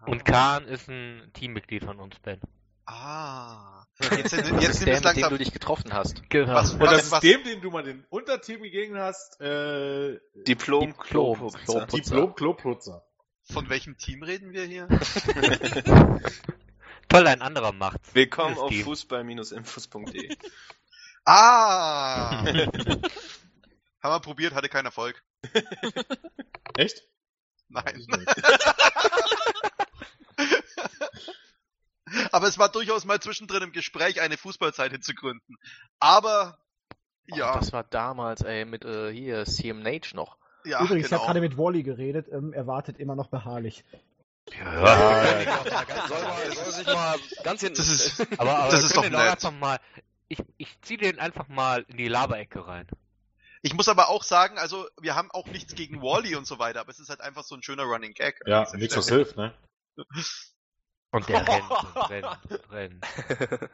Und 0.06 0.24
Kahn 0.24 0.66
ist 0.68 0.88
ein 0.88 1.30
Teammitglied 1.32 1.84
von 1.84 1.98
uns, 1.98 2.18
Ben. 2.20 2.40
Ah. 2.84 3.84
Jetzt, 3.98 4.32
jetzt 4.32 4.32
ist 4.34 4.84
nimmt 4.86 4.86
der, 4.86 5.00
dem 5.00 5.02
du 5.02 5.20
langsam. 5.20 5.38
dich 5.38 5.52
getroffen 5.52 5.92
hast. 5.92 6.22
Genau. 6.30 6.54
Was- 6.54 6.74
Und 6.74 6.82
das 6.82 6.92
was- 6.92 7.02
ist 7.02 7.10
was- 7.12 7.20
dem, 7.22 7.42
dem 7.42 7.60
du 7.62 7.70
mal 7.70 7.82
den 7.82 8.04
Unterteam 8.10 8.62
gegeben 8.62 8.96
hast, 8.98 9.40
äh, 9.40 10.20
Diplom 10.46 10.92
Diplom- 10.92 10.96
Kloputzer. 10.98 11.58
Kloputzer. 11.64 11.96
Diplom-Kloputzer. 11.96 13.05
Von 13.52 13.68
welchem 13.68 13.96
Team 13.96 14.22
reden 14.22 14.52
wir 14.52 14.64
hier? 14.64 14.88
Toll, 17.08 17.26
ein 17.28 17.42
anderer 17.42 17.72
macht's. 17.72 18.14
Willkommen 18.14 18.58
auf 18.58 18.74
fußball-infos.de. 18.74 20.36
Ah! 21.24 22.44
Haben 22.44 24.12
wir 24.14 24.20
probiert, 24.20 24.54
hatte 24.54 24.68
keinen 24.68 24.86
Erfolg. 24.86 25.22
Echt? 26.76 27.04
Nein. 27.68 28.04
Aber 32.32 32.48
es 32.48 32.58
war 32.58 32.68
durchaus 32.68 33.04
mal 33.04 33.20
zwischendrin 33.20 33.62
im 33.62 33.72
Gespräch, 33.72 34.20
eine 34.20 34.36
Fußballseite 34.36 35.00
zu 35.00 35.14
gründen. 35.14 35.56
Aber, 36.00 36.58
ja, 37.26 37.52
Oh, 37.54 37.58
das 37.58 37.72
war 37.72 37.84
damals, 37.84 38.42
ey, 38.42 38.64
mit 38.64 38.84
äh, 38.84 39.12
hier 39.12 39.44
CM 39.44 39.80
Nage 39.82 40.14
noch. 40.14 40.36
Ja, 40.66 40.82
übrigens, 40.82 41.06
ich 41.06 41.10
genau. 41.10 41.22
habe 41.22 41.26
gerade 41.26 41.40
mit 41.40 41.58
Wally 41.58 41.82
geredet. 41.82 42.26
Ähm, 42.30 42.52
er 42.52 42.66
wartet 42.66 42.98
immer 42.98 43.14
noch 43.14 43.28
beharrlich. 43.28 43.84
Ja. 44.58 45.24
soll, 46.08 46.22
mal, 46.22 46.52
soll 46.52 46.72
sich 46.72 46.86
mal 46.86 47.16
ganz 47.42 47.60
hinten. 47.60 47.76
Das 47.76 47.88
ist, 47.88 48.20
Aber, 48.38 48.58
aber 48.58 48.70
Das 48.70 48.84
ist 48.84 48.96
doch 48.96 49.02
nett. 49.02 49.14
einfach 49.14 49.50
mal. 49.52 49.78
Ich, 50.28 50.38
ich 50.56 50.80
zieh 50.82 50.96
den 50.96 51.18
einfach 51.18 51.48
mal 51.48 51.84
in 51.88 51.96
die 51.96 52.08
Laberecke 52.08 52.66
rein. 52.66 52.86
ich 53.62 53.74
muss 53.74 53.88
aber 53.88 54.08
auch 54.08 54.22
sagen, 54.22 54.58
also, 54.58 54.86
wir 55.00 55.14
haben 55.14 55.30
auch 55.30 55.46
nichts 55.46 55.74
gegen 55.74 56.02
Wally 56.02 56.34
und 56.36 56.46
so 56.46 56.58
weiter, 56.58 56.80
aber 56.80 56.90
es 56.90 56.98
ist 56.98 57.08
halt 57.08 57.20
einfach 57.20 57.44
so 57.44 57.54
ein 57.54 57.62
schöner 57.62 57.84
Running 57.84 58.12
Gag. 58.12 58.40
Ja, 58.46 58.66
nichts 58.74 58.96
was 58.96 59.08
hilft, 59.08 59.36
ne? 59.36 59.54
Und 61.10 61.28
der 61.28 61.46
rennt 61.46 61.70
und 61.70 61.96
rennt 62.10 62.38
und 62.50 62.70
rennt. 62.70 63.06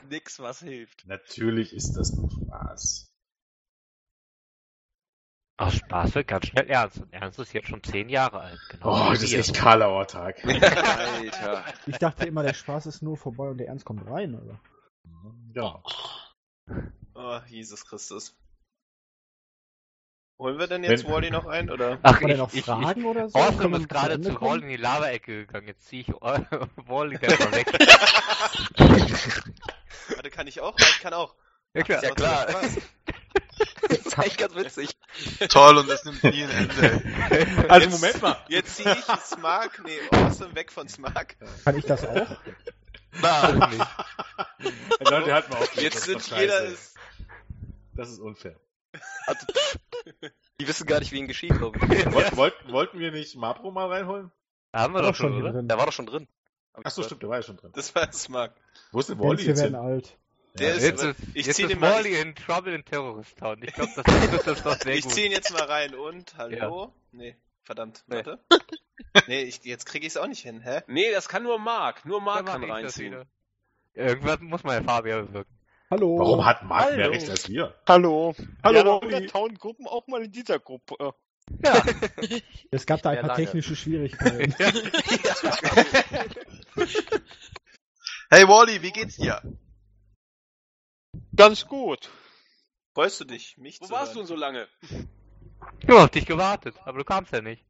Nix, 0.10 0.39
was 0.40 0.60
hilft. 0.60 1.06
Natürlich 1.06 1.73
ist 1.73 1.97
das 1.97 2.14
nur 2.16 2.31
Spaß. 2.31 3.11
Aus 5.62 5.74
Spaß 5.74 6.14
wird 6.16 6.26
ganz 6.26 6.47
schnell 6.47 6.68
ernst. 6.68 6.98
Und 6.98 7.12
Ernst 7.12 7.39
ist 7.39 7.52
jetzt 7.52 7.68
schon 7.68 7.82
zehn 7.84 8.09
Jahre 8.09 8.40
alt. 8.40 8.59
Genau 8.70 9.06
Oh, 9.06 9.10
das 9.10 9.22
ist 9.22 9.32
echt 9.32 9.55
Karlauer 9.55 10.06
Tag. 10.09 10.44
Alter. 10.44 11.64
Ich 11.86 11.98
dachte 11.98 12.26
immer, 12.26 12.43
der 12.43 12.55
Spaß 12.55 12.86
ist 12.86 13.02
nur 13.02 13.16
vorbei 13.16 13.48
und 13.48 13.59
der 13.59 13.68
Ernst 13.68 13.84
kommt 13.84 14.05
rein, 14.09 14.34
oder? 14.34 14.60
Ja. 15.55 15.82
Oh, 17.14 17.39
Jesus 17.47 17.84
Christus. 17.86 18.36
Holen 20.40 20.59
wir 20.59 20.66
denn 20.66 20.82
jetzt 20.82 21.05
Wenn- 21.05 21.12
Wally 21.12 21.30
noch 21.30 21.47
ein, 21.47 21.70
oder? 21.70 22.01
Ach, 22.02 22.20
ich, 22.20 22.36
noch 22.36 22.48
ich, 22.48 22.59
ich, 22.59 22.64
Fragen 22.64 23.05
oder 23.05 23.28
so? 23.28 23.39
Wir 23.39 23.78
ist 23.78 23.89
gerade 23.89 24.20
zu 24.20 24.34
kommen? 24.34 24.51
Wall 24.51 24.62
in 24.62 24.68
die 24.68 24.76
Lava-Ecke 24.76 25.47
gegangen. 25.47 25.68
Jetzt 25.68 25.86
zieh 25.86 26.01
ich 26.01 26.09
Wally 26.09 27.18
der 27.18 27.39
mal 27.39 27.52
weg. 27.52 27.72
Warte, 30.09 30.30
kann 30.30 30.48
ich 30.48 30.60
auch? 30.60 30.76
Ich 30.76 30.98
kann 31.01 31.14
auch. 31.14 31.36
Ja, 31.74 31.82
klar. 31.82 32.03
Ja 32.05 32.11
klar. 32.11 32.47
das 32.47 32.77
ist 33.99 34.19
eigentlich 34.19 34.36
ganz 34.36 34.55
witzig. 34.55 34.97
Toll, 35.49 35.78
und 35.78 35.89
es 35.90 36.05
nimmt 36.05 36.23
nie 36.24 36.43
ein 36.44 36.51
Ende. 36.51 37.03
Also 37.69 37.86
Jetzt- 37.86 37.93
Moment 38.01 38.23
mal. 38.23 38.36
Jetzt 38.49 38.77
ziehe 38.77 38.93
ich 38.93 39.05
Smart, 39.24 39.70
nee, 39.85 39.99
Awesome 40.11 40.55
weg 40.55 40.70
von 40.73 40.89
Smart. 40.89 41.36
Kann 41.65 41.78
ich 41.78 41.85
das 41.85 42.05
auch? 42.05 42.27
Nein. 43.20 43.61
Leute, 45.01 45.32
halt 45.35 45.51
mal 45.51 45.57
auf. 45.59 45.74
Jetzt 45.77 45.97
das 45.97 46.05
sind 46.05 46.19
ist 46.19 46.31
jeder 46.31 46.62
ist. 46.65 46.94
Das 47.94 48.09
ist 48.11 48.20
unfair. 48.20 48.57
Also, 49.27 49.47
die 50.61 50.69
wissen 50.69 50.86
gar 50.86 50.99
nicht, 50.99 51.12
wie 51.12 51.19
ihnen 51.19 51.28
geschieht, 51.28 51.57
glaube 51.57 51.78
ich. 51.78 52.12
Wollten, 52.12 52.36
wollten, 52.36 52.73
wollten 52.73 52.99
wir 52.99 53.12
nicht 53.12 53.36
Mapro 53.36 53.70
mal 53.70 53.89
reinholen? 53.89 54.31
Haben 54.74 54.94
wir 54.94 55.01
War 55.03 55.12
doch 55.12 55.15
schon, 55.16 55.40
oder? 55.43 55.53
drin. 55.53 55.69
Der 55.69 55.78
war 55.78 55.86
doch 55.86 55.93
schon 55.93 56.07
drin. 56.07 56.28
Achso, 56.74 56.97
gehört. 56.97 57.07
stimmt, 57.07 57.23
der 57.23 57.28
war 57.31 57.36
ja 57.36 57.43
schon 57.43 57.57
drin. 57.59 57.70
Das 57.74 57.94
war 57.94 58.11
Smart. 58.12 58.55
Wo 58.93 59.01
ist 59.01 59.09
denn 59.11 59.19
Wally 59.19 59.39
wir 59.39 59.44
jetzt 59.47 59.61
werden 59.62 59.74
hin? 59.74 59.82
alt. 59.85 60.16
Der 60.58 60.76
Ja, 60.76 60.90
ist- 60.92 61.16
Ich 61.34 61.46
jetzt 61.46 61.56
zieh 61.56 61.62
ist 61.62 61.70
den 61.70 61.80
mal- 61.80 61.94
Wally 61.94 62.20
in 62.20 62.34
Trouble 62.34 62.74
in 62.74 62.84
Terrorist 62.84 63.38
Town. 63.38 63.62
Ich 63.62 63.72
glaube, 63.72 63.90
das 63.96 64.04
ist 64.34 64.46
das 64.46 64.62
doch 64.62 64.78
sehr 64.80 64.94
Ich 64.94 65.08
ziehe 65.08 65.26
ihn 65.26 65.32
jetzt 65.32 65.50
mal 65.52 65.62
rein 65.62 65.94
und, 65.94 66.36
hallo? 66.36 66.92
Nee, 67.12 67.36
verdammt, 67.62 68.04
Nee. 68.06 68.16
warte. 68.16 68.38
Nee, 69.26 69.42
ich, 69.42 69.62
jetzt 69.64 69.84
kriege 69.86 70.06
ich 70.06 70.12
es 70.12 70.16
auch 70.16 70.26
nicht 70.26 70.42
hin, 70.42 70.60
hä? 70.60 70.80
Nee, 70.86 71.10
das 71.10 71.28
kann 71.28 71.42
nur 71.42 71.58
Mark. 71.58 72.04
Nur 72.06 72.20
Mark 72.20 72.46
kann 72.46 72.62
reinziehen. 72.64 73.24
Irgendwas 73.94 74.40
muss 74.40 74.62
ja 74.62 74.82
Fabian 74.82 75.26
bewirken. 75.26 75.54
Hallo. 75.90 76.18
Warum 76.18 76.44
hat 76.46 76.62
Marc 76.62 76.90
mehr 76.96 77.04
Hallo. 77.04 77.12
Recht 77.12 77.28
als 77.28 77.48
wir? 77.48 77.74
Hallo. 77.86 78.34
Hallo, 78.62 78.76
Ja, 78.78 78.84
dann 78.84 78.92
Olli. 79.02 79.14
untertauchen 79.14 79.58
Gruppen 79.58 79.86
auch 79.86 80.06
mal 80.06 80.22
in 80.24 80.32
dieser 80.32 80.58
Gruppe. 80.58 80.94
Ja. 81.00 81.12
Es 82.70 82.86
gab 82.86 83.02
da 83.02 83.10
ein 83.10 83.18
paar 83.18 83.28
lange. 83.28 83.44
technische 83.44 83.76
Schwierigkeiten. 83.76 84.54
Hey 88.30 88.48
Wally, 88.48 88.80
wie 88.82 88.92
geht's 88.92 89.16
dir? 89.16 89.42
Ganz 91.34 91.66
gut. 91.66 92.10
Freust 92.94 93.20
du 93.20 93.24
dich, 93.24 93.56
mich 93.56 93.80
Wo 93.80 93.86
zu 93.86 93.92
warst 93.92 94.12
du 94.12 94.16
hören? 94.16 94.26
denn 94.26 94.36
so 94.36 94.36
lange? 94.36 94.68
Nur 95.86 96.04
auf 96.04 96.10
dich 96.10 96.26
gewartet, 96.26 96.74
aber 96.84 96.98
du 96.98 97.04
kamst 97.04 97.32
ja 97.32 97.40
nicht. 97.40 97.64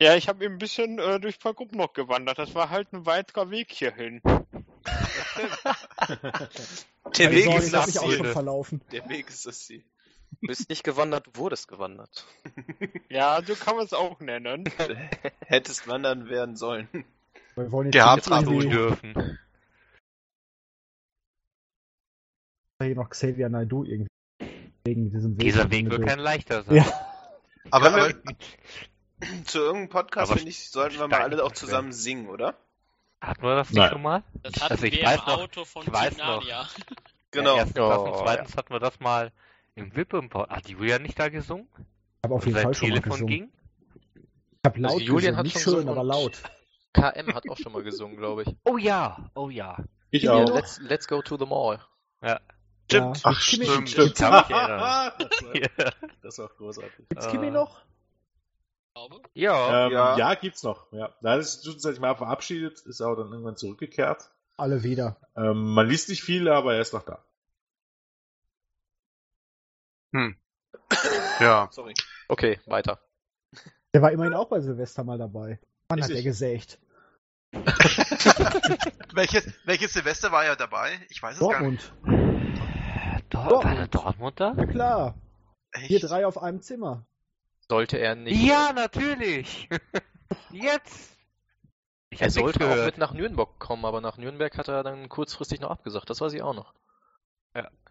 Ja, 0.00 0.14
ich 0.14 0.28
habe 0.28 0.44
ein 0.44 0.58
bisschen 0.58 0.98
äh, 0.98 1.18
durch 1.18 1.36
ein 1.36 1.40
paar 1.40 1.54
Gruppen 1.54 1.78
noch 1.78 1.92
gewandert. 1.92 2.38
Das 2.38 2.54
war 2.54 2.70
halt 2.70 2.92
ein 2.92 3.04
weiterer 3.06 3.50
Weg 3.50 3.72
hierhin. 3.72 4.20
Der 7.16 7.30
Weg 7.32 7.44
Sorge, 7.44 7.58
ist 7.64 7.72
das 7.72 7.86
mich 7.86 7.98
auch 7.98 8.10
schon 8.12 8.24
Ziel. 8.24 8.32
verlaufen. 8.32 8.80
Der 8.92 9.08
Weg 9.08 9.28
ist 9.28 9.46
das 9.46 9.64
Ziel. 9.64 9.82
Du 10.40 10.46
bist 10.46 10.68
nicht 10.68 10.84
gewandert, 10.84 11.26
du 11.26 11.36
wurdest 11.36 11.68
gewandert. 11.68 12.26
Ja, 13.08 13.40
so 13.44 13.54
kann 13.54 13.76
man 13.76 13.86
es 13.86 13.94
auch 13.94 14.20
nennen. 14.20 14.64
Hättest 15.46 15.88
wandern 15.88 16.28
werden 16.28 16.56
sollen. 16.56 16.86
Wir 17.56 17.72
wollen 17.72 17.86
jetzt 17.86 17.94
Gehabt 17.94 18.30
haben 18.30 18.60
dürfen. 18.68 19.38
Hier 22.86 22.94
noch 22.94 23.10
Xavier 23.10 23.48
Naidoo 23.48 23.84
irgendwie 23.84 24.08
wegen 24.84 25.10
diesem 25.10 25.32
Weg. 25.36 25.40
Dieser 25.40 25.70
Weg 25.70 25.90
wird 25.90 26.06
kein 26.06 26.18
leichter 26.20 26.62
sein. 26.62 26.76
Ja. 26.76 26.84
Aber, 27.70 27.88
aber 27.92 28.08
Zu 29.44 29.58
irgendeinem 29.58 29.88
Podcast, 29.90 30.32
finde 30.32 30.48
ich, 30.48 30.70
sollten 30.70 30.98
wir 30.98 31.06
mal 31.08 31.20
alle 31.20 31.44
auch 31.44 31.52
zusammen 31.52 31.92
singen, 31.92 32.28
oder? 32.30 32.54
Hatten 33.20 33.42
wir 33.42 33.56
das 33.56 33.68
nicht 33.68 33.76
Nein. 33.78 33.90
schon 33.90 34.00
mal? 34.00 34.22
Das 34.42 34.54
hatten 34.62 34.72
Also 34.72 34.84
ich 34.86 34.96
wir 34.96 35.04
weiß 35.04 35.18
im 35.18 35.26
noch- 35.26 35.38
Auto 35.42 35.64
von 35.66 35.82
ich 35.82 35.92
weiß 35.92 36.16
noch. 36.16 36.40
Genau. 37.30 37.50
Ja, 37.50 37.56
erstens 37.58 37.74
das 37.74 37.98
und 37.98 38.08
Oh, 38.08 38.20
zweitens 38.22 38.56
hatten 38.56 38.72
wir 38.72 38.80
das 38.80 39.00
mal 39.00 39.32
im 39.74 39.94
Wippe-Import. 39.94 40.48
Hat 40.48 40.66
die 40.66 40.72
Julia 40.72 40.98
nicht 40.98 41.18
da 41.18 41.28
gesungen? 41.28 41.68
Ich 41.76 41.84
habe 42.24 42.34
auf 42.36 42.46
jeden 42.46 42.58
Fall 42.58 42.72
schon 42.72 42.88
mal 42.88 42.94
Telefon 43.00 43.10
gesungen. 43.26 43.26
ging? 43.34 43.52
Ich 44.14 44.60
habe 44.64 44.80
laut 44.80 44.92
Also 44.92 45.04
Julian 45.04 45.18
gesungen, 45.18 45.36
hat 45.36 45.44
nicht 45.44 45.52
schon 45.54 45.62
schön, 45.64 45.72
gesungen 45.74 45.88
aber 45.98 46.04
laut. 46.04 46.42
KM 46.94 47.34
hat 47.34 47.50
auch 47.50 47.58
schon 47.58 47.72
mal 47.72 47.82
gesungen, 47.82 48.16
glaube 48.16 48.44
ich. 48.44 48.56
Oh 48.64 48.78
ja, 48.78 49.28
oh 49.34 49.50
ja. 49.50 49.76
Ich 50.10 50.22
Hier, 50.22 50.32
auch. 50.32 50.54
let's, 50.54 50.80
let's 50.80 51.06
go 51.06 51.20
to 51.20 51.36
the 51.36 51.44
mall. 51.44 51.80
Ja. 52.22 52.40
Stimmt. 52.90 53.16
Ja. 53.18 53.22
Ach, 53.24 53.40
Kimi- 53.40 53.66
stimmt. 53.66 53.90
Stimmt. 53.90 54.20
Erinnern. 54.20 55.12
das, 55.18 55.42
war, 55.42 55.92
das 56.22 56.38
war 56.38 56.48
großartig. 56.48 57.08
Gibt's 57.10 57.26
Äh, 57.26 57.30
Kimi 57.30 57.50
noch? 57.50 57.80
Ich 57.80 58.94
glaube. 58.94 59.20
Ja. 59.34 59.86
Ähm, 59.86 59.92
Ja. 59.92 60.16
ja. 60.16 60.34
gibt's 60.34 60.62
noch. 60.62 60.90
Ja. 60.92 61.14
Da 61.20 61.36
ist 61.36 61.62
zwischenzeitlich 61.62 62.00
mal 62.00 62.16
verabschiedet, 62.16 62.80
ist 62.80 63.00
aber 63.02 63.16
dann 63.16 63.30
irgendwann 63.30 63.56
zurückgekehrt. 63.56 64.30
Alle 64.56 64.82
wieder. 64.82 65.20
Ähm, 65.36 65.74
man 65.74 65.86
liest 65.86 66.08
nicht 66.08 66.22
viel, 66.22 66.48
aber 66.48 66.74
er 66.74 66.80
ist 66.80 66.94
noch 66.94 67.04
da. 67.04 67.22
ja. 71.40 71.68
Sorry. 71.70 71.94
Okay, 72.28 72.58
weiter. 72.66 72.98
Der 73.94 74.02
war 74.02 74.10
immerhin 74.12 74.34
auch 74.34 74.48
bei 74.48 74.60
Silvester 74.60 75.04
mal 75.04 75.18
dabei. 75.18 75.60
Wann 75.88 76.02
hat 76.02 76.10
er 76.10 76.16
ich. 76.16 76.24
gesägt? 76.24 76.78
welches, 79.14 79.46
welches 79.64 79.92
Silvester 79.94 80.32
war 80.32 80.44
er 80.44 80.56
dabei? 80.56 80.98
Ich 81.08 81.22
weiß 81.22 81.40
es 81.40 81.48
gar 81.48 81.62
nicht. 81.62 81.92
Dortmund. 83.30 83.52
Dort, 83.52 83.64
war 83.64 83.74
der 83.74 83.88
Dortmund 83.88 84.40
da? 84.40 84.54
Ja 84.56 84.66
klar. 84.66 85.14
Echt? 85.72 85.90
Wir 85.90 86.00
drei 86.00 86.26
auf 86.26 86.42
einem 86.42 86.60
Zimmer. 86.60 87.04
Sollte 87.68 87.98
er 87.98 88.14
nicht. 88.14 88.42
Ja, 88.42 88.72
natürlich. 88.72 89.68
Jetzt. 90.50 91.16
Ich 92.10 92.22
Er 92.22 92.30
sollte 92.30 92.70
auch 92.70 92.84
mit 92.86 92.96
nach 92.96 93.12
Nürnberg 93.12 93.58
kommen, 93.58 93.84
aber 93.84 94.00
nach 94.00 94.16
Nürnberg 94.16 94.56
hat 94.56 94.68
er 94.68 94.82
dann 94.82 95.08
kurzfristig 95.08 95.60
noch 95.60 95.70
abgesagt. 95.70 96.08
Das 96.08 96.20
weiß 96.20 96.32
ich 96.32 96.42
auch 96.42 96.54
noch. 96.54 96.72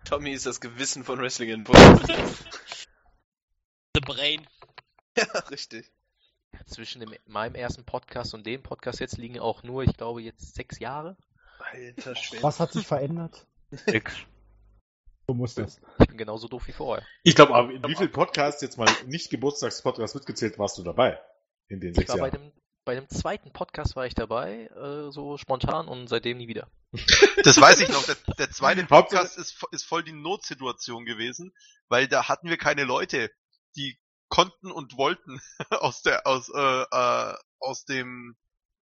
Tommy 0.07 0.31
ist 0.31 0.45
das 0.45 0.61
Gewissen 0.61 1.03
von 1.03 1.19
Wrestling 1.19 1.49
in 1.49 1.63
Bund. 1.65 1.77
The 3.93 3.99
Brain. 3.99 4.47
ja, 5.17 5.25
richtig. 5.51 5.91
Zwischen 6.65 7.01
dem, 7.01 7.13
meinem 7.25 7.55
ersten 7.55 7.83
Podcast 7.83 8.33
und 8.33 8.45
dem 8.45 8.63
Podcast 8.63 9.01
jetzt 9.01 9.17
liegen 9.17 9.37
auch 9.39 9.63
nur, 9.63 9.83
ich 9.83 9.97
glaube, 9.97 10.21
jetzt 10.21 10.55
sechs 10.55 10.79
Jahre. 10.79 11.17
Alter 11.59 12.15
Schwede. 12.15 12.41
Was 12.41 12.61
hat 12.61 12.71
sich 12.71 12.87
verändert? 12.87 13.45
Nix. 13.85 14.15
So 15.27 15.33
muss 15.33 15.55
das. 15.55 15.81
Ich 15.99 16.07
bin 16.07 16.17
genauso 16.17 16.47
doof 16.47 16.67
wie 16.67 16.71
vorher. 16.71 17.05
Ich 17.23 17.35
glaube, 17.35 17.53
aber 17.53 17.69
in 17.71 17.83
wie 17.83 17.95
vielen 17.95 18.11
Podcasts 18.11 18.61
jetzt 18.61 18.77
mal 18.77 18.87
nicht 19.07 19.29
Geburtstagspodcasts 19.29 20.15
mitgezählt 20.15 20.57
warst 20.57 20.77
du 20.77 20.83
dabei? 20.83 21.19
In 21.67 21.81
den 21.81 21.91
Ich 21.91 21.97
sechs 21.97 22.11
war 22.11 22.17
bei 22.19 22.27
Jahren. 22.29 22.51
dem, 22.51 22.61
bei 22.85 22.95
dem 22.95 23.09
zweiten 23.09 23.51
Podcast 23.51 23.97
war 23.97 24.05
ich 24.05 24.15
dabei, 24.15 24.67
äh, 24.67 25.11
so 25.11 25.37
spontan 25.37 25.89
und 25.89 26.07
seitdem 26.07 26.37
nie 26.37 26.47
wieder. 26.47 26.71
Das 27.43 27.59
weiß 27.59 27.81
ich 27.81 27.89
noch. 27.89 28.03
Der, 28.05 28.15
der 28.39 28.51
zweite 28.51 28.85
Podcast 28.85 29.37
ist, 29.37 29.61
ist 29.71 29.83
voll 29.83 30.03
die 30.03 30.13
Notsituation 30.13 31.05
gewesen, 31.05 31.53
weil 31.89 32.07
da 32.07 32.29
hatten 32.29 32.49
wir 32.49 32.57
keine 32.57 32.85
Leute, 32.85 33.29
die 33.75 33.99
konnten 34.29 34.71
und 34.71 34.97
wollten 34.97 35.39
aus 35.69 36.01
der 36.03 36.25
aus 36.25 36.49
äh, 36.49 36.83
äh, 36.89 37.33
aus 37.59 37.83
dem 37.83 38.37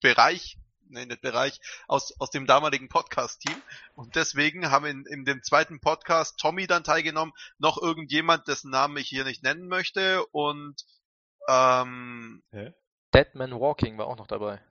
Bereich, 0.01 0.57
nee, 0.93 1.05
nicht 1.05 1.21
Bereich, 1.21 1.59
aus 1.87 2.13
aus 2.19 2.29
dem 2.29 2.45
damaligen 2.47 2.87
Podcast-Team 2.89 3.55
und 3.95 4.15
deswegen 4.15 4.71
haben 4.71 4.85
in, 4.85 5.05
in 5.05 5.25
dem 5.25 5.43
zweiten 5.43 5.79
Podcast 5.81 6.37
Tommy 6.39 6.67
dann 6.67 6.83
teilgenommen, 6.83 7.33
noch 7.57 7.81
irgendjemand, 7.81 8.47
dessen 8.47 8.71
Namen 8.71 8.97
ich 8.97 9.09
hier 9.09 9.25
nicht 9.25 9.43
nennen 9.43 9.67
möchte 9.67 10.25
und 10.27 10.75
ähm, 11.49 12.41
Dead 13.13 13.35
Man 13.35 13.51
Walking 13.59 13.97
war 13.97 14.07
auch 14.07 14.17
noch 14.17 14.27
dabei. 14.27 14.61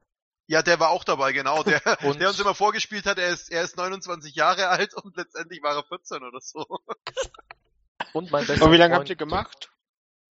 ja, 0.47 0.63
der 0.63 0.81
war 0.81 0.89
auch 0.91 1.05
dabei, 1.05 1.33
genau, 1.33 1.63
der, 1.63 1.81
Und- 2.03 2.21
der 2.21 2.29
uns 2.29 2.41
immer 2.41 2.55
vorgespielt 2.55 3.05
hat, 3.07 3.19
er 3.19 3.29
ist, 3.29 3.51
er 3.51 3.63
ist 3.63 3.77
29 3.77 4.35
Jahre 4.35 4.69
alt 4.69 4.95
und 4.95 5.17
letztendlich 5.17 5.63
war 5.63 5.77
er 5.77 5.85
14 5.85 6.23
oder 6.23 6.41
so. 6.41 6.65
Und 8.15 8.31
mein 8.31 8.47
bester 8.47 8.67
Und 8.67 8.73
wie 8.73 8.77
lange 8.77 8.95
Freund, 8.95 9.03
habt 9.05 9.11
ihr 9.11 9.17
gemacht? 9.17 9.73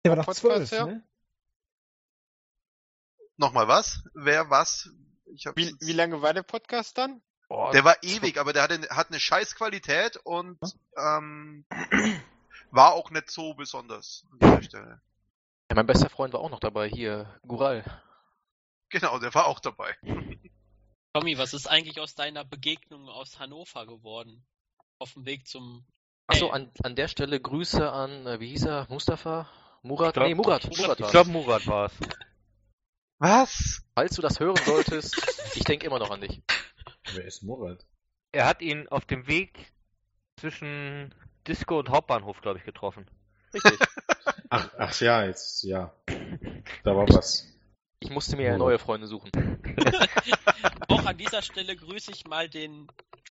Der 0.05 0.11
war 0.11 0.17
doch 0.17 0.25
Podcast, 0.25 0.69
zwölf, 0.69 0.71
ja? 0.73 0.87
ne? 0.87 1.05
Nochmal 3.37 3.69
was? 3.69 4.03
Wer 4.15 4.51
was? 4.51 4.89
Wie, 5.57 5.75
wie 5.81 5.93
lange 5.93 6.23
war 6.23 6.33
der 6.35 6.43
Podcast 6.43 6.97
dann? 6.99 7.21
Boah, 7.49 7.73
Der 7.73 7.85
war 7.85 7.97
ewig, 8.03 8.39
aber 8.39 8.53
der 8.53 8.63
hatte, 8.63 8.81
hat 8.91 9.09
eine 9.09 9.21
scheiß 9.21 9.55
Qualität 9.55 10.17
und 10.25 10.59
ähm, 10.97 11.65
war 12.71 12.93
auch 12.93 13.11
nicht 13.11 13.31
so 13.31 13.55
besonders 13.55 14.25
an 14.33 14.39
dieser 14.41 14.63
Stelle. 14.63 15.01
Ja, 15.71 15.75
mein 15.75 15.87
bester 15.87 16.11
Freund 16.11 16.33
war 16.35 16.41
auch 16.41 16.51
noch 16.51 16.61
dabei, 16.61 16.89
hier, 16.89 17.39
Gural. 17.47 17.85
Genau, 18.91 19.19
der 19.19 19.35
war 19.35 19.47
auch 19.47 19.61
dabei. 19.61 19.97
Tommy, 21.15 21.37
was 21.39 21.53
ist 21.55 21.67
eigentlich 21.69 22.01
aus 22.01 22.15
deiner 22.15 22.45
Begegnung 22.45 23.09
aus 23.09 23.39
Hannover 23.39 23.87
geworden? 23.87 24.47
Auf 24.99 25.15
dem 25.15 25.25
Weg 25.27 25.47
zum. 25.47 25.87
Achso, 26.27 26.51
an, 26.51 26.71
an 26.83 26.97
der 26.97 27.09
Stelle 27.09 27.41
Grüße 27.41 27.91
an, 27.91 28.27
äh, 28.27 28.41
wie 28.41 28.49
hieß 28.49 28.67
er, 28.67 28.87
Mustafa? 28.91 29.49
Murat? 29.83 30.09
Ich 30.09 30.13
glaub- 30.15 30.27
nee, 30.27 30.35
Murat, 30.35 30.65
Murat, 30.65 30.79
Murat 30.79 31.01
ich 31.01 31.07
glaube, 31.09 31.31
Murat 31.31 31.67
war's. 31.67 31.93
Was? 33.19 33.83
Falls 33.95 34.15
du 34.15 34.23
das 34.23 34.39
hören 34.41 34.57
solltest, 34.65 35.17
ich 35.55 35.65
denke 35.65 35.87
immer 35.87 35.99
noch 35.99 36.11
an 36.11 36.21
dich. 36.21 36.41
Wer 37.15 37.25
ist 37.25 37.43
Murat? 37.43 37.85
Er 38.33 38.47
hat 38.47 38.61
ihn 38.63 38.87
auf 38.89 39.07
dem 39.07 39.27
Weg 39.27 39.73
zwischen 40.39 41.15
Disco 41.47 41.79
und 41.79 41.89
Hauptbahnhof, 41.89 42.41
glaube 42.41 42.59
ich, 42.59 42.65
getroffen. 42.65 43.07
Richtig. 43.53 43.79
Ach, 44.51 44.71
ach 44.79 45.01
ja, 45.01 45.25
jetzt, 45.25 45.63
ja. 45.65 45.93
Da 46.85 46.97
war 46.97 47.07
was. 47.09 47.47
Ich 48.01 48.09
musste 48.11 48.37
mir 48.37 48.45
ja 48.47 48.57
neue 48.57 48.79
Freunde 48.79 49.07
suchen. 49.07 49.31
auch 50.89 51.05
an 51.05 51.19
dieser 51.19 51.43
Stelle 51.43 51.77
grüße 51.77 52.13
ich 52.13 52.27
mal 52.27 52.49
den 52.49 52.87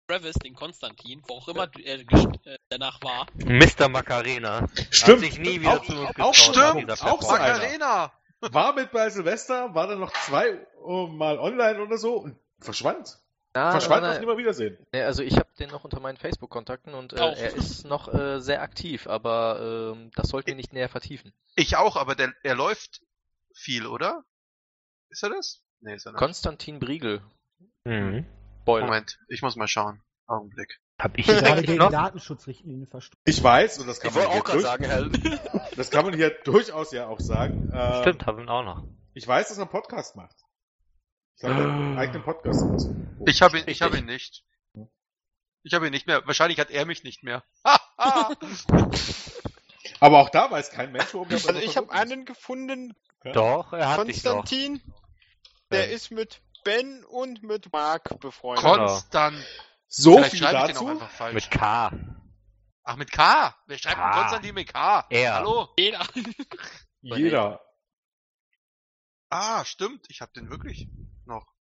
Travis, 0.06 0.34
den 0.34 0.54
Konstantin, 0.54 1.20
wo 1.26 1.34
auch 1.34 1.48
immer 1.48 1.68
er 1.82 1.98
gest- 2.04 2.46
äh, 2.46 2.56
danach 2.68 3.00
war. 3.02 3.26
Mr. 3.34 3.88
Macarena. 3.88 4.68
Stimmt. 4.90 5.24
Hat 5.24 5.30
sich 5.30 5.38
nie 5.40 5.60
wieder 5.60 5.80
Auch- 5.80 5.84
zu 5.84 5.92
uns 5.98 6.18
auch 6.20 6.34
stimmt, 6.34 7.02
auch. 7.02 7.20
Macarena! 7.32 8.12
War 8.40 8.74
mit 8.74 8.92
bei 8.92 9.10
Silvester, 9.10 9.74
war 9.74 9.86
dann 9.86 9.98
noch 10.00 10.12
zwei 10.12 10.66
oh, 10.82 11.06
Mal 11.06 11.38
online 11.38 11.82
oder 11.82 11.98
so 11.98 12.16
und 12.16 12.38
verschwand. 12.60 13.18
Ah, 13.54 13.72
verschwand 13.72 14.06
auf 14.06 14.20
nimmer 14.20 14.36
Wiedersehen. 14.36 14.78
Nee, 14.92 15.02
also 15.02 15.22
ich 15.22 15.36
habe 15.36 15.48
den 15.58 15.70
noch 15.70 15.82
unter 15.82 16.00
meinen 16.00 16.16
Facebook-Kontakten 16.16 16.94
und 16.94 17.14
äh, 17.14 17.16
er 17.16 17.54
ist 17.54 17.84
noch 17.84 18.12
äh, 18.12 18.40
sehr 18.40 18.62
aktiv, 18.62 19.06
aber 19.06 19.94
ähm, 19.94 20.10
das 20.14 20.28
sollten 20.28 20.48
wir 20.48 20.54
nicht 20.54 20.72
näher 20.72 20.88
vertiefen. 20.88 21.32
Ich 21.56 21.76
auch, 21.76 21.96
aber 21.96 22.14
der, 22.14 22.32
er 22.42 22.54
läuft 22.54 23.00
viel, 23.52 23.86
oder? 23.86 24.24
Ist 25.08 25.22
er 25.22 25.30
das? 25.30 25.62
Nee, 25.80 25.94
ist 25.94 26.06
er 26.06 26.12
nicht. 26.12 26.18
Konstantin 26.18 26.78
Briegel. 26.78 27.22
Mhm. 27.84 28.26
Boiler. 28.64 28.86
Moment, 28.86 29.18
ich 29.28 29.42
muss 29.42 29.56
mal 29.56 29.66
schauen. 29.66 30.02
Augenblick. 30.26 30.78
Hab 31.00 31.16
ich 31.16 31.28
ihn 31.28 31.34
Gerade 31.34 31.46
eigentlich 31.52 31.66
gegen 31.66 31.78
noch? 31.78 31.90
Datenschutzrichtlinien 31.90 32.88
verstoßen. 32.88 33.22
Ich 33.24 33.40
weiß, 33.42 33.78
und 33.78 33.86
das 33.86 34.00
kann, 34.00 34.10
Ich 34.10 34.16
man 34.16 34.26
auch 34.26 34.42
gerade 34.44 34.58
durch, 34.58 34.62
sagen, 34.64 34.84
Herr. 34.84 35.08
das 35.76 35.90
kann 35.90 36.04
man 36.04 36.14
hier 36.14 36.30
durchaus 36.44 36.90
ja 36.92 37.06
auch 37.06 37.20
sagen. 37.20 37.70
Äh, 37.70 38.00
Stimmt, 38.02 38.26
hab 38.26 38.38
ihn 38.38 38.48
auch 38.48 38.64
noch. 38.64 38.82
Ich 39.14 39.26
weiß, 39.26 39.48
dass 39.48 39.58
er 39.58 39.62
einen 39.62 39.70
Podcast 39.70 40.16
macht. 40.16 40.34
Ich 41.36 41.44
habe 41.44 41.54
einen 41.62 41.96
eigenen 41.98 42.24
Podcast. 42.24 42.64
dazu. 42.68 42.94
Ich 43.26 43.42
habe 43.42 43.58
ihn, 43.58 43.64
ich 43.68 43.80
habe 43.82 43.96
ihn 43.98 44.06
nicht. 44.06 44.44
Ich 45.62 45.74
habe 45.74 45.86
ihn 45.86 45.92
nicht 45.92 46.06
mehr. 46.06 46.26
Wahrscheinlich 46.26 46.58
hat 46.58 46.70
er 46.70 46.84
mich 46.84 47.04
nicht 47.04 47.22
mehr. 47.22 47.44
Aber 50.00 50.18
auch 50.20 50.30
da 50.30 50.50
weiß 50.50 50.70
kein 50.70 50.92
Mensch, 50.92 51.12
worum 51.14 51.28
der 51.28 51.38
Also 51.38 51.54
ich 51.54 51.76
habe 51.76 51.90
einen 51.90 52.24
gefunden, 52.24 52.94
Doch, 53.32 53.72
er 53.72 53.90
hat 53.90 54.06
dich 54.08 54.22
doch. 54.22 54.36
Konstantin, 54.36 54.80
der 55.70 55.86
Ja. 55.88 55.94
ist 55.94 56.10
mit 56.10 56.40
Ben 56.64 57.04
und 57.04 57.42
mit 57.42 57.72
Mark 57.72 58.18
befreundet. 58.20 58.64
Konstant. 58.64 59.44
So 59.88 60.16
Vielleicht 60.16 60.30
viel 60.32 60.40
schreibe 60.40 60.58
ich 60.58 60.64
den 60.66 60.76
auch 60.76 60.80
dazu. 60.82 60.88
einfach 60.88 61.10
falsch. 61.10 61.34
Mit 61.34 61.50
K. 61.50 61.90
Ach, 62.84 62.96
mit 62.96 63.10
K. 63.10 63.56
Wer 63.66 63.78
schreibt 63.78 63.96
K. 63.96 64.02
denn 64.04 64.20
Konstantin 64.20 64.54
mit 64.54 64.72
K? 64.72 65.06
R. 65.10 65.34
Hallo? 65.34 65.68
Jeder. 65.78 66.06
Jeder. 67.00 67.60
Ah, 69.30 69.64
stimmt. 69.64 70.06
Ich 70.08 70.20
hab 70.20 70.32
den 70.34 70.50
wirklich 70.50 70.88
noch. 71.24 71.52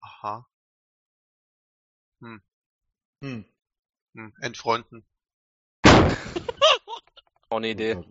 Aha. 0.00 0.46
Hm. 2.20 2.42
Hm. 3.20 3.44
Entfreunden. 4.40 5.06
Auch 7.48 7.56
eine 7.58 7.68
Idee. 7.68 8.02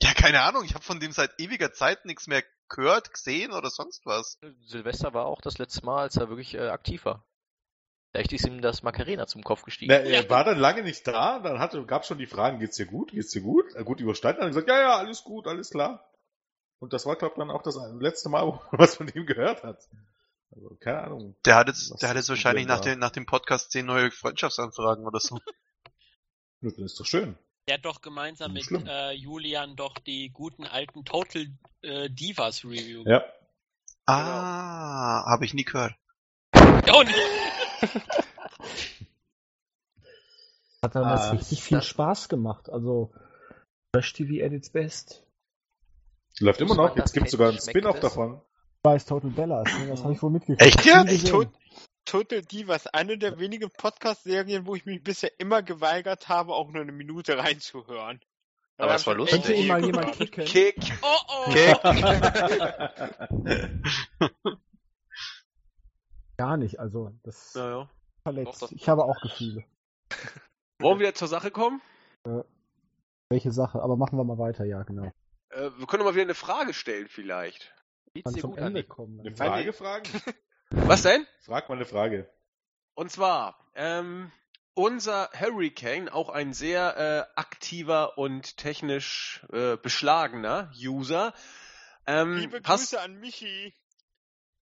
Ja, 0.00 0.14
keine 0.14 0.42
Ahnung. 0.42 0.64
Ich 0.64 0.74
habe 0.74 0.84
von 0.84 1.00
dem 1.00 1.12
seit 1.12 1.38
ewiger 1.40 1.72
Zeit 1.72 2.04
nichts 2.04 2.26
mehr 2.26 2.42
gehört, 2.68 3.12
gesehen 3.12 3.52
oder 3.52 3.70
sonst 3.70 4.04
was. 4.06 4.38
Silvester 4.64 5.14
war 5.14 5.26
auch 5.26 5.40
das 5.40 5.58
letzte 5.58 5.84
Mal, 5.84 6.02
als 6.02 6.16
er 6.16 6.28
wirklich 6.28 6.54
äh, 6.54 6.68
aktiv 6.68 7.04
war. 7.04 7.24
Vielleicht 8.12 8.32
ist 8.32 8.46
ihm 8.46 8.62
das 8.62 8.82
Macarena 8.82 9.26
zum 9.26 9.42
Kopf 9.42 9.62
gestiegen. 9.62 9.92
Na, 9.92 9.98
er 9.98 10.30
war 10.30 10.44
dann 10.44 10.58
lange 10.58 10.82
nicht 10.82 11.06
da, 11.06 11.38
dann 11.40 11.58
hatte, 11.58 11.84
gab 11.84 12.06
schon 12.06 12.18
die 12.18 12.26
Fragen, 12.26 12.58
geht's 12.58 12.76
dir 12.76 12.86
gut, 12.86 13.10
geht's 13.10 13.30
dir 13.30 13.42
gut? 13.42 13.66
Er 13.74 13.84
gut 13.84 14.00
überstanden, 14.00 14.40
dann 14.40 14.50
hat 14.50 14.56
er 14.56 14.62
gesagt, 14.62 14.68
ja, 14.68 14.80
ja, 14.80 14.96
alles 14.96 15.22
gut, 15.22 15.46
alles 15.46 15.70
klar. 15.70 16.10
Und 16.78 16.92
das 16.92 17.04
war, 17.06 17.16
glaube 17.16 17.34
ich, 17.34 17.38
dann 17.38 17.50
auch 17.50 17.62
das 17.62 17.78
letzte 17.98 18.28
Mal, 18.28 18.42
wo 18.46 18.52
man 18.52 18.80
was 18.80 18.96
von 18.96 19.08
ihm 19.08 19.26
gehört 19.26 19.62
hat. 19.62 19.82
Also, 20.50 20.76
keine 20.80 21.02
Ahnung. 21.02 21.36
Der 21.44 21.56
hat 21.56 21.68
jetzt, 21.68 22.00
der 22.00 22.08
hat 22.08 22.16
jetzt 22.16 22.28
wahrscheinlich 22.28 22.66
nach 22.66 22.80
dem, 22.80 22.98
nach 22.98 23.10
dem 23.10 23.26
Podcast 23.26 23.70
zehn 23.72 23.84
neue 23.84 24.10
Freundschaftsanfragen 24.10 25.06
oder 25.06 25.20
so. 25.20 25.38
Das 26.62 26.78
ist 26.78 26.98
doch 26.98 27.04
schön. 27.04 27.38
Der 27.68 27.74
hat 27.78 27.84
doch 27.84 28.00
gemeinsam 28.00 28.52
mit 28.52 28.70
äh, 28.70 29.10
Julian 29.12 29.74
doch 29.74 29.98
die 29.98 30.30
guten 30.30 30.64
alten 30.64 31.04
Total 31.04 31.48
äh, 31.82 32.08
Divas 32.08 32.64
Review. 32.64 33.02
Ja. 33.06 33.24
Ah, 34.06 35.24
habe 35.28 35.44
ich 35.44 35.52
nie 35.52 35.64
gehört. 35.64 35.94
Oh, 36.54 37.02
nee. 37.04 37.88
Hat 40.82 40.94
damals 40.94 41.22
Ah, 41.22 41.30
richtig 41.30 41.60
viel 41.64 41.78
das- 41.78 41.86
Spaß 41.86 42.28
gemacht. 42.28 42.70
Also, 42.70 43.12
Trash 43.92 44.12
TV 44.12 44.44
at 44.46 44.52
its 44.52 44.70
best. 44.70 45.24
Läuft 46.38 46.60
immer 46.60 46.76
noch, 46.76 46.94
jetzt 46.96 47.12
gibt's 47.12 47.12
kennen, 47.14 47.26
sogar 47.30 47.48
einen 47.48 47.58
Spin-off 47.58 47.96
es? 47.96 48.00
davon. 48.02 48.40
Ich 48.78 48.84
weiß 48.84 49.06
Total 49.06 49.30
Bellas, 49.30 49.66
ne? 49.80 49.88
das 49.88 50.04
habe 50.04 50.12
ich 50.12 50.22
wohl 50.22 50.30
mitgekriegt. 50.30 50.62
Echt 50.62 50.84
gesehen. 50.84 51.24
tot, 51.24 51.48
Total 52.06 52.40
Divas, 52.40 52.86
eine 52.86 53.18
der 53.18 53.38
wenigen 53.38 53.70
Podcast-Serien, 53.70 54.66
wo 54.66 54.74
ich 54.74 54.86
mich 54.86 55.02
bisher 55.02 55.38
immer 55.38 55.62
geweigert 55.62 56.28
habe, 56.28 56.54
auch 56.54 56.70
nur 56.70 56.82
eine 56.82 56.92
Minute 56.92 57.36
reinzuhören. 57.38 58.20
Aber 58.78 58.94
es 58.94 59.06
war 59.06 59.14
lustig. 59.14 59.42
Könnte 59.42 59.54
ihn 59.54 59.68
mal 59.68 59.84
jemand 59.84 60.12
kicken? 60.12 60.44
Kick. 60.44 60.76
oh, 61.02 61.16
oh. 61.28 61.52
Gar 66.36 66.56
nicht, 66.58 66.78
also 66.78 67.12
das 67.22 67.54
Naja. 67.54 67.88
verletzt. 68.22 68.62
Doch, 68.62 68.68
doch. 68.68 68.76
Ich 68.76 68.88
habe 68.88 69.04
auch 69.04 69.20
Gefühle. 69.20 69.64
Wollen 70.78 70.98
wir 70.98 71.06
wieder 71.06 71.14
zur 71.14 71.28
Sache 71.28 71.50
kommen? 71.50 71.80
Welche 73.30 73.50
Sache? 73.50 73.82
Aber 73.82 73.96
machen 73.96 74.18
wir 74.18 74.24
mal 74.24 74.38
weiter, 74.38 74.64
ja, 74.64 74.82
genau. 74.82 75.10
Äh, 75.50 75.70
wir 75.78 75.86
können 75.86 76.00
doch 76.00 76.10
mal 76.10 76.14
wieder 76.14 76.24
eine 76.24 76.34
Frage 76.34 76.74
stellen 76.74 77.08
vielleicht. 77.08 77.72
Geht's 78.12 78.32
dir 78.32 78.40
zum 78.40 78.50
gut, 78.52 78.60
Ende 78.60 78.84
kommen. 78.84 79.20
Eine 79.20 79.32
Dann. 79.32 79.48
Frage 79.48 79.72
fragen? 79.72 80.04
Was 80.70 81.02
denn? 81.02 81.26
Frag 81.40 81.68
mal 81.68 81.76
eine 81.76 81.84
Frage. 81.84 82.28
Und 82.94 83.10
zwar, 83.10 83.58
ähm, 83.74 84.32
unser 84.74 85.30
Hurricane, 85.38 86.08
auch 86.08 86.28
ein 86.28 86.52
sehr 86.52 86.96
äh, 86.96 87.38
aktiver 87.38 88.18
und 88.18 88.56
technisch 88.56 89.44
äh, 89.52 89.76
beschlagener 89.76 90.70
User, 90.78 91.34
ähm, 92.06 92.36
Liebe 92.36 92.60
Grüße 92.60 93.00
an 93.00 93.18
Michi. 93.20 93.74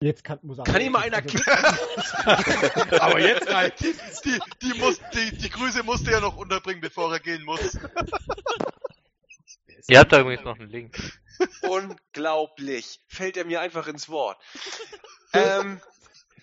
Jetzt 0.00 0.24
kann, 0.24 0.38
muss 0.42 0.58
er 0.58 0.64
kann 0.64 0.80
ihm 0.80 0.92
mal 0.92 1.02
einer 1.02 1.18
also? 1.18 1.38
Aber 3.00 3.20
jetzt 3.20 3.48
die, 3.80 3.94
die, 4.24 4.40
die, 4.60 4.78
muss, 4.78 5.00
die, 5.14 5.36
die 5.36 5.50
Grüße 5.50 5.84
musste 5.84 6.10
er 6.10 6.20
noch 6.20 6.36
unterbringen, 6.36 6.80
bevor 6.80 7.12
er 7.12 7.20
gehen 7.20 7.44
muss. 7.44 7.78
Ihr 9.88 9.98
habt 9.98 10.12
da 10.12 10.20
übrigens 10.20 10.44
noch 10.44 10.58
einen 10.58 10.68
Link. 10.68 10.96
Unglaublich. 11.62 13.00
Fällt 13.08 13.36
er 13.36 13.44
mir 13.44 13.60
einfach 13.60 13.86
ins 13.86 14.08
Wort. 14.08 14.40
ähm, 15.32 15.80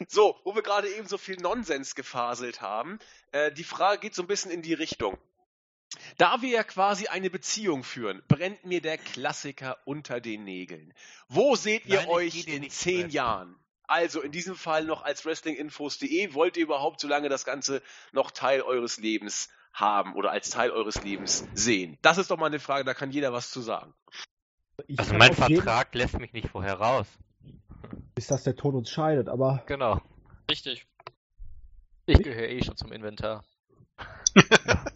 so, 0.08 0.40
wo 0.44 0.56
wir 0.56 0.62
gerade 0.62 0.90
eben 0.90 1.08
so 1.08 1.18
viel 1.18 1.38
Nonsens 1.38 1.96
gefaselt 1.96 2.62
haben, 2.62 3.00
äh, 3.32 3.52
die 3.52 3.64
Frage 3.64 4.00
geht 4.00 4.16
so 4.16 4.24
ein 4.24 4.28
bisschen 4.28 4.52
in 4.52 4.62
die 4.62 4.74
Richtung. 4.74 5.18
Da 6.18 6.42
wir 6.42 6.50
ja 6.50 6.64
quasi 6.64 7.08
eine 7.08 7.30
Beziehung 7.30 7.84
führen, 7.84 8.22
brennt 8.28 8.64
mir 8.64 8.82
der 8.82 8.98
Klassiker 8.98 9.78
unter 9.86 10.22
den 10.22 10.44
Nägeln. 10.44 10.94
Wo 11.28 11.56
seht 11.56 11.86
ihr 11.88 12.02
Nein, 12.02 12.10
euch 12.10 12.48
in 12.48 12.70
zehn 12.70 12.98
brennen. 12.98 13.10
Jahren? 13.10 13.56
Also 13.84 14.22
in 14.22 14.32
diesem 14.32 14.56
Fall 14.56 14.86
noch 14.86 15.02
als 15.02 15.26
WrestlingInfos.de. 15.26 16.34
Wollt 16.34 16.58
ihr 16.58 16.64
überhaupt, 16.64 17.00
solange 17.00 17.28
das 17.28 17.44
Ganze 17.44 17.82
noch 18.12 18.30
Teil 18.30 18.62
eures 18.62 18.98
Lebens 18.98 19.50
haben 19.74 20.14
oder 20.16 20.32
als 20.32 20.50
Teil 20.50 20.72
eures 20.72 21.04
Lebens 21.04 21.46
sehen? 21.54 21.98
Das 22.02 22.18
ist 22.18 22.32
doch 22.32 22.38
mal 22.38 22.48
eine 22.48 22.60
Frage, 22.60 22.84
da 22.86 22.94
kann 22.94 23.12
jeder 23.12 23.32
was 23.34 23.52
zu 23.52 23.62
sagen. 23.62 23.94
ich 24.88 25.00
Also 25.00 25.14
mein 25.16 25.32
auf 25.32 25.48
jeden- 25.50 25.62
Vertrag 25.64 25.94
lässt 25.96 26.20
mich 26.20 26.34
nicht 26.34 26.50
vorher 26.50 26.76
raus. 26.76 27.08
Bis 28.16 28.28
dass 28.28 28.44
der 28.44 28.56
Tod 28.56 28.76
uns 28.76 28.90
scheidet, 28.90 29.30
aber 29.30 29.64
Genau. 29.68 30.02
Richtig. 30.50 30.86
Ich 32.06 32.22
gehöre 32.24 32.50
eh 32.50 32.64
schon 32.64 32.76
zum 32.78 32.92
Inventar. 32.92 33.44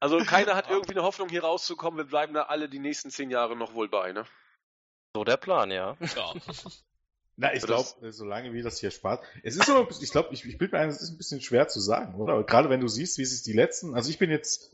Also 0.00 0.18
keiner 0.18 0.54
hat 0.54 0.70
irgendwie 0.70 0.92
eine 0.92 1.02
Hoffnung, 1.02 1.28
hier 1.28 1.42
rauszukommen. 1.42 1.98
Wir 1.98 2.04
bleiben 2.04 2.32
da 2.32 2.42
alle 2.44 2.68
die 2.68 2.78
nächsten 2.78 3.10
zehn 3.10 3.30
Jahre 3.30 3.56
noch 3.56 3.74
wohl 3.74 3.88
bei, 3.88 4.12
ne? 4.12 4.24
So 5.12 5.24
der 5.24 5.36
Plan, 5.36 5.72
ja. 5.72 5.96
Ja. 6.14 6.34
Na, 7.40 7.54
ich 7.54 7.62
glaube, 7.62 7.88
solange 8.10 8.52
wie 8.52 8.62
das 8.62 8.80
hier 8.80 8.90
Spaß. 8.90 9.20
Es 9.44 9.54
ist 9.54 9.70
aber, 9.70 9.88
ich 10.02 10.10
glaube, 10.10 10.30
ich, 10.34 10.44
ich 10.44 10.58
bilde 10.58 10.74
mir 10.76 10.82
ein, 10.82 10.88
es 10.88 11.00
ist 11.00 11.10
ein 11.10 11.18
bisschen 11.18 11.40
schwer 11.40 11.68
zu 11.68 11.78
sagen, 11.78 12.16
oder? 12.16 12.32
Aber 12.32 12.44
Gerade 12.44 12.68
wenn 12.68 12.80
du 12.80 12.88
siehst, 12.88 13.16
wie 13.16 13.24
sich 13.24 13.42
die 13.44 13.52
letzten, 13.52 13.94
also 13.94 14.10
ich 14.10 14.18
bin 14.18 14.28
jetzt 14.28 14.72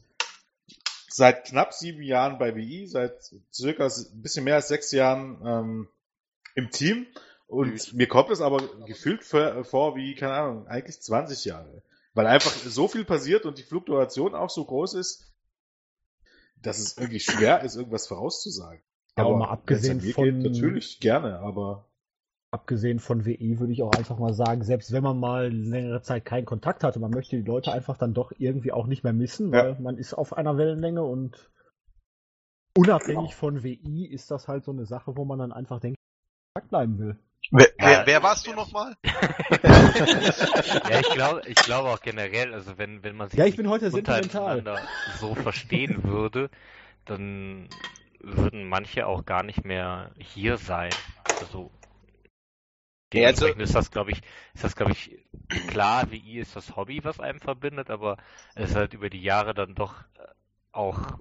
seit 1.08 1.44
knapp 1.44 1.74
sieben 1.74 2.02
Jahren 2.02 2.38
bei 2.38 2.56
WI, 2.56 2.86
seit 2.86 3.34
circa 3.52 3.86
ein 3.86 4.22
bisschen 4.22 4.44
mehr 4.44 4.54
als 4.56 4.68
sechs 4.68 4.92
Jahren 4.92 5.40
ähm, 5.44 5.88
im 6.54 6.70
Team 6.70 7.06
und 7.46 7.92
mir 7.92 8.08
kommt 8.08 8.30
es 8.30 8.40
aber 8.40 8.66
gefühlt 8.86 9.24
vor, 9.24 9.62
vor 9.64 9.94
wie, 9.94 10.14
keine 10.14 10.32
Ahnung, 10.32 10.66
eigentlich 10.66 11.02
20 11.02 11.44
Jahre. 11.44 11.82
Weil 12.14 12.26
einfach 12.26 12.50
so 12.50 12.88
viel 12.88 13.04
passiert 13.04 13.44
und 13.44 13.58
die 13.58 13.62
Fluktuation 13.62 14.34
auch 14.34 14.48
so 14.48 14.64
groß 14.64 14.94
ist, 14.94 15.30
dass 16.62 16.78
es 16.78 16.96
irgendwie 16.96 17.20
schwer 17.20 17.62
ist, 17.62 17.76
irgendwas 17.76 18.06
vorauszusagen. 18.06 18.80
Ja, 19.18 19.24
aber 19.24 19.36
mal 19.36 19.48
abgesehen 19.50 20.00
mir 20.02 20.14
von- 20.14 20.24
geht, 20.24 20.50
natürlich 20.52 21.00
gerne, 21.00 21.40
aber 21.40 21.86
abgesehen 22.54 23.00
von 23.00 23.24
WI 23.24 23.58
würde 23.58 23.72
ich 23.72 23.82
auch 23.82 23.92
einfach 23.92 24.18
mal 24.18 24.32
sagen, 24.32 24.62
selbst 24.62 24.92
wenn 24.92 25.02
man 25.02 25.18
mal 25.18 25.52
längere 25.52 26.02
Zeit 26.02 26.24
keinen 26.24 26.44
Kontakt 26.46 26.84
hatte, 26.84 27.00
man 27.00 27.10
möchte 27.10 27.36
die 27.36 27.42
Leute 27.42 27.72
einfach 27.72 27.96
dann 27.98 28.14
doch 28.14 28.32
irgendwie 28.38 28.70
auch 28.72 28.86
nicht 28.86 29.02
mehr 29.02 29.12
missen, 29.12 29.52
Ja. 29.52 29.62
weil 29.64 29.80
man 29.80 29.98
ist 29.98 30.14
auf 30.14 30.36
einer 30.36 30.56
Wellenlänge 30.56 31.02
und 31.02 31.50
unabhängig 32.76 33.34
von 33.34 33.64
WI 33.64 34.06
ist 34.06 34.30
das 34.30 34.46
halt 34.46 34.64
so 34.64 34.70
eine 34.70 34.86
Sache, 34.86 35.16
wo 35.16 35.24
man 35.24 35.40
dann 35.40 35.52
einfach 35.52 35.80
denkt, 35.80 35.98
in 35.98 36.54
Kontakt 36.54 36.70
bleiben 36.70 36.98
will. 36.98 37.18
Wer, 37.50 37.68
wer, 37.78 38.06
wer 38.06 38.22
warst 38.22 38.46
du 38.46 38.52
nochmal? 38.52 38.96
Ja, 40.88 41.00
ich 41.00 41.12
glaube, 41.12 41.42
ich 41.46 41.62
glaube 41.64 41.88
auch 41.90 42.00
generell, 42.00 42.54
also 42.54 42.78
wenn, 42.78 43.02
wenn 43.02 43.16
man 43.16 43.28
sich 43.28 43.38
Ja, 43.38 43.46
ich 43.46 43.56
bin 43.56 43.68
heute 43.68 43.90
sentimental. 43.90 44.62
so 45.20 45.34
verstehen 45.34 46.04
würde, 46.04 46.50
dann 47.04 47.68
würden 48.20 48.64
manche 48.68 49.06
auch 49.06 49.24
gar 49.26 49.42
nicht 49.42 49.64
mehr 49.64 50.10
hier 50.18 50.56
sein. 50.56 50.90
Also 51.40 51.70
Ja, 53.14 53.28
also- 53.28 53.46
dementsprechend 53.46 53.62
ist 53.62 53.74
das, 53.74 53.90
glaube 53.90 54.10
ich, 54.12 54.18
ist 54.54 54.64
das, 54.64 54.76
glaube 54.76 54.92
ich, 54.92 55.18
klar, 55.68 56.10
WI 56.10 56.38
ist 56.38 56.56
das 56.56 56.76
Hobby, 56.76 57.02
was 57.04 57.20
einem 57.20 57.40
verbindet, 57.40 57.90
aber 57.90 58.16
es 58.54 58.70
ist 58.70 58.76
halt 58.76 58.94
über 58.94 59.10
die 59.10 59.22
Jahre 59.22 59.54
dann 59.54 59.74
doch 59.74 59.94
äh, 60.18 60.26
auch 60.72 61.18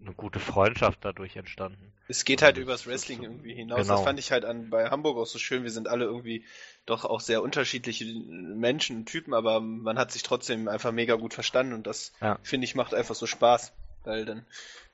eine 0.00 0.14
gute 0.14 0.38
Freundschaft 0.40 1.00
dadurch 1.04 1.36
entstanden. 1.36 1.92
Es 2.10 2.24
geht 2.24 2.40
halt 2.40 2.56
übers 2.56 2.86
Wrestling 2.86 3.22
irgendwie 3.22 3.52
hinaus. 3.52 3.82
Genau. 3.82 3.94
Das 3.96 4.04
fand 4.04 4.18
ich 4.18 4.32
halt 4.32 4.44
an 4.44 4.70
bei 4.70 4.88
Hamburg 4.88 5.18
auch 5.18 5.26
so 5.26 5.38
schön. 5.38 5.64
Wir 5.64 5.70
sind 5.70 5.88
alle 5.88 6.06
irgendwie 6.06 6.44
doch 6.86 7.04
auch 7.04 7.20
sehr 7.20 7.42
unterschiedliche 7.42 8.06
Menschen, 8.06 9.04
Typen, 9.04 9.34
aber 9.34 9.60
man 9.60 9.98
hat 9.98 10.12
sich 10.12 10.22
trotzdem 10.22 10.68
einfach 10.68 10.92
mega 10.92 11.16
gut 11.16 11.34
verstanden 11.34 11.74
und 11.74 11.86
das 11.86 12.12
Ja. 12.22 12.38
finde 12.42 12.64
ich 12.64 12.74
macht 12.74 12.94
einfach 12.94 13.14
so 13.14 13.26
Spaß, 13.26 13.72
weil 14.04 14.24
dann 14.24 14.46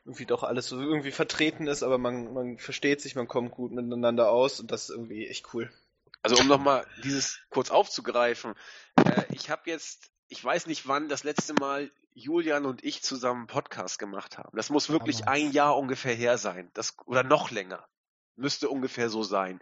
irgendwie 0.05 0.27
doch 0.27 0.43
alles 0.43 0.66
so 0.69 0.81
irgendwie 0.81 1.12
vertreten 1.12 1.66
ist, 1.69 1.83
aber 1.85 1.99
man, 1.99 2.35
man 2.35 2.59
versteht 2.59 3.01
sich, 3.01 3.15
man 3.15 3.29
kommt 3.29 3.53
gut 3.53 3.71
miteinander 3.73 4.31
aus 4.31 4.59
und 4.59 4.71
das 4.73 4.85
ist 4.85 4.91
irgendwie 4.91 5.29
echt 5.29 5.55
cool. 5.55 5.71
Also 6.25 6.37
um 6.41 6.49
nochmal 6.49 6.87
dieses 7.03 7.39
kurz 7.51 7.71
aufzugreifen. 7.71 8.55
Äh, 8.97 9.25
ich 9.29 9.51
habe 9.51 9.69
jetzt, 9.69 10.11
ich 10.29 10.43
weiß 10.43 10.67
nicht 10.67 10.89
wann, 10.89 11.11
das 11.11 11.23
letzte 11.23 11.53
Mal 11.53 11.91
Julian 12.15 12.65
und 12.65 12.83
ich 12.83 13.03
zusammen 13.03 13.41
einen 13.41 13.47
Podcast 13.47 13.99
gemacht 13.99 14.39
haben. 14.39 14.57
Das 14.57 14.71
muss 14.71 14.89
wirklich 14.89 15.29
ein 15.29 15.53
Jahr 15.53 15.77
ungefähr 15.77 16.15
her 16.15 16.39
sein. 16.39 16.71
Das, 16.73 16.97
oder 17.05 17.25
noch 17.25 17.51
länger. 17.51 17.87
Müsste 18.37 18.71
ungefähr 18.71 19.11
so 19.11 19.23
sein. 19.23 19.61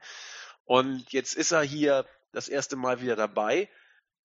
Und 0.64 1.12
jetzt 1.12 1.34
ist 1.34 1.50
er 1.50 1.62
hier 1.62 2.06
das 2.30 2.48
erste 2.48 2.76
Mal 2.76 3.00
wieder 3.00 3.16
dabei. 3.16 3.68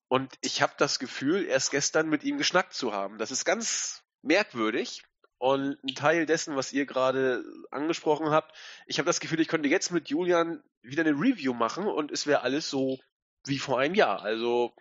Und 0.07 0.37
ich 0.41 0.61
habe 0.61 0.73
das 0.77 0.99
Gefühl, 0.99 1.43
erst 1.43 1.71
gestern 1.71 2.07
mit 2.07 2.23
ihm 2.23 2.37
geschnackt 2.37 2.75
zu 2.75 2.93
haben. 2.93 3.17
Das 3.17 3.31
ist 3.31 3.45
ganz 3.45 4.03
merkwürdig. 4.21 5.03
Und 5.39 5.77
ein 5.83 5.95
Teil 5.95 6.25
dessen, 6.25 6.55
was 6.55 6.73
ihr 6.73 6.85
gerade 6.85 7.43
angesprochen 7.69 8.31
habt, 8.31 8.55
ich 8.87 8.97
habe 8.97 9.05
das 9.05 9.19
Gefühl, 9.19 9.39
ich 9.39 9.47
könnte 9.47 9.69
jetzt 9.69 9.91
mit 9.91 10.09
Julian 10.09 10.63
wieder 10.81 11.03
eine 11.03 11.11
Review 11.11 11.53
machen 11.53 11.85
und 11.85 12.11
es 12.11 12.25
wäre 12.25 12.41
alles 12.41 12.69
so 12.69 12.97
wie 13.45 13.59
vor 13.59 13.79
einem 13.79 13.93
Jahr. 13.93 14.23
Also 14.23 14.73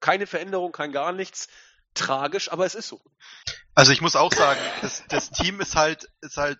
keine 0.00 0.26
Veränderung, 0.26 0.72
kein 0.72 0.92
gar 0.92 1.12
nichts. 1.12 1.48
Tragisch, 1.94 2.50
aber 2.50 2.64
es 2.64 2.74
ist 2.74 2.88
so. 2.88 3.02
Also 3.74 3.92
ich 3.92 4.00
muss 4.00 4.16
auch 4.16 4.32
sagen, 4.32 4.60
das, 4.80 5.04
das 5.08 5.30
Team 5.30 5.60
ist 5.60 5.76
halt, 5.76 6.08
ist 6.22 6.36
halt 6.38 6.58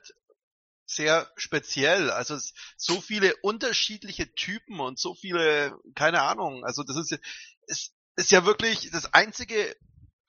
sehr 0.85 1.31
speziell. 1.37 2.11
Also 2.11 2.39
so 2.77 3.01
viele 3.01 3.35
unterschiedliche 3.37 4.33
Typen 4.35 4.81
und 4.81 4.99
so 4.99 5.15
viele, 5.15 5.79
keine 5.95 6.23
Ahnung. 6.23 6.65
Also 6.65 6.83
das 6.83 6.97
ist, 6.97 7.19
es 7.67 7.93
ist 8.17 8.31
ja 8.31 8.45
wirklich 8.45 8.91
das 8.91 9.13
einzige 9.15 9.75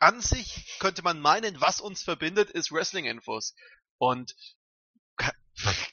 an 0.04 0.22
sich 0.22 0.78
könnte 0.80 1.02
man 1.02 1.20
meinen, 1.20 1.62
was 1.62 1.80
uns 1.80 2.04
verbindet, 2.04 2.50
ist 2.50 2.72
Wrestling-Infos. 2.72 3.56
Und 3.98 4.36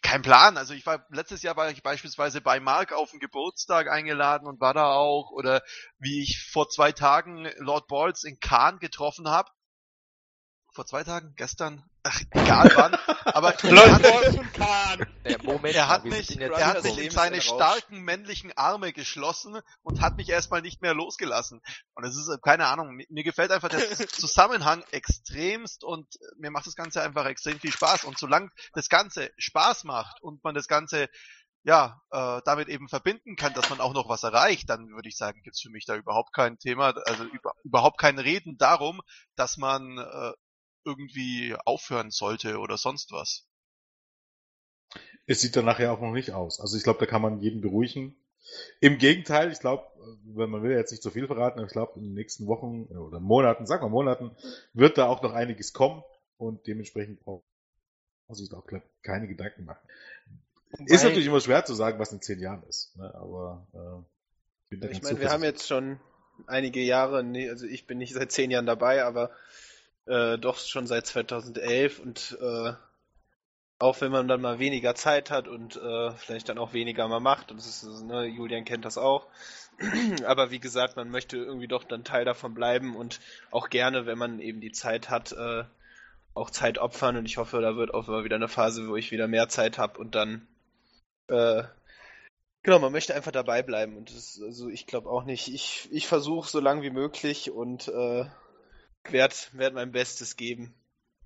kein 0.03 0.23
Plan. 0.23 0.57
Also 0.57 0.75
ich 0.75 0.87
war 0.87 1.07
letztes 1.11 1.43
Jahr 1.43 1.57
war 1.57 1.71
ich 1.71 1.83
beispielsweise 1.83 2.41
bei 2.41 2.61
Mark 2.61 2.93
auf 2.93 3.11
den 3.11 3.21
Geburtstag 3.21 3.89
eingeladen 3.89 4.47
und 4.47 4.61
war 4.61 4.75
da 4.75 4.93
auch 4.93 5.31
oder 5.31 5.63
wie 5.99 6.23
ich 6.23 6.49
vor 6.51 6.69
zwei 6.69 6.93
Tagen 6.93 7.49
Lord 7.59 7.87
Balls 7.87 8.25
in 8.25 8.41
Kahn 8.41 8.79
getroffen 8.79 9.29
habe. 9.29 9.51
Vor 10.73 10.87
zwei 10.87 11.03
Tagen, 11.03 11.35
gestern, 11.37 11.85
ach, 12.03 12.21
egal 12.31 12.71
wann, 12.75 12.95
aber 13.25 13.55
er 13.63 13.89
hat, 13.89 15.43
Moment, 15.43 15.75
er 15.75 15.89
mich, 16.05 16.41
er 16.41 16.67
hat 16.67 16.85
mich 16.85 16.99
in 16.99 17.11
seine 17.11 17.41
starken 17.41 18.01
männlichen 18.03 18.57
Arme 18.57 18.93
geschlossen 18.93 19.61
und 19.83 20.01
hat 20.01 20.17
mich 20.17 20.29
erstmal 20.29 20.63
nicht 20.63 20.81
mehr 20.81 20.95
losgelassen. 20.95 21.61
Und 21.95 22.05
es 22.05 22.17
ist, 22.17 22.31
keine 22.43 22.67
Ahnung, 22.67 22.95
mir, 22.95 23.07
mir 23.11 23.25
gefällt 23.25 23.51
einfach 23.51 23.69
der 23.69 23.81
Zusammenhang 24.09 24.85
extremst 24.93 25.85
und 25.85 26.07
mir 26.39 26.51
macht 26.51 26.67
das 26.67 26.77
Ganze 26.77 27.03
einfach 27.03 27.27
extrem 27.27 27.59
viel 27.59 27.73
Spaß. 27.73 28.05
Und 28.05 28.19
solange 28.19 28.51
das 28.73 28.89
Ganze 28.89 29.31
Spaß 29.39 29.85
macht 29.85 30.23
und 30.23 30.43
man 30.45 30.55
das 30.55 30.69
Ganze 30.69 31.09
ja, 31.63 32.01
äh, 32.11 32.41
damit 32.45 32.69
eben 32.69 32.89
verbinden 32.89 33.37
kann, 33.37 33.53
dass 33.53 33.69
man 33.69 33.81
auch 33.81 33.93
noch 33.93 34.09
was 34.09 34.23
erreicht, 34.23 34.71
dann 34.71 34.89
würde 34.91 35.09
ich 35.09 35.17
sagen, 35.17 35.43
gibt's 35.43 35.61
für 35.61 35.71
mich 35.71 35.85
da 35.85 35.95
überhaupt 35.95 36.33
kein 36.33 36.59
Thema, 36.59 36.95
also 37.05 37.25
über, 37.25 37.53
überhaupt 37.65 37.99
kein 37.99 38.19
Reden 38.19 38.57
darum, 38.57 39.03
dass 39.37 39.59
man 39.59 39.99
äh, 39.99 40.33
irgendwie 40.85 41.55
aufhören 41.65 42.11
sollte 42.11 42.59
oder 42.59 42.77
sonst 42.77 43.13
was. 43.13 43.47
Es 45.27 45.41
sieht 45.41 45.55
dann 45.57 45.65
nachher 45.65 45.93
auch 45.93 46.01
noch 46.01 46.13
nicht 46.13 46.33
aus. 46.33 46.61
Also 46.61 46.77
ich 46.77 46.83
glaube, 46.83 46.99
da 47.01 47.07
kann 47.07 47.23
man 47.23 47.41
jeden 47.41 47.61
beruhigen. 47.61 48.17
Im 48.81 48.99
Gegenteil, 48.99 49.53
ich 49.53 49.61
glaube, 49.61 49.85
wenn 50.25 50.51
man 50.51 50.63
will 50.63 50.73
jetzt 50.73 50.91
nicht 50.91 51.03
zu 51.03 51.11
viel 51.11 51.27
verraten, 51.27 51.59
aber 51.59 51.67
ich 51.67 51.73
glaube, 51.73 51.93
in 51.97 52.03
den 52.05 52.15
nächsten 52.15 52.47
Wochen 52.47 52.85
oder 52.87 53.21
Monaten, 53.21 53.67
sagen 53.67 53.85
wir 53.85 53.91
Monaten, 53.91 54.35
wird 54.73 54.99
da 54.99 55.07
auch 55.07 55.23
noch 55.23 55.33
einiges 55.33 55.73
kommen 55.73 56.03
und 56.39 56.67
dementsprechend 56.67 57.21
braucht 57.21 57.45
man 58.27 58.37
sich 58.37 58.49
da 58.49 58.57
auch 58.57 58.67
glaub, 58.67 58.83
keine 59.03 59.29
Gedanken 59.29 59.67
machen. 59.67 59.87
ist 60.87 61.03
Weil- 61.03 61.11
natürlich 61.11 61.27
immer 61.27 61.41
schwer 61.41 61.65
zu 61.65 61.75
sagen, 61.75 61.99
was 61.99 62.13
in 62.13 62.23
zehn 62.23 62.41
Jahren 62.41 62.63
ist, 62.65 62.97
ne? 62.97 63.15
aber 63.15 63.67
äh, 63.75 64.65
ich 64.65 64.69
bin 64.71 64.81
da 64.81 64.89
Ich 64.89 65.03
meine, 65.03 65.21
wir 65.21 65.31
haben 65.31 65.45
jetzt 65.45 65.69
schon 65.69 66.01
einige 66.47 66.81
Jahre, 66.81 67.23
nee, 67.23 67.49
also 67.51 67.67
ich 67.67 67.87
bin 67.87 67.99
nicht 67.99 68.15
seit 68.15 68.33
zehn 68.33 68.51
Jahren 68.51 68.67
dabei, 68.67 69.05
aber 69.05 69.31
äh, 70.07 70.39
doch 70.39 70.59
schon 70.59 70.87
seit 70.87 71.07
2011 71.07 72.01
und 72.01 72.39
äh, 72.41 72.73
auch 73.79 74.01
wenn 74.03 74.13
man 74.13 74.29
dann 74.29 74.43
mal 74.43 74.59
weniger 74.59 74.95
Zeit 74.95 75.31
hat 75.31 75.49
und 75.49 75.77
äh, 75.77 76.11
vielleicht 76.13 76.49
dann 76.49 76.59
auch 76.59 76.75
weniger 76.75 77.09
mal 77.09 77.21
macht, 77.21 77.51
und 77.51 77.59
das 77.59 77.67
ist, 77.67 78.03
ne, 78.03 78.27
Julian 78.27 78.65
kennt 78.65 78.85
das 78.85 78.99
auch, 78.99 79.27
aber 80.27 80.51
wie 80.51 80.61
gesagt, 80.61 80.97
man 80.97 81.11
möchte 81.11 81.39
irgendwie 81.39 81.69
doch 81.69 81.85
dann 81.85 82.05
Teil 82.05 82.25
davon 82.25 82.55
bleiben 82.55 82.95
und 82.95 83.21
auch 83.51 83.71
gerne, 83.71 84.05
wenn 84.05 84.19
man 84.19 84.41
eben 84.41 84.61
die 84.61 84.73
Zeit 84.73 85.09
hat, 85.09 85.33
äh, 85.33 85.65
auch 86.35 86.51
Zeit 86.51 86.79
opfern. 86.79 87.17
Und 87.17 87.25
ich 87.25 87.39
hoffe, 87.39 87.61
da 87.61 87.77
wird 87.77 87.95
auch 87.95 88.07
mal 88.07 88.25
wieder 88.25 88.37
eine 88.37 88.49
Phase, 88.49 88.87
wo 88.89 88.97
ich 88.97 89.11
wieder 89.11 89.29
mehr 89.29 89.49
Zeit 89.49 89.79
habe 89.79 89.99
und 89.99 90.15
dann 90.15 90.47
äh, 91.29 91.65
Genau, 92.63 92.79
man 92.79 92.93
möchte 92.93 93.15
einfach 93.15 93.33
dabei 93.33 93.63
bleiben. 93.63 93.97
Und 93.97 94.11
das 94.11 94.17
ist, 94.17 94.43
also 94.43 94.69
ich 94.69 94.87
glaube 94.87 95.09
auch 95.09 95.25
nicht. 95.25 95.49
Ich, 95.49 95.89
ich 95.93 96.07
versuche 96.07 96.49
so 96.49 96.61
lange 96.61 96.83
wie 96.83 96.91
möglich 96.91 97.51
und 97.51 97.89
äh, 97.89 98.27
werde 99.05 99.35
werd 99.53 99.75
mein 99.75 99.93
Bestes 99.93 100.37
geben. 100.37 100.75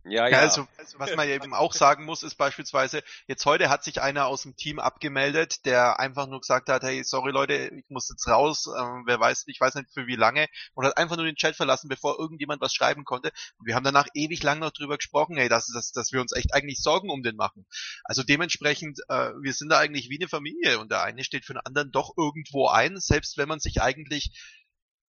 Ja, 0.06 0.28
Ja, 0.28 0.40
also, 0.40 0.66
also 0.76 0.98
was 0.98 1.16
man 1.16 1.26
ja 1.26 1.34
eben 1.34 1.54
auch 1.54 1.72
sagen 1.72 2.04
muss, 2.04 2.22
ist 2.22 2.34
beispielsweise, 2.34 3.02
jetzt 3.26 3.46
heute 3.46 3.70
hat 3.70 3.84
sich 3.84 4.02
einer 4.02 4.26
aus 4.26 4.42
dem 4.42 4.54
Team 4.54 4.78
abgemeldet, 4.78 5.64
der 5.64 5.98
einfach 5.98 6.26
nur 6.26 6.40
gesagt 6.40 6.68
hat, 6.68 6.82
hey, 6.82 7.02
sorry 7.04 7.32
Leute, 7.32 7.70
ich 7.74 7.88
muss 7.88 8.10
jetzt 8.10 8.28
raus, 8.28 8.66
ähm, 8.78 9.04
wer 9.06 9.18
weiß, 9.18 9.44
ich 9.46 9.58
weiß 9.58 9.76
nicht 9.76 9.90
für 9.94 10.06
wie 10.06 10.16
lange, 10.16 10.46
und 10.74 10.84
hat 10.84 10.98
einfach 10.98 11.16
nur 11.16 11.24
den 11.24 11.36
Chat 11.36 11.56
verlassen, 11.56 11.88
bevor 11.88 12.18
irgendjemand 12.18 12.60
was 12.60 12.74
schreiben 12.74 13.04
konnte. 13.04 13.30
Und 13.56 13.66
wir 13.66 13.74
haben 13.74 13.84
danach 13.84 14.06
ewig 14.12 14.42
lang 14.42 14.58
noch 14.58 14.72
drüber 14.72 14.98
gesprochen, 14.98 15.38
hey, 15.38 15.48
dass, 15.48 15.68
dass, 15.68 15.92
dass 15.92 16.12
wir 16.12 16.20
uns 16.20 16.32
echt 16.32 16.52
eigentlich 16.52 16.82
Sorgen 16.82 17.08
um 17.08 17.22
den 17.22 17.36
machen. 17.36 17.64
Also 18.04 18.22
dementsprechend, 18.22 19.00
äh, 19.08 19.30
wir 19.40 19.54
sind 19.54 19.70
da 19.70 19.78
eigentlich 19.78 20.10
wie 20.10 20.18
eine 20.20 20.28
Familie 20.28 20.80
und 20.80 20.90
der 20.90 21.02
eine 21.02 21.24
steht 21.24 21.46
für 21.46 21.54
den 21.54 21.64
anderen 21.64 21.90
doch 21.90 22.12
irgendwo 22.18 22.68
ein, 22.68 23.00
selbst 23.00 23.38
wenn 23.38 23.48
man 23.48 23.58
sich 23.58 23.80
eigentlich, 23.80 24.32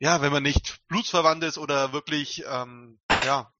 ja, 0.03 0.21
wenn 0.21 0.33
man 0.33 0.43
nicht 0.43 0.81
blutsverwandt 0.89 1.45
ist 1.45 1.59
oder 1.59 1.93
wirklich, 1.93 2.43
ähm, 2.49 2.99
ja, 3.25 3.53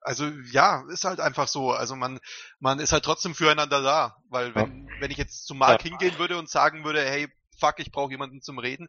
also 0.00 0.26
ja, 0.50 0.82
ist 0.90 1.04
halt 1.04 1.20
einfach 1.20 1.46
so. 1.46 1.70
Also 1.70 1.94
man, 1.94 2.18
man 2.58 2.80
ist 2.80 2.92
halt 2.92 3.04
trotzdem 3.04 3.34
füreinander 3.36 3.82
da. 3.82 4.16
Weil 4.28 4.54
wenn, 4.56 4.88
wenn 4.98 5.10
ich 5.12 5.16
jetzt 5.16 5.46
zu 5.46 5.54
Mark 5.54 5.84
Ja. 5.84 5.90
hingehen 5.90 6.18
würde 6.18 6.38
und 6.38 6.48
sagen 6.50 6.84
würde, 6.84 7.04
hey, 7.04 7.28
fuck, 7.58 7.74
ich 7.78 7.92
brauche 7.92 8.10
jemanden 8.10 8.42
zum 8.42 8.58
Reden, 8.58 8.88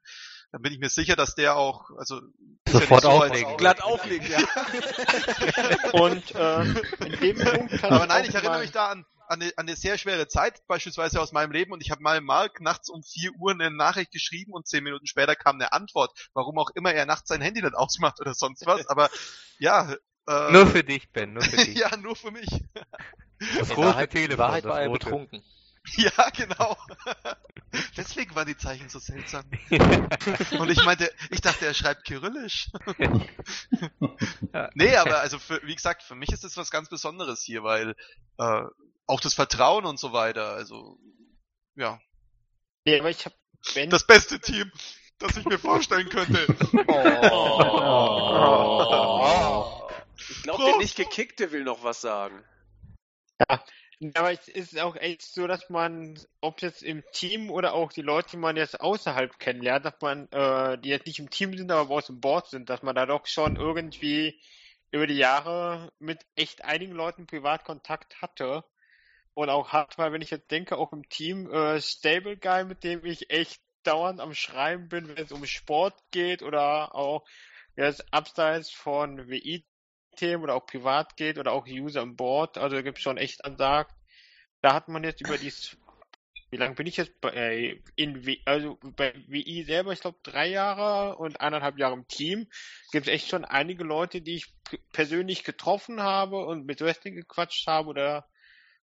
dann 0.51 0.61
bin 0.63 0.73
ich 0.73 0.79
mir 0.79 0.89
sicher, 0.89 1.15
dass 1.15 1.35
der 1.35 1.55
auch, 1.55 1.89
also 1.99 2.19
Sofort 2.67 3.03
ja 3.03 3.11
so, 3.11 3.21
als- 3.21 3.31
auflegen. 3.31 3.57
glatt 3.57 3.81
auflegen, 3.83 4.27
ja. 4.31 4.39
Und 5.93 6.33
ähm, 6.35 6.81
in 7.05 7.19
dem 7.19 7.37
Punkt 7.37 7.77
kann 7.79 7.93
Aber 7.93 8.07
nein, 8.07 8.25
ich 8.25 8.33
erinnere 8.33 8.59
mich 8.59 8.71
da 8.71 8.87
an, 8.89 9.05
eine, 9.27 9.45
an 9.57 9.67
eine 9.67 9.75
sehr 9.75 9.97
schwere 9.97 10.27
Zeit, 10.27 10.65
beispielsweise 10.67 11.21
aus 11.21 11.31
meinem 11.31 11.51
Leben, 11.51 11.71
und 11.71 11.81
ich 11.81 11.91
habe 11.91 12.01
mal 12.01 12.21
Mark 12.21 12.61
nachts 12.61 12.89
um 12.89 13.03
4 13.03 13.31
Uhr 13.39 13.51
eine 13.51 13.69
Nachricht 13.71 14.11
geschrieben 14.11 14.53
und 14.53 14.67
zehn 14.67 14.83
Minuten 14.83 15.07
später 15.07 15.35
kam 15.35 15.55
eine 15.55 15.73
Antwort, 15.73 16.29
warum 16.33 16.57
auch 16.57 16.69
immer 16.75 16.93
er 16.93 17.05
nachts 17.05 17.29
sein 17.29 17.41
Handy 17.41 17.61
nicht 17.61 17.75
ausmacht 17.75 18.19
oder 18.21 18.33
sonst 18.33 18.65
was. 18.65 18.87
Aber 18.87 19.09
ja. 19.59 19.93
Äh, 20.27 20.51
Nur 20.51 20.67
für 20.67 20.83
dich, 20.83 21.09
Ben, 21.11 21.33
nur 21.33 21.43
für 21.43 21.55
dich. 21.65 21.77
ja, 21.77 21.95
nur 21.97 22.15
für 22.15 22.31
mich. 22.31 22.47
Das 23.57 23.69
rote 23.71 23.81
Wahrheit, 23.89 24.11
Telefon, 24.11 24.37
Wahrheit 24.39 24.65
das 24.65 24.69
war 24.71 24.81
er 24.81 24.87
rote. 24.87 25.05
betrunken. 25.05 25.43
Ja, 25.95 26.29
genau. 26.35 26.75
Deswegen 27.95 28.35
waren 28.35 28.45
die 28.47 28.57
Zeichen 28.57 28.89
so 28.89 28.99
seltsam. 28.99 29.45
Und 30.59 30.69
ich 30.69 30.83
meinte, 30.83 31.09
ich 31.29 31.39
dachte, 31.39 31.65
er 31.65 31.73
schreibt 31.73 32.05
Kyrillisch. 32.05 32.69
nee, 34.73 34.95
aber 34.97 35.19
also 35.21 35.39
für, 35.39 35.61
wie 35.63 35.75
gesagt, 35.75 36.03
für 36.03 36.15
mich 36.15 36.29
ist 36.33 36.43
das 36.43 36.57
was 36.57 36.71
ganz 36.71 36.89
Besonderes 36.89 37.41
hier, 37.41 37.63
weil 37.63 37.95
äh, 38.37 38.63
auch 39.07 39.19
das 39.19 39.34
Vertrauen 39.34 39.85
und 39.85 39.99
so 39.99 40.13
weiter, 40.13 40.51
also 40.51 40.99
ja, 41.75 41.99
Nee, 42.88 42.99
aber 43.01 43.09
ich 43.09 43.25
hab 43.25 43.34
Ben 43.75 43.89
das 43.89 44.07
beste 44.07 44.39
Team, 44.39 44.71
das 45.19 45.35
ich 45.35 45.43
mir 45.43 45.59
vorstellen 45.59 46.07
könnte. 46.07 46.47
Oh. 49.29 49.89
Ich 50.17 50.43
glaube, 50.43 50.63
der 50.63 50.77
nicht 50.77 50.95
gekickte 50.95 51.51
will 51.51 51.65
noch 51.65 51.84
was 51.84 51.99
sagen. 51.99 52.43
Ja, 53.49 53.61
aber 54.15 54.31
es 54.31 54.47
ist 54.47 54.79
auch 54.79 54.95
echt 54.95 55.21
so, 55.21 55.47
dass 55.47 55.69
man, 55.69 56.17
ob 56.39 56.61
jetzt 56.61 56.81
im 56.81 57.03
Team 57.11 57.51
oder 57.51 57.73
auch 57.73 57.91
die 57.91 58.01
Leute, 58.01 58.29
die 58.31 58.38
man 58.38 58.55
jetzt 58.55 58.79
außerhalb 58.79 59.38
kennenlernt, 59.38 59.85
dass 59.85 59.95
man, 60.01 60.31
äh, 60.31 60.77
die 60.79 60.89
jetzt 60.89 61.05
nicht 61.05 61.19
im 61.19 61.29
Team 61.29 61.57
sind, 61.57 61.69
aber 61.71 61.93
aus 61.93 62.07
dem 62.07 62.21
Board 62.21 62.49
sind, 62.49 62.69
dass 62.69 62.81
man 62.84 62.95
da 62.95 63.05
doch 63.05 63.27
schon 63.27 63.57
irgendwie 63.57 64.39
über 64.91 65.07
die 65.07 65.17
Jahre 65.17 65.91
mit 65.99 66.25
echt 66.35 66.63
einigen 66.63 66.93
Leuten 66.93 67.27
privat 67.27 67.65
Kontakt 67.65 68.21
hatte 68.21 68.63
und 69.38 69.51
auch 69.51 69.72
hat, 69.72 69.99
weil 69.99 70.11
wenn 70.11 70.23
ich 70.23 70.31
jetzt 70.31 70.49
denke, 70.49 70.80
auch 70.80 70.91
im 70.93 71.07
Team, 71.09 71.47
äh, 71.51 71.80
Stable 71.80 72.38
Guy, 72.38 72.65
mit 72.65 72.84
dem 72.84 73.05
ich 73.05 73.30
echt 73.30 73.61
dauernd 73.84 74.19
am 74.19 74.34
Schreiben 74.34 74.89
bin, 74.89 75.09
wenn 75.09 75.23
es 75.23 75.31
um 75.31 75.45
Sport 75.45 75.93
geht 76.09 76.41
oder 76.41 76.95
auch 76.95 77.23
jetzt 77.76 78.11
abseits 78.11 78.72
von 78.72 79.30
WI 79.30 79.64
Themen 80.15 80.41
oder 80.41 80.55
auch 80.55 80.65
privat 80.65 81.18
geht 81.18 81.38
oder 81.38 81.51
auch 81.51 81.68
User 81.68 82.01
an 82.01 82.15
Bord. 82.15 82.57
Also 82.57 82.77
da 82.77 82.81
gibt 82.81 82.97
es 82.97 83.03
schon 83.03 83.18
echt 83.18 83.45
ansagt. 83.45 83.93
Da 84.61 84.73
hat 84.73 84.88
man 84.88 85.03
jetzt 85.03 85.22
über 85.22 85.38
dies, 85.38 85.77
wie 86.49 86.57
lange 86.57 86.73
bin 86.73 86.88
ich 86.88 86.97
jetzt 86.97 87.22
bei, 87.22 87.30
äh, 87.30 87.81
in 87.95 88.39
also 88.45 88.80
bei 88.81 89.14
WI 89.27 89.64
selber, 89.65 89.93
ich 89.93 89.99
glaube 89.99 90.18
drei 90.23 90.47
Jahre 90.47 91.15
und 91.15 91.41
eineinhalb 91.41 91.77
Jahre 91.77 91.93
im 91.93 92.07
Team, 92.07 92.47
gibt 92.91 93.05
es 93.05 93.14
echt 93.14 93.30
schon 93.30 93.45
einige 93.45 93.84
Leute, 93.84 94.19
die 94.19 94.38
ich 94.38 94.51
persönlich 94.93 95.43
getroffen 95.43 96.01
habe 96.01 96.43
und 96.43 96.65
mit 96.65 96.81
Wrestling 96.81 97.14
gequatscht 97.14 97.68
habe 97.68 97.89
oder 97.89 98.27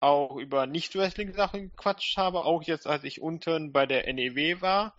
auch 0.02 0.36
über 0.36 0.66
Nicht-Wrestling-Sachen 0.66 1.70
gequatscht 1.70 2.16
habe, 2.16 2.44
auch 2.44 2.62
jetzt 2.62 2.86
als 2.86 3.04
ich 3.04 3.22
unten 3.22 3.72
bei 3.72 3.86
der 3.86 4.12
NEW 4.12 4.60
war. 4.60 4.94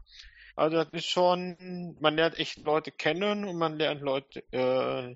Also 0.56 0.78
das 0.78 0.88
ist 0.92 1.08
schon, 1.08 1.98
man 2.00 2.16
lernt 2.16 2.40
echt 2.40 2.60
Leute 2.60 2.92
kennen 2.92 3.44
und 3.44 3.58
man 3.58 3.78
lernt 3.78 4.02
Leute 4.02 4.44
äh, 4.52 5.16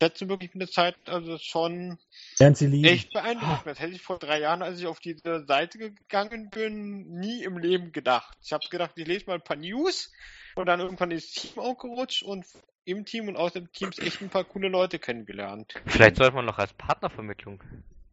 schätzen 0.00 0.28
wirklich 0.28 0.52
mit 0.54 0.62
der 0.62 0.70
Zeit. 0.70 0.96
Also 1.06 1.32
das 1.32 1.40
ist 1.40 1.48
schon 1.48 1.98
Lernt 2.38 2.58
sie 2.58 2.66
lieben. 2.66 2.84
echt 2.84 3.12
beeindruckend. 3.12 3.66
Das 3.66 3.80
hätte 3.80 3.94
ich 3.94 4.02
vor 4.02 4.18
drei 4.18 4.40
Jahren, 4.40 4.62
als 4.62 4.78
ich 4.78 4.86
auf 4.86 5.00
diese 5.00 5.44
Seite 5.46 5.78
gegangen 5.78 6.50
bin, 6.50 7.08
nie 7.08 7.42
im 7.42 7.58
Leben 7.58 7.92
gedacht. 7.92 8.36
Ich 8.44 8.52
habe 8.52 8.66
gedacht, 8.70 8.92
ich 8.96 9.06
lese 9.06 9.26
mal 9.26 9.34
ein 9.34 9.42
paar 9.44 9.56
News 9.56 10.12
und 10.54 10.66
dann 10.66 10.80
irgendwann 10.80 11.10
ins 11.10 11.32
Team 11.32 11.58
auch 11.58 11.78
gerutscht 11.78 12.22
und 12.22 12.44
im 12.84 13.04
Team 13.04 13.28
und 13.28 13.36
aus 13.36 13.54
dem 13.54 13.72
Teams 13.72 13.98
echt 13.98 14.20
ein 14.20 14.30
paar 14.30 14.44
coole 14.44 14.68
Leute 14.68 14.98
kennengelernt. 14.98 15.74
Vielleicht 15.86 16.16
sollte 16.16 16.34
man 16.36 16.44
noch 16.44 16.58
als 16.58 16.72
Partnervermittlung. 16.74 17.62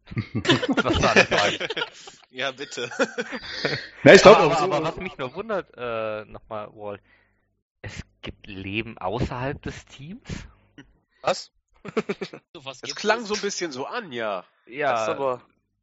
Was 0.82 1.02
war 1.02 1.14
das? 1.14 1.58
Ja, 2.30 2.50
bitte. 2.50 2.90
Na, 4.02 4.12
ich 4.14 4.22
glaube 4.22 4.38
aber, 4.38 4.54
auch 4.54 4.58
so. 4.58 4.64
aber 4.64 4.82
was 4.82 4.96
mich 4.96 5.16
nur 5.18 5.32
wundert, 5.34 5.70
äh, 5.76 6.24
nochmal, 6.24 6.68
Wall, 6.74 6.98
es 7.80 8.02
gibt 8.22 8.48
Leben 8.48 8.98
außerhalb 8.98 9.62
des 9.62 9.86
Teams? 9.86 10.28
Was? 11.20 11.52
So 12.52 12.64
was 12.64 12.80
Es 12.82 12.96
klang 12.96 13.20
es? 13.20 13.28
so 13.28 13.34
ein 13.34 13.40
bisschen 13.40 13.70
so 13.70 13.86
an, 13.86 14.10
ja. 14.10 14.44
Ja, 14.66 14.92
Das 14.92 15.02
ist 15.02 15.08
aber. 15.10 15.42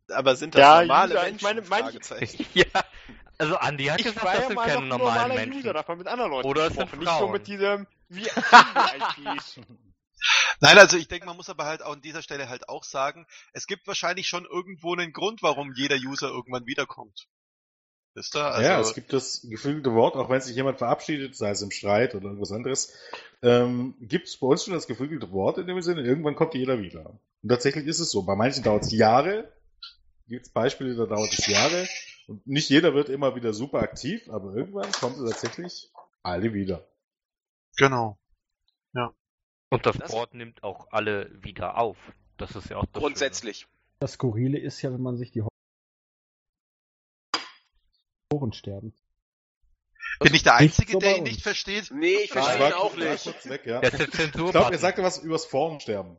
Aber 0.10 0.35
sind 0.35 0.56
das 0.56 0.60
Ja, 0.60 0.81
normale 0.81 1.14
User, 1.14 1.23
ich 1.23 1.30
Menschen? 1.31 1.43
meine, 1.45 1.61
manche- 1.61 1.84
Fragezeichen. 2.02 2.45
ja. 2.53 2.65
Also 3.38 3.56
Andi 3.56 3.85
hat 3.85 3.99
Ich 4.02 4.06
gesagt, 4.07 4.26
das 4.26 4.34
ja 4.34 4.48
sind 4.48 4.56
mal 4.56 4.68
keine 4.68 4.85
normalen 4.88 5.35
Menschen. 5.35 5.60
User, 5.61 5.73
davon 5.73 5.98
mit 5.99 6.07
anderen 6.07 6.31
Leuten 6.31 6.48
Oder 6.49 6.68
es 6.68 6.73
sind 6.73 6.91
gesprochen, 6.91 6.99
nicht 6.99 7.10
Frauen. 7.10 7.31
mit 7.31 7.48
diesem 7.48 7.88
VIP. 8.10 8.34
Nein, 10.60 10.77
also 10.77 10.98
ich 10.98 11.07
denke, 11.07 11.26
man 11.26 11.35
muss 11.35 11.49
aber 11.49 11.65
halt 11.65 11.81
auch 11.81 11.93
an 11.93 12.02
dieser 12.02 12.22
Stelle 12.22 12.49
halt 12.49 12.69
auch 12.69 12.84
sagen, 12.84 13.26
es 13.53 13.65
gibt 13.65 13.88
wahrscheinlich 13.88 14.27
schon 14.27 14.45
irgendwo 14.45 14.93
einen 14.93 15.14
Grund, 15.14 15.41
warum 15.41 15.73
jeder 15.73 15.95
User 15.95 16.30
irgendwann 16.30 16.68
wiederkommt. 16.68 17.27
Wisst 18.14 18.35
ihr? 18.35 18.43
Also, 18.43 18.61
ja, 18.61 18.80
es 18.80 18.93
gibt 18.93 19.14
das 19.14 19.48
geflügelte 19.49 19.93
Wort, 19.93 20.15
auch 20.15 20.30
wenn 20.30 20.41
sich 20.41 20.56
jemand 20.56 20.77
verabschiedet, 20.77 21.35
sei 21.35 21.52
es 21.52 21.61
im 21.61 21.72
Streit 21.72 22.14
oder 22.14 22.26
irgendwas 22.26 22.52
anderes, 22.52 22.93
ähm, 23.41 23.95
gibt 24.02 24.27
es 24.27 24.38
bei 24.38 24.48
uns 24.48 24.65
schon 24.65 24.73
das 24.73 24.88
geflügelte 24.88 25.31
Wort 25.31 25.57
in 25.57 25.68
dem 25.68 25.81
Sinne, 25.81 26.02
irgendwann 26.02 26.35
kommt 26.35 26.53
jeder 26.53 26.81
wieder. 26.81 27.19
Und 27.41 27.49
tatsächlich 27.49 27.88
ist 27.88 27.99
es 27.99 28.11
so. 28.11 28.23
Bei 28.23 28.35
manchen 28.35 28.64
dauert 28.64 28.84
es 28.84 28.91
Jahre, 28.91 29.52
gibt 30.27 30.45
es 30.45 30.52
Beispiele, 30.52 30.95
da 30.95 31.06
dauert 31.06 31.34
es 31.34 31.48
Jahre. 31.48 31.88
Und 32.27 32.45
nicht 32.45 32.69
jeder 32.69 32.93
wird 32.93 33.10
immer 33.10 33.35
wieder 33.35 33.53
super 33.53 33.80
aktiv, 33.80 34.30
aber 34.30 34.53
irgendwann 34.56 34.91
kommt 34.91 35.18
es 35.18 35.31
tatsächlich 35.31 35.89
alle 36.22 36.53
wieder. 36.53 36.85
Genau. 37.77 38.19
Und 39.72 39.85
das 39.85 39.98
Das- 39.98 40.11
Board 40.11 40.34
nimmt 40.34 40.64
auch 40.64 40.88
alle 40.91 41.30
wieder 41.43 41.77
auf. 41.77 41.98
Das 42.38 42.56
ist 42.56 42.69
ja 42.69 42.77
auch 42.77 42.85
das 42.91 43.02
Grundsätzlich. 43.02 43.68
Das 43.99 44.14
Skurrile 44.14 44.57
ist 44.60 44.81
ja, 44.81 44.91
wenn 44.91 45.02
man 45.02 45.18
sich 45.18 45.31
die 45.31 45.43
Ohren 48.34 48.53
sterben. 48.53 48.93
Bin 50.19 50.34
ich 50.34 50.43
der 50.43 50.56
Einzige, 50.56 50.98
der 50.99 51.18
ihn 51.18 51.23
nicht 51.23 51.41
versteht? 51.41 51.89
Nee, 51.91 52.15
ich 52.23 52.31
verstehe 52.31 52.68
ihn 52.68 52.73
auch 52.73 52.95
nicht. 52.95 53.49
weg, 53.49 53.65
ja. 53.65 53.81
Schöne. 53.84 54.10
Zensur. 54.11 54.45
Ich 54.48 54.52
glaube, 54.52 54.72
er 54.73 54.77
sagte 54.80 55.03
was 55.03 55.18
übers 55.19 55.45
Formsterben. 55.45 56.18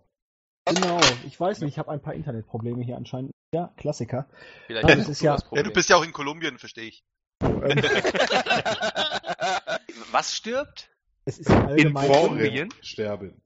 Genau, 0.67 1.01
ich 1.27 1.39
weiß 1.39 1.61
nicht, 1.61 1.73
ich 1.73 1.79
habe 1.79 1.91
ein 1.91 2.01
paar 2.01 2.15
Internetprobleme 2.15 2.83
hier 2.85 2.97
anscheinend. 2.97 3.33
Ja, 3.55 3.73
Klassiker. 3.77 4.29
Vielleicht 4.67 4.89
Ja, 4.89 4.95
ist 4.95 5.01
das 5.01 5.07
das 5.09 5.17
ist 5.17 5.23
ja- 5.23 5.33
das 5.35 5.43
Ja, 5.43 5.49
Problem. 5.49 5.65
du 5.65 5.73
bist 5.73 5.89
ja 5.91 5.97
auch 5.97 6.05
in 6.05 6.13
Kolumbien, 6.13 6.59
verstehe 6.59 6.85
ich. 6.89 7.03
Ähm, 7.43 7.43
Was 10.13 10.35
stirbt? 10.37 10.89
Es 11.25 11.39
ist 11.39 11.49
ja 11.49 11.61
In 11.63 11.67
allgemein 11.69 12.11
Kolumbien? 12.11 12.69
Sterben. 12.81 13.41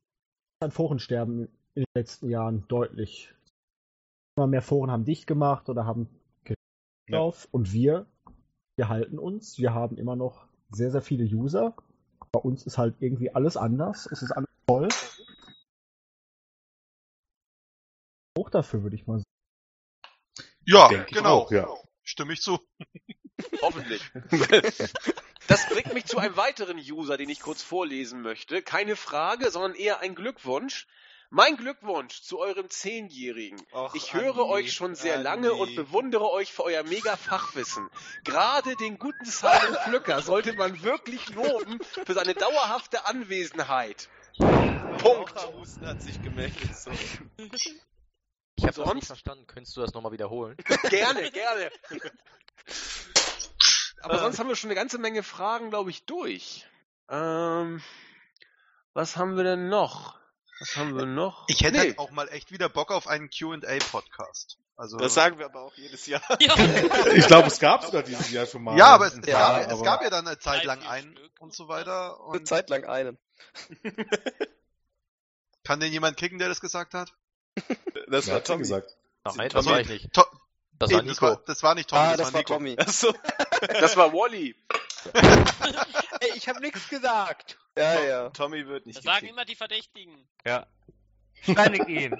an 0.60 0.70
Forensterben 0.70 1.48
in 1.74 1.82
den 1.84 1.86
letzten 1.94 2.30
Jahren 2.30 2.66
deutlich. 2.68 3.32
Immer 4.36 4.46
mehr 4.46 4.62
Foren 4.62 4.90
haben 4.90 5.04
dicht 5.04 5.26
gemacht 5.26 5.68
oder 5.68 5.84
haben 5.86 6.08
Ja. 7.08 7.18
drauf 7.18 7.46
und 7.52 7.72
wir, 7.72 8.06
wir 8.76 8.88
halten 8.88 9.18
uns. 9.18 9.58
Wir 9.58 9.72
haben 9.74 9.96
immer 9.96 10.16
noch 10.16 10.46
sehr, 10.70 10.90
sehr 10.90 11.02
viele 11.02 11.24
User. 11.24 11.76
Bei 12.32 12.40
uns 12.40 12.66
ist 12.66 12.78
halt 12.78 12.96
irgendwie 13.00 13.30
alles 13.34 13.56
anders. 13.56 14.06
Es 14.10 14.22
ist 14.22 14.32
alles 14.32 14.48
toll. 14.66 14.88
Hoch 18.36 18.50
dafür, 18.50 18.82
würde 18.82 18.96
ich 18.96 19.06
mal 19.06 19.18
sagen. 19.18 19.24
Ja, 20.64 20.88
genau. 21.04 21.38
auch, 21.42 21.52
ja. 21.52 21.68
Stimme 22.02 22.32
ich 22.32 22.42
zu. 22.42 22.58
Hoffentlich. 23.62 24.02
Das 25.48 25.68
bringt 25.68 25.92
mich 25.94 26.06
zu 26.06 26.18
einem 26.18 26.36
weiteren 26.36 26.78
User, 26.78 27.16
den 27.16 27.28
ich 27.28 27.40
kurz 27.40 27.62
vorlesen 27.62 28.22
möchte. 28.22 28.62
Keine 28.62 28.96
Frage, 28.96 29.50
sondern 29.50 29.74
eher 29.74 30.00
ein 30.00 30.14
Glückwunsch. 30.14 30.86
Mein 31.28 31.56
Glückwunsch 31.56 32.22
zu 32.22 32.38
eurem 32.38 32.70
Zehnjährigen. 32.70 33.60
Och, 33.72 33.94
Ich 33.94 34.14
höre 34.14 34.38
Andi, 34.38 34.52
euch 34.52 34.72
schon 34.72 34.94
sehr 34.94 35.14
Andi. 35.14 35.24
lange 35.24 35.52
und 35.54 35.74
bewundere 35.74 36.30
euch 36.30 36.52
für 36.52 36.62
euer 36.62 36.84
mega 36.84 37.16
Fachwissen. 37.16 37.88
Gerade 38.24 38.76
den 38.76 38.96
guten 38.98 39.24
Simon 39.24 39.76
Flücker 39.84 40.22
sollte 40.22 40.52
man 40.54 40.82
wirklich 40.84 41.28
loben 41.34 41.80
für 42.04 42.14
seine 42.14 42.34
dauerhafte 42.34 43.06
Anwesenheit. 43.06 44.08
Punkt. 44.38 45.34
Hat 45.82 46.00
sich 46.00 46.22
gemeldet. 46.22 46.76
So. 46.76 46.90
Ich 48.58 48.64
habe 48.64 48.72
das 48.84 48.94
nicht 48.94 49.06
verstanden. 49.06 49.46
Könntest 49.48 49.76
du 49.76 49.80
das 49.80 49.92
nochmal 49.94 50.12
wiederholen? 50.12 50.56
Gerne, 50.90 51.30
gerne. 51.30 51.70
Aber 54.02 54.18
sonst 54.18 54.38
haben 54.38 54.48
wir 54.48 54.56
schon 54.56 54.68
eine 54.70 54.74
ganze 54.76 54.98
Menge 54.98 55.22
Fragen, 55.22 55.70
glaube 55.70 55.90
ich, 55.90 56.04
durch. 56.06 56.66
Ähm, 57.08 57.82
was 58.94 59.16
haben 59.16 59.36
wir 59.36 59.44
denn 59.44 59.68
noch? 59.68 60.16
Was 60.60 60.76
haben 60.76 60.96
wir 60.96 61.06
noch? 61.06 61.44
Ich 61.48 61.62
hätte 61.62 61.72
Nee. 61.78 61.78
halt 61.88 61.98
auch 61.98 62.10
mal 62.10 62.28
echt 62.28 62.50
wieder 62.50 62.68
Bock 62.68 62.90
auf 62.90 63.06
einen 63.06 63.28
Q&A-Podcast. 63.30 64.58
Also, 64.76 64.96
Das 64.98 65.14
sagen 65.14 65.38
wir 65.38 65.46
aber 65.46 65.62
auch 65.62 65.74
jedes 65.74 66.06
Jahr. 66.06 66.22
Ja. 66.40 66.54
Ich 67.14 67.26
glaube, 67.26 67.48
es 67.48 67.58
gab 67.58 67.84
sogar 67.84 68.02
dieses 68.02 68.30
Jahr 68.30 68.46
schon 68.46 68.62
mal. 68.62 68.76
ja, 68.76 68.86
aber 68.88 69.06
es, 69.06 69.14
paar, 69.14 69.22
gab, 69.24 69.60
es 69.66 69.72
aber- 69.72 69.82
gab 69.82 70.02
ja 70.02 70.10
dann 70.10 70.26
eine 70.26 70.38
Zeit 70.38 70.64
lang 70.64 70.82
einen 70.82 71.18
und 71.40 71.54
so 71.54 71.68
weiter. 71.68 72.14
Eine 72.20 72.38
Und 72.40 72.48
Zeit 72.48 72.68
lang 72.70 72.84
einen. 72.84 73.18
kann 75.64 75.80
denn 75.80 75.92
jemand 75.92 76.16
kicken, 76.16 76.38
der 76.38 76.48
das 76.48 76.60
gesagt 76.60 76.94
hat? 76.94 77.12
Das 78.08 78.26
Wer 78.26 78.34
war 78.34 78.44
Tommy. 78.44 78.58
gesagt? 78.60 78.96
Nein, 79.36 79.48
das 79.50 79.66
war 79.66 79.80
ich 79.80 79.88
nicht. 79.88 80.12
To 80.12 80.22
Das 80.78 80.92
war 80.92 81.02
das, 81.02 81.08
Nico. 81.08 81.26
war, 81.26 81.42
das 81.46 81.62
war 81.62 81.74
nicht 81.74 81.88
Tommy, 81.90 82.02
Ah, 82.02 82.16
das, 82.16 82.26
das 82.26 82.32
war 82.34 82.40
Nico. 82.40 82.54
Tommy. 82.54 82.76
Achso. 82.78 83.14
Das 83.80 83.96
war 83.96 84.12
Wally. 84.12 84.54
Ey, 86.20 86.30
ich 86.34 86.48
habe 86.48 86.60
nichts 86.60 86.88
gesagt. 86.88 87.58
Ja, 87.76 88.00
ja. 88.04 88.30
Tommy 88.30 88.66
wird 88.66 88.84
nicht 88.86 88.98
Das 88.98 89.04
sagen 89.04 89.26
immer 89.26 89.44
die 89.44 89.54
Verdächtigen. 89.54 90.28
Ja. 90.44 90.66
Steinig 91.42 91.88
ihn. 91.88 92.16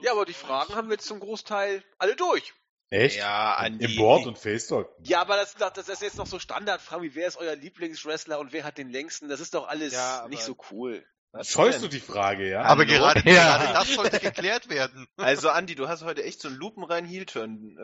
Ja, 0.00 0.12
aber 0.12 0.24
die 0.24 0.32
Fragen 0.32 0.74
haben 0.74 0.88
wir 0.88 0.94
jetzt 0.94 1.06
zum 1.06 1.20
Großteil 1.20 1.82
alle 1.98 2.16
durch. 2.16 2.52
Echt? 2.90 3.16
Ja, 3.16 3.54
Andi. 3.54 3.84
Im 3.86 3.96
Board 3.96 4.26
und 4.26 4.38
Face 4.38 4.66
Talk. 4.66 4.88
Ja, 5.02 5.20
aber 5.22 5.36
das, 5.36 5.54
das 5.54 5.88
ist 5.88 6.02
jetzt 6.02 6.16
noch 6.18 6.26
so 6.26 6.38
Standardfragen, 6.38 7.02
wie 7.04 7.14
wer 7.14 7.26
ist 7.26 7.36
euer 7.38 7.56
Lieblingswrestler 7.56 8.38
und 8.38 8.52
wer 8.52 8.64
hat 8.64 8.78
den 8.78 8.90
längsten? 8.90 9.28
Das 9.28 9.40
ist 9.40 9.54
doch 9.54 9.66
alles 9.66 9.92
Ja, 9.94 10.26
nicht 10.28 10.42
so 10.42 10.56
cool. 10.70 11.04
Was 11.32 11.48
Scheust 11.48 11.76
denn? 11.76 11.82
du 11.82 11.88
die 11.88 12.00
Frage, 12.00 12.48
ja? 12.48 12.62
Aber 12.62 12.84
Hallo? 12.84 12.92
gerade, 12.92 13.20
Ja. 13.30 13.56
gerade 13.56 13.72
das 13.72 13.94
sollte 13.94 14.20
geklärt 14.20 14.68
werden. 14.68 15.06
Also 15.16 15.48
Andi, 15.48 15.74
du 15.74 15.88
hast 15.88 16.04
heute 16.04 16.22
echt 16.24 16.40
so 16.42 16.48
einen 16.48 16.58
lupenreinen 16.58 17.08
Heel-Turn 17.08 17.76
äh, 17.78 17.82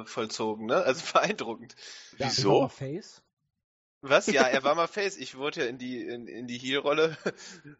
äh, 0.00 0.04
vollzogen, 0.06 0.66
ne? 0.66 0.76
Also 0.76 1.04
beeindruckend. 1.12 1.74
Ja, 2.16 2.26
Wieso? 2.26 2.40
ich 2.40 2.44
war 2.54 2.60
mal 2.62 2.68
Face. 2.68 3.22
Was? 4.00 4.26
Ja, 4.26 4.42
er 4.48 4.64
war 4.64 4.74
mal 4.74 4.86
Face. 4.86 5.18
Ich 5.18 5.36
wurde 5.36 5.60
ja 5.62 5.66
in 5.66 5.76
die 5.78 6.00
in, 6.00 6.26
in 6.28 6.46
die 6.46 6.56
Heel-Rolle 6.58 7.16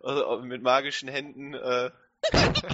also 0.00 0.40
mit 0.42 0.62
magischen 0.62 1.08
Händen 1.08 1.54
äh, 1.54 1.90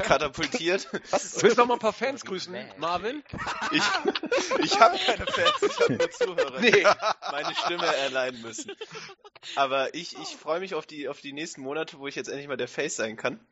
katapultiert. 0.02 0.88
Willst 0.92 1.42
du 1.42 1.60
noch 1.62 1.66
mal 1.66 1.74
ein 1.74 1.80
paar 1.80 1.92
Fans 1.92 2.24
grüßen, 2.24 2.56
Marvin? 2.78 3.22
Ich, 3.72 3.82
ich 4.60 4.80
habe 4.80 4.98
keine 4.98 5.26
Fans, 5.26 5.62
ich 5.62 5.80
habe 5.80 5.92
nur 5.94 6.10
Zuhörer, 6.10 6.60
die 6.60 6.70
Nee. 6.70 6.86
meine 7.30 7.54
Stimme 7.54 7.86
erleiden 7.86 8.42
müssen. 8.42 8.72
Aber 9.56 9.94
ich, 9.94 10.16
ich 10.18 10.36
freue 10.36 10.60
mich 10.60 10.74
auf 10.74 10.86
die, 10.86 11.08
auf 11.08 11.20
die 11.20 11.32
nächsten 11.32 11.60
Monate, 11.62 11.98
wo 11.98 12.06
ich 12.06 12.14
jetzt 12.14 12.28
endlich 12.28 12.48
mal 12.48 12.56
der 12.56 12.68
Face 12.68 12.96
sein 12.96 13.16
kann. 13.16 13.44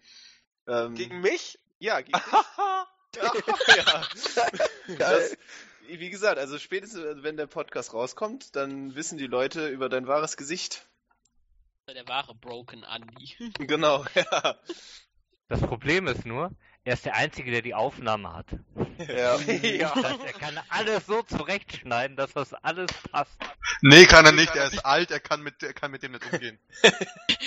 Ähm, 0.67 0.95
Gegen 0.95 1.21
mich? 1.21 1.59
Ja, 1.79 2.01
gegen 2.01 2.13
dich. 3.15 3.77
ja. 3.77 4.03
Das, 4.99 5.37
wie 5.89 6.11
gesagt, 6.11 6.39
also 6.39 6.59
spätestens, 6.59 7.05
also 7.05 7.23
wenn 7.23 7.37
der 7.37 7.47
Podcast 7.47 7.93
rauskommt, 7.93 8.55
dann 8.57 8.95
wissen 8.95 9.19
die 9.19 9.27
Leute 9.27 9.69
über 9.69 9.89
dein 9.89 10.07
wahres 10.07 10.37
Gesicht. 10.37 10.87
Der 11.89 12.07
wahre 12.09 12.35
Broken 12.35 12.85
Andy. 12.85 13.35
Genau, 13.59 14.05
ja. 14.15 14.57
Das 15.53 15.61
Problem 15.61 16.07
ist 16.07 16.25
nur, 16.25 16.51
er 16.83 16.95
ist 16.95 17.05
der 17.05 17.15
Einzige, 17.15 17.51
der 17.51 17.61
die 17.61 17.75
Aufnahme 17.75 18.33
hat. 18.33 18.47
Ja. 19.07 19.37
ja. 19.53 19.93
Das 19.95 20.03
heißt, 20.03 20.25
er 20.25 20.33
kann 20.33 20.59
alles 20.71 21.05
so 21.05 21.21
zurechtschneiden, 21.25 22.17
dass 22.17 22.33
das 22.33 22.55
alles 22.55 22.91
passt. 23.11 23.39
Nee, 23.83 24.07
kann 24.07 24.25
er 24.25 24.33
nicht. 24.33 24.57
Er 24.57 24.65
ist 24.65 24.79
alt, 24.87 25.11
er 25.11 25.21
kann 25.21 25.43
mit, 25.43 25.63
er 25.63 25.75
kann 25.75 25.91
mit 25.91 26.03
dem 26.03 26.13
nicht 26.13 26.25
umgehen. 26.33 26.59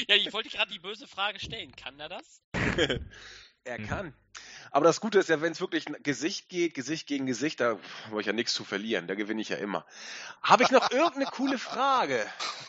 Ja, 0.07 0.15
ich 0.15 0.31
wollte 0.33 0.49
gerade 0.49 0.71
die 0.71 0.77
böse 0.77 1.07
Frage 1.07 1.39
stellen. 1.39 1.75
Kann 1.75 1.99
er 1.99 2.09
das? 2.09 2.43
Er 3.67 3.79
Mhm. 3.79 3.87
kann. 3.87 4.13
Aber 4.69 4.85
das 4.85 5.01
Gute 5.01 5.17
ist 5.17 5.27
ja, 5.29 5.41
wenn 5.41 5.53
es 5.53 5.59
wirklich 5.59 5.85
Gesicht 6.03 6.49
geht, 6.49 6.75
Gesicht 6.75 7.07
gegen 7.07 7.25
Gesicht, 7.25 7.59
da 7.59 7.79
habe 8.11 8.21
ich 8.21 8.27
ja 8.27 8.33
nichts 8.33 8.53
zu 8.53 8.63
verlieren. 8.63 9.07
Da 9.07 9.15
gewinne 9.15 9.41
ich 9.41 9.49
ja 9.49 9.57
immer. 9.57 9.83
Habe 10.43 10.61
ich 10.61 10.69
noch 10.69 10.91
irgendeine 10.91 11.25
coole 11.25 11.57
Frage? 11.57 12.23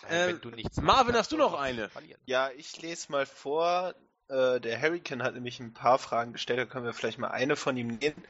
Äh, 0.09 0.29
Wenn 0.29 0.41
du 0.41 0.51
nichts 0.51 0.81
Marvin, 0.81 1.15
hast 1.15 1.33
du 1.33 1.37
noch 1.37 1.53
eine? 1.53 1.91
Ja, 2.25 2.51
ich 2.57 2.81
lese 2.81 3.13
mal 3.13 3.27
vor. 3.27 3.95
Äh, 4.29 4.61
der 4.61 4.81
Hurricane 4.81 5.23
hat 5.23 5.35
nämlich 5.35 5.61
ein 5.61 5.73
paar 5.73 5.99
Fragen 5.99 6.33
gestellt, 6.33 6.59
da 6.59 6.65
können 6.65 6.85
wir 6.85 6.93
vielleicht 6.93 7.19
mal 7.19 7.29
eine 7.31 7.55
von 7.57 7.77
ihm 7.77 7.89
nehmen. 7.89 8.25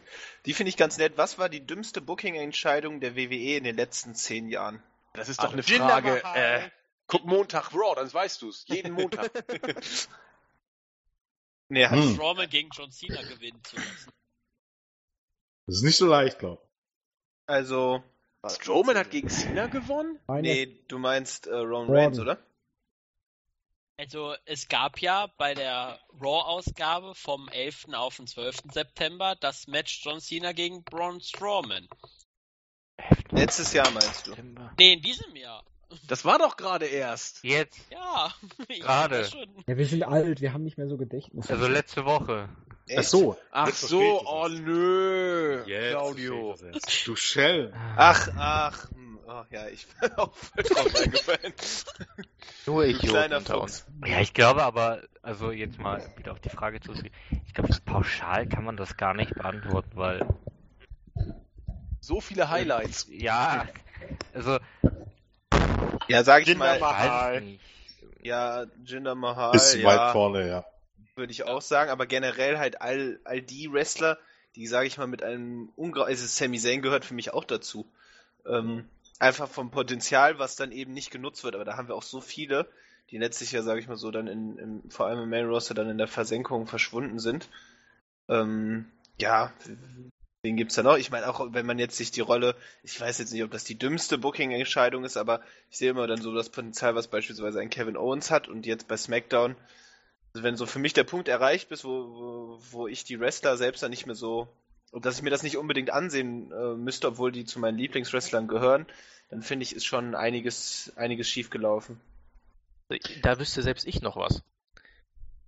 Die 0.45 0.53
finde 0.53 0.69
ich 0.69 0.77
ganz 0.77 0.99
nett. 0.99 1.15
Was 1.17 1.39
war 1.39 1.49
die 1.49 1.67
dümmste 1.67 2.01
Booking-Entscheidung 2.01 3.01
der 3.01 3.17
WWE 3.17 3.57
in 3.57 3.65
den 3.65 3.77
letzten 3.77 4.15
zehn 4.15 4.49
Jahren? 4.49 4.83
Das 5.15 5.29
ist 5.29 5.43
doch 5.43 5.53
eine 5.53 5.63
Jinder 5.63 5.89
Frage. 5.89 6.23
Äh, 6.35 6.71
guck 7.07 7.25
Montag 7.25 7.73
Raw, 7.73 7.95
dann 7.95 8.13
weißt 8.13 8.43
du's. 8.43 8.65
Jeden 8.69 8.93
Montag. 8.93 9.31
Nee, 11.69 11.87
hat 11.87 11.99
Hm. 11.99 12.15
Strowman 12.15 12.49
gegen 12.49 12.71
John 12.73 12.93
Cena 12.93 13.21
gewinnen 13.23 13.61
zu 13.65 13.75
lassen. 13.77 14.11
Das 15.67 15.77
ist 15.77 15.83
nicht 15.83 15.97
so 15.97 16.07
leicht, 16.07 16.39
glaub. 16.39 16.65
also. 17.47 18.05
Strowman 18.49 18.97
hat 18.97 19.11
gegen 19.11 19.29
Cena 19.29 19.67
gewonnen? 19.67 20.21
Meine 20.29 20.43
Nee, 20.43 20.85
du 20.87 20.99
meinst 20.99 21.49
äh, 21.49 21.55
Roman 21.57 21.87
Roman. 21.87 21.97
Reigns, 21.97 22.21
oder? 22.21 22.46
Also 23.99 24.35
es 24.45 24.69
gab 24.69 25.01
ja 25.01 25.27
bei 25.39 25.55
der 25.55 25.99
Raw-Ausgabe 26.21 27.15
vom 27.15 27.49
11. 27.49 27.87
auf 27.95 28.17
den 28.17 28.27
12. 28.27 28.59
September 28.71 29.37
das 29.41 29.69
Match 29.69 30.05
John 30.05 30.21
Cena 30.21 30.53
gegen 30.53 30.85
Braun 30.85 31.21
Strowman. 31.23 31.89
Letztes 33.31 33.73
Jahr 33.73 33.91
meinst 33.91 34.27
du? 34.27 34.35
Nee, 34.79 34.93
in 34.95 35.03
diesem 35.03 35.35
Jahr. 35.35 35.65
Das 36.09 36.25
war 36.25 36.39
doch 36.39 36.57
gerade 36.57 36.87
erst. 36.87 37.43
Jetzt. 37.43 37.81
Ja. 37.91 38.35
ich 38.69 38.81
Gerade. 38.81 39.29
Ja, 39.67 39.77
wir 39.77 39.87
sind 39.87 40.03
alt, 40.03 40.41
wir 40.43 40.53
haben 40.53 40.65
nicht 40.65 40.77
mehr 40.77 40.89
so 40.89 40.99
Gedächtnis. 40.99 41.51
Also 41.51 41.67
letzte 41.67 42.05
Woche. 42.05 42.51
Ach 42.95 43.03
so. 43.03 43.37
Ach 43.51 43.73
so, 43.73 44.23
oh 44.27 44.49
nö, 44.49 45.65
Jetzt 45.67 45.91
Claudio. 45.91 46.55
Du 47.05 47.17
Shell. 47.17 47.73
Ach, 47.97 48.29
ach, 48.37 48.91
hm, 48.91 49.16
oh, 49.27 49.45
ja, 49.51 49.69
ich 49.69 49.87
bin 50.01 50.13
auch 50.15 50.35
voll 50.35 50.63
drauf 50.65 50.95
reingefallen. 50.95 51.53
Nur 52.67 52.85
Idioten 52.85 53.09
kleiner 53.09 53.41
Fuchs. 53.41 53.83
uns. 53.83 53.87
Ja, 54.07 54.21
ich 54.21 54.35
glaube 54.35 54.63
aber, 54.63 55.03
also 55.23 55.51
jetzt 55.51 55.79
mal 55.79 56.03
wieder 56.17 56.33
auf 56.33 56.41
die 56.41 56.49
Frage 56.49 56.81
zu 56.81 56.93
Ich 57.47 57.55
glaube, 57.55 57.71
pauschal 57.85 58.47
kann 58.47 58.65
man 58.65 58.77
das 58.77 58.97
gar 58.97 59.15
nicht 59.15 59.35
beantworten, 59.35 59.91
weil 59.95 60.27
So 62.01 62.21
viele 62.21 62.49
Highlights. 62.51 63.07
ja, 63.11 63.69
also 64.35 64.59
Ja, 66.09 66.23
sag 66.25 66.43
ich 66.43 66.49
Jinder 66.49 66.65
mal, 66.65 66.79
Mahal. 66.81 67.43
ich 67.43 67.61
ja, 68.23 68.67
Jinder 68.85 69.15
Mahal, 69.15 69.53
Bisschen 69.53 69.83
ja, 69.83 69.87
weit 69.87 70.13
vorne, 70.13 70.49
ja. 70.49 70.65
würde 71.15 71.33
ich 71.33 71.45
auch 71.45 71.63
sagen, 71.63 71.91
aber 71.91 72.07
generell 72.07 72.59
halt 72.59 72.81
all, 72.81 73.21
all 73.25 73.41
die 73.41 73.73
Wrestler, 73.73 74.19
die, 74.57 74.67
sage 74.67 74.87
ich 74.89 74.99
mal, 74.99 75.07
mit 75.07 75.23
einem 75.23 75.71
ungra 75.77 76.05
also 76.05 76.27
Sami 76.27 76.59
Zayn 76.59 76.83
gehört 76.83 77.05
für 77.05 77.15
mich 77.15 77.33
auch 77.33 77.45
dazu. 77.45 77.89
Ähm, 78.45 78.89
einfach 79.19 79.49
vom 79.49 79.71
Potenzial, 79.71 80.39
was 80.39 80.57
dann 80.57 80.73
eben 80.73 80.93
nicht 80.93 81.11
genutzt 81.11 81.45
wird, 81.45 81.55
aber 81.55 81.65
da 81.65 81.77
haben 81.77 81.89
wir 81.89 81.95
auch 81.95 82.03
so 82.03 82.21
viele, 82.21 82.69
die 83.11 83.19
letztlich 83.19 83.53
ja, 83.53 83.63
sage 83.63 83.81
ich 83.81 83.89
mal 83.89 83.97
so, 83.97 84.11
dann 84.11 84.27
in, 84.27 84.59
im, 84.59 84.91
vor 84.91 85.07
allem 85.07 85.23
im 85.23 85.31
Main 85.31 85.47
Roster 85.47 85.75
dann 85.75 85.91
in 85.91 85.99
der 85.99 86.09
Versenkung 86.09 86.67
verschwunden 86.67 87.19
sind. 87.19 87.49
Ähm, 88.29 88.87
ja, 89.21 89.53
wen 90.43 90.57
gibt's 90.57 90.75
da 90.75 90.83
noch? 90.83 90.97
Ich 90.97 91.11
meine, 91.11 91.29
auch 91.29 91.53
wenn 91.53 91.67
man 91.67 91.79
jetzt 91.79 91.97
sich 91.97 92.11
die 92.11 92.21
Rolle, 92.21 92.57
ich 92.83 93.01
weiß 93.01 93.19
jetzt 93.19 93.33
nicht, 93.33 93.45
ob 93.45 93.51
das 93.51 93.65
die 93.65 93.79
dümmste 93.79 94.19
Booking-Entscheidung 94.19 95.05
ist, 95.05 95.17
aber 95.17 95.41
ich 95.71 95.79
sehe 95.79 95.91
immer 95.91 96.07
dann 96.07 96.21
so 96.21 96.35
das 96.35 96.51
Potenzial, 96.51 96.95
was 96.95 97.09
beispielsweise 97.09 97.61
ein 97.61 97.71
Kevin 97.71 97.97
Owens 97.97 98.31
hat 98.31 98.49
und 98.49 98.67
jetzt 98.67 98.89
bei 98.89 98.97
SmackDown 98.97 99.57
also 100.37 100.45
wenn 100.45 100.57
so 100.59 100.67
für 100.67 100.79
mich 100.79 100.93
der 100.93 101.05
Punkt 101.05 101.29
erreicht 101.29 101.71
ist, 101.71 101.83
wo, 101.83 101.89
wo, 101.91 102.59
wo 102.71 102.89
ich 102.89 103.05
die 103.05 103.19
Wrestler 103.19 103.57
selbst 103.57 103.83
dann 103.83 103.89
nicht 103.89 104.05
mehr 104.05 104.15
so, 104.15 104.49
und 104.93 105.05
dass 105.05 105.17
ich 105.17 105.23
mir 105.23 105.31
das 105.31 105.43
nicht 105.43 105.57
unbedingt 105.57 105.91
ansehen 105.91 106.53
äh, 106.53 106.75
müsste, 106.75 107.09
obwohl 107.09 107.33
die 107.33 107.45
zu 107.45 107.59
meinen 107.59 107.79
Lieblingswrestlern 107.79 108.49
gehören, 108.49 108.87
dann 109.31 109.43
finde 109.43 109.65
ich, 109.65 109.75
ist 109.75 109.85
schon 109.85 110.15
einiges, 110.15 110.93
einiges 110.97 111.29
schiefgelaufen. 111.29 112.01
Da 113.23 113.39
wüsste 113.39 113.63
selbst 113.63 113.87
ich 113.87 114.01
noch 114.01 114.17
was. 114.17 114.43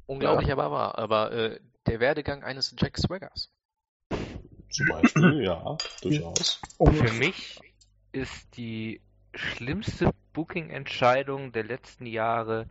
Unglaublich 0.07 0.51
aber 0.51 0.71
wahr. 0.71 0.99
Aber 0.99 1.33
äh, 1.33 1.61
der 1.87 2.01
Werdegang 2.01 2.43
eines 2.43 2.75
Jack 2.77 2.99
Swaggers. 2.99 3.51
Zum 4.71 4.87
Beispiel, 4.89 5.45
ja, 5.45 5.79
durchaus. 6.03 6.61
Für 6.79 7.13
mich 7.13 7.61
ist 8.13 8.57
die 8.57 9.01
schlimmste 9.35 10.13
Booking-Entscheidung 10.33 11.53
der 11.53 11.65
letzten 11.65 12.07
Jahre, 12.07 12.69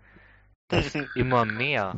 dass 0.68 0.94
immer 1.16 1.46
mehr 1.46 1.96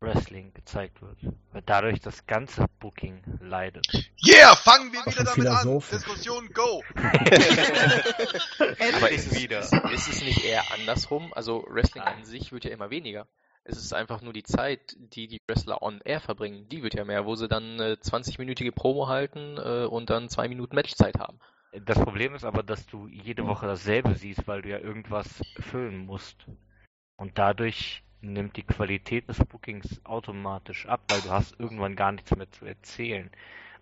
Wrestling 0.00 0.52
gezeigt 0.54 1.02
wird. 1.02 1.18
Weil 1.52 1.62
dadurch 1.66 2.00
das 2.00 2.26
ganze 2.26 2.66
Booking 2.78 3.22
leidet. 3.40 3.86
Yeah, 4.24 4.56
fangen 4.56 4.92
wir 4.92 5.04
wieder 5.04 5.24
damit 5.24 5.46
an. 5.46 5.78
Diskussion, 5.78 6.48
go. 6.54 6.82
Aber 8.96 9.10
ist 9.10 9.32
es, 9.32 9.42
wieder. 9.42 9.60
Ist, 9.60 9.74
ist 9.74 10.08
es 10.08 10.24
nicht 10.24 10.44
eher 10.44 10.62
andersrum? 10.72 11.32
Also 11.34 11.66
Wrestling 11.68 12.02
an 12.02 12.24
sich 12.24 12.52
wird 12.52 12.64
ja 12.64 12.70
immer 12.70 12.90
weniger. 12.90 13.26
Es 13.64 13.76
ist 13.76 13.92
einfach 13.92 14.22
nur 14.22 14.32
die 14.32 14.42
Zeit, 14.42 14.96
die 14.98 15.28
die 15.28 15.38
Wrestler 15.46 15.82
on 15.82 16.00
air 16.02 16.20
verbringen, 16.20 16.68
die 16.70 16.82
wird 16.82 16.94
ja 16.94 17.04
mehr, 17.04 17.26
wo 17.26 17.36
sie 17.36 17.46
dann 17.46 17.74
eine 17.74 17.94
20-minütige 17.94 18.72
Promo 18.72 19.08
halten 19.08 19.58
äh, 19.58 19.84
und 19.84 20.08
dann 20.08 20.30
zwei 20.30 20.48
Minuten 20.48 20.74
Matchzeit 20.74 21.18
haben. 21.18 21.38
Das 21.84 21.98
Problem 21.98 22.34
ist 22.34 22.44
aber, 22.44 22.62
dass 22.62 22.86
du 22.86 23.06
jede 23.06 23.46
Woche 23.46 23.66
dasselbe 23.66 24.14
siehst, 24.14 24.48
weil 24.48 24.62
du 24.62 24.70
ja 24.70 24.78
irgendwas 24.78 25.42
füllen 25.60 26.06
musst. 26.06 26.46
Und 27.16 27.38
dadurch 27.38 28.02
nimmt 28.22 28.56
die 28.56 28.62
Qualität 28.62 29.28
des 29.28 29.38
Bookings 29.38 30.00
automatisch 30.04 30.86
ab, 30.86 31.00
weil 31.08 31.20
du 31.22 31.30
hast 31.30 31.58
irgendwann 31.58 31.96
gar 31.96 32.12
nichts 32.12 32.34
mehr 32.36 32.50
zu 32.50 32.64
erzählen. 32.66 33.30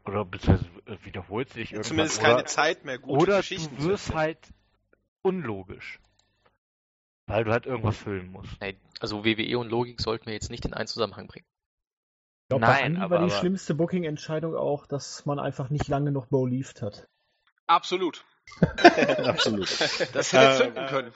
Oder 0.05 0.24
beziehungsweise 0.24 0.70
wiederholst 1.05 1.56
dich 1.56 1.73
irgendwann. 1.73 1.85
Zumindest 1.89 2.20
oder, 2.20 2.28
keine 2.35 2.44
Zeit 2.44 2.85
mehr, 2.85 2.98
gute 2.98 3.23
Oder 3.23 3.36
Geschichten 3.39 3.77
du 3.77 3.85
wirst 3.85 4.15
halt 4.15 4.39
unlogisch. 5.23 6.01
Weil 7.27 7.44
du 7.44 7.51
halt 7.52 7.66
irgendwas 7.66 7.98
füllen 7.98 8.31
musst. 8.32 8.59
Nein, 8.60 8.77
also 9.01 9.24
WWE 9.24 9.59
und 9.59 9.69
Logik 9.69 10.01
sollten 10.01 10.27
wir 10.27 10.32
jetzt 10.32 10.51
nicht 10.51 10.65
in 10.65 10.73
einen 10.73 10.86
Zusammenhang 10.86 11.27
bringen. 11.27 11.44
Ich 12.44 12.48
glaube, 12.48 12.65
Nein, 12.65 12.97
aber- 12.97 13.16
war 13.16 13.27
die 13.27 13.31
aber- 13.32 13.40
schlimmste 13.40 13.74
Booking-Entscheidung 13.74 14.55
auch, 14.56 14.86
dass 14.86 15.27
man 15.27 15.39
einfach 15.39 15.69
nicht 15.69 15.89
lange 15.89 16.10
noch 16.10 16.27
believed 16.27 16.81
hat. 16.81 17.06
Absolut. 17.66 18.24
Absolut. 19.24 19.69
Das 20.15 20.32
hätte 20.32 20.48
Äh, 20.52 20.56
zünden 20.56 20.86
können. 20.86 21.12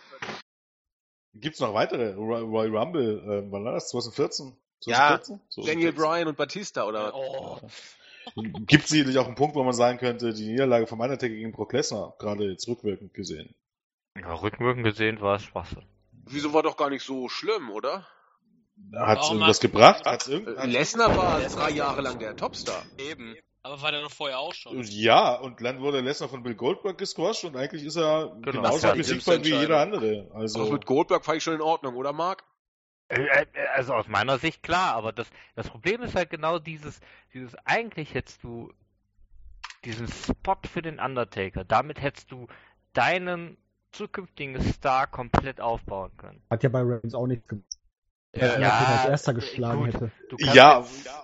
Gibt's 1.35 1.61
noch 1.61 1.73
weitere? 1.75 2.13
Roy 2.15 2.41
Royal 2.43 2.77
Rumble, 2.77 3.19
äh, 3.47 3.51
wann 3.53 3.65
war 3.65 3.73
das? 3.73 3.89
2014? 3.91 4.55
Ja, 4.85 5.21
2014? 5.21 5.41
Daniel 5.67 5.93
2014? 5.93 5.95
Bryan 5.95 6.29
und 6.29 6.37
Batista 6.37 6.85
oder 6.85 7.15
Oh, 7.15 7.59
Gibt 8.67 8.87
sicherlich 8.87 9.19
auch 9.19 9.27
einen 9.27 9.35
Punkt, 9.35 9.57
wo 9.57 9.65
man 9.65 9.73
sagen 9.73 9.99
könnte, 9.99 10.33
die 10.33 10.47
Niederlage 10.49 10.87
vom 10.87 11.01
Undertaker 11.01 11.35
gegen 11.35 11.53
Brock 11.53 11.73
Lesnar, 11.73 12.15
gerade 12.19 12.45
jetzt 12.51 12.69
rückwirkend 12.69 13.15
gesehen. 13.15 13.55
Ja, 14.19 14.33
rückwirkend 14.35 14.85
gesehen 14.85 15.21
war 15.21 15.37
es 15.37 15.43
Schwachsinn. 15.43 15.83
Wieso 16.27 16.53
war 16.53 16.63
doch 16.63 16.77
gar 16.77 16.91
nicht 16.91 17.05
so 17.05 17.29
schlimm, 17.29 17.71
oder? 17.71 18.07
Hat's 18.95 19.23
Warum 19.23 19.37
irgendwas 19.39 19.57
hat- 19.57 19.61
gebracht? 19.63 20.05
Hat's 20.07 20.29
irgend... 20.29 20.57
Äh, 20.57 20.67
Lesnar 20.67 21.17
war 21.17 21.41
drei 21.41 21.71
Jahre 21.71 22.01
lang 22.03 22.19
der 22.21 22.37
Topstar. 22.37 22.85
Eben. 22.99 23.35
Aber 23.63 23.81
war 23.81 23.93
der 23.93 24.03
doch 24.03 24.11
vorher 24.11 24.39
auch 24.39 24.55
schon. 24.55 24.83
Ja, 24.83 25.35
und 25.37 25.61
dann 25.63 25.81
wurde 25.81 26.01
Lesnar 26.01 26.29
von 26.29 26.43
Bill 26.43 26.55
Goldberg 26.55 26.99
gesquasht 26.99 27.45
und 27.45 27.57
eigentlich 27.57 27.85
ist 27.85 27.97
er 27.97 28.29
Genau. 28.43 28.63
genauso 28.63 28.89
Ja, 28.89 28.95
besiegbar 28.95 29.45
wie 29.45 29.55
jeder 29.55 29.81
andere. 29.81 30.31
Also 30.35 30.71
mit 30.73 30.87
Goldberg 30.87 31.25
fand 31.25 31.39
ich 31.39 31.45
schon 31.45 31.55
in 31.55 31.61
Ordnung, 31.61 31.95
oder 31.97 32.13
Marc? 32.13 32.45
Äh, 33.09 33.23
äh, 33.25 33.47
Also 33.75 33.95
aus 33.95 34.09
meiner 34.09 34.39
Sicht 34.39 34.63
klar, 34.63 34.95
aber 34.95 35.13
das, 35.13 35.29
das 35.55 35.69
Problem 35.69 36.03
ist 36.03 36.15
halt 36.15 36.31
genau 36.31 36.59
dieses, 36.59 37.01
dieses, 37.35 37.55
eigentlich 37.65 38.15
hättest 38.15 38.43
du 38.43 38.73
diesen 39.85 40.09
Spot 40.09 40.57
für 40.73 40.83
den 40.83 40.99
Undertaker, 40.99 41.65
damit 41.65 42.01
hättest 42.01 42.31
du 42.31 42.47
deinen 42.95 43.57
zukünftigen 43.93 44.61
Star 44.73 45.07
komplett 45.07 45.61
aufbauen 45.61 46.11
können. 46.17 46.43
Hat 46.51 46.63
ja 46.63 46.69
bei 46.69 46.81
Reigns 46.83 47.15
auch 47.15 47.27
nichts 47.27 47.47
gemacht. 47.47 47.67
Ja, 48.35 48.47
er 48.47 48.89
als 49.01 49.09
erster 49.11 49.35
geschlagen 49.35 49.85
gut. 49.85 49.95
hätte. 49.95 50.11
Ja, 50.39 50.79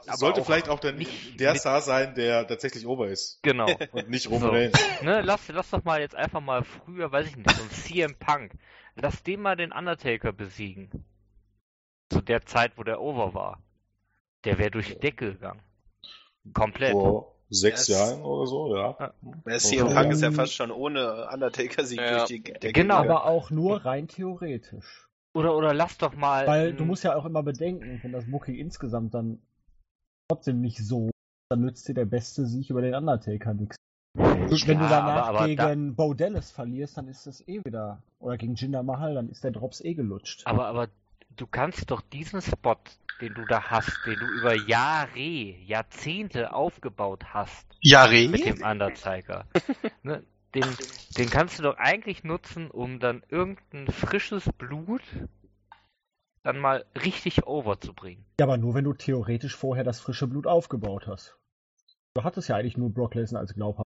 aber 0.06 0.16
sollte 0.16 0.40
auch 0.42 0.44
vielleicht 0.44 0.68
auch 0.68 0.78
der, 0.78 0.92
nicht 0.92 1.40
der 1.40 1.54
Star 1.54 1.80
sein, 1.80 2.14
der 2.14 2.46
tatsächlich 2.46 2.86
ober 2.86 3.08
ist. 3.08 3.42
Genau. 3.42 3.66
Und 3.92 4.10
nicht 4.10 4.26
Roman 4.28 4.40
So. 4.42 4.48
Reigns. 4.50 4.78
Ne, 5.02 5.22
lass, 5.22 5.48
lass 5.48 5.70
doch 5.70 5.84
mal 5.84 6.00
jetzt 6.00 6.14
einfach 6.14 6.40
mal 6.42 6.64
früher, 6.64 7.10
weiß 7.10 7.26
ich 7.28 7.36
nicht, 7.36 7.50
so 7.50 7.62
ein 7.62 7.70
CM 7.70 8.14
Punk. 8.18 8.52
Lass 8.94 9.22
den 9.22 9.40
mal 9.40 9.56
den 9.56 9.72
Undertaker 9.72 10.32
besiegen. 10.32 10.90
Zu 12.10 12.20
der 12.20 12.44
Zeit, 12.44 12.72
wo 12.76 12.82
der 12.84 13.00
over 13.00 13.32
war. 13.32 13.62
Der 14.44 14.58
wäre 14.58 14.70
durch 14.70 14.88
die 14.88 14.98
Decke 14.98 15.32
gegangen. 15.32 15.62
Komplett. 16.52 16.92
Vor 16.92 17.34
sechs 17.50 17.88
Jahren 17.88 18.20
oder 18.22 18.46
so, 18.46 18.76
ja. 18.76 19.14
Der 19.46 19.58
CM. 19.58 19.88
Punk 19.88 20.12
ist 20.12 20.22
ja 20.22 20.30
fast 20.30 20.54
schon 20.54 20.70
ohne 20.70 21.28
Undertaker-Sieg 21.32 21.98
Ja. 22.00 22.18
durch 22.18 22.24
die 22.26 22.42
Decke 22.42 22.72
Genau. 22.72 23.02
gegangen. 23.02 23.10
Aber 23.10 23.24
auch 23.24 23.50
nur 23.50 23.84
rein 23.86 24.08
theoretisch. 24.08 25.07
Oder, 25.34 25.56
oder 25.56 25.74
lass 25.74 25.98
doch 25.98 26.14
mal. 26.14 26.46
Weil 26.46 26.70
ähm, 26.70 26.76
du 26.76 26.84
musst 26.84 27.04
ja 27.04 27.14
auch 27.16 27.24
immer 27.24 27.42
bedenken, 27.42 28.00
wenn 28.02 28.12
das 28.12 28.26
Booking 28.30 28.54
insgesamt 28.56 29.14
dann 29.14 29.40
trotzdem 30.28 30.60
nicht 30.60 30.78
so, 30.78 31.10
dann 31.50 31.60
nützt 31.60 31.86
dir 31.88 31.94
der 31.94 32.04
beste 32.06 32.46
Sieg 32.46 32.70
über 32.70 32.82
den 32.82 32.94
Undertaker 32.94 33.54
nichts. 33.54 33.76
Wenn 34.14 34.78
du 34.78 34.88
danach 34.88 35.28
aber- 35.28 35.40
aber 35.40 35.46
gegen 35.48 35.94
Bo 35.94 36.14
Dallas 36.14 36.50
verlierst, 36.50 36.96
dann 36.96 37.08
ist 37.08 37.26
das 37.26 37.46
eh 37.46 37.60
wieder. 37.64 38.02
Oder 38.18 38.36
gegen 38.36 38.54
Jinder 38.54 38.82
Mahal, 38.82 39.14
dann 39.14 39.28
ist 39.28 39.44
der 39.44 39.52
Drops 39.52 39.80
eh 39.82 39.94
gelutscht. 39.94 40.42
Aber, 40.46 40.66
aber 40.66 40.88
du 41.36 41.46
kannst 41.46 41.90
doch 41.90 42.00
diesen 42.00 42.42
Spot, 42.42 42.76
den 43.20 43.34
du 43.34 43.44
da 43.44 43.70
hast, 43.70 44.06
den 44.06 44.18
du 44.18 44.26
über 44.32 44.54
Jahre, 44.54 45.18
Jahrzehnte 45.18 46.52
aufgebaut 46.52 47.32
hast, 47.32 47.66
Jahre? 47.80 48.28
mit 48.28 48.44
dem 48.44 48.62
Undertaker, 48.62 49.44
ne, 50.02 50.24
den, 50.54 50.76
den 51.16 51.30
kannst 51.30 51.58
du 51.58 51.62
doch 51.62 51.76
eigentlich 51.76 52.24
nutzen, 52.24 52.70
um 52.70 53.00
dann 53.00 53.22
irgendein 53.28 53.86
frisches 53.88 54.48
Blut 54.58 55.02
dann 56.42 56.58
mal 56.58 56.84
richtig 56.94 57.46
over 57.46 57.80
zu 57.80 57.92
bringen. 57.92 58.24
Ja, 58.40 58.46
aber 58.46 58.56
nur 58.56 58.74
wenn 58.74 58.84
du 58.84 58.94
theoretisch 58.94 59.56
vorher 59.56 59.84
das 59.84 60.00
frische 60.00 60.26
Blut 60.26 60.46
aufgebaut 60.46 61.06
hast. 61.06 61.36
Du 62.14 62.24
hattest 62.24 62.48
ja 62.48 62.56
eigentlich 62.56 62.76
nur 62.76 62.90
Brock 62.90 63.14
Lesnar 63.14 63.40
als 63.40 63.54
glaubhaft. 63.54 63.84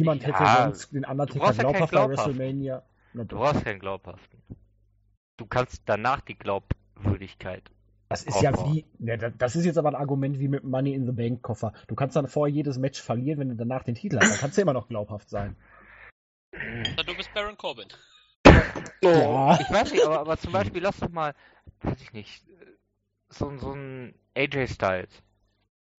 Niemand 0.00 0.24
hätte 0.24 0.44
Ja, 0.44 0.70
sonst 0.70 0.92
den 0.92 1.04
Undertaker 1.04 1.52
glaubhaft 1.54 1.92
bei. 1.92 2.08
WrestleMania. 2.08 2.82
Du 3.14 3.24
brauchst 3.24 3.64
keinen 3.64 3.80
glaubhaften. 3.80 4.42
Du 5.36 5.46
kannst 5.46 5.82
danach 5.86 6.20
die 6.20 6.36
Glaubwürdigkeit. 6.36 7.70
Das 8.08 8.22
ist 8.22 8.40
ja 8.40 8.50
aufbauen. 8.50 8.72
wie, 8.74 8.84
ne, 8.98 9.18
da- 9.18 9.30
das 9.30 9.54
ist 9.56 9.64
jetzt 9.66 9.76
aber 9.76 9.90
ein 9.90 9.94
Argument 9.94 10.38
wie 10.38 10.48
mit 10.48 10.64
Money 10.64 10.94
in 10.94 11.04
the 11.06 11.12
Bank 11.12 11.42
Koffer. 11.42 11.72
Du 11.88 11.94
kannst 11.94 12.16
dann 12.16 12.26
vorher 12.26 12.54
jedes 12.54 12.78
Match 12.78 13.00
verlieren, 13.02 13.38
wenn 13.40 13.48
du 13.50 13.56
danach 13.56 13.82
den 13.84 13.94
Titel 13.94 14.18
hast. 14.18 14.30
Dann 14.32 14.38
kannst 14.38 14.56
du 14.56 14.62
immer 14.62 14.72
noch 14.72 14.88
glaubhaft 14.88 15.28
sein. 15.28 15.56
Du 16.52 17.16
bist 17.16 17.32
Baron 17.34 17.56
Corbin. 17.56 17.88
Ja. 19.02 19.58
Ich 19.60 19.70
weiß 19.70 19.92
nicht, 19.92 20.04
aber, 20.04 20.20
aber 20.20 20.36
zum 20.38 20.52
Beispiel 20.52 20.82
lass 20.82 20.98
doch 20.98 21.10
mal, 21.10 21.34
weiß 21.82 22.00
ich 22.00 22.12
nicht, 22.12 22.44
so, 23.28 23.56
so 23.58 23.72
ein 23.72 24.14
AJ 24.34 24.68
Styles. 24.68 25.22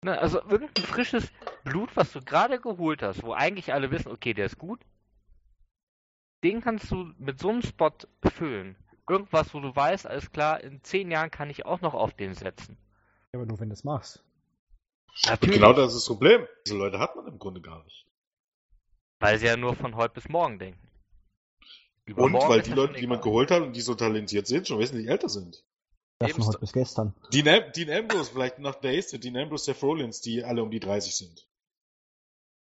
Ne, 0.03 0.17
also 0.19 0.41
irgendein 0.43 0.85
frisches 0.85 1.31
Blut, 1.65 1.95
was 1.97 2.13
du 2.13 2.21
gerade 2.21 2.61
geholt 2.61 3.03
hast, 3.03 3.23
wo 3.23 3.33
eigentlich 3.35 3.73
alle 3.75 3.91
wissen, 3.91 4.11
okay, 4.13 4.33
der 4.33 4.47
ist 4.47 4.59
gut. 4.59 4.81
Den 6.45 6.61
kannst 6.61 6.91
du 6.91 7.13
mit 7.19 7.39
so 7.41 7.51
einem 7.51 7.63
Spot 7.63 7.93
füllen. 8.33 8.77
Irgendwas, 9.09 9.55
wo 9.55 9.61
du 9.61 9.75
weißt, 9.75 10.07
alles 10.07 10.31
klar, 10.31 10.63
in 10.63 10.83
zehn 10.83 11.11
Jahren 11.11 11.31
kann 11.31 11.51
ich 11.51 11.65
auch 11.65 11.81
noch 11.81 11.95
auf 11.95 12.15
den 12.15 12.35
setzen. 12.35 12.77
Aber 13.33 13.47
nur 13.47 13.59
wenn 13.61 13.69
du 13.69 13.75
es 13.75 13.85
machst. 13.85 14.23
Und 15.25 15.31
Natürlich. 15.31 15.57
genau 15.57 15.73
das 15.73 15.95
ist 15.95 16.03
das 16.03 16.07
Problem. 16.07 16.47
Diese 16.67 16.77
Leute 16.77 16.99
hat 16.99 17.17
man 17.17 17.27
im 17.27 17.39
Grunde 17.39 17.61
gar 17.61 17.83
nicht. 17.85 18.07
Weil 19.21 19.39
sie 19.39 19.47
ja 19.47 19.57
nur 19.57 19.75
von 19.75 19.97
heute 19.97 20.15
bis 20.15 20.29
morgen 20.29 20.59
denken. 20.59 20.89
Und 22.07 22.13
Übermorgen 22.13 22.49
weil 22.49 22.61
ist 22.61 22.67
die 22.67 22.71
ja 22.71 22.77
Leute, 22.77 22.95
die 22.95 23.07
man 23.07 23.21
geholt 23.21 23.51
hat 23.51 23.63
und 23.63 23.75
die 23.75 23.81
so 23.81 23.95
talentiert 23.95 24.47
sind, 24.47 24.69
schon 24.69 24.79
wesentlich 24.79 25.09
älter 25.09 25.29
sind. 25.29 25.65
Das 26.21 26.33
von 26.33 26.47
heute 26.47 26.59
bis 26.59 26.73
gestern. 26.73 27.15
Dean, 27.33 27.49
Am 27.49 27.73
Dean 27.73 27.91
Ambrose, 27.91 28.33
vielleicht 28.33 28.59
noch 28.59 28.77
der 28.77 28.93
nächste, 28.93 29.19
Dean 29.19 29.37
Ambrose, 29.37 29.65
Seth 29.65 29.83
Rollins, 29.83 30.21
die 30.21 30.43
alle 30.43 30.63
um 30.63 30.71
die 30.71 30.81
30 30.81 31.15
sind. 31.15 31.47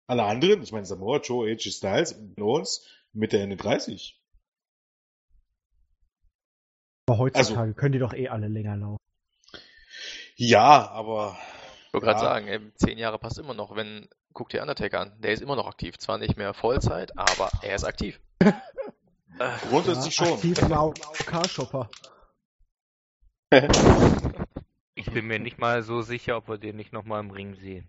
Alle 0.07 0.25
anderen, 0.25 0.63
ich 0.63 0.73
meine 0.73 0.87
Samoa, 0.87 1.21
Joe, 1.21 1.51
AJ 1.51 1.71
Styles 1.71 2.13
und 2.13 2.41
Owens, 2.41 2.87
Mitte 3.13 3.39
Ende 3.39 3.57
30. 3.57 4.22
Aber 7.13 7.19
heutzutage 7.19 7.61
Also- 7.61 7.75
können 7.75 7.93
die 7.93 7.99
doch 7.99 8.15
eh 8.15 8.29
alle 8.29 8.49
länger 8.49 8.75
laufen. 8.77 8.97
Ja, 10.37 10.89
aber 10.91 11.37
Ich 11.89 11.93
wollte 11.93 12.07
gerade 12.07 12.21
Ja. 12.21 12.25
sagen, 12.25 12.49
ey, 12.49 12.73
zehn 12.77 12.97
Jahre 12.97 13.19
passt 13.19 13.39
immer 13.39 13.53
noch. 13.53 13.77
Wenn, 13.77 14.09
guck 14.33 14.49
dir 14.49 14.63
Undertaker 14.63 15.01
an, 15.01 15.13
der 15.21 15.33
ist 15.33 15.43
immer 15.43 15.57
noch 15.57 15.67
aktiv. 15.67 15.99
Zwar 15.99 16.17
nicht 16.17 16.39
mehr 16.39 16.55
Vollzeit, 16.55 17.13
aber 17.19 17.51
er 17.61 17.75
ist 17.75 17.85
aktiv. 17.85 18.19
grundsätzlich 19.69 20.17
ja, 20.17 20.25
schon. 20.25 20.35
Aktiv 20.37 20.59
im 20.63 20.73
AOK-Shopper. 20.73 21.91
Ich 24.95 25.13
bin 25.13 25.27
mir 25.27 25.39
nicht 25.39 25.59
mal 25.59 25.83
so 25.83 26.01
sicher, 26.01 26.39
ob 26.39 26.49
wir 26.49 26.57
den 26.57 26.77
nicht 26.77 26.95
nochmal 26.95 27.21
im 27.21 27.31
Ring 27.31 27.55
sehen. 27.57 27.87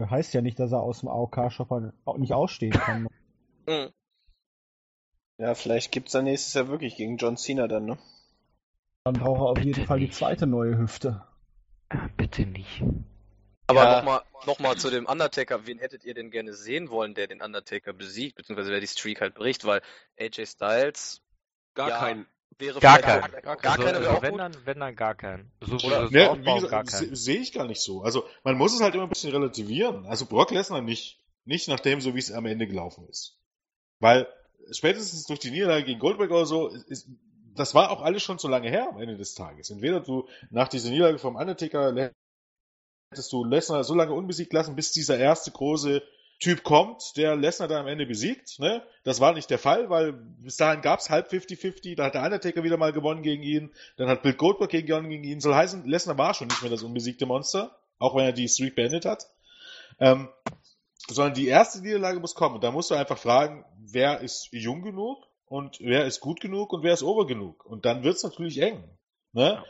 Heißt 0.00 0.32
ja 0.34 0.40
nicht, 0.40 0.60
dass 0.60 0.70
er 0.70 0.80
aus 0.80 1.00
dem 1.00 1.08
AOK-Shopper 1.08 1.92
auch 2.04 2.18
nicht 2.18 2.32
ausstehen 2.32 2.72
kann. 2.74 3.08
Hm. 3.66 3.90
Ja, 5.38 5.54
vielleicht 5.54 5.92
gibt's 5.92 6.12
dann 6.12 6.24
nächstes 6.24 6.54
Jahr 6.54 6.68
wirklich 6.68 6.96
gegen 6.96 7.18
John 7.18 7.36
Cena 7.36 7.68
dann, 7.68 7.84
ne? 7.84 7.98
Dann 9.06 9.14
braucht 9.14 9.38
er 9.38 9.44
auf 9.50 9.58
jeden 9.60 9.86
Fall 9.86 10.00
die 10.00 10.06
nicht. 10.06 10.16
zweite 10.16 10.48
neue 10.48 10.76
Hüfte. 10.78 11.22
Bitte 12.16 12.42
nicht. 12.44 12.82
Aber 13.68 13.84
Ja. 13.84 13.96
nochmal 13.98 14.22
noch 14.46 14.58
mal 14.58 14.76
zu 14.76 14.90
dem 14.90 15.06
Undertaker. 15.06 15.64
Wen 15.64 15.78
hättet 15.78 16.04
ihr 16.04 16.12
denn 16.12 16.32
gerne 16.32 16.52
sehen 16.54 16.90
wollen, 16.90 17.14
der 17.14 17.28
den 17.28 17.40
Undertaker 17.40 17.92
besiegt, 17.92 18.34
beziehungsweise 18.34 18.72
wer 18.72 18.80
die 18.80 18.88
Streak 18.88 19.20
halt 19.20 19.34
bricht? 19.34 19.64
Weil 19.64 19.80
AJ 20.18 20.46
Styles 20.46 21.22
Gar 21.74 21.88
Ja. 21.90 21.98
kein. 22.00 22.26
wäre 22.58 22.80
Gar 22.80 22.96
auch- 22.96 23.00
Gar, 23.02 23.20
keine 23.22 23.26
also, 23.68 23.82
wäre 23.84 23.96
also 23.98 24.10
auch 24.10 24.22
wenn 24.22 24.38
dann, 24.38 24.56
wenn 24.64 24.80
dann 24.80 24.96
gar 24.96 25.14
keinen. 25.14 25.52
So 25.60 25.76
Oder- 25.86 26.02
das 26.02 26.10
Ne, 26.10 26.68
gar 26.68 26.86
se- 26.86 27.14
sehe 27.14 27.38
ich 27.38 27.52
gar 27.52 27.66
nicht 27.68 27.82
so. 27.82 28.02
Also 28.02 28.24
man 28.42 28.56
muss 28.56 28.74
es 28.74 28.80
halt 28.80 28.94
immer 28.94 29.04
ein 29.04 29.08
bisschen 29.10 29.30
relativieren. 29.30 30.04
Also 30.06 30.26
Brock 30.26 30.50
Lesnar 30.50 30.80
nicht. 30.82 31.20
Nicht 31.44 31.68
nach 31.68 31.78
dem, 31.80 32.00
so 32.00 32.14
wie 32.16 32.18
es 32.18 32.32
am 32.32 32.46
Ende 32.46 32.66
gelaufen 32.66 33.06
ist. 33.08 33.38
Weil 34.00 34.26
spätestens 34.72 35.26
durch 35.26 35.38
die 35.38 35.50
Niederlage 35.52 35.84
gegen 35.84 36.00
Goldberg 36.00 36.30
oder 36.32 36.46
so, 36.46 36.66
ist, 36.68 37.08
das 37.58 37.74
war 37.74 37.90
auch 37.90 38.02
alles 38.02 38.22
schon 38.22 38.38
so 38.38 38.48
lange 38.48 38.68
her 38.70 38.88
am 38.90 39.00
Ende 39.00 39.16
des 39.16 39.34
Tages. 39.34 39.70
Entweder 39.70 40.00
du 40.00 40.28
nach 40.50 40.68
dieser 40.68 40.90
Niederlage 40.90 41.18
vom 41.18 41.36
Undertaker 41.36 41.94
hättest 43.10 43.32
du 43.32 43.44
Lesnar 43.44 43.84
so 43.84 43.94
lange 43.94 44.12
unbesiegt 44.12 44.52
lassen, 44.52 44.76
bis 44.76 44.92
dieser 44.92 45.18
erste 45.18 45.50
große 45.50 46.02
Typ 46.38 46.64
kommt, 46.64 47.16
der 47.16 47.34
Lesnar 47.34 47.66
dann 47.66 47.82
am 47.82 47.86
Ende 47.86 48.04
besiegt. 48.04 48.58
Ne? 48.58 48.82
Das 49.04 49.20
war 49.20 49.32
nicht 49.32 49.48
der 49.48 49.58
Fall, 49.58 49.88
weil 49.88 50.12
bis 50.12 50.56
dahin 50.56 50.82
gab 50.82 51.00
es 51.00 51.08
halb 51.08 51.30
50-50, 51.30 51.96
da 51.96 52.04
hat 52.04 52.14
der 52.14 52.22
Undertaker 52.22 52.62
wieder 52.62 52.76
mal 52.76 52.92
gewonnen 52.92 53.22
gegen 53.22 53.42
ihn, 53.42 53.72
dann 53.96 54.08
hat 54.08 54.22
Bill 54.22 54.34
Goldberg 54.34 54.70
gegen 54.70 54.86
gegen 55.08 55.24
ihn. 55.24 55.40
Soll 55.40 55.54
heißen, 55.54 55.86
Lesnar 55.86 56.18
war 56.18 56.34
schon 56.34 56.48
nicht 56.48 56.60
mehr 56.60 56.70
das 56.70 56.82
unbesiegte 56.82 57.24
Monster, 57.24 57.78
auch 57.98 58.14
wenn 58.14 58.26
er 58.26 58.32
die 58.32 58.48
Streak 58.48 58.74
beendet 58.74 59.06
hat. 59.06 59.30
Ähm, 59.98 60.28
sondern 61.08 61.34
die 61.34 61.46
erste 61.46 61.80
Niederlage 61.80 62.20
muss 62.20 62.34
kommen. 62.34 62.56
Und 62.56 62.64
da 62.64 62.70
musst 62.70 62.90
du 62.90 62.94
einfach 62.94 63.18
fragen, 63.18 63.64
wer 63.78 64.20
ist 64.20 64.48
jung 64.52 64.82
genug 64.82 65.26
und 65.46 65.78
wer 65.80 66.06
ist 66.06 66.20
gut 66.20 66.40
genug 66.40 66.72
und 66.72 66.82
wer 66.82 66.94
ist 66.94 67.02
ober 67.02 67.26
genug. 67.26 67.64
Und 67.64 67.84
dann 67.84 68.02
wird's 68.02 68.22
natürlich 68.22 68.60
eng. 68.60 68.82
Ne? 69.32 69.62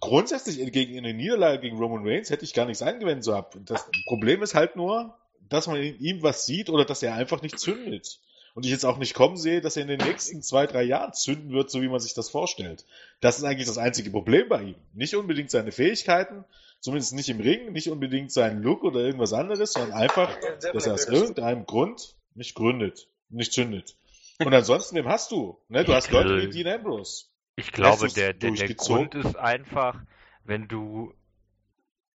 Grundsätzlich 0.00 0.72
gegen 0.72 0.98
eine 0.98 1.14
Niederlage 1.14 1.60
gegen 1.60 1.78
Roman 1.78 2.06
Reigns 2.06 2.30
hätte 2.30 2.44
ich 2.44 2.54
gar 2.54 2.66
nichts 2.66 2.82
eingewendet 2.82 3.24
so 3.24 3.34
ab. 3.34 3.56
Das 3.64 3.86
Problem 4.06 4.42
ist 4.42 4.54
halt 4.54 4.76
nur, 4.76 5.16
dass 5.48 5.66
man 5.66 5.76
in 5.76 5.98
ihm 6.00 6.22
was 6.22 6.46
sieht 6.46 6.70
oder 6.70 6.84
dass 6.84 7.02
er 7.02 7.14
einfach 7.14 7.42
nicht 7.42 7.58
zündet. 7.58 8.20
Und 8.54 8.66
ich 8.66 8.72
jetzt 8.72 8.84
auch 8.84 8.98
nicht 8.98 9.14
kommen 9.14 9.36
sehe, 9.36 9.60
dass 9.60 9.76
er 9.76 9.82
in 9.82 9.88
den 9.88 10.00
nächsten 10.00 10.42
zwei, 10.42 10.66
drei 10.66 10.82
Jahren 10.82 11.14
zünden 11.14 11.52
wird, 11.52 11.70
so 11.70 11.80
wie 11.80 11.88
man 11.88 12.00
sich 12.00 12.14
das 12.14 12.28
vorstellt. 12.28 12.84
Das 13.20 13.38
ist 13.38 13.44
eigentlich 13.44 13.66
das 13.66 13.78
einzige 13.78 14.10
Problem 14.10 14.48
bei 14.48 14.62
ihm. 14.62 14.74
Nicht 14.92 15.14
unbedingt 15.14 15.50
seine 15.50 15.72
Fähigkeiten, 15.72 16.44
zumindest 16.80 17.14
nicht 17.14 17.30
im 17.30 17.40
Ring, 17.40 17.72
nicht 17.72 17.88
unbedingt 17.88 18.30
seinen 18.30 18.62
Look 18.62 18.82
oder 18.84 19.00
irgendwas 19.00 19.32
anderes, 19.32 19.72
sondern 19.72 19.92
einfach, 19.92 20.36
dass 20.72 20.86
er 20.86 20.94
aus 20.94 21.06
irgendeinem 21.06 21.64
Grund 21.64 22.16
nicht 22.34 22.54
gründet, 22.54 23.08
nicht 23.30 23.52
zündet. 23.52 23.94
Und 24.46 24.54
ansonsten, 24.54 24.96
wem 24.96 25.08
hast 25.08 25.30
du? 25.30 25.58
Ne, 25.68 25.84
du 25.84 25.92
Ich 25.92 25.96
hast 25.96 26.10
Leute 26.10 26.42
wie 26.42 26.50
Dean 26.50 26.74
Ambrose. 26.74 27.26
Ich 27.56 27.72
glaube, 27.72 28.08
der, 28.08 28.32
der, 28.32 28.52
der? 28.52 28.74
Grund 28.74 29.14
ist 29.14 29.36
einfach, 29.36 30.00
wenn 30.44 30.68
du 30.68 31.14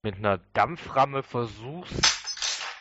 mit 0.03 0.17
einer 0.17 0.39
Dampframme 0.55 1.23
versuchst, 1.23 2.01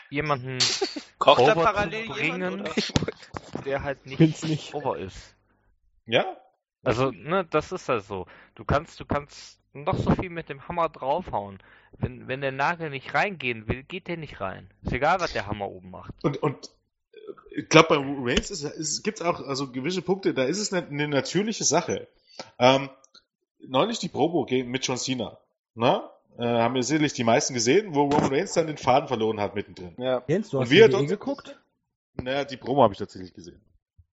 jemanden 0.10 0.58
Kocht 1.18 1.42
da 1.42 1.54
over 1.54 1.64
parallel 1.64 2.08
zu 2.08 2.22
jemand, 2.22 2.42
bringen, 2.42 2.62
oder? 2.62 3.64
der 3.66 3.84
halt 3.84 4.06
nicht, 4.06 4.44
nicht. 4.44 4.74
over 4.74 4.98
ist. 4.98 5.36
Ja? 6.06 6.38
Also, 6.84 7.12
ne, 7.12 7.46
das 7.50 7.72
ist 7.72 7.90
halt 7.90 8.04
so. 8.04 8.28
Du 8.54 8.64
kannst, 8.64 9.00
du 9.00 9.06
kannst 9.06 9.60
noch 9.74 9.98
so 9.98 10.12
viel 10.12 10.30
mit 10.30 10.50
dem 10.50 10.68
Hammer 10.68 10.88
draufhauen. 10.88 11.60
Wenn, 11.98 12.28
wenn 12.28 12.42
der 12.42 12.52
Nagel 12.52 12.90
nicht 12.90 13.14
reingehen 13.14 13.68
will, 13.68 13.84
geht 13.84 14.08
der 14.08 14.18
nicht 14.18 14.40
rein. 14.40 14.70
Ist 14.84 14.94
egal, 14.94 15.20
was 15.20 15.34
der 15.34 15.48
Hammer 15.48 15.68
oben 15.68 15.92
macht. 15.92 16.14
Und, 16.24 16.38
und 16.38 16.70
ich 17.52 17.70
glaube, 17.70 17.88
bei 17.90 18.32
Reigns 18.32 18.52
ist, 18.52 18.64
ist, 18.64 19.04
gibt 19.04 19.20
es 19.20 19.26
auch 19.26 19.42
also 19.46 19.72
gewisse 19.72 20.02
Punkte, 20.02 20.34
da 20.34 20.44
ist 20.44 20.60
es 20.60 20.74
eine, 20.74 20.88
eine 20.88 21.08
natürliche 21.08 21.64
Sache. 21.64 22.08
Ähm, 22.60 22.90
neulich 23.60 24.00
die 24.00 24.10
Promo 24.10 24.46
gegen- 24.46 24.70
mit 24.70 24.86
John 24.86 24.98
Cena. 24.98 25.38
Na? 25.74 26.10
Äh, 26.38 26.44
haben 26.44 26.76
wir 26.76 26.84
sicherlich 26.84 27.14
die 27.14 27.24
meisten 27.24 27.54
gesehen, 27.54 27.96
wo 27.96 28.02
Roman 28.04 28.26
Reigns 28.34 28.54
dann 28.54 28.68
den 28.68 28.78
Faden 28.78 29.08
verloren 29.08 29.40
hat 29.40 29.56
mittendrin. 29.56 29.94
Ja. 29.98 30.22
Jens, 30.28 30.50
du 30.50 30.58
Und 30.58 30.64
hast 30.66 30.70
wie 30.72 30.80
er 30.80 30.90
die 30.90 31.06
geguckt? 31.06 31.58
Naja, 32.22 32.44
die 32.46 32.58
Promo 32.58 32.84
habe 32.84 32.94
ich 32.94 33.00
tatsächlich 33.00 33.34
gesehen. 33.34 33.62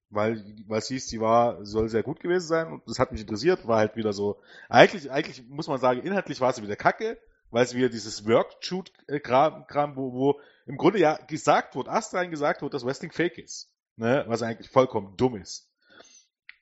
Weil, 0.09 0.43
weil 0.67 0.79
es 0.79 0.87
hieß, 0.87 1.07
die 1.07 1.19
war, 1.19 1.65
soll 1.65 1.89
sehr 1.89 2.03
gut 2.03 2.19
gewesen 2.19 2.47
sein 2.47 2.67
und 2.71 2.83
das 2.87 2.99
hat 2.99 3.11
mich 3.11 3.21
interessiert, 3.21 3.67
war 3.67 3.79
halt 3.79 3.95
wieder 3.95 4.13
so, 4.13 4.37
eigentlich, 4.69 5.09
eigentlich 5.09 5.43
muss 5.49 5.67
man 5.67 5.79
sagen, 5.79 6.01
inhaltlich 6.01 6.39
war 6.39 6.53
sie 6.53 6.61
wieder 6.61 6.75
kacke, 6.75 7.17
weil 7.49 7.63
es 7.65 7.73
wieder 7.73 7.89
dieses 7.89 8.27
Work-Shoot-Kram, 8.27 9.65
Kram, 9.67 9.95
wo, 9.95 10.13
wo 10.13 10.39
im 10.65 10.77
Grunde 10.77 10.99
ja 10.99 11.17
gesagt 11.27 11.75
wird, 11.75 11.87
astrein 11.87 12.31
gesagt 12.31 12.61
wird, 12.61 12.73
dass 12.73 12.85
Wrestling 12.85 13.11
fake 13.11 13.37
ist. 13.37 13.69
Ne? 13.95 14.23
Was 14.27 14.41
eigentlich 14.41 14.69
vollkommen 14.69 15.15
dumm 15.17 15.35
ist. 15.35 15.69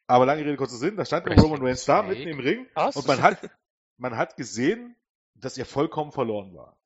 Aber 0.07 0.25
lange 0.25 0.41
Rede, 0.41 0.57
kurzer 0.57 0.77
Sinn, 0.77 0.97
da 0.97 1.05
stand 1.05 1.25
der 1.25 1.31
Wrestling 1.33 1.51
Roman 1.53 1.67
Reigns 1.67 1.85
da, 1.85 2.01
mitten 2.03 2.27
im 2.27 2.39
Ring, 2.39 2.67
Was? 2.73 2.95
und 2.97 3.07
man 3.07 3.21
hat, 3.21 3.49
man 3.97 4.17
hat 4.17 4.35
gesehen, 4.35 4.95
dass 5.35 5.57
er 5.57 5.65
vollkommen 5.65 6.11
verloren 6.11 6.53
war. 6.53 6.77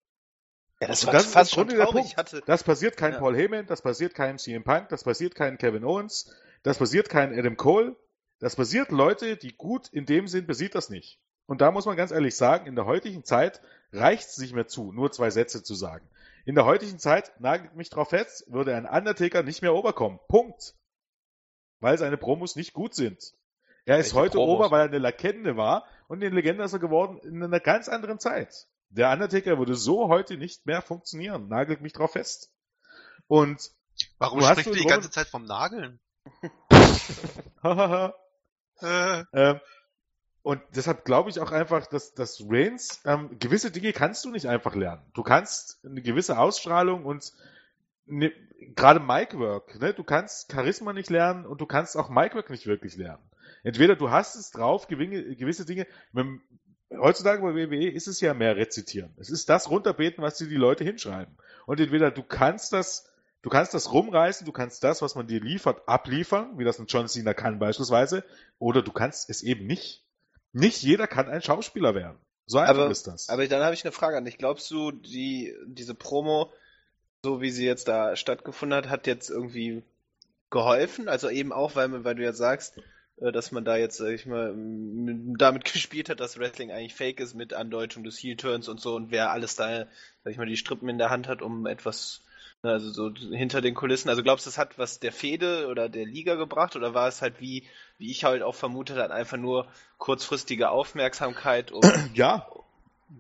Ja, 0.80 0.88
das 0.90 1.02
Und 1.04 1.08
war 1.08 1.14
das 1.14 1.26
ist 1.28 1.34
fast 1.34 1.52
schon 1.54 1.70
traurig. 1.70 2.18
Hatte, 2.18 2.44
Das 2.46 2.64
passiert 2.64 2.98
kein 2.98 3.14
Ja. 3.14 3.20
Paul 3.20 3.36
Heyman, 3.36 3.66
das 3.66 3.82
passiert 3.82 4.14
kein 4.14 4.38
CM 4.38 4.64
Punk, 4.64 4.90
das 4.90 5.04
passiert 5.04 5.34
kein 5.34 5.58
Kevin 5.58 5.84
Owens, 5.86 6.36
das 6.64 6.78
passiert 6.78 7.10
kein 7.10 7.38
Adam 7.38 7.58
Cole. 7.58 7.96
Das 8.40 8.56
passiert 8.58 8.92
Leute, 8.92 9.38
die 9.38 9.56
gut 9.56 9.88
in 9.88 10.06
dem 10.06 10.28
sind, 10.28 10.46
passiert 10.46 10.76
das 10.76 10.90
nicht. 10.90 11.20
Und 11.46 11.62
da 11.62 11.72
muss 11.72 11.86
man 11.86 11.96
ganz 11.96 12.12
ehrlich 12.12 12.36
sagen, 12.36 12.68
in 12.68 12.76
der 12.76 12.86
heutigen 12.86 13.24
Zeit 13.24 13.62
reicht 13.94 14.28
es 14.28 14.38
nicht 14.38 14.54
mehr 14.54 14.68
zu, 14.68 14.92
nur 14.92 15.12
zwei 15.12 15.30
Sätze 15.30 15.64
zu 15.64 15.74
sagen. 15.74 16.08
In 16.46 16.56
der 16.56 16.66
heutigen 16.66 17.00
Zeit, 17.00 17.32
nagelt 17.40 17.76
mich 17.76 17.90
drauf 17.90 18.10
fest, 18.10 18.46
würde 18.48 18.76
ein 18.76 18.86
Undertaker 18.86 19.44
nicht 19.44 19.62
mehr 19.62 19.74
oberkommen. 19.74 20.20
Punkt. 20.28 20.76
Weil 21.80 21.98
seine 21.98 22.18
Promos 22.18 22.56
nicht 22.56 22.74
gut 22.74 22.94
sind. 22.96 23.34
Er 23.86 23.98
ist 23.98 24.14
Welche 24.14 24.16
heute 24.16 24.38
Promos? 24.38 24.56
ober, 24.56 24.72
weil 24.72 24.82
er 24.82 24.88
eine 24.88 25.00
Legende 25.00 25.58
war 25.58 25.86
und 26.08 26.24
eine 26.24 26.34
Legende 26.34 26.64
ist 26.64 26.74
er 26.74 26.80
geworden 26.80 27.20
in 27.24 27.44
einer 27.44 27.60
ganz 27.60 27.90
anderen 27.90 28.20
Zeit. 28.20 28.68
Der 28.90 29.12
Undertaker 29.12 29.58
würde 29.58 29.76
so 29.76 30.08
heute 30.08 30.38
nicht 30.38 30.66
mehr 30.66 30.82
funktionieren. 30.82 31.48
Nagelt 31.50 31.82
mich 31.82 31.94
drauf 31.94 32.14
fest. 32.14 32.52
Und 33.28 33.72
Warum 34.20 34.42
sprichst 34.42 34.68
du 34.68 34.72
die 34.76 34.86
ganze 34.86 35.10
Zeit 35.10 35.28
vom 35.28 35.46
Nageln? 35.46 36.00
hahaha, 37.64 38.14
Äh, 38.82 39.24
ähm, 39.34 39.60
und 40.46 40.62
deshalb 40.76 41.06
glaube 41.06 41.32
ich 41.32 41.40
auch 41.40 41.52
einfach, 41.52 41.88
dass, 41.88 42.14
dass 42.14 42.40
Reigns, 42.48 43.02
ähm, 43.04 43.32
gewisse 43.40 43.72
Dinge 43.72 43.94
kannst 43.94 44.24
du 44.26 44.30
nicht 44.30 44.46
einfach 44.46 44.76
lernen. 44.76 45.02
Du 45.16 45.24
kannst 45.24 45.84
eine 45.84 46.04
gewisse 46.04 46.38
Ausstrahlung 46.38 47.04
und 47.04 47.34
ne, 48.06 48.32
gerade 48.76 49.00
Micwork, 49.00 49.80
ne? 49.80 49.96
du 49.96 50.04
kannst 50.04 50.52
Charisma 50.52 50.94
nicht 50.94 51.10
lernen 51.10 51.48
und 51.48 51.62
du 51.62 51.66
kannst 51.66 51.98
auch 51.98 52.10
Micwork 52.10 52.52
nicht 52.52 52.68
wirklich 52.68 52.96
lernen. 52.96 53.24
Entweder 53.64 53.96
du 53.96 54.12
hast 54.12 54.36
es 54.36 54.52
drauf, 54.52 54.88
gewinge, 54.88 55.36
gewisse 55.36 55.66
Dinge, 55.66 55.88
mit, 56.12 56.28
heutzutage 56.92 57.42
bei 57.42 57.56
WWE 57.56 57.90
ist 57.90 58.06
es 58.06 58.22
ja 58.22 58.36
mehr 58.36 58.56
rezitieren. 58.56 59.16
Es 59.18 59.32
ist 59.32 59.50
das 59.50 59.72
runterbeten, 59.72 60.24
was 60.24 60.38
dir 60.38 60.48
die 60.48 60.58
Leute 60.58 60.84
hinschreiben. 60.84 61.36
Und 61.66 61.80
entweder 61.80 62.12
du 62.12 62.22
kannst 62.22 62.72
das 62.72 63.12
Du 63.42 63.52
kannst 63.52 63.76
das 63.76 63.94
rumreißen, 63.94 64.44
du 64.44 64.52
kannst 64.52 64.84
das, 64.84 65.04
was 65.04 65.14
man 65.14 65.28
dir 65.28 65.40
liefert, 65.40 65.88
abliefern, 65.88 66.58
wie 66.58 66.64
das 66.64 66.80
ein 66.80 66.88
John 66.88 67.08
Cena 67.08 67.36
kann 67.36 67.60
beispielsweise, 67.60 68.24
oder 68.58 68.82
du 68.82 68.92
kannst 68.92 69.30
es 69.30 69.44
eben 69.44 69.68
nicht. 69.68 70.05
Nicht 70.56 70.84
jeder 70.84 71.06
kann 71.06 71.28
ein 71.28 71.42
Schauspieler 71.42 71.96
werden. 71.96 72.18
So 72.46 72.60
einfach 72.60 72.84
Aber, 72.84 72.90
ist 72.90 73.08
das. 73.08 73.28
aber 73.28 73.46
dann 73.46 73.62
habe 73.62 73.74
ich 73.74 73.84
eine 73.84 73.92
Frage 73.92 74.16
an 74.16 74.24
dich. 74.24 74.38
Glaubst 74.38 74.72
du, 74.72 74.92
die, 74.92 75.54
diese 75.66 75.94
Promo, 75.94 76.50
so 77.24 77.42
wie 77.42 77.52
sie 77.52 77.66
jetzt 77.66 77.90
da 77.90 78.16
stattgefunden 78.16 78.78
hat, 78.78 78.88
hat 78.88 79.06
jetzt 79.06 79.30
irgendwie 79.30 79.84
geholfen? 80.52 81.10
Also 81.10 81.30
eben 81.30 81.52
auch, 81.52 81.76
weil, 81.76 82.06
weil 82.06 82.16
du 82.16 82.24
ja 82.24 82.32
sagst, 82.32 82.78
äh, 83.18 83.34
dass 83.34 83.52
man 83.52 83.66
da 83.66 83.76
jetzt, 83.76 83.98
sag 83.98 84.12
ich 84.12 84.26
mal, 84.26 84.54
damit 85.38 85.66
gespielt 85.74 86.08
hat, 86.08 86.22
dass 86.22 86.40
Wrestling 86.40 86.72
eigentlich 86.72 86.96
fake 86.96 87.20
ist 87.20 87.34
mit 87.34 87.54
Andeutung 87.54 88.06
des 88.06 88.18
Heel-Turns 88.18 88.70
und 88.70 88.80
so 88.80 88.96
und 88.96 89.12
wer 89.12 89.32
alles 89.32 89.58
da, 89.58 89.88
sag 90.24 90.32
ich 90.32 90.38
mal, 90.38 90.46
die 90.46 90.56
Strippen 90.56 90.88
in 90.88 90.98
der 90.98 91.10
Hand 91.10 91.28
hat, 91.28 91.42
um 91.42 91.66
etwas, 91.66 92.24
also 92.68 92.92
so 92.92 93.14
hinter 93.32 93.62
den 93.62 93.74
Kulissen. 93.74 94.10
Also 94.10 94.24
glaubst 94.24 94.46
du, 94.46 94.50
es 94.50 94.58
hat 94.58 94.78
was 94.78 95.00
der 95.00 95.12
Fehde 95.12 95.68
oder 95.68 95.90
der 95.90 96.06
Liga 96.06 96.36
gebracht 96.36 96.76
oder 96.76 96.94
war 96.94 97.08
es 97.08 97.22
halt 97.22 97.40
wie, 97.40 97.64
wie 97.98 98.12
ich 98.12 98.24
halt 98.24 98.42
auch 98.44 98.56
vermutet 98.56 98.98
habe, 98.98 99.14
einfach 99.14 99.38
nur 99.38 99.68
kurzfristige 99.98 100.70
Aufmerksamkeit, 100.70 101.72
um 101.72 101.82
Ja, 102.14 102.48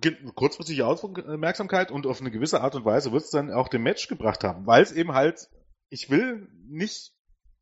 ge- 0.01 0.17
kurzfristige 0.35 0.85
Aufmerksamkeit 0.85 1.91
und 1.91 2.05
auf 2.07 2.21
eine 2.21 2.31
gewisse 2.31 2.61
Art 2.61 2.75
und 2.75 2.85
Weise 2.85 3.11
wird 3.11 3.23
es 3.23 3.29
dann 3.29 3.51
auch 3.51 3.67
dem 3.67 3.83
Match 3.83 4.07
gebracht 4.07 4.43
haben, 4.43 4.65
weil 4.65 4.83
es 4.83 4.91
eben 4.91 5.13
halt, 5.13 5.49
ich 5.89 6.09
will 6.09 6.47
nicht, 6.67 7.11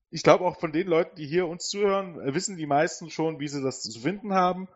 ich 0.10 0.24
glaube 0.24 0.46
auch 0.46 0.60
von 0.60 0.72
den 0.72 0.88
Leuten, 0.88 1.16
die 1.16 1.26
hier 1.26 1.48
uns 1.48 1.68
zuhören, 1.68 2.18
wissen 2.34 2.58
die 2.58 2.68
meisten 2.68 3.10
schon, 3.10 3.40
wie 3.40 3.48
sie 3.48 3.62
das 3.62 3.82
zu 3.82 4.00
finden 4.00 4.34
haben, 4.34 4.68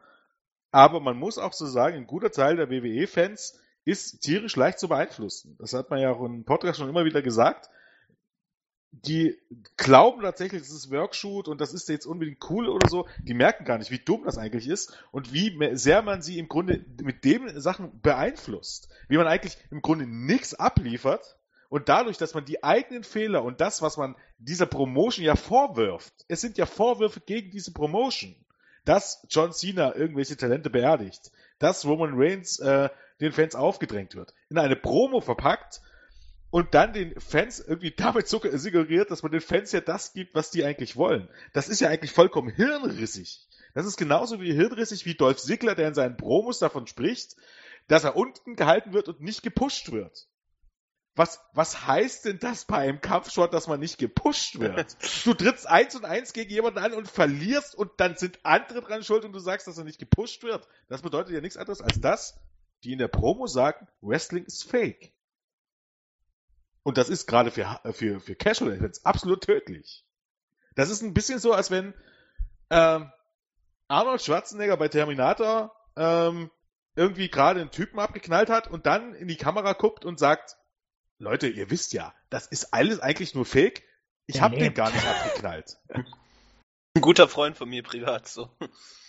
aber 0.72 1.00
man 1.00 1.18
muss 1.18 1.38
auch 1.38 1.53
so 1.53 1.66
sagen, 1.66 1.95
ein 1.95 2.08
guter 2.08 2.32
Teil 2.32 2.58
der 2.58 2.69
WWE-Fans 2.69 3.60
ist 3.88 4.19
tierisch 4.19 4.57
leicht 4.57 4.80
zu 4.80 4.90
beeinflussen. 4.90 5.56
Das 5.59 5.74
hat 5.74 5.90
man 5.90 5.99
ja 5.99 6.11
auch 6.11 6.24
im 6.24 6.43
Podcast 6.43 6.77
schon 6.77 6.90
immer 6.90 7.06
wieder 7.06 7.22
gesagt. 7.22 7.69
Die 8.91 9.38
glauben 9.77 10.22
tatsächlich, 10.22 10.61
das 10.61 10.72
ist 10.72 10.91
Workshoot 10.91 11.48
und 11.48 11.61
das 11.61 11.74
ist 11.74 11.88
jetzt 11.88 12.06
unbedingt 12.06 12.43
cool 12.49 12.67
oder 12.67 12.90
so. 12.90 13.07
Die 13.24 13.33
merken 13.33 13.64
gar 13.64 13.77
nicht, 13.77 13.91
wie 13.91 13.99
dumm 13.99 14.24
das 14.25 14.38
eigentlich 14.38 14.67
ist 14.67 14.98
und 15.11 15.32
wie 15.32 15.57
sehr 15.75 16.01
man 16.01 16.22
sie 16.22 16.38
im 16.38 16.49
Grunde 16.49 16.83
mit 17.01 17.24
dem 17.24 17.59
Sachen 17.61 18.01
beeinflusst. 18.01 18.90
Wie 19.07 19.17
man 19.17 19.27
eigentlich 19.27 19.57
im 19.72 19.82
Grunde 19.82 20.06
nichts 20.06 20.53
abliefert 20.53 21.38
und 21.69 21.88
dadurch, 21.88 22.17
dass 22.17 22.33
man 22.33 22.43
die 22.43 22.66
eigenen 22.66 23.06
Fehler 23.06 23.43
und 23.43 23.61
das, 23.61 23.82
was 23.82 23.95
man 23.95 24.16
dieser 24.38 24.66
Promotion 24.66 25.24
ja 25.24 25.38
vorwirft, 25.38 26.14
es 26.27 26.41
sind 26.41 26.57
ja 26.57 26.66
Vorwürfe 26.66 27.22
gegen 27.22 27.51
diese 27.51 27.72
Promotion, 27.72 28.35
dass 28.83 29.25
John 29.30 29.53
Cena 29.53 29.95
irgendwelche 29.95 30.35
Talente 30.35 30.69
beerdigt, 30.69 31.32
dass 31.59 31.85
Roman 31.85 32.14
Reigns 32.16 32.59
äh, 32.59 32.90
den 33.22 33.32
Fans 33.32 33.56
aufgedrängt 33.56 34.16
wird, 34.16 34.34
in 34.50 34.58
eine 34.58 34.76
Promo 34.76 35.22
verpackt 35.22 35.82
und 36.50 36.74
dann 36.74 36.94
den 36.94 37.20
Fans 37.20 37.60
irgendwie 37.60 37.92
damit 37.98 38.28
suggeriert, 38.28 39.12
dass 39.12 39.24
man 39.24 39.32
den 39.32 39.42
Fans 39.42 39.72
ja 39.72 39.82
das 39.82 40.14
gibt, 40.14 40.36
was 40.36 40.52
die 40.52 40.64
eigentlich 40.64 40.96
wollen. 40.96 41.30
Das 41.54 41.70
ist 41.70 41.80
ja 41.80 41.90
eigentlich 41.90 42.12
vollkommen 42.12 42.50
hirnrissig. 42.50 43.48
Das 43.74 43.86
ist 43.86 43.98
genauso 43.98 44.42
wie 44.42 44.54
hirnrissig 44.54 45.06
wie 45.06 45.16
Dolph 45.16 45.38
Ziggler, 45.38 45.76
der 45.76 45.90
in 45.90 45.94
seinen 45.94 46.18
Promos 46.18 46.60
davon 46.60 46.88
spricht, 46.88 47.36
dass 47.88 48.04
er 48.04 48.16
unten 48.16 48.56
gehalten 48.56 48.94
wird 48.94 49.08
und 49.08 49.22
nicht 49.22 49.44
gepusht 49.44 49.92
wird. 49.92 50.28
Was, 51.16 51.42
was 51.54 51.88
heißt 51.88 52.26
denn 52.26 52.38
das 52.38 52.66
bei 52.66 52.78
einem 52.78 53.02
Kampfsport, 53.02 53.52
dass 53.52 53.68
man 53.68 53.80
nicht 53.80 53.98
gepusht 53.98 54.60
wird? 54.60 54.96
Du 55.26 55.34
trittst 55.34 55.68
eins 55.68 55.96
und 55.96 56.06
eins 56.06 56.32
gegen 56.32 56.52
jemanden 56.52 56.78
an 56.78 56.94
und 56.94 57.08
verlierst 57.08 57.74
und 57.74 57.90
dann 57.98 58.16
sind 58.18 58.40
andere 58.44 58.82
dran 58.82 59.04
schuld 59.04 59.26
und 59.26 59.34
du 59.34 59.40
sagst, 59.40 59.66
dass 59.66 59.80
er 59.80 59.84
nicht 59.84 59.98
gepusht 59.98 60.44
wird. 60.44 60.68
Das 60.90 61.02
bedeutet 61.02 61.34
ja 61.34 61.42
nichts 61.42 61.58
anderes 61.58 61.82
als 61.82 62.00
das, 62.00 62.40
die 62.84 62.94
in 62.94 63.00
der 63.00 63.08
Promo 63.08 63.48
sagen, 63.48 63.88
Wrestling 64.02 64.46
ist 64.46 64.70
fake. 64.70 65.14
Und 66.84 66.98
das 66.98 67.10
ist 67.10 67.28
gerade 67.28 67.52
für, 67.52 67.80
für, 67.92 68.20
für 68.20 68.36
Casual 68.36 68.74
Events 68.74 69.04
absolut 69.06 69.44
tödlich. 69.44 70.06
Das 70.76 70.90
ist 70.90 71.02
ein 71.02 71.14
bisschen 71.14 71.40
so, 71.40 71.54
als 71.54 71.70
wenn 71.72 71.94
ähm, 72.70 73.12
Arnold 73.88 74.22
Schwarzenegger 74.22 74.78
bei 74.78 74.88
Terminator 74.88 75.76
ähm, 75.96 76.52
irgendwie 76.96 77.30
gerade 77.30 77.62
einen 77.62 77.72
Typen 77.72 78.00
abgeknallt 78.00 78.50
hat 78.50 78.68
und 78.68 78.86
dann 78.86 79.14
in 79.16 79.28
die 79.28 79.38
Kamera 79.38 79.74
guckt 79.74 80.06
und 80.06 80.20
sagt, 80.20 80.58
Leute, 81.20 81.48
ihr 81.48 81.70
wisst 81.70 81.94
ja, 81.94 82.14
das 82.30 82.48
ist 82.48 82.74
alles 82.74 83.00
eigentlich 83.00 83.34
nur 83.34 83.46
Fake. 83.46 83.84
Ich 84.28 84.42
hab 84.42 84.54
den 84.54 84.74
gar 84.74 84.92
nicht 84.92 85.06
abgeknallt. 85.06 85.78
ein 85.90 87.02
guter 87.02 87.28
Freund 87.28 87.58
von 87.58 87.70
mir 87.70 87.84
privat 87.84 88.28
so. 88.28 88.50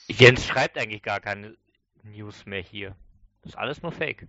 Jens 0.07 0.47
schreibt 0.47 0.79
eigentlich 0.79 1.03
gar 1.03 1.21
keine 1.21 1.57
News 2.03 2.47
mehr 2.47 2.63
hier. 2.63 2.97
Das 3.42 3.52
ist 3.52 3.58
alles 3.58 3.83
nur 3.83 3.92
Fake. 3.92 4.28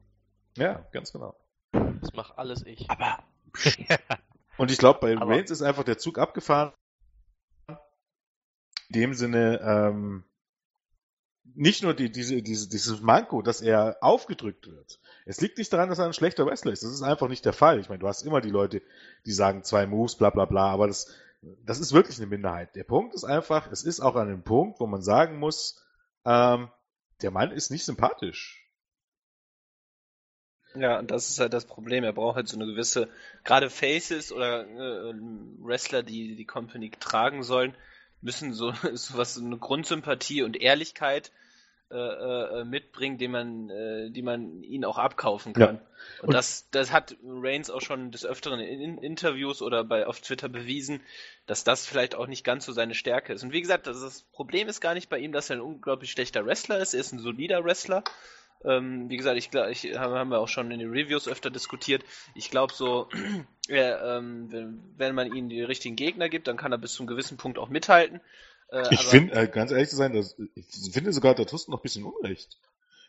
Ja, 0.57 0.85
ganz 0.91 1.11
genau. 1.11 1.35
Das 1.71 2.13
mache 2.13 2.37
alles 2.37 2.65
ich. 2.65 2.89
Aber. 2.89 3.23
Und 4.57 4.71
ich 4.71 4.77
glaube, 4.77 4.99
bei 4.99 5.15
Aber- 5.15 5.31
Reigns 5.33 5.51
ist 5.51 5.61
einfach 5.61 5.83
der 5.83 5.97
Zug 5.97 6.17
abgefahren. 6.19 6.73
In 7.67 9.01
dem 9.01 9.13
Sinne, 9.13 9.59
ähm, 9.61 10.23
nicht 11.55 11.83
nur 11.83 11.93
die, 11.93 12.11
diese, 12.11 12.41
diese, 12.41 12.69
dieses 12.69 13.01
Manko, 13.01 13.41
dass 13.41 13.61
er 13.61 13.97
aufgedrückt 14.01 14.67
wird. 14.67 14.99
Es 15.25 15.41
liegt 15.41 15.57
nicht 15.57 15.71
daran, 15.71 15.89
dass 15.89 15.99
er 15.99 16.05
ein 16.05 16.13
schlechter 16.13 16.45
Wrestler 16.45 16.71
ist. 16.71 16.83
Das 16.83 16.91
ist 16.91 17.01
einfach 17.01 17.27
nicht 17.27 17.45
der 17.45 17.53
Fall. 17.53 17.79
Ich 17.79 17.89
meine, 17.89 17.99
du 17.99 18.07
hast 18.07 18.23
immer 18.23 18.41
die 18.41 18.49
Leute, 18.49 18.81
die 19.25 19.31
sagen 19.31 19.63
zwei 19.63 19.85
Moves, 19.85 20.15
bla 20.15 20.29
bla 20.29 20.45
bla, 20.45 20.71
aber 20.71 20.87
das, 20.87 21.13
das 21.41 21.79
ist 21.79 21.93
wirklich 21.93 22.17
eine 22.17 22.27
Minderheit. 22.27 22.75
Der 22.75 22.83
Punkt 22.83 23.13
ist 23.13 23.23
einfach, 23.23 23.71
es 23.71 23.83
ist 23.83 23.99
auch 23.99 24.15
an 24.15 24.27
einem 24.27 24.43
Punkt, 24.43 24.79
wo 24.79 24.87
man 24.87 25.01
sagen 25.01 25.37
muss, 25.37 25.83
ähm, 26.25 26.69
der 27.21 27.31
Mann 27.31 27.51
ist 27.51 27.69
nicht 27.71 27.85
sympathisch. 27.85 28.58
Ja, 30.75 30.99
und 30.99 31.09
das 31.11 31.29
ist 31.29 31.39
halt 31.39 31.53
das 31.53 31.65
Problem. 31.65 32.03
Er 32.03 32.13
braucht 32.13 32.35
halt 32.35 32.47
so 32.47 32.55
eine 32.57 32.65
gewisse, 32.67 33.09
gerade 33.43 33.69
Faces 33.69 34.31
oder 34.31 34.65
äh, 34.67 35.13
Wrestler, 35.61 36.03
die 36.03 36.35
die 36.35 36.45
Company 36.45 36.91
tragen 36.99 37.43
sollen, 37.43 37.73
müssen 38.21 38.53
so, 38.53 38.71
so 38.93 39.17
was, 39.17 39.33
so 39.35 39.43
eine 39.45 39.57
Grundsympathie 39.57 40.43
und 40.43 40.61
Ehrlichkeit 40.61 41.31
äh, 41.91 41.95
äh, 41.97 42.65
mitbringen, 42.65 43.17
die 43.17 43.27
man, 43.27 43.71
äh, 43.71 44.11
die 44.11 44.21
man 44.21 44.61
ihnen 44.61 44.85
auch 44.85 44.99
abkaufen 44.99 45.53
Ja. 45.57 45.65
kann. 45.67 45.81
Und, 46.21 46.27
Und- 46.27 46.33
das, 46.35 46.67
das 46.69 46.91
hat 46.91 47.15
Reigns 47.23 47.71
auch 47.71 47.81
schon 47.81 48.11
des 48.11 48.23
Öfteren 48.27 48.59
in 48.59 48.99
Interviews 48.99 49.63
oder 49.63 49.83
bei 49.83 50.05
auf 50.05 50.21
Twitter 50.21 50.49
bewiesen, 50.49 51.01
dass 51.47 51.63
das 51.63 51.87
vielleicht 51.87 52.13
auch 52.13 52.27
nicht 52.27 52.43
ganz 52.43 52.65
so 52.65 52.73
seine 52.73 52.93
Stärke 52.93 53.33
ist. 53.33 53.41
Und 53.43 53.53
wie 53.53 53.61
gesagt, 53.61 53.87
das, 53.87 53.99
das 54.01 54.21
Problem 54.21 54.67
ist 54.67 54.81
gar 54.81 54.93
nicht 54.93 55.09
bei 55.09 55.17
ihm, 55.17 55.31
dass 55.31 55.49
er 55.49 55.55
ein 55.55 55.61
unglaublich 55.61 56.11
schlechter 56.11 56.45
Wrestler 56.45 56.77
ist. 56.77 56.93
Er 56.93 56.99
ist 56.99 57.11
ein 57.11 57.19
solider 57.19 57.63
Wrestler. 57.65 58.03
Ähm, 58.65 59.09
wie 59.09 59.17
gesagt, 59.17 59.37
ich, 59.37 59.51
glaub- 59.51 59.69
ich 59.69 59.97
haben 59.97 60.29
wir 60.29 60.39
auch 60.39 60.47
schon 60.47 60.71
in 60.71 60.79
den 60.79 60.89
Reviews 60.91 61.27
öfter 61.27 61.49
diskutiert. 61.49 62.03
Ich 62.35 62.51
glaube 62.51 62.73
so, 62.73 63.07
er, 63.67 64.17
ähm, 64.17 64.51
wenn, 64.51 64.83
wenn 64.97 65.15
man 65.15 65.33
ihm 65.33 65.49
die 65.49 65.61
richtigen 65.61 65.95
Gegner 65.95 66.29
gibt, 66.29 66.47
dann 66.47 66.57
kann 66.57 66.71
er 66.71 66.77
bis 66.77 66.93
zu 66.93 67.03
einem 67.03 67.07
gewissen 67.07 67.37
Punkt 67.37 67.57
auch 67.57 67.69
mithalten. 67.69 68.19
Äh, 68.71 68.93
Ich 68.93 69.03
finde, 69.05 69.33
äh, 69.33 69.47
ganz 69.47 69.71
ehrlich 69.71 69.89
zu 69.89 69.95
sein, 69.95 70.13
das, 70.13 70.35
ich 70.55 70.91
finde 70.91 71.13
sogar, 71.13 71.35
da 71.35 71.45
tust 71.45 71.67
du 71.67 71.71
noch 71.71 71.79
ein 71.79 71.83
bisschen 71.83 72.03
Unrecht. 72.03 72.57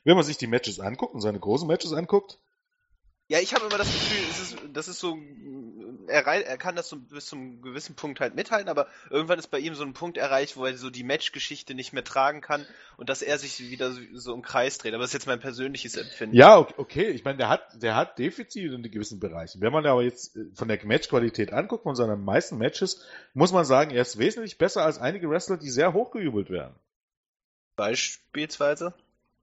Wenn 0.05 0.17
man 0.17 0.25
sich 0.25 0.39
die 0.39 0.47
Matches 0.47 0.81
anguckt 0.81 1.15
und 1.15 1.21
seine 1.21 1.39
großen 1.41 1.69
Matches 1.69 1.93
anguckt, 1.93 2.39
Ja, 3.29 3.39
ich 3.39 3.55
habe 3.55 3.67
immer 3.67 3.79
das 3.79 3.87
Gefühl, 3.87 4.19
ist, 4.29 4.57
das 4.73 4.89
ist 4.89 4.99
so, 4.99 5.17
er, 6.11 6.27
er 6.27 6.59
kann 6.59 6.77
das 6.77 6.89
so 6.89 6.97
bis 6.97 7.27
zum 7.27 7.63
gewissen 7.63 7.95
Punkt 7.95 8.21
halt 8.21 8.35
mithalten, 8.35 8.69
aber 8.69 8.87
irgendwann 9.09 9.39
ist 9.39 9.49
bei 9.51 9.59
ihm 9.59 9.75
so 9.75 9.85
ein 9.85 9.95
Punkt 9.95 10.17
erreicht, 10.19 10.57
wo 10.57 10.67
er 10.67 10.77
so 10.77 10.91
die 10.91 11.05
Matchgeschichte 11.05 11.75
nicht 11.75 11.93
mehr 11.93 12.05
tragen 12.05 12.41
kann 12.41 12.67
und 12.97 13.09
dass 13.09 13.23
er 13.23 13.39
sich 13.39 13.59
wieder 13.71 13.93
so, 13.93 14.01
so 14.15 14.35
im 14.35 14.43
Kreis 14.43 14.79
dreht. 14.79 14.93
Aber 14.95 15.03
das 15.03 15.11
ist 15.11 15.15
jetzt 15.15 15.27
mein 15.27 15.41
persönliches 15.41 15.97
Empfinden. 15.97 16.37
ja, 16.37 16.59
ok- 16.59 16.75
okay, 16.79 17.09
ich 17.11 17.25
meine, 17.25 17.39
der 17.39 17.49
hat, 17.49 17.83
der 17.83 17.97
hat 17.97 18.19
Defizite 18.19 18.75
in 18.75 18.83
gewissen 18.83 19.21
Bereichen. 19.21 19.61
Wenn 19.61 19.73
man 19.73 19.87
aber 19.87 20.03
jetzt 20.03 20.37
äh, 20.37 20.47
von 20.55 20.69
der 20.69 20.85
Matchqualität 20.85 21.53
anguckt, 21.53 21.85
von 21.85 21.95
seinen 21.97 22.25
meisten 22.25 22.59
Matches, 22.59 23.05
muss 23.35 23.53
man 23.53 23.65
sagen, 23.65 23.91
er 23.91 24.03
ist 24.03 24.19
wesentlich 24.19 24.59
besser 24.59 24.85
als 24.85 24.99
einige 24.99 25.31
Wrestler, 25.31 25.57
die 25.57 25.71
sehr 25.71 25.93
hochgejubelt 25.93 26.51
werden. 26.51 26.75
Beispielsweise. 27.77 28.95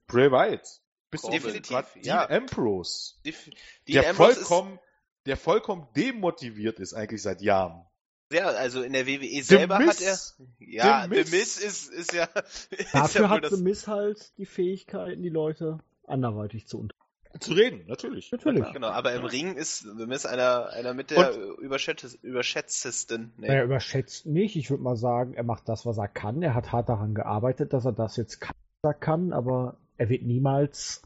Bray 0.07 0.31
Wyatt. 0.31 0.81
Bis 1.09 1.21
Corbin. 1.21 1.41
definitiv, 1.41 1.93
Dean 1.95 2.03
ja. 2.03 2.29
Ambrose. 2.29 3.13
Def- 3.25 3.45
Dean 3.87 4.01
Der 4.01 4.09
Ambrose 4.09 4.31
ist 4.41 4.47
vollkommen, 4.47 4.79
der 5.27 5.37
vollkommen 5.37 5.87
demotiviert 5.95 6.79
ist 6.79 6.93
eigentlich 6.93 7.21
seit 7.21 7.41
Jahren. 7.41 7.85
sehr, 8.31 8.47
also 8.47 8.81
in 8.81 8.93
der 8.93 9.07
WWE 9.07 9.43
selber 9.43 9.79
hat 9.79 10.01
er, 10.01 10.17
ja, 10.59 11.03
The 11.03 11.09
The 11.09 11.19
Miz. 11.19 11.31
Miz 11.31 11.57
ist, 11.57 11.91
ist 11.91 12.13
ja, 12.13 12.25
ist 12.71 12.93
Dafür 12.93 13.21
ja 13.21 13.29
hat 13.29 13.43
das, 13.43 13.53
The 13.53 13.63
Miss 13.63 13.87
halt 13.87 14.37
die 14.37 14.45
Fähigkeiten, 14.45 15.21
die 15.21 15.29
Leute 15.29 15.79
anderweitig 16.05 16.67
zu 16.67 16.79
unter. 16.79 16.95
Zu 17.39 17.53
reden, 17.53 17.85
natürlich. 17.87 18.31
Natürlich. 18.31 18.71
genau, 18.73 18.87
aber 18.87 19.13
im 19.13 19.25
Ring 19.25 19.55
ist 19.55 19.81
The 19.81 20.07
Miz 20.07 20.25
einer, 20.25 20.69
einer 20.69 20.93
mit 20.93 21.11
der 21.11 21.37
überschätz, 21.59 22.17
überschätztesten. 22.21 23.33
Nee. 23.37 23.47
Er 23.47 23.63
überschätzt 23.63 24.25
nicht. 24.25 24.55
Ich 24.55 24.71
würde 24.71 24.81
mal 24.81 24.95
sagen, 24.95 25.33
er 25.35 25.43
macht 25.43 25.69
das, 25.69 25.85
was 25.85 25.97
er 25.97 26.07
kann. 26.07 26.41
Er 26.41 26.55
hat 26.55 26.71
hart 26.71 26.89
daran 26.89 27.13
gearbeitet, 27.13 27.73
dass 27.73 27.85
er 27.85 27.91
das 27.91 28.17
jetzt 28.17 28.39
kann, 28.39 28.55
was 28.81 28.91
er 28.91 28.99
kann, 28.99 29.33
aber 29.33 29.77
er 29.97 30.09
wird 30.09 30.23
niemals 30.23 31.03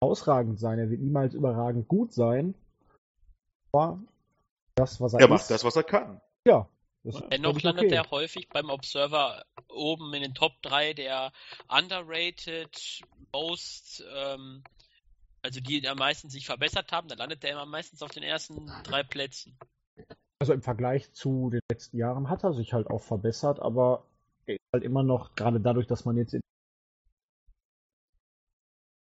ausragend 0.00 0.58
sein. 0.58 0.78
Er 0.78 0.90
wird 0.90 1.00
niemals 1.00 1.32
überragend 1.32 1.88
gut 1.88 2.12
sein. 2.12 2.54
Aber 3.72 3.98
das, 4.74 5.00
was 5.00 5.14
er, 5.14 5.20
Er 5.20 5.24
ist, 5.26 5.30
macht 5.30 5.50
das, 5.50 5.64
was 5.64 5.76
er 5.76 5.84
kann. 5.84 6.20
ja. 6.46 6.68
Dennoch 7.04 7.60
landet 7.62 7.86
okay. 7.86 7.94
er 7.96 8.10
häufig 8.12 8.48
beim 8.48 8.70
Observer 8.70 9.44
oben 9.68 10.14
in 10.14 10.22
den 10.22 10.34
Top 10.34 10.52
3 10.62 10.94
der 10.94 11.32
underrated, 11.66 13.02
most, 13.32 14.04
ähm, 14.14 14.62
also 15.42 15.60
die 15.60 15.88
am 15.88 15.98
meisten 15.98 16.30
sich 16.30 16.46
verbessert 16.46 16.92
haben. 16.92 17.08
Da 17.08 17.16
landet 17.16 17.42
er 17.42 17.50
immer 17.50 17.66
meistens 17.66 18.02
auf 18.02 18.12
den 18.12 18.22
ersten 18.22 18.70
drei 18.84 19.02
Plätzen. 19.02 19.58
Also 20.38 20.52
im 20.52 20.62
Vergleich 20.62 21.12
zu 21.12 21.50
den 21.50 21.60
letzten 21.68 21.96
Jahren 21.96 22.28
hat 22.28 22.44
er 22.44 22.52
sich 22.52 22.72
halt 22.72 22.88
auch 22.88 23.02
verbessert, 23.02 23.58
aber 23.58 24.06
er 24.46 24.54
ist 24.54 24.72
halt 24.72 24.84
immer 24.84 25.02
noch, 25.02 25.34
gerade 25.34 25.60
dadurch, 25.60 25.88
dass 25.88 26.04
man 26.04 26.16
jetzt 26.16 26.34
in 26.34 26.40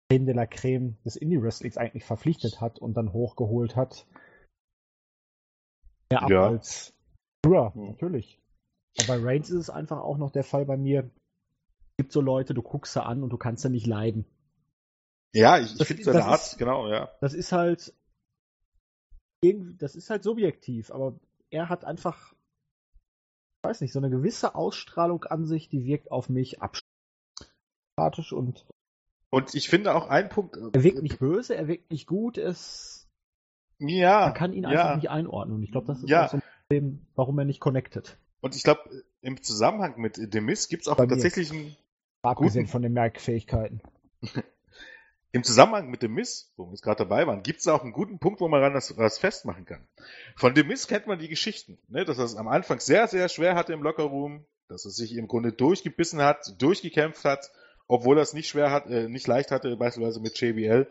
Creme 0.09 0.25
de 0.25 0.35
la 0.35 0.45
Creme 0.47 0.97
des 1.05 1.15
Indie-Wrestlings 1.15 1.77
eigentlich 1.77 2.03
verpflichtet 2.03 2.61
hat 2.61 2.79
und 2.79 2.95
dann 2.95 3.13
hochgeholt 3.13 3.75
hat, 3.75 4.07
mehr 6.11 6.23
ab 6.23 6.29
Ja. 6.29 6.47
als 6.47 6.93
früher, 7.45 7.73
Hm. 7.73 7.87
natürlich. 7.87 8.39
Aber 8.99 9.07
bei 9.17 9.23
Reigns 9.23 9.49
ist 9.49 9.59
es 9.59 9.69
einfach 9.69 9.99
auch 9.99 10.17
noch 10.17 10.31
der 10.31 10.43
Fall 10.43 10.65
bei 10.65 10.77
mir. 10.77 11.09
Es 11.91 11.97
gibt 11.97 12.11
so 12.11 12.21
Leute, 12.21 12.53
du 12.53 12.61
guckst 12.61 12.93
sie 12.93 13.03
an 13.03 13.23
und 13.23 13.29
du 13.31 13.37
kannst 13.37 13.63
sie 13.63 13.69
nicht 13.69 13.87
leiden. 13.87 14.25
Ja, 15.33 15.57
ich, 15.59 15.79
ich 15.79 15.87
finde 15.87 16.03
seine 16.03 16.25
Art, 16.25 16.57
genau, 16.57 16.89
ja. 16.89 17.09
Das 17.21 17.33
ist 17.33 17.51
halt 17.53 17.93
irgendwie, 19.43 19.75
das 19.77 19.95
ist 19.95 20.09
halt 20.09 20.23
subjektiv, 20.23 20.91
aber 20.91 21.17
er 21.49 21.69
hat 21.69 21.85
einfach, 21.85 22.33
ich 22.33 23.69
weiß 23.69 23.81
nicht, 23.81 23.93
so 23.93 23.99
eine 23.99 24.09
gewisse 24.09 24.55
Ausstrahlung 24.55 25.23
an 25.23 25.45
sich, 25.45 25.69
die 25.69 25.85
wirkt 25.85 26.11
auf 26.11 26.27
mich 26.29 26.59
absympathisch 26.61 28.33
und 28.33 28.65
Und 29.29 29.55
ich 29.55 29.69
finde 29.69 29.95
auch 29.95 30.07
ein 30.09 30.27
Punkt. 30.29 30.57
äh, 30.57 30.69
er 30.73 30.83
wirkt 30.83 31.01
nicht 31.01 31.19
böse, 31.19 31.55
er 31.55 31.67
wirkt 31.67 31.89
nicht 31.91 32.07
gut, 32.07 32.37
es, 32.37 33.00
Ja. 33.89 34.21
man 34.25 34.33
kann 34.33 34.53
ihn 34.53 34.63
ja. 34.63 34.69
einfach 34.69 34.95
nicht 34.95 35.09
einordnen 35.09 35.57
und 35.57 35.63
ich 35.63 35.71
glaube, 35.71 35.87
das 35.87 36.01
ist 36.03 36.09
Ja. 36.09 36.25
auch 36.25 36.29
so 36.31 36.37
ein 36.37 36.43
Problem, 36.67 37.05
warum 37.15 37.39
er 37.39 37.45
nicht 37.45 37.59
connected. 37.59 38.17
Und 38.41 38.55
ich 38.55 38.63
glaube, 38.63 38.81
im 39.21 39.41
Zusammenhang 39.41 39.99
mit 39.99 40.15
The 40.15 40.41
Miz 40.41 40.67
gibt 40.67 40.83
es 40.83 40.87
auch 40.87 40.97
Bei 40.97 41.05
tatsächlich 41.05 41.51
einen 41.51 41.75
Abgesehen 42.23 42.65
Guten. 42.65 42.71
von 42.71 42.81
den 42.81 42.93
Merkfähigkeiten. 42.93 43.81
Im 45.33 45.43
Zusammenhang 45.43 45.89
mit 45.89 46.01
dem 46.03 46.13
Miss, 46.13 46.51
wo 46.57 46.65
wir 46.65 46.71
jetzt 46.71 46.81
gerade 46.81 46.97
dabei 46.97 47.25
waren, 47.25 47.41
gibt 47.41 47.61
es 47.61 47.67
auch 47.67 47.83
einen 47.83 47.93
guten 47.93 48.19
Punkt, 48.19 48.41
wo 48.41 48.49
man 48.49 48.61
ran 48.61 48.73
das, 48.73 48.93
das 48.93 49.17
festmachen 49.17 49.63
kann. 49.65 49.87
Von 50.35 50.53
dem 50.53 50.67
Miss 50.67 50.87
kennt 50.87 51.07
man 51.07 51.19
die 51.19 51.29
Geschichten, 51.29 51.77
ne? 51.87 52.03
dass 52.03 52.17
er 52.17 52.25
es 52.25 52.35
am 52.35 52.49
Anfang 52.49 52.81
sehr, 52.81 53.07
sehr 53.07 53.29
schwer 53.29 53.55
hatte 53.55 53.71
im 53.71 53.81
Lockerroom, 53.81 54.45
dass 54.67 54.83
er 54.83 54.91
sich 54.91 55.15
im 55.15 55.27
Grunde 55.29 55.53
durchgebissen 55.53 56.21
hat, 56.21 56.61
durchgekämpft 56.61 57.23
hat, 57.23 57.49
obwohl 57.87 58.17
er 58.17 58.23
es 58.23 58.33
nicht 58.33 58.49
schwer 58.49 58.71
hat, 58.71 58.87
äh, 58.87 59.07
nicht 59.07 59.25
leicht 59.25 59.51
hatte, 59.51 59.75
beispielsweise 59.77 60.19
mit 60.19 60.37
JBL. 60.39 60.87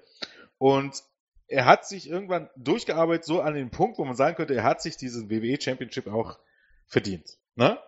Und 0.56 1.02
er 1.50 1.66
hat 1.66 1.86
sich 1.86 2.08
irgendwann 2.08 2.48
durchgearbeitet, 2.56 3.24
so 3.24 3.40
an 3.40 3.54
den 3.54 3.70
Punkt, 3.70 3.98
wo 3.98 4.04
man 4.04 4.14
sagen 4.14 4.36
könnte, 4.36 4.54
er 4.54 4.62
hat 4.62 4.80
sich 4.80 4.96
diesen 4.96 5.30
WWE 5.30 5.60
Championship 5.60 6.06
auch 6.06 6.38
verdient. 6.86 7.38
Ne? 7.56 7.78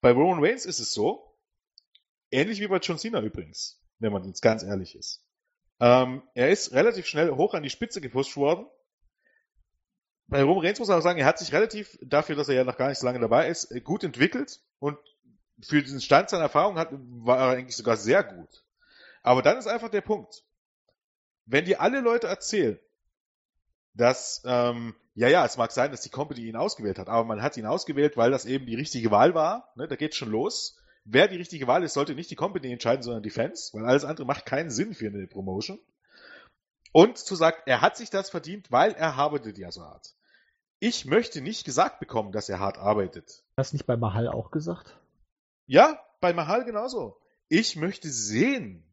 Bei 0.00 0.12
Roman 0.12 0.42
Reigns 0.42 0.64
ist 0.64 0.78
es 0.78 0.94
so, 0.94 1.36
ähnlich 2.30 2.60
wie 2.60 2.68
bei 2.68 2.78
John 2.78 2.98
Cena 2.98 3.20
übrigens, 3.20 3.82
wenn 3.98 4.12
man 4.12 4.24
jetzt 4.24 4.42
ganz 4.42 4.62
ehrlich 4.62 4.94
ist. 4.94 5.24
Ähm, 5.80 6.22
er 6.34 6.50
ist 6.50 6.72
relativ 6.72 7.06
schnell 7.06 7.32
hoch 7.32 7.54
an 7.54 7.64
die 7.64 7.70
Spitze 7.70 8.00
gepusht 8.00 8.36
worden. 8.36 8.66
Bei 10.28 10.42
Roman 10.44 10.64
Reigns 10.64 10.78
muss 10.78 10.88
man 10.88 10.98
auch 10.98 11.02
sagen, 11.02 11.18
er 11.18 11.26
hat 11.26 11.40
sich 11.40 11.52
relativ, 11.52 11.98
dafür, 12.00 12.36
dass 12.36 12.48
er 12.48 12.54
ja 12.54 12.64
noch 12.64 12.76
gar 12.76 12.88
nicht 12.88 12.98
so 12.98 13.06
lange 13.06 13.18
dabei 13.20 13.48
ist, 13.48 13.72
äh, 13.72 13.80
gut 13.80 14.04
entwickelt 14.04 14.60
und 14.78 14.98
für 15.62 15.82
diesen 15.82 16.00
Stand 16.00 16.30
seiner 16.30 16.44
Erfahrung 16.44 16.78
hat, 16.78 16.90
war 16.92 17.38
er 17.38 17.56
eigentlich 17.58 17.76
sogar 17.76 17.96
sehr 17.96 18.22
gut. 18.22 18.64
Aber 19.22 19.42
dann 19.42 19.58
ist 19.58 19.66
einfach 19.66 19.88
der 19.88 20.00
Punkt. 20.00 20.44
Wenn 21.46 21.64
dir 21.64 21.80
alle 21.80 22.00
Leute 22.00 22.26
erzählen, 22.26 22.78
dass, 23.94 24.42
ähm, 24.44 24.94
ja, 25.14 25.28
ja, 25.28 25.44
es 25.44 25.56
mag 25.56 25.72
sein, 25.72 25.90
dass 25.90 26.02
die 26.02 26.10
Company 26.10 26.46
ihn 26.46 26.56
ausgewählt 26.56 26.98
hat, 26.98 27.08
aber 27.08 27.24
man 27.24 27.42
hat 27.42 27.56
ihn 27.56 27.66
ausgewählt, 27.66 28.16
weil 28.16 28.30
das 28.30 28.44
eben 28.44 28.66
die 28.66 28.74
richtige 28.74 29.10
Wahl 29.10 29.34
war. 29.34 29.72
Ne, 29.76 29.88
da 29.88 29.96
geht's 29.96 30.16
schon 30.16 30.30
los. 30.30 30.76
Wer 31.04 31.28
die 31.28 31.36
richtige 31.36 31.66
Wahl 31.66 31.84
ist, 31.84 31.94
sollte 31.94 32.14
nicht 32.14 32.30
die 32.30 32.36
Company 32.36 32.72
entscheiden, 32.72 33.02
sondern 33.02 33.22
die 33.22 33.30
Fans, 33.30 33.70
weil 33.72 33.84
alles 33.84 34.04
andere 34.04 34.26
macht 34.26 34.46
keinen 34.46 34.70
Sinn 34.70 34.94
für 34.94 35.06
eine 35.06 35.26
Promotion. 35.26 35.78
Und 36.92 37.18
zu 37.18 37.34
sagen, 37.34 37.56
er 37.66 37.80
hat 37.80 37.96
sich 37.96 38.10
das 38.10 38.30
verdient, 38.30 38.70
weil 38.70 38.92
er 38.92 39.14
arbeitet 39.14 39.58
ja 39.58 39.70
so 39.70 39.82
hart. 39.82 40.14
Ich 40.80 41.04
möchte 41.04 41.40
nicht 41.40 41.64
gesagt 41.64 42.00
bekommen, 42.00 42.32
dass 42.32 42.48
er 42.48 42.58
hart 42.58 42.78
arbeitet. 42.78 43.44
Hast 43.56 43.72
du 43.72 43.76
nicht 43.76 43.86
bei 43.86 43.96
Mahal 43.96 44.28
auch 44.28 44.50
gesagt? 44.50 44.98
Ja, 45.66 46.00
bei 46.20 46.32
Mahal 46.32 46.64
genauso. 46.64 47.20
Ich 47.48 47.76
möchte 47.76 48.10
sehen. 48.10 48.84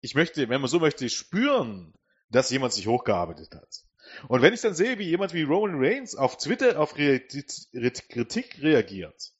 Ich 0.00 0.14
möchte, 0.14 0.48
wenn 0.48 0.60
man 0.60 0.70
so 0.70 0.80
möchte, 0.80 1.08
spüren, 1.08 1.94
dass 2.32 2.50
jemand 2.50 2.72
sich 2.72 2.86
hochgearbeitet 2.86 3.54
hat. 3.54 3.84
Und 4.28 4.42
wenn 4.42 4.52
ich 4.52 4.60
dann 4.60 4.74
sehe, 4.74 4.98
wie 4.98 5.08
jemand 5.08 5.32
wie 5.32 5.42
Roman 5.42 5.76
Reigns 5.76 6.16
auf 6.16 6.36
Twitter 6.36 6.78
auf 6.78 6.94
Kritik 6.94 8.62
reagiert, 8.62 9.32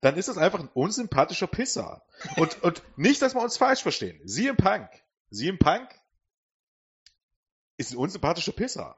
dann 0.00 0.16
ist 0.16 0.28
das 0.28 0.38
einfach 0.38 0.60
ein 0.60 0.70
unsympathischer 0.72 1.46
Pisser. 1.46 2.02
Und, 2.36 2.62
und 2.62 2.82
nicht, 2.96 3.20
dass 3.20 3.34
wir 3.34 3.42
uns 3.42 3.58
falsch 3.58 3.82
verstehen. 3.82 4.20
Sie 4.24 4.46
im 4.46 4.56
Punk. 4.56 4.88
Sie 5.28 5.48
im 5.48 5.58
Punk 5.58 5.88
ist 7.76 7.92
ein 7.92 7.98
unsympathischer 7.98 8.52
Pisser. 8.52 8.96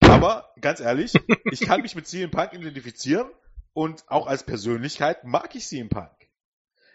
Aber 0.00 0.52
ganz 0.60 0.80
ehrlich, 0.80 1.12
ich 1.50 1.60
kann 1.60 1.82
mich 1.82 1.94
mit 1.94 2.06
CM 2.06 2.30
Punk 2.30 2.52
identifizieren 2.52 3.30
und 3.72 4.04
auch 4.10 4.26
als 4.26 4.44
Persönlichkeit 4.44 5.24
mag 5.24 5.54
ich 5.54 5.66
CM 5.66 5.88
Punk. 5.88 6.10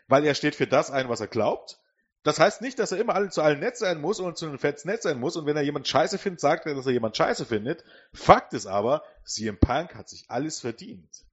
Weil 0.07 0.25
er 0.25 0.35
steht 0.35 0.55
für 0.55 0.67
das 0.67 0.91
ein, 0.91 1.09
was 1.09 1.19
er 1.19 1.27
glaubt. 1.27 1.79
Das 2.25 2.39
heißt 2.39 2.61
nicht, 2.61 2.79
dass 2.79 2.91
er 2.91 2.97
immer 2.97 3.13
alle 3.13 3.29
zu 3.29 3.43
allen 3.43 3.59
nett 3.59 3.77
sein 3.77 4.01
muss 4.01 4.19
und 4.19 4.35
zu 4.35 4.47
den 4.47 4.57
Fans 4.57 4.83
nett 4.83 5.03
sein 5.03 5.19
muss. 5.19 5.35
Und 5.35 5.45
wenn 5.45 5.55
er 5.55 5.61
jemand 5.61 5.87
scheiße 5.87 6.17
findet, 6.17 6.41
sagt 6.41 6.65
er, 6.65 6.73
dass 6.73 6.87
er 6.87 6.91
jemand 6.91 7.15
scheiße 7.15 7.45
findet. 7.45 7.83
Fakt 8.13 8.53
ist 8.53 8.65
aber, 8.65 9.03
CM 9.23 9.59
Punk 9.59 9.93
hat 9.93 10.09
sich 10.09 10.25
alles 10.27 10.59
verdient. 10.59 11.23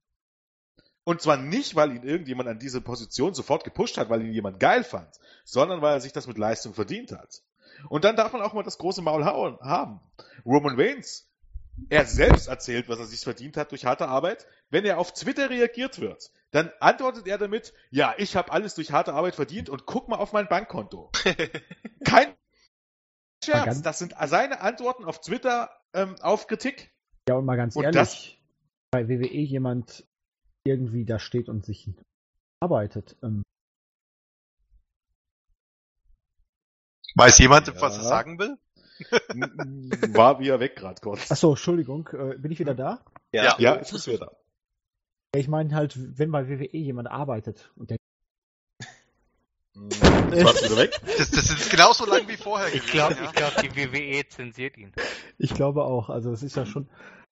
Und 1.03 1.19
zwar 1.19 1.37
nicht, 1.37 1.75
weil 1.75 1.95
ihn 1.95 2.03
irgendjemand 2.03 2.47
an 2.47 2.59
diese 2.59 2.79
Position 2.79 3.33
sofort 3.33 3.63
gepusht 3.63 3.97
hat, 3.97 4.11
weil 4.11 4.21
ihn 4.21 4.33
jemand 4.33 4.59
geil 4.59 4.83
fand, 4.83 5.09
sondern 5.45 5.81
weil 5.81 5.95
er 5.95 5.99
sich 5.99 6.13
das 6.13 6.27
mit 6.27 6.37
Leistung 6.37 6.75
verdient 6.75 7.11
hat. 7.11 7.41
Und 7.89 8.05
dann 8.05 8.15
darf 8.15 8.31
man 8.31 8.43
auch 8.43 8.53
mal 8.53 8.61
das 8.61 8.77
große 8.77 9.01
Maul 9.01 9.25
hauen, 9.25 9.57
haben. 9.61 9.99
Roman 10.45 10.79
Reigns, 10.79 11.27
er 11.89 12.05
selbst 12.05 12.47
erzählt, 12.47 12.87
was 12.89 12.99
er 12.99 13.05
sich 13.05 13.21
verdient 13.21 13.57
hat 13.57 13.71
durch 13.71 13.85
harte 13.85 14.07
Arbeit. 14.07 14.47
Wenn 14.69 14.85
er 14.85 14.99
auf 14.99 15.13
Twitter 15.13 15.49
reagiert 15.49 15.99
wird, 15.99 16.31
dann 16.51 16.71
antwortet 16.79 17.27
er 17.27 17.37
damit, 17.37 17.73
ja, 17.89 18.13
ich 18.17 18.35
habe 18.35 18.51
alles 18.51 18.75
durch 18.75 18.91
harte 18.91 19.13
Arbeit 19.13 19.35
verdient 19.35 19.69
und 19.69 19.85
guck 19.85 20.07
mal 20.07 20.17
auf 20.17 20.33
mein 20.33 20.47
Bankkonto. 20.47 21.11
Kein 22.05 22.35
Scherz, 23.43 23.81
das 23.81 23.99
sind 23.99 24.15
seine 24.25 24.61
Antworten 24.61 25.03
auf 25.03 25.19
Twitter 25.19 25.69
ähm, 25.93 26.15
auf 26.21 26.47
Kritik. 26.47 26.93
Ja, 27.27 27.35
und 27.35 27.45
mal 27.45 27.57
ganz 27.57 27.75
Und 27.75 27.83
ehrlich, 27.83 28.41
bei 28.91 29.09
WWE 29.09 29.27
jemand 29.39 30.05
irgendwie 30.65 31.05
da 31.05 31.19
steht 31.19 31.49
und 31.49 31.65
sich 31.65 31.89
arbeitet. 32.61 33.17
Ähm, 33.21 33.43
Weiß 37.15 37.37
jemand, 37.39 37.67
Ja. 37.67 37.81
was 37.81 37.97
er 37.97 38.03
sagen 38.03 38.39
will? 38.39 38.57
War 40.13 40.39
wieder 40.39 40.59
weg 40.59 40.75
gerade 40.75 40.99
kurz. 41.01 41.31
achso, 41.31 41.51
Entschuldigung, 41.51 42.09
äh, 42.13 42.37
bin 42.37 42.51
ich 42.51 42.59
wieder 42.59 42.75
da? 42.75 43.03
Ja. 43.31 43.55
Ja, 43.59 43.75
jetzt 43.75 43.93
ist 43.93 44.07
wieder 44.07 44.19
da. 44.25 44.31
Ja, 45.35 45.39
Ich 45.41 45.47
meine 45.47 45.73
halt, 45.75 45.97
wenn 46.19 46.31
bei 46.31 46.47
WWE 46.47 46.77
jemand 46.77 47.09
arbeitet 47.09 47.71
und 47.75 47.89
der 47.89 47.97
Jetzt 49.75 50.45
warst 50.45 50.61
du 50.61 50.65
wieder 50.65 50.77
weg. 50.77 50.99
Das, 51.17 51.31
das 51.31 51.49
ist 51.49 51.69
genauso 51.71 52.05
lang 52.05 52.27
wie 52.27 52.37
vorher 52.37 52.73
Ich 52.73 52.85
glaube, 52.87 53.15
ja. 53.15 53.23
ich 53.25 53.31
glaub, 53.33 53.55
die 53.61 53.75
WWE 53.75 54.27
zensiert 54.27 54.77
ihn. 54.77 54.91
Ich 55.37 55.53
glaube 55.53 55.83
auch. 55.83 56.09
Also 56.09 56.31
es 56.31 56.43
ist 56.43 56.55
ja 56.55 56.65
schon 56.65 56.87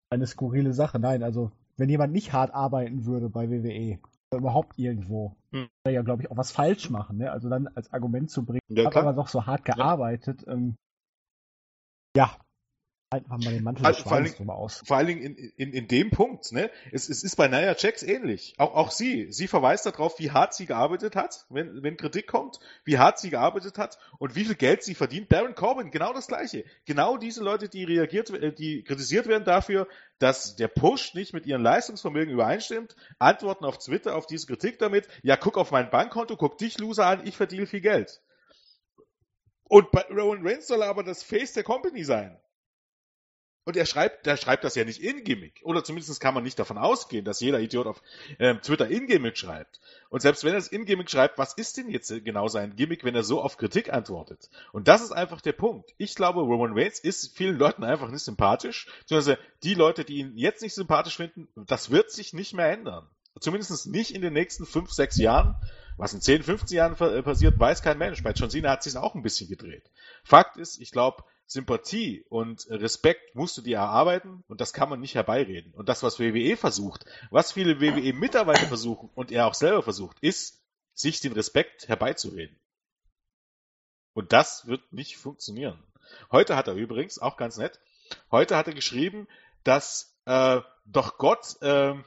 eine 0.09 0.27
skurrile 0.27 0.73
Sache. 0.73 0.99
Nein, 0.99 1.23
also 1.23 1.51
wenn 1.77 1.89
jemand 1.89 2.13
nicht 2.13 2.33
hart 2.33 2.53
arbeiten 2.53 3.05
würde 3.05 3.29
bei 3.29 3.49
WWE, 3.49 3.99
oder 4.31 4.39
überhaupt 4.39 4.77
irgendwo, 4.77 5.35
Hm. 5.51 5.61
würde 5.61 5.69
er 5.85 5.91
ja, 5.91 6.01
glaube 6.01 6.23
ich, 6.23 6.31
auch 6.31 6.37
was 6.37 6.51
falsch 6.51 6.89
machen. 6.89 7.17
Ne? 7.17 7.31
Also 7.31 7.49
dann 7.49 7.67
als 7.67 7.91
Argument 7.93 8.29
zu 8.31 8.45
bringen, 8.45 8.61
Ja, 8.69 8.85
hat 8.85 8.95
aber 8.95 9.13
doch 9.13 9.27
so 9.27 9.45
hart 9.45 9.65
gearbeitet. 9.65 10.45
Ähm, 10.47 10.75
ja, 12.15 12.37
einfach 13.11 13.37
mal 13.37 13.53
den 13.53 13.63
Mantel 13.63 13.83
des 13.83 13.97
vor 13.99 14.13
allen 14.13 14.33
drüber 14.33 14.55
aus. 14.55 14.81
Vor 14.85 14.95
allen 14.95 15.07
Dingen 15.07 15.21
in, 15.21 15.35
in, 15.35 15.73
in 15.73 15.87
dem 15.87 16.11
Punkt, 16.11 16.51
ne? 16.53 16.71
Es, 16.91 17.09
es 17.09 17.23
ist 17.23 17.35
bei 17.35 17.49
Nia 17.49 17.75
Jax 17.77 18.03
ähnlich. 18.03 18.55
Auch, 18.57 18.73
auch 18.73 18.91
sie. 18.91 19.31
Sie 19.31 19.47
verweist 19.47 19.85
darauf, 19.85 20.17
wie 20.19 20.31
hart 20.31 20.53
sie 20.53 20.65
gearbeitet 20.65 21.15
hat, 21.15 21.45
wenn, 21.49 21.83
wenn 21.83 21.97
Kritik 21.97 22.27
kommt, 22.27 22.59
wie 22.85 22.97
hart 22.97 23.19
sie 23.19 23.29
gearbeitet 23.29 23.77
hat 23.77 23.97
und 24.17 24.35
wie 24.35 24.45
viel 24.45 24.55
Geld 24.55 24.83
sie 24.83 24.95
verdient. 24.95 25.27
Baron 25.27 25.55
Corbin, 25.55 25.91
genau 25.91 26.13
das 26.13 26.27
Gleiche. 26.27 26.63
Genau 26.85 27.17
diese 27.17 27.43
Leute, 27.43 27.67
die 27.67 27.83
reagiert, 27.83 28.29
äh, 28.29 28.53
die 28.53 28.83
kritisiert 28.83 29.27
werden 29.27 29.43
dafür, 29.43 29.87
dass 30.19 30.55
der 30.55 30.69
Push 30.69 31.13
nicht 31.13 31.33
mit 31.33 31.45
ihrem 31.45 31.63
Leistungsvermögen 31.63 32.33
übereinstimmt, 32.33 32.95
antworten 33.19 33.65
auf 33.65 33.77
Twitter 33.77 34.15
auf 34.15 34.25
diese 34.25 34.47
Kritik 34.47 34.79
damit, 34.79 35.07
ja, 35.21 35.35
guck 35.35 35.57
auf 35.57 35.71
mein 35.71 35.89
Bankkonto, 35.89 36.37
guck 36.37 36.57
dich, 36.57 36.77
Loser, 36.77 37.07
an, 37.07 37.27
ich 37.27 37.35
verdiene 37.35 37.65
viel 37.65 37.81
Geld. 37.81 38.21
Und 39.71 39.89
bei 39.91 40.01
Rowan 40.09 40.45
Reigns 40.45 40.67
soll 40.67 40.81
er 40.81 40.89
aber 40.89 41.01
das 41.01 41.23
Face 41.23 41.53
der 41.53 41.63
Company 41.63 42.03
sein. 42.03 42.37
Und 43.63 43.77
er 43.77 43.85
schreibt, 43.85 44.25
der 44.25 44.35
schreibt 44.35 44.65
das 44.65 44.75
ja 44.75 44.83
nicht 44.83 45.01
in 45.01 45.23
Gimmick. 45.23 45.61
Oder 45.63 45.81
zumindest 45.81 46.19
kann 46.19 46.33
man 46.33 46.43
nicht 46.43 46.59
davon 46.59 46.77
ausgehen, 46.77 47.23
dass 47.23 47.39
jeder 47.39 47.61
Idiot 47.61 47.87
auf 47.87 48.01
ähm, 48.37 48.61
Twitter 48.61 48.89
in 48.89 49.07
Gimmick 49.07 49.37
schreibt. 49.37 49.79
Und 50.09 50.21
selbst 50.21 50.43
wenn 50.43 50.51
er 50.51 50.57
es 50.57 50.67
in 50.67 50.83
Gimmick 50.83 51.09
schreibt, 51.09 51.37
was 51.37 51.53
ist 51.53 51.77
denn 51.77 51.89
jetzt 51.89 52.11
äh, 52.11 52.19
genau 52.19 52.49
sein 52.49 52.75
Gimmick, 52.75 53.05
wenn 53.05 53.15
er 53.15 53.23
so 53.23 53.41
auf 53.41 53.55
Kritik 53.55 53.93
antwortet? 53.93 54.49
Und 54.73 54.89
das 54.89 55.01
ist 55.01 55.13
einfach 55.13 55.39
der 55.39 55.53
Punkt. 55.53 55.93
Ich 55.97 56.15
glaube, 56.15 56.41
Roman 56.41 56.77
Reigns 56.77 56.99
ist 56.99 57.37
vielen 57.37 57.57
Leuten 57.57 57.85
einfach 57.85 58.11
nicht 58.11 58.25
sympathisch. 58.25 58.87
Beziehungsweise 58.99 59.39
die 59.63 59.75
Leute, 59.75 60.03
die 60.03 60.17
ihn 60.17 60.33
jetzt 60.35 60.61
nicht 60.61 60.73
sympathisch 60.73 61.15
finden, 61.15 61.47
das 61.55 61.91
wird 61.91 62.11
sich 62.11 62.33
nicht 62.33 62.53
mehr 62.53 62.69
ändern. 62.69 63.07
Zumindest 63.39 63.87
nicht 63.87 64.11
in 64.11 64.21
den 64.21 64.33
nächsten 64.33 64.65
fünf, 64.65 64.91
sechs 64.91 65.15
Jahren. 65.15 65.55
Was 65.97 66.13
in 66.13 66.21
10, 66.21 66.43
15 66.43 66.77
Jahren 66.77 66.95
äh, 66.99 67.21
passiert, 67.21 67.59
weiß 67.59 67.81
kein 67.81 67.97
Mensch. 67.97 68.23
Bei 68.23 68.31
John 68.31 68.49
Cena 68.49 68.71
hat 68.71 68.83
sich 68.83 68.97
auch 68.97 69.15
ein 69.15 69.21
bisschen 69.21 69.49
gedreht. 69.49 69.89
Fakt 70.23 70.57
ist, 70.57 70.79
ich 70.79 70.91
glaube, 70.91 71.23
Sympathie 71.45 72.25
und 72.29 72.65
Respekt 72.69 73.35
musst 73.35 73.57
du 73.57 73.61
dir 73.61 73.77
erarbeiten 73.77 74.43
und 74.47 74.61
das 74.61 74.71
kann 74.71 74.89
man 74.89 75.01
nicht 75.01 75.15
herbeireden. 75.15 75.73
Und 75.73 75.89
das, 75.89 76.01
was 76.01 76.19
WWE 76.19 76.55
versucht, 76.55 77.05
was 77.29 77.51
viele 77.51 77.81
WWE-Mitarbeiter 77.81 78.67
versuchen 78.67 79.09
und 79.15 79.31
er 79.31 79.47
auch 79.47 79.53
selber 79.53 79.83
versucht, 79.83 80.17
ist, 80.21 80.61
sich 80.93 81.19
den 81.19 81.33
Respekt 81.33 81.89
herbeizureden. 81.89 82.57
Und 84.13 84.31
das 84.31 84.67
wird 84.67 84.93
nicht 84.93 85.17
funktionieren. 85.17 85.83
Heute 86.31 86.55
hat 86.55 86.67
er 86.67 86.75
übrigens, 86.75 87.19
auch 87.19 87.37
ganz 87.37 87.57
nett, 87.57 87.79
heute 88.29 88.55
hat 88.55 88.67
er 88.67 88.73
geschrieben, 88.73 89.27
dass 89.63 90.17
äh, 90.25 90.61
doch 90.85 91.17
Gott, 91.17 91.57
ähm, 91.61 92.05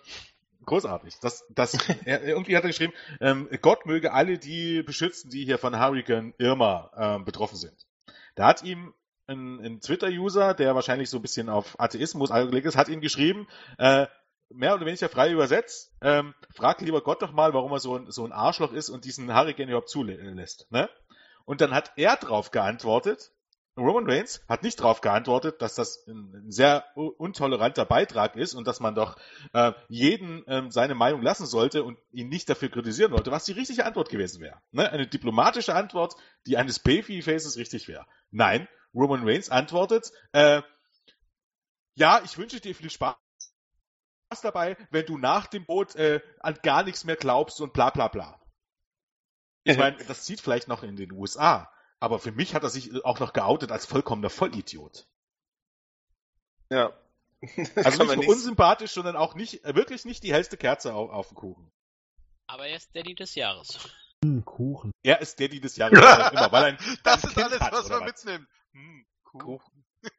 großartig, 0.65 1.19
dass, 1.21 1.47
dass 1.51 1.75
er, 2.05 2.23
irgendwie 2.23 2.57
hat 2.57 2.65
er 2.65 2.69
geschrieben, 2.69 2.93
ähm, 3.21 3.49
Gott 3.61 3.87
möge 3.87 4.13
alle 4.13 4.39
die 4.39 4.83
beschützen, 4.83 5.31
die 5.31 5.45
hier 5.45 5.59
von 5.59 5.79
Hurricane 5.79 6.35
Irma 6.39 6.91
ähm, 6.97 7.25
betroffen 7.25 7.57
sind. 7.57 7.87
Da 8.35 8.47
hat 8.47 8.63
ihm 8.63 8.95
ein, 9.27 9.61
ein 9.61 9.81
Twitter-User, 9.81 10.55
der 10.55 10.75
wahrscheinlich 10.75 11.11
so 11.11 11.19
ein 11.19 11.23
bisschen 11.23 11.49
auf 11.49 11.79
Atheismus 11.79 12.31
angelegt 12.31 12.67
ist, 12.67 12.77
hat 12.77 12.89
ihm 12.89 13.01
geschrieben, 13.01 13.47
äh, 13.79 14.07
mehr 14.51 14.75
oder 14.75 14.87
weniger 14.87 15.09
frei 15.09 15.31
übersetzt, 15.31 15.93
ähm, 16.01 16.35
frag 16.55 16.81
lieber 16.81 17.03
Gott 17.03 17.23
doch 17.23 17.33
mal, 17.33 17.55
warum 17.55 17.73
er 17.73 17.81
so 17.81 17.97
ein, 17.97 18.11
so 18.11 18.25
ein 18.25 18.33
Arschloch 18.33 18.73
ist 18.73 18.91
und 18.91 19.05
diesen 19.05 19.35
Hurricane 19.35 19.69
überhaupt 19.69 19.89
zulässt. 19.89 20.71
Ne? 20.71 20.89
Und 21.45 21.61
dann 21.61 21.75
hat 21.75 21.93
er 21.97 22.17
drauf 22.17 22.51
geantwortet, 22.51 23.33
Roman 23.77 24.09
Reigns 24.09 24.41
hat 24.49 24.63
nicht 24.63 24.79
darauf 24.79 25.01
geantwortet, 25.01 25.61
dass 25.61 25.75
das 25.75 26.07
ein, 26.07 26.51
sehr 26.51 26.85
untoleranter 26.95 27.85
Beitrag 27.85 28.37
ist 28.37 28.55
und 28.55 28.69
dass 28.69 28.79
man 28.79 28.95
doch 28.95 29.17
äh, 29.53 29.73
jeden 29.89 30.45
ähm, 30.47 30.71
seine 30.71 30.95
Meinung 30.95 31.23
lassen 31.23 31.47
sollte 31.47 31.83
und 31.83 31.99
ihn 32.13 32.29
nicht 32.29 32.49
dafür 32.49 32.69
kritisieren 32.69 33.11
sollte, 33.11 33.33
was 33.33 33.45
die 33.45 33.53
richtige 33.53 33.85
Antwort 33.85 34.11
gewesen 34.11 34.41
wäre. 34.41 34.61
Ne? 34.71 34.89
Eine 34.91 35.09
diplomatische 35.09 35.75
Antwort, 35.75 36.15
die 36.47 36.57
eines 36.57 36.79
Babyfaces 36.79 37.57
richtig 37.57 37.89
wäre. 37.89 38.07
Nein, 38.31 38.69
Roman 38.95 39.27
Reigns 39.27 39.51
antwortet, 39.51 40.13
äh, 40.33 40.63
ja, 41.97 42.21
ich 42.25 42.39
wünsche 42.39 42.61
dir 42.61 42.75
viel 42.75 42.91
Spaß 42.91 43.17
dabei, 44.43 44.77
wenn 44.91 45.07
du 45.07 45.19
nach 45.19 45.47
dem 45.47 45.65
Boot 45.65 45.97
äh, 45.97 46.21
an 46.41 46.59
gar 46.63 46.85
nichts 46.85 47.05
mehr 47.05 47.17
glaubst 47.17 47.61
und 47.61 47.73
bla 47.73 47.91
bla 47.91 48.09
bla. 48.09 48.41
Ich 49.65 49.79
meine, 49.79 49.97
das 50.05 50.25
zieht 50.25 50.41
vielleicht 50.41 50.69
noch 50.69 50.83
in 50.83 50.97
den 50.97 51.11
USA, 51.13 51.71
aber 52.05 52.19
für 52.19 52.33
mich 52.33 52.55
hat 52.55 52.63
er 52.63 52.71
sich 52.71 53.05
auch 53.05 53.19
noch 53.19 53.33
geoutet 53.33 53.73
als 53.73 53.87
vollkommener 53.87 54.31
Vollidiot. 54.31 55.07
Ja. 56.71 56.93
Also 57.77 58.05
nicht 58.05 58.17
nur 58.17 58.29
unsympathisch, 58.29 58.93
sondern 58.93 59.17
auch 59.17 59.35
nicht, 59.35 59.65
äh, 59.65 59.75
wirklich 59.75 60.07
nicht 60.07 60.23
die 60.23 60.33
hellste 60.33 60.57
Kerze 60.57 60.95
auf, 60.95 61.11
auf 61.11 61.29
dem 61.29 61.37
Kuchen. 61.37 61.71
Aber 62.47 62.67
er 62.67 62.77
ist 62.77 62.95
Daddy 62.97 63.15
des 63.15 63.35
Jahres. 63.35 63.79
Hm, 64.25 64.45
Kuchen. 64.47 64.93
Er 65.03 65.21
ist 65.21 65.39
Daddy 65.39 65.61
des 65.61 65.77
Jahres, 65.77 65.99
was 65.99 66.33
immer, 66.33 66.53
weil 66.53 66.65
ein, 66.65 66.79
Das 67.05 67.23
ein 67.23 67.29
ist 67.29 67.35
Kind 67.35 67.47
alles, 67.47 67.61
hat, 67.61 67.73
was 67.73 67.89
man 67.91 68.05
mitnimmt. 68.05 68.49
Hm, 68.73 69.07
Kuchen. 69.25 69.85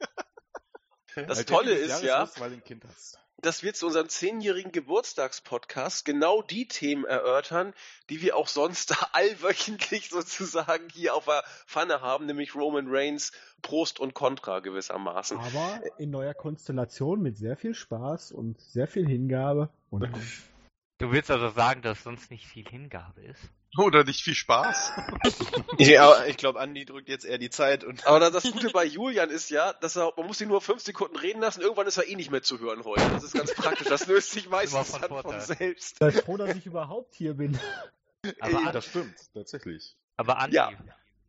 Das 1.16 1.38
Weil 1.38 1.46
Tolle 1.46 1.72
ist 1.72 2.04
ja, 2.04 2.24
ist, 2.24 2.42
weil 2.42 2.50
du 2.50 2.58
ein 2.58 2.64
Kind 2.66 2.84
hast. 2.84 3.18
Dass 3.46 3.62
wir 3.62 3.74
zu 3.74 3.86
unserem 3.86 4.10
zehnjährigen 4.10 4.72
Geburtstagspodcast 4.72 6.04
genau 6.04 6.42
die 6.42 6.68
Themen 6.68 7.06
erörtern, 7.06 7.74
die 8.10 8.22
wir 8.22 8.36
auch 8.36 8.48
sonst 8.48 8.96
allwöchentlich 9.14 10.10
sozusagen 10.10 10.90
hier 10.92 11.14
auf 11.14 11.26
der 11.26 11.44
Pfanne 11.68 12.02
haben, 12.02 12.26
nämlich 12.26 12.56
Roman 12.56 12.88
Reigns 12.88 13.32
Prost 13.62 14.00
und 14.00 14.16
Contra 14.16 14.60
gewissermaßen. 14.60 15.38
Aber 15.38 15.82
in 15.98 16.10
neuer 16.10 16.34
Konstellation 16.34 17.22
mit 17.22 17.38
sehr 17.38 17.56
viel 17.56 17.74
Spaß 17.74 18.32
und 18.32 18.60
sehr 18.62 18.88
viel 18.88 19.08
Hingabe. 19.08 19.70
Und 19.92 20.10
Du 20.98 21.12
willst 21.12 21.30
also 21.30 21.50
sagen, 21.50 21.82
dass 21.82 22.04
sonst 22.04 22.32
nicht 22.32 22.46
viel 22.48 22.66
Hingabe 22.68 23.22
ist? 23.22 23.50
Oder 23.78 24.06
nicht 24.06 24.22
viel 24.22 24.34
Spaß. 24.36 24.94
Ja, 25.78 26.24
ich 26.28 26.38
glaube, 26.38 26.62
Andi 26.62 26.86
drückt 26.86 27.10
jetzt 27.10 27.26
eher 27.26 27.38
die 27.38 27.50
Zeit 27.50 27.84
und. 27.84 28.08
Aber 28.08 28.20
das 28.32 28.44
Gute 28.50 28.70
bei 28.70 28.86
Julian 28.86 29.30
ist 29.30 29.50
ja, 29.50 29.74
dass 29.74 29.98
er, 29.98 30.14
man 30.16 30.28
muss 30.28 30.40
ihn 30.40 30.48
nur 30.48 30.62
fünf 30.62 30.82
Sekunden 30.82 31.18
reden 31.18 31.42
lassen, 31.42 31.60
irgendwann 31.62 31.86
ist 31.88 31.98
er 31.98 32.08
eh 32.08 32.16
nicht 32.16 32.32
mehr 32.32 32.42
zu 32.42 32.60
hören 32.60 32.86
heute. 32.86 33.02
Das 33.10 33.26
ist 33.26 33.34
ganz 33.34 33.54
praktisch. 33.54 33.88
Das 33.90 34.08
löst 34.08 34.32
sich 34.32 34.50
meistens 34.50 34.92
von 34.92 35.02
dann 35.02 35.22
von 35.22 35.40
selbst. 35.42 35.98
sei 36.00 36.12
froh, 36.12 36.38
dass 36.38 36.56
ich 36.56 36.66
überhaupt 36.66 37.14
hier 37.16 37.34
bin. 37.34 37.60
Aber, 38.40 38.52
Ja, 38.52 38.58
Andi, 38.60 38.72
das 38.72 38.86
stimmt, 38.86 39.16
tatsächlich. 39.34 39.98
aber 40.16 40.40
Andi, 40.40 40.56
Ja. 40.56 40.72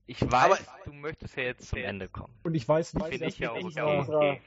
ich 0.07 0.21
weiß, 0.23 0.33
Aber- 0.69 0.85
du 0.85 0.93
möchtest 0.93 1.37
ja 1.37 1.43
jetzt 1.43 1.69
zum 1.69 1.81
Ende 1.81 2.09
kommen. 2.09 2.33
Und 2.45 2.55
ich 2.55 2.69
weiß 2.69 2.95
nicht, 2.95 3.07
wie 3.07 3.11
Finde 3.11 3.25
das 3.27 3.35
ich 3.35 3.41
ja 3.41 3.51
auch 3.51 3.65
unserer 3.99 4.17
okay. 4.19 4.41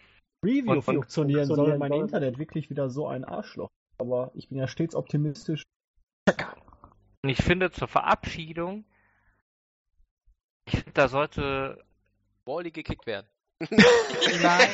Review 0.45 0.71
Und- 0.71 0.77
und- 0.77 0.83
funktionieren 0.83 1.45
soll. 1.47 1.77
Mein. 1.77 1.91
Internet 1.91 2.39
wirklich 2.39 2.69
wieder 2.69 2.89
so 2.89 3.07
ein 3.09 3.25
Arschloch. 3.25 3.69
Aber 3.99 4.31
ich 4.33 4.49
bin 4.49 4.57
ja 4.57 4.67
stets 4.67 4.95
optimistisch. 4.95 5.63
Und 7.21 7.29
ich 7.29 7.41
finde 7.43 7.69
zur 7.71 7.87
Verabschiedung, 7.87 8.85
ich 10.65 10.75
finde, 10.77 10.91
da 10.93 11.07
sollte. 11.07 11.83
Wally 12.45 12.71
gekickt 12.71 13.05
werden. 13.05 13.27
Nein, 14.41 14.69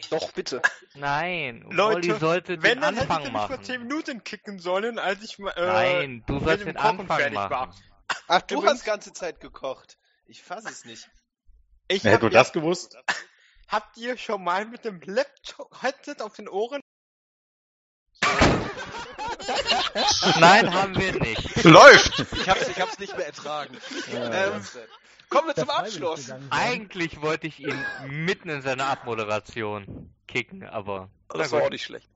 Doch, 0.10 0.32
bitte. 0.32 0.62
nein, 0.94 1.62
Leute, 1.70 2.08
Wally 2.08 2.18
sollte 2.20 2.62
Wenn, 2.62 2.76
den 2.76 2.80
dann 2.80 2.94
hätte 2.94 3.06
ich 3.06 3.10
Anfang 3.10 3.24
den 3.24 3.32
vor 3.32 3.48
machen. 3.50 3.64
10 3.64 3.82
Minuten 3.82 4.24
kicken 4.24 4.58
sollen, 4.60 4.98
als 4.98 5.22
ich 5.22 5.38
äh, 5.38 5.42
Nein, 5.56 6.22
du 6.26 6.38
sollst 6.38 6.64
den 6.64 6.76
Kochen 6.76 7.00
Anfang 7.00 7.18
fertig 7.18 7.34
machen. 7.34 7.50
war. 7.50 7.74
Ach, 8.28 8.42
du 8.42 8.54
Übrigens- 8.54 8.72
hast 8.80 8.84
ganze 8.86 9.12
Zeit 9.12 9.40
gekocht. 9.40 9.98
Ich 10.26 10.42
fass 10.42 10.64
es 10.64 10.84
nicht. 10.84 11.10
Ich 11.88 12.04
Hätte 12.04 12.14
hab 12.14 12.22
nur 12.22 12.30
ja- 12.30 12.38
das 12.38 12.52
gewusst. 12.52 12.96
Habt 13.68 13.96
ihr 13.98 14.16
schon 14.16 14.42
mal 14.44 14.64
mit 14.64 14.84
dem 14.84 15.00
Laptop-Headset 15.00 16.16
auf 16.22 16.34
den 16.34 16.48
Ohren? 16.48 16.79
Nein, 20.40 20.72
haben 20.72 20.96
wir 20.96 21.12
nicht. 21.20 21.64
Läuft! 21.64 22.20
Ich 22.32 22.48
hab's, 22.48 22.68
ich 22.68 22.80
hab's 22.80 22.98
nicht 22.98 23.16
mehr 23.16 23.26
ertragen. 23.26 23.76
Äh, 24.12 24.46
Ähm, 24.48 24.62
kommen 25.28 25.48
wir 25.48 25.54
zum 25.54 25.70
Abschluss. 25.70 26.32
Eigentlich 26.50 27.20
wollte 27.22 27.46
ich 27.46 27.60
ihn 27.60 27.84
mitten 28.08 28.48
in 28.48 28.62
seiner 28.62 28.86
Abmoderation 28.86 30.12
kicken, 30.26 30.64
aber 30.64 31.10
Das 31.28 31.52
war 31.52 31.62
auch 31.62 31.70
nicht 31.70 31.84
schlecht. 31.84 32.08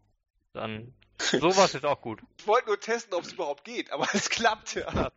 dann 0.53 0.95
sowas 1.21 1.75
ist 1.75 1.85
auch 1.85 2.01
gut. 2.01 2.21
Ich 2.39 2.47
wollte 2.47 2.67
nur 2.69 2.81
testen, 2.81 3.15
ob 3.15 3.25
es 3.25 3.33
überhaupt 3.33 3.65
geht, 3.65 3.91
aber 3.93 4.07
es 4.13 4.29
klappt 4.31 4.75
ja. 4.75 4.87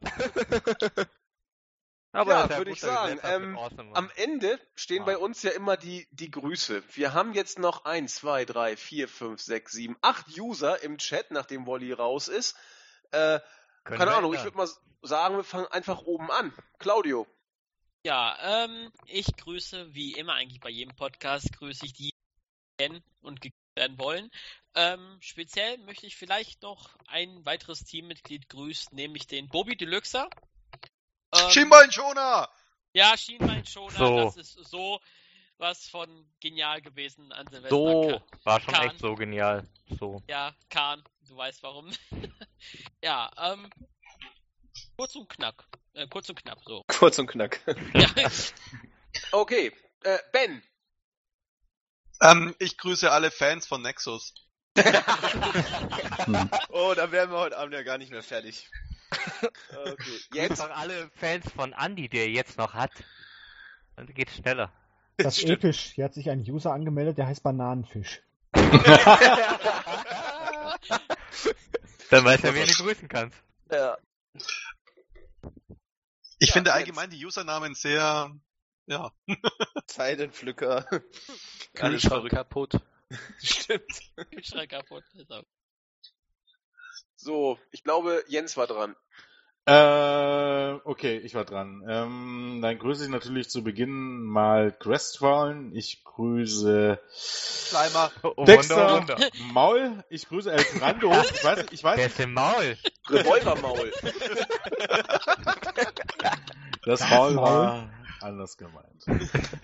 Aber 2.12 2.32
Ja, 2.32 2.58
würde 2.58 2.72
ich 2.72 2.80
sagen, 2.80 3.20
ähm, 3.24 3.58
Awesome. 3.58 3.96
Am 3.96 4.10
Ende 4.16 4.60
stehen 4.76 5.06
bei 5.06 5.18
uns 5.18 5.44
ja 5.44 5.52
immer 5.52 5.78
die, 5.78 6.08
die 6.12 6.32
Grüße. 6.32 6.84
Wir 6.96 7.14
haben 7.14 7.34
jetzt 7.34 7.60
noch 7.60 7.86
1, 7.86 8.16
2, 8.16 8.46
3, 8.46 8.78
4, 8.78 9.08
5, 9.08 9.42
6, 9.42 9.72
7, 9.72 9.98
8 10.02 10.40
User 10.40 10.82
im 10.84 10.98
Chat, 10.98 11.32
nachdem 11.32 11.68
Wally 11.68 11.92
raus 11.92 12.28
ist. 12.28 12.56
Äh, 13.12 13.40
keine 13.84 14.14
Ahnung, 14.14 14.34
ich 14.34 14.44
würde 14.44 14.58
mal 14.58 14.70
sagen, 15.02 15.38
wir 15.38 15.44
fangen 15.44 15.68
einfach 15.68 16.02
oben 16.02 16.32
an. 16.32 16.54
Claudio. 16.80 17.28
Ja, 18.06 18.64
ähm, 18.64 18.92
ich 19.06 19.28
grüße, 19.36 19.94
wie 19.94 20.14
immer 20.14 20.34
eigentlich 20.34 20.62
bei 20.62 20.70
jedem 20.70 20.96
Podcast, 20.96 21.52
grüße 21.54 21.86
ich 21.86 21.94
die, 21.94 22.10
die 22.10 22.84
kennen 22.84 23.04
und 23.22 23.42
werden 23.76 23.98
wollen. 23.98 24.32
Ähm, 24.76 25.18
speziell 25.22 25.78
möchte 25.80 26.06
ich 26.08 26.16
vielleicht 26.16 26.62
noch 26.62 26.98
ein 27.08 27.46
weiteres 27.46 27.84
Teammitglied 27.84 28.50
grüßen, 28.50 28.96
nämlich 28.96 29.28
den 29.28 29.48
Bobby 29.48 29.76
Deluxer. 29.78 30.30
Ähm, 31.34 31.50
Schienbeinschoner! 31.50 32.50
Ja, 32.94 33.18
Schienbeinschoner, 33.18 33.98
So. 33.98 34.24
das 34.26 34.38
ist 34.38 34.54
so 34.70 35.00
was 35.58 35.88
von 35.88 36.10
genial 36.40 36.82
gewesen 36.82 37.32
an 37.32 37.48
Silvester. 37.48 37.70
So, 37.70 38.22
war 38.44 38.62
schon 38.62 38.74
Kahn. 38.74 38.88
echt 38.88 39.00
so 39.00 39.16
genial. 39.16 39.68
So. 40.00 40.22
Ja, 40.28 40.54
Kahn, 40.70 41.04
du 41.28 41.36
weißt 41.36 41.64
warum. 41.64 41.92
ja, 43.04 43.32
ähm, 43.38 43.70
kurz 44.98 45.16
und 45.16 45.30
knack. 45.30 45.66
Äh, 45.94 46.08
kurz 46.08 46.30
und 46.30 46.36
knapp, 46.42 46.60
so. 46.66 46.84
Kurz 46.88 47.18
und 47.18 47.28
knack. 47.28 47.60
Ja, 47.94 48.08
Okay, 49.32 49.72
äh, 50.04 50.20
Ben. 50.32 50.62
Ähm, 52.22 52.56
ich 52.60 52.78
grüße 52.78 53.12
alle 53.12 53.32
Fans 53.32 53.66
von 53.66 53.82
Nexus. 53.82 54.34
Oh, 56.70 56.94
da 56.96 57.12
wären 57.12 57.32
wir 57.32 57.40
heute 57.40 57.58
Abend 57.58 57.74
ja 57.74 57.82
gar 57.82 57.98
nicht 57.98 58.12
mehr 58.12 58.22
fertig. 58.22 58.70
Okay, 59.86 60.20
Jetzt 60.34 60.62
auch 60.62 60.70
alle 60.70 61.10
Fans 61.16 61.50
von 61.52 61.74
Andy, 61.74 62.10
der 62.10 62.24
er 62.26 62.30
jetzt 62.32 62.58
noch 62.58 62.74
hat. 62.74 62.92
Dann 63.96 64.08
geht's 64.14 64.36
schneller. 64.36 64.72
Das 65.18 65.38
ist 65.38 65.50
episch. 65.50 65.92
Hier 65.96 66.06
hat 66.06 66.14
sich 66.14 66.30
ein 66.30 66.42
User 66.42 66.72
angemeldet, 66.74 67.18
der 67.18 67.28
heißt 67.28 67.42
Bananenfisch. 67.44 68.22
Dann 72.10 72.24
weiß 72.24 72.44
er, 72.44 72.54
wen 72.56 72.68
du 72.68 72.74
grüßen 72.74 73.08
kannst. 73.08 73.38
Ja. 73.72 73.98
Ich 76.40 76.50
Ja, 76.50 76.54
finde 76.54 76.70
jetzt. 76.70 76.76
allgemein 76.78 77.10
die 77.10 77.26
Usernamen 77.26 77.74
sehr, 77.76 78.32
ja. 78.86 79.12
Zeilenpflücker. 79.88 80.86
Kühlschrank 81.74 82.30
kaputt. 82.30 82.80
Stimmt. 83.42 83.92
Kühlschrank 84.32 84.70
kaputt. 84.70 85.04
Ist 85.16 85.32
auch- 85.32 85.44
So, 87.28 87.60
ich 87.72 87.84
glaube, 87.84 88.24
Jens 88.30 88.56
war 88.56 88.68
dran. 88.68 88.96
Äh, 89.66 90.80
okay, 90.86 91.18
ich 91.18 91.36
war 91.36 91.44
dran. 91.44 91.84
Ähm, 91.86 92.60
dann 92.62 92.80
grüße 92.80 93.04
ich 93.04 93.10
natürlich 93.10 93.50
zu 93.50 93.66
Beginn 93.66 94.22
mal 94.24 94.72
Crestfallen. 94.72 95.76
Ich 95.76 96.06
grüße 96.06 96.98
Slimer. 97.14 98.12
Oh, 98.24 98.46
Dexter, 98.46 98.76
Wunder, 98.78 99.18
Wunder. 99.18 99.30
Maul. 99.52 100.06
Ich 100.10 100.30
grüße 100.30 100.50
El 100.54 100.64
Grando. 100.80 101.12
Ich 101.34 101.44
weiß, 101.44 101.66
ich 101.72 101.84
weiß 101.84 101.98
Der 101.98 102.06
nicht, 102.06 102.18
ist 102.18 102.24
im 102.24 102.34
Maul. 102.34 102.78
Revolvermaul. 103.10 103.92
das 106.86 107.02
Das 107.02 107.10
Maul 107.10 107.34
Maul. 107.34 107.46
war 107.46 107.90
anders 108.22 108.56
gemeint. 108.56 109.06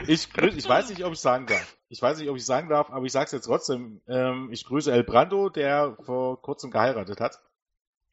Ich, 0.05 0.33
grüße, 0.33 0.57
ich 0.57 0.67
weiß 0.67 0.89
nicht, 0.89 1.05
ob 1.05 1.13
ich 1.13 1.19
sagen 1.21 1.47
darf. 1.47 1.77
Ich 1.87 2.01
weiß 2.01 2.17
nicht, 2.19 2.29
ob 2.29 2.35
ich 2.35 2.45
sagen 2.45 2.67
darf, 2.67 2.89
aber 2.89 3.05
ich 3.05 3.13
sag's 3.13 3.31
jetzt 3.31 3.45
trotzdem. 3.45 4.01
Ähm, 4.09 4.49
ich 4.51 4.65
grüße 4.65 4.91
El 4.91 5.05
Brando, 5.05 5.47
der 5.47 5.95
vor 6.05 6.41
kurzem 6.41 6.69
geheiratet 6.71 7.21
hat. 7.21 7.39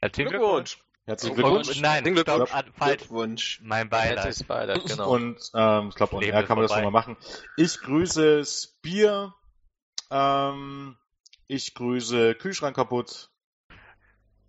Herzlichen 0.00 0.30
Glückwunsch. 0.30 0.82
Herzlichen 1.04 1.34
Glückwunsch. 1.34 1.80
Nein, 1.80 2.04
Herzlichen 2.04 2.18
stopp, 2.18 2.36
Glückwunsch. 2.36 2.52
ah, 2.52 2.72
falsch. 2.78 2.98
Glückwunsch. 2.98 3.60
Mein 3.62 3.88
Beileid. 3.88 4.16
Beileid. 4.16 4.46
Beileid, 4.46 4.84
genau. 4.86 5.10
Und 5.12 5.50
ähm, 5.54 5.88
ich 5.88 5.94
glaube, 5.94 6.16
on 6.16 6.22
air 6.22 6.42
kann 6.44 6.56
man 6.56 6.66
das 6.66 6.74
nochmal 6.74 6.90
machen. 6.90 7.16
Ich 7.56 7.80
grüße 7.80 8.44
Spear. 8.44 9.36
Ähm, 10.10 10.96
ich 11.46 11.74
grüße 11.74 12.34
Kühlschrank 12.36 12.76
kaputt. 12.76 13.30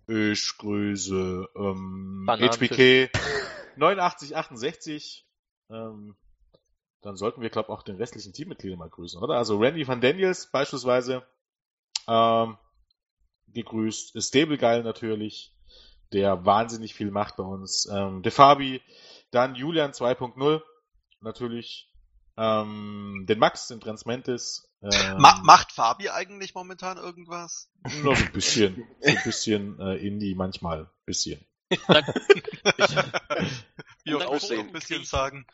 Ich 0.06 0.56
grüße 0.58 1.48
ähm. 1.54 2.26
HBK 2.28 3.10
8968. 3.76 5.26
Ähm, 5.70 6.16
dann 7.02 7.16
sollten 7.16 7.42
wir, 7.42 7.50
glaube 7.50 7.66
ich, 7.66 7.78
auch 7.78 7.82
den 7.82 7.96
restlichen 7.96 8.32
Teammitglieder 8.32 8.76
mal 8.76 8.88
grüßen, 8.88 9.20
oder? 9.20 9.34
Also 9.34 9.58
Randy 9.58 9.86
van 9.86 10.00
Daniels 10.00 10.50
beispielsweise 10.50 11.26
ähm, 12.08 12.56
gegrüßt. 13.52 14.20
Stable 14.22 14.58
Geil 14.58 14.82
natürlich, 14.82 15.52
der 16.12 16.44
wahnsinnig 16.44 16.94
viel 16.94 17.10
macht 17.10 17.36
bei 17.36 17.44
uns. 17.44 17.88
Ähm, 17.90 18.22
Defabi, 18.22 18.82
dann 19.30 19.54
Julian 19.54 19.92
2.0 19.92 20.62
natürlich. 21.20 21.88
Ähm, 22.36 23.24
den 23.28 23.38
Max, 23.38 23.68
den 23.68 23.80
Transmentis. 23.80 24.68
Ähm, 24.82 25.16
Ma 25.18 25.40
macht 25.44 25.72
Fabi 25.72 26.08
eigentlich 26.08 26.54
momentan 26.54 26.96
irgendwas? 26.96 27.68
Noch 28.02 28.16
ein 28.16 28.32
bisschen. 28.32 28.86
So 29.00 29.08
ein 29.08 29.18
bisschen 29.24 29.78
äh, 29.78 29.96
Indie 29.96 30.34
manchmal. 30.34 30.90
Bisschen. 31.04 31.44
Wie 31.70 31.78
auch 34.14 34.18
dann 34.18 34.20
immer 34.20 34.28
Aussehen. 34.28 34.66
ein 34.66 34.72
bisschen 34.72 35.04
sagen. 35.04 35.46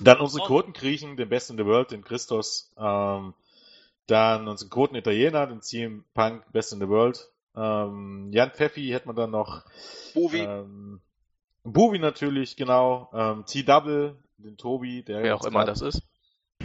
Dann 0.00 0.20
unsere 0.20 0.46
Quotengriechen, 0.46 1.16
den 1.16 1.28
Best 1.28 1.50
in 1.50 1.58
the 1.58 1.64
World, 1.64 1.92
den 1.92 2.02
Christos. 2.02 2.72
Ähm, 2.76 3.34
dann 4.06 4.48
unsere 4.48 4.70
Quoten-Italiener, 4.70 5.46
den 5.46 5.62
CM 5.62 6.04
Punk 6.14 6.50
Best 6.52 6.72
in 6.72 6.80
the 6.80 6.88
World. 6.88 7.28
Ähm, 7.54 8.30
Jan 8.32 8.50
Pfeffi 8.50 8.88
hätten 8.88 9.08
wir 9.08 9.14
dann 9.14 9.30
noch. 9.30 9.64
Bovi. 10.14 10.40
Ähm, 10.40 11.00
Bubi 11.64 11.98
natürlich, 11.98 12.56
genau. 12.56 13.10
Ähm, 13.12 13.44
T-Double, 13.46 14.16
den 14.38 14.56
Tobi, 14.56 15.02
der 15.04 15.22
Wer 15.22 15.36
auch 15.36 15.44
immer 15.44 15.64
das 15.64 15.80
ist. 15.80 16.02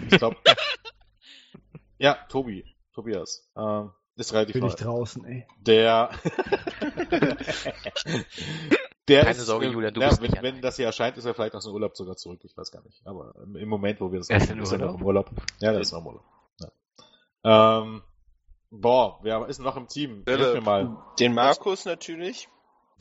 Ich 0.09 0.17
glaube. 0.17 0.37
ja, 1.97 2.13
Tobi. 2.29 2.65
Tobias. 2.93 3.47
Ähm, 3.55 3.91
ist 4.15 4.33
relativ 4.33 4.53
Bin 4.53 4.65
ich 4.65 4.73
draußen, 4.75 5.23
ey. 5.25 5.45
Der. 5.59 6.09
der 9.07 9.23
Keine 9.23 9.31
ist, 9.37 9.45
Sorge, 9.45 9.67
Julian, 9.67 9.93
du 9.93 10.01
ja, 10.01 10.09
bist 10.09 10.21
wenn, 10.21 10.31
nicht 10.31 10.41
wenn 10.41 10.61
das 10.61 10.77
hier 10.77 10.87
erscheint, 10.87 11.15
ist 11.17 11.25
er 11.25 11.35
vielleicht 11.35 11.53
aus 11.53 11.65
dem 11.65 11.73
Urlaub 11.73 11.95
sogar 11.95 12.15
zurück. 12.15 12.39
Ich 12.43 12.57
weiß 12.57 12.71
gar 12.71 12.81
nicht. 12.83 13.05
Aber 13.05 13.35
im- 13.43 13.69
Moment, 13.69 14.01
wo 14.01 14.11
wir 14.11 14.17
das 14.19 14.29
Er 14.29 14.37
ist 14.37 14.49
er 14.49 14.55
noch 14.55 14.71
Urlaub? 14.71 14.99
im 14.99 15.05
Urlaub. 15.05 15.29
Ja, 15.59 15.71
der 15.71 15.81
ist 15.81 15.91
noch 15.91 15.99
im 15.99 16.07
Urlaub. 16.07 16.23
Ja. 16.59 17.79
Ähm, 17.83 18.01
boah, 18.71 19.19
wer 19.23 19.47
ist 19.47 19.59
noch 19.59 19.75
im 19.77 19.87
Team? 19.87 20.23
Hilf 20.25 20.39
Philipp. 20.39 20.53
mir 20.55 20.61
mal. 20.61 20.97
Den 21.19 21.33
Markus 21.33 21.85
natürlich. 21.85 22.47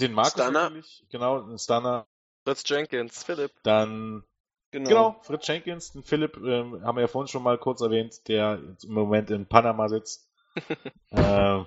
Den 0.01 0.12
Markus 0.12 0.33
Stunner. 0.33 0.65
natürlich. 0.65 1.05
Genau, 1.11 1.41
den 1.41 1.59
Stunner. 1.59 2.07
Fritz 2.45 2.62
Jenkins, 2.69 3.25
Philipp. 3.25 3.53
Dann 3.62 4.25
Genau. 4.73 4.89
Genau, 4.89 5.17
Fritz 5.23 5.47
Jenkins, 5.47 5.93
den 5.93 6.03
Philipp, 6.03 6.36
ähm, 6.39 6.85
haben 6.85 6.97
wir 6.97 7.03
ja 7.03 7.09
vorhin 7.09 7.28
schon 7.28 7.43
mal 7.43 7.57
kurz 7.57 7.81
erwähnt, 7.81 8.28
der 8.28 8.61
jetzt 8.70 8.85
im 8.85 8.93
Moment 8.93 9.31
in 9.31 9.47
Panama 9.47 9.89
sitzt. 9.89 10.28
äh, 11.11 11.65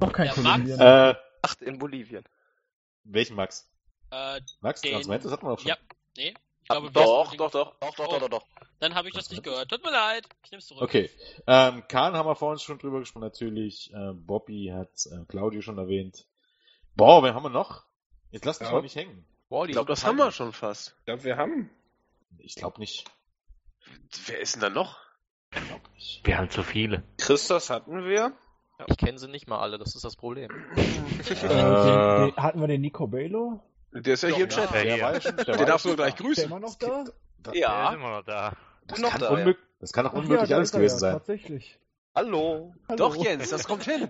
Doch 0.00 0.12
kein 0.12 0.26
Der 0.26 0.34
Kolumbier. 0.34 0.78
äh, 0.80 1.14
Acht 1.42 1.62
in 1.62 1.78
Bolivien. 1.78 2.24
welchen 3.04 3.36
Max? 3.36 3.70
Äh, 4.10 4.40
Max, 4.60 4.80
Den- 4.82 4.92
Transment, 4.92 5.24
das 5.24 5.32
hatten 5.32 5.46
wir 5.46 5.50
doch 5.50 5.58
schon. 5.60 5.68
ja, 5.68 5.76
nee. 6.16 6.34
Ich 6.66 6.68
glaube, 6.68 6.90
doch, 6.90 7.32
doch, 7.36 7.50
doch, 7.50 7.50
doch, 7.52 7.76
doch, 7.78 7.98
Oh. 8.08 8.10
doch, 8.10 8.18
doch, 8.18 8.28
doch. 8.28 8.46
Dann 8.80 8.96
habe 8.96 9.06
ich 9.06 9.14
das 9.14 9.30
nicht 9.30 9.44
gehört. 9.44 9.70
Tut 9.70 9.84
mir 9.84 9.92
leid. 9.92 10.26
Ich 10.44 10.50
nehme 10.50 10.58
es 10.58 10.66
zurück. 10.66 10.82
Okay. 10.82 11.08
Ähm, 11.46 11.84
Kahn 11.86 12.14
haben 12.14 12.28
wir 12.28 12.34
vorhin 12.34 12.58
schon 12.58 12.78
drüber 12.78 12.98
gesprochen, 12.98 13.22
natürlich. 13.22 13.92
Äh, 13.94 14.12
Bobby 14.14 14.72
hat 14.74 14.90
äh, 15.06 15.24
Claudio 15.28 15.60
schon 15.62 15.78
erwähnt. 15.78 16.26
Boah, 16.96 17.22
wen 17.22 17.34
haben 17.34 17.44
wir 17.44 17.50
noch? 17.50 17.84
Jetzt 18.32 18.44
lasst 18.44 18.60
mich 18.60 18.68
Ja. 18.68 18.74
mal 18.74 18.82
nicht 18.82 18.96
hängen. 18.96 19.24
Wally. 19.48 19.70
Ich 19.70 19.72
glaube, 19.74 19.86
das 19.86 20.04
haben 20.04 20.16
wir 20.18 20.32
schon 20.32 20.52
fast. 20.52 20.96
Ich 20.98 21.04
glaube, 21.04 21.22
wir 21.22 21.36
haben. 21.36 21.70
Ich 22.38 22.56
glaube 22.56 22.80
nicht. 22.80 23.04
Wer 24.26 24.40
ist 24.40 24.56
denn 24.56 24.62
da 24.62 24.68
noch? 24.70 24.98
Wir 26.24 26.36
haben 26.36 26.50
zu 26.50 26.64
viele. 26.64 27.04
Christos 27.18 27.70
hatten 27.70 28.04
wir. 28.04 28.36
Ich 28.88 28.96
kenne 28.98 29.18
sie 29.20 29.28
nicht 29.28 29.46
mal 29.46 29.60
alle, 29.60 29.78
das 29.78 29.94
ist 29.94 30.04
das 30.04 30.16
Problem. 30.16 30.50
Äh, 30.76 32.32
hatten 32.32 32.60
wir 32.60 32.66
den 32.66 32.80
Nico 32.82 33.06
Bello? 33.06 33.62
Der 34.02 34.14
ist 34.14 34.22
ja 34.22 34.28
hier 34.30 34.44
im 34.44 34.50
Chat. 34.50 34.70
Ja, 34.70 34.82
der 34.82 34.94
hier. 34.94 35.02
war 35.04 35.14
ja 35.14 35.20
schon, 35.20 35.36
der, 35.36 35.44
Den 35.44 35.58
war 35.58 35.66
darfst 35.66 35.84
du 35.86 35.96
gleich 35.96 36.14
da. 36.14 36.16
Ist 36.16 36.18
der 36.18 36.26
grüßen. 36.26 36.44
immer 36.44 36.60
noch 36.60 36.74
da? 36.76 37.04
Der 37.38 37.52
ist 37.54 37.58
Ja. 37.60 37.92
immer 37.94 38.10
noch 38.18 38.24
da. 38.24 38.52
Das, 38.86 38.98
Noch 39.00 39.10
kann 39.10 39.20
da, 39.20 39.30
unmög- 39.30 39.56
das 39.80 39.92
kann 39.92 40.04
doch 40.04 40.12
Ach 40.12 40.18
unmöglich 40.18 40.48
da 40.50 40.56
alles 40.56 40.72
gewesen 40.72 40.94
ja, 40.94 40.98
sein. 41.00 41.12
Tatsächlich. 41.14 41.80
Hallo. 42.14 42.74
Hallo. 42.88 42.96
Doch, 42.96 43.16
Jens, 43.16 43.50
das 43.50 43.64
kommt 43.66 43.84
hin. 43.84 44.08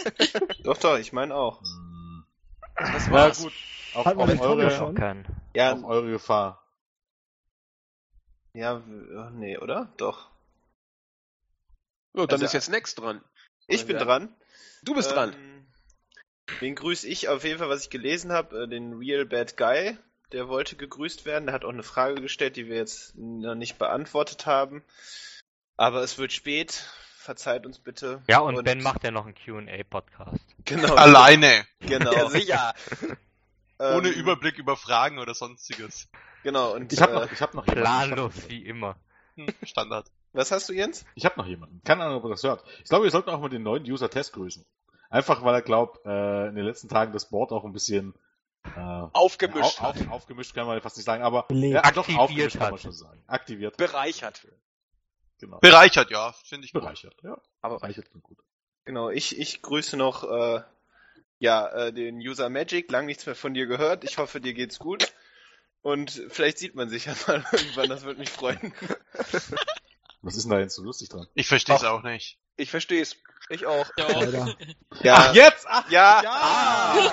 Doch, 0.64 0.78
doch, 0.78 0.98
ich 0.98 1.12
meine 1.12 1.34
auch. 1.34 1.60
Hm. 1.60 2.24
Das 2.76 3.06
Na 3.06 3.12
war's. 3.12 3.42
gut, 3.42 3.52
auf, 3.94 4.06
auf, 4.06 4.40
eure. 4.40 5.24
Ja, 5.54 5.72
auf 5.74 5.84
eure 5.84 6.10
Gefahr. 6.10 6.62
ja, 8.52 8.82
nee, 9.32 9.56
oder? 9.58 9.92
Doch. 9.96 10.30
Ja, 12.14 12.26
dann 12.26 12.30
Also- 12.36 12.44
ist 12.46 12.52
jetzt 12.54 12.70
Next 12.70 12.98
dran. 12.98 13.22
Ich 13.68 13.86
bin 13.86 13.96
Ja. 13.96 14.04
dran. 14.04 14.34
Du 14.82 14.94
bist 14.94 15.10
dran. 15.12 15.34
Ähm, 16.48 16.56
Wen 16.60 16.74
grüße 16.74 17.06
ich 17.08 17.28
auf 17.28 17.44
jeden 17.44 17.58
Fall, 17.58 17.68
was 17.68 17.82
ich 17.84 17.90
gelesen 17.90 18.32
habe, 18.32 18.64
äh, 18.64 18.68
den 18.68 18.94
Real 18.94 19.24
Bad 19.26 19.56
Guy. 19.56 19.96
Der 20.32 20.48
wollte 20.48 20.76
gegrüßt 20.76 21.24
werden. 21.24 21.46
Der 21.46 21.54
hat 21.54 21.64
auch 21.64 21.70
eine 21.72 21.84
Frage 21.84 22.20
gestellt, 22.20 22.56
die 22.56 22.66
wir 22.68 22.76
jetzt 22.76 23.16
noch 23.16 23.54
nicht 23.54 23.78
beantwortet 23.78 24.46
haben. 24.46 24.82
Aber 25.76 26.02
es 26.02 26.18
wird 26.18 26.32
spät. 26.32 26.84
Verzeiht 27.16 27.66
uns 27.66 27.78
bitte. 27.78 28.22
Ja, 28.28 28.38
und, 28.40 28.62
Ben 28.64 28.82
macht 28.82 29.02
ja 29.04 29.10
noch 29.10 29.24
einen 29.26 29.34
Q&A-Podcast. 29.34 30.44
Genau. 30.64 30.94
Alleine. 30.94 31.64
Genau. 31.80 32.12
Ja, 32.12 32.28
sicher. 32.30 32.74
Ohne 33.78 34.08
Ähm, 34.08 34.14
Überblick 34.14 34.58
über 34.58 34.76
Fragen 34.76 35.18
oder 35.18 35.34
sonstiges. 35.34 36.08
Genau. 36.42 36.74
Und 36.74 36.92
Ich 36.92 37.00
habe 37.02 37.12
äh, 37.12 37.14
noch, 37.16 37.32
ich 37.32 37.40
hab 37.42 37.54
noch 37.54 37.66
jemanden. 37.66 37.82
Planlos 37.82 38.32
wie 38.48 38.64
immer. 38.64 38.96
Hm, 39.34 39.48
Standard. 39.64 40.06
was 40.32 40.50
hast 40.50 40.68
du, 40.68 40.72
Jens? 40.72 41.04
Ich 41.14 41.24
habe 41.24 41.38
noch 41.38 41.46
jemanden. 41.46 41.80
Keine 41.84 42.04
Ahnung, 42.04 42.18
ob 42.18 42.24
ihr 42.24 42.30
das 42.30 42.42
hört. 42.42 42.64
Ich 42.82 42.88
glaube, 42.88 43.04
wir 43.04 43.10
sollten 43.10 43.30
auch 43.30 43.40
mal 43.40 43.48
den 43.48 43.62
neuen 43.64 43.82
User 43.84 44.08
Test 44.08 44.32
grüßen. 44.32 44.64
Einfach, 45.10 45.44
weil 45.44 45.54
er 45.54 45.62
glaubt, 45.62 46.04
äh, 46.04 46.48
in 46.48 46.54
den 46.56 46.64
letzten 46.64 46.88
Tagen 46.88 47.12
das 47.12 47.28
Board 47.30 47.52
auch 47.52 47.64
ein 47.64 47.72
bisschen 47.72 48.14
äh, 48.64 48.70
Aufgemischt 49.12 49.80
au- 49.80 49.84
hat. 49.84 50.00
auf, 50.00 50.10
aufgemischt 50.10 50.54
kann 50.54 50.66
man 50.66 50.80
fast 50.80 50.96
nicht 50.96 51.06
sagen, 51.06 51.22
aber 51.22 51.42
doch 51.42 51.48
Aktiviert 51.84 52.18
aufgemischt 52.18 52.52
kann 52.58 52.60
man 52.70 52.72
hat. 52.74 52.80
schon 52.80 52.92
sagen. 52.92 53.22
Aktiviert. 53.26 53.76
Bereichert. 53.76 54.46
Genau. 55.38 55.58
Bereichert, 55.58 56.10
ja, 56.10 56.32
finde 56.44 56.64
ich 56.66 56.72
gut. 56.72 56.82
Bereichert, 56.82 57.14
ja. 57.22 57.38
Aber 57.60 57.76
Bereichert 57.78 58.10
klingt 58.10 58.24
gut. 58.24 58.38
Genau, 58.84 59.10
ich, 59.10 59.38
ich 59.38 59.62
grüße 59.62 59.96
noch 59.96 60.24
äh, 60.24 60.62
ja, 61.38 61.66
äh, 61.68 61.92
den 61.92 62.16
User 62.16 62.48
Magic. 62.48 62.90
Lang 62.90 63.06
nichts 63.06 63.26
mehr 63.26 63.34
von 63.34 63.52
dir 63.54 63.66
gehört. 63.66 64.02
Ich 64.04 64.18
hoffe, 64.18 64.40
dir 64.40 64.54
geht's 64.54 64.78
gut. 64.78 65.12
Und 65.82 66.10
vielleicht 66.30 66.58
sieht 66.58 66.74
man 66.74 66.88
sich 66.88 67.04
ja 67.04 67.14
mal 67.28 67.44
irgendwann, 67.52 67.88
das 67.88 68.02
würde 68.04 68.18
mich 68.18 68.30
freuen. 68.30 68.72
Was 70.22 70.34
ist 70.36 70.44
denn 70.44 70.50
da 70.50 70.58
jetzt 70.58 70.74
so 70.74 70.82
lustig 70.82 71.08
dran? 71.10 71.26
Ich 71.34 71.46
verstehe 71.46 71.76
es 71.76 71.84
auch 71.84 72.02
nicht. 72.02 72.38
Ich 72.56 72.70
versteh's. 72.70 73.16
Ich 73.50 73.66
auch. 73.66 73.86
Ja, 73.96 74.08
Leider. 74.08 74.56
Ja, 75.02 75.32
jetzt! 75.32 75.66
Ach, 75.68 75.90
ja, 75.90 76.22
ja! 76.22 76.30
Ah. 76.32 77.04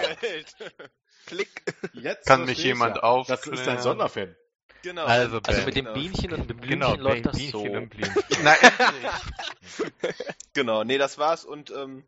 Klick. 1.25 1.49
Jetzt 1.93 2.25
Kann 2.27 2.45
mich 2.45 2.57
jemand 2.63 2.97
ja. 2.97 3.03
aufklären? 3.03 3.39
Das 3.51 3.59
ist 3.59 3.67
ein 3.67 3.81
Sonderfan. 3.81 4.35
genau. 4.81 5.05
Also. 5.05 5.39
Also 5.45 5.61
mit 5.65 5.75
dem 5.75 5.85
Genau. 5.85 5.93
Bienchen 5.97 6.33
und 6.33 6.49
dem 6.49 6.57
Blümchen 6.57 6.79
Genau, 6.81 6.95
läuft 6.95 7.25
das 7.27 7.37
Bienchen 7.37 7.51
so. 7.51 7.77
und 7.77 7.89
Blümchen. 7.89 8.23
Endlich. 8.45 10.15
Genau, 10.53 10.83
nee, 10.83 10.97
das 10.99 11.17
war's 11.17 11.45
und 11.45 11.71
ähm, 11.71 12.03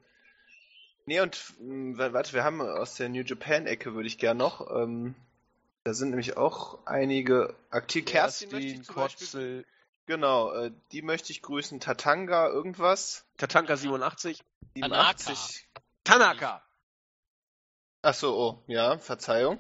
nee 1.06 1.20
und 1.20 1.42
mh, 1.60 2.14
warte, 2.14 2.34
wir 2.34 2.44
haben 2.44 2.62
aus 2.62 2.96
der 2.96 3.10
New 3.10 3.24
Japan 3.24 3.66
Ecke 3.66 3.96
würde 3.96 4.08
ich 4.08 4.18
gern 4.20 4.38
noch 4.38 4.70
ähm, 4.70 5.16
da 5.84 5.94
sind 5.94 6.10
nämlich 6.10 6.36
auch 6.36 6.80
einige 6.86 7.56
aktiv. 7.70 8.06
Kerstin 8.06 8.50
zum 8.50 8.60
Beispiel, 8.60 8.84
Kotzel, 8.86 9.66
genau, 10.06 10.52
äh, 10.54 10.72
die 10.92 11.02
möchte 11.02 11.32
ich 11.32 11.42
grüßen. 11.42 11.80
Tatanga 11.80 12.48
irgendwas. 12.50 13.26
Tatanka 13.38 13.76
87. 13.78 14.44
87. 14.76 15.68
Tanaka. 16.04 16.62
Ach 18.02 18.14
so, 18.14 18.38
oh, 18.38 18.64
ja, 18.68 18.98
Verzeihung. 18.98 19.60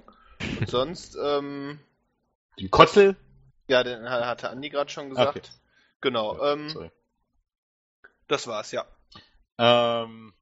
Und 0.60 0.70
sonst, 0.70 1.18
ähm, 1.22 1.80
Den 2.60 2.70
Kotzel? 2.72 3.16
ja, 3.68 3.84
den 3.84 4.08
ha- 4.10 4.28
hatte 4.28 4.50
Andi 4.50 4.70
gerade 4.70 4.92
schon 4.92 5.10
gesagt. 5.10 5.38
Okay. 5.38 5.42
Genau, 6.02 6.36
Ja, 6.38 6.54
ähm, 6.54 6.70
sorry. 6.70 6.92
das 8.28 8.46
war's, 8.48 8.72
ja. 8.72 8.86
Ähm, 9.58 10.34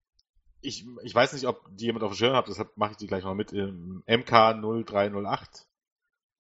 ich, 0.61 0.85
ich 1.03 1.13
weiß 1.15 1.33
nicht, 1.33 1.45
ob 1.47 1.65
die 1.71 1.85
jemand 1.85 2.03
auf 2.03 2.11
dem 2.11 2.17
Schirm 2.17 2.35
hat, 2.35 2.47
deshalb 2.47 2.75
mache 2.75 2.91
ich 2.91 2.97
die 2.97 3.07
gleich 3.07 3.23
mal 3.23 3.35
mit. 3.35 3.53
Ähm, 3.53 4.03
MK0308 4.07 5.65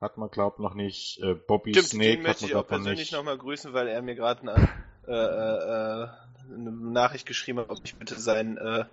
hat 0.03 0.17
man, 0.17 0.29
glaubt 0.29 0.59
noch 0.59 0.75
nicht. 0.75 1.19
Äh, 1.21 1.33
Bobby 1.33 1.71
Stimmt, 1.71 1.87
Snake 1.87 2.09
den 2.09 2.19
hat 2.19 2.27
möchte 2.27 2.43
man, 2.43 2.49
ich 2.49 2.55
auch 2.55 2.67
glaubt 2.67 2.71
noch 2.71 2.77
persönlich 2.77 2.99
nicht. 2.99 3.13
nochmal 3.13 3.37
grüßen, 3.37 3.73
weil 3.73 3.87
er 3.87 4.01
mir 4.01 4.15
gerade 4.15 4.41
eine, 4.41 4.69
äh, 5.07 5.11
äh, 5.11 6.03
äh, 6.03 6.07
eine 6.53 6.71
Nachricht 6.71 7.25
geschrieben 7.25 7.59
hat, 7.59 7.69
ob 7.69 7.79
ich 7.83 7.95
bitte 7.95 8.19
sein, 8.19 8.57
äh, 8.57 8.85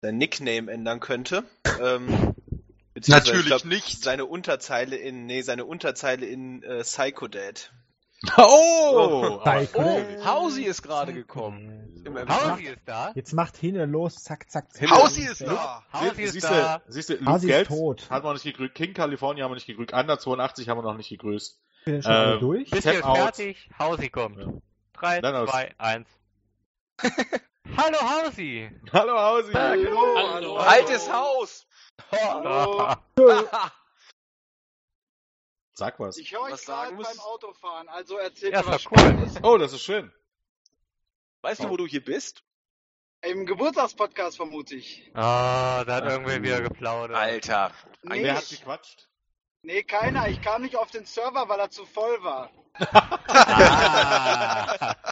sein 0.00 0.18
Nickname 0.18 0.72
ändern 0.72 1.00
könnte. 1.00 1.44
Ähm, 1.80 2.34
Natürlich 3.06 3.40
ich 3.42 3.46
glaub, 3.46 3.64
nicht. 3.64 4.02
Seine 4.02 4.26
Unterzeile 4.26 4.96
in, 4.96 5.26
nee, 5.26 5.42
seine 5.42 5.64
Unterzeile 5.64 6.26
in 6.26 6.62
äh, 6.64 6.82
Psycho 6.82 7.28
Dad. 7.28 7.72
Oh! 8.36 9.40
Psycho. 9.44 9.80
oh 9.80 10.24
Hausi 10.24 10.64
ist 10.64 10.82
gerade 10.82 11.12
gekommen. 11.14 12.02
Hausi 12.28 12.64
ist 12.64 12.80
da. 12.84 13.12
Jetzt 13.14 13.32
macht 13.32 13.56
Hinne 13.56 13.86
los, 13.86 14.16
zack, 14.16 14.50
zack, 14.50 14.72
zack. 14.72 14.90
Hausi 14.90 15.22
ist 15.22 15.40
da! 15.42 15.84
Hausi 15.92 16.22
ist 16.22 16.32
siehst 16.32 16.50
da. 16.50 16.78
du, 16.78 16.92
siehst 16.92 17.10
du, 17.10 17.14
Luke 17.16 17.46
Geld 17.46 17.68
tot. 17.68 18.10
wir 18.10 18.20
noch 18.20 18.32
nicht 18.34 18.42
gegrüßt. 18.44 18.74
King 18.74 18.92
California 18.94 19.44
haben 19.44 19.52
wir 19.52 19.54
nicht 19.56 19.66
gegrüßt. 19.66 19.92
Under 19.92 20.18
82 20.18 20.68
haben 20.68 20.78
wir 20.78 20.82
noch 20.82 20.96
nicht 20.96 21.10
gegrüßt. 21.10 21.60
Schon 21.84 22.06
alle 22.06 22.34
Ähm, 22.34 22.40
durch? 22.40 22.70
Bist 22.70 22.86
out. 22.88 23.16
fertig? 23.16 23.70
Hausi 23.78 24.08
kommt. 24.08 24.38
Ja. 24.38 24.46
3, 24.94 25.20
Dann 25.20 25.36
aus. 25.36 25.50
2, 25.50 25.74
1. 25.78 26.08
Hallo 27.76 27.98
Hausi! 28.00 28.70
Hallo 28.92 29.16
Hausi! 29.16 29.52
Hallo, 29.52 30.32
Hallo. 30.32 30.56
Altes 30.56 31.12
Haus! 31.12 31.66
Sag 35.78 36.00
was. 36.00 36.16
Ich 36.18 36.32
höre 36.32 36.40
euch 36.40 36.52
Was 36.54 36.64
sagen 36.64 36.96
gerade 36.96 36.96
muss- 36.96 37.06
beim 37.08 37.20
Autofahren, 37.20 37.88
also 37.88 38.16
erzählt 38.18 38.52
Ja, 38.52 38.62
mir 38.62 38.72
was 38.72 38.86
cool. 38.90 39.28
Oh, 39.44 39.58
das 39.58 39.72
ist 39.72 39.82
schön. 39.84 40.12
weißt 41.42 41.62
du, 41.62 41.70
wo 41.70 41.76
du 41.76 41.86
hier 41.86 42.04
bist? 42.04 42.42
Im 43.22 43.46
Geburtstagspodcast 43.46 44.36
vermute 44.38 44.74
ich. 44.74 45.08
Ah, 45.14 45.84
da 45.84 45.94
hat 45.96 46.04
Ach 46.04 46.10
irgendwer 46.10 46.42
wieder 46.42 46.60
geplaudert. 46.62 47.16
Alter. 47.16 47.70
Nee, 48.02 48.24
Wer 48.24 48.34
hat 48.36 48.48
gequatscht? 48.48 49.08
nee, 49.62 49.84
keiner. 49.84 50.26
Ich 50.28 50.40
kam 50.42 50.62
nicht 50.62 50.74
auf 50.74 50.90
den 50.90 51.04
Server, 51.04 51.48
weil 51.48 51.60
er 51.60 51.70
zu 51.70 51.86
voll 51.86 52.24
war. 52.24 52.50
Ah. 53.28 54.96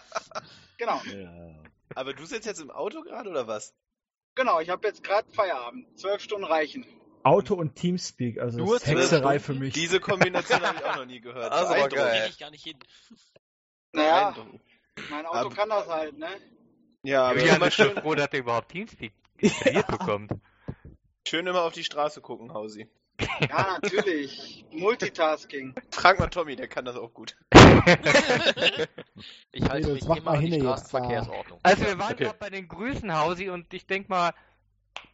Genau, 0.78 1.00
Ja. 1.04 1.54
Aber 1.94 2.12
du 2.12 2.26
sitzt 2.26 2.44
jetzt 2.44 2.60
im 2.60 2.70
Auto 2.72 3.02
gerade 3.02 3.30
oder 3.30 3.46
was? 3.46 3.72
genau. 4.34 4.58
Ich 4.60 4.68
habe 4.68 4.86
jetzt 4.88 5.02
gerade 5.04 5.30
Feierabend. 5.32 5.96
Zwölf 5.98 6.20
Stunden 6.22 6.44
reichen. 6.44 6.84
Auto 7.26 7.54
und 7.54 7.74
Teamspeak, 7.74 8.38
also 8.38 8.58
Nur 8.58 8.74
das 8.78 8.82
ist 8.84 8.88
Hexerei 8.88 9.38
für 9.40 9.54
mich. 9.54 9.74
Diese 9.74 9.98
Kombination 10.00 10.60
habe 10.60 10.78
ich 10.78 10.84
auch 10.84 10.96
noch 10.96 11.06
nie 11.06 11.20
gehört. 11.20 11.52
Also 11.52 11.70
war 11.70 11.88
geil. 11.88 12.20
Krieg 12.22 12.30
ich 12.30 12.38
gar 12.38 12.50
nicht 12.50 12.64
hin. 12.64 12.78
Naja, 13.92 14.34
mein 15.10 15.26
Auto 15.26 15.38
Aber- 15.38 15.50
kann 15.54 15.68
das 15.68 15.88
halt, 15.88 16.16
ne? 16.18 16.28
Ja, 17.02 17.28
aber 17.30 17.40
immer 17.40 17.66
ist 17.68 17.74
schon 17.74 17.86
schön, 17.92 17.96
froh, 18.02 18.14
dass 18.14 18.28
er 18.32 18.38
überhaupt 18.40 18.68
Teamspeak 18.70 19.12
installiert 19.38 19.86
bekommt. 19.88 20.32
schön 21.26 21.46
immer 21.46 21.62
auf 21.62 21.72
die 21.72 21.84
Straße 21.84 22.20
gucken, 22.20 22.52
Hausi. 22.54 22.88
Ja, 23.48 23.78
natürlich. 23.82 24.64
Multitasking. 24.72 25.74
Frag 25.90 26.18
mal 26.18 26.28
Tommy, 26.28 26.54
der 26.54 26.68
kann 26.68 26.84
das 26.84 26.96
auch 26.96 27.12
gut. 27.14 27.36
Ich 29.52 29.64
halte 29.68 29.88
Nee, 29.88 29.94
mich 29.94 30.04
immer 30.04 30.30
an 30.32 30.44
die. 30.44 30.60
Straßenverkehrsordnung. 30.60 31.58
Also 31.62 31.84
wir 31.84 31.98
waren 31.98 32.12
Okay. 32.12 32.24
gerade 32.24 32.38
bei 32.38 32.50
den 32.50 32.68
Grüßen, 32.68 33.18
Hausi, 33.18 33.48
und 33.48 33.72
ich 33.72 33.86
denk 33.86 34.08
mal, 34.08 34.32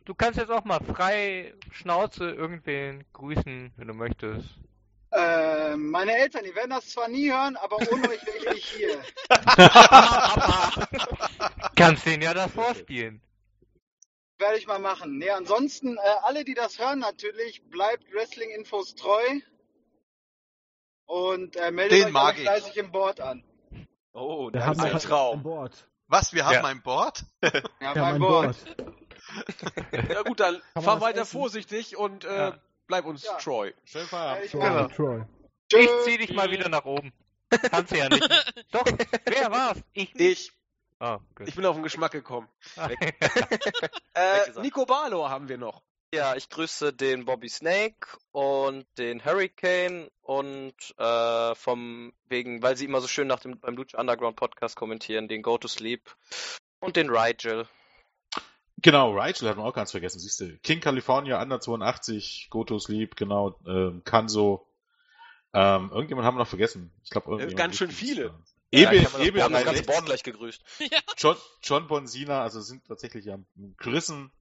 du 0.05 0.15
kannst 0.15 0.39
jetzt 0.39 0.51
auch 0.51 0.65
mal 0.65 0.81
frei 0.81 1.55
Schnauze 1.73 2.31
irgendwen 2.31 3.05
grüßen, 3.13 3.73
wenn 3.77 3.89
du 3.89 3.95
möchtest. 3.95 4.49
Äh, 5.13 5.77
meine 5.77 6.17
Eltern, 6.17 6.45
die 6.45 6.55
werden 6.55 6.71
das 6.71 6.89
zwar 6.89 7.09
nie 7.09 7.31
hören, 7.31 7.57
aber 7.57 7.77
ohne 7.77 8.09
euch 8.09 8.25
wäre 8.27 8.39
ich 8.39 8.51
nicht 8.51 8.65
hier. 8.67 9.03
Kannst 11.77 12.07
denen 12.07 12.23
ja 12.23 12.33
das 12.35 12.51
vorspielen. 12.53 13.21
Werde 14.39 14.59
ich 14.59 14.67
mal 14.67 14.79
machen. 14.79 15.19
Nee, 15.19 15.31
ansonsten, 15.31 15.97
äh, 15.99 16.01
alle, 16.23 16.45
die 16.45 16.55
das 16.55 16.79
hören, 16.79 16.99
natürlich, 16.99 17.63
bleibt 17.69 18.11
Wrestling-Infos 18.13 18.95
treu. 18.95 19.23
Und 21.05 21.57
äh, 21.57 21.71
meldet 21.71 21.99
Den 21.99 22.07
euch 22.07 22.13
mag 22.13 22.37
ich. 22.37 22.43
fleißig 22.43 22.77
im 22.79 22.91
Board 22.91 23.21
an. 23.21 23.45
Oh, 24.15 24.47
Wir 24.47 24.53
das 24.53 24.65
haben 24.65 24.79
ist 24.79 24.85
ein 25.05 25.11
Traum. 25.11 25.69
Was, 26.07 26.33
wir 26.33 26.47
haben 26.47 26.55
Ja. 26.55 26.65
ein 26.65 26.83
Board? 26.83 27.25
Ja, 27.43 27.53
Wir 27.53 27.63
beim 27.81 27.97
haben 27.97 28.15
ein 28.15 28.19
Board. 28.21 28.57
Ja 30.11 30.23
gut, 30.23 30.41
dann 30.41 30.61
fahr 30.81 31.01
weiter 31.01 31.23
essen? 31.23 31.39
vorsichtig 31.39 31.97
und 31.97 32.25
äh, 32.25 32.37
Ja. 32.37 32.59
bleib 32.87 33.05
uns 33.05 33.25
Ja. 33.25 33.39
Schönen 33.41 33.73
Werde 33.93 34.07
Feierabend. 34.09 34.51
Troy. 34.51 34.61
Genau. 34.61 34.89
Troy. 34.89 35.25
Ich 35.75 35.91
zieh 36.05 36.19
dich 36.19 36.33
mal 36.35 36.51
wieder 36.51 36.69
nach 36.69 36.85
oben. 36.85 37.13
Kannst 37.71 37.93
du 37.93 37.99
ja 37.99 38.09
nicht. 38.09 38.23
Doch, 38.73 38.85
wer 39.25 39.51
war's? 39.51 39.79
Ich. 39.93 40.15
Ich, 40.19 40.53
Oh, 41.05 41.19
gut. 41.35 41.49
ich 41.49 41.57
bin 41.57 41.67
auf 41.67 41.75
den 41.75 41.83
Geschmack 41.83 42.13
gekommen. 42.13 42.49
Weg 42.77 43.17
Äh. 44.15 44.61
Nico 44.61 44.87
Barlow 44.87 45.29
haben 45.29 45.49
wir 45.49 45.59
noch. 45.59 45.83
Ja, 46.15 46.37
ich 46.37 46.49
grüße 46.49 46.93
den 46.93 47.25
Bobby 47.25 47.49
Snake 47.49 48.07
und 48.31 48.87
den 48.99 49.25
Hurricane 49.25 50.09
und 50.21 50.75
äh, 50.99 51.55
vom 51.57 52.13
wegen, 52.29 52.63
weil 52.63 52.77
sie 52.77 52.85
immer 52.85 53.01
so 53.01 53.09
schön 53.09 53.27
nach 53.27 53.41
dem 53.41 53.59
beim 53.59 53.75
Lucha 53.77 53.99
Underground 53.99 54.37
Podcast 54.37 54.77
kommentieren, 54.77 55.27
den 55.27 55.43
Go 55.43 55.59
to 55.59 55.67
Sleep 55.69 56.15
und 56.81 56.95
den 56.97 57.09
Rigel. 57.11 57.67
Genau, 58.83 59.13
Rigel 59.13 59.49
hat 59.49 59.57
man 59.57 59.67
auch 59.67 59.75
ganz 59.75 59.93
vergessen, 59.93 60.19
siehst 60.19 60.41
du. 60.41 60.59
King 60.59 60.81
California, 60.81 61.41
Under 61.41 61.61
82, 61.61 62.49
Go 62.51 62.65
to 62.65 62.79
Sleep, 62.79 63.17
genau, 63.17 63.59
ähm, 63.67 64.03
Kanso. 64.05 64.67
Ähm, 65.55 65.91
irgendjemand 65.93 66.27
haben 66.27 66.37
wir 66.37 66.41
noch 66.41 66.49
vergessen. 66.49 66.93
Ich 67.05 67.11
glaube, 67.11 67.31
irgendjemand. 67.31 67.57
ganz 67.57 67.77
schön 67.77 67.91
viele. 67.91 68.31
war. 68.31 68.41
Ja, 68.73 68.91
Ebe, 68.91 68.97
ich 68.97 69.05
hab 69.05 69.13
das, 69.13 69.21
Ebe 69.21 69.37
wir 69.37 69.45
haben 69.45 69.53
das 69.53 69.65
ganze 69.65 69.83
360, 69.83 69.87
Board 69.87 70.07
gleich 70.07 70.23
gegrüßt. 70.23 70.63
John, 71.19 71.37
John 71.63 71.87
Bonsina, 71.87 72.43
also 72.43 72.61
sind 72.61 72.87
tatsächlich 72.87 73.27
ja 73.27 73.39
gerissen, 73.77 74.33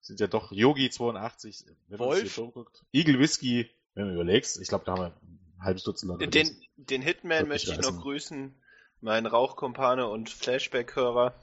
sind 0.00 0.20
ja 0.20 0.26
doch 0.26 0.50
Yogi 0.50 0.88
82, 0.88 1.66
wenn 1.88 1.98
man 1.98 2.08
Wolf. 2.08 2.20
sich 2.20 2.34
guckt. 2.34 2.84
Eagle 2.92 3.18
Whisky, 3.18 3.70
wenn 3.94 4.08
du 4.08 4.14
überlegst, 4.14 4.58
ich 4.58 4.68
glaube, 4.68 4.86
da 4.86 4.92
haben 4.92 5.00
wir 5.02 5.06
ein 5.06 5.64
halbes 5.64 5.84
Dutzend 5.84 6.10
Leute. 6.10 6.28
Den, 6.28 6.50
den 6.76 7.02
Hitman 7.02 7.46
möchte 7.46 7.72
ich 7.72 7.78
noch 7.78 8.00
grüßen. 8.00 8.54
Mein 9.00 9.26
Rauchkumpane 9.26 10.08
und 10.08 10.30
Flashback-Hörer. 10.30 11.34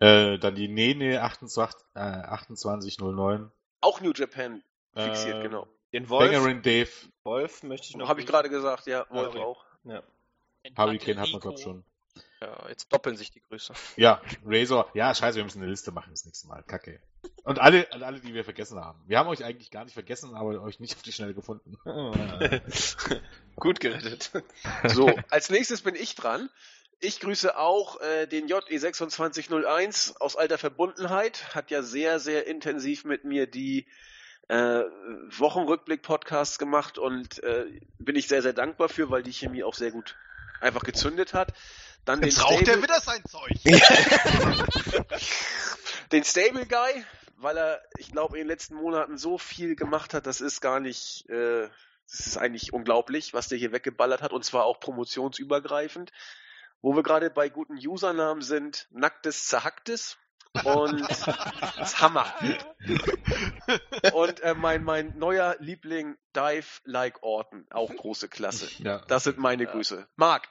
Äh, 0.00 0.38
dann 0.38 0.54
die 0.54 0.68
Nene 0.68 1.22
28, 1.22 1.80
äh, 1.94 2.22
2809. 2.54 3.50
Auch 3.80 4.00
New 4.00 4.12
Japan 4.12 4.62
fixiert, 4.94 5.36
Äh, 5.38 5.42
genau. 5.42 5.68
Den 5.92 6.08
Wolf. 6.08 6.30
Bangerin 6.32 6.62
Dave, 6.62 6.90
Wolf 7.22 7.62
möchte 7.62 7.86
ich 7.88 7.96
noch 7.96 8.08
Habe 8.08 8.20
ich 8.20 8.26
gerade 8.26 8.50
gesagt, 8.50 8.86
ja, 8.86 9.06
Wolf 9.10 9.34
Ja. 9.34 9.40
auch. 9.42 9.64
Ja. 9.84 10.02
Hurricane 10.76 11.20
hat 11.20 11.30
man, 11.30 11.40
glaub 11.40 11.54
Nico. 11.56 11.62
schon. 11.62 11.84
Ja, 12.40 12.68
jetzt 12.68 12.92
doppeln 12.92 13.16
sich 13.16 13.30
die 13.30 13.40
Grüße. 13.40 13.72
Ja, 13.96 14.20
Razor. 14.44 14.90
Ja, 14.94 15.14
scheiße, 15.14 15.36
wir 15.36 15.44
müssen 15.44 15.62
eine 15.62 15.70
Liste 15.70 15.92
machen 15.92 16.10
das 16.10 16.24
nächste 16.24 16.48
Mal. 16.48 16.62
Kacke. 16.64 17.00
Und 17.44 17.58
alle, 17.58 17.86
und 17.94 18.02
alle, 18.02 18.20
die 18.20 18.34
wir 18.34 18.44
vergessen 18.44 18.78
haben. 18.78 19.00
Wir 19.06 19.18
haben 19.18 19.28
euch 19.28 19.44
eigentlich 19.44 19.70
gar 19.70 19.84
nicht 19.84 19.94
vergessen, 19.94 20.34
aber 20.34 20.60
euch 20.62 20.80
nicht 20.80 20.94
auf 20.96 21.02
die 21.02 21.12
Schnelle 21.12 21.32
gefunden. 21.34 21.76
Gut 23.56 23.80
gerettet. 23.80 24.30
So, 24.88 25.10
als 25.30 25.48
nächstes 25.50 25.82
bin 25.82 25.94
ich 25.94 26.14
dran. 26.16 26.50
Ich 27.04 27.20
grüße 27.20 27.58
auch 27.58 28.00
äh, 28.00 28.26
den 28.26 28.48
JE2601 28.48 30.16
aus 30.20 30.36
alter 30.36 30.56
Verbundenheit. 30.56 31.54
Hat 31.54 31.70
ja 31.70 31.82
sehr, 31.82 32.18
sehr 32.18 32.46
intensiv 32.46 33.04
mit 33.04 33.24
mir 33.24 33.46
die 33.46 33.86
äh, 34.48 34.84
Wochenrückblick-Podcasts 35.28 36.58
gemacht 36.58 36.96
und 36.96 37.42
äh, 37.42 37.66
bin 37.98 38.16
ich 38.16 38.26
sehr, 38.26 38.40
sehr 38.40 38.54
dankbar 38.54 38.88
für, 38.88 39.10
weil 39.10 39.22
die 39.22 39.34
Chemie 39.34 39.64
auch 39.64 39.74
sehr 39.74 39.90
gut 39.90 40.16
einfach 40.62 40.82
gezündet 40.82 41.34
hat. 41.34 41.52
Dann 42.06 42.22
den 42.22 42.30
Jetzt 42.30 42.42
raucht 42.42 42.52
er 42.52 42.78
Stable, 42.78 42.82
wieder 42.84 43.00
sein 43.00 43.22
Zeug. 43.28 43.52
den 46.12 46.24
Stable 46.24 46.64
Guy, 46.64 47.04
weil 47.36 47.58
er, 47.58 47.82
ich 47.98 48.12
glaube, 48.12 48.38
in 48.38 48.44
den 48.44 48.48
letzten 48.48 48.76
Monaten 48.76 49.18
so 49.18 49.36
viel 49.36 49.76
gemacht 49.76 50.14
hat, 50.14 50.26
das 50.26 50.40
ist 50.40 50.62
gar 50.62 50.80
nicht, 50.80 51.28
äh, 51.28 51.68
das 52.10 52.26
ist 52.26 52.38
eigentlich 52.38 52.72
unglaublich, 52.72 53.34
was 53.34 53.48
der 53.48 53.58
hier 53.58 53.72
weggeballert 53.72 54.22
hat 54.22 54.32
und 54.32 54.42
zwar 54.46 54.64
auch 54.64 54.80
promotionsübergreifend. 54.80 56.10
Wo 56.84 56.94
wir 56.94 57.02
gerade 57.02 57.30
bei 57.30 57.48
guten 57.48 57.78
Usernamen 57.78 58.42
sind, 58.42 58.88
Nacktes 58.90 59.46
Zerhacktes 59.46 60.18
und 60.64 61.00
das 61.78 62.02
Hammer. 62.02 62.26
Und 64.12 64.40
äh, 64.40 64.52
mein, 64.54 64.84
mein 64.84 65.16
neuer 65.16 65.56
Liebling 65.60 66.18
Dive 66.36 66.82
Like 66.84 67.22
Orton, 67.22 67.66
auch 67.70 67.88
große 67.88 68.28
Klasse. 68.28 68.68
ja. 68.82 68.98
Das 69.08 69.24
sind 69.24 69.38
meine 69.38 69.64
Grüße. 69.64 70.06
Marc, 70.16 70.46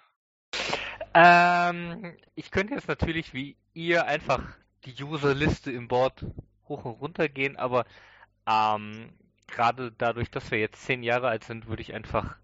Ähm, 1.14 2.18
ich 2.34 2.50
könnte 2.50 2.74
jetzt 2.74 2.88
natürlich 2.88 3.36
wie 3.36 3.56
ihr 3.76 4.08
einfach 4.08 4.42
die 4.86 5.04
Userliste 5.04 5.72
im 5.72 5.88
Board 5.88 6.26
hoch 6.68 6.84
und 6.86 6.94
runter 6.94 7.30
gehen, 7.30 7.58
aber 7.58 7.86
ähm, 8.48 9.14
gerade 9.46 9.92
dadurch, 9.92 10.32
dass 10.32 10.50
wir 10.50 10.58
jetzt 10.58 10.84
zehn 10.84 11.04
Jahre 11.04 11.28
alt 11.28 11.44
sind, 11.44 11.68
würde 11.68 11.84
ich 11.84 11.94
einfach 11.94 12.38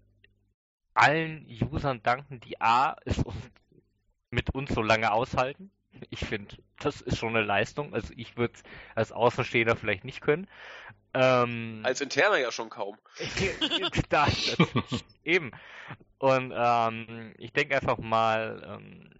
allen 0.94 1.44
Usern 1.72 2.04
danken, 2.04 2.38
die 2.38 2.60
A, 2.60 2.94
es 3.04 3.18
uns, 3.18 3.34
mit 4.30 4.54
uns 4.54 4.72
so 4.72 4.82
lange 4.82 5.12
aushalten. 5.12 5.70
Ich 6.08 6.20
finde, 6.20 6.56
das 6.78 7.00
ist 7.00 7.18
schon 7.18 7.36
eine 7.36 7.44
Leistung. 7.44 7.94
Also 7.94 8.12
ich 8.16 8.36
würde 8.36 8.54
es 8.54 8.62
als 8.94 9.12
Außenstehender 9.12 9.76
vielleicht 9.76 10.04
nicht 10.04 10.20
können. 10.20 10.46
Ähm, 11.14 11.80
als 11.82 12.00
Interner 12.00 12.38
ja 12.38 12.52
schon 12.52 12.70
kaum. 12.70 12.96
da, 14.08 14.26
das, 14.26 15.04
eben. 15.24 15.50
Und 16.18 16.52
ähm, 16.54 17.34
ich 17.38 17.52
denke 17.52 17.74
einfach 17.74 17.98
mal, 17.98 18.62
ähm, 18.64 19.10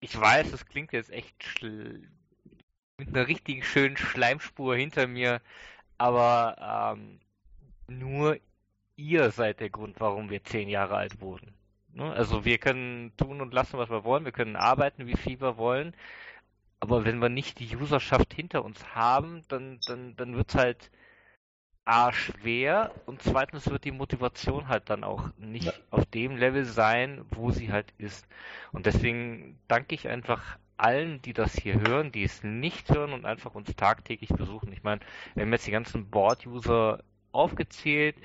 ich 0.00 0.18
weiß, 0.18 0.52
es 0.52 0.66
klingt 0.66 0.92
jetzt 0.92 1.10
echt 1.10 1.42
schl- 1.42 2.06
mit 2.98 3.08
einer 3.08 3.28
richtig 3.28 3.64
schönen 3.66 3.96
Schleimspur 3.96 4.76
hinter 4.76 5.06
mir, 5.06 5.40
aber 5.96 6.94
ähm, 6.96 7.20
nur 7.88 8.38
ihr 8.96 9.30
seid 9.30 9.60
der 9.60 9.70
Grund, 9.70 10.00
warum 10.00 10.28
wir 10.28 10.44
zehn 10.44 10.68
Jahre 10.68 10.96
alt 10.96 11.20
wurden. 11.20 11.54
Ne? 11.94 12.12
Also 12.12 12.44
wir 12.44 12.58
können 12.58 13.12
tun 13.16 13.40
und 13.40 13.52
lassen, 13.54 13.78
was 13.78 13.90
wir 13.90 14.04
wollen, 14.04 14.24
wir 14.24 14.32
können 14.32 14.56
arbeiten, 14.56 15.06
wie 15.06 15.16
viel 15.16 15.40
wir 15.40 15.56
wollen, 15.56 15.94
aber 16.80 17.04
wenn 17.04 17.20
wir 17.20 17.28
nicht 17.30 17.60
die 17.60 17.76
Userschaft 17.76 18.34
hinter 18.34 18.64
uns 18.64 18.94
haben, 18.94 19.42
dann, 19.48 19.80
dann, 19.86 20.16
dann 20.16 20.36
wird's 20.36 20.54
halt 20.56 20.90
A 21.84 22.12
schwer 22.12 22.94
und 23.06 23.22
zweitens 23.22 23.68
wird 23.70 23.84
die 23.84 23.90
Motivation 23.92 24.68
halt 24.68 24.88
dann 24.90 25.02
auch 25.04 25.30
nicht 25.36 25.66
Ja. 25.66 25.72
auf 25.90 26.06
dem 26.06 26.36
Level 26.36 26.64
sein, 26.64 27.24
wo 27.30 27.50
sie 27.50 27.72
halt 27.72 27.92
ist. 27.98 28.26
Und 28.72 28.86
deswegen 28.86 29.58
danke 29.68 29.94
ich 29.94 30.08
einfach 30.08 30.58
allen, 30.76 31.22
die 31.22 31.32
das 31.32 31.54
hier 31.56 31.80
hören, 31.80 32.12
die 32.12 32.22
es 32.24 32.42
nicht 32.44 32.90
hören 32.90 33.12
und 33.12 33.24
einfach 33.26 33.54
uns 33.54 33.74
tagtäglich 33.76 34.30
besuchen. 34.36 34.72
Ich 34.72 34.82
meine, 34.84 35.00
wir 35.34 35.42
haben 35.44 35.52
jetzt 35.52 35.66
die 35.66 35.70
ganzen 35.72 36.08
Board-User 36.10 37.02
aufgezählt. 37.32 38.16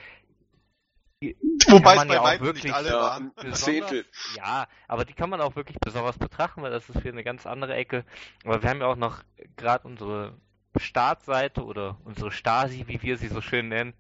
Die 1.22 1.36
Wobei 1.68 1.96
kann 1.96 1.98
es 1.98 1.98
man 1.98 2.08
bei 2.08 2.14
ja 2.14 2.22
auch 2.22 2.40
wirklich 2.42 2.74
alle 2.74 2.90
Ja, 2.90 3.02
waren. 3.02 3.32
Zehntel. 3.54 4.06
ja, 4.36 4.68
aber 4.88 5.04
die 5.06 5.14
kann 5.14 5.30
man 5.30 5.42
auch 5.42 5.56
wirklich 5.56 5.80
besonders 5.80 6.18
betrachten, 6.18 6.62
weil 6.62 6.72
das 6.72 6.90
ist 6.90 7.02
für 7.02 7.10
eine 7.10 7.24
ganz 7.24 7.46
andere 7.46 7.74
Ecke. 7.76 8.06
Aber 8.46 8.62
wir 8.62 8.70
haben 8.70 8.82
ja 8.82 8.88
auch 8.88 8.96
noch 8.96 9.24
gerade 9.56 9.88
unsere 9.88 10.38
Startseite 10.78 11.64
oder 11.66 11.98
unsere 12.04 12.32
Stasi, 12.32 12.86
wie 12.88 13.02
wir 13.02 13.18
sie 13.18 13.28
so 13.30 13.42
schön 13.42 13.68
nennen, 13.70 13.94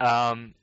ähm, 0.00 0.54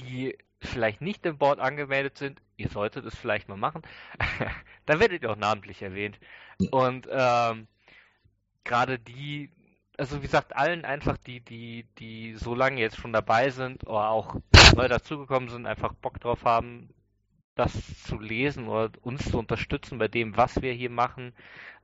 die 0.00 0.36
vielleicht 0.60 1.00
nicht 1.00 1.24
im 1.26 1.38
Board 1.38 1.60
angemeldet 1.60 2.18
sind. 2.18 2.40
Ihr 2.56 2.68
solltet 2.68 3.04
es 3.04 3.14
vielleicht 3.16 3.48
mal 3.48 3.56
machen. 3.56 3.82
Dann 4.86 5.00
werdet 5.00 5.22
ihr 5.22 5.30
auch 5.30 5.36
namentlich 5.36 5.82
erwähnt. 5.82 6.18
Und 6.70 7.08
ähm, 7.10 7.68
gerade 8.64 8.98
die, 8.98 9.50
also 9.98 10.18
wie 10.18 10.26
gesagt, 10.26 10.56
allen 10.56 10.84
einfach, 10.84 11.16
die, 11.18 11.40
die, 11.40 11.86
die 11.98 12.34
so 12.34 12.54
lange 12.54 12.80
jetzt 12.80 12.96
schon 12.96 13.12
dabei 13.12 13.50
sind 13.50 13.86
oder 13.86 14.10
auch 14.10 14.36
neu 14.76 14.88
dazugekommen 14.88 15.48
sind, 15.48 15.66
einfach 15.66 15.92
Bock 15.94 16.20
drauf 16.20 16.44
haben, 16.44 16.88
das 17.54 18.02
zu 18.02 18.18
lesen 18.18 18.68
oder 18.68 18.90
uns 19.02 19.30
zu 19.30 19.38
unterstützen 19.38 19.98
bei 19.98 20.08
dem, 20.08 20.36
was 20.36 20.60
wir 20.60 20.72
hier 20.72 20.90
machen, 20.90 21.32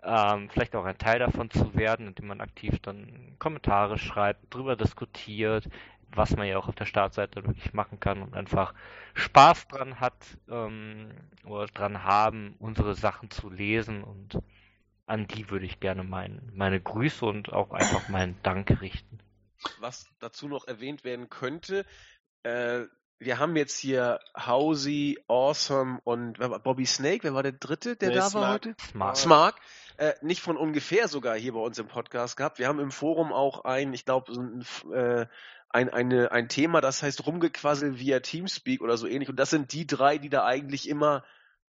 ähm, 0.02 0.48
vielleicht 0.50 0.74
auch 0.74 0.84
ein 0.84 0.98
Teil 0.98 1.20
davon 1.20 1.50
zu 1.50 1.74
werden, 1.74 2.08
indem 2.08 2.26
man 2.26 2.40
aktiv 2.40 2.78
dann 2.80 3.36
Kommentare 3.38 3.98
schreibt, 3.98 4.52
drüber 4.52 4.74
diskutiert, 4.74 5.68
was 6.12 6.36
man 6.36 6.48
ja 6.48 6.58
auch 6.58 6.66
auf 6.66 6.74
der 6.74 6.86
Startseite 6.86 7.44
wirklich 7.46 7.72
machen 7.72 8.00
kann 8.00 8.22
und 8.22 8.34
einfach 8.34 8.74
Spaß 9.14 9.68
dran 9.68 10.00
hat 10.00 10.16
ähm, 10.50 11.10
oder 11.44 11.66
dran 11.66 12.02
haben, 12.02 12.56
unsere 12.58 12.96
Sachen 12.96 13.30
zu 13.30 13.48
lesen 13.48 14.02
und 14.02 14.40
an 15.10 15.26
die 15.26 15.50
würde 15.50 15.66
ich 15.66 15.80
gerne 15.80 16.04
mein, 16.04 16.40
meine 16.54 16.80
Grüße 16.80 17.24
und 17.26 17.52
auch 17.52 17.70
einfach 17.72 18.08
meinen 18.08 18.36
Dank 18.42 18.80
richten. 18.80 19.18
Was 19.78 20.06
dazu 20.20 20.48
noch 20.48 20.66
erwähnt 20.66 21.04
werden 21.04 21.28
könnte, 21.28 21.84
äh, 22.44 22.84
wir 23.18 23.38
haben 23.38 23.54
jetzt 23.56 23.78
hier 23.78 24.18
Hausi, 24.34 25.18
Awesome 25.28 26.00
und 26.04 26.38
war- 26.38 26.58
Bobby 26.60 26.86
Snake, 26.86 27.24
wer 27.24 27.34
war 27.34 27.42
der 27.42 27.52
dritte, 27.52 27.96
der 27.96 28.08
Nee, 28.08 28.14
da 28.14 28.22
war 28.22 28.30
Smark. 28.30 28.52
heute? 28.54 28.74
Smart. 28.90 29.16
Smark. 29.18 29.56
Äh, 29.98 30.14
nicht 30.22 30.40
von 30.40 30.56
ungefähr 30.56 31.06
sogar 31.08 31.36
hier 31.36 31.52
bei 31.52 31.60
uns 31.60 31.78
im 31.78 31.86
Podcast 31.88 32.38
gehabt. 32.38 32.58
Wir 32.58 32.68
haben 32.68 32.80
im 32.80 32.90
Forum 32.90 33.34
auch 33.34 33.64
ein, 33.66 33.92
ich 33.92 34.06
glaube, 34.06 34.32
so 34.32 34.40
ein, 34.40 34.64
äh, 34.94 35.26
ein, 35.68 35.90
eine, 35.90 36.32
ein 36.32 36.48
Thema, 36.48 36.80
das 36.80 37.02
heißt 37.02 37.26
Rumgequassel 37.26 37.98
via 37.98 38.20
Teamspeak 38.20 38.80
oder 38.80 38.96
so 38.96 39.06
ähnlich. 39.06 39.28
Und 39.28 39.36
das 39.36 39.50
sind 39.50 39.74
die 39.74 39.86
drei, 39.86 40.16
die 40.16 40.30
da 40.30 40.46
eigentlich 40.46 40.88
immer 40.88 41.22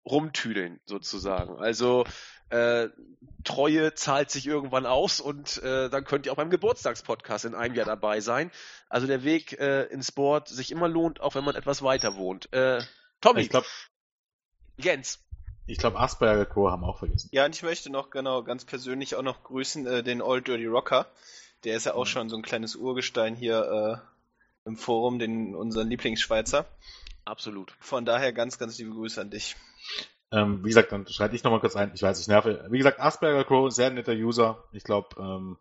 rumtüdeln, 0.05 0.78
sozusagen. 0.86 1.59
Also 1.59 2.05
äh, 2.51 2.89
Treue 3.45 3.95
zahlt 3.95 4.31
sich 4.31 4.47
irgendwann 4.47 4.85
aus 4.87 5.19
und 5.20 5.62
äh, 5.62 5.89
dann 5.89 6.05
könnt 6.05 6.27
ihr 6.27 6.33
auch 6.33 6.37
beim 6.37 6.51
Geburtstagspodcast 6.51 7.47
in 7.47 7.55
einem 7.55 7.75
Jahr 7.75 7.87
dabei 7.87 8.20
sein. 8.20 8.51
Also 8.89 9.07
der 9.07 9.25
Weg 9.25 9.59
äh, 9.59 9.85
ins 9.85 10.12
Board 10.12 10.49
sich 10.49 10.70
immer 10.70 10.89
lohnt, 10.89 11.20
auch 11.20 11.35
wenn 11.35 11.45
man 11.45 11.55
etwas 11.55 11.83
weiter 11.83 12.17
wohnt. 12.17 12.53
Äh, 12.53 12.83
Tommy, 13.20 13.41
Ich 13.43 13.49
glaube, 13.49 13.67
Jens, 14.77 15.20
ich 15.67 15.79
glaub, 15.79 15.95
Asperger 15.99 16.45
Co. 16.47 16.70
haben 16.70 16.81
wir 16.83 16.89
auch 16.89 16.99
vergessen. 16.99 17.29
Ja, 17.33 17.45
und 17.47 17.55
ich 17.55 17.62
möchte 17.62 17.91
noch 17.91 18.11
genau 18.11 18.43
ganz 18.43 18.65
persönlich 18.65 19.15
auch 19.15 19.23
noch 19.23 19.43
grüßen 19.45 19.87
äh, 19.87 20.03
den 20.03 20.20
Old 20.23 20.47
Dirty 20.49 20.67
Rocker. 20.67 21.07
Der 21.65 21.77
ist 21.77 21.87
ja 21.87 21.93
Mhm. 21.93 21.99
auch 21.99 22.07
schon 22.07 22.29
so 22.29 22.37
ein 22.37 22.43
kleines 22.43 22.77
Urgestein 22.77 23.37
hier 23.37 24.03
äh, 24.65 24.69
im 24.69 24.77
Forum, 24.77 25.19
den 25.19 25.55
unseren 25.55 25.89
Lieblingsschweizer. 25.89 26.67
absolut. 27.25 27.75
Von 27.81 28.05
daher 28.05 28.33
ganz, 28.33 28.59
ganz 28.59 28.77
liebe 28.79 28.91
Grüße 28.91 29.20
an 29.20 29.31
dich. 29.31 29.57
Ähm, 30.33 30.65
wie 30.65 30.68
gesagt, 30.68 30.92
dann 30.92 31.07
schreite 31.09 31.34
ich 31.34 31.42
nochmal 31.42 31.60
kurz 31.60 31.76
ein. 31.76 31.91
Ich 31.94 32.02
weiß, 32.02 32.20
ich 32.20 32.28
nerve. 32.28 32.67
Wie 32.70 32.78
gesagt, 32.78 33.00
Asperger 33.00 33.44
Crow, 33.44 33.70
sehr 33.70 33.91
netter 33.91 34.12
User. 34.12 34.65
Ich 34.73 34.84
glaube, 34.84 35.09
ähm, 35.18 35.59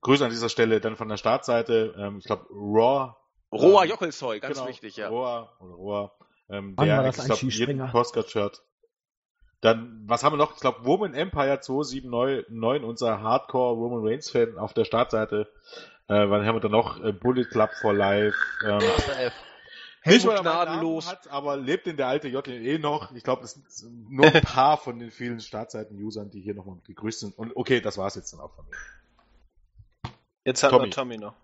Grüße 0.00 0.24
an 0.24 0.30
dieser 0.30 0.48
Stelle. 0.48 0.80
Dann 0.80 0.96
von 0.96 1.08
der 1.08 1.16
Startseite, 1.16 1.94
ähm, 1.98 2.18
ich 2.18 2.24
glaube, 2.24 2.46
Raw. 2.50 3.14
Roher 3.50 3.84
ähm, 3.84 3.90
Jockelsheu, 3.90 4.40
ganz 4.40 4.58
genau, 4.58 4.68
wichtig, 4.68 4.96
ja. 4.96 5.08
Rohr 5.08 5.52
oder 5.60 5.74
Rohr. 5.74 6.12
Ähm, 6.50 6.76
der, 6.76 6.98
war 6.98 7.02
das 7.02 7.16
ich 7.16 7.22
ein 7.22 7.26
glaube, 7.26 7.40
Skispringer? 7.40 7.84
jeden 7.84 7.90
Postcard-Shirt. 7.90 8.62
Dann, 9.60 10.02
was 10.06 10.22
haben 10.22 10.34
wir 10.34 10.36
noch? 10.36 10.54
Ich 10.54 10.60
glaube, 10.60 10.84
Woman 10.84 11.14
Empire 11.14 11.60
279, 11.60 12.84
unser 12.84 13.20
Hardcore 13.20 13.74
Roman 13.74 14.06
Reigns 14.06 14.30
Fan 14.30 14.56
auf 14.56 14.72
der 14.72 14.84
Startseite. 14.84 15.48
Äh, 16.06 16.30
wann 16.30 16.46
haben 16.46 16.56
wir 16.56 16.60
da 16.60 16.68
noch? 16.68 17.02
Äh, 17.02 17.12
Bullet 17.12 17.46
Club 17.46 17.70
for 17.74 17.92
Life. 17.92 18.36
Ähm, 18.64 18.80
Nicht, 20.04 20.24
Helmut 20.24 20.34
meinen 20.34 20.42
gnadenlos. 20.42 21.08
Hat, 21.08 21.28
aber 21.28 21.56
lebt 21.56 21.86
in 21.86 21.96
der 21.96 22.06
alte 22.06 22.28
JLE 22.28 22.78
noch. 22.78 23.12
Ich 23.12 23.24
glaube, 23.24 23.42
das 23.42 23.52
sind 23.52 24.10
nur 24.10 24.26
ein 24.26 24.42
paar 24.42 24.76
von 24.76 24.98
den 24.98 25.10
vielen 25.10 25.40
Startseiten-Usern, 25.40 26.30
die 26.30 26.40
hier 26.40 26.54
nochmal 26.54 26.76
gegrüßt 26.86 27.20
sind. 27.20 27.38
Und 27.38 27.56
okay, 27.56 27.80
das 27.80 27.98
war's 27.98 28.14
jetzt 28.14 28.32
dann 28.32 28.40
auch 28.40 28.54
von 28.54 28.64
mir. 28.66 28.76
Jetzt 30.44 30.62
hat 30.62 30.70
Tommy. 30.70 30.86
wir 30.86 30.90
Tommy 30.90 31.18
noch. 31.18 31.34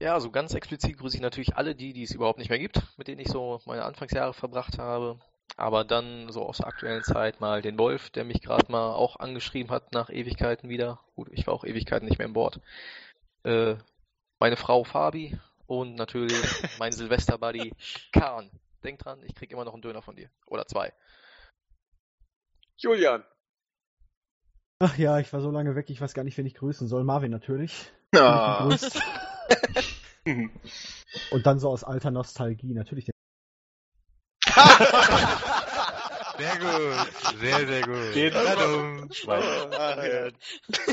Ja, 0.00 0.18
so 0.20 0.30
ganz 0.30 0.54
explizit 0.54 0.98
grüße 0.98 1.16
ich 1.16 1.22
natürlich 1.22 1.56
alle 1.56 1.74
die, 1.74 1.92
die 1.92 2.02
es 2.02 2.12
überhaupt 2.12 2.38
nicht 2.38 2.50
mehr 2.50 2.58
gibt, 2.58 2.82
mit 2.96 3.08
denen 3.08 3.20
ich 3.20 3.28
so 3.28 3.60
meine 3.64 3.84
Anfangsjahre 3.84 4.34
verbracht 4.34 4.78
habe. 4.78 5.18
Aber 5.56 5.84
dann 5.84 6.30
so 6.32 6.42
aus 6.44 6.56
der 6.56 6.66
aktuellen 6.66 7.04
Zeit 7.04 7.40
mal 7.40 7.62
den 7.62 7.78
Wolf, 7.78 8.10
der 8.10 8.24
mich 8.24 8.42
gerade 8.42 8.70
mal 8.72 8.92
auch 8.92 9.20
angeschrieben 9.20 9.70
hat 9.70 9.92
nach 9.92 10.10
Ewigkeiten 10.10 10.68
wieder. 10.68 11.00
Gut, 11.14 11.28
ich 11.30 11.46
war 11.46 11.54
auch 11.54 11.64
Ewigkeiten 11.64 12.08
nicht 12.08 12.18
mehr 12.18 12.26
im 12.26 12.32
Board. 12.32 12.60
Äh, 13.44 13.76
meine 14.40 14.56
Frau 14.56 14.84
Fabi 14.84 15.38
und 15.66 15.94
natürlich 15.94 16.34
mein 16.78 16.92
Silvester-Buddy 16.92 17.72
Kahn. 18.12 18.50
Denk 18.82 18.98
dran, 18.98 19.22
ich 19.24 19.34
krieg 19.34 19.50
immer 19.50 19.64
noch 19.64 19.72
einen 19.72 19.82
Döner 19.82 20.02
von 20.02 20.14
dir. 20.16 20.28
Oder 20.46 20.66
zwei. 20.66 20.92
Julian. 22.76 23.24
Ach 24.80 24.98
ja, 24.98 25.18
ich 25.20 25.32
war 25.32 25.40
so 25.40 25.50
lange 25.50 25.74
weg, 25.76 25.88
ich 25.88 26.00
weiß 26.00 26.12
gar 26.14 26.24
nicht, 26.24 26.36
wen 26.36 26.46
ich 26.46 26.54
grüßen 26.54 26.86
soll. 26.88 27.04
Marvin 27.04 27.30
natürlich. 27.30 27.90
Ah. 28.14 28.68
Und 30.26 31.46
dann 31.46 31.58
so 31.60 31.70
aus 31.70 31.84
alter 31.84 32.10
Nostalgie, 32.10 32.74
natürlich. 32.74 33.06
den- 33.06 33.14
Sehr 36.36 36.58
gut, 36.58 37.38
sehr, 37.40 37.66
sehr 37.66 37.82
gut. 37.82 38.14
Den 38.14 38.32
Ach, 38.34 40.02
ja. 40.02 40.28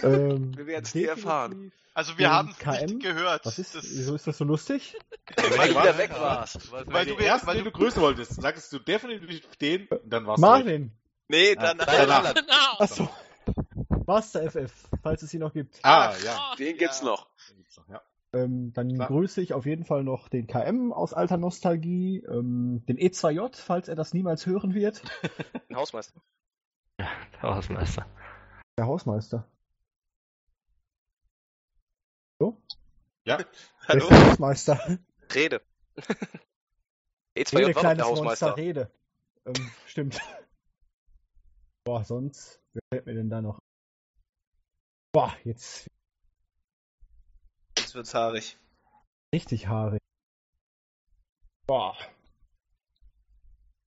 Ähm, 0.03 0.56
Wir 0.56 0.67
werden's 0.67 0.93
nie 0.93 1.06
erfahren. 1.06 1.72
Also 1.94 2.18
wir 2.18 2.28
den 2.28 2.32
haben 2.34 2.50
es 2.52 2.58
KM. 2.60 2.86
nicht 2.86 3.02
gehört. 3.03 3.45
Was 3.45 3.60
ist, 3.60 3.76
Das- 3.76 3.84
wieso 3.84 4.16
ist 4.16 4.26
das 4.28 4.38
so 4.38 4.45
lustig? 4.45 4.98
Weil 5.36 5.70
du 5.74 5.80
wieder 5.82 5.98
weg 5.98 6.11
warst. 6.11 6.72
Weil 6.72 6.88
Weil 6.88 7.06
du 7.06 7.16
du 7.16 7.24
erst, 7.24 7.45
weil 7.45 7.56
den 7.56 7.66
du- 7.66 7.72
du 7.72 7.78
grüßen 7.78 8.02
wolltest, 8.02 8.42
sagst 8.42 8.72
du 8.72 8.80
definitiv 8.80 9.45
den, 9.58 9.88
dann 10.06 10.26
war's 10.26 10.40
Marvin! 10.40 10.92
Nee, 11.28 11.56
Ah, 11.58 11.74
dann 11.74 11.78
danach. 11.80 12.34
Genau. 12.34 12.78
Achso. 12.80 13.10
Master 14.06 14.44
FF, 14.50 14.72
falls 15.02 15.22
es 15.22 15.34
ihn 15.34 15.40
noch 15.42 15.53
gibt. 15.53 15.80
Ah, 15.84 16.14
ja. 16.24 16.56
Den 16.58 16.78
gibt's 16.78 17.02
noch. 17.02 17.28
Den 17.50 17.58
gibt's 17.58 17.78
noch, 17.78 17.88
ja. 17.90 18.02
Ähm, 18.34 18.72
dann 18.74 18.94
Klar. 18.95 19.08
grüße 19.08 19.42
ich 19.42 19.53
auf 19.53 19.66
jeden 19.66 19.84
Fall 19.86 20.03
noch 20.06 20.30
den 20.30 20.48
KM 20.48 20.94
aus 20.94 21.14
alter 21.14 21.36
Nostalgie, 21.38 22.24
ähm, 22.28 22.84
den 22.88 22.98
E2J, 22.98 23.56
falls 23.58 23.90
er 23.90 23.95
das 23.95 24.14
niemals 24.14 24.45
hören 24.45 24.74
wird. 24.74 25.02
Ein 25.70 25.76
Hausmeister. 25.76 26.22
Der 26.98 27.10
Hausmeister. 27.44 28.06
Der 28.78 28.86
Hausmeister. 28.88 29.45
Ja. 33.26 33.38
Wer 33.38 33.45
Hallo? 33.88 34.10
der 34.10 34.30
Hausmeister? 34.32 35.00
Rede. 35.34 35.61
E2J 37.38 37.58
Rede, 37.58 37.76
war 37.76 37.82
kleines 37.82 38.06
Hausmeister. 38.06 38.45
Monster, 38.48 38.58
Rede. 38.61 38.92
Ähm, 39.45 39.72
stimmt. 39.86 40.20
Boah, 41.86 42.03
sonst, 42.03 42.61
wer 42.74 42.82
fällt 42.94 43.06
mir 43.06 43.14
denn 43.16 43.30
da 43.30 43.42
noch? 43.42 43.60
Boah, 45.14 45.36
jetzt 45.44 45.88
Jetzt 47.78 47.95
wird's 47.95 48.14
haarig. 48.14 48.58
richtig 49.34 49.68
haarig. 49.68 50.00
Boah. 51.68 51.95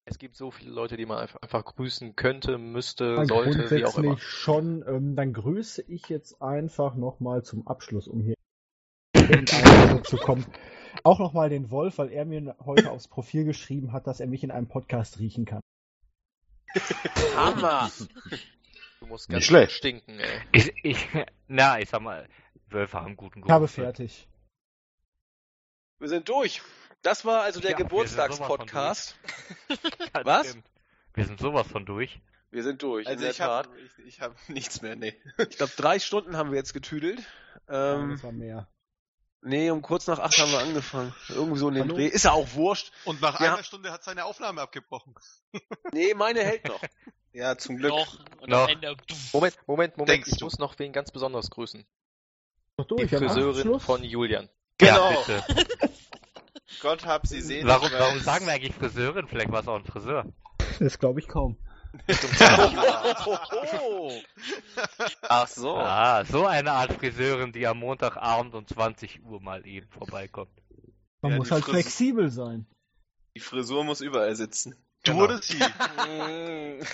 Es 0.06 0.18
gibt 0.18 0.36
so 0.36 0.50
viele 0.50 0.70
Leute, 0.70 0.96
die 0.96 1.06
man 1.06 1.18
einfach, 1.18 1.40
einfach 1.40 1.64
grüßen 1.64 2.14
könnte, 2.16 2.58
müsste, 2.58 3.14
Dann 3.16 3.26
sollte, 3.26 3.70
wie 3.70 3.84
auch 3.84 3.96
immer. 3.96 4.08
grundsätzlich 4.08 4.22
schon. 4.28 4.84
Ähm, 4.86 5.16
dann 5.16 5.32
grüße 5.32 5.82
ich 5.82 6.08
jetzt 6.08 6.42
einfach 6.42 6.94
nochmal 6.94 7.42
zum 7.42 7.66
Abschluss, 7.66 8.06
um 8.08 8.20
hier 8.20 8.34
irgendeinen 9.28 10.04
zu 10.04 10.16
kommen. 10.16 10.44
Auch 11.02 11.18
nochmal 11.18 11.48
den 11.50 11.70
Wolf, 11.70 11.98
weil 11.98 12.10
er 12.10 12.24
mir 12.24 12.56
heute 12.64 12.90
aufs 12.90 13.08
Profil 13.08 13.44
geschrieben 13.44 13.92
hat, 13.92 14.06
dass 14.06 14.20
er 14.20 14.26
mich 14.26 14.42
in 14.44 14.50
einem 14.50 14.68
Podcast 14.68 15.18
riechen 15.18 15.44
kann. 15.44 15.60
Hammer. 17.36 17.90
Du 19.00 19.06
musst 19.06 19.28
Nicht 19.28 19.34
ganz 19.34 19.44
schlecht. 19.44 19.72
stinken, 19.72 20.18
ey. 20.18 20.40
Ich, 20.52 20.72
ich, 20.82 21.08
na, 21.46 21.78
ich 21.78 21.88
sag 21.90 22.00
mal, 22.00 22.28
Wölfe 22.68 23.00
haben 23.00 23.16
guten 23.16 23.40
Ich 23.44 23.50
habe 23.50 23.66
Geruch. 23.66 23.74
fertig. 23.74 24.28
Wir 25.98 26.08
sind 26.08 26.28
durch. 26.28 26.62
Das 27.02 27.24
war 27.24 27.42
also 27.42 27.60
der 27.60 27.72
Ja, 27.72 27.76
Geburtstagspodcast. 27.76 29.14
Was? 30.24 30.48
stimmt. 30.48 30.66
Wir 31.12 31.24
sind 31.26 31.38
sowas 31.38 31.66
von 31.66 31.84
durch. 31.86 32.20
Wir 32.50 32.62
sind 32.62 32.82
durch, 32.82 33.06
Also 33.06 33.24
in 33.24 33.30
ich 33.30 33.36
der 33.36 33.46
Tat. 33.46 33.66
habe 33.66 33.78
ich, 33.80 34.04
ich 34.06 34.20
hab 34.20 34.36
nichts 34.48 34.80
mehr, 34.82 34.96
nee. 34.96 35.14
Ich 35.38 35.56
glaube, 35.58 35.72
drei 35.76 35.98
Stunden 35.98 36.36
haben 36.36 36.50
wir 36.50 36.56
jetzt 36.58 36.72
getüdelt. 36.72 37.20
Ja, 37.68 37.94
Ähm, 37.96 38.10
das 38.12 38.22
war 38.24 38.32
mehr. 38.32 38.68
Nee, 39.46 39.70
um 39.70 39.82
kurz 39.82 40.06
nach 40.06 40.18
acht 40.18 40.38
haben 40.38 40.50
wir 40.52 40.58
angefangen. 40.60 41.14
Irgendwie 41.28 41.58
so 41.58 41.68
in 41.68 41.74
dem? 41.74 41.88
Dreh. 41.88 42.06
Ist 42.06 42.24
ja 42.24 42.32
auch 42.32 42.54
wurscht. 42.54 42.90
Und 43.04 43.20
nach 43.20 43.38
Ja. 43.40 43.54
einer 43.54 43.62
Stunde 43.62 43.92
hat 43.92 44.02
seine 44.02 44.24
Aufnahme 44.24 44.62
abgebrochen. 44.62 45.14
Nee, 45.92 46.14
meine 46.14 46.42
hält 46.42 46.66
noch. 46.66 46.80
Ja, 47.32 47.56
zum 47.58 47.76
Glück. 47.76 47.90
Noch. 47.90 48.18
Und 48.40 48.48
Noch. 48.48 48.62
am 48.64 48.68
Ende. 48.70 48.96
Moment, 49.32 49.56
Moment, 49.66 49.96
Moment. 49.98 50.08
Denkst 50.08 50.30
ich 50.32 50.38
du? 50.38 50.46
muss 50.46 50.58
noch 50.58 50.78
wen 50.78 50.92
ganz 50.92 51.10
besonders 51.12 51.50
grüßen. 51.50 51.84
Doch 52.76 52.86
Die 52.86 52.96
durch, 52.96 53.14
am 53.14 53.20
Friseurin 53.28 53.78
von 53.80 54.02
Julian. 54.02 54.48
Genau. 54.78 55.10
Ja, 55.28 55.40
bitte. 55.46 55.90
Gott 56.80 57.04
hab 57.06 57.26
sie 57.26 57.40
sehen. 57.40 57.68
Warum, 57.68 57.88
warum 57.92 58.18
sagen 58.20 58.46
wir 58.46 58.52
eigentlich 58.54 58.74
Friseurin? 58.74 59.28
Vielleicht 59.28 59.52
war 59.52 59.60
es 59.60 59.68
auch 59.68 59.76
ein 59.76 59.84
Friseur. 59.84 60.24
Das 60.80 60.98
glaube 60.98 61.20
ich 61.20 61.28
kaum. 61.28 61.56
Ach 65.22 65.48
so. 65.48 65.76
Ah, 65.76 66.24
so 66.24 66.46
eine 66.46 66.72
Art 66.72 66.92
Friseurin, 66.94 67.52
die 67.52 67.66
am 67.66 67.78
Montagabend 67.78 68.54
um 68.54 68.66
20 68.66 69.22
Uhr 69.24 69.40
mal 69.40 69.66
eben 69.66 69.88
vorbeikommt. 69.88 70.50
Man 71.22 71.32
Ja, 71.32 71.38
muss 71.38 71.50
halt 71.50 71.64
Fris- 71.64 71.72
flexibel 71.74 72.30
sein. 72.30 72.66
Die 73.36 73.40
Frisur 73.40 73.84
muss 73.84 74.00
überall 74.00 74.34
sitzen. 74.36 74.74
Du 75.04 75.12
Genau. 75.12 75.24
oder 75.24 75.40
sie? 75.42 75.58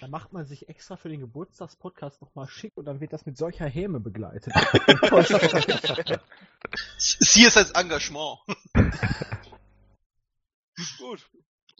Da 0.00 0.06
macht 0.08 0.32
man 0.32 0.44
sich 0.46 0.68
extra 0.68 0.96
für 0.96 1.08
den 1.08 1.20
Geburtstagspodcast 1.20 2.20
nochmal 2.22 2.48
schick 2.48 2.72
und 2.76 2.84
dann 2.86 3.00
wird 3.00 3.12
das 3.12 3.24
mit 3.26 3.36
solcher 3.36 3.66
Häme 3.66 4.00
begleitet. 4.00 4.52
sie 6.98 7.44
ist 7.44 7.56
als 7.56 7.70
Engagement. 7.72 8.38
Gut. 10.98 11.28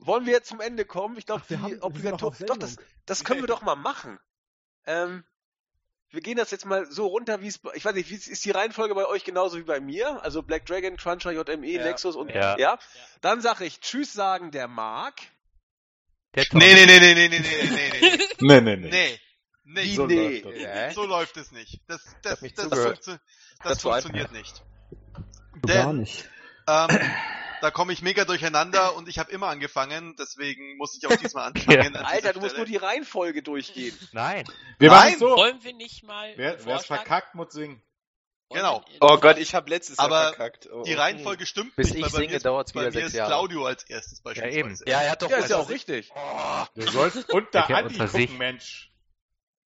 Wollen 0.05 0.27
wir 0.27 0.33
jetzt 0.33 0.49
zum 0.49 0.61
Ende 0.61 0.85
kommen? 0.85 1.17
Ich 1.17 1.27
glaube, 1.27 1.43
obligatorisch. 1.81 2.39
Doch, 2.47 2.57
das, 2.57 2.77
das 3.07 3.25
können 3.25 3.41
wir 3.41 3.47
doch 3.47 3.63
mal 3.63 3.77
machen. 3.77 4.19
Ähm, 4.87 5.25
wir 6.11 6.21
gehen 6.21 6.37
das 6.37 6.51
jetzt 6.51 6.67
mal 6.67 6.91
so 6.91 7.07
runter, 7.07 7.41
wie 7.41 7.47
es. 7.49 7.59
bei- 7.59 7.73
Ich 7.75 7.85
weiß 7.85 7.95
nicht, 7.95 8.11
wie 8.11 8.15
ist 8.17 8.45
die 8.45 8.51
Reihenfolge 8.51 8.95
bei 8.95 9.07
euch 9.07 9.25
genauso 9.25 9.57
wie 9.59 9.63
bei 9.63 9.81
mir? 9.81 10.23
Also 10.23 10.43
Black 10.43 10.67
Dragon, 10.67 10.97
Cruncher, 10.97 11.31
JME, 11.33 11.67
Ja. 11.71 11.85
Nexus 11.85 12.17
und. 12.17 12.31
Ja. 12.31 12.59
ja? 12.59 12.79
Dann 13.21 13.41
sage 13.41 13.65
ich 13.65 13.81
Tschüss 13.81 14.13
sagen 14.13 14.51
der 14.51 14.69
Mark. 14.69 15.21
Der 16.35 16.45
Tom. 16.45 16.59
Nee, 16.61 16.75
nee, 16.75 16.87
nee, 16.87 16.99
nee, 16.99 17.15
nee, 17.15 17.29
nee, 17.29 17.39
nee, 17.39 17.69
nee, 17.71 18.01
nee. 18.01 18.19
Nee, 18.41 18.61
nee, 18.61 18.77
nee. 18.77 18.91
Nee. 18.91 19.21
Nee, 19.65 19.95
So 19.95 20.07
nee? 20.07 20.41
läuft 20.41 20.45
das. 20.47 20.55
Hä? 20.75 20.91
so 20.93 21.05
läuft 21.07 21.37
es 21.37 21.53
nicht. 21.53 21.81
Das, 21.87 22.03
das, 22.23 22.41
das, 22.41 22.55
zugehört. 22.55 23.05
funktio 23.05 23.15
das 23.63 23.63
Das 23.63 23.83
funktioniert 23.83 24.33
nicht. 24.33 24.63
Denn 25.65 25.99
nicht. 25.99 26.29
ähm, 26.67 26.89
da 27.63 27.71
komme 27.71 27.93
ich 27.93 28.03
mega 28.03 28.25
durcheinander 28.25 28.95
und 28.97 29.09
ich 29.09 29.19
habe 29.19 29.31
immer 29.31 29.49
angefangen, 29.49 30.17
deswegen 30.19 30.77
muss 30.77 30.97
ich 30.97 31.07
auch 31.07 31.17
diesmal 31.17 31.47
anfangen. 31.49 31.97
an 31.97 32.05
Alter, 32.05 32.33
du 32.33 32.41
musst 32.41 32.57
nur 32.57 32.67
die 32.67 32.77
Reihenfolge 32.77 33.43
durchgehen. 33.43 33.97
Nein. 34.13 34.45
Wir 34.79 34.91
Nein, 34.91 35.15
es 35.15 35.21
so. 35.21 35.37
Wollen 35.37 35.63
wir 35.63 35.73
nicht 35.73 36.05
mal. 36.05 36.33
Wer 36.37 36.59
es 36.59 36.87
verkackt, 36.87 37.35
muss 37.35 37.53
singen. 37.53 37.83
Genau. 38.51 38.85
Oh 39.01 39.17
Gott, 39.19 39.39
ich 39.39 39.55
habe 39.55 39.71
letztes 39.71 39.97
Jahr 39.97 40.07
Aber 40.07 40.35
verkackt. 40.35 40.69
Oh, 40.71 40.83
Die 40.83 40.95
oh. 40.95 40.99
Reihenfolge 40.99 41.47
stimmt 41.47 41.75
Bis 41.77 41.89
nicht, 41.89 41.97
ich 41.97 42.03
weil 42.03 42.11
bei 42.11 42.27
singe, 42.27 42.39
dauert's 42.39 42.73
bei 42.73 42.81
wieder 42.81 42.89
mir 42.91 42.93
sechs 42.93 43.07
ist 43.09 43.15
Jahre. 43.15 43.31
Claudio 43.31 43.65
als 43.65 43.85
erstes 43.85 44.21
beispielsweise. 44.21 44.59
eben. 44.59 44.79
Ja, 44.87 45.01
er 45.01 45.11
hat 45.13 45.23
doch 45.23 45.31
Ja, 45.31 45.39
ist 45.39 45.51
ja 45.51 45.57
auch 45.57 45.71
richtig. 45.71 46.11
Oh, 46.15 46.65
Du 46.75 46.83
sollst 46.91 47.31
unter 47.33 47.67
Ja, 47.69 47.77
Andi 47.77 47.95
unter 47.95 48.07
gucken, 48.07 48.21
sich. 48.29 48.39
Mensch. 48.39 48.93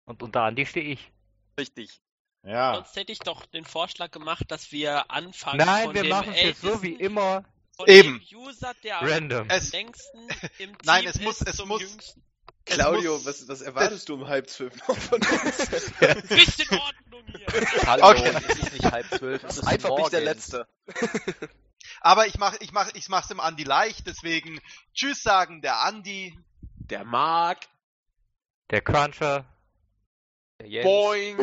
Und 0.06 0.22
unter 0.22 0.42
Andi 0.42 0.66
stehe 0.66 0.86
ich. 0.86 1.12
Richtig. 1.60 2.00
Ja. 2.44 2.76
Sonst 2.76 2.96
hätte 2.96 3.12
ich 3.12 3.20
doch 3.20 3.46
den 3.48 3.66
Vorschlag 3.66 4.12
gemacht, 4.12 4.46
dass 4.50 4.72
wir 4.72 5.10
anfangen 5.10 5.66
Nein, 5.66 5.86
von 5.86 5.96
wir 5.96 6.04
dem 6.04 6.10
machen 6.10 6.34
es 6.34 6.42
jetzt 6.44 6.62
so 6.62 6.84
wie 6.84 6.94
immer. 6.94 7.44
Von 7.76 7.88
Eben. 7.88 8.20
dem 8.30 8.38
User, 8.40 8.74
der 8.84 9.02
Random. 9.02 9.42
am 9.42 9.50
Es- 9.50 9.72
längsten 9.72 10.28
im 10.30 10.30
Team 10.58 10.78
Nein, 10.86 11.06
es 11.08 11.20
muss- 11.22 11.42
es 11.42 11.64
muss- 11.66 11.82
jüngsten. 11.82 12.24
Claudio, 12.66 13.14
muss- 13.18 13.26
was, 13.26 13.48
was 13.48 13.62
erwartest 13.62 14.10
du 14.10 14.16
um 14.16 14.28
halb 14.28 14.50
zwölf 14.50 14.76
noch 14.88 14.98
von 14.98 15.22
uns? 15.22 15.70
Bisschen 16.30 16.80
Ordnung 16.80 17.24
hier. 17.28 17.48
Hallo, 17.86 18.10
Okay. 18.10 18.34
es 18.48 18.58
ist 18.60 18.74
nicht 18.74 18.86
halb 18.92 19.06
zwölf, 19.10 19.44
es 19.44 19.58
ist 19.60 19.68
Einfach 19.68 19.96
nicht 19.98 20.12
der. 20.14 20.22
Letzte. 20.22 20.68
Aber 22.02 22.26
ich 22.26 22.38
mach, 22.40 22.56
ich 22.62 22.72
mach, 22.72 22.90
ich 22.96 23.08
mach's 23.10 23.28
dem 23.28 23.40
Andi 23.40 23.64
leicht, 23.64 24.08
deswegen 24.08 24.60
Tschüss 24.96 25.22
sagen 25.22 25.62
der 25.62 25.82
Andi. 25.84 26.36
Der 26.78 27.04
Mark. 27.04 27.60
Der 28.72 28.82
Cruncher. 28.82 29.46
Der 30.60 30.68
Jens. 30.68 30.86
Boing. 30.86 31.38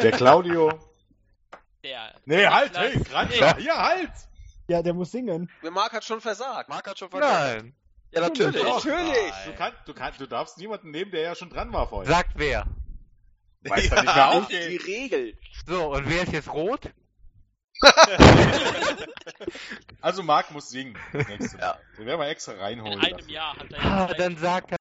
Der 0.00 0.10
Claudio. 0.12 0.78
Der 1.82 2.14
Nee, 2.26 2.46
halt, 2.46 2.76
hey, 2.76 3.02
Cruncher. 3.02 3.56
Hier, 3.56 3.76
halt. 3.76 4.10
Ja, 4.70 4.82
der 4.82 4.94
muss 4.94 5.10
singen. 5.10 5.50
Der 5.64 5.72
Mark 5.72 5.92
hat 5.92 6.04
schon 6.04 6.20
versagt. 6.20 6.68
Marc 6.68 6.86
hat 6.88 6.96
schon 6.96 7.10
verkackt. 7.10 7.32
Nein. 7.64 7.74
Ja, 8.12 8.20
natürlich. 8.20 8.62
Doch. 8.62 8.84
Natürlich. 8.84 9.32
Du, 9.46 9.52
kannst, 9.58 9.78
du, 9.86 9.94
kannst, 9.94 10.20
du 10.20 10.26
darfst 10.26 10.58
niemanden 10.58 10.92
nehmen, 10.92 11.10
der 11.10 11.22
ja 11.22 11.34
schon 11.34 11.50
dran 11.50 11.72
war 11.72 11.88
vorher. 11.88 12.08
Sagt 12.08 12.30
wer. 12.36 12.66
Weiß 13.62 13.88
ja. 13.88 13.94
Nicht 13.96 14.04
mehr 14.04 14.14
Die 14.14 14.20
aufgehen. 14.20 14.80
Regel. 14.82 15.38
So, 15.66 15.92
und 15.92 16.08
wer 16.08 16.22
ist 16.22 16.32
jetzt 16.32 16.52
rot? 16.52 16.88
Also 20.00 20.22
Marc 20.22 20.50
muss 20.52 20.68
singen. 20.68 20.96
Ja. 21.12 21.18
Mal. 21.28 21.78
Den 21.98 22.06
werden 22.06 22.20
wir 22.20 22.28
extra 22.28 22.52
reinholen. 22.52 23.00
In 23.00 23.00
einem. 23.00 23.28
Jahr 23.28 23.56
hat 23.56 23.72
er 23.72 23.84
Ah, 23.84 24.06
jetzt 24.08 24.20
dann 24.20 24.36
sagt 24.36 24.72
er. 24.72 24.76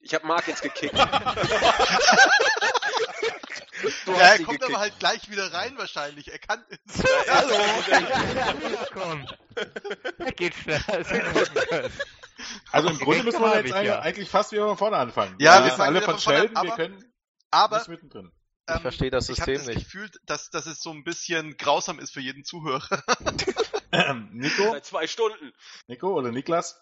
Ich 0.00 0.14
habe 0.14 0.26
Mark 0.26 0.48
jetzt 0.48 0.62
gekickt. 0.62 0.94
Du 4.04 4.12
ja, 4.12 4.18
er 4.18 4.36
kommt 4.36 4.48
gekickt. 4.60 4.64
aber 4.64 4.78
halt 4.80 4.98
gleich 4.98 5.30
wieder 5.30 5.52
rein 5.54 5.78
wahrscheinlich. 5.78 6.30
Er 6.30 6.38
kann. 6.38 6.62
Hallo. 7.28 7.54
Komm. 8.92 9.26
Er 10.18 10.32
geht 10.32 10.54
schneller. 10.54 10.84
Also 12.72 12.88
im 12.88 12.98
Grunde 12.98 13.22
müssen 13.24 13.40
wir 13.40 13.56
jetzt 13.62 13.74
ja. 13.84 14.00
eigentlich 14.00 14.28
fast 14.30 14.52
wieder 14.52 14.66
von 14.66 14.76
vorne 14.78 14.96
anfangen. 14.96 15.36
Ja, 15.38 15.62
wir 15.64 15.72
fangen 15.72 15.96
alle 15.96 16.02
von 16.04 16.18
Sheldon, 16.18 16.54
wir 16.54 16.58
aber- 16.72 16.76
können 16.76 17.04
Aber 17.50 17.82
mittendrin. 17.88 18.32
Ich 18.68 18.74
ähm, 18.76 18.80
verstehe 18.80 19.10
das 19.10 19.28
ich 19.28 19.40
habe 19.40 19.52
System 19.52 19.66
das 19.66 19.76
nicht. 19.76 19.84
Gefühl, 19.92 20.10
dass, 20.24 20.48
dass 20.50 20.64
es 20.66 20.80
so 20.80 20.90
ein 20.90 21.04
bisschen 21.04 21.56
grausam 21.58 21.98
ist 21.98 22.12
für 22.14 22.20
jeden 22.20 22.44
Zuhörer. 22.44 23.02
Nico, 24.32 24.72
Seit 24.72 24.86
zwei 24.86 25.06
Stunden. 25.06 25.52
Nico 25.86 26.14
oder 26.14 26.30
Niklas, 26.32 26.80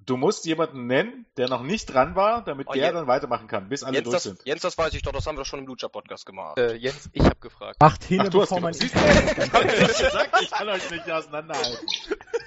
du 0.00 0.16
musst 0.16 0.44
jemanden 0.46 0.86
nennen, 0.86 1.26
der 1.36 1.48
noch 1.48 1.62
nicht 1.62 1.86
dran 1.86 2.14
war, 2.16 2.42
damit 2.44 2.68
Oh, 2.68 2.72
der 2.72 2.82
Jens- 2.84 2.94
dann 2.94 3.06
weitermachen 3.06 3.46
kann, 3.48 3.68
bis 3.68 3.82
alle 3.82 3.94
Jens 3.96 4.04
durch 4.04 4.14
das, 4.14 4.22
sind. 4.24 4.40
Jens, 4.44 4.62
das 4.62 4.76
weiß 4.78 4.94
ich 4.94 5.02
doch, 5.02 5.12
das 5.12 5.26
haben 5.26 5.36
wir 5.36 5.42
doch 5.42 5.46
schon 5.48 5.60
im 5.60 5.66
Lucha-Podcast 5.66 6.24
gemacht. 6.26 6.58
Äh, 6.58 6.74
Jens, 6.76 7.10
ich 7.12 7.22
habe 7.22 7.36
gefragt. 7.36 7.80
Macht 7.80 8.04
hin, 8.04 8.20
Ach, 8.22 8.28
du 8.28 8.40
hast 8.40 8.48
bevor 8.48 8.60
man 8.60 8.72
Siehst 8.72 8.94
ich 8.96 9.52
hab 9.52 9.62
dir 9.62 9.78
das 9.86 9.98
gesagt, 9.98 10.42
ich 10.42 10.50
kann 10.50 10.68
euch 10.68 10.90
nicht 10.90 11.10
auseinanderhalten. 11.10 11.86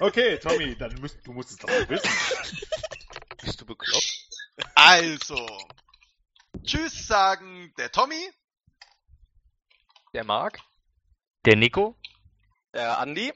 Okay, 0.00 0.38
Tommy, 0.38 0.76
dann 0.76 0.94
musst, 1.00 1.18
du 1.24 1.32
musst 1.32 1.50
es 1.50 1.56
doch 1.58 1.68
wissen. 1.88 2.10
Bist 3.42 3.60
du 3.60 3.66
bekloppt? 3.66 4.28
Also. 4.74 5.46
Tschüss 6.64 7.06
sagen 7.06 7.72
der 7.78 7.90
Tommy. 7.92 8.30
Der 10.14 10.24
Marc? 10.24 10.58
Der 11.46 11.56
Nico? 11.56 11.96
Der 12.74 12.98
Andi. 12.98 13.32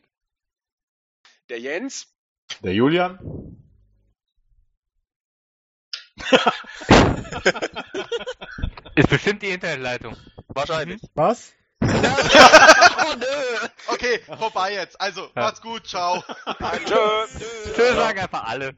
Der 1.48 1.60
Jens. 1.60 2.06
Der 2.62 2.74
Julian. 2.74 3.18
Ist 8.94 9.08
bestimmt 9.08 9.42
die 9.42 9.50
Internetleitung. 9.50 10.16
Wahrscheinlich. 10.48 11.00
Was? 11.14 11.52
oh 11.82 11.86
nö. 11.86 13.26
Okay, 13.88 14.20
vorbei 14.38 14.72
jetzt. 14.72 14.98
Also, 15.00 15.28
macht's 15.34 15.60
gut, 15.60 15.86
ciao. 15.86 16.24
Tschö. 16.86 17.26
Tschö, 17.74 17.94
sagen 17.94 18.20
einfach 18.20 18.44
alle. 18.44 18.74